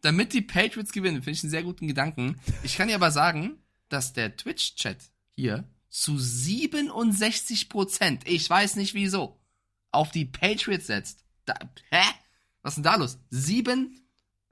damit 0.00 0.32
die 0.32 0.40
Patriots 0.42 0.92
gewinnen. 0.92 1.22
Finde 1.22 1.36
ich 1.36 1.44
einen 1.44 1.50
sehr 1.50 1.64
guten 1.64 1.86
Gedanken. 1.86 2.40
Ich 2.62 2.76
kann 2.76 2.88
dir 2.88 2.94
aber 2.94 3.10
sagen, 3.10 3.58
dass 3.88 4.14
der 4.14 4.36
Twitch-Chat 4.36 5.10
hier 5.34 5.68
zu 5.90 6.18
67 6.18 7.68
Prozent, 7.68 8.26
ich 8.26 8.48
weiß 8.48 8.76
nicht 8.76 8.94
wieso, 8.94 9.38
auf 9.92 10.10
die 10.10 10.24
Patriots 10.24 10.86
setzt. 10.86 11.24
Da, 11.44 11.54
hä? 11.90 12.02
Was 12.62 12.72
ist 12.72 12.76
denn 12.76 12.84
da 12.84 12.96
los? 12.96 13.18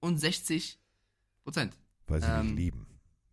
67 0.05 0.79
Prozent. 1.43 1.77
Weil 2.07 2.21
sie 2.23 2.29
Ähm, 2.29 2.49
dich 2.49 2.57
lieben. 2.57 2.87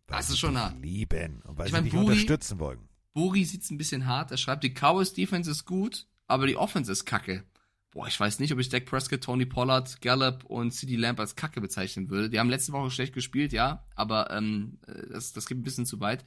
Weil 0.06 0.16
das 0.18 0.26
sie 0.28 0.32
ist 0.34 0.38
schon 0.40 0.58
hart. 0.58 0.80
lieben. 0.82 1.42
Und 1.42 1.58
weil 1.58 1.66
Ich 1.66 1.70
sie 1.72 1.76
mein, 1.76 1.84
dich 1.84 1.92
Buri- 1.94 2.00
unterstützen 2.06 2.58
wollen. 2.58 2.80
Buri 3.14 3.44
sieht's 3.44 3.70
ein 3.70 3.78
bisschen 3.78 4.06
hart. 4.06 4.30
Er 4.30 4.36
schreibt, 4.38 4.64
die 4.64 4.70
Cowboys 4.72 5.12
Defense 5.12 5.50
ist 5.50 5.64
gut, 5.66 6.06
aber 6.26 6.46
die 6.46 6.56
Offense 6.56 6.90
ist 6.90 7.04
kacke. 7.04 7.44
Boah, 7.90 8.06
ich 8.08 8.18
weiß 8.18 8.38
nicht, 8.38 8.50
ob 8.54 8.58
ich 8.58 8.70
Dak 8.70 8.86
Prescott, 8.86 9.22
Tony 9.22 9.44
Pollard, 9.44 10.00
Gallup 10.00 10.44
und 10.44 10.70
CD 10.72 10.96
Lamp 10.96 11.20
als 11.20 11.36
kacke 11.36 11.60
bezeichnen 11.60 12.08
würde. 12.08 12.30
Die 12.30 12.38
haben 12.40 12.48
letzte 12.48 12.72
Woche 12.72 12.90
schlecht 12.90 13.12
gespielt, 13.12 13.52
ja, 13.52 13.84
aber 13.94 14.30
ähm, 14.30 14.78
äh, 14.86 15.08
das, 15.10 15.34
das 15.34 15.44
geht 15.44 15.58
ein 15.58 15.62
bisschen 15.62 15.84
zu 15.84 16.00
weit. 16.00 16.24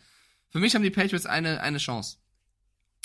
Für 0.50 0.60
mich 0.60 0.76
haben 0.76 0.84
die 0.84 0.92
Patriots 0.92 1.26
eine, 1.26 1.62
eine 1.62 1.80
Chance. 1.80 2.18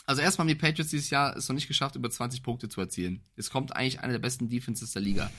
Also 0.04 0.20
erstmal 0.20 0.44
haben 0.44 0.48
die 0.48 0.60
Patriots 0.60 0.90
dieses 0.90 1.08
Jahr 1.08 1.34
es 1.36 1.48
noch 1.48 1.54
nicht 1.54 1.68
geschafft, 1.68 1.96
über 1.96 2.10
20 2.10 2.42
Punkte 2.42 2.68
zu 2.68 2.80
erzielen. 2.82 3.22
Es 3.36 3.50
kommt 3.50 3.74
eigentlich 3.74 4.00
eine 4.00 4.12
der 4.12 4.18
besten 4.20 4.48
Defenses 4.50 4.92
der 4.92 5.00
Liga. 5.02 5.30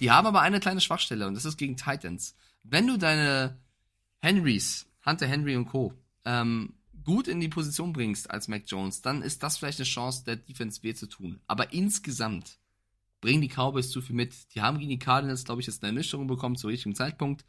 Die 0.00 0.10
haben 0.10 0.26
aber 0.26 0.40
eine 0.40 0.60
kleine 0.60 0.80
Schwachstelle 0.80 1.26
und 1.26 1.34
das 1.34 1.44
ist 1.44 1.56
gegen 1.56 1.76
Titans. 1.76 2.34
Wenn 2.62 2.86
du 2.86 2.96
deine 2.96 3.58
Henrys, 4.18 4.86
Hunter 5.04 5.26
Henry 5.26 5.56
und 5.56 5.66
Co. 5.66 5.94
Ähm, 6.24 6.74
gut 7.04 7.28
in 7.28 7.40
die 7.40 7.48
Position 7.48 7.92
bringst 7.92 8.30
als 8.30 8.48
Mac 8.48 8.64
Jones, 8.66 9.00
dann 9.00 9.22
ist 9.22 9.42
das 9.42 9.56
vielleicht 9.56 9.78
eine 9.78 9.86
Chance, 9.86 10.24
der 10.24 10.36
Defense 10.36 10.82
weh 10.82 10.94
zu 10.94 11.06
tun. 11.06 11.40
Aber 11.46 11.72
insgesamt 11.72 12.58
bringen 13.20 13.40
die 13.40 13.48
Cowboys 13.48 13.90
zu 13.90 14.00
viel 14.00 14.16
mit. 14.16 14.34
Die 14.54 14.60
haben 14.60 14.78
gegen 14.78 14.90
die 14.90 14.98
Cardinals, 14.98 15.44
glaube 15.44 15.60
ich, 15.60 15.66
jetzt 15.68 15.82
eine 15.82 15.90
Ernüchterung 15.90 16.26
bekommen 16.26 16.56
zu 16.56 16.66
richtigem 16.66 16.94
Zeitpunkt. 16.94 17.44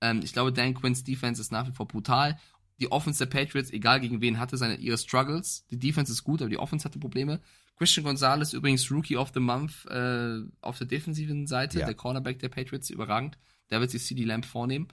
Ähm, 0.00 0.20
ich 0.22 0.32
glaube, 0.32 0.52
Dan 0.52 0.74
Quinns 0.74 1.04
Defense 1.04 1.40
ist 1.40 1.50
nach 1.50 1.66
wie 1.66 1.72
vor 1.72 1.88
brutal. 1.88 2.38
Die 2.80 2.90
Offense 2.92 3.18
der 3.26 3.30
Patriots, 3.30 3.70
egal 3.70 4.00
gegen 4.00 4.20
wen, 4.20 4.38
hatte 4.38 4.56
seine, 4.56 4.76
ihre 4.76 4.98
Struggles. 4.98 5.66
Die 5.70 5.78
Defense 5.78 6.12
ist 6.12 6.22
gut, 6.24 6.40
aber 6.42 6.50
die 6.50 6.58
Offense 6.58 6.84
hatte 6.84 6.98
Probleme. 6.98 7.40
Christian 7.76 8.04
Gonzalez, 8.04 8.52
übrigens 8.52 8.90
Rookie 8.90 9.16
of 9.16 9.30
the 9.34 9.40
Month 9.40 9.86
äh, 9.86 10.40
auf 10.60 10.78
der 10.78 10.86
defensiven 10.86 11.46
Seite, 11.46 11.80
Ja. 11.80 11.86
der 11.86 11.94
Cornerback 11.94 12.38
der 12.40 12.48
Patriots, 12.48 12.90
überragend. 12.90 13.38
Der 13.70 13.80
wird 13.80 13.90
sich 13.90 14.04
CD 14.04 14.24
Lamb 14.24 14.44
vornehmen. 14.44 14.88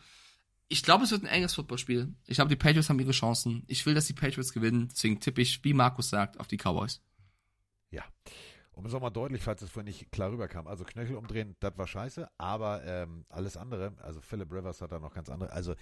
Ich 0.68 0.82
glaube, 0.84 1.04
es 1.04 1.12
wird 1.12 1.24
ein 1.24 1.28
enges 1.28 1.54
Footballspiel. 1.54 2.14
Ich 2.26 2.36
glaube, 2.36 2.50
die 2.50 2.56
Patriots 2.56 2.90
haben 2.90 3.00
ihre 3.00 3.12
Chancen. 3.12 3.64
Ich 3.68 3.86
will, 3.86 3.94
dass 3.94 4.08
die 4.08 4.14
Patriots 4.14 4.52
gewinnen. 4.52 4.90
Deswegen 4.92 5.20
tippe 5.20 5.42
ich, 5.42 5.64
wie 5.64 5.74
Markus 5.74 6.10
sagt, 6.10 6.40
auf 6.40 6.48
die 6.48 6.58
Cowboys. 6.58 7.02
Ja. 7.92 8.04
Um 8.72 8.86
es 8.86 8.94
auch 8.94 9.00
mal 9.02 9.10
deutlich, 9.10 9.42
falls 9.42 9.62
es 9.62 9.70
vorhin 9.70 9.88
nicht 9.88 10.12
klar 10.12 10.32
rüberkam. 10.32 10.68
Also 10.68 10.84
Knöchel 10.84 11.16
umdrehen, 11.16 11.56
das 11.60 11.78
war 11.78 11.88
scheiße, 11.88 12.28
aber 12.38 12.84
ähm, 12.84 13.26
alles 13.30 13.56
andere, 13.56 13.94
also 14.02 14.20
Philip 14.22 14.52
Rivers 14.52 14.82
hat 14.82 14.92
da 14.92 15.00
noch 15.00 15.14
ganz 15.14 15.30
andere, 15.30 15.54
also 15.54 15.76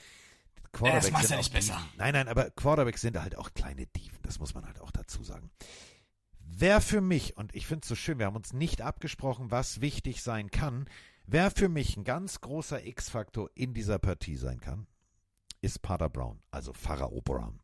Quarterbacks 0.74 1.06
das 1.06 1.12
macht's 1.12 1.28
sind 1.28 1.36
ja 1.36 1.38
nicht 1.38 1.54
besser. 1.54 1.74
Dieven. 1.76 1.98
Nein, 1.98 2.14
nein, 2.14 2.28
aber 2.28 2.50
Quarterbacks 2.52 3.02
sind 3.02 3.20
halt 3.20 3.38
auch 3.38 3.54
kleine 3.54 3.86
Dieven, 3.88 4.20
das 4.24 4.40
muss 4.40 4.54
man 4.54 4.66
halt 4.66 4.82
auch 4.82 4.92
dazu 4.92 5.24
sagen. 5.24 5.50
Wer 6.40 6.82
für 6.82 7.02
mich, 7.02 7.38
und 7.38 7.56
ich 7.56 7.66
finde 7.68 7.84
es 7.84 7.88
so 7.88 7.96
schön, 7.96 8.20
wir 8.20 8.26
haben 8.26 8.36
uns 8.36 8.54
nicht 8.54 8.82
abgesprochen, 8.82 9.52
was 9.52 9.82
wichtig 9.82 10.22
sein 10.22 10.52
kann, 10.52 10.90
wer 11.26 11.52
für 11.52 11.70
mich 11.70 11.96
ein 11.96 12.04
ganz 12.04 12.42
großer 12.42 12.86
X-Faktor 12.86 13.50
in 13.56 13.74
dieser 13.74 14.00
Partie 14.00 14.36
sein 14.36 14.60
kann, 14.60 14.88
ist 15.62 15.82
Pater 15.82 16.10
Brown, 16.10 16.42
also 16.52 16.74
Pharao 16.74 17.22
Brown. 17.22 17.60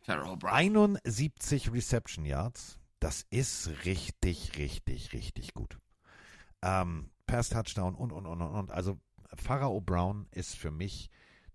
Pharaoh 0.00 0.36
Brown. 0.36 0.54
71 0.54 1.70
Reception 1.70 2.24
Yards, 2.24 2.78
das 2.98 3.26
ist 3.28 3.68
richtig, 3.84 4.56
richtig, 4.56 5.12
richtig 5.12 5.52
gut. 5.52 5.78
Ähm, 6.62 7.10
Pass 7.26 7.50
Touchdown 7.50 7.94
und, 7.94 8.10
und, 8.12 8.24
und, 8.24 8.40
und, 8.40 8.50
und. 8.50 8.70
Also 8.70 8.98
Pharao 9.34 9.82
Brown 9.82 10.26
ist 10.30 10.56
für 10.56 10.70
mich 10.70 11.10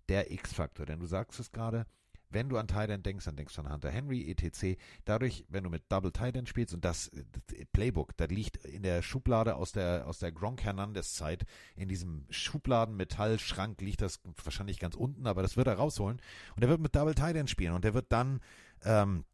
der 0.08 0.30
X-Faktor, 0.30 0.86
denn 0.86 1.00
du 1.00 1.06
sagst 1.06 1.40
es 1.40 1.50
gerade, 1.50 1.86
wenn 2.34 2.48
du 2.48 2.58
an 2.58 2.66
Titan 2.66 3.02
denkst, 3.02 3.24
dann 3.24 3.36
denkst 3.36 3.54
du 3.54 3.62
an 3.62 3.72
Hunter 3.72 3.90
Henry, 3.90 4.28
etc. 4.28 4.76
Dadurch, 5.04 5.44
wenn 5.48 5.62
du 5.62 5.70
mit 5.70 5.84
Double 5.88 6.10
Titan 6.10 6.46
spielst 6.46 6.74
und 6.74 6.84
das, 6.84 7.10
das 7.12 7.66
Playbook, 7.72 8.16
das 8.16 8.28
liegt 8.28 8.56
in 8.64 8.82
der 8.82 9.02
Schublade 9.02 9.54
aus 9.54 9.72
der, 9.72 10.06
aus 10.06 10.18
der 10.18 10.32
Gronk 10.32 10.62
Hernandez 10.64 11.14
Zeit, 11.14 11.44
in 11.76 11.88
diesem 11.88 12.26
Schubladen-Metallschrank 12.30 13.80
liegt 13.80 14.02
das 14.02 14.20
wahrscheinlich 14.42 14.80
ganz 14.80 14.96
unten, 14.96 15.26
aber 15.26 15.42
das 15.42 15.56
wird 15.56 15.68
er 15.68 15.74
rausholen 15.74 16.20
und 16.56 16.62
er 16.62 16.68
wird 16.68 16.80
mit 16.80 16.94
Double 16.94 17.14
Titan 17.14 17.46
spielen 17.46 17.72
und 17.72 17.84
er 17.84 17.94
wird 17.94 18.06
dann 18.10 18.40
ähm, 18.84 19.24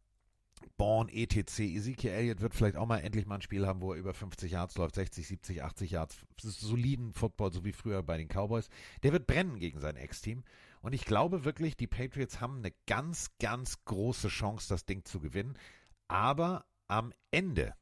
Born, 0.77 1.09
etc. 1.09 1.59
Ezekiel 1.59 2.11
Elliott 2.11 2.41
wird 2.41 2.53
vielleicht 2.53 2.75
auch 2.75 2.85
mal 2.85 2.99
endlich 2.99 3.25
mal 3.25 3.35
ein 3.35 3.41
Spiel 3.41 3.67
haben, 3.67 3.81
wo 3.81 3.93
er 3.93 3.99
über 3.99 4.13
50 4.13 4.51
Yards 4.51 4.77
läuft, 4.77 4.95
60, 4.95 5.27
70, 5.27 5.63
80 5.63 5.91
Yards. 5.91 6.25
Soliden 6.39 7.13
Football, 7.13 7.53
so 7.53 7.63
wie 7.63 7.71
früher 7.71 8.03
bei 8.03 8.17
den 8.17 8.27
Cowboys. 8.27 8.69
Der 9.03 9.13
wird 9.13 9.27
brennen 9.27 9.59
gegen 9.59 9.79
sein 9.79 9.95
Ex-Team. 9.95 10.43
Und 10.81 10.93
ich 10.93 11.05
glaube 11.05 11.45
wirklich, 11.45 11.77
die 11.77 11.87
Patriots 11.87 12.41
haben 12.41 12.57
eine 12.57 12.73
ganz, 12.87 13.29
ganz 13.39 13.85
große 13.85 14.29
Chance, 14.29 14.69
das 14.69 14.85
Ding 14.85 15.05
zu 15.05 15.19
gewinnen. 15.19 15.57
Aber 16.07 16.65
am 16.87 17.13
Ende 17.29 17.75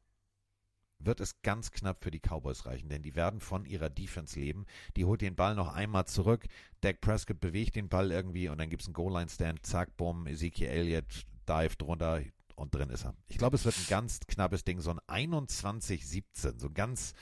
wird 1.00 1.20
es 1.20 1.40
ganz 1.42 1.70
knapp 1.70 2.02
für 2.02 2.10
die 2.10 2.20
Cowboys 2.20 2.66
reichen, 2.66 2.88
denn 2.88 3.02
die 3.02 3.14
werden 3.16 3.40
von 3.40 3.64
ihrer 3.64 3.90
Defense 3.90 4.38
leben. 4.38 4.66
Die 4.96 5.04
holt 5.04 5.22
den 5.22 5.34
Ball 5.34 5.54
noch 5.54 5.72
einmal 5.72 6.06
zurück. 6.06 6.46
Dak 6.82 7.00
Prescott 7.00 7.40
bewegt 7.40 7.76
den 7.76 7.88
Ball 7.88 8.12
irgendwie 8.12 8.48
und 8.48 8.58
dann 8.58 8.68
gibt 8.68 8.82
es 8.82 8.88
einen 8.88 8.94
Goal-Line-Stand, 8.94 9.64
zack, 9.64 9.96
bumm, 9.96 10.26
Ezekiel 10.26 10.68
Elliott 10.68 11.24
dive 11.48 11.76
drunter 11.76 12.20
und 12.60 12.74
drin 12.74 12.90
ist 12.90 13.04
er. 13.04 13.14
Ich 13.28 13.38
glaube, 13.38 13.56
es 13.56 13.64
wird 13.64 13.76
ein 13.76 13.86
ganz 13.88 14.20
knappes 14.20 14.64
Ding, 14.64 14.80
so 14.80 14.90
ein 14.90 15.30
21-17, 15.30 16.58
so 16.58 16.66
ein 16.68 16.74
ganz 16.74 17.14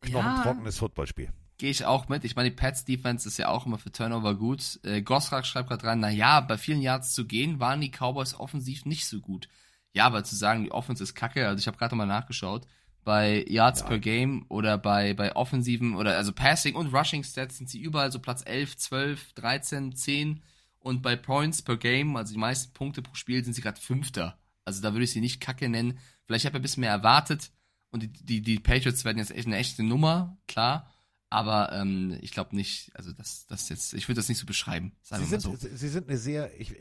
knochentrockenes 0.00 0.78
Footballspiel. 0.78 1.32
Gehe 1.58 1.70
ich 1.70 1.84
auch 1.84 2.08
mit. 2.08 2.24
Ich 2.24 2.36
meine, 2.36 2.50
die 2.50 2.56
Pats 2.56 2.84
Defense 2.84 3.26
ist 3.26 3.36
ja 3.36 3.48
auch 3.48 3.66
immer 3.66 3.78
für 3.78 3.90
Turnover 3.90 4.36
gut. 4.36 4.78
Äh, 4.84 5.02
Gosrak 5.02 5.44
schreibt 5.44 5.68
gerade 5.68 5.84
rein, 5.84 6.00
na 6.00 6.10
ja, 6.10 6.40
bei 6.40 6.56
vielen 6.56 6.80
Yards 6.80 7.12
zu 7.12 7.26
gehen, 7.26 7.58
waren 7.58 7.80
die 7.80 7.90
Cowboys 7.90 8.34
offensiv 8.34 8.84
nicht 8.84 9.06
so 9.06 9.20
gut. 9.20 9.48
Ja, 9.92 10.06
aber 10.06 10.22
zu 10.22 10.36
sagen, 10.36 10.62
die 10.62 10.70
Offense 10.70 11.02
ist 11.02 11.14
kacke, 11.14 11.48
also 11.48 11.60
ich 11.60 11.66
habe 11.66 11.76
gerade 11.76 11.96
mal 11.96 12.06
nachgeschaut, 12.06 12.66
bei 13.04 13.44
Yards 13.48 13.84
per 13.86 13.98
Game 13.98 14.44
oder 14.48 14.76
bei, 14.76 15.14
bei 15.14 15.34
offensiven 15.34 15.96
oder 15.96 16.16
also 16.16 16.32
Passing 16.32 16.74
und 16.74 16.94
Rushing 16.94 17.24
Stats 17.24 17.56
sind 17.56 17.70
sie 17.70 17.80
überall 17.80 18.12
so 18.12 18.18
Platz 18.18 18.42
11, 18.44 18.76
12, 18.76 19.32
13, 19.32 19.96
10 19.96 20.42
und 20.78 21.02
bei 21.02 21.16
Points 21.16 21.62
per 21.62 21.76
Game, 21.76 22.16
also 22.16 22.34
die 22.34 22.38
meisten 22.38 22.72
Punkte 22.74 23.02
pro 23.02 23.14
Spiel, 23.14 23.42
sind 23.42 23.54
sie 23.54 23.62
gerade 23.62 23.80
Fünfter. 23.80 24.38
Also 24.68 24.82
da 24.82 24.92
würde 24.92 25.04
ich 25.04 25.12
sie 25.12 25.22
nicht 25.22 25.40
Kacke 25.40 25.66
nennen. 25.68 25.98
Vielleicht 26.26 26.44
habe 26.44 26.56
ich 26.56 26.60
ein 26.60 26.62
bisschen 26.62 26.82
mehr 26.82 26.90
erwartet 26.90 27.50
und 27.90 28.02
die, 28.02 28.12
die, 28.12 28.42
die 28.42 28.58
Patriots 28.58 29.06
werden 29.06 29.16
jetzt 29.16 29.30
echt 29.30 29.46
eine 29.46 29.56
echte 29.56 29.82
Nummer, 29.82 30.36
klar. 30.46 30.92
Aber 31.30 31.72
ähm, 31.72 32.18
ich 32.20 32.32
glaube 32.32 32.54
nicht, 32.54 32.90
also 32.94 33.12
das, 33.12 33.46
das 33.46 33.70
jetzt, 33.70 33.94
ich 33.94 34.08
würde 34.08 34.18
das 34.18 34.28
nicht 34.28 34.36
so 34.38 34.44
beschreiben. 34.44 34.92
Sagen 35.00 35.24
Sie 35.24 35.30
wir 35.30 35.40
sind, 35.40 35.60
so. 35.60 35.68
Sie 35.74 35.88
sind 35.88 36.06
eine 36.08 36.18
sehr, 36.18 36.60
ich, 36.60 36.74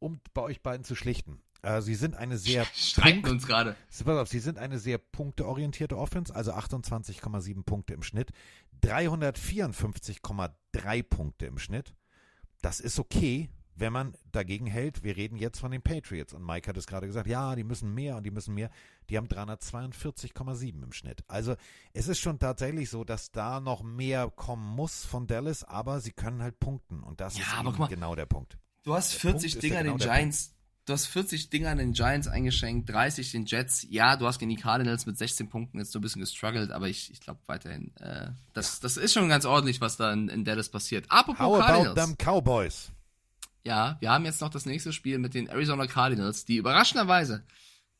um 0.00 0.20
bei 0.34 0.42
euch 0.42 0.62
beiden 0.62 0.82
zu 0.84 0.96
schlichten, 0.96 1.40
äh, 1.62 1.80
Sie 1.80 1.94
sind 1.94 2.16
eine 2.16 2.38
sehr 2.38 2.66
Streiten 2.74 3.24
uns 3.28 3.46
gerade. 3.46 3.76
Pass 4.04 4.18
auf, 4.18 4.28
Sie 4.28 4.40
sind 4.40 4.58
eine 4.58 4.80
sehr 4.80 4.98
punkteorientierte 4.98 5.96
Offense, 5.96 6.34
also 6.34 6.52
28,7 6.52 7.62
Punkte 7.62 7.94
im 7.94 8.02
Schnitt, 8.02 8.32
354,3 8.82 11.02
Punkte 11.04 11.46
im 11.46 11.58
Schnitt. 11.58 11.94
Das 12.62 12.80
ist 12.80 12.98
okay, 12.98 13.48
wenn 13.74 13.92
man 13.92 14.14
dagegen 14.32 14.66
hält. 14.66 15.02
Wir 15.02 15.16
reden 15.16 15.36
jetzt 15.36 15.58
von 15.60 15.70
den 15.70 15.82
Patriots 15.82 16.32
und 16.34 16.44
Mike 16.44 16.68
hat 16.68 16.76
es 16.76 16.86
gerade 16.86 17.06
gesagt, 17.06 17.26
ja, 17.26 17.54
die 17.56 17.64
müssen 17.64 17.94
mehr 17.94 18.16
und 18.16 18.24
die 18.24 18.30
müssen 18.30 18.54
mehr. 18.54 18.70
Die 19.10 19.16
haben 19.16 19.26
342,7 19.28 20.82
im 20.82 20.92
Schnitt. 20.92 21.24
Also 21.28 21.54
es 21.92 22.08
ist 22.08 22.20
schon 22.20 22.38
tatsächlich 22.38 22.90
so, 22.90 23.04
dass 23.04 23.30
da 23.32 23.60
noch 23.60 23.82
mehr 23.82 24.30
kommen 24.30 24.66
muss 24.66 25.04
von 25.04 25.26
Dallas, 25.26 25.64
aber 25.64 26.00
sie 26.00 26.12
können 26.12 26.42
halt 26.42 26.58
punkten 26.60 27.02
und 27.02 27.20
das 27.20 27.38
Ja, 27.38 27.44
ist 27.68 27.78
mal, 27.78 27.88
genau 27.88 28.14
der 28.14 28.26
Punkt. 28.26 28.58
Du 28.82 28.94
hast 28.94 29.12
Der 29.14 29.20
40 29.32 29.52
Punkt 29.52 29.62
Dinger 29.64 29.82
genau 29.82 29.92
den 29.94 29.98
der 29.98 30.06
Punkt. 30.06 30.18
Giants. 30.18 30.54
Du 30.84 30.92
hast 30.94 31.06
40 31.06 31.48
Dinger 31.50 31.76
den 31.76 31.92
Giants 31.92 32.26
eingeschenkt, 32.26 32.90
30 32.90 33.30
den 33.30 33.44
Jets. 33.46 33.86
Ja, 33.88 34.16
du 34.16 34.26
hast 34.26 34.40
gegen 34.40 34.50
die 34.50 34.56
Cardinals 34.56 35.06
mit 35.06 35.16
16 35.16 35.48
Punkten 35.48 35.78
jetzt 35.78 35.92
so 35.92 36.00
ein 36.00 36.02
bisschen 36.02 36.20
gestruggelt, 36.20 36.72
aber 36.72 36.88
ich, 36.88 37.12
ich 37.12 37.20
glaube 37.20 37.38
weiterhin, 37.46 37.94
äh, 37.98 38.30
das, 38.52 38.80
das 38.80 38.96
ist 38.96 39.12
schon 39.12 39.28
ganz 39.28 39.44
ordentlich, 39.44 39.80
was 39.80 39.96
da 39.96 40.12
in, 40.12 40.28
in 40.28 40.44
Dallas 40.44 40.68
passiert. 40.70 41.06
Apropos 41.08 41.38
How 41.38 41.60
about 41.60 41.66
Cardinals. 41.84 41.94
them 41.94 42.16
Cowboys? 42.18 42.90
Ja, 43.64 43.96
wir 44.00 44.10
haben 44.10 44.24
jetzt 44.24 44.40
noch 44.40 44.50
das 44.50 44.66
nächste 44.66 44.92
Spiel 44.92 45.18
mit 45.18 45.34
den 45.34 45.48
Arizona 45.48 45.86
Cardinals, 45.86 46.44
die 46.44 46.56
überraschenderweise 46.56 47.44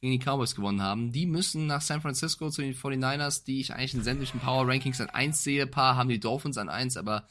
gegen 0.00 0.18
die 0.18 0.24
Cowboys 0.24 0.56
gewonnen 0.56 0.82
haben. 0.82 1.12
Die 1.12 1.26
müssen 1.26 1.66
nach 1.66 1.80
San 1.80 2.00
Francisco 2.00 2.50
zu 2.50 2.62
den 2.62 2.74
49ers, 2.74 3.44
die 3.44 3.60
ich 3.60 3.72
eigentlich 3.72 3.94
in 3.94 4.02
sämtlichen 4.02 4.40
Power 4.40 4.66
Rankings 4.66 5.00
an 5.00 5.10
1 5.10 5.42
sehe. 5.42 5.62
Ein 5.62 5.70
paar 5.70 5.96
haben 5.96 6.08
die 6.08 6.18
Dolphins 6.18 6.58
an 6.58 6.68
1, 6.68 6.96
aber 6.96 7.28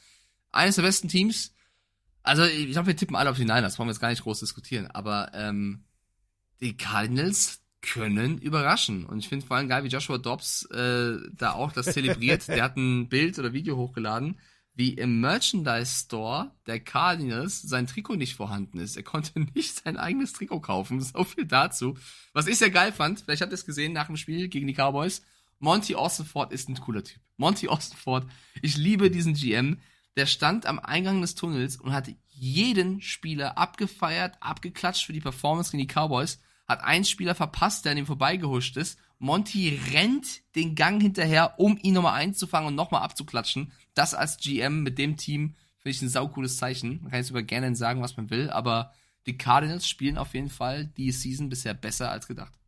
eines 0.50 0.76
der 0.76 0.82
besten 0.82 1.08
Teams. 1.08 1.54
Also, 2.22 2.44
ich 2.44 2.70
glaube, 2.70 2.86
wir 2.86 2.96
tippen 2.96 3.16
alle 3.16 3.30
auf 3.30 3.36
die 3.36 3.44
Niners, 3.44 3.78
wollen 3.78 3.88
wir 3.88 3.92
jetzt 3.92 4.00
gar 4.00 4.08
nicht 4.08 4.22
groß 4.22 4.40
diskutieren. 4.40 4.86
Aber 4.86 5.32
ähm, 5.34 5.84
die 6.60 6.76
Cardinals 6.76 7.60
können 7.82 8.38
überraschen. 8.38 9.04
Und 9.04 9.18
ich 9.18 9.28
finde 9.28 9.44
vor 9.44 9.56
allem 9.58 9.68
geil, 9.68 9.84
wie 9.84 9.88
Joshua 9.88 10.16
Dobbs 10.16 10.64
äh, 10.70 11.18
da 11.32 11.52
auch 11.52 11.72
das 11.72 11.86
zelebriert. 11.92 12.48
Der 12.48 12.62
hat 12.62 12.76
ein 12.76 13.08
Bild 13.08 13.38
oder 13.38 13.52
Video 13.52 13.76
hochgeladen, 13.76 14.38
wie 14.74 14.94
im 14.94 15.20
Merchandise 15.20 16.04
Store 16.04 16.50
der 16.66 16.80
Cardinals 16.80 17.60
sein 17.60 17.86
Trikot 17.86 18.16
nicht 18.16 18.34
vorhanden 18.34 18.78
ist. 18.78 18.96
Er 18.96 19.02
konnte 19.02 19.40
nicht 19.54 19.84
sein 19.84 19.96
eigenes 19.96 20.32
Trikot 20.32 20.60
kaufen. 20.60 21.00
So 21.00 21.24
viel 21.24 21.44
dazu. 21.44 21.96
Was 22.32 22.46
ich 22.46 22.58
sehr 22.58 22.70
geil 22.70 22.92
fand, 22.92 23.20
vielleicht 23.20 23.42
habt 23.42 23.52
ihr 23.52 23.56
es 23.56 23.66
gesehen 23.66 23.92
nach 23.92 24.06
dem 24.06 24.16
Spiel 24.16 24.48
gegen 24.48 24.66
die 24.66 24.74
Cowboys. 24.74 25.22
Monty 25.58 25.94
Austinford 25.94 26.52
ist 26.52 26.68
ein 26.68 26.80
cooler 26.80 27.04
Typ. 27.04 27.20
Monty 27.36 27.68
Austinford, 27.68 28.26
ich 28.62 28.76
liebe 28.76 29.10
diesen 29.10 29.34
GM. 29.34 29.78
Der 30.16 30.26
stand 30.26 30.66
am 30.66 30.78
Eingang 30.78 31.20
des 31.20 31.34
Tunnels 31.34 31.76
und 31.76 31.92
hat 31.92 32.08
jeden 32.28 33.00
Spieler 33.00 33.56
abgefeiert, 33.56 34.36
abgeklatscht 34.40 35.06
für 35.06 35.12
die 35.12 35.20
Performance 35.20 35.70
gegen 35.70 35.86
die 35.86 35.92
Cowboys. 35.92 36.40
Hat 36.66 36.82
einen 36.82 37.04
Spieler 37.04 37.34
verpasst, 37.34 37.84
der 37.84 37.92
an 37.92 37.98
ihm 37.98 38.06
vorbeigehuscht 38.06 38.76
ist. 38.76 38.98
Monty 39.18 39.80
rennt 39.92 40.42
den 40.56 40.74
Gang 40.74 41.00
hinterher, 41.00 41.58
um 41.58 41.78
ihn 41.80 41.94
nochmal 41.94 42.20
einzufangen 42.20 42.68
und 42.68 42.74
nochmal 42.74 43.02
abzuklatschen. 43.02 43.72
Das 43.94 44.14
als 44.14 44.38
GM 44.38 44.82
mit 44.82 44.98
dem 44.98 45.16
Team 45.16 45.54
finde 45.78 45.96
ich 45.96 46.02
ein 46.02 46.08
saucooles 46.08 46.56
Zeichen. 46.56 47.00
Man 47.02 47.10
kann 47.10 47.20
jetzt 47.20 47.30
über 47.30 47.42
gerne 47.42 47.74
sagen, 47.74 48.02
was 48.02 48.16
man 48.16 48.30
will, 48.30 48.50
aber 48.50 48.92
die 49.26 49.36
Cardinals 49.36 49.88
spielen 49.88 50.18
auf 50.18 50.34
jeden 50.34 50.50
Fall 50.50 50.86
die 50.86 51.12
Season 51.12 51.48
bisher 51.48 51.74
besser 51.74 52.10
als 52.10 52.26
gedacht. 52.26 52.58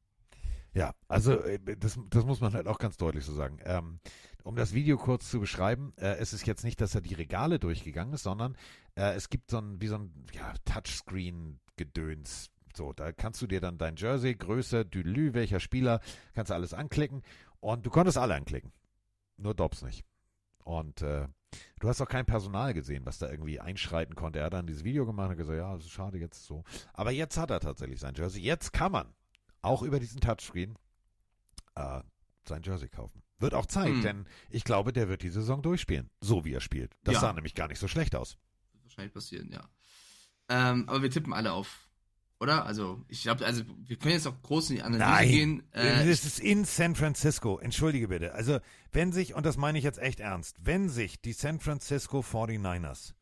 Ja, 0.72 0.92
also 1.08 1.40
äh, 1.40 1.58
das, 1.78 1.98
das 2.10 2.24
muss 2.24 2.40
man 2.40 2.52
halt 2.52 2.66
auch 2.66 2.78
ganz 2.78 2.96
deutlich 2.96 3.24
so 3.24 3.32
sagen. 3.32 3.58
Ähm, 3.64 4.00
um 4.42 4.56
das 4.56 4.74
Video 4.74 4.98
kurz 4.98 5.30
zu 5.30 5.40
beschreiben, 5.40 5.94
äh, 5.96 6.16
es 6.16 6.32
ist 6.32 6.46
jetzt 6.46 6.64
nicht, 6.64 6.80
dass 6.80 6.94
er 6.94 7.00
die 7.00 7.14
Regale 7.14 7.58
durchgegangen 7.58 8.12
ist, 8.14 8.24
sondern 8.24 8.56
äh, 8.96 9.14
es 9.14 9.30
gibt 9.30 9.50
so 9.50 9.58
ein, 9.58 9.80
wie 9.80 9.86
so 9.86 9.96
ein 9.96 10.12
ja, 10.32 10.52
Touchscreen-Gedöns. 10.64 12.50
So, 12.76 12.92
da 12.92 13.12
kannst 13.12 13.40
du 13.40 13.46
dir 13.46 13.60
dann 13.60 13.78
dein 13.78 13.94
Jersey, 13.96 14.34
Größe, 14.34 14.84
Dülü, 14.84 15.32
welcher 15.32 15.60
Spieler, 15.60 16.00
kannst 16.34 16.50
du 16.50 16.54
alles 16.54 16.74
anklicken 16.74 17.22
und 17.60 17.86
du 17.86 17.90
konntest 17.90 18.18
alle 18.18 18.34
anklicken. 18.34 18.72
Nur 19.36 19.54
Dobbs 19.54 19.82
nicht. 19.82 20.04
Und 20.64 21.02
äh, 21.02 21.28
du 21.80 21.88
hast 21.88 22.00
auch 22.00 22.08
kein 22.08 22.26
Personal 22.26 22.74
gesehen, 22.74 23.06
was 23.06 23.18
da 23.18 23.30
irgendwie 23.30 23.60
einschreiten 23.60 24.14
konnte. 24.16 24.40
Er 24.40 24.46
hat 24.46 24.54
dann 24.54 24.66
dieses 24.66 24.82
Video 24.84 25.06
gemacht 25.06 25.30
und 25.30 25.36
gesagt, 25.36 25.56
ja, 25.58 25.74
das 25.74 25.84
ist 25.84 25.90
schade 25.92 26.18
jetzt 26.18 26.44
so. 26.44 26.64
Aber 26.92 27.10
jetzt 27.12 27.36
hat 27.36 27.50
er 27.50 27.60
tatsächlich 27.60 28.00
sein 28.00 28.14
Jersey. 28.14 28.42
Jetzt 28.42 28.72
kann 28.72 28.90
man 28.92 29.14
auch 29.62 29.82
über 29.82 30.00
diesen 30.00 30.20
Touchscreen 30.20 30.76
äh, 31.76 32.00
sein 32.48 32.62
Jersey 32.62 32.88
kaufen. 32.88 33.22
Wird 33.38 33.54
auch 33.54 33.66
Zeit, 33.66 33.88
Hm. 33.94 34.02
denn 34.02 34.26
ich 34.50 34.64
glaube, 34.64 34.92
der 34.92 35.08
wird 35.08 35.22
die 35.22 35.28
Saison 35.30 35.60
durchspielen, 35.62 36.08
so 36.20 36.44
wie 36.44 36.52
er 36.54 36.60
spielt. 36.60 36.92
Das 37.04 37.14
Ja. 37.14 37.20
sah 37.20 37.32
nämlich 37.32 37.54
gar 37.54 37.68
nicht 37.68 37.78
so 37.80 37.88
schlecht 37.88 38.14
aus. 38.14 38.38
Wird 38.72 38.84
wahrscheinlich 38.84 39.12
passieren, 39.14 39.50
ja. 39.52 39.68
Ähm, 40.48 40.88
aber 40.88 41.02
wir 41.02 41.10
tippen 41.10 41.32
alle 41.32 41.52
auf, 41.52 41.83
oder? 42.40 42.66
Also, 42.66 43.02
ich 43.08 43.22
glaube, 43.22 43.44
also 43.44 43.62
wir 43.86 43.96
können 43.96 44.14
jetzt 44.14 44.26
auch 44.26 44.40
groß 44.42 44.70
in 44.70 44.76
die 44.76 44.82
Analyse 44.82 45.10
Nein, 45.10 45.28
gehen. 45.28 45.62
Äh, 45.72 46.06
das 46.06 46.24
ist 46.24 46.40
in 46.40 46.64
San 46.64 46.94
Francisco. 46.94 47.58
Entschuldige 47.58 48.08
bitte. 48.08 48.34
Also, 48.34 48.60
wenn 48.92 49.12
sich, 49.12 49.34
und 49.34 49.46
das 49.46 49.56
meine 49.56 49.78
ich 49.78 49.84
jetzt 49.84 49.98
echt 49.98 50.20
ernst, 50.20 50.56
wenn 50.60 50.88
sich 50.88 51.20
die 51.20 51.32
San 51.32 51.60
Francisco 51.60 52.20
49ers 52.20 53.14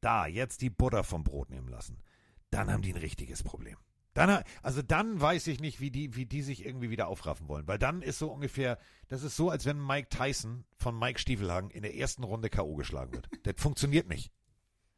da 0.00 0.26
jetzt 0.26 0.60
die 0.60 0.70
Butter 0.70 1.02
vom 1.02 1.24
Brot 1.24 1.50
nehmen 1.50 1.68
lassen, 1.68 2.02
dann 2.50 2.70
haben 2.70 2.82
die 2.82 2.92
ein 2.92 3.00
richtiges 3.00 3.42
Problem. 3.42 3.76
Dann, 4.14 4.44
also 4.62 4.80
dann 4.80 5.20
weiß 5.20 5.48
ich 5.48 5.60
nicht, 5.60 5.80
wie 5.80 5.90
die, 5.90 6.14
wie 6.14 6.24
die 6.24 6.42
sich 6.42 6.64
irgendwie 6.64 6.90
wieder 6.90 7.08
aufraffen 7.08 7.48
wollen. 7.48 7.66
Weil 7.66 7.78
dann 7.78 8.00
ist 8.00 8.20
so 8.20 8.30
ungefähr, 8.30 8.78
das 9.08 9.24
ist 9.24 9.34
so, 9.34 9.50
als 9.50 9.66
wenn 9.66 9.84
Mike 9.84 10.08
Tyson 10.08 10.64
von 10.78 10.96
Mike 10.96 11.18
Stiefelhagen 11.18 11.70
in 11.70 11.82
der 11.82 11.96
ersten 11.96 12.22
Runde 12.22 12.48
K.O. 12.48 12.76
geschlagen 12.76 13.12
wird. 13.12 13.28
Das 13.42 13.54
funktioniert 13.56 14.08
nicht. 14.08 14.30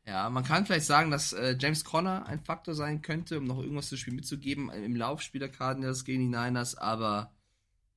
Ja, 0.07 0.31
man 0.31 0.45
kann 0.45 0.67
vielleicht 0.67 0.87
sagen, 0.87 1.11
dass 1.11 1.33
äh, 1.33 1.57
James 1.59 1.85
Conner 1.85 2.27
ein 2.27 2.39
Faktor 2.39 2.75
sein 2.75 3.03
könnte, 3.03 3.39
um 3.39 3.45
noch 3.45 3.59
irgendwas 3.59 3.89
zu 3.89 3.97
Spiel 3.97 4.15
mitzugeben 4.15 4.71
im 4.71 4.95
Laufspiel 4.95 5.41
der 5.41 5.49
Cardinals 5.49 6.05
gegen 6.05 6.21
die 6.31 6.37
Niners, 6.37 6.77
aber 6.77 7.33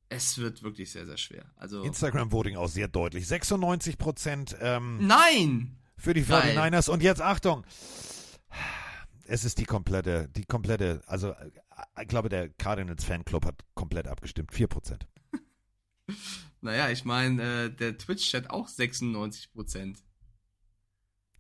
es 0.10 0.40
wird 0.40 0.64
wirklich 0.64 0.91
sehr, 0.91 1.06
sehr 1.06 1.18
schwer. 1.18 1.45
Also 1.56 1.84
Instagram-Voting 1.84 2.57
auch 2.57 2.68
sehr 2.68 2.88
deutlich. 2.88 3.27
96 3.27 3.99
Prozent 3.99 4.57
ähm, 4.60 5.06
Nein! 5.06 5.77
für 5.98 6.15
die 6.15 6.23
Geil. 6.23 6.57
49ers. 6.57 6.90
Und 6.90 7.03
jetzt 7.03 7.22
Achtung. 7.22 7.64
Es 9.27 9.45
ist 9.45 9.60
die 9.60 9.65
komplette, 9.65 10.27
die 10.30 10.45
komplette, 10.45 11.03
also 11.06 11.30
äh, 11.30 11.52
ich 12.02 12.07
glaube, 12.07 12.30
der 12.30 12.49
Cardinals 12.49 13.03
Fanclub 13.03 13.45
hat 13.45 13.64
komplett 13.76 14.07
abgestimmt. 14.07 14.52
4 14.53 14.68
Prozent. 14.68 15.07
Naja, 16.61 16.90
ich 16.90 17.06
meine, 17.06 17.68
äh, 17.68 17.69
der 17.69 17.98
Twitch-Chat 17.98 18.49
auch 18.49 18.68
96 18.68 19.53
Prozent. 19.53 20.03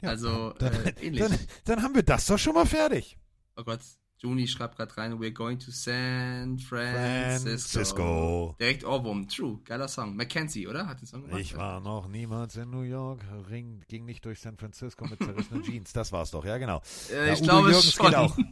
Also, 0.01 0.53
Dann, 0.59 0.73
äh, 0.85 0.93
ähnlich. 1.01 1.19
dann, 1.21 1.37
dann 1.65 1.83
haben 1.83 1.95
wir 1.95 2.03
das 2.03 2.25
doch 2.27 2.37
schon 2.37 2.53
mal 2.53 2.65
fertig. 2.65 3.17
Oh 3.55 3.63
Gott, 3.63 3.79
Juni 4.21 4.47
schreibt 4.49 4.75
gerade 4.75 4.95
rein, 4.97 5.13
we're 5.19 5.31
going 5.31 5.57
to 5.59 5.71
San 5.71 6.59
Francisco. 6.59 7.47
Francisco. 7.47 8.55
Direkt 8.59 8.83
Ohrwurm, 8.83 9.29
true, 9.29 9.59
geiler 9.63 9.87
Song. 9.87 10.15
Mackenzie, 10.17 10.67
oder? 10.67 10.87
Hat 10.87 10.99
den 10.99 11.07
Song 11.07 11.21
gemacht? 11.23 11.39
Ich 11.39 11.55
war 11.55 11.79
noch 11.79 12.09
niemals 12.09 12.57
in 12.57 12.69
New 12.69 12.81
York, 12.81 13.23
Ring, 13.49 13.81
ging 13.87 14.03
nicht 14.03 14.25
durch 14.25 14.41
San 14.41 14.57
Francisco 14.57 15.05
mit 15.07 15.23
zerrissenen 15.23 15.63
Jeans. 15.63 15.93
Das 15.93 16.11
war's 16.11 16.31
doch, 16.31 16.43
ja 16.43 16.57
genau. 16.57 16.81
Äh, 17.09 17.27
ja, 17.27 17.33
ich 17.33 17.39
Udo 17.41 17.49
glaube 17.49 17.69
Jürgens 17.71 17.93
schon. 17.93 18.15
auch. 18.15 18.37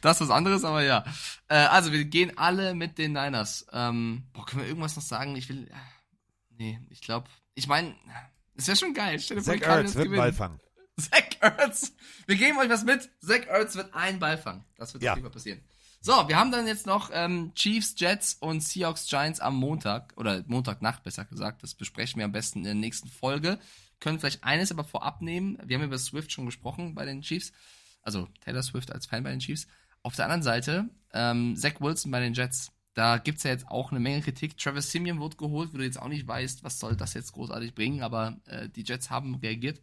Das 0.00 0.20
ist 0.20 0.28
was 0.28 0.34
anderes, 0.34 0.64
aber 0.64 0.82
ja. 0.82 1.04
Äh, 1.48 1.56
also, 1.56 1.92
wir 1.92 2.04
gehen 2.06 2.36
alle 2.36 2.74
mit 2.74 2.98
den 2.98 3.12
Niners. 3.12 3.66
Ähm, 3.72 4.24
boah, 4.32 4.44
können 4.46 4.62
wir 4.62 4.68
irgendwas 4.68 4.96
noch 4.96 5.02
sagen? 5.02 5.36
Ich 5.36 5.48
will. 5.48 5.68
Äh, 5.68 5.74
nee, 6.58 6.80
ich 6.90 7.00
glaube. 7.02 7.28
Ich 7.54 7.68
meine, 7.68 7.94
es 8.56 8.66
wäre 8.66 8.76
schon 8.78 8.94
geil. 8.94 9.20
Stell 9.20 9.36
dir 9.36 9.42
vor, 9.42 9.54
Zach 9.54 9.62
Ertz 9.62 9.94
wird 9.94 10.06
einen 10.06 10.16
Ball 10.16 10.32
fangen. 10.32 10.58
Zach 11.00 11.22
Ertz. 11.40 11.92
Wir 12.26 12.36
geben 12.36 12.58
euch 12.58 12.68
was 12.68 12.84
mit. 12.84 13.08
Zach 13.20 13.46
Ertz 13.48 13.74
wird 13.76 13.94
einen 13.94 14.18
Ball 14.18 14.38
fangen. 14.38 14.64
Das 14.76 14.92
wird 14.94 15.02
Ja. 15.02 15.12
auf 15.12 15.16
jeden 15.18 15.26
Fall 15.26 15.32
passieren. 15.32 15.60
So, 16.00 16.12
wir 16.28 16.36
haben 16.36 16.50
dann 16.50 16.66
jetzt 16.66 16.86
noch 16.86 17.10
ähm, 17.12 17.52
Chiefs, 17.54 17.94
Jets 17.96 18.34
und 18.34 18.60
Seahawks 18.62 19.06
Giants 19.06 19.40
am 19.40 19.56
Montag. 19.56 20.12
Oder 20.16 20.42
Montagnacht 20.46 21.02
besser 21.04 21.24
gesagt. 21.24 21.62
Das 21.62 21.74
besprechen 21.74 22.18
wir 22.18 22.24
am 22.24 22.32
besten 22.32 22.58
in 22.60 22.64
der 22.64 22.74
nächsten 22.74 23.08
Folge. 23.08 23.58
Können 24.00 24.18
vielleicht 24.18 24.42
eines 24.42 24.72
aber 24.72 24.82
vorab 24.84 25.22
nehmen. 25.22 25.58
Wir 25.64 25.76
haben 25.78 25.84
über 25.84 25.98
Swift 25.98 26.32
schon 26.32 26.46
gesprochen 26.46 26.94
bei 26.94 27.04
den 27.04 27.22
Chiefs. 27.22 27.52
Also 28.02 28.28
Taylor 28.40 28.62
Swift 28.64 28.90
als 28.90 29.06
Fan 29.06 29.22
bei 29.22 29.30
den 29.30 29.38
Chiefs. 29.38 29.68
Auf 30.02 30.16
der 30.16 30.24
anderen 30.24 30.42
Seite, 30.42 30.90
ähm, 31.12 31.56
Zach 31.56 31.80
Wilson 31.80 32.10
bei 32.10 32.18
den 32.18 32.34
Jets. 32.34 32.72
Da 32.94 33.18
gibt's 33.18 33.44
ja 33.44 33.52
jetzt 33.52 33.68
auch 33.68 33.92
eine 33.92 34.00
Menge 34.00 34.20
Kritik. 34.22 34.58
Travis 34.58 34.90
Simeon 34.90 35.20
wurde 35.20 35.36
geholt, 35.36 35.72
wo 35.72 35.78
du 35.78 35.84
jetzt 35.84 36.00
auch 36.02 36.08
nicht 36.08 36.26
weißt, 36.26 36.64
was 36.64 36.80
soll 36.80 36.96
das 36.96 37.14
jetzt 37.14 37.32
großartig 37.32 37.74
bringen, 37.76 38.02
aber 38.02 38.36
äh, 38.46 38.68
die 38.68 38.82
Jets 38.82 39.08
haben 39.08 39.36
reagiert. 39.36 39.80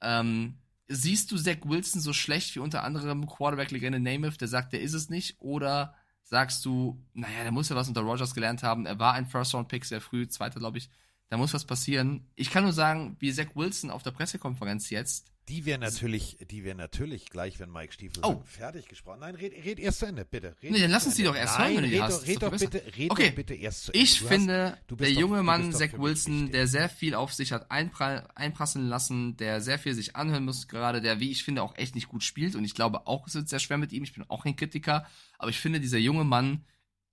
Ähm, 0.00 0.58
siehst 0.88 1.30
du 1.30 1.36
Zach 1.36 1.58
Wilson 1.64 2.00
so 2.00 2.12
schlecht 2.12 2.54
wie 2.54 2.60
unter 2.60 2.84
anderem 2.84 3.26
Quarterback-Legende 3.26 4.00
Namath, 4.00 4.40
der 4.40 4.48
sagt, 4.48 4.72
der 4.72 4.80
ist 4.80 4.94
es 4.94 5.10
nicht? 5.10 5.36
Oder 5.40 5.94
sagst 6.22 6.64
du, 6.64 7.02
naja, 7.14 7.42
der 7.42 7.52
muss 7.52 7.68
ja 7.68 7.76
was 7.76 7.88
unter 7.88 8.02
Rogers 8.02 8.34
gelernt 8.34 8.62
haben. 8.62 8.86
Er 8.86 8.98
war 8.98 9.14
ein 9.14 9.26
First-Round-Pick 9.26 9.84
sehr 9.84 10.00
früh, 10.00 10.28
zweiter, 10.28 10.60
glaube 10.60 10.78
ich. 10.78 10.90
Da 11.30 11.36
muss 11.36 11.54
was 11.54 11.66
passieren. 11.66 12.26
Ich 12.36 12.50
kann 12.50 12.64
nur 12.64 12.72
sagen, 12.72 13.16
wie 13.18 13.32
Zach 13.32 13.54
Wilson 13.54 13.90
auf 13.90 14.02
der 14.02 14.12
Pressekonferenz 14.12 14.90
jetzt 14.90 15.30
Die 15.48 15.64
wäre 15.64 15.78
natürlich, 15.78 16.36
die 16.50 16.62
wäre 16.64 16.76
natürlich 16.76 17.30
gleich, 17.30 17.58
wenn 17.58 17.70
Mike 17.72 17.92
Stiefel 17.92 18.22
Oh. 18.24 18.42
fertig 18.44 18.86
gesprochen. 18.86 19.20
Nein, 19.20 19.34
red, 19.34 19.52
red 19.64 19.78
erst 19.78 20.00
zu 20.00 20.06
Ende, 20.06 20.24
bitte. 20.24 20.54
Red 20.62 20.72
Nee, 20.72 20.80
dann 20.80 20.90
lass 20.90 21.06
uns 21.06 21.16
die 21.16 21.22
doch 21.24 21.34
erst 21.34 21.58
Nein, 21.58 21.66
hören, 21.72 21.76
wenn 21.76 21.84
du 21.84 21.96
die 21.96 22.02
hast. 22.02 22.20
Doch, 22.22 22.26
red 22.28 22.42
doch 22.42 22.50
doch 22.50 22.58
bitte, 22.58 22.82
red 22.98 23.10
okay. 23.10 23.28
doch 23.30 23.34
bitte 23.36 23.54
erst 23.54 23.84
zu 23.84 23.92
Ende. 23.92 24.02
Ich 24.04 24.18
Du 24.18 24.24
hast- 24.24 24.28
finde, 24.34 24.78
du 24.88 24.96
der 24.96 25.10
doch- 25.10 25.20
junge 25.20 25.36
du 25.38 25.42
Mann, 25.44 25.70
doch 25.70 25.78
Zach 25.78 25.92
Wilson, 25.98 26.52
der 26.52 26.66
sehr 26.66 26.88
viel 26.88 27.14
auf 27.14 27.32
sich 27.32 27.52
hat 27.52 27.70
einpra 27.70 28.28
einprasseln 28.34 28.88
lassen, 28.88 29.36
der 29.38 29.60
sehr 29.60 29.78
viel 29.78 29.94
sich 29.94 30.16
anhören 30.16 30.44
muss 30.44 30.68
gerade, 30.68 31.00
der, 31.00 31.18
wie 31.20 31.30
ich 31.30 31.44
finde, 31.44 31.62
auch 31.62 31.76
echt 31.78 31.94
nicht 31.94 32.08
gut 32.08 32.22
spielt. 32.24 32.54
Und 32.54 32.64
ich 32.64 32.74
glaube 32.74 33.06
auch, 33.06 33.26
es 33.26 33.34
wird 33.34 33.48
sehr 33.48 33.58
schwer 33.58 33.78
mit 33.78 33.92
ihm. 33.92 34.02
Ich 34.04 34.12
bin 34.12 34.24
auch 34.28 34.44
kein 34.44 34.56
Kritiker. 34.56 35.06
Aber 35.38 35.50
ich 35.50 35.58
finde, 35.58 35.80
dieser 35.80 35.98
junge 35.98 36.24
Mann 36.24 36.64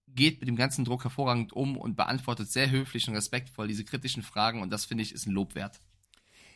geht 0.07 0.39
mit 0.39 0.47
dem 0.47 0.55
ganzen 0.55 0.85
Druck 0.85 1.03
hervorragend 1.03 1.53
um 1.53 1.77
und 1.77 1.95
beantwortet 1.95 2.49
sehr 2.51 2.69
höflich 2.69 3.07
und 3.07 3.15
respektvoll 3.15 3.67
diese 3.67 3.83
kritischen 3.85 4.23
Fragen. 4.23 4.61
Und 4.61 4.71
das 4.71 4.85
finde 4.85 5.03
ich 5.03 5.13
ist 5.13 5.25
ein 5.25 5.31
Lob 5.33 5.55
wert. 5.55 5.81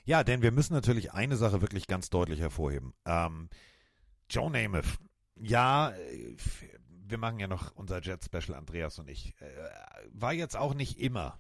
Ja, 0.05 0.23
denn 0.23 0.41
wir 0.41 0.51
müssen 0.51 0.73
natürlich 0.73 1.13
eine 1.13 1.35
Sache 1.38 1.61
wirklich 1.61 1.88
ganz 1.88 2.09
deutlich 2.09 2.39
hervorheben. 2.39 2.93
Ähm, 3.05 3.49
Joe 4.30 4.49
Namath, 4.49 4.97
ja, 5.35 5.91
äh, 5.91 6.35
wir 6.88 7.17
machen 7.17 7.39
ja 7.39 7.47
noch 7.47 7.76
unser 7.76 8.01
Jet-Special, 8.01 8.57
Andreas 8.57 8.99
und 8.99 9.09
ich, 9.09 9.35
äh, 9.41 9.45
war 10.11 10.34
jetzt 10.34 10.55
auch 10.55 10.73
nicht 10.73 10.99
immer 10.99 11.39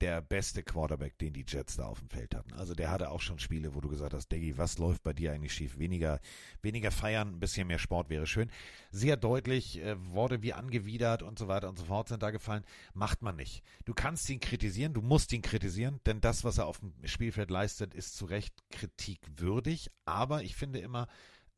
der 0.00 0.22
beste 0.22 0.62
Quarterback, 0.62 1.18
den 1.18 1.32
die 1.32 1.44
Jets 1.46 1.76
da 1.76 1.86
auf 1.86 1.98
dem 1.98 2.08
Feld 2.08 2.34
hatten. 2.34 2.52
Also 2.54 2.74
der 2.74 2.90
hatte 2.90 3.10
auch 3.10 3.20
schon 3.20 3.38
Spiele, 3.38 3.74
wo 3.74 3.80
du 3.80 3.88
gesagt 3.88 4.14
hast, 4.14 4.30
Diggi, 4.32 4.56
was 4.56 4.78
läuft 4.78 5.02
bei 5.02 5.12
dir 5.12 5.32
eigentlich 5.32 5.52
schief? 5.52 5.78
Weniger, 5.78 6.20
weniger 6.62 6.90
feiern, 6.90 7.28
ein 7.28 7.40
bisschen 7.40 7.66
mehr 7.66 7.78
Sport 7.78 8.08
wäre 8.08 8.26
schön. 8.26 8.50
Sehr 8.90 9.16
deutlich, 9.16 9.78
äh, 9.78 9.96
Worte 10.12 10.42
wie 10.42 10.52
angewidert 10.52 11.22
und 11.22 11.38
so 11.38 11.48
weiter 11.48 11.68
und 11.68 11.78
so 11.78 11.84
fort 11.84 12.08
sind 12.08 12.22
da 12.22 12.30
gefallen. 12.30 12.64
Macht 12.94 13.22
man 13.22 13.36
nicht. 13.36 13.62
Du 13.84 13.94
kannst 13.94 14.28
ihn 14.30 14.40
kritisieren, 14.40 14.94
du 14.94 15.02
musst 15.02 15.32
ihn 15.32 15.42
kritisieren, 15.42 16.00
denn 16.06 16.20
das, 16.20 16.44
was 16.44 16.58
er 16.58 16.66
auf 16.66 16.80
dem 16.80 16.92
Spielfeld 17.04 17.50
leistet, 17.50 17.94
ist 17.94 18.16
zu 18.16 18.24
Recht 18.24 18.54
kritikwürdig. 18.70 19.90
Aber 20.04 20.42
ich 20.42 20.56
finde 20.56 20.80
immer, 20.80 21.08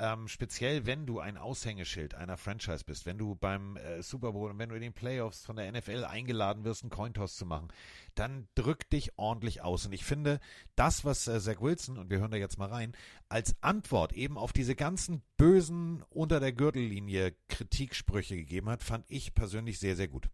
ähm, 0.02 0.26
speziell 0.26 0.84
wenn 0.84 1.06
du 1.06 1.20
ein 1.20 1.36
Aushängeschild 1.36 2.14
einer 2.14 2.36
Franchise 2.36 2.82
bist, 2.84 3.06
wenn 3.06 3.18
du 3.18 3.36
beim 3.36 3.76
äh, 3.76 4.02
Super 4.02 4.32
Bowl 4.32 4.50
und 4.50 4.58
wenn 4.58 4.68
du 4.68 4.74
in 4.74 4.82
den 4.82 4.92
Playoffs 4.92 5.44
von 5.44 5.54
der 5.54 5.70
NFL 5.70 6.04
eingeladen 6.04 6.64
wirst, 6.64 6.82
einen 6.82 6.90
Cointoss 6.90 7.36
zu 7.36 7.46
machen, 7.46 7.68
dann 8.16 8.48
drück 8.56 8.90
dich 8.90 9.16
ordentlich 9.16 9.62
aus. 9.62 9.86
Und 9.86 9.92
ich 9.92 10.04
finde, 10.04 10.40
das, 10.74 11.04
was 11.04 11.28
äh, 11.28 11.40
Zach 11.40 11.60
Wilson, 11.60 11.98
und 11.98 12.10
wir 12.10 12.18
hören 12.18 12.32
da 12.32 12.36
jetzt 12.36 12.58
mal 12.58 12.68
rein, 12.68 12.96
als 13.28 13.54
Antwort 13.60 14.12
eben 14.12 14.36
auf 14.36 14.52
diese 14.52 14.74
ganzen 14.74 15.22
bösen 15.36 16.02
unter 16.10 16.40
der 16.40 16.52
Gürtellinie 16.52 17.36
Kritiksprüche 17.48 18.34
gegeben 18.34 18.68
hat, 18.68 18.82
fand 18.82 19.04
ich 19.08 19.34
persönlich 19.34 19.78
sehr, 19.78 19.94
sehr 19.94 20.08
gut. 20.08 20.28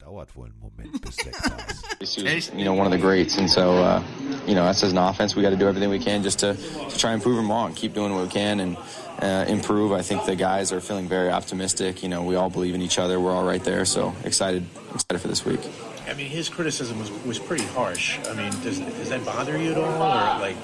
Dauert 0.00 0.36
wohl 0.36 0.44
einen 0.44 0.54
Moment, 0.60 1.02
bis 1.02 1.16
Zach 1.16 1.32
da 1.42 1.56
ist. 1.98 2.14
He 2.14 2.22
was, 2.22 2.50
you 2.54 2.64
know, 2.64 2.72
one 2.72 2.86
of 2.86 2.92
the 2.92 2.98
greats. 2.98 3.36
And 3.36 3.50
so, 3.50 3.72
uh, 3.72 4.00
you 4.46 4.54
know, 4.54 4.62
us 4.62 4.84
as 4.84 4.92
an 4.92 4.98
offense, 4.98 5.34
we 5.34 5.42
got 5.42 5.50
to 5.50 5.56
do 5.56 5.66
everything 5.66 5.90
we 5.90 5.98
can 5.98 6.22
just 6.22 6.38
to, 6.38 6.54
to 6.54 6.96
try 6.98 7.12
and 7.12 7.20
prove 7.20 7.34
them 7.36 7.50
wrong, 7.50 7.74
keep 7.74 7.94
doing 7.94 8.14
what 8.14 8.22
we 8.22 8.28
can 8.30 8.60
and 8.60 8.76
uh, 9.20 9.44
improve. 9.48 9.90
I 9.90 10.02
think 10.02 10.24
the 10.24 10.36
guys 10.36 10.70
are 10.70 10.80
feeling 10.80 11.08
very 11.08 11.30
optimistic. 11.30 12.04
You 12.04 12.08
know, 12.10 12.22
we 12.22 12.36
all 12.36 12.48
believe 12.48 12.76
in 12.76 12.82
each 12.82 13.00
other. 13.00 13.18
We're 13.18 13.32
all 13.32 13.44
right 13.44 13.62
there. 13.64 13.84
So 13.84 14.14
excited, 14.22 14.64
excited 14.94 15.18
for 15.20 15.26
this 15.26 15.44
week. 15.44 15.60
I 16.08 16.14
mean, 16.14 16.28
his 16.30 16.48
criticism 16.48 17.00
was, 17.00 17.10
was 17.26 17.40
pretty 17.40 17.64
harsh. 17.64 18.20
I 18.28 18.34
mean, 18.34 18.52
does, 18.62 18.78
does 18.78 19.08
that 19.08 19.24
bother 19.24 19.58
you 19.58 19.72
at 19.72 19.78
all? 19.78 19.94
Or, 19.94 20.40
like, 20.40 20.56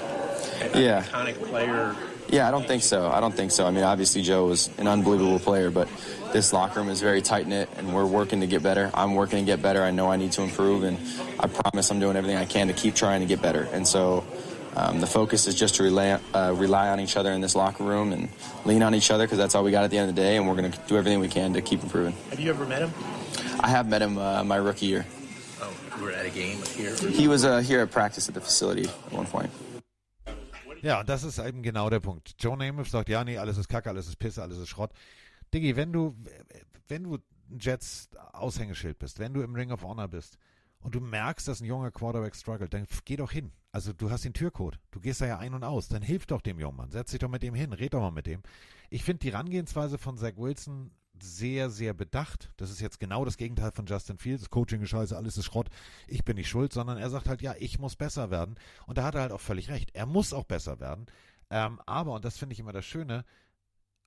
an 0.62 0.80
Yeah. 0.80 1.02
iconic 1.02 1.42
player? 1.48 1.96
Yeah, 2.28 2.46
I 2.48 2.52
don't 2.52 2.66
think 2.66 2.82
so. 2.84 3.10
I 3.10 3.18
don't 3.20 3.34
think 3.34 3.50
so. 3.50 3.66
I 3.66 3.70
mean, 3.70 3.84
obviously 3.84 4.22
Joe 4.22 4.46
was 4.46 4.70
an 4.78 4.86
unbelievable 4.86 5.38
player, 5.40 5.70
but 5.70 5.88
this 6.34 6.52
locker 6.52 6.80
room 6.80 6.88
is 6.88 7.00
very 7.00 7.22
tight 7.22 7.46
knit, 7.46 7.68
and 7.76 7.94
we're 7.94 8.04
working 8.04 8.40
to 8.40 8.48
get 8.48 8.60
better. 8.60 8.90
I'm 8.92 9.14
working 9.14 9.38
to 9.38 9.44
get 9.44 9.62
better. 9.62 9.84
I 9.84 9.92
know 9.92 10.10
I 10.10 10.16
need 10.16 10.32
to 10.32 10.42
improve, 10.42 10.82
and 10.82 10.98
I 11.38 11.46
promise 11.46 11.90
I'm 11.92 12.00
doing 12.00 12.16
everything 12.16 12.36
I 12.36 12.44
can 12.44 12.66
to 12.66 12.74
keep 12.74 12.96
trying 12.96 13.20
to 13.20 13.26
get 13.26 13.40
better. 13.40 13.68
And 13.72 13.88
so. 13.88 14.24
Um, 14.76 14.98
the 14.98 15.06
focus 15.06 15.46
is 15.46 15.54
just 15.54 15.76
to 15.76 15.84
rely, 15.84 16.18
uh, 16.34 16.52
rely 16.52 16.88
on 16.88 16.98
each 16.98 17.16
other 17.16 17.30
in 17.30 17.40
this 17.40 17.54
locker 17.54 17.84
room 17.84 18.12
and 18.12 18.28
lean 18.64 18.82
on 18.82 18.92
each 18.92 19.12
other 19.12 19.22
because 19.22 19.38
that's 19.38 19.54
all 19.54 19.62
we 19.62 19.70
got 19.70 19.84
at 19.84 19.90
the 19.92 19.98
end 19.98 20.10
of 20.10 20.16
the 20.16 20.20
day, 20.20 20.36
and 20.36 20.48
we're 20.48 20.56
going 20.56 20.72
to 20.72 20.76
do 20.88 20.96
everything 20.96 21.20
we 21.20 21.28
can 21.28 21.52
to 21.52 21.62
keep 21.62 21.80
improving. 21.80 22.12
Have 22.30 22.40
you 22.40 22.50
ever 22.50 22.66
met 22.66 22.82
him? 22.82 22.90
I 23.60 23.68
have 23.68 23.86
met 23.88 24.02
him 24.02 24.18
uh, 24.18 24.42
my 24.42 24.56
rookie 24.56 24.86
year. 24.86 25.06
Oh, 25.62 25.72
you 25.96 26.02
were 26.02 26.10
at 26.10 26.26
a 26.26 26.30
game 26.30 26.58
here? 26.74 26.92
He 26.96 27.28
was 27.28 27.44
uh, 27.44 27.60
here 27.60 27.82
at 27.82 27.92
practice 27.92 28.26
at 28.28 28.34
the 28.34 28.40
facility 28.40 28.86
at 28.86 29.12
one 29.12 29.26
point. 29.26 29.48
Ja, 30.82 30.98
und 30.98 31.08
das 31.08 31.22
ist 31.22 31.38
eben 31.38 31.62
genau 31.62 31.88
der 31.88 32.00
Punkt. 32.00 32.34
Joe 32.40 32.56
Namath 32.56 32.88
sagt, 32.88 33.08
ja, 33.08 33.22
nee, 33.22 33.38
alles 33.38 33.56
ist 33.56 33.68
Kacke, 33.68 33.88
alles 33.90 34.08
ist 34.08 34.18
Pisse, 34.18 34.42
alles 34.42 34.58
ist 34.58 34.68
Schrott. 34.68 34.90
Diggi, 35.52 35.76
wenn 35.76 35.92
du, 35.92 36.16
wenn 36.88 37.04
du 37.04 37.18
Jets 37.58 38.08
Aushängeschild 38.32 38.98
bist, 38.98 39.18
wenn 39.18 39.34
du 39.34 39.42
im 39.42 39.54
Ring 39.54 39.70
of 39.70 39.82
Honor 39.82 40.08
bist 40.08 40.38
und 40.80 40.94
du 40.94 41.00
merkst, 41.00 41.46
dass 41.48 41.60
ein 41.60 41.66
junger 41.66 41.90
Quarterback 41.90 42.34
struggelt, 42.34 42.74
dann 42.74 42.86
geh 43.04 43.16
doch 43.16 43.30
hin. 43.30 43.52
Also 43.72 43.92
du 43.92 44.10
hast 44.10 44.24
den 44.24 44.34
Türcode. 44.34 44.78
Du 44.90 45.00
gehst 45.00 45.20
da 45.20 45.26
ja 45.26 45.38
ein 45.38 45.54
und 45.54 45.64
aus. 45.64 45.88
Dann 45.88 46.02
hilf 46.02 46.26
doch 46.26 46.40
dem 46.40 46.60
jungen 46.60 46.76
Mann. 46.76 46.90
Setz 46.90 47.10
dich 47.10 47.20
doch 47.20 47.28
mit 47.28 47.42
dem 47.42 47.54
hin. 47.54 47.72
Red 47.72 47.94
doch 47.94 48.00
mal 48.00 48.10
mit 48.10 48.26
dem. 48.26 48.42
Ich 48.90 49.02
finde 49.02 49.20
die 49.20 49.32
Herangehensweise 49.32 49.98
von 49.98 50.16
Zach 50.16 50.36
Wilson 50.36 50.92
sehr, 51.20 51.70
sehr 51.70 51.94
bedacht. 51.94 52.52
Das 52.56 52.70
ist 52.70 52.80
jetzt 52.80 53.00
genau 53.00 53.24
das 53.24 53.36
Gegenteil 53.36 53.72
von 53.72 53.86
Justin 53.86 54.18
Fields. 54.18 54.42
Das 54.42 54.50
Coaching 54.50 54.82
ist 54.82 54.90
scheiße, 54.90 55.16
alles 55.16 55.36
ist 55.36 55.46
Schrott. 55.46 55.68
Ich 56.06 56.24
bin 56.24 56.36
nicht 56.36 56.48
schuld, 56.48 56.72
sondern 56.72 56.98
er 56.98 57.10
sagt 57.10 57.28
halt, 57.28 57.42
ja, 57.42 57.54
ich 57.58 57.78
muss 57.78 57.96
besser 57.96 58.30
werden. 58.30 58.56
Und 58.86 58.98
da 58.98 59.04
hat 59.04 59.14
er 59.14 59.22
halt 59.22 59.32
auch 59.32 59.40
völlig 59.40 59.70
recht. 59.70 59.90
Er 59.94 60.06
muss 60.06 60.32
auch 60.32 60.44
besser 60.44 60.80
werden. 60.80 61.06
Ähm, 61.50 61.80
aber, 61.86 62.14
und 62.14 62.24
das 62.24 62.36
finde 62.36 62.52
ich 62.52 62.60
immer 62.60 62.72
das 62.72 62.84
Schöne, 62.84 63.24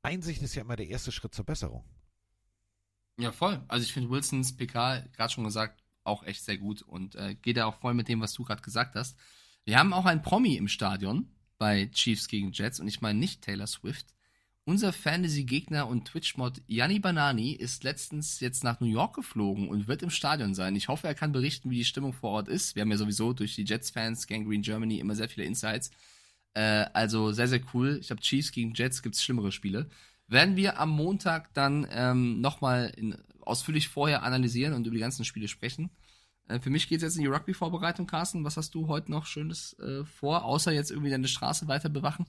Einsicht 0.08 0.42
ist 0.42 0.56
ja 0.56 0.62
immer 0.62 0.76
der 0.76 0.88
erste 0.88 1.12
Schritt 1.12 1.36
zur 1.36 1.46
Besserung. 1.46 1.84
Ja, 3.20 3.32
voll. 3.32 3.62
Also 3.68 3.84
ich 3.84 3.94
finde 3.94 4.10
Wilsons 4.10 4.56
PK, 4.56 5.02
gerade 5.14 5.34
schon 5.34 5.44
gesagt, 5.44 5.84
auch 6.04 6.24
echt 6.24 6.44
sehr 6.44 6.58
gut 6.58 6.82
und 6.82 7.16
äh, 7.16 7.36
geht 7.36 7.58
da 7.58 7.66
auch 7.66 7.76
voll 7.80 7.94
mit 7.94 8.08
dem, 8.08 8.22
was 8.22 8.34
du 8.34 8.44
gerade 8.44 8.62
gesagt 8.62 8.96
hast. 8.96 9.18
Wir 9.66 9.78
haben 9.78 9.92
auch 9.92 10.06
einen 10.06 10.22
Promi 10.22 10.56
im 10.56 10.70
Stadion 10.70 11.28
bei 11.58 11.88
Chiefs 11.88 12.28
gegen 12.30 12.54
Jets 12.54 12.80
und 12.80 12.88
ich 12.88 13.02
meine 13.02 13.20
nicht 13.20 13.42
Taylor 13.42 13.68
Swift. 13.68 14.14
Unser 14.64 14.94
Fantasy-Gegner 14.94 15.88
und 15.88 16.06
Twitch-Mod 16.06 16.62
Yanni 16.68 17.00
Banani 17.00 17.54
ist 17.54 17.84
letztens 17.84 18.40
jetzt 18.40 18.64
nach 18.64 18.80
New 18.80 18.88
York 18.88 19.16
geflogen 19.16 19.70
und 19.70 19.88
wird 19.88 20.04
im 20.04 20.10
Stadion 20.10 20.54
sein. 20.54 20.76
Ich 20.76 20.88
hoffe, 20.90 21.08
er 21.08 21.16
kann 21.16 21.32
berichten, 21.32 21.70
wie 21.70 21.78
die 21.78 21.86
Stimmung 21.86 22.14
vor 22.14 22.32
Ort 22.32 22.48
ist. 22.50 22.76
Wir 22.76 22.82
haben 22.82 22.92
ja 22.92 22.98
sowieso 22.98 23.34
durch 23.34 23.56
die 23.56 23.64
Jets-Fans, 23.64 24.28
Gangrene 24.28 24.62
Germany, 24.62 25.00
immer 25.00 25.16
sehr 25.16 25.30
viele 25.30 25.46
Insights. 25.46 25.92
Äh, 26.58 26.90
also 26.94 27.32
sehr, 27.34 27.48
sehr 27.48 27.62
cool. 27.76 28.00
Ich 28.02 28.08
glaube, 28.08 28.24
Chiefs 28.24 28.52
gegen 28.52 28.74
Jets 28.74 29.04
gibt's 29.04 29.22
schlimmere 29.24 29.52
Spiele. 29.52 29.90
Werden 30.28 30.56
wir 30.56 30.80
am 30.80 30.90
Montag 30.90 31.54
dann 31.54 31.86
ähm, 31.92 32.42
nochmal 32.42 32.92
ausführlich 33.42 33.90
vorher 33.90 34.24
analysieren 34.24 34.74
und 34.74 34.88
über 34.88 34.96
die 34.96 35.02
ganzen 35.02 35.24
Spiele 35.24 35.48
sprechen. 35.48 35.92
Äh, 36.48 36.60
für 36.60 36.72
mich 36.72 36.90
geht's 36.90 37.04
jetzt 37.04 37.16
in 37.16 37.22
die 37.22 37.28
Rugby-Vorbereitung, 37.28 38.08
Carsten. 38.08 38.44
Was 38.44 38.58
hast 38.58 38.74
du 38.74 38.88
heute 38.88 39.12
noch 39.12 39.28
Schönes 39.28 39.78
äh, 39.78 40.04
vor, 40.04 40.46
außer 40.46 40.72
jetzt 40.72 40.90
irgendwie 40.90 41.12
deine 41.12 41.28
Straße 41.28 41.68
weiter 41.68 41.90
bewachen? 41.90 42.26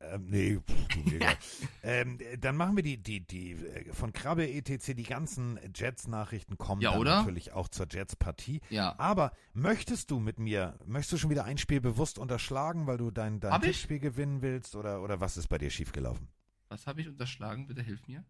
Ähm, 0.00 0.26
nee, 0.28 0.58
egal. 1.06 1.36
ähm, 1.82 2.20
äh, 2.20 2.38
dann 2.38 2.56
machen 2.56 2.76
wir 2.76 2.84
die, 2.84 3.02
die, 3.02 3.26
die 3.26 3.52
äh, 3.52 3.92
von 3.92 4.12
Krabbe 4.12 4.48
etc. 4.48 4.94
Die 4.94 5.02
ganzen 5.02 5.58
Jets-Nachrichten 5.74 6.56
kommen 6.56 6.80
Ja, 6.80 6.96
natürlich 6.96 7.52
auch 7.52 7.68
zur 7.68 7.86
Jets-Partie. 7.90 8.60
Ja. 8.70 8.94
Aber 8.98 9.32
möchtest 9.54 10.10
du 10.12 10.20
mit 10.20 10.38
mir, 10.38 10.78
möchtest 10.86 11.14
du 11.14 11.18
schon 11.18 11.30
wieder 11.30 11.44
ein 11.44 11.58
Spiel 11.58 11.80
bewusst 11.80 12.18
unterschlagen, 12.18 12.86
weil 12.86 12.96
du 12.96 13.10
dein, 13.10 13.40
dein? 13.40 13.60
Tippspiel 13.60 13.98
gewinnen 13.98 14.40
willst 14.40 14.76
oder, 14.76 15.02
oder 15.02 15.20
was 15.20 15.36
ist 15.36 15.48
bei 15.48 15.58
dir 15.58 15.70
schiefgelaufen? 15.70 16.28
Was 16.68 16.86
habe 16.86 17.00
ich 17.00 17.08
unterschlagen? 17.08 17.66
Bitte 17.66 17.82
hilf 17.82 18.06
mir. 18.06 18.24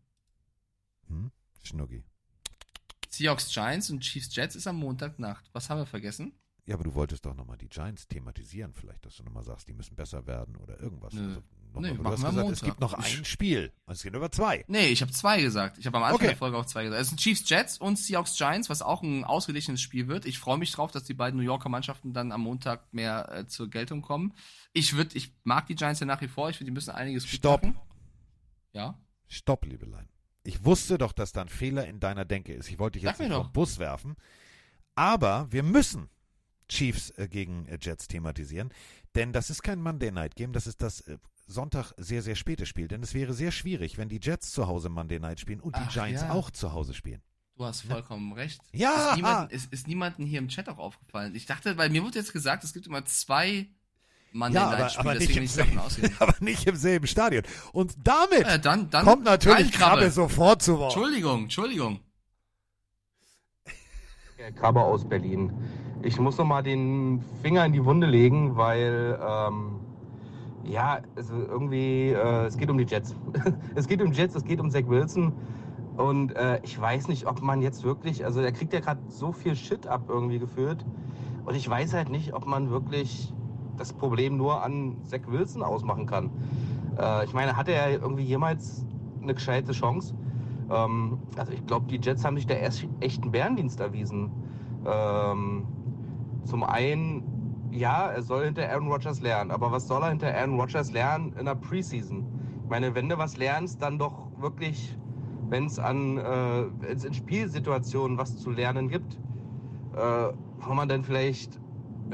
Hm? 1.08 1.30
Schnucki. 1.62 2.02
Seahawks 3.10 3.52
Giants 3.52 3.90
und 3.90 4.00
Chiefs 4.00 4.34
Jets 4.34 4.56
ist 4.56 4.66
am 4.66 4.76
Montagnacht. 4.76 5.50
Was 5.52 5.68
haben 5.68 5.78
wir 5.78 5.86
vergessen? 5.86 6.32
Ja, 6.66 6.74
aber 6.74 6.84
du 6.84 6.94
wolltest 6.94 7.24
doch 7.24 7.34
nochmal 7.34 7.56
die 7.56 7.68
Giants 7.68 8.06
thematisieren, 8.08 8.74
vielleicht, 8.74 9.06
dass 9.06 9.16
du 9.16 9.22
nochmal 9.22 9.42
sagst, 9.42 9.68
die 9.68 9.72
müssen 9.72 9.96
besser 9.96 10.26
werden 10.26 10.54
oder 10.56 10.78
irgendwas. 10.78 11.14
Nö. 11.14 11.26
Also, 11.28 11.42
noch 11.80 11.88
Nee, 11.90 11.96
du 11.96 12.04
hast 12.04 12.16
gesagt, 12.16 12.34
es 12.36 12.42
Montag. 12.44 12.64
gibt 12.64 12.80
noch 12.80 12.94
ein 12.94 13.24
Spiel. 13.24 13.72
Also 13.86 13.98
es 13.98 14.02
geht 14.02 14.14
über 14.14 14.30
zwei. 14.30 14.64
Nee, 14.68 14.86
ich 14.88 15.00
habe 15.02 15.12
zwei 15.12 15.40
gesagt. 15.40 15.78
Ich 15.78 15.86
habe 15.86 15.96
am 15.96 16.02
Anfang 16.02 16.16
Okay. 16.16 16.26
der 16.28 16.36
Folge 16.36 16.56
auch 16.56 16.66
zwei 16.66 16.84
gesagt. 16.84 17.00
Es 17.02 17.08
sind 17.08 17.18
Chiefs 17.20 17.48
Jets 17.48 17.78
und 17.78 17.98
Seahawks 17.98 18.36
Giants, 18.36 18.68
was 18.70 18.82
auch 18.82 19.02
ein 19.02 19.24
ausgeglichenes 19.24 19.80
Spiel 19.80 20.08
wird. 20.08 20.26
Ich 20.26 20.38
freue 20.38 20.58
mich 20.58 20.72
drauf, 20.72 20.90
dass 20.90 21.04
die 21.04 21.14
beiden 21.14 21.38
New 21.38 21.44
Yorker 21.46 21.68
Mannschaften 21.68 22.12
dann 22.12 22.32
am 22.32 22.42
Montag 22.42 22.92
mehr 22.92 23.30
äh, 23.32 23.46
zur 23.46 23.68
Geltung 23.70 24.02
kommen. 24.02 24.34
Ich 24.72 24.94
würde, 24.96 25.16
ich 25.16 25.34
mag 25.44 25.66
die 25.66 25.74
Giants 25.74 26.00
ja 26.00 26.06
nach 26.06 26.20
wie 26.20 26.28
vor. 26.28 26.50
Ich 26.50 26.56
finde, 26.58 26.70
die 26.70 26.74
müssen 26.74 26.90
einiges 26.90 27.26
Stopp. 27.26 27.62
machen. 27.62 27.78
Ja. 28.72 28.98
Stopp, 29.26 29.64
Liebelein. 29.64 30.08
Ich 30.44 30.64
wusste 30.64 30.98
doch, 30.98 31.12
dass 31.12 31.32
da 31.32 31.42
ein 31.42 31.48
Fehler 31.48 31.86
in 31.86 32.00
deiner 32.00 32.24
Denke 32.24 32.54
ist. 32.54 32.70
Ich 32.70 32.78
wollte 32.78 32.98
dich 32.98 33.06
jetzt 33.08 33.20
nicht 33.20 33.32
vom 33.32 33.52
Bus 33.52 33.78
werfen. 33.78 34.16
Aber 34.94 35.46
wir 35.50 35.62
müssen 35.62 36.08
Chiefs 36.68 37.10
äh, 37.16 37.28
gegen 37.28 37.66
äh, 37.66 37.78
Jets 37.80 38.08
thematisieren. 38.08 38.70
Denn 39.14 39.32
das 39.32 39.50
ist 39.50 39.62
kein 39.62 39.80
Monday 39.80 40.10
Night 40.10 40.36
Game, 40.36 40.52
das 40.52 40.66
ist 40.66 40.82
das 40.82 41.00
äh, 41.02 41.18
Sonntag 41.48 41.92
sehr, 41.96 42.22
sehr 42.22 42.36
späte 42.36 42.66
Spiel. 42.66 42.88
Denn 42.88 43.02
es 43.02 43.14
wäre 43.14 43.32
sehr 43.32 43.50
schwierig, 43.50 43.98
wenn 43.98 44.08
die 44.08 44.20
Jets 44.22 44.52
zu 44.52 44.68
Hause 44.68 44.90
Monday 44.90 45.18
Night 45.18 45.40
spielen 45.40 45.60
und 45.60 45.74
die 45.76 45.80
Ach, 45.82 45.92
Giants 45.92 46.22
ja. 46.22 46.30
auch 46.30 46.50
zu 46.50 46.72
Hause 46.72 46.94
spielen. 46.94 47.22
Du 47.56 47.64
hast 47.64 47.80
vollkommen 47.80 48.32
recht. 48.34 48.60
Ja! 48.72 49.10
Ist 49.10 49.16
niemandem, 49.16 49.56
ist, 49.56 49.72
ist 49.72 49.88
niemandem 49.88 50.26
hier 50.26 50.38
im 50.38 50.48
Chat 50.48 50.68
auch 50.68 50.78
aufgefallen. 50.78 51.34
Ich 51.34 51.46
dachte, 51.46 51.76
weil 51.76 51.90
mir 51.90 52.04
wurde 52.04 52.18
jetzt 52.18 52.32
gesagt, 52.32 52.62
es 52.62 52.72
gibt 52.72 52.86
immer 52.86 53.04
zwei 53.06 53.66
Monday 54.32 54.60
ja, 54.60 54.70
Night 54.70 54.80
aber, 54.80 54.88
Spiele, 54.90 55.00
aber, 55.00 55.14
nicht 55.14 55.28
deswegen 55.28 55.40
im 55.40 55.48
selben, 55.48 55.78
ausgegangen. 55.78 56.16
aber 56.20 56.34
nicht 56.40 56.66
im 56.66 56.76
selben 56.76 57.06
Stadion. 57.08 57.42
Und 57.72 57.94
damit 58.04 58.44
Äh, 58.46 58.60
dann, 58.60 58.90
dann 58.90 59.04
kommt 59.04 59.24
natürlich 59.24 59.72
Krabbe. 59.72 59.96
Krabbe 59.96 60.10
sofort 60.12 60.62
zu 60.62 60.78
Wort. 60.78 60.94
Entschuldigung, 60.94 61.44
Entschuldigung. 61.44 62.00
Krabbe 64.54 64.80
aus 64.80 65.08
Berlin. 65.08 65.52
ich 66.02 66.16
muss 66.18 66.38
noch 66.38 66.44
mal 66.44 66.62
den 66.62 67.24
Finger 67.42 67.64
in 67.66 67.72
die 67.72 67.84
Wunde 67.84 68.06
legen, 68.06 68.56
weil 68.56 69.18
ähm, 69.20 69.80
ja, 70.68 71.00
also 71.16 71.34
irgendwie, 71.34 72.10
äh, 72.10 72.46
es 72.46 72.56
geht 72.56 72.70
um 72.70 72.78
die 72.78 72.84
Jets. 72.84 73.14
es 73.74 73.86
geht 73.86 74.02
um 74.02 74.12
Jets, 74.12 74.34
es 74.34 74.44
geht 74.44 74.60
um 74.60 74.70
Zach 74.70 74.86
Wilson. 74.86 75.32
Und 75.96 76.36
äh, 76.36 76.60
ich 76.62 76.80
weiß 76.80 77.08
nicht, 77.08 77.26
ob 77.26 77.42
man 77.42 77.60
jetzt 77.60 77.82
wirklich, 77.82 78.24
also 78.24 78.40
er 78.40 78.52
kriegt 78.52 78.72
ja 78.72 78.80
gerade 78.80 79.00
so 79.08 79.32
viel 79.32 79.56
Shit 79.56 79.86
ab 79.86 80.02
irgendwie 80.08 80.38
geführt. 80.38 80.84
Und 81.44 81.54
ich 81.54 81.68
weiß 81.68 81.94
halt 81.94 82.10
nicht, 82.10 82.34
ob 82.34 82.46
man 82.46 82.70
wirklich 82.70 83.32
das 83.76 83.92
Problem 83.92 84.36
nur 84.36 84.62
an 84.62 84.96
Zach 85.04 85.20
Wilson 85.26 85.62
ausmachen 85.62 86.06
kann. 86.06 86.30
Äh, 86.98 87.24
ich 87.24 87.32
meine, 87.32 87.56
hat 87.56 87.68
er 87.68 87.90
irgendwie 87.90 88.24
jemals 88.24 88.84
eine 89.22 89.34
gescheite 89.34 89.72
Chance? 89.72 90.14
Ähm, 90.70 91.18
also 91.36 91.52
ich 91.52 91.66
glaube, 91.66 91.86
die 91.86 91.98
Jets 91.98 92.24
haben 92.24 92.36
sich 92.36 92.46
da 92.46 92.54
erst 92.54 92.86
echten 93.00 93.30
Bärendienst 93.30 93.80
erwiesen. 93.80 94.30
Ähm, 94.86 95.66
zum 96.44 96.62
einen, 96.62 97.22
ja, 97.70 98.08
er 98.08 98.22
soll 98.22 98.44
hinter 98.46 98.68
Aaron 98.68 98.88
Rodgers 98.88 99.20
lernen, 99.20 99.50
aber 99.50 99.70
was 99.70 99.86
soll 99.86 100.02
er 100.02 100.10
hinter 100.10 100.34
Aaron 100.34 100.58
Rodgers 100.58 100.92
lernen 100.92 101.32
in 101.38 101.46
der 101.46 101.54
Preseason? 101.54 102.24
Ich 102.64 102.70
meine, 102.70 102.94
wenn 102.94 103.08
du 103.08 103.18
was 103.18 103.36
lernst, 103.36 103.82
dann 103.82 103.98
doch 103.98 104.28
wirklich, 104.38 104.96
wenn 105.48 105.66
es 105.66 105.78
an 105.78 106.18
äh, 106.18 106.62
in 106.90 107.14
Spielsituationen 107.14 108.18
was 108.18 108.36
zu 108.36 108.50
lernen 108.50 108.88
gibt, 108.88 109.18
äh, 109.96 110.32
wo 110.60 110.74
man 110.74 110.88
dann 110.88 111.02
vielleicht 111.02 111.60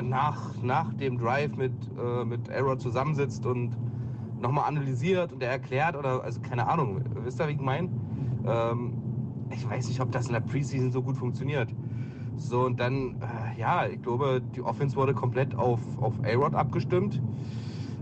nach, 0.02 0.55
nach 0.62 0.92
dem 0.94 1.18
Drive 1.18 1.57
mit, 1.57 1.73
äh, 1.99 2.24
mit 2.24 2.50
Aaron 2.50 2.78
zusammensitzt 2.78 3.47
und 3.47 3.76
nochmal 4.41 4.68
analysiert 4.68 5.33
und 5.33 5.42
er 5.42 5.50
erklärt 5.50 5.97
oder, 5.97 6.23
also 6.23 6.41
keine 6.41 6.66
Ahnung, 6.68 7.00
wisst 7.24 7.41
ihr, 7.41 7.49
wie 7.49 7.52
ich 7.52 7.60
meine? 7.60 7.89
Ähm, 8.47 8.92
ich 9.50 9.68
weiß 9.68 9.89
nicht, 9.89 10.00
ob 10.00 10.10
das 10.12 10.26
in 10.26 10.33
der 10.33 10.41
Preseason 10.41 10.91
so 10.91 11.02
gut 11.02 11.16
funktioniert. 11.16 11.68
So, 12.37 12.63
und 12.63 12.81
dann, 12.81 13.17
äh, 13.21 13.61
ja, 13.61 13.87
ich 13.87 14.03
glaube, 14.03 14.43
die 14.55 14.63
Offense 14.63 14.97
wurde 14.97 15.15
komplett 15.15 15.55
auf, 15.55 15.81
auf 16.01 16.15
A-Rod 16.25 16.55
abgestimmt. 16.55 17.21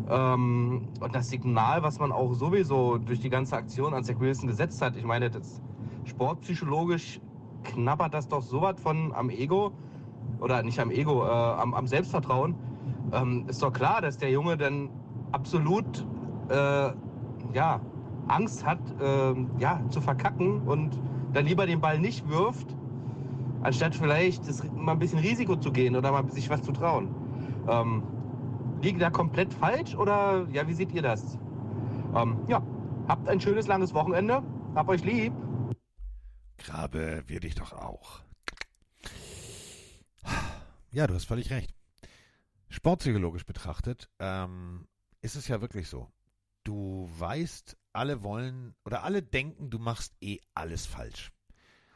Ähm, 0.09 0.89
und 1.01 1.15
das 1.15 1.29
Signal, 1.29 1.83
was 1.83 1.99
man 1.99 2.13
auch 2.13 2.33
sowieso 2.35 2.99
durch 2.99 3.21
die 3.21 3.31
ganze 3.31 3.57
Aktion 3.57 3.95
an 3.95 4.05
Zach 4.05 4.19
Wilson 4.19 4.49
gesetzt 4.49 4.83
hat, 4.83 4.97
ich 4.97 5.05
meine, 5.05 5.31
das 5.31 5.61
sportpsychologisch 6.05 7.21
knabbert 7.63 8.15
das 8.15 8.29
doch 8.29 8.43
so 8.43 8.63
was 8.63 8.81
von 8.81 9.13
am 9.15 9.31
Ego, 9.31 9.73
oder 10.41 10.63
nicht 10.63 10.81
am 10.81 10.91
Ego, 10.91 11.25
äh, 11.25 11.31
am, 11.31 11.75
am 11.75 11.87
Selbstvertrauen. 11.87 12.55
Ähm, 13.13 13.45
ist 13.49 13.63
doch 13.63 13.73
klar, 13.73 14.01
dass 14.01 14.19
der 14.19 14.31
Junge 14.31 14.57
dann 14.57 14.91
absolut, 15.31 16.07
äh, 16.49 16.91
ja, 17.53 17.81
Angst 18.29 18.65
hat, 18.65 18.81
äh, 19.01 19.35
ja, 19.59 19.81
zu 19.91 20.01
verkacken 20.01 20.63
und 20.63 20.99
dann 21.33 21.47
lieber 21.47 21.67
den 21.67 21.81
Ball 21.81 21.99
nicht 21.99 22.29
wirft, 22.29 22.77
anstatt 23.63 23.95
vielleicht 23.95 24.47
das, 24.49 24.63
mal 24.65 24.93
ein 24.93 24.99
bisschen 24.99 25.19
Risiko 25.19 25.57
zu 25.57 25.73
gehen 25.73 25.97
oder 25.97 26.13
mal 26.13 26.31
sich 26.31 26.51
was 26.51 26.63
zu 26.63 26.73
trauen. 26.73 27.15
Ähm, 27.69 28.03
liege 28.81 28.99
da 28.99 29.11
komplett 29.11 29.55
falsch 29.55 29.95
oder 29.95 30.47
ja, 30.53 30.67
wie 30.67 30.75
seht 30.75 30.93
ihr 30.93 31.03
das? 31.03 31.39
Ähm, 32.15 32.39
ja, 32.49 32.63
habt 33.09 33.29
ein 33.29 33.41
schönes 33.41 33.67
langes 33.67 33.95
Wochenende, 33.95 34.43
hab 34.75 34.89
euch 34.89 35.05
lieb. 35.05 35.33
Grabe, 36.59 37.25
wir 37.27 37.41
dich 37.41 37.55
doch 37.55 37.73
auch. 37.73 38.21
Ja, 40.91 41.07
du 41.07 41.15
hast 41.15 41.25
völlig 41.25 41.51
recht. 41.51 41.75
Sportpsychologisch 42.69 43.47
betrachtet 43.47 44.11
ähm, 44.19 44.87
ist 45.21 45.37
es 45.37 45.49
ja 45.49 45.61
wirklich 45.61 45.89
so. 45.89 46.09
Du 46.65 47.09
weißt, 47.19 47.77
alle 47.93 48.23
wollen 48.23 48.75
oder 48.85 49.03
alle 49.03 49.23
denken, 49.23 49.71
du 49.71 49.79
machst 49.79 50.15
eh 50.21 50.39
alles 50.55 50.87
falsch. 50.87 51.33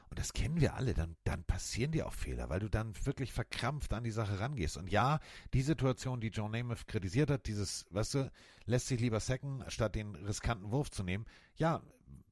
Und 0.08 0.18
das 0.18 0.32
kennen 0.32 0.60
wir 0.60 0.74
alle, 0.74 0.94
dann, 0.94 1.16
dann 1.24 1.44
passieren 1.44 1.90
dir 1.90 2.06
auch 2.06 2.12
Fehler, 2.12 2.48
weil 2.48 2.60
du 2.60 2.68
dann 2.68 2.94
wirklich 3.04 3.32
verkrampft 3.32 3.92
an 3.92 4.04
die 4.04 4.10
Sache 4.10 4.38
rangehst. 4.38 4.76
Und 4.76 4.90
ja, 4.90 5.18
die 5.52 5.62
Situation, 5.62 6.20
die 6.20 6.28
John 6.28 6.52
Namath 6.52 6.86
kritisiert 6.86 7.30
hat, 7.30 7.46
dieses, 7.46 7.86
weißt 7.90 8.14
du, 8.14 8.30
lässt 8.66 8.86
sich 8.86 9.00
lieber 9.00 9.20
sacken, 9.20 9.64
statt 9.68 9.94
den 9.94 10.14
riskanten 10.14 10.70
Wurf 10.70 10.90
zu 10.90 11.02
nehmen. 11.02 11.26
Ja, 11.56 11.82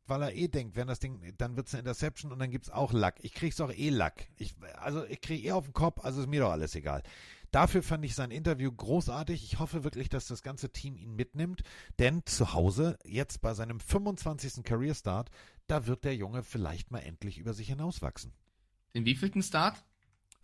weil 0.07 0.23
er 0.23 0.35
eh 0.35 0.49
denkt, 0.49 0.77
wenn 0.77 0.87
das 0.87 1.01
Ding, 1.01 1.35
dann 1.39 1.57
wird's 1.57 1.75
eine 1.75 1.81
Interception 1.81 2.31
und 2.31 2.39
dann 2.39 2.51
gibt's 2.51 2.71
auch 2.71 2.93
Lack. 2.93 3.17
Ich 3.25 3.33
krieg's 3.33 3.61
auch 3.61 3.73
eh 3.73 3.89
Lack. 3.89 4.29
Ich, 4.37 4.55
also 4.77 5.05
ich 5.07 5.21
krieg 5.21 5.45
eh 5.45 5.53
auf 5.53 5.65
den 5.65 5.73
Kopf, 5.73 6.05
also 6.05 6.21
ist 6.21 6.29
mir 6.29 6.41
doch 6.41 6.51
alles 6.51 6.75
egal. 6.75 7.03
Dafür 7.55 7.85
fand 7.85 8.05
ich 8.05 8.17
sein 8.17 8.33
Interview 8.33 8.73
großartig. 8.73 9.45
Ich 9.45 9.61
hoffe 9.61 9.85
wirklich, 9.85 10.09
dass 10.09 10.27
das 10.27 10.43
ganze 10.43 10.71
Team 10.71 10.97
ihn 10.97 11.15
mitnimmt, 11.15 11.63
denn 12.01 12.27
zu 12.27 12.53
Hause, 12.53 12.99
jetzt 13.05 13.43
bei 13.43 13.55
seinem 13.55 13.79
25. 13.79 14.65
Career 14.65 14.97
Start, 14.97 15.31
da 15.69 15.87
wird 15.87 16.03
der 16.03 16.17
Junge 16.17 16.43
vielleicht 16.43 16.91
mal 16.91 16.99
endlich 16.99 17.39
über 17.39 17.55
sich 17.55 17.69
hinauswachsen. 17.69 18.33
Den 18.97 19.05
wievielten 19.05 19.41
Start? 19.41 19.85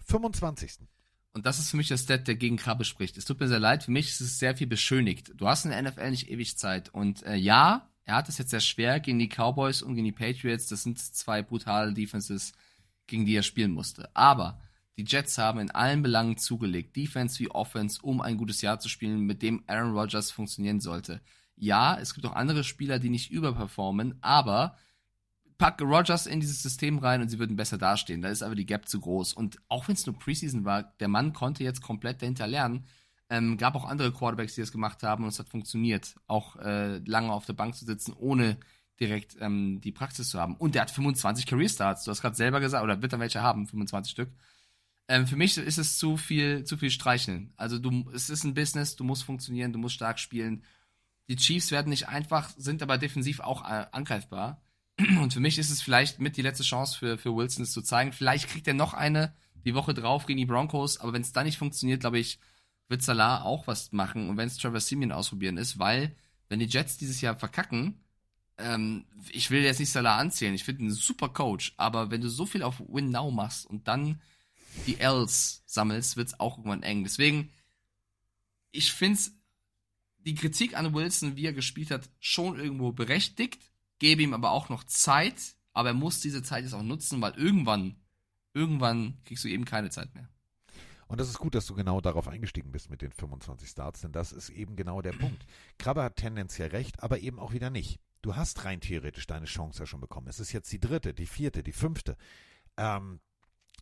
25. 0.06 0.86
Und 1.32 1.46
das 1.46 1.58
ist 1.58 1.70
für 1.70 1.78
mich 1.78 1.88
der 1.88 1.96
Stat, 1.96 2.28
der 2.28 2.36
gegen 2.36 2.56
Krabbe 2.56 2.84
spricht. 2.84 3.18
Es 3.18 3.24
tut 3.24 3.40
mir 3.40 3.48
sehr 3.48 3.58
leid, 3.58 3.82
für 3.82 3.90
mich 3.90 4.10
ist 4.10 4.20
es 4.20 4.38
sehr 4.38 4.56
viel 4.56 4.68
beschönigt. 4.68 5.32
Du 5.34 5.48
hast 5.48 5.64
in 5.64 5.72
der 5.72 5.82
NFL 5.82 6.10
nicht 6.10 6.30
ewig 6.30 6.58
Zeit. 6.58 6.90
Und 6.90 7.24
äh, 7.24 7.34
ja, 7.34 7.90
er 8.04 8.14
hat 8.14 8.28
es 8.28 8.38
jetzt 8.38 8.50
sehr 8.50 8.60
schwer 8.60 9.00
gegen 9.00 9.18
die 9.18 9.28
Cowboys 9.28 9.82
und 9.82 9.96
gegen 9.96 10.04
die 10.04 10.12
Patriots. 10.12 10.68
Das 10.68 10.84
sind 10.84 11.00
zwei 11.00 11.42
brutale 11.42 11.92
Defenses, 11.92 12.52
gegen 13.08 13.26
die 13.26 13.34
er 13.34 13.42
spielen 13.42 13.72
musste. 13.72 14.14
Aber 14.14 14.60
die 15.00 15.10
Jets 15.10 15.38
haben 15.38 15.60
in 15.60 15.70
allen 15.70 16.02
Belangen 16.02 16.36
zugelegt, 16.36 16.94
Defense 16.94 17.38
wie 17.38 17.50
Offense, 17.50 18.00
um 18.02 18.20
ein 18.20 18.36
gutes 18.36 18.60
Jahr 18.60 18.80
zu 18.80 18.88
spielen, 18.88 19.20
mit 19.20 19.42
dem 19.42 19.64
Aaron 19.66 19.96
Rodgers 19.96 20.30
funktionieren 20.30 20.80
sollte. 20.80 21.20
Ja, 21.56 21.98
es 21.98 22.14
gibt 22.14 22.26
auch 22.26 22.36
andere 22.36 22.64
Spieler, 22.64 22.98
die 22.98 23.08
nicht 23.08 23.30
überperformen, 23.30 24.18
aber 24.20 24.76
pack 25.56 25.80
Rodgers 25.80 26.26
in 26.26 26.40
dieses 26.40 26.62
System 26.62 26.98
rein 26.98 27.22
und 27.22 27.28
sie 27.28 27.38
würden 27.38 27.56
besser 27.56 27.78
dastehen. 27.78 28.22
Da 28.22 28.28
ist 28.28 28.42
aber 28.42 28.54
die 28.54 28.66
Gap 28.66 28.88
zu 28.88 29.00
groß. 29.00 29.32
Und 29.34 29.58
auch 29.68 29.88
wenn 29.88 29.94
es 29.94 30.06
nur 30.06 30.18
Preseason 30.18 30.64
war, 30.64 30.94
der 31.00 31.08
Mann 31.08 31.32
konnte 31.32 31.64
jetzt 31.64 31.82
komplett 31.82 32.20
dahinter 32.22 32.46
lernen. 32.46 32.84
Ähm, 33.30 33.56
gab 33.56 33.74
auch 33.76 33.84
andere 33.84 34.12
Quarterbacks, 34.12 34.54
die 34.54 34.60
das 34.60 34.72
gemacht 34.72 35.02
haben 35.02 35.24
und 35.24 35.30
es 35.30 35.38
hat 35.38 35.48
funktioniert. 35.48 36.16
Auch 36.26 36.56
äh, 36.56 36.98
lange 36.98 37.32
auf 37.32 37.46
der 37.46 37.52
Bank 37.52 37.74
zu 37.74 37.84
sitzen, 37.84 38.12
ohne 38.14 38.58
direkt 38.98 39.36
ähm, 39.40 39.80
die 39.82 39.92
Praxis 39.92 40.28
zu 40.30 40.38
haben. 40.38 40.56
Und 40.56 40.74
der 40.74 40.82
hat 40.82 40.90
25 40.90 41.46
Career 41.46 41.68
Starts. 41.68 42.04
Du 42.04 42.10
hast 42.10 42.20
gerade 42.20 42.36
selber 42.36 42.60
gesagt, 42.60 42.84
oder 42.84 43.00
wird 43.00 43.12
er 43.12 43.20
welche 43.20 43.42
haben, 43.42 43.66
25 43.66 44.10
Stück. 44.10 44.30
Ähm, 45.10 45.26
für 45.26 45.34
mich 45.34 45.58
ist 45.58 45.76
es 45.76 45.98
zu 45.98 46.16
viel, 46.16 46.62
zu 46.62 46.76
viel 46.76 46.90
Streicheln. 46.90 47.52
Also 47.56 47.80
du, 47.80 48.08
es 48.14 48.30
ist 48.30 48.44
ein 48.44 48.54
Business, 48.54 48.94
du 48.94 49.02
musst 49.02 49.24
funktionieren, 49.24 49.72
du 49.72 49.78
musst 49.80 49.96
stark 49.96 50.20
spielen. 50.20 50.62
Die 51.28 51.34
Chiefs 51.34 51.72
werden 51.72 51.88
nicht 51.88 52.06
einfach, 52.06 52.50
sind 52.56 52.80
aber 52.80 52.96
defensiv 52.96 53.40
auch 53.40 53.68
äh, 53.68 53.86
angreifbar. 53.90 54.62
Und 55.20 55.32
für 55.32 55.40
mich 55.40 55.58
ist 55.58 55.70
es 55.70 55.82
vielleicht 55.82 56.20
mit 56.20 56.36
die 56.36 56.42
letzte 56.42 56.62
Chance 56.62 56.96
für, 56.96 57.18
für 57.18 57.34
Wilson, 57.34 57.64
es 57.64 57.72
zu 57.72 57.82
zeigen. 57.82 58.12
Vielleicht 58.12 58.46
kriegt 58.46 58.68
er 58.68 58.74
noch 58.74 58.94
eine 58.94 59.34
die 59.64 59.74
Woche 59.74 59.94
drauf 59.94 60.26
gegen 60.26 60.38
die 60.38 60.46
Broncos, 60.46 60.98
aber 61.00 61.12
wenn 61.12 61.22
es 61.22 61.32
da 61.32 61.42
nicht 61.42 61.58
funktioniert, 61.58 62.02
glaube 62.02 62.20
ich, 62.20 62.38
wird 62.86 63.02
Salah 63.02 63.42
auch 63.42 63.66
was 63.66 63.90
machen 63.90 64.28
und 64.28 64.36
wenn 64.36 64.46
es 64.46 64.58
Trevor 64.58 64.78
Simeon 64.78 65.10
ausprobieren 65.10 65.56
ist, 65.56 65.80
weil 65.80 66.14
wenn 66.48 66.60
die 66.60 66.66
Jets 66.66 66.98
dieses 66.98 67.20
Jahr 67.20 67.34
verkacken, 67.34 67.98
ähm, 68.58 69.06
ich 69.32 69.50
will 69.50 69.62
jetzt 69.62 69.80
nicht 69.80 69.90
Salah 69.90 70.18
anzählen, 70.18 70.54
ich 70.54 70.62
finde 70.62 70.82
ihn 70.82 70.88
ein 70.88 70.92
super 70.92 71.30
Coach, 71.30 71.74
aber 71.78 72.12
wenn 72.12 72.20
du 72.20 72.28
so 72.28 72.46
viel 72.46 72.62
auf 72.62 72.80
Win 72.88 73.10
Now 73.10 73.32
machst 73.32 73.66
und 73.66 73.88
dann 73.88 74.20
die 74.86 74.98
Ls 74.98 75.62
sammelst, 75.66 76.16
wird 76.16 76.28
es 76.28 76.40
auch 76.40 76.58
irgendwann 76.58 76.82
eng. 76.82 77.02
Deswegen, 77.02 77.50
ich 78.70 78.92
finde 78.92 79.20
die 80.18 80.34
Kritik 80.34 80.76
an 80.76 80.94
Wilson, 80.94 81.36
wie 81.36 81.46
er 81.46 81.52
gespielt 81.52 81.90
hat, 81.90 82.08
schon 82.18 82.58
irgendwo 82.58 82.92
berechtigt, 82.92 83.70
gebe 83.98 84.22
ihm 84.22 84.34
aber 84.34 84.50
auch 84.50 84.68
noch 84.68 84.84
Zeit, 84.84 85.56
aber 85.72 85.90
er 85.90 85.94
muss 85.94 86.20
diese 86.20 86.42
Zeit 86.42 86.64
jetzt 86.64 86.74
auch 86.74 86.82
nutzen, 86.82 87.20
weil 87.20 87.34
irgendwann, 87.34 87.96
irgendwann 88.54 89.18
kriegst 89.24 89.44
du 89.44 89.48
eben 89.48 89.64
keine 89.64 89.90
Zeit 89.90 90.14
mehr. 90.14 90.28
Und 91.06 91.18
das 91.18 91.28
ist 91.28 91.38
gut, 91.38 91.56
dass 91.56 91.66
du 91.66 91.74
genau 91.74 92.00
darauf 92.00 92.28
eingestiegen 92.28 92.70
bist 92.70 92.88
mit 92.88 93.02
den 93.02 93.10
25 93.10 93.68
Starts, 93.68 94.00
denn 94.02 94.12
das 94.12 94.30
ist 94.30 94.48
eben 94.50 94.76
genau 94.76 95.02
der 95.02 95.12
Punkt. 95.12 95.44
Krabbe 95.78 96.04
hat 96.04 96.16
tendenziell 96.16 96.68
recht, 96.68 97.02
aber 97.02 97.18
eben 97.18 97.40
auch 97.40 97.52
wieder 97.52 97.68
nicht. 97.68 97.98
Du 98.22 98.36
hast 98.36 98.64
rein 98.64 98.80
theoretisch 98.80 99.26
deine 99.26 99.46
Chance 99.46 99.80
ja 99.80 99.86
schon 99.86 100.00
bekommen. 100.00 100.28
Es 100.28 100.38
ist 100.38 100.52
jetzt 100.52 100.70
die 100.70 100.78
dritte, 100.78 101.12
die 101.12 101.26
vierte, 101.26 101.64
die 101.64 101.72
fünfte. 101.72 102.16
Ähm, 102.76 103.18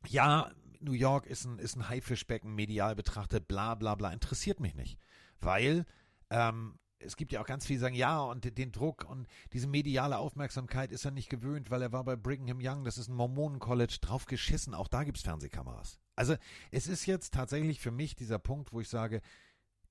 ja, 0.07 0.50
New 0.81 0.92
York 0.92 1.26
ist 1.26 1.44
ein, 1.44 1.58
ist 1.58 1.76
ein 1.76 1.89
Haifischbecken, 1.89 2.55
medial 2.55 2.94
betrachtet, 2.94 3.48
bla 3.48 3.74
bla 3.74 3.94
bla, 3.94 4.12
interessiert 4.12 4.60
mich 4.60 4.74
nicht. 4.74 4.98
Weil 5.40 5.86
ähm, 6.31 6.78
es 7.00 7.16
gibt 7.16 7.32
ja 7.32 7.40
auch 7.40 7.47
ganz 7.47 7.66
viele, 7.66 7.78
die 7.78 7.82
sagen, 7.82 7.94
ja, 7.94 8.20
und 8.20 8.58
den 8.58 8.73
Druck 8.73 9.05
und 9.08 9.26
diese 9.52 9.66
mediale 9.66 10.18
Aufmerksamkeit 10.18 10.90
ist 10.90 11.05
er 11.05 11.10
nicht 11.10 11.31
gewöhnt, 11.31 11.70
weil 11.70 11.82
er 11.82 11.92
war 11.92 12.05
bei 12.05 12.16
Brigham 12.16 12.58
Young, 12.60 12.84
das 12.84 12.98
ist 12.98 13.08
ein 13.08 13.15
Mormonen-College, 13.15 13.98
drauf 14.00 14.26
geschissen, 14.26 14.74
auch 14.74 14.89
da 14.89 15.05
gibt 15.05 15.18
es 15.18 15.23
Fernsehkameras. 15.23 15.98
Also 16.16 16.34
es 16.73 16.89
ist 16.89 17.07
jetzt 17.07 17.34
tatsächlich 17.34 17.81
für 17.81 17.92
mich 17.92 18.16
dieser 18.16 18.39
Punkt, 18.39 18.73
wo 18.73 18.81
ich 18.81 18.89
sage, 18.89 19.20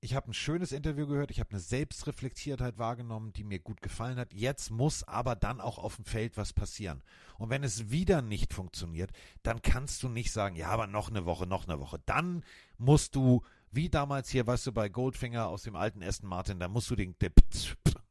ich 0.00 0.14
habe 0.14 0.30
ein 0.30 0.34
schönes 0.34 0.72
Interview 0.72 1.06
gehört, 1.06 1.30
ich 1.30 1.40
habe 1.40 1.50
eine 1.50 1.60
Selbstreflektiertheit 1.60 2.78
wahrgenommen, 2.78 3.32
die 3.32 3.44
mir 3.44 3.58
gut 3.58 3.82
gefallen 3.82 4.18
hat. 4.18 4.32
Jetzt 4.32 4.70
muss 4.70 5.02
aber 5.02 5.34
dann 5.34 5.60
auch 5.60 5.78
auf 5.78 5.96
dem 5.96 6.04
Feld 6.04 6.36
was 6.36 6.52
passieren. 6.52 7.02
Und 7.36 7.50
wenn 7.50 7.64
es 7.64 7.90
wieder 7.90 8.22
nicht 8.22 8.54
funktioniert, 8.54 9.10
dann 9.42 9.60
kannst 9.60 10.02
du 10.02 10.08
nicht 10.08 10.32
sagen, 10.32 10.54
ja, 10.54 10.68
aber 10.68 10.86
noch 10.86 11.10
eine 11.10 11.24
Woche, 11.24 11.46
noch 11.46 11.66
eine 11.66 11.80
Woche. 11.80 12.00
Dann 12.06 12.44
musst 12.76 13.16
du, 13.16 13.42
wie 13.72 13.88
damals 13.88 14.28
hier, 14.30 14.46
weißt 14.46 14.68
du, 14.68 14.72
bei 14.72 14.88
Goldfinger 14.88 15.48
aus 15.48 15.62
dem 15.62 15.74
alten 15.74 16.02
Aston 16.02 16.28
Martin, 16.28 16.60
da 16.60 16.68
musst 16.68 16.90
du 16.90 16.96
den, 16.96 17.16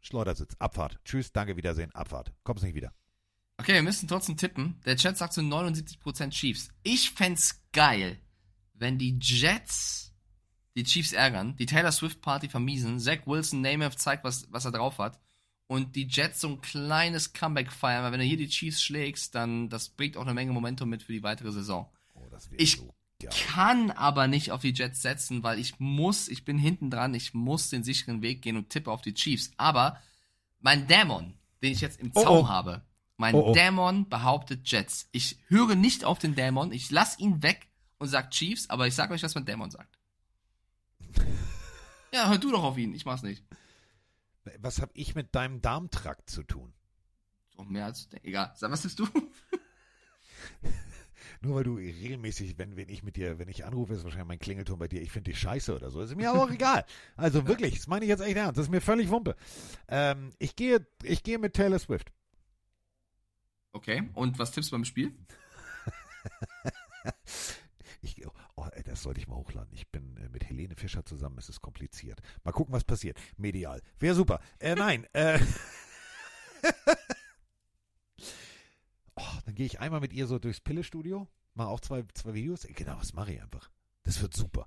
Schleudersitz, 0.01 0.55
Abfahrt. 0.59 0.99
Tschüss, 1.05 1.31
danke, 1.31 1.55
Wiedersehen, 1.55 1.93
Abfahrt. 1.93 2.33
Kommst 2.43 2.63
nicht 2.63 2.75
wieder. 2.75 2.93
Okay, 3.57 3.73
wir 3.73 3.83
müssen 3.83 4.07
trotzdem 4.07 4.37
tippen. 4.37 4.79
Der 4.85 4.97
Chat 4.97 5.17
sagt 5.17 5.33
zu 5.33 5.41
so 5.41 5.47
79% 5.47 6.29
Chiefs. 6.29 6.69
Ich 6.83 7.11
fände 7.11 7.41
geil, 7.71 8.19
wenn 8.73 8.97
die 8.97 9.17
Jets 9.19 10.13
die 10.77 10.83
Chiefs 10.83 11.11
ärgern, 11.11 11.55
die 11.57 11.65
Taylor 11.65 11.91
Swift 11.91 12.21
Party 12.21 12.47
vermiesen, 12.47 12.99
Zach 12.99 13.25
Wilson 13.25 13.61
Namath 13.61 13.99
zeigt, 13.99 14.23
was, 14.23 14.47
was 14.51 14.63
er 14.63 14.71
drauf 14.71 14.99
hat 14.99 15.19
und 15.65 15.95
die 15.95 16.07
Jets 16.07 16.39
so 16.41 16.49
ein 16.49 16.61
kleines 16.61 17.33
Comeback 17.33 17.71
feiern, 17.71 18.03
weil 18.03 18.13
wenn 18.13 18.19
du 18.19 18.25
hier 18.25 18.37
die 18.37 18.47
Chiefs 18.47 18.81
schlägst, 18.81 19.35
dann 19.35 19.69
das 19.69 19.89
bringt 19.89 20.17
auch 20.17 20.21
eine 20.21 20.33
Menge 20.33 20.53
Momentum 20.53 20.89
mit 20.89 21.03
für 21.03 21.11
die 21.11 21.23
weitere 21.23 21.51
Saison. 21.51 21.89
Oh, 22.13 22.21
ich 22.57 22.81
kann 23.49 23.89
aber 23.91 24.27
nicht 24.27 24.51
auf 24.51 24.61
die 24.61 24.73
Jets 24.73 25.01
setzen, 25.01 25.43
weil 25.43 25.59
ich 25.59 25.79
muss, 25.79 26.27
ich 26.27 26.45
bin 26.45 26.57
hinten 26.57 26.89
dran, 26.91 27.15
ich 27.15 27.33
muss 27.33 27.69
den 27.69 27.83
sicheren 27.83 28.21
Weg 28.21 28.43
gehen 28.43 28.55
und 28.55 28.69
tippe 28.69 28.91
auf 28.91 29.01
die 29.01 29.15
Chiefs. 29.15 29.51
Aber 29.57 29.99
mein 30.59 30.87
Dämon, 30.87 31.33
den 31.63 31.71
ich 31.71 31.81
jetzt 31.81 31.99
im 31.99 32.11
Oh, 32.13 32.21
Zaum 32.21 32.45
oh. 32.45 32.47
habe, 32.47 32.83
mein 33.17 33.33
Oh, 33.33 33.49
oh. 33.49 33.53
Dämon 33.53 34.07
behauptet 34.07 34.69
Jets. 34.69 35.09
Ich 35.11 35.37
höre 35.47 35.75
nicht 35.75 36.05
auf 36.05 36.19
den 36.19 36.35
Dämon, 36.35 36.71
ich 36.71 36.91
lass 36.91 37.17
ihn 37.17 37.41
weg 37.41 37.67
und 37.97 38.07
sag 38.07 38.29
Chiefs, 38.29 38.69
aber 38.69 38.85
ich 38.85 38.93
sag 38.93 39.09
euch, 39.09 39.23
was 39.23 39.33
mein 39.33 39.45
Dämon 39.45 39.71
sagt. 39.71 39.96
Ja, 42.11 42.29
hör 42.29 42.37
du 42.37 42.51
doch 42.51 42.63
auf 42.63 42.77
ihn, 42.77 42.93
ich 42.93 43.05
mach's 43.05 43.23
nicht. 43.23 43.43
Was 44.59 44.81
habe 44.81 44.91
ich 44.95 45.13
mit 45.15 45.35
deinem 45.35 45.61
Darmtrakt 45.61 46.29
zu 46.29 46.43
tun? 46.43 46.73
So, 47.49 47.63
mehr 47.63 47.85
als, 47.85 48.07
egal. 48.23 48.51
Sag, 48.55 48.71
was 48.71 48.83
bist 48.83 48.99
du? 48.99 49.07
Nur 51.41 51.55
weil 51.55 51.63
du 51.63 51.75
regelmäßig, 51.75 52.57
wenn, 52.57 52.75
wenn 52.75 52.89
ich 52.89 53.03
mit 53.03 53.15
dir, 53.15 53.37
wenn 53.37 53.49
ich 53.49 53.65
anrufe, 53.65 53.93
ist 53.93 54.03
wahrscheinlich 54.03 54.27
mein 54.27 54.39
Klingelton 54.39 54.79
bei 54.79 54.87
dir, 54.87 55.01
ich 55.01 55.11
finde 55.11 55.31
dich 55.31 55.39
scheiße 55.39 55.75
oder 55.75 55.91
so. 55.91 56.01
Ist 56.01 56.15
mir 56.15 56.29
aber 56.29 56.43
auch 56.43 56.49
egal. 56.51 56.85
Also 57.15 57.47
wirklich, 57.47 57.75
das 57.75 57.87
meine 57.87 58.05
ich 58.05 58.09
jetzt 58.09 58.21
echt 58.21 58.37
ernst. 58.37 58.57
Das 58.57 58.65
ist 58.65 58.71
mir 58.71 58.81
völlig 58.81 59.09
Wumpe. 59.09 59.35
Ähm, 59.87 60.31
ich 60.39 60.55
gehe, 60.55 60.87
ich 61.03 61.23
gehe 61.23 61.37
mit 61.37 61.53
Taylor 61.53 61.79
Swift. 61.79 62.11
Okay, 63.73 64.09
und 64.13 64.39
was 64.39 64.51
tippst 64.51 64.71
du 64.71 64.75
beim 64.75 64.85
Spiel? 64.85 65.13
Ich, 68.01 68.25
oh, 68.55 68.67
ey, 68.73 68.83
das 68.83 69.01
sollte 69.03 69.19
ich 69.19 69.27
mal 69.27 69.35
hochladen. 69.35 69.73
Ich 69.73 69.89
bin 69.89 70.06
mit 70.29 70.47
Helene 70.49 70.75
Fischer 70.75 71.05
zusammen, 71.05 71.37
es 71.37 71.49
ist 71.49 71.61
kompliziert. 71.61 72.21
Mal 72.43 72.51
gucken, 72.51 72.73
was 72.73 72.83
passiert. 72.83 73.17
Medial. 73.37 73.81
Wäre 73.99 74.15
super. 74.15 74.39
Äh, 74.59 74.75
nein. 74.75 75.05
Äh, 75.13 75.39
oh, 79.15 79.37
dann 79.45 79.55
gehe 79.55 79.65
ich 79.65 79.79
einmal 79.79 79.99
mit 79.99 80.13
ihr 80.13 80.27
so 80.27 80.39
durchs 80.39 80.61
Pillestudio, 80.61 81.27
mache 81.53 81.69
auch 81.69 81.79
zwei, 81.79 82.03
zwei 82.13 82.33
Videos. 82.33 82.67
Genau, 82.67 82.97
das 82.97 83.13
mache 83.13 83.33
ich 83.33 83.41
einfach. 83.41 83.69
Das 84.07 84.21
wird 84.21 84.33
super. 84.33 84.65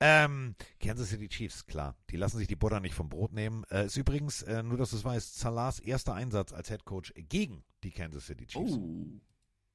Ähm, 0.00 0.56
Kansas 0.80 1.10
City 1.10 1.28
Chiefs, 1.28 1.64
klar. 1.64 1.96
Die 2.10 2.16
lassen 2.16 2.38
sich 2.38 2.48
die 2.48 2.56
Butter 2.56 2.80
nicht 2.80 2.94
vom 2.94 3.08
Brot 3.08 3.32
nehmen. 3.32 3.62
Äh, 3.70 3.86
ist 3.86 3.96
übrigens, 3.96 4.42
äh, 4.42 4.64
nur 4.64 4.78
dass 4.78 4.90
du 4.90 4.96
es 4.96 5.04
weißt, 5.04 5.38
Salahs 5.38 5.78
erster 5.78 6.14
Einsatz 6.14 6.52
als 6.52 6.70
Head 6.70 6.84
Coach 6.84 7.12
gegen 7.16 7.62
die 7.84 7.92
Kansas 7.92 8.26
City 8.26 8.46
Chiefs. 8.46 8.72
Oh. 8.72 9.20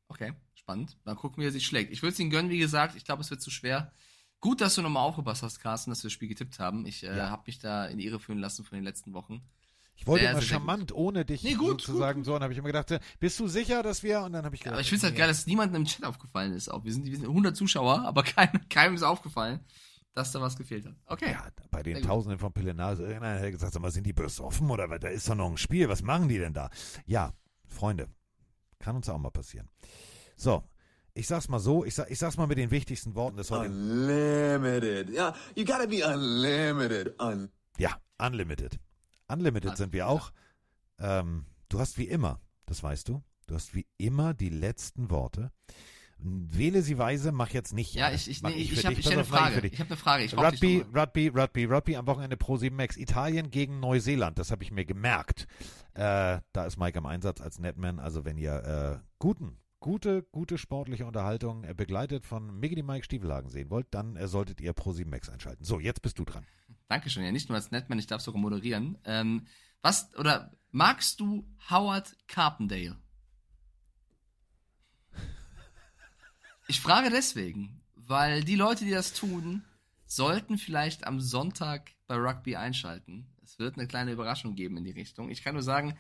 Okay, 0.10 0.34
spannend. 0.54 0.98
Dann 1.06 1.16
gucken, 1.16 1.42
wie 1.42 1.48
er 1.48 1.52
sich 1.54 1.66
schlägt. 1.66 1.94
Ich 1.94 2.02
würde 2.02 2.12
es 2.12 2.20
ihm 2.20 2.30
gönnen, 2.30 2.52
wie 2.52 2.60
gesagt. 2.60 2.96
Ich 2.98 3.06
glaube, 3.06 3.22
es 3.22 3.30
wird 3.30 3.42
zu 3.42 3.52
schwer. 3.52 3.94
Gut, 4.46 4.62
dass 4.62 4.76
du 4.76 4.84
nochmal 4.84 5.02
aufgepasst 5.02 5.42
hast, 5.42 5.60
Carsten, 5.60 5.90
dass 5.90 6.04
wir 6.04 6.10
das 6.10 6.14
Spiel 6.14 6.28
getippt 6.30 6.60
haben. 6.60 6.86
Ich 6.86 7.04
äh, 7.04 7.18
Ja. 7.18 7.32
habe 7.32 7.42
mich 7.48 7.58
da 7.58 7.86
in 7.86 7.98
die 7.98 8.06
Irre 8.06 8.20
führen 8.20 8.38
lassen 8.38 8.64
von 8.64 8.76
den 8.76 8.84
letzten 8.84 9.14
Wochen. 9.16 9.42
Ich 9.96 10.06
wollte 10.06 10.22
Sehr, 10.22 10.32
immer 10.34 10.40
sehr, 10.42 10.48
sehr 10.50 10.58
charmant, 10.60 10.92
ohne 10.94 11.26
dich 11.26 11.42
Nee, 11.42 11.56
gut, 11.56 11.82
sozusagen 11.82 12.24
so. 12.24 12.36
Und 12.36 12.44
habe 12.44 12.54
ich 12.54 12.60
immer 12.60 12.68
gedacht, 12.68 12.92
äh, 12.92 13.00
bist 13.20 13.40
du 13.40 13.48
sicher, 13.48 13.82
dass 13.82 14.04
wir? 14.04 14.22
Und 14.22 14.34
dann 14.34 14.46
habe 14.46 14.54
ich 14.54 14.62
gedacht, 14.62 14.74
Aber 14.74 14.82
ich 14.82 14.90
finde 14.90 14.98
es 14.98 15.04
halt 15.06 15.14
nee. 15.14 15.20
geil, 15.20 15.28
dass 15.30 15.48
niemandem 15.48 15.82
im 15.82 15.88
Chat 15.88 16.06
aufgefallen 16.06 16.54
ist. 16.54 16.70
Auch 16.70 16.84
wir 16.84 16.94
sind, 16.94 17.08
wir 17.08 17.16
sind 17.18 17.28
100 17.28 17.58
Zuschauer, 17.58 18.06
aber 18.06 18.22
keinem, 18.24 18.70
keinem 18.70 18.94
ist 18.94 19.02
aufgefallen, 19.02 19.62
dass 20.14 20.32
da 20.32 20.42
was 20.42 20.58
gefehlt 20.58 20.86
hat. 20.86 20.94
Okay. 21.08 21.32
Ja, 21.32 21.48
bei 21.72 21.82
den 21.82 21.96
gut. 21.96 22.06
Tausenden 22.06 22.38
von 22.38 22.54
Pillenase, 22.54 23.02
irgendeiner 23.02 23.40
hat 23.42 23.52
gesagt, 23.52 23.74
sag 23.74 23.82
mal, 23.82 23.90
sind 23.90 24.06
die 24.06 24.14
besoffen 24.14 24.70
oder 24.70 24.92
was? 24.92 25.00
Da 25.00 25.08
ist 25.08 25.28
doch 25.28 25.34
noch 25.34 25.50
ein 25.50 25.58
Spiel. 25.58 25.90
Was 25.90 26.04
machen 26.04 26.30
die 26.30 26.38
denn 26.38 26.54
da? 26.54 26.70
Ja, 27.08 27.34
Freunde, 27.68 28.10
kann 28.78 28.96
uns 28.96 29.10
auch 29.10 29.18
mal 29.18 29.32
passieren. 29.32 29.70
So, 30.36 30.64
ich 31.16 31.28
sag's 31.28 31.48
mal 31.50 31.60
so, 31.60 31.84
ich, 31.86 31.96
sag, 31.96 32.12
ich 32.12 32.20
sag's 32.20 32.38
mal 32.38 32.46
mit 32.46 32.58
den 32.58 32.70
wichtigsten 32.72 33.16
Worten 33.16 33.38
des 33.38 33.50
heutigen. 33.50 33.74
Unlimited. 33.74 35.10
Yeah, 35.10 35.34
you 35.56 35.66
gotta 35.66 35.86
be 35.88 36.06
unlimited. 36.06 37.20
Un 37.20 37.50
Ja, 37.78 37.98
unlimited. 38.20 38.78
Unlimited 39.28 39.76
sind 39.78 39.92
wir 39.94 40.08
auch. 40.08 40.32
Ähm, 41.00 41.46
du 41.70 41.80
hast 41.80 41.98
wie 41.98 42.08
immer, 42.08 42.40
das 42.68 42.84
weißt 42.84 43.10
du, 43.10 43.24
du 43.48 43.56
hast 43.56 43.74
wie 43.74 43.88
immer 43.98 44.34
die 44.34 44.50
letzten 44.50 45.10
Worte. 45.10 45.52
Wähle 46.18 46.82
sie 46.82 46.98
weise, 46.98 47.32
mach 47.34 47.50
jetzt 47.50 47.74
nicht. 47.74 47.94
Ja, 47.94 48.10
ich- 48.12 48.30
ich- 48.30 48.42
nee, 48.42 48.52
ich 48.54 48.72
ich 48.72 48.80
stell 48.80 48.96
Pass 48.96 49.08
eine 49.12 49.26
Frage. 49.26 49.56
für 49.56 49.62
dich. 49.62 49.74
Ich 49.74 49.80
hab 49.82 49.88
eine 49.88 49.98
Frage. 49.98 50.24
Ich 50.24 50.38
Rugby, 50.38 50.86
Rugby, 50.96 51.28
Rugby, 51.28 51.66
Rugby 51.66 51.96
am 51.98 52.08
Wochenende 52.08 52.38
Pro 52.38 52.56
7 52.56 52.76
Max. 52.76 52.96
Italien 52.96 53.52
gegen 53.52 53.80
Neuseeland, 53.82 54.40
das 54.40 54.50
habe 54.52 54.64
ich 54.64 54.72
mir 54.72 54.86
gemerkt. 54.86 55.46
Äh, 55.94 56.40
da 56.54 56.66
ist 56.66 56.78
Mike 56.78 56.98
am 56.98 57.06
Einsatz 57.06 57.42
als 57.42 57.60
Netman. 57.60 58.00
Also 58.00 58.24
wenn 58.26 58.38
ihr 58.38 58.54
äh, 59.02 59.06
guten, 59.20 59.58
gute, 59.86 60.24
gute 60.32 60.58
sportliche 60.58 61.06
Unterhaltung 61.06 61.64
äh, 61.64 61.76
begleitet 61.76 62.26
von 62.26 62.60
Mickey 62.60 62.82
Mike 62.82 63.06
Stiefelhagen 63.06 63.52
sehen 63.52 63.70
wollt, 63.70 63.86
dann 63.92 64.16
äh, 64.16 64.28
solltet 64.28 64.60
ihr 64.60 64.74
Pro 64.74 64.94
7 64.94 65.08
Max 65.08 65.30
einschalten. 65.30 65.64
So, 65.64 65.80
jetzt 65.80 66.02
bist 66.02 66.18
du 66.18 66.26
dran. 66.26 66.44
Dankeschön. 66.88 67.24
Ja, 67.24 67.32
nicht 67.32 67.50
nur 67.50 67.56
als 67.56 67.70
Netman, 67.70 68.00
ich 68.00 68.08
darf 68.08 68.20
sogar 68.20 68.42
moderieren. 68.42 68.98
Ähm, 69.06 69.46
was, 69.84 70.12
oder 70.16 70.52
magst 70.72 71.20
du 71.20 71.48
Howard 71.70 72.18
Carpendale? 72.28 72.98
Ich 76.68 76.82
frage 76.82 77.12
deswegen, 77.12 77.84
weil 77.94 78.44
die 78.44 78.56
Leute, 78.56 78.86
die 78.86 78.92
das 78.92 79.14
tun, 79.14 79.66
sollten 80.08 80.58
vielleicht 80.58 81.06
am 81.06 81.20
Sonntag 81.20 81.92
bei 82.08 82.16
Rugby 82.16 82.56
einschalten. 82.56 83.28
Es 83.44 83.60
wird 83.60 83.78
eine 83.78 83.88
kleine 83.88 84.14
Überraschung 84.14 84.56
geben 84.56 84.78
in 84.78 84.84
die 84.84 84.90
Richtung. 84.90 85.30
Ich 85.30 85.44
kann 85.44 85.54
nur 85.54 85.62
sagen, 85.62 85.96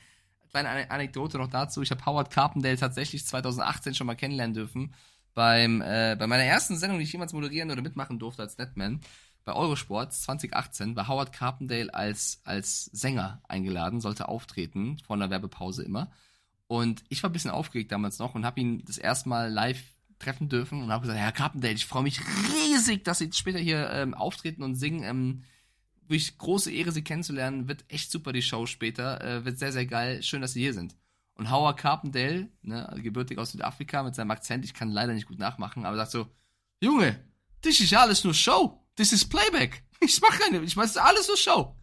kleine 0.49 0.69
Ane- 0.69 0.91
Anekdote 0.91 1.37
noch 1.37 1.49
dazu. 1.49 1.81
Ich 1.81 1.91
habe 1.91 2.05
Howard 2.05 2.31
Carpendale 2.31 2.77
tatsächlich 2.77 3.25
2018 3.25 3.95
schon 3.95 4.07
mal 4.07 4.15
kennenlernen 4.15 4.53
dürfen. 4.53 4.93
Beim, 5.33 5.81
äh, 5.81 6.15
bei 6.17 6.27
meiner 6.27 6.43
ersten 6.43 6.77
Sendung, 6.77 6.97
die 6.97 7.03
ich 7.03 7.11
jemals 7.11 7.33
moderieren 7.33 7.69
oder 7.71 7.81
mitmachen 7.81 8.19
durfte 8.19 8.41
als 8.41 8.57
Netman, 8.57 9.01
bei 9.43 9.53
Eurosport 9.53 10.13
2018 10.13 10.95
war 10.95 11.07
Howard 11.07 11.31
Carpendale 11.31 11.93
als, 11.93 12.41
als 12.45 12.85
Sänger 12.85 13.41
eingeladen, 13.47 14.01
sollte 14.01 14.27
auftreten, 14.27 14.97
vor 15.05 15.15
einer 15.15 15.29
Werbepause 15.29 15.83
immer. 15.83 16.09
Und 16.67 17.03
ich 17.09 17.21
war 17.21 17.29
ein 17.29 17.33
bisschen 17.33 17.51
aufgeregt 17.51 17.91
damals 17.91 18.17
noch 18.17 18.33
und 18.33 18.45
habe 18.45 18.59
ihn 18.59 18.83
das 18.85 18.97
erste 18.97 19.29
Mal 19.29 19.51
live 19.51 19.83
treffen 20.17 20.49
dürfen 20.49 20.81
und 20.81 20.91
habe 20.91 21.01
gesagt, 21.03 21.19
Herr 21.19 21.31
Carpendale, 21.31 21.73
ich 21.75 21.85
freue 21.85 22.03
mich 22.03 22.21
riesig, 22.21 23.03
dass 23.03 23.19
Sie 23.19 23.29
später 23.33 23.59
hier 23.59 23.89
ähm, 23.91 24.13
auftreten 24.13 24.63
und 24.63 24.75
singen. 24.75 25.03
Ähm, 25.03 25.43
wirklich 26.09 26.37
große 26.37 26.71
Ehre, 26.71 26.91
Sie 26.91 27.03
kennenzulernen. 27.03 27.67
Wird 27.67 27.85
echt 27.87 28.11
super, 28.11 28.33
die 28.33 28.41
Show 28.41 28.65
später. 28.65 29.21
Äh, 29.21 29.45
wird 29.45 29.59
sehr, 29.59 29.71
sehr 29.71 29.85
geil. 29.85 30.23
Schön, 30.23 30.41
dass 30.41 30.53
Sie 30.53 30.61
hier 30.61 30.73
sind. 30.73 30.95
Und 31.35 31.51
Howard 31.51 31.77
Carpendale, 31.77 32.49
ne, 32.61 32.97
gebürtig 33.01 33.37
aus 33.37 33.51
Südafrika 33.51 34.03
mit 34.03 34.15
seinem 34.15 34.31
Akzent, 34.31 34.63
ich 34.63 34.73
kann 34.73 34.89
leider 34.89 35.13
nicht 35.13 35.27
gut 35.27 35.37
nachmachen, 35.37 35.85
aber 35.85 35.97
sagt 35.97 36.11
so, 36.11 36.27
Junge, 36.79 37.19
das 37.61 37.79
ist 37.79 37.93
alles 37.93 38.23
nur 38.23 38.33
Show. 38.33 38.81
Das 38.95 39.11
ist 39.11 39.29
Playback. 39.29 39.83
Ich 40.01 40.21
mach 40.21 40.37
keine, 40.39 40.59
ich 40.59 40.77
ist 40.77 40.97
alles 40.97 41.27
nur 41.27 41.37
Show. 41.37 41.75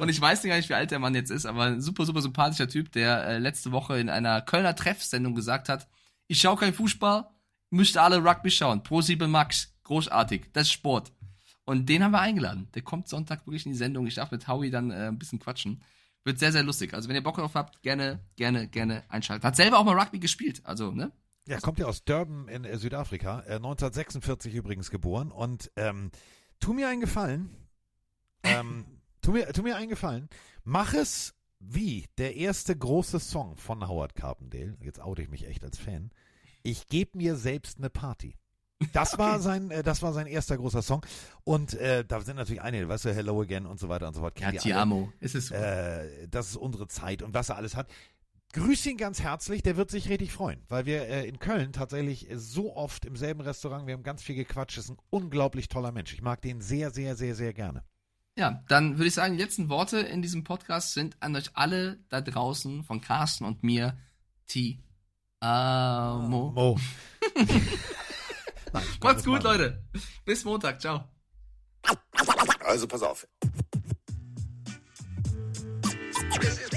und 0.00 0.08
ich 0.08 0.20
weiß 0.20 0.42
gar 0.42 0.56
nicht, 0.56 0.68
wie 0.68 0.74
alt 0.74 0.90
der 0.90 0.98
Mann 0.98 1.14
jetzt 1.14 1.30
ist, 1.30 1.46
aber 1.46 1.64
ein 1.64 1.80
super, 1.80 2.04
super 2.04 2.22
sympathischer 2.22 2.68
Typ, 2.68 2.90
der 2.92 3.24
äh, 3.26 3.38
letzte 3.38 3.72
Woche 3.72 3.98
in 3.98 4.08
einer 4.08 4.42
Kölner 4.42 4.74
Treffsendung 4.74 5.34
gesagt 5.34 5.68
hat, 5.68 5.88
ich 6.26 6.40
schaue 6.40 6.56
kein 6.56 6.74
Fußball, 6.74 7.28
müsste 7.70 8.02
alle 8.02 8.24
Rugby 8.24 8.50
schauen. 8.50 8.82
Pro 8.82 9.00
7 9.00 9.30
Max, 9.30 9.76
großartig, 9.84 10.50
das 10.52 10.66
ist 10.66 10.72
Sport. 10.72 11.12
Und 11.66 11.88
den 11.88 12.02
haben 12.02 12.12
wir 12.12 12.20
eingeladen. 12.20 12.68
Der 12.74 12.82
kommt 12.82 13.08
Sonntag 13.08 13.46
wirklich 13.46 13.66
in 13.66 13.72
die 13.72 13.78
Sendung. 13.78 14.06
Ich 14.06 14.14
darf 14.14 14.30
mit 14.30 14.46
Howie 14.46 14.70
dann 14.70 14.92
äh, 14.92 15.08
ein 15.08 15.18
bisschen 15.18 15.40
quatschen. 15.40 15.82
Wird 16.24 16.38
sehr, 16.38 16.52
sehr 16.52 16.62
lustig. 16.62 16.94
Also 16.94 17.08
wenn 17.08 17.16
ihr 17.16 17.22
Bock 17.22 17.36
drauf 17.36 17.54
habt, 17.54 17.82
gerne, 17.82 18.20
gerne, 18.36 18.68
gerne 18.68 19.02
einschalten. 19.08 19.44
Hat 19.44 19.56
selber 19.56 19.78
auch 19.78 19.84
mal 19.84 19.98
Rugby 19.98 20.20
gespielt. 20.20 20.60
Also, 20.64 20.92
ne? 20.92 21.10
Ja, 21.48 21.58
kommt 21.58 21.80
ja 21.80 21.86
aus 21.86 22.04
Durban 22.04 22.46
in 22.48 22.64
äh, 22.64 22.78
Südafrika, 22.78 23.40
äh, 23.40 23.56
1946 23.56 24.54
übrigens 24.54 24.90
geboren. 24.90 25.32
Und 25.32 25.72
ähm, 25.76 26.12
tu 26.60 26.72
mir 26.72 26.88
einen 26.88 27.00
Gefallen, 27.00 27.50
ähm, 28.44 28.84
tu, 29.20 29.32
mir, 29.32 29.52
tu 29.52 29.62
mir 29.62 29.76
einen 29.76 29.88
Gefallen, 29.88 30.28
mach 30.62 30.94
es 30.94 31.34
wie 31.58 32.06
der 32.16 32.36
erste 32.36 32.76
große 32.76 33.18
Song 33.18 33.56
von 33.56 33.86
Howard 33.88 34.14
Carpendale. 34.14 34.76
Jetzt 34.80 35.00
oute 35.00 35.22
ich 35.22 35.28
mich 35.28 35.46
echt 35.46 35.64
als 35.64 35.78
Fan. 35.78 36.10
Ich 36.62 36.86
gebe 36.86 37.18
mir 37.18 37.34
selbst 37.34 37.78
eine 37.78 37.90
Party. 37.90 38.36
Das 38.92 39.18
war 39.18 39.40
sein, 39.40 39.70
äh, 39.70 39.82
das 39.82 40.02
war 40.02 40.12
sein 40.12 40.26
erster 40.26 40.56
großer 40.56 40.82
Song. 40.82 41.04
Und 41.44 41.74
äh, 41.74 42.04
da 42.04 42.20
sind 42.20 42.36
natürlich 42.36 42.62
einige, 42.62 42.88
weißt 42.88 43.06
du, 43.06 43.14
Hello 43.14 43.40
Again 43.40 43.66
und 43.66 43.80
so 43.80 43.88
weiter 43.88 44.08
und 44.08 44.14
so 44.14 44.20
fort. 44.20 44.38
Ja, 44.38 44.52
die 44.52 44.74
amo. 44.74 45.12
Es 45.20 45.34
ist 45.34 45.50
äh, 45.50 46.28
das 46.28 46.50
ist 46.50 46.56
unsere 46.56 46.86
Zeit 46.88 47.22
und 47.22 47.32
was 47.34 47.48
er 47.48 47.56
alles 47.56 47.74
hat. 47.74 47.88
Grüß 48.52 48.86
ihn 48.86 48.96
ganz 48.96 49.20
herzlich, 49.20 49.62
der 49.62 49.76
wird 49.76 49.90
sich 49.90 50.08
richtig 50.08 50.32
freuen, 50.32 50.62
weil 50.68 50.86
wir 50.86 51.08
äh, 51.08 51.28
in 51.28 51.38
Köln 51.38 51.72
tatsächlich 51.72 52.30
äh, 52.30 52.38
so 52.38 52.74
oft 52.74 53.04
im 53.04 53.16
selben 53.16 53.40
Restaurant, 53.40 53.86
wir 53.86 53.94
haben 53.94 54.02
ganz 54.02 54.22
viel 54.22 54.34
gequatscht, 54.34 54.78
ist 54.78 54.88
ein 54.88 54.96
unglaublich 55.10 55.68
toller 55.68 55.92
Mensch. 55.92 56.14
Ich 56.14 56.22
mag 56.22 56.40
den 56.40 56.60
sehr, 56.60 56.90
sehr, 56.90 57.16
sehr, 57.16 57.34
sehr 57.34 57.52
gerne. 57.52 57.82
Ja, 58.38 58.62
dann 58.68 58.98
würde 58.98 59.08
ich 59.08 59.14
sagen, 59.14 59.36
die 59.36 59.42
letzten 59.42 59.68
Worte 59.68 59.98
in 59.98 60.22
diesem 60.22 60.44
Podcast 60.44 60.92
sind 60.92 61.16
an 61.20 61.34
euch 61.34 61.50
alle 61.54 61.98
da 62.08 62.20
draußen 62.20 62.84
von 62.84 63.00
Carsten 63.00 63.44
und 63.44 63.62
mir. 63.62 63.98
Ti 64.46 64.78
amo. 65.40 66.52
Mo. 66.52 66.78
Macht's 69.02 69.24
gut, 69.24 69.42
Leute. 69.42 69.82
Bis 70.24 70.44
Montag. 70.44 70.80
Ciao. 70.80 71.04
Also 72.60 72.86
pass 72.86 73.02
auf. 73.02 73.26
Es 76.40 76.58
ist, 76.58 76.70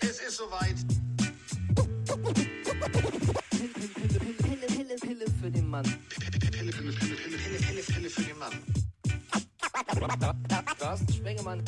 es 0.00 0.20
ist 0.20 0.36
soweit. 0.36 0.76
Pille, 3.50 4.66
Pille, 4.66 4.96
Pille 4.96 5.26
für 5.40 5.50
den 5.50 5.68
Mann. 5.68 5.84
Mann. 5.84 6.00
Pille, 6.08 6.30
Pille, 6.30 6.50
Pille, 6.50 6.72
Pille, 6.72 6.92
Pille, 6.92 7.58
Pille, 7.58 7.82
Pille 7.82 8.10
für 8.10 8.22
den 8.22 8.38
Mann. 8.38 8.52
Carsten 10.78 11.12
Spengemann. 11.12 11.62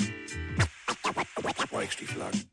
Weichstieflagen. 1.70 2.51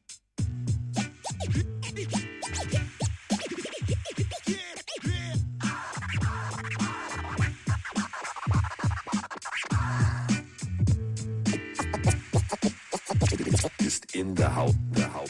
In 14.19 14.35
der 14.35 14.53
Haut, 14.53 14.75
der 14.97 15.13
Haut. 15.13 15.29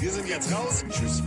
Wir 0.00 0.10
sind 0.10 0.28
jetzt 0.28 0.52
raus. 0.52 0.84
Tschüss. 0.90 1.22